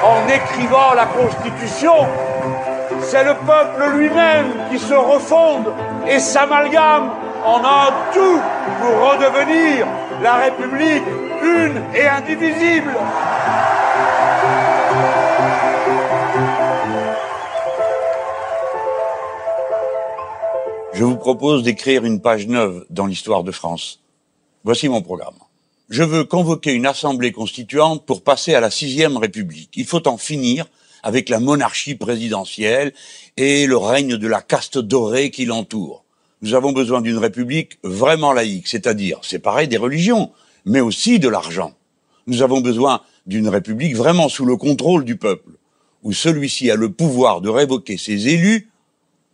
En 0.04 0.28
écrivant 0.28 0.94
la 0.96 1.06
Constitution, 1.06 2.08
c'est 3.02 3.24
le 3.24 3.36
peuple 3.36 3.98
lui-même 3.98 4.48
qui 4.72 4.80
se 4.80 4.96
refonde 4.96 5.72
et 6.08 6.20
s'amalgame 6.20 7.12
en 7.46 7.60
un 7.60 7.92
tout 8.14 8.42
pour 8.82 9.12
redevenir 9.12 9.86
la 10.24 10.34
République 10.46 11.29
une 11.44 11.84
et 11.96 12.08
indivisible. 12.08 12.96
Je 20.94 21.04
vous 21.04 21.16
propose 21.16 21.64
d'écrire 21.64 22.04
une 22.04 22.20
page 22.20 22.48
neuve 22.48 22.86
dans 22.90 23.06
l'histoire 23.06 23.44
de 23.44 23.52
France. 23.52 24.02
Voici 24.66 24.90
mon 24.90 25.02
programme. 25.02 25.38
Je 25.90 26.04
veux 26.04 26.24
convoquer 26.24 26.74
une 26.74 26.86
assemblée 26.86 27.32
constituante 27.32 28.06
pour 28.06 28.22
passer 28.22 28.54
à 28.54 28.60
la 28.60 28.70
sixième 28.70 29.18
république. 29.18 29.72
Il 29.76 29.86
faut 29.86 30.08
en 30.08 30.18
finir 30.18 30.66
avec 31.02 31.30
la 31.30 31.40
monarchie 31.40 31.96
présidentielle 31.96 32.94
et 33.38 33.66
le 33.66 33.78
règne 33.78 34.18
de 34.18 34.28
la 34.28 34.42
caste 34.42 34.78
dorée 34.78 35.32
qui 35.32 35.46
l'entoure. 35.46 36.04
Nous 36.42 36.54
avons 36.54 36.74
besoin 36.74 37.02
d'une 37.02 37.18
république 37.18 37.80
vraiment 37.84 38.34
laïque, 38.34 38.68
c'est-à-dire 38.68 39.20
séparée 39.24 39.68
des 39.68 39.78
religions, 39.78 40.32
mais 40.66 40.82
aussi 40.82 41.20
de 41.20 41.30
l'argent. 41.30 41.74
Nous 42.28 42.42
avons 42.42 42.62
besoin 42.62 43.02
d'une 43.26 43.48
république 43.48 43.96
vraiment 43.96 44.30
sous 44.30 44.46
le 44.46 44.58
contrôle 44.58 45.06
du 45.06 45.16
peuple, 45.16 45.52
où 46.04 46.14
celui-ci 46.14 46.72
a 46.72 46.76
le 46.76 46.92
pouvoir 46.92 47.42
de 47.42 47.50
révoquer 47.50 47.98
ses 47.98 48.28
élus, 48.28 48.70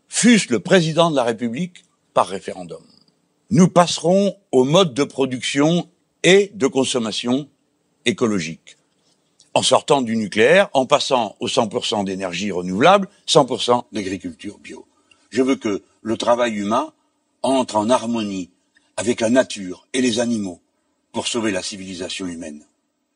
fût-ce 0.08 0.52
le 0.52 0.60
président 0.60 1.12
de 1.12 1.16
la 1.16 1.24
République, 1.24 1.84
par 2.14 2.28
référendum. 2.28 2.82
Nous 3.52 3.68
passerons 3.68 4.36
au 4.52 4.64
mode 4.64 4.94
de 4.94 5.04
production 5.04 5.88
et 6.24 6.52
de 6.54 6.68
consommation 6.68 7.48
écologique 8.06 8.78
en 9.56 9.62
sortant 9.62 10.02
du 10.02 10.18
nucléaire, 10.18 10.70
en 10.74 10.86
passant 10.86 11.38
au 11.40 11.48
100% 11.48 12.04
d'énergie 12.04 12.52
renouvelable, 12.52 13.08
100% 13.26 13.86
d'agriculture 13.94 14.60
bio. 14.60 14.86
Je 15.30 15.42
veux 15.42 15.56
que 15.56 15.82
le 16.02 16.18
travail 16.18 16.56
humain 16.56 16.92
entre 17.42 17.78
en 17.78 17.90
harmonie 17.90 18.50
avec 18.98 19.22
la 19.22 19.30
nature 19.30 19.88
et 19.94 20.02
les 20.02 20.20
animaux 20.20 20.60
pour 21.16 21.28
sauver 21.28 21.52
la 21.52 21.64
civilisation 21.64 22.28
humaine. 22.28 22.68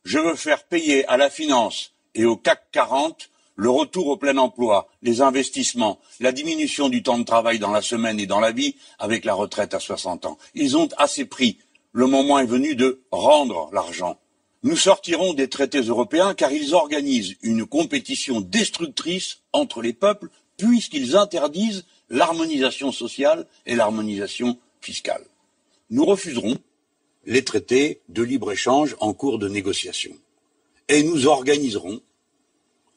Je 0.06 0.20
veux 0.20 0.36
faire 0.36 0.64
payer 0.64 1.06
à 1.08 1.18
la 1.18 1.30
finance 1.30 1.92
et 2.16 2.24
au 2.24 2.38
CAC 2.38 2.72
40 2.72 3.30
le 3.58 3.70
retour 3.70 4.08
au 4.08 4.16
plein 4.16 4.38
emploi, 4.38 4.88
les 5.02 5.20
investissements, 5.20 6.00
la 6.22 6.32
diminution 6.32 6.88
du 6.88 7.04
temps 7.04 7.20
de 7.20 7.26
travail 7.26 7.60
dans 7.60 7.72
la 7.72 7.82
semaine 7.82 8.18
et 8.18 8.26
dans 8.26 8.40
la 8.40 8.54
vie 8.54 8.78
avec 9.00 9.26
la 9.26 9.34
retraite 9.34 9.74
à 9.74 9.82
60 9.82 10.26
ans. 10.26 10.38
Ils 10.56 10.78
ont 10.78 10.88
assez 10.96 11.26
pris. 11.26 11.58
Le 11.92 12.08
moment 12.08 12.40
est 12.40 12.46
venu 12.46 12.74
de 12.74 13.02
rendre 13.12 13.70
l'argent 13.74 14.18
nous 14.62 14.76
sortirons 14.76 15.34
des 15.34 15.48
traités 15.48 15.80
européens 15.80 16.34
car 16.34 16.52
ils 16.52 16.74
organisent 16.74 17.36
une 17.42 17.66
compétition 17.66 18.42
destructrice 18.42 19.38
entre 19.54 19.82
les 19.82 19.94
peuples 19.94 20.30
puisqu'ils 20.58 21.16
interdisent 21.16 21.86
l'harmonisation 22.10 22.92
sociale 22.92 23.48
et 23.66 23.76
l'harmonisation 23.76 24.58
fiscale. 24.82 25.24
Nous 25.90 26.04
refuserons 26.04 26.58
les 27.26 27.44
traités 27.44 28.02
de 28.10 28.24
libre-échange 28.24 28.96
en 29.00 29.14
cours 29.14 29.40
de 29.40 29.48
négociation 29.48 30.16
et 30.90 31.04
nous 31.04 31.28
organiserons 31.28 32.02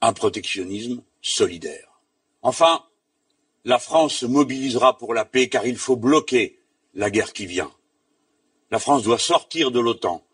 un 0.00 0.12
protectionnisme 0.12 1.02
solidaire. 1.20 2.00
Enfin, 2.40 2.84
la 3.64 3.78
France 3.78 4.14
se 4.14 4.26
mobilisera 4.26 4.98
pour 4.98 5.14
la 5.14 5.24
paix 5.24 5.48
car 5.48 5.66
il 5.66 5.76
faut 5.76 5.96
bloquer 5.96 6.58
la 6.94 7.10
guerre 7.10 7.32
qui 7.32 7.46
vient. 7.46 7.70
La 8.70 8.78
France 8.78 9.02
doit 9.02 9.18
sortir 9.18 9.70
de 9.70 9.78
l'OTAN 9.78 10.24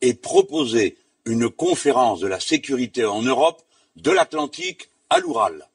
et 0.00 0.14
proposer 0.14 0.98
une 1.24 1.48
conférence 1.48 2.20
de 2.20 2.26
la 2.26 2.40
sécurité 2.40 3.04
en 3.04 3.22
Europe 3.22 3.62
de 3.96 4.10
l'Atlantique 4.10 4.90
à 5.08 5.20
l'Oural. 5.20 5.68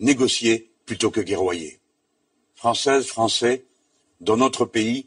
Négocier 0.00 0.70
plutôt 0.86 1.10
que 1.10 1.20
guerroyer. 1.20 1.78
Françaises, 2.54 3.06
Français, 3.06 3.64
dans 4.20 4.36
notre 4.36 4.64
pays, 4.64 5.06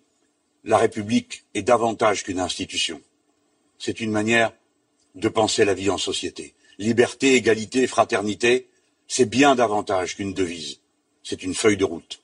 la 0.64 0.77
République 0.77 1.45
est 1.53 1.61
davantage 1.61 2.24
qu'une 2.24 2.40
institution. 2.40 3.02
C'est 3.80 4.00
une 4.00 4.11
manière 4.11 4.53
de 5.16 5.30
penser 5.30 5.66
la 5.66 5.74
vie 5.74 5.90
en 5.90 5.98
société. 5.98 6.53
Liberté, 6.77 7.36
égalité, 7.36 7.88
fraternité, 7.88 8.68
c'est 9.08 9.30
bien 9.30 9.56
davantage 9.56 10.16
qu'une 10.16 10.34
devise. 10.34 10.80
C'est 11.24 11.44
une 11.44 11.56
feuille 11.56 11.77
de 11.77 11.86
route. 11.86 12.22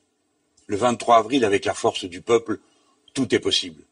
Le 0.67 0.77
23 0.77 1.17
avril, 1.17 1.45
avec 1.45 1.65
la 1.65 1.73
force 1.73 2.05
du 2.05 2.21
peuple, 2.21 2.59
tout 3.13 3.33
est 3.33 3.39
possible. 3.39 3.83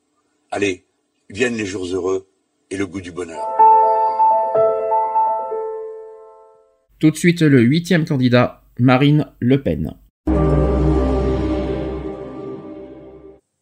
Allez, 0.51 0.85
viennent 1.29 1.57
les 1.57 1.65
jours 1.65 1.85
heureux 1.85 2.27
et 2.69 2.77
le 2.77 2.87
goût 2.87 3.01
du 3.01 3.11
bonheur. 3.11 3.45
Tout 6.99 7.11
de 7.11 7.17
suite, 7.17 7.41
le 7.41 7.61
huitième 7.61 8.05
candidat, 8.05 8.63
Marine 8.77 9.31
Le 9.39 9.61
Pen. 9.61 9.95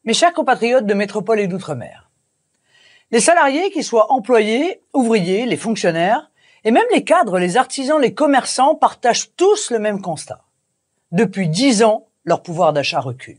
Mes 0.09 0.15
chers 0.15 0.33
compatriotes 0.33 0.87
de 0.87 0.95
métropole 0.95 1.39
et 1.39 1.45
d'outre-mer, 1.45 2.09
les 3.11 3.19
salariés, 3.19 3.69
qu'ils 3.69 3.83
soient 3.83 4.11
employés, 4.11 4.81
ouvriers, 4.91 5.45
les 5.45 5.55
fonctionnaires, 5.55 6.31
et 6.63 6.71
même 6.71 6.87
les 6.91 7.03
cadres, 7.03 7.37
les 7.37 7.57
artisans, 7.57 8.01
les 8.01 8.15
commerçants, 8.15 8.73
partagent 8.73 9.35
tous 9.35 9.69
le 9.69 9.77
même 9.77 10.01
constat. 10.01 10.41
Depuis 11.11 11.47
dix 11.47 11.83
ans, 11.83 12.07
leur 12.25 12.41
pouvoir 12.41 12.73
d'achat 12.73 12.99
recule. 12.99 13.37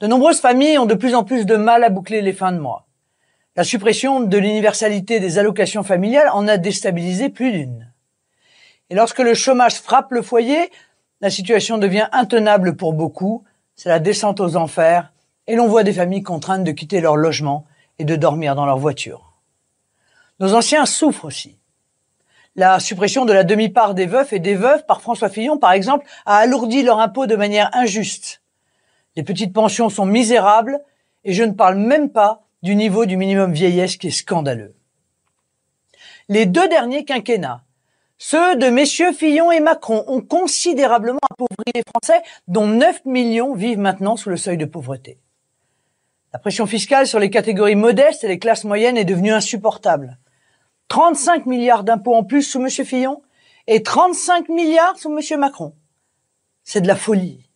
De 0.00 0.06
nombreuses 0.06 0.40
familles 0.40 0.78
ont 0.78 0.86
de 0.86 0.94
plus 0.94 1.14
en 1.14 1.24
plus 1.24 1.44
de 1.44 1.56
mal 1.56 1.84
à 1.84 1.90
boucler 1.90 2.22
les 2.22 2.32
fins 2.32 2.52
de 2.52 2.58
mois. 2.58 2.86
La 3.54 3.64
suppression 3.64 4.20
de 4.20 4.38
l'universalité 4.38 5.20
des 5.20 5.38
allocations 5.38 5.82
familiales 5.82 6.30
en 6.32 6.48
a 6.48 6.56
déstabilisé 6.56 7.28
plus 7.28 7.52
d'une. 7.52 7.92
Et 8.88 8.94
lorsque 8.94 9.18
le 9.18 9.34
chômage 9.34 9.74
frappe 9.74 10.10
le 10.12 10.22
foyer, 10.22 10.70
la 11.20 11.28
situation 11.28 11.76
devient 11.76 12.08
intenable 12.12 12.76
pour 12.76 12.94
beaucoup, 12.94 13.44
c'est 13.76 13.90
la 13.90 13.98
descente 13.98 14.40
aux 14.40 14.56
enfers 14.56 15.10
Et 15.46 15.56
l'on 15.56 15.68
voit 15.68 15.82
des 15.82 15.92
familles 15.92 16.22
contraintes 16.22 16.64
de 16.64 16.72
quitter 16.72 17.00
leur 17.00 17.16
logement 17.16 17.66
et 17.98 18.04
de 18.04 18.16
dormir 18.16 18.54
dans 18.54 18.66
leur 18.66 18.78
voiture. 18.78 19.34
Nos 20.40 20.54
anciens 20.54 20.86
souffrent 20.86 21.26
aussi. 21.26 21.58
La 22.56 22.80
suppression 22.80 23.24
de 23.24 23.32
la 23.32 23.44
demi-part 23.44 23.94
des 23.94 24.06
veufs 24.06 24.32
et 24.32 24.38
des 24.38 24.54
veuves 24.54 24.86
par 24.86 25.00
François 25.00 25.28
Fillon, 25.28 25.58
par 25.58 25.72
exemple, 25.72 26.06
a 26.24 26.36
alourdi 26.36 26.82
leur 26.82 27.00
impôt 27.00 27.26
de 27.26 27.36
manière 27.36 27.70
injuste. 27.74 28.42
Les 29.16 29.22
petites 29.22 29.52
pensions 29.52 29.88
sont 29.88 30.06
misérables 30.06 30.80
et 31.24 31.32
je 31.32 31.42
ne 31.42 31.52
parle 31.52 31.76
même 31.76 32.10
pas 32.10 32.42
du 32.62 32.76
niveau 32.76 33.06
du 33.06 33.16
minimum 33.16 33.52
vieillesse 33.52 33.96
qui 33.96 34.08
est 34.08 34.10
scandaleux. 34.10 34.74
Les 36.28 36.46
deux 36.46 36.68
derniers 36.68 37.04
quinquennats, 37.04 37.62
ceux 38.16 38.56
de 38.56 38.68
messieurs 38.68 39.12
Fillon 39.12 39.50
et 39.52 39.60
Macron, 39.60 40.04
ont 40.06 40.22
considérablement 40.22 41.18
appauvri 41.30 41.72
les 41.74 41.82
Français, 41.82 42.22
dont 42.48 42.66
9 42.66 43.04
millions 43.04 43.54
vivent 43.54 43.78
maintenant 43.78 44.16
sous 44.16 44.30
le 44.30 44.36
seuil 44.36 44.56
de 44.56 44.64
pauvreté. 44.64 45.18
La 46.34 46.40
pression 46.40 46.66
fiscale 46.66 47.06
sur 47.06 47.20
les 47.20 47.30
catégories 47.30 47.76
modestes 47.76 48.24
et 48.24 48.28
les 48.28 48.40
classes 48.40 48.64
moyennes 48.64 48.96
est 48.96 49.04
devenue 49.04 49.32
insupportable. 49.32 50.18
35 50.88 51.46
milliards 51.46 51.84
d'impôts 51.84 52.16
en 52.16 52.24
plus 52.24 52.42
sous 52.42 52.60
M. 52.60 52.68
Fillon 52.68 53.22
et 53.68 53.84
35 53.84 54.48
milliards 54.48 54.98
sous 54.98 55.16
M. 55.16 55.38
Macron. 55.38 55.76
C'est 56.64 56.80
de 56.80 56.88
la 56.88 56.96
folie. 56.96 57.48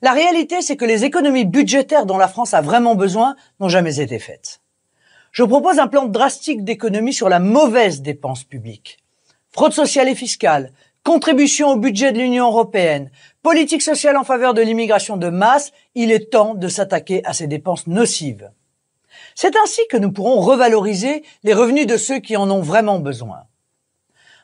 La 0.00 0.12
réalité, 0.12 0.62
c'est 0.62 0.78
que 0.78 0.86
les 0.86 1.04
économies 1.04 1.44
budgétaires 1.44 2.06
dont 2.06 2.16
la 2.16 2.28
France 2.28 2.54
a 2.54 2.62
vraiment 2.62 2.94
besoin 2.94 3.36
n'ont 3.60 3.68
jamais 3.68 4.00
été 4.00 4.18
faites. 4.18 4.62
Je 5.30 5.44
propose 5.44 5.78
un 5.78 5.86
plan 5.86 6.06
drastique 6.06 6.64
d'économie 6.64 7.12
sur 7.12 7.28
la 7.28 7.40
mauvaise 7.40 8.00
dépense 8.00 8.42
publique. 8.42 8.96
Fraude 9.50 9.74
sociale 9.74 10.08
et 10.08 10.14
fiscale, 10.14 10.72
contribution 11.04 11.70
au 11.70 11.76
budget 11.76 12.12
de 12.12 12.18
l'Union 12.18 12.46
européenne, 12.46 13.10
politique 13.42 13.82
sociale 13.82 14.16
en 14.16 14.24
faveur 14.24 14.54
de 14.54 14.62
l'immigration 14.62 15.16
de 15.16 15.28
masse, 15.28 15.72
il 15.94 16.12
est 16.12 16.30
temps 16.30 16.54
de 16.54 16.68
s'attaquer 16.68 17.24
à 17.24 17.32
ces 17.32 17.46
dépenses 17.46 17.86
nocives. 17.86 18.50
C'est 19.34 19.56
ainsi 19.56 19.80
que 19.88 19.96
nous 19.96 20.12
pourrons 20.12 20.40
revaloriser 20.40 21.24
les 21.42 21.54
revenus 21.54 21.86
de 21.86 21.96
ceux 21.96 22.18
qui 22.18 22.36
en 22.36 22.50
ont 22.50 22.60
vraiment 22.60 22.98
besoin. 22.98 23.44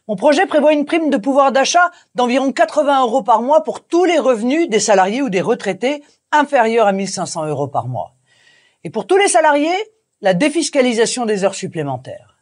Mon 0.08 0.16
projet 0.16 0.46
prévoit 0.46 0.72
une 0.72 0.84
prime 0.84 1.10
de 1.10 1.16
pouvoir 1.16 1.50
d'achat 1.50 1.90
d'environ 2.14 2.52
80 2.52 3.02
euros 3.02 3.22
par 3.22 3.42
mois 3.42 3.64
pour 3.64 3.84
tous 3.84 4.04
les 4.04 4.18
revenus 4.18 4.68
des 4.68 4.78
salariés 4.78 5.22
ou 5.22 5.30
des 5.30 5.40
retraités 5.40 6.02
inférieurs 6.30 6.86
à 6.86 6.92
1500 6.92 7.46
euros 7.46 7.68
par 7.68 7.88
mois. 7.88 8.14
Et 8.84 8.90
pour 8.90 9.06
tous 9.06 9.16
les 9.16 9.28
salariés, 9.28 9.76
la 10.20 10.32
défiscalisation 10.32 11.26
des 11.26 11.44
heures 11.44 11.56
supplémentaires. 11.56 12.35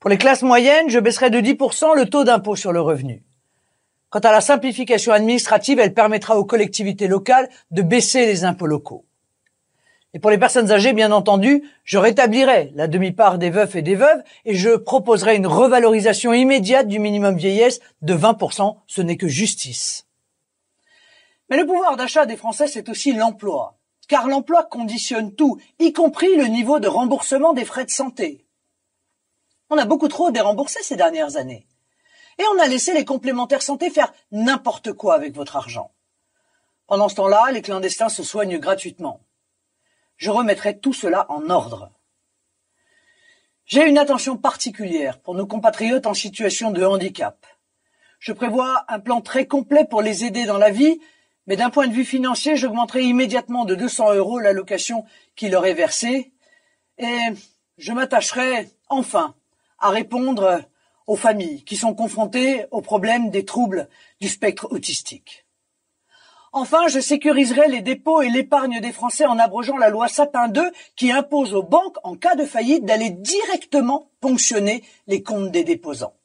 Pour 0.00 0.10
les 0.10 0.18
classes 0.18 0.42
moyennes, 0.42 0.90
je 0.90 0.98
baisserai 0.98 1.30
de 1.30 1.38
10% 1.40 1.96
le 1.96 2.06
taux 2.08 2.24
d'impôt 2.24 2.56
sur 2.56 2.72
le 2.72 2.80
revenu. 2.80 3.22
Quant 4.10 4.20
à 4.20 4.32
la 4.32 4.40
simplification 4.40 5.12
administrative, 5.12 5.78
elle 5.78 5.94
permettra 5.94 6.38
aux 6.38 6.44
collectivités 6.44 7.08
locales 7.08 7.48
de 7.70 7.82
baisser 7.82 8.26
les 8.26 8.44
impôts 8.44 8.66
locaux. 8.66 9.04
Et 10.14 10.18
pour 10.18 10.30
les 10.30 10.38
personnes 10.38 10.70
âgées, 10.70 10.94
bien 10.94 11.12
entendu, 11.12 11.62
je 11.84 11.98
rétablirai 11.98 12.72
la 12.74 12.88
demi-part 12.88 13.36
des 13.36 13.50
veufs 13.50 13.74
et 13.74 13.82
des 13.82 13.96
veuves 13.96 14.22
et 14.46 14.54
je 14.54 14.76
proposerai 14.76 15.36
une 15.36 15.46
revalorisation 15.46 16.32
immédiate 16.32 16.88
du 16.88 16.98
minimum 16.98 17.36
vieillesse 17.36 17.80
de 18.00 18.14
20%. 18.14 18.76
Ce 18.86 19.02
n'est 19.02 19.18
que 19.18 19.28
justice. 19.28 20.06
Mais 21.50 21.58
le 21.58 21.66
pouvoir 21.66 21.96
d'achat 21.96 22.24
des 22.24 22.36
Français, 22.36 22.66
c'est 22.66 22.88
aussi 22.88 23.12
l'emploi. 23.12 23.76
Car 24.08 24.28
l'emploi 24.28 24.64
conditionne 24.64 25.34
tout, 25.34 25.58
y 25.80 25.92
compris 25.92 26.34
le 26.36 26.46
niveau 26.46 26.80
de 26.80 26.88
remboursement 26.88 27.52
des 27.52 27.64
frais 27.64 27.84
de 27.84 27.90
santé. 27.90 28.45
On 29.70 29.78
a 29.78 29.84
beaucoup 29.84 30.08
trop 30.08 30.30
déremboursé 30.30 30.82
ces 30.82 30.96
dernières 30.96 31.36
années. 31.36 31.66
Et 32.38 32.44
on 32.54 32.58
a 32.58 32.66
laissé 32.66 32.92
les 32.92 33.04
complémentaires 33.04 33.62
santé 33.62 33.90
faire 33.90 34.12
n'importe 34.30 34.92
quoi 34.92 35.14
avec 35.14 35.34
votre 35.34 35.56
argent. 35.56 35.90
Pendant 36.86 37.08
ce 37.08 37.16
temps-là, 37.16 37.50
les 37.52 37.62
clandestins 37.62 38.08
se 38.08 38.22
soignent 38.22 38.58
gratuitement 38.58 39.20
je 40.16 40.30
remettrai 40.30 40.78
tout 40.78 40.92
cela 40.92 41.30
en 41.30 41.50
ordre. 41.50 41.90
J'ai 43.66 43.86
une 43.86 43.98
attention 43.98 44.36
particulière 44.36 45.20
pour 45.20 45.34
nos 45.34 45.46
compatriotes 45.46 46.06
en 46.06 46.14
situation 46.14 46.70
de 46.70 46.84
handicap. 46.84 47.46
Je 48.18 48.32
prévois 48.32 48.84
un 48.88 49.00
plan 49.00 49.20
très 49.20 49.46
complet 49.46 49.84
pour 49.84 50.02
les 50.02 50.24
aider 50.24 50.44
dans 50.44 50.58
la 50.58 50.70
vie, 50.70 51.00
mais 51.46 51.56
d'un 51.56 51.70
point 51.70 51.86
de 51.86 51.92
vue 51.92 52.04
financier, 52.04 52.56
j'augmenterai 52.56 53.02
immédiatement 53.04 53.64
de 53.64 53.74
200 53.74 54.14
euros 54.14 54.38
l'allocation 54.38 55.04
qui 55.34 55.48
leur 55.48 55.66
est 55.66 55.74
versée, 55.74 56.32
et 56.98 57.18
je 57.76 57.92
m'attacherai 57.92 58.70
enfin 58.88 59.34
à 59.78 59.90
répondre 59.90 60.62
aux 61.06 61.16
familles 61.16 61.64
qui 61.64 61.76
sont 61.76 61.94
confrontées 61.94 62.66
au 62.70 62.80
problème 62.80 63.30
des 63.30 63.44
troubles 63.44 63.88
du 64.20 64.28
spectre 64.28 64.68
autistique. 64.70 65.46
Enfin, 66.52 66.88
je 66.88 67.00
sécuriserai 67.00 67.68
les 67.68 67.82
dépôts 67.82 68.22
et 68.22 68.30
l'épargne 68.30 68.80
des 68.80 68.92
Français 68.92 69.26
en 69.26 69.38
abrogeant 69.38 69.76
la 69.76 69.90
loi 69.90 70.08
Sapin 70.08 70.48
2 70.48 70.72
qui 70.96 71.12
impose 71.12 71.52
aux 71.52 71.62
banques, 71.62 71.98
en 72.02 72.16
cas 72.16 72.34
de 72.34 72.46
faillite, 72.46 72.84
d'aller 72.86 73.10
directement 73.10 74.10
ponctionner 74.20 74.82
les 75.06 75.22
comptes 75.22 75.50
des 75.50 75.64
déposants. 75.64 76.16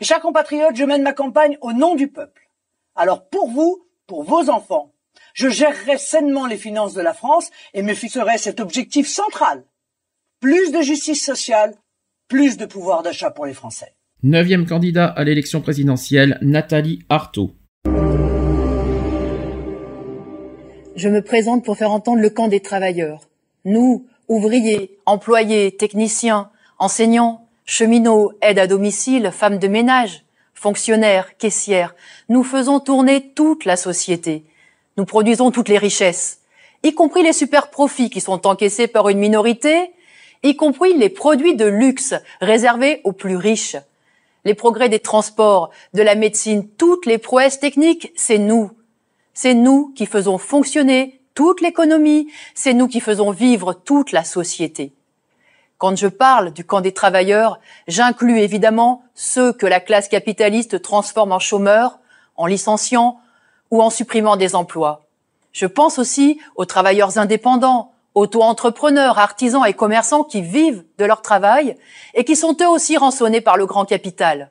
Mes 0.00 0.06
chers 0.06 0.20
compatriotes, 0.20 0.76
je 0.76 0.84
mène 0.84 1.02
ma 1.02 1.12
campagne 1.12 1.58
au 1.60 1.72
nom 1.72 1.94
du 1.94 2.08
peuple. 2.08 2.48
Alors 2.94 3.28
pour 3.28 3.50
vous, 3.50 3.86
pour 4.06 4.24
vos 4.24 4.48
enfants, 4.48 4.94
je 5.34 5.48
gérerai 5.48 5.98
sainement 5.98 6.46
les 6.46 6.56
finances 6.56 6.94
de 6.94 7.02
la 7.02 7.12
France 7.12 7.50
et 7.74 7.82
me 7.82 7.94
fixerai 7.94 8.38
cet 8.38 8.58
objectif 8.58 9.06
central. 9.06 9.66
Plus 10.40 10.72
de 10.72 10.80
justice 10.80 11.24
sociale, 11.24 11.76
plus 12.34 12.56
de 12.56 12.66
pouvoir 12.66 13.04
d'achat 13.04 13.30
pour 13.30 13.46
les 13.46 13.54
Français. 13.54 13.94
Neuvième 14.24 14.66
candidat 14.66 15.06
à 15.06 15.22
l'élection 15.22 15.60
présidentielle, 15.60 16.36
Nathalie 16.42 16.98
Arthaud. 17.08 17.52
je 20.96 21.08
me 21.08 21.22
présente 21.22 21.64
pour 21.64 21.76
faire 21.76 21.92
entendre 21.92 22.20
le 22.20 22.30
camp 22.30 22.48
des 22.48 22.58
travailleurs. 22.58 23.28
Nous, 23.64 24.06
ouvriers, 24.26 24.98
employés, 25.06 25.76
techniciens, 25.76 26.50
enseignants, 26.80 27.46
cheminots, 27.66 28.32
aides 28.42 28.58
à 28.58 28.66
domicile, 28.66 29.30
femmes 29.32 29.58
de 29.58 29.68
ménage, 29.68 30.24
fonctionnaires, 30.54 31.36
caissières, 31.36 31.94
nous 32.28 32.42
faisons 32.42 32.80
tourner 32.80 33.32
toute 33.34 33.64
la 33.64 33.76
société. 33.76 34.44
Nous 34.96 35.04
produisons 35.04 35.52
toutes 35.52 35.68
les 35.68 35.78
richesses, 35.78 36.40
y 36.82 36.94
compris 36.94 37.22
les 37.22 37.32
super 37.32 37.70
profits 37.70 38.10
qui 38.10 38.20
sont 38.20 38.44
encaissés 38.46 38.88
par 38.88 39.08
une 39.08 39.18
minorité, 39.18 39.92
y 40.44 40.56
compris 40.56 40.96
les 40.96 41.08
produits 41.08 41.56
de 41.56 41.64
luxe 41.64 42.14
réservés 42.40 43.00
aux 43.02 43.12
plus 43.12 43.36
riches. 43.36 43.76
Les 44.44 44.54
progrès 44.54 44.90
des 44.90 45.00
transports, 45.00 45.70
de 45.94 46.02
la 46.02 46.14
médecine, 46.14 46.68
toutes 46.68 47.06
les 47.06 47.18
prouesses 47.18 47.58
techniques, 47.58 48.12
c'est 48.14 48.38
nous. 48.38 48.70
C'est 49.32 49.54
nous 49.54 49.92
qui 49.96 50.06
faisons 50.06 50.38
fonctionner 50.38 51.20
toute 51.34 51.62
l'économie, 51.62 52.28
c'est 52.54 52.74
nous 52.74 52.86
qui 52.86 53.00
faisons 53.00 53.30
vivre 53.30 53.72
toute 53.72 54.12
la 54.12 54.22
société. 54.22 54.92
Quand 55.78 55.96
je 55.96 56.06
parle 56.06 56.52
du 56.52 56.64
camp 56.64 56.80
des 56.80 56.92
travailleurs, 56.92 57.58
j'inclus 57.88 58.38
évidemment 58.38 59.02
ceux 59.14 59.52
que 59.52 59.66
la 59.66 59.80
classe 59.80 60.08
capitaliste 60.08 60.80
transforme 60.82 61.32
en 61.32 61.40
chômeurs, 61.40 61.98
en 62.36 62.46
licenciant 62.46 63.18
ou 63.70 63.82
en 63.82 63.90
supprimant 63.90 64.36
des 64.36 64.54
emplois. 64.54 65.06
Je 65.52 65.66
pense 65.66 65.98
aussi 65.98 66.38
aux 66.56 66.64
travailleurs 66.64 67.18
indépendants, 67.18 67.93
auto-entrepreneurs, 68.14 69.18
artisans 69.18 69.66
et 69.66 69.74
commerçants 69.74 70.24
qui 70.24 70.40
vivent 70.40 70.84
de 70.98 71.04
leur 71.04 71.22
travail 71.22 71.76
et 72.14 72.24
qui 72.24 72.36
sont 72.36 72.56
eux 72.60 72.68
aussi 72.68 72.96
rançonnés 72.96 73.40
par 73.40 73.56
le 73.56 73.66
grand 73.66 73.84
capital. 73.84 74.50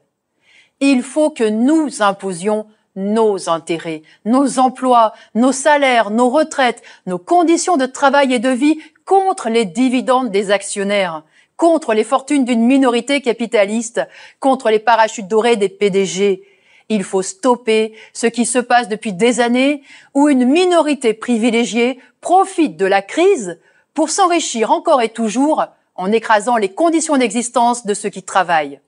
Il 0.80 1.02
faut 1.02 1.30
que 1.30 1.48
nous 1.48 2.02
imposions 2.02 2.68
nos 2.96 3.50
intérêts, 3.50 4.04
nos 4.26 4.60
emplois, 4.60 5.14
nos 5.34 5.52
salaires, 5.52 6.12
nos 6.12 6.30
retraites, 6.30 6.84
nos 7.06 7.18
conditions 7.18 7.78
de 7.78 7.86
travail 7.86 8.34
et 8.34 8.40
de 8.40 8.50
vie 8.50 8.80
contre 9.06 9.50
les 9.50 9.66
dividendes 9.66 10.30
des 10.30 10.52
actionnaires, 10.52 11.24
contre 11.56 11.94
les 11.94 12.04
fortunes 12.04 12.46
d'une 12.46 12.66
minorité 12.66 13.22
capitaliste, 13.22 14.02
contre 14.40 14.70
les 14.70 14.80
parachutes 14.80 15.28
dorés 15.28 15.56
des 15.56 15.70
PDG. 15.70 16.44
Il 16.90 17.04
faut 17.04 17.22
stopper 17.22 17.94
ce 18.14 18.28
qui 18.28 18.46
se 18.46 18.60
passe 18.60 18.90
depuis 18.90 19.14
des 19.14 19.40
années 19.40 19.84
où 20.14 20.30
une 20.30 20.46
minorité 20.46 21.14
privilégiée 21.14 22.00
profite 22.22 22.78
de 22.78 22.86
la 22.86 23.02
crise 23.02 23.60
pour 23.94 24.10
s'enrichir 24.10 24.72
encore 24.72 25.02
et 25.02 25.10
toujours 25.10 25.66
en 25.96 26.12
écrasant 26.12 26.58
les 26.58 26.70
conditions 26.74 27.18
d'existence 27.18 27.86
de 27.86 27.94
ceux 27.94 28.10
qui 28.10 28.24
travaillent. 28.24 28.80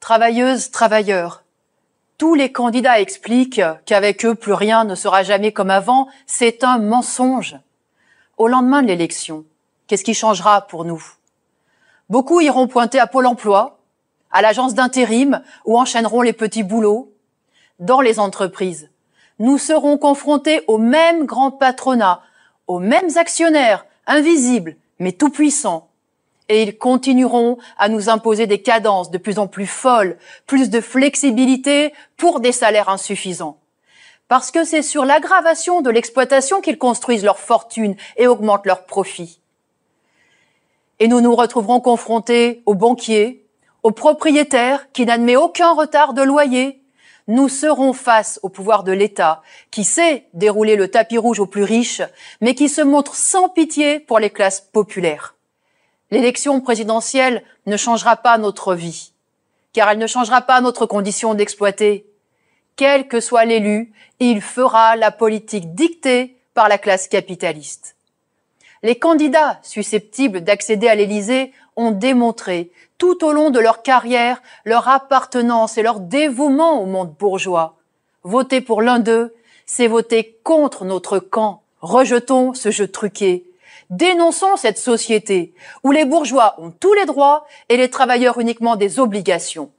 Travailleuses, 0.00 0.70
travailleurs, 0.70 1.44
tous 2.16 2.34
les 2.34 2.52
candidats 2.52 3.00
expliquent 3.00 3.62
qu'avec 3.86 4.24
eux, 4.24 4.34
plus 4.34 4.52
rien 4.52 4.84
ne 4.84 4.94
sera 4.94 5.22
jamais 5.24 5.52
comme 5.52 5.70
avant. 5.70 6.08
C'est 6.26 6.62
un 6.62 6.78
mensonge. 6.78 7.56
Au 8.36 8.46
lendemain 8.46 8.82
de 8.82 8.88
l'élection, 8.88 9.44
qu'est-ce 9.86 10.04
qui 10.04 10.14
changera 10.14 10.62
pour 10.62 10.84
nous? 10.84 11.02
Beaucoup 12.08 12.40
iront 12.40 12.68
pointer 12.68 13.00
à 13.00 13.06
Pôle 13.06 13.26
emploi, 13.26 13.78
à 14.30 14.42
l'agence 14.42 14.74
d'intérim, 14.74 15.42
ou 15.64 15.78
enchaîneront 15.78 16.22
les 16.22 16.32
petits 16.32 16.62
boulots. 16.62 17.12
Dans 17.78 18.00
les 18.00 18.20
entreprises, 18.20 18.90
nous 19.38 19.58
serons 19.58 19.98
confrontés 19.98 20.62
au 20.68 20.78
même 20.78 21.26
grand 21.26 21.50
patronat, 21.50 22.22
aux 22.66 22.78
mêmes 22.78 23.16
actionnaires, 23.16 23.84
invisibles, 24.06 24.76
mais 24.98 25.12
tout-puissants, 25.12 25.88
et 26.48 26.62
ils 26.62 26.78
continueront 26.78 27.58
à 27.78 27.88
nous 27.88 28.08
imposer 28.08 28.46
des 28.46 28.62
cadences 28.62 29.10
de 29.10 29.18
plus 29.18 29.38
en 29.38 29.48
plus 29.48 29.66
folles, 29.66 30.18
plus 30.46 30.70
de 30.70 30.80
flexibilité 30.80 31.92
pour 32.16 32.40
des 32.40 32.52
salaires 32.52 32.88
insuffisants. 32.88 33.58
parce 34.28 34.50
que 34.50 34.64
c'est 34.64 34.82
sur 34.82 35.04
l'aggravation 35.04 35.82
de 35.82 35.90
l'exploitation 35.90 36.60
qu'ils 36.60 36.78
construisent 36.78 37.24
leur 37.24 37.38
fortune 37.38 37.94
et 38.16 38.26
augmentent 38.26 38.66
leurs 38.66 38.86
profits. 38.86 39.38
Et 40.98 41.08
nous 41.08 41.20
nous 41.20 41.34
retrouverons 41.34 41.80
confrontés 41.80 42.62
aux 42.66 42.74
banquiers, 42.74 43.46
aux 43.82 43.90
propriétaires 43.90 44.90
qui 44.92 45.04
n'admet 45.04 45.36
aucun 45.36 45.72
retard 45.72 46.14
de 46.14 46.22
loyer. 46.22 46.80
Nous 47.26 47.48
serons 47.48 47.94
face 47.94 48.38
au 48.42 48.50
pouvoir 48.50 48.84
de 48.84 48.92
l'État 48.92 49.42
qui 49.70 49.84
sait 49.84 50.26
dérouler 50.34 50.76
le 50.76 50.88
tapis 50.88 51.16
rouge 51.16 51.40
aux 51.40 51.46
plus 51.46 51.64
riches, 51.64 52.02
mais 52.42 52.54
qui 52.54 52.68
se 52.68 52.82
montre 52.82 53.14
sans 53.14 53.48
pitié 53.48 53.98
pour 53.98 54.18
les 54.18 54.30
classes 54.30 54.60
populaires. 54.60 55.34
L'élection 56.10 56.60
présidentielle 56.60 57.42
ne 57.66 57.78
changera 57.78 58.16
pas 58.16 58.36
notre 58.36 58.74
vie, 58.74 59.12
car 59.72 59.88
elle 59.88 59.98
ne 59.98 60.06
changera 60.06 60.42
pas 60.42 60.60
notre 60.60 60.84
condition 60.84 61.34
d'exploiter. 61.34 62.06
Quel 62.76 63.08
que 63.08 63.20
soit 63.20 63.46
l'élu, 63.46 63.92
il 64.20 64.42
fera 64.42 64.94
la 64.96 65.10
politique 65.10 65.74
dictée 65.74 66.36
par 66.52 66.68
la 66.68 66.76
classe 66.76 67.08
capitaliste. 67.08 67.96
Les 68.82 68.98
candidats 68.98 69.58
susceptibles 69.62 70.42
d'accéder 70.42 70.88
à 70.88 70.94
l'Élysée 70.94 71.52
ont 71.74 71.90
démontré 71.90 72.70
tout 72.98 73.24
au 73.24 73.32
long 73.32 73.50
de 73.50 73.58
leur 73.58 73.82
carrière 73.82 74.42
leur 74.64 74.88
appartenance 74.88 75.78
et 75.78 75.82
leur 75.82 76.00
dévouement 76.00 76.80
au 76.80 76.86
monde 76.86 77.14
bourgeois. 77.18 77.76
Voter 78.22 78.60
pour 78.60 78.82
l'un 78.82 78.98
d'eux, 78.98 79.34
c'est 79.66 79.86
voter 79.86 80.38
contre 80.42 80.84
notre 80.84 81.18
camp. 81.18 81.62
Rejetons 81.80 82.54
ce 82.54 82.70
jeu 82.70 82.88
truqué. 82.88 83.44
Dénonçons 83.90 84.56
cette 84.56 84.78
société 84.78 85.54
où 85.82 85.92
les 85.92 86.04
bourgeois 86.04 86.54
ont 86.58 86.70
tous 86.70 86.94
les 86.94 87.04
droits 87.04 87.46
et 87.68 87.76
les 87.76 87.90
travailleurs 87.90 88.38
uniquement 88.38 88.76
des 88.76 88.98
obligations. 88.98 89.70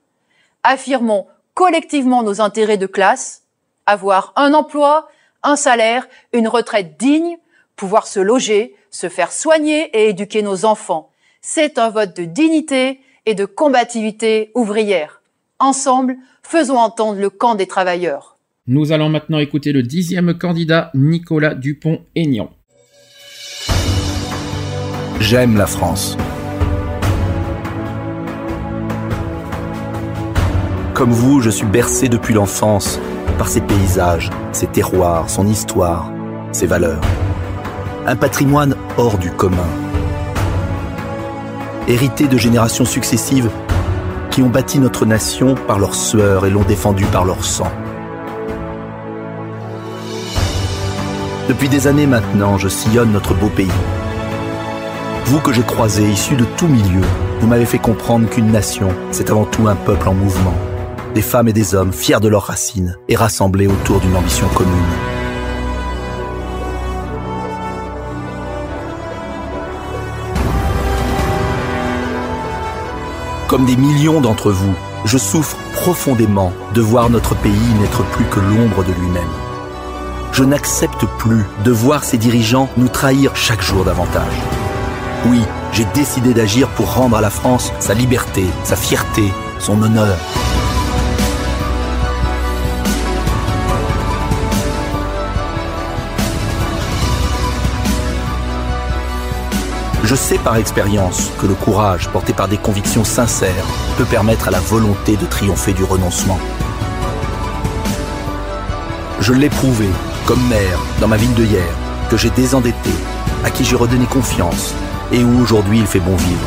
Affirmons 0.63 1.27
collectivement 1.53 2.21
nos 2.21 2.41
intérêts 2.41 2.77
de 2.77 2.85
classe, 2.85 3.43
avoir 3.85 4.33
un 4.35 4.53
emploi, 4.53 5.07
un 5.41 5.55
salaire, 5.55 6.07
une 6.33 6.47
retraite 6.47 6.97
digne, 6.97 7.37
pouvoir 7.75 8.07
se 8.07 8.19
loger, 8.19 8.75
se 8.91 9.09
faire 9.09 9.31
soigner 9.31 9.89
et 9.97 10.09
éduquer 10.09 10.41
nos 10.41 10.65
enfants. 10.65 11.09
C'est 11.41 11.77
un 11.77 11.89
vote 11.89 12.15
de 12.15 12.25
dignité 12.25 12.99
et 13.25 13.35
de 13.35 13.45
combativité 13.45 14.51
ouvrière. 14.55 15.21
Ensemble, 15.59 16.17
faisons 16.43 16.77
entendre 16.77 17.19
le 17.19 17.29
camp 17.29 17.55
des 17.55 17.67
travailleurs. 17.67 18.37
Nous 18.67 18.91
allons 18.91 19.09
maintenant 19.09 19.39
écouter 19.39 19.71
le 19.71 19.83
dixième 19.83 20.37
candidat, 20.37 20.91
Nicolas 20.95 21.53
Dupont-Aignan. 21.53 22.49
J'aime 25.19 25.57
la 25.57 25.67
France. 25.67 26.17
Comme 30.93 31.11
vous, 31.11 31.41
je 31.41 31.49
suis 31.49 31.65
bercé 31.65 32.09
depuis 32.09 32.33
l'enfance 32.33 32.99
par 33.37 33.47
ses 33.47 33.61
paysages, 33.61 34.29
ses 34.51 34.67
terroirs, 34.67 35.29
son 35.29 35.47
histoire, 35.47 36.11
ses 36.51 36.67
valeurs. 36.67 37.01
Un 38.05 38.15
patrimoine 38.15 38.75
hors 38.97 39.17
du 39.17 39.29
commun. 39.31 39.84
Hérité 41.87 42.27
de 42.27 42.37
générations 42.37 42.85
successives 42.85 43.51
qui 44.31 44.41
ont 44.41 44.49
bâti 44.49 44.79
notre 44.79 45.05
nation 45.05 45.53
par 45.53 45.77
leur 45.77 45.93
sueur 45.93 46.47
et 46.47 46.49
l'ont 46.49 46.63
défendue 46.63 47.05
par 47.05 47.25
leur 47.25 47.45
sang. 47.45 47.71
Depuis 51.47 51.69
des 51.69 51.85
années 51.85 52.07
maintenant, 52.07 52.57
je 52.57 52.69
sillonne 52.69 53.11
notre 53.11 53.35
beau 53.35 53.49
pays. 53.49 53.69
Vous 55.25 55.39
que 55.39 55.53
j'ai 55.53 55.61
croisé, 55.61 56.09
issus 56.09 56.35
de 56.35 56.45
tout 56.57 56.67
milieu, 56.67 57.01
vous 57.39 57.47
m'avez 57.47 57.65
fait 57.65 57.77
comprendre 57.77 58.27
qu'une 58.27 58.51
nation, 58.51 58.89
c'est 59.11 59.29
avant 59.29 59.45
tout 59.45 59.67
un 59.67 59.75
peuple 59.75 60.09
en 60.09 60.15
mouvement. 60.15 60.55
Des 61.13 61.21
femmes 61.21 61.49
et 61.49 61.53
des 61.53 61.75
hommes 61.75 61.93
fiers 61.93 62.19
de 62.19 62.27
leurs 62.27 62.43
racines 62.43 62.97
et 63.07 63.15
rassemblés 63.15 63.67
autour 63.67 63.99
d'une 63.99 64.15
ambition 64.15 64.47
commune. 64.55 65.14
Comme 73.47 73.65
des 73.65 73.75
millions 73.75 74.21
d'entre 74.21 74.51
vous, 74.51 74.73
je 75.05 75.19
souffre 75.19 75.55
profondément 75.73 76.51
de 76.73 76.81
voir 76.81 77.11
notre 77.11 77.35
pays 77.35 77.73
n'être 77.79 78.03
plus 78.03 78.25
que 78.25 78.39
l'ombre 78.39 78.83
de 78.83 78.91
lui-même. 78.91 79.23
Je 80.31 80.43
n'accepte 80.43 81.05
plus 81.19 81.45
de 81.63 81.71
voir 81.71 82.03
ses 82.03 82.17
dirigeants 82.17 82.69
nous 82.75 82.87
trahir 82.87 83.35
chaque 83.35 83.61
jour 83.61 83.85
davantage. 83.85 84.33
Oui, 85.27 85.41
j'ai 85.73 85.85
décidé 85.93 86.33
d'agir 86.33 86.67
pour 86.69 86.95
rendre 86.95 87.17
à 87.17 87.21
la 87.21 87.29
France 87.29 87.71
sa 87.79 87.93
liberté, 87.93 88.45
sa 88.63 88.75
fierté, 88.75 89.31
son 89.59 89.79
honneur. 89.83 90.17
Je 100.05 100.13
sais 100.13 100.37
par 100.37 100.57
expérience 100.57 101.31
que 101.41 101.47
le 101.47 101.55
courage, 101.55 102.09
porté 102.09 102.31
par 102.31 102.47
des 102.47 102.57
convictions 102.57 103.03
sincères, 103.03 103.65
peut 103.97 104.05
permettre 104.05 104.49
à 104.49 104.51
la 104.51 104.59
volonté 104.59 105.17
de 105.17 105.25
triompher 105.25 105.73
du 105.73 105.83
renoncement. 105.83 106.37
Je 109.19 109.33
l'ai 109.33 109.49
prouvé, 109.49 109.87
comme 110.27 110.47
maire, 110.47 110.79
dans 111.01 111.07
ma 111.07 111.17
ville 111.17 111.33
de 111.33 111.43
hier, 111.43 111.73
que 112.11 112.17
j'ai 112.17 112.29
désendetté, 112.29 112.91
à 113.43 113.49
qui 113.49 113.65
j'ai 113.65 113.75
redonné 113.75 114.05
confiance, 114.05 114.75
et 115.11 115.23
où 115.23 115.41
aujourd'hui 115.41 115.79
il 115.79 115.87
fait 115.87 115.99
bon 115.99 116.15
vivre. 116.15 116.39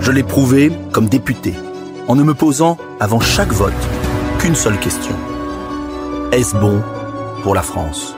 Je 0.00 0.10
l'ai 0.10 0.24
prouvé 0.24 0.72
comme 0.90 1.08
député, 1.08 1.54
en 2.10 2.16
ne 2.16 2.24
me 2.24 2.34
posant, 2.34 2.76
avant 2.98 3.20
chaque 3.20 3.52
vote, 3.52 3.72
qu'une 4.40 4.56
seule 4.56 4.80
question. 4.80 5.14
Est-ce 6.32 6.56
bon 6.56 6.82
pour 7.44 7.54
la 7.54 7.62
France? 7.62 8.16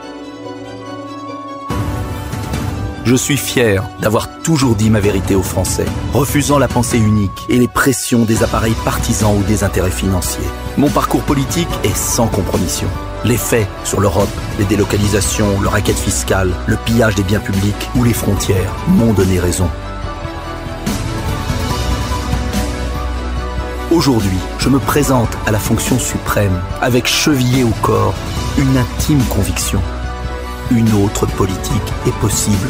Je 3.05 3.13
suis 3.13 3.37
fier 3.37 3.83
d'avoir 4.01 4.41
toujours 4.41 4.73
dit 4.73 4.89
ma 4.89 4.99
vérité 4.99 5.35
aux 5.35 5.43
Français, 5.43 5.85
refusant 6.11 6.57
la 6.57 6.67
pensée 6.67 6.97
unique 6.97 7.45
et 7.49 7.59
les 7.59 7.67
pressions 7.67 8.25
des 8.25 8.41
appareils 8.41 8.73
partisans 8.83 9.37
ou 9.37 9.43
des 9.43 9.63
intérêts 9.63 9.91
financiers. 9.91 10.49
Mon 10.75 10.89
parcours 10.89 11.21
politique 11.21 11.69
est 11.83 11.95
sans 11.95 12.25
compromission. 12.25 12.87
Les 13.25 13.37
faits 13.37 13.67
sur 13.83 13.99
l'Europe, 13.99 14.27
les 14.57 14.65
délocalisations, 14.65 15.61
le 15.61 15.67
racket 15.67 15.99
fiscal, 15.99 16.49
le 16.65 16.77
pillage 16.77 17.13
des 17.13 17.23
biens 17.23 17.39
publics 17.39 17.89
ou 17.95 18.03
les 18.03 18.13
frontières 18.13 18.73
m'ont 18.87 19.13
donné 19.13 19.39
raison. 19.39 19.69
Aujourd'hui, 23.93 24.39
je 24.57 24.69
me 24.69 24.79
présente 24.79 25.37
à 25.45 25.51
la 25.51 25.59
fonction 25.59 25.99
suprême 25.99 26.59
avec 26.81 27.05
chevillé 27.05 27.63
au 27.63 27.69
corps 27.83 28.15
une 28.57 28.75
intime 28.75 29.23
conviction. 29.25 29.79
Une 30.71 30.91
autre 30.93 31.27
politique 31.27 31.93
est 32.07 32.19
possible. 32.19 32.69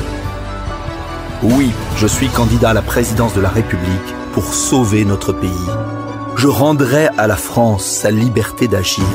Oui, 1.41 1.71
je 1.95 2.07
suis 2.07 2.27
candidat 2.27 2.71
à 2.71 2.73
la 2.73 2.81
présidence 2.81 3.33
de 3.33 3.39
la 3.39 3.47
République 3.47 4.13
pour 4.33 4.53
sauver 4.53 5.05
notre 5.05 5.31
pays. 5.31 5.69
Je 6.35 6.49
rendrai 6.49 7.07
à 7.17 7.25
la 7.25 7.37
France 7.37 7.85
sa 7.85 8.11
liberté 8.11 8.67
d'agir. 8.67 9.05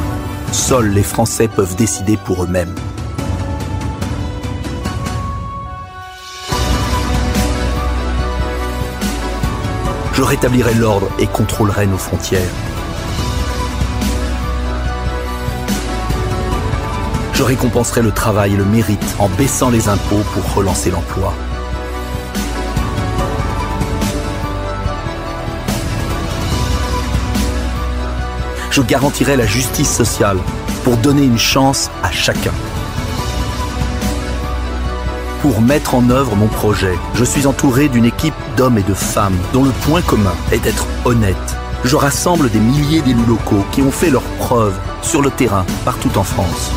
Seuls 0.50 0.88
les 0.88 1.02
Français 1.02 1.46
peuvent 1.46 1.76
décider 1.76 2.16
pour 2.16 2.42
eux-mêmes. 2.42 2.74
Je 10.18 10.24
rétablirai 10.24 10.74
l'ordre 10.74 11.08
et 11.20 11.28
contrôlerai 11.28 11.86
nos 11.86 11.96
frontières. 11.96 12.50
Je 17.34 17.44
récompenserai 17.44 18.02
le 18.02 18.10
travail 18.10 18.54
et 18.54 18.56
le 18.56 18.64
mérite 18.64 19.14
en 19.20 19.28
baissant 19.28 19.70
les 19.70 19.88
impôts 19.88 20.24
pour 20.34 20.54
relancer 20.56 20.90
l'emploi. 20.90 21.32
Je 28.72 28.82
garantirai 28.82 29.36
la 29.36 29.46
justice 29.46 29.96
sociale 29.96 30.38
pour 30.82 30.96
donner 30.96 31.22
une 31.22 31.38
chance 31.38 31.92
à 32.02 32.10
chacun. 32.10 32.54
Pour 35.42 35.60
mettre 35.60 35.94
en 35.94 36.10
œuvre 36.10 36.34
mon 36.34 36.48
projet, 36.48 36.98
je 37.14 37.24
suis 37.24 37.46
entouré 37.46 37.88
d'une 37.88 38.04
équipe 38.04 38.34
d'hommes 38.56 38.76
et 38.76 38.82
de 38.82 38.94
femmes 38.94 39.38
dont 39.52 39.62
le 39.62 39.70
point 39.70 40.02
commun 40.02 40.34
est 40.50 40.58
d'être 40.58 40.84
honnête. 41.04 41.36
Je 41.84 41.94
rassemble 41.94 42.50
des 42.50 42.58
milliers 42.58 43.02
d'élus 43.02 43.24
locaux 43.24 43.64
qui 43.70 43.80
ont 43.80 43.92
fait 43.92 44.10
leurs 44.10 44.28
preuves 44.40 44.76
sur 45.00 45.22
le 45.22 45.30
terrain 45.30 45.64
partout 45.84 46.10
en 46.18 46.24
France. 46.24 46.72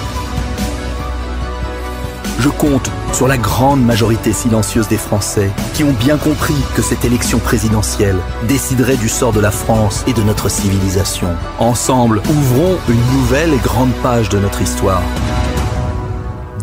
Je 2.40 2.50
compte 2.50 2.92
sur 3.14 3.28
la 3.28 3.38
grande 3.38 3.84
majorité 3.84 4.32
silencieuse 4.32 4.88
des 4.88 4.98
Français 4.98 5.50
qui 5.74 5.84
ont 5.84 5.94
bien 5.94 6.18
compris 6.18 6.56
que 6.76 6.84
cette 6.84 7.04
élection 7.04 7.40
présidentielle 7.40 8.18
déciderait 8.48 8.98
du 8.98 9.10
sort 9.10 9.34
de 9.34 9.40
la 9.40 9.52
France 9.52 10.04
et 10.06 10.14
de 10.14 10.22
notre 10.22 10.50
civilisation. 10.50 11.30
Ensemble, 11.58 12.22
ouvrons 12.30 12.78
une 12.90 13.18
nouvelle 13.18 13.54
et 13.54 13.60
grande 13.64 13.94
page 14.04 14.30
de 14.30 14.38
notre 14.38 14.62
histoire. 14.62 15.02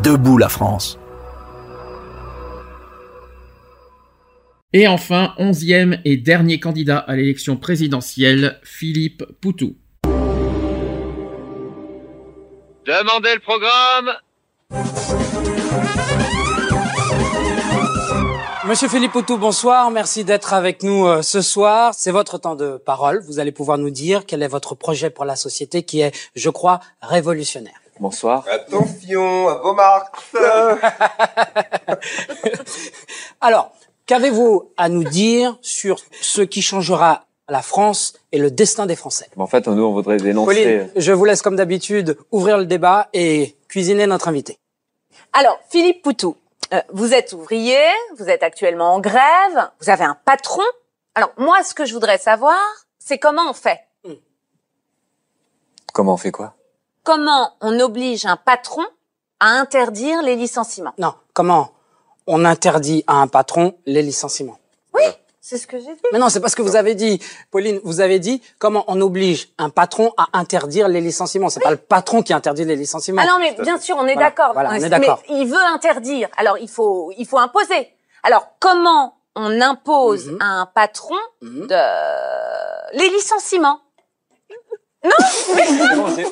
Debout 0.04 0.38
la 0.38 0.48
France. 0.48 0.98
Et 4.74 4.86
enfin, 4.86 5.32
onzième 5.38 5.98
et 6.05 6.18
dernier 6.18 6.60
candidat 6.60 6.98
à 6.98 7.16
l'élection 7.16 7.56
présidentielle, 7.56 8.60
Philippe 8.62 9.24
Poutou. 9.40 9.76
Demandez 12.84 13.34
le 13.34 13.40
programme. 13.40 14.12
Monsieur 18.66 18.88
Philippe 18.88 19.12
Poutou, 19.12 19.38
bonsoir. 19.38 19.90
Merci 19.90 20.24
d'être 20.24 20.52
avec 20.52 20.82
nous 20.82 21.06
euh, 21.06 21.22
ce 21.22 21.40
soir. 21.40 21.94
C'est 21.97 22.10
votre 22.10 22.36
temps 22.36 22.55
de 22.55 22.76
parole. 22.76 23.22
Vous 23.26 23.38
allez 23.38 23.52
pouvoir 23.52 23.78
nous 23.78 23.88
dire 23.88 24.26
quel 24.26 24.42
est 24.42 24.48
votre 24.48 24.74
projet 24.74 25.08
pour 25.08 25.24
la 25.24 25.36
société 25.36 25.82
qui 25.82 26.00
est, 26.00 26.14
je 26.34 26.50
crois, 26.50 26.80
révolutionnaire. 27.00 27.80
Bonsoir. 28.00 28.44
Attention 28.52 29.48
à 29.48 29.55
vos 29.62 29.72
marques. 29.72 30.14
Alors, 33.40 33.72
qu'avez-vous 34.08 34.72
à 34.76 34.88
nous 34.88 35.04
dire 35.04 35.56
sur 35.62 36.00
ce 36.20 36.42
qui 36.42 36.62
changera 36.62 37.26
la 37.48 37.62
France 37.62 38.14
et 38.32 38.38
le 38.38 38.50
destin 38.50 38.86
des 38.86 38.96
Français? 38.96 39.28
En 39.36 39.46
fait, 39.46 39.68
nous, 39.68 39.84
on 39.84 39.92
voudrait 39.92 40.16
dénoncer... 40.16 40.46
Pauline, 40.46 40.90
je 40.96 41.12
vous 41.12 41.24
laisse 41.24 41.42
comme 41.42 41.54
d'habitude 41.54 42.18
ouvrir 42.32 42.58
le 42.58 42.66
débat 42.66 43.08
et 43.12 43.56
cuisiner 43.68 44.06
notre 44.06 44.26
invité. 44.26 44.58
Alors, 45.32 45.60
Philippe 45.68 46.02
Poutou, 46.02 46.36
euh, 46.72 46.80
vous 46.92 47.14
êtes 47.14 47.32
ouvrier, 47.32 47.80
vous 48.18 48.28
êtes 48.28 48.42
actuellement 48.42 48.94
en 48.94 49.00
grève, 49.00 49.70
vous 49.80 49.90
avez 49.90 50.04
un 50.04 50.16
patron. 50.24 50.64
Alors, 51.14 51.30
moi, 51.36 51.62
ce 51.62 51.74
que 51.74 51.84
je 51.84 51.92
voudrais 51.94 52.18
savoir, 52.18 52.58
c'est 52.98 53.18
comment 53.18 53.48
on 53.50 53.54
fait? 53.54 53.80
Comment 55.92 56.14
on 56.14 56.18
fait 56.18 56.30
quoi? 56.32 56.54
Comment 57.02 57.54
on 57.60 57.78
oblige 57.80 58.26
un 58.26 58.36
patron 58.36 58.84
à 59.40 59.48
interdire 59.48 60.22
les 60.22 60.36
licenciements? 60.36 60.92
Non, 60.98 61.14
comment 61.32 61.72
on 62.28 62.44
interdit 62.44 63.02
à 63.08 63.15
un 63.15 63.26
patron 63.26 63.74
les 63.86 64.02
licenciements 64.02 64.58
Oui, 64.94 65.02
c'est 65.40 65.58
ce 65.58 65.66
que 65.66 65.78
j'ai 65.78 65.86
dit. 65.94 66.00
Mais 66.12 66.18
non, 66.18 66.28
c'est 66.28 66.40
parce 66.40 66.55
que 66.55 66.62
vous 66.62 66.76
avez 66.76 66.94
dit, 66.94 67.20
Pauline, 67.50 67.81
vous 67.84 68.00
avez 68.00 68.18
dit 68.20 68.40
comment 68.58 68.84
on 68.86 69.00
oblige 69.00 69.48
un 69.58 69.70
patron 69.70 70.12
à 70.16 70.26
interdire 70.34 70.86
les 70.89 71.00
licenciements. 71.00 71.48
C'est 71.48 71.60
pas 71.60 71.70
le 71.70 71.76
patron 71.78 72.23
qui 72.23 72.32
interdit 72.32 72.65
les 72.65 72.76
licenciements. 72.76 73.23
Ah 73.24 73.28
non, 73.28 73.39
mais 73.40 73.57
bien 73.62 73.78
sûr, 73.78 73.97
on 73.98 74.07
est 74.07 74.12
Voilà, 74.15 74.28
d'accord. 74.31 74.52
voilà, 74.52 74.70
on 74.70 74.73
est 74.74 74.81
mais 74.81 74.89
d'accord. 74.90 75.23
il 75.28 75.47
veut 75.48 75.65
interdire. 75.74 76.28
Alors, 76.36 76.58
il 76.58 76.68
faut, 76.68 77.10
il 77.18 77.26
faut 77.26 77.39
imposer. 77.39 77.89
Alors, 78.23 78.47
comment 78.60 79.15
on 79.36 79.60
impose 79.60 80.26
Mhm. 80.26 80.39
à 80.40 80.47
un 80.62 80.66
patron 80.66 81.15
de 81.42 82.97
les 82.98 83.08
licenciements? 83.10 83.81
Non, 85.05 85.10
mais 86.16 86.24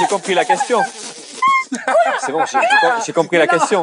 J'ai 0.00 0.06
compris 0.08 0.34
la 0.34 0.44
question. 0.44 0.80
C'est 2.20 2.32
bon, 2.32 2.44
j'ai- 2.46 2.58
j'ai 2.60 2.76
com- 2.80 3.02
j'ai 3.06 3.12
compris 3.12 3.38
la 3.38 3.46
question. 3.46 3.82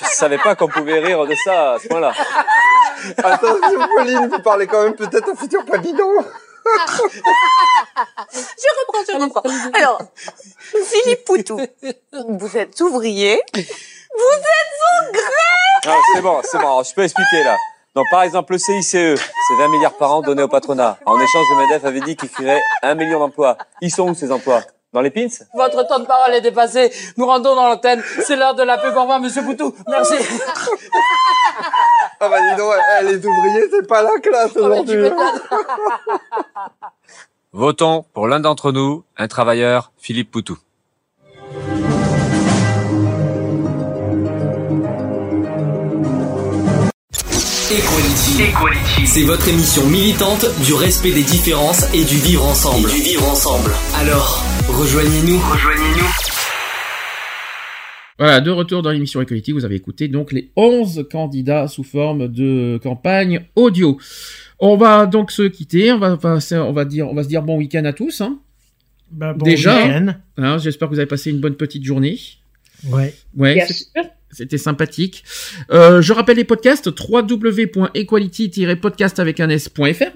Je 0.00 0.06
savais 0.16 0.38
pas 0.38 0.54
qu'on 0.54 0.68
pouvait 0.68 0.98
rire 1.00 1.26
de 1.26 1.34
ça 1.44 1.72
à 1.74 1.78
ce 1.78 1.88
point-là. 1.88 2.12
Attention, 3.18 3.88
Pauline, 3.96 4.28
vous 4.28 4.38
parlez 4.40 4.66
quand 4.66 4.82
même 4.82 4.94
peut-être 4.94 5.28
un 5.30 5.36
futur 5.36 5.64
pavillon. 5.64 6.12
je 6.66 6.70
reprends, 8.80 9.04
je 9.08 9.22
reprends. 9.22 9.42
Alors, 9.74 10.00
Philippe 10.84 11.24
Poutou, 11.24 11.60
vous 12.28 12.56
êtes 12.56 12.80
ouvrier, 12.80 13.40
vous 13.54 13.60
êtes 13.62 14.80
en 14.90 15.12
grève. 15.12 15.86
Ah, 15.86 15.96
c'est 16.14 16.20
bon, 16.20 16.40
c'est 16.42 16.58
bon. 16.58 16.64
Alors, 16.64 16.84
je 16.84 16.94
peux 16.94 17.04
expliquer 17.04 17.44
là. 17.44 17.56
Donc, 17.94 18.06
par 18.10 18.22
exemple, 18.22 18.52
le 18.52 18.58
CICE, 18.58 18.90
c'est 18.90 19.14
20 19.58 19.68
milliards 19.68 19.96
par 19.96 20.12
an 20.12 20.20
donnés 20.20 20.42
au 20.42 20.48
patronat. 20.48 20.98
En 21.06 21.18
échange, 21.18 21.46
le 21.50 21.56
MEDEF 21.66 21.84
avait 21.84 22.00
dit 22.00 22.16
qu'il 22.16 22.28
créerait 22.28 22.60
un 22.82 22.94
million 22.94 23.20
d'emplois. 23.20 23.56
Ils 23.80 23.90
sont 23.90 24.08
où 24.08 24.14
ces 24.14 24.30
emplois? 24.32 24.60
Dans 24.96 25.02
les 25.02 25.10
pins 25.10 25.26
Votre 25.52 25.86
temps 25.86 25.98
de 25.98 26.06
parole 26.06 26.32
est 26.32 26.40
dépassé. 26.40 26.90
Nous 27.18 27.26
rendons 27.26 27.54
dans 27.54 27.68
l'antenne. 27.68 28.02
C'est 28.22 28.34
l'heure 28.34 28.54
de 28.54 28.62
la 28.62 28.78
pub. 28.78 28.96
Au 28.96 29.02
revoir, 29.02 29.20
monsieur 29.20 29.44
Poutou. 29.44 29.74
Merci. 29.88 30.14
Ah 32.18 32.28
bah 32.30 32.36
dis 32.40 32.56
donc, 32.56 32.72
elle 32.98 33.08
est 33.08 33.24
ouvrier, 33.24 33.68
c'est 33.70 33.86
pas 33.86 34.00
la 34.02 34.18
classe 34.20 34.52
tu 34.52 34.58
aujourd'hui. 34.58 34.96
m'étonnes. 34.96 35.40
Votons 37.52 38.04
pour 38.14 38.26
l'un 38.26 38.40
d'entre 38.40 38.72
nous, 38.72 39.04
un 39.18 39.28
travailleur, 39.28 39.92
Philippe 39.98 40.30
Poutou. 40.30 40.56
Equality. 47.70 49.06
C'est 49.06 49.22
votre 49.24 49.48
émission 49.48 49.84
militante 49.88 50.44
du 50.64 50.72
respect 50.74 51.12
des 51.12 51.22
différences 51.24 51.82
et 51.94 52.04
du 52.04 52.16
vivre 52.16 52.44
ensemble. 52.46 52.88
du 52.88 53.00
vivre 53.02 53.28
ensemble. 53.28 53.70
Alors, 53.96 54.44
rejoignez-nous. 54.68 55.38
Rejoignez-nous. 55.38 56.06
Voilà, 58.18 58.40
de 58.40 58.50
retour 58.50 58.82
dans 58.82 58.90
l'émission 58.90 59.20
Equality, 59.20 59.52
vous 59.52 59.64
avez 59.64 59.74
écouté 59.74 60.06
donc 60.08 60.32
les 60.32 60.50
11 60.56 61.06
candidats 61.10 61.66
sous 61.66 61.82
forme 61.82 62.28
de 62.28 62.78
campagne 62.82 63.46
audio. 63.56 63.98
On 64.60 64.76
va 64.76 65.06
donc 65.06 65.32
se 65.32 65.42
quitter, 65.42 65.90
on 65.92 65.98
va, 65.98 66.16
passer- 66.16 66.56
on 66.56 66.72
va, 66.72 66.84
dire, 66.84 67.08
on 67.08 67.14
va 67.14 67.24
se 67.24 67.28
dire 67.28 67.42
bon 67.42 67.56
week-end 67.58 67.84
à 67.84 67.92
tous. 67.92 68.20
Hein. 68.20 68.38
Bah, 69.10 69.32
bon 69.34 69.44
Déjà, 69.44 69.76
week-end. 69.82 70.14
hein, 70.38 70.58
j'espère 70.58 70.88
que 70.88 70.94
vous 70.94 71.00
avez 71.00 71.08
passé 71.08 71.30
une 71.30 71.40
bonne 71.40 71.56
petite 71.56 71.84
journée. 71.84 72.18
Ouais. 72.88 73.12
Ouais, 73.36 73.54
Bien 73.54 73.66
sûr. 73.66 73.86
C'était 74.36 74.58
sympathique. 74.58 75.24
Euh, 75.70 76.02
je 76.02 76.12
rappelle 76.12 76.36
les 76.36 76.44
podcasts 76.44 76.88
www.equality-podcast 76.88 79.18
avec 79.18 79.40
un 79.40 79.48
s.fr. 79.48 80.12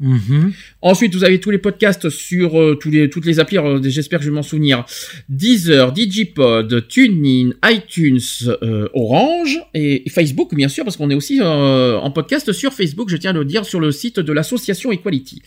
Mhm. 0.00 0.52
Ensuite, 0.82 1.14
vous 1.14 1.22
avez 1.22 1.38
tous 1.40 1.50
les 1.50 1.58
podcasts 1.58 2.08
sur 2.08 2.60
euh, 2.60 2.74
tous 2.74 2.90
les, 2.90 3.08
toutes 3.10 3.26
les 3.26 3.38
applis. 3.40 3.58
J'espère 3.82 4.20
que 4.20 4.24
je 4.24 4.30
vais 4.30 4.34
m'en 4.34 4.42
souvenir. 4.42 4.84
Deezer, 5.28 5.92
Digipod, 5.92 6.88
TuneIn, 6.88 7.50
iTunes, 7.64 8.18
euh, 8.62 8.88
Orange 8.92 9.60
et, 9.72 10.04
et 10.06 10.10
Facebook, 10.10 10.52
bien 10.54 10.68
sûr, 10.68 10.84
parce 10.84 10.96
qu'on 10.96 11.10
est 11.10 11.14
aussi 11.14 11.40
en 11.42 12.10
podcast 12.10 12.52
sur 12.52 12.72
Facebook. 12.72 13.08
Je 13.08 13.16
tiens 13.16 13.30
à 13.30 13.34
le 13.34 13.44
dire 13.44 13.64
sur 13.64 13.78
le 13.80 13.92
site 13.92 14.18
de 14.20 14.32
l'association 14.32 14.90
Equality. 14.92 15.42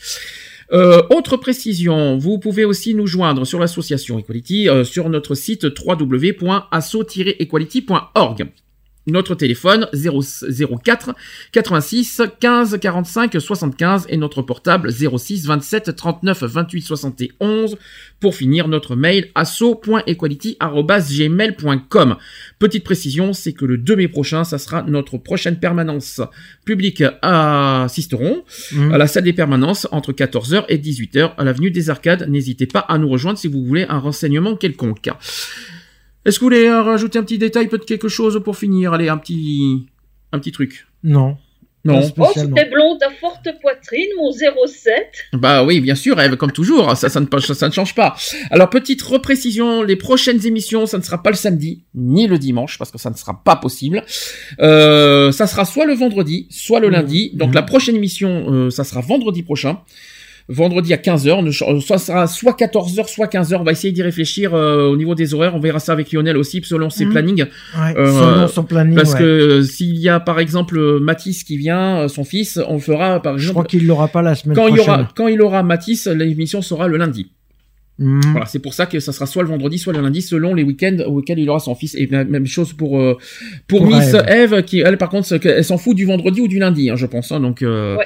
Euh, 0.73 1.01
autre 1.09 1.37
précision, 1.37 2.17
vous 2.17 2.39
pouvez 2.39 2.65
aussi 2.65 2.93
nous 2.93 3.07
joindre 3.07 3.45
sur 3.45 3.57
l'association 3.59 4.19
Equality 4.19 4.67
euh, 4.67 4.83
sur 4.83 5.07
notre 5.09 5.33
site 5.33 5.65
www.asso-equality.org. 5.65 8.47
Notre 9.07 9.35
téléphone 9.35 9.87
0, 9.93 10.21
04 10.83 11.15
86 11.51 12.21
15 12.39 12.77
45 12.79 13.39
75 13.41 14.05
et 14.09 14.17
notre 14.17 14.41
portable 14.41 14.91
06 14.91 15.45
27 15.47 15.95
39 15.95 16.43
28 16.43 16.81
71 16.81 17.77
pour 18.19 18.35
finir 18.35 18.67
notre 18.67 18.95
mail 18.95 19.29
asso.equality@gmail.com. 19.35 22.15
Petite 22.59 22.83
précision, 22.83 23.33
c'est 23.33 23.53
que 23.53 23.65
le 23.65 23.77
2 23.77 23.95
mai 23.95 24.07
prochain, 24.07 24.43
ça 24.43 24.57
sera 24.57 24.83
notre 24.83 25.17
prochaine 25.17 25.59
permanence 25.59 26.21
publique 26.65 27.03
à 27.21 27.87
Sisteron, 27.89 28.43
Mhm. 28.73 28.93
à 28.93 28.97
la 28.97 29.07
salle 29.07 29.23
des 29.23 29.33
permanences 29.33 29.87
entre 29.91 30.11
14h 30.13 30.65
et 30.69 30.77
18h 30.77 31.33
à 31.37 31.43
l'avenue 31.43 31.71
des 31.71 31.89
Arcades. 31.89 32.27
N'hésitez 32.29 32.65
pas 32.65 32.79
à 32.79 32.97
nous 32.97 33.09
rejoindre 33.09 33.37
si 33.39 33.47
vous 33.47 33.63
voulez 33.63 33.85
un 33.89 33.99
renseignement 33.99 34.55
quelconque. 34.55 35.09
Est-ce 36.25 36.39
que 36.39 36.41
vous 36.41 36.47
voulez 36.47 36.65
euh, 36.65 36.81
rajouter 36.81 37.19
un 37.19 37.23
petit 37.23 37.37
détail, 37.37 37.67
peut-être 37.67 37.85
quelque 37.85 38.09
chose 38.09 38.41
pour 38.43 38.57
finir? 38.57 38.93
Allez, 38.93 39.09
un 39.09 39.17
petit, 39.17 39.87
un 40.31 40.39
petit 40.39 40.51
truc. 40.51 40.87
Non. 41.03 41.37
Non. 41.87 42.01
Oh, 42.17 42.27
c'était 42.33 42.65
blond 42.65 42.97
à 43.01 43.09
forte 43.21 43.47
poitrine, 43.61 44.09
mon 44.17 44.29
07. 44.31 44.49
Bah 45.33 45.63
oui, 45.63 45.79
bien 45.79 45.95
sûr, 45.95 46.19
Eve, 46.19 46.35
comme 46.35 46.51
toujours, 46.51 46.97
ça, 46.97 47.07
ça, 47.07 47.21
ne, 47.21 47.27
ça, 47.39 47.55
ça 47.55 47.67
ne 47.69 47.73
change 47.73 47.95
pas. 47.95 48.15
Alors, 48.51 48.69
petite 48.69 49.01
reprécision, 49.01 49.83
les 49.83 49.95
prochaines 49.95 50.45
émissions, 50.45 50.85
ça 50.85 50.97
ne 50.97 51.03
sera 51.03 51.23
pas 51.23 51.29
le 51.29 51.37
samedi, 51.37 51.85
ni 51.95 52.27
le 52.27 52.39
dimanche, 52.39 52.77
parce 52.77 52.91
que 52.91 52.97
ça 52.97 53.09
ne 53.09 53.15
sera 53.15 53.41
pas 53.41 53.55
possible. 53.55 54.03
Euh, 54.59 55.31
ça 55.31 55.47
sera 55.47 55.63
soit 55.63 55.85
le 55.85 55.93
vendredi, 55.93 56.47
soit 56.49 56.81
le 56.81 56.89
lundi. 56.89 57.31
Donc, 57.35 57.53
la 57.53 57.61
prochaine 57.61 57.95
émission, 57.95 58.51
euh, 58.51 58.69
ça 58.69 58.83
sera 58.83 58.99
vendredi 58.99 59.43
prochain. 59.43 59.79
Vendredi 60.49 60.93
à 60.93 60.97
15h, 60.97 61.43
ne 61.43 61.51
ch- 61.51 61.69
euh, 61.69 61.81
soit 61.81 61.97
sera 61.97 62.25
soit 62.25 62.53
14h, 62.57 63.09
soit 63.09 63.27
15h. 63.27 63.57
On 63.59 63.63
va 63.63 63.73
essayer 63.73 63.91
d'y 63.91 64.01
réfléchir 64.01 64.53
euh, 64.53 64.87
au 64.87 64.95
niveau 64.95 65.13
des 65.13 65.33
horaires. 65.33 65.53
On 65.55 65.59
verra 65.59 65.79
ça 65.79 65.91
avec 65.91 66.13
Lionel 66.13 66.37
aussi, 66.37 66.61
selon 66.63 66.89
ses 66.89 67.03
Mhm. 67.05 67.11
plannings. 67.11 67.45
Ouais, 67.77 67.93
selon 67.95 68.47
son 68.47 68.63
planning, 68.63 68.95
Parce 68.95 69.11
ouais. 69.13 69.19
que 69.19 69.23
euh, 69.25 69.61
s'il 69.63 69.97
y 69.97 70.07
a 70.07 70.21
par 70.21 70.39
exemple 70.39 70.77
euh, 70.77 70.99
Mathis 71.01 71.43
qui 71.43 71.57
vient, 71.57 71.97
euh, 72.03 72.07
son 72.07 72.23
fils, 72.23 72.59
on 72.69 72.75
le 72.75 72.79
fera 72.79 73.21
par 73.21 73.33
exemple. 73.33 73.45
Je 73.45 73.51
crois 73.51 73.63
qu'il 73.65 73.85
l'aura 73.85 74.07
pas 74.07 74.21
la 74.21 74.35
semaine 74.35 74.55
quand 74.55 74.67
il 74.69 74.75
prochaine. 74.75 74.93
aura 74.93 75.09
quand 75.15 75.27
il 75.27 75.41
aura 75.41 75.63
Mathis, 75.63 76.07
l'émission 76.07 76.61
sera 76.61 76.87
le 76.87 76.95
lundi. 76.95 77.29
Mhm. 77.99 78.21
Voilà, 78.31 78.45
c'est 78.45 78.59
pour 78.59 78.73
ça 78.73 78.85
que 78.85 78.99
ça 79.01 79.11
sera 79.11 79.25
soit 79.25 79.41
le 79.43 79.49
vendredi, 79.49 79.77
soit 79.79 79.91
le 79.91 80.01
lundi, 80.01 80.21
selon 80.21 80.53
les 80.53 80.63
week-ends 80.63 80.99
auxquels 81.07 81.39
il 81.39 81.49
aura 81.49 81.59
son 81.59 81.73
fils. 81.75 81.93
Et 81.95 82.05
la 82.09 82.23
même 82.23 82.45
chose 82.45 82.71
pour 82.71 83.01
euh, 83.01 83.17
pour, 83.67 83.79
Pour 83.79 83.87
Miss 83.87 84.13
Ève. 84.13 84.53
Eve, 84.53 84.63
qui 84.63 84.79
elle 84.79 84.97
par 84.97 85.09
contre, 85.09 85.27
elle 85.45 85.63
s'en 85.65 85.77
fout 85.77 85.95
du 85.95 86.05
vendredi 86.05 86.39
ou 86.39 86.47
du 86.47 86.59
lundi, 86.59 86.89
hein, 86.89 86.95
je 86.95 87.05
pense. 87.07 87.31
hein, 87.33 87.39
donc 87.41 87.63
euh, 87.63 87.97
Ouais. 87.97 88.05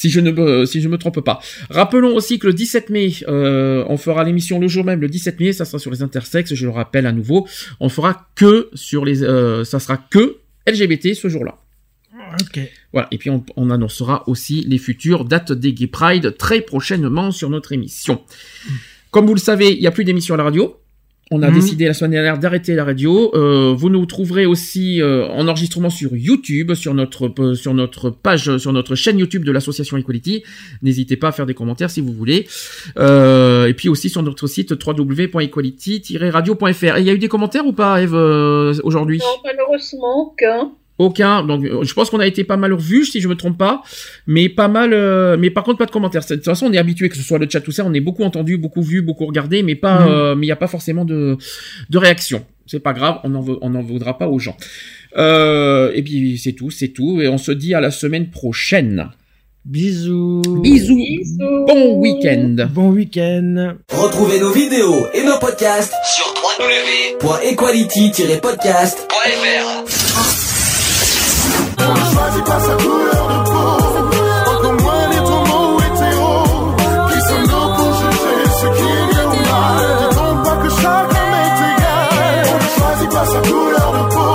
Si 0.00 0.08
je 0.08 0.20
ne 0.20 0.30
me 0.30 0.64
si 0.64 0.80
je 0.80 0.88
me 0.88 0.96
trompe 0.96 1.20
pas. 1.20 1.40
Rappelons 1.68 2.16
aussi 2.16 2.38
que 2.38 2.46
le 2.46 2.54
17 2.54 2.88
mai, 2.88 3.12
euh, 3.28 3.84
on 3.86 3.98
fera 3.98 4.24
l'émission 4.24 4.58
le 4.58 4.66
jour 4.66 4.82
même, 4.82 4.98
le 4.98 5.08
17 5.08 5.38
mai, 5.40 5.52
ça 5.52 5.66
sera 5.66 5.78
sur 5.78 5.90
les 5.90 6.02
intersexes. 6.02 6.54
Je 6.54 6.64
le 6.64 6.72
rappelle 6.72 7.04
à 7.04 7.12
nouveau, 7.12 7.46
on 7.80 7.90
fera 7.90 8.26
que 8.34 8.70
sur 8.72 9.04
les, 9.04 9.22
euh, 9.22 9.62
ça 9.64 9.78
sera 9.78 9.98
que 9.98 10.38
LGBT 10.66 11.12
ce 11.12 11.28
jour-là. 11.28 11.58
Ok. 12.40 12.60
Voilà, 12.94 13.08
et 13.10 13.18
puis 13.18 13.28
on, 13.28 13.44
on 13.56 13.68
annoncera 13.68 14.26
aussi 14.26 14.64
les 14.66 14.78
futures 14.78 15.26
dates 15.26 15.52
des 15.52 15.74
Gay 15.74 15.86
Pride 15.86 16.34
très 16.38 16.62
prochainement 16.62 17.30
sur 17.30 17.50
notre 17.50 17.72
émission. 17.72 18.22
Comme 19.10 19.26
vous 19.26 19.34
le 19.34 19.40
savez, 19.40 19.72
il 19.72 19.80
n'y 19.80 19.86
a 19.86 19.90
plus 19.90 20.04
d'émission 20.04 20.34
à 20.34 20.38
la 20.38 20.44
radio. 20.44 20.80
On 21.32 21.42
a 21.42 21.48
Mhm. 21.48 21.54
décidé 21.54 21.86
la 21.86 21.94
semaine 21.94 22.10
dernière 22.10 22.38
d'arrêter 22.38 22.74
la 22.74 22.84
radio. 22.84 23.30
Euh, 23.34 23.72
vous 23.76 23.88
nous 23.88 24.04
trouverez 24.04 24.46
aussi 24.46 25.00
euh, 25.00 25.28
en 25.28 25.46
enregistrement 25.46 25.88
sur 25.90 26.16
YouTube, 26.16 26.74
sur 26.74 26.92
notre 26.92 27.32
euh, 27.40 27.54
sur 27.54 27.72
notre 27.72 28.10
page, 28.10 28.56
sur 28.58 28.72
notre 28.72 28.96
chaîne 28.96 29.16
YouTube 29.18 29.44
de 29.44 29.52
l'association 29.52 29.96
Equality. 29.96 30.42
N'hésitez 30.82 31.16
pas 31.16 31.28
à 31.28 31.32
faire 31.32 31.46
des 31.46 31.54
commentaires 31.54 31.88
si 31.90 32.00
vous 32.00 32.12
voulez. 32.12 32.48
Euh, 32.98 33.66
et 33.68 33.74
puis 33.74 33.88
aussi 33.88 34.08
sur 34.10 34.24
notre 34.24 34.48
site 34.48 34.74
www.equality-radio.fr. 34.84 36.96
Et 36.96 37.00
il 37.00 37.06
y 37.06 37.10
a 37.10 37.12
eu 37.12 37.18
des 37.18 37.28
commentaires 37.28 37.64
ou 37.66 37.72
pas, 37.72 38.02
Eve, 38.02 38.14
euh, 38.16 38.74
aujourd'hui? 38.82 39.18
Non, 39.18 39.24
malheureusement, 39.44 40.34
qu'un. 40.36 40.72
Aucun. 41.00 41.42
Donc, 41.44 41.64
euh, 41.64 41.82
je 41.82 41.94
pense 41.94 42.10
qu'on 42.10 42.20
a 42.20 42.26
été 42.26 42.44
pas 42.44 42.56
mal 42.56 42.72
revus, 42.72 43.06
si 43.06 43.20
je 43.20 43.28
me 43.28 43.34
trompe 43.34 43.58
pas, 43.58 43.82
mais 44.26 44.48
pas 44.48 44.68
mal. 44.68 44.92
euh, 44.92 45.36
mais 45.38 45.50
par 45.50 45.64
contre, 45.64 45.78
pas 45.78 45.86
de 45.86 45.90
commentaires. 45.90 46.22
De 46.28 46.34
toute 46.36 46.44
façon, 46.44 46.66
on 46.66 46.72
est 46.72 46.78
habitué 46.78 47.08
que 47.08 47.16
ce 47.16 47.22
soit 47.22 47.38
le 47.38 47.48
chat 47.50 47.60
tout 47.60 47.72
ça, 47.72 47.84
on 47.84 47.92
est 47.94 48.00
beaucoup 48.00 48.22
entendu, 48.24 48.56
beaucoup 48.58 48.82
vu, 48.82 49.02
beaucoup 49.02 49.26
regardé, 49.26 49.62
mais 49.62 49.74
pas. 49.74 50.00
Mhm. 50.00 50.08
euh, 50.08 50.34
mais 50.36 50.46
il 50.46 50.48
y 50.48 50.52
a 50.52 50.56
pas 50.56 50.68
forcément 50.68 51.04
de 51.04 51.36
de 51.88 51.98
réaction. 51.98 52.44
C'est 52.66 52.80
pas 52.80 52.92
grave, 52.92 53.18
on 53.24 53.34
en 53.34 53.40
veut- 53.40 53.58
on 53.62 53.70
n'en 53.70 53.82
voudra 53.82 54.16
pas 54.16 54.28
aux 54.28 54.38
gens. 54.38 54.56
Euh, 55.16 55.90
et 55.94 56.02
puis 56.02 56.38
c'est 56.38 56.52
tout, 56.52 56.70
c'est 56.70 56.88
tout, 56.88 57.20
et 57.20 57.26
on 57.28 57.38
se 57.38 57.50
dit 57.50 57.74
à 57.74 57.80
la 57.80 57.90
semaine 57.90 58.30
prochaine. 58.30 59.08
Bisous. 59.64 60.40
Bisous. 60.62 60.96
Bon 61.66 61.98
week-end. 62.00 62.56
Bon 62.72 62.90
week-end. 62.92 63.74
Retrouvez 63.92 64.40
nos 64.40 64.52
vidéos 64.52 65.06
et 65.12 65.22
nos 65.22 65.38
podcasts 65.38 65.92
sur 66.16 66.32
www.equality-podcast.fr. 67.22 70.09
Pas 72.50 72.58
sa 72.58 72.74
couleur 72.82 73.24
de 73.32 73.38
peau. 73.48 73.70
Encore 74.50 74.76
moins 74.82 75.08
les 75.12 75.22
tourments 75.28 75.78
hétéros. 75.78 76.74
Qui 77.10 77.20
sommes-nous 77.28 77.68
pour 77.76 77.92
juger 78.00 78.40
ce 78.60 78.66
qui 78.76 78.86
est 78.98 79.06
bien 79.12 79.26
ou 79.26 79.40
mal 79.50 79.84
Dit-on 80.00 80.32
pas 80.42 80.56
que 80.62 80.70
chacun 80.82 81.28
est 81.44 81.58
égal 81.70 82.42
On 82.50 82.56
ne 82.56 82.70
choisit 82.76 83.10
pas 83.10 83.26
sa 83.26 83.40
couleur 83.48 83.88
de 83.96 84.02
peau. 84.14 84.34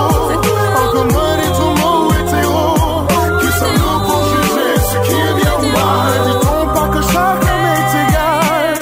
Encore 0.82 1.08
moins 1.12 1.36
les 1.42 1.52
tourments 1.58 2.08
hétéros. 2.18 3.06
Qui 3.40 3.50
sommes-nous 3.58 3.98
pour 4.06 4.22
juger 4.32 4.72
ce 4.90 4.96
qui 5.06 5.14
est 5.26 5.34
bien 5.42 5.54
ou 5.60 5.68
mal 5.76 6.12
Dit-on 6.26 6.74
pas 6.74 6.88
que 6.88 7.02
chacun 7.12 7.60
est 7.76 7.92
égal 8.08 8.78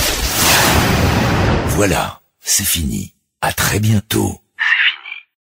Voilà, 1.70 2.20
c'est 2.40 2.62
fini. 2.64 3.14
À 3.40 3.52
très 3.52 3.80
bientôt. 3.80 4.43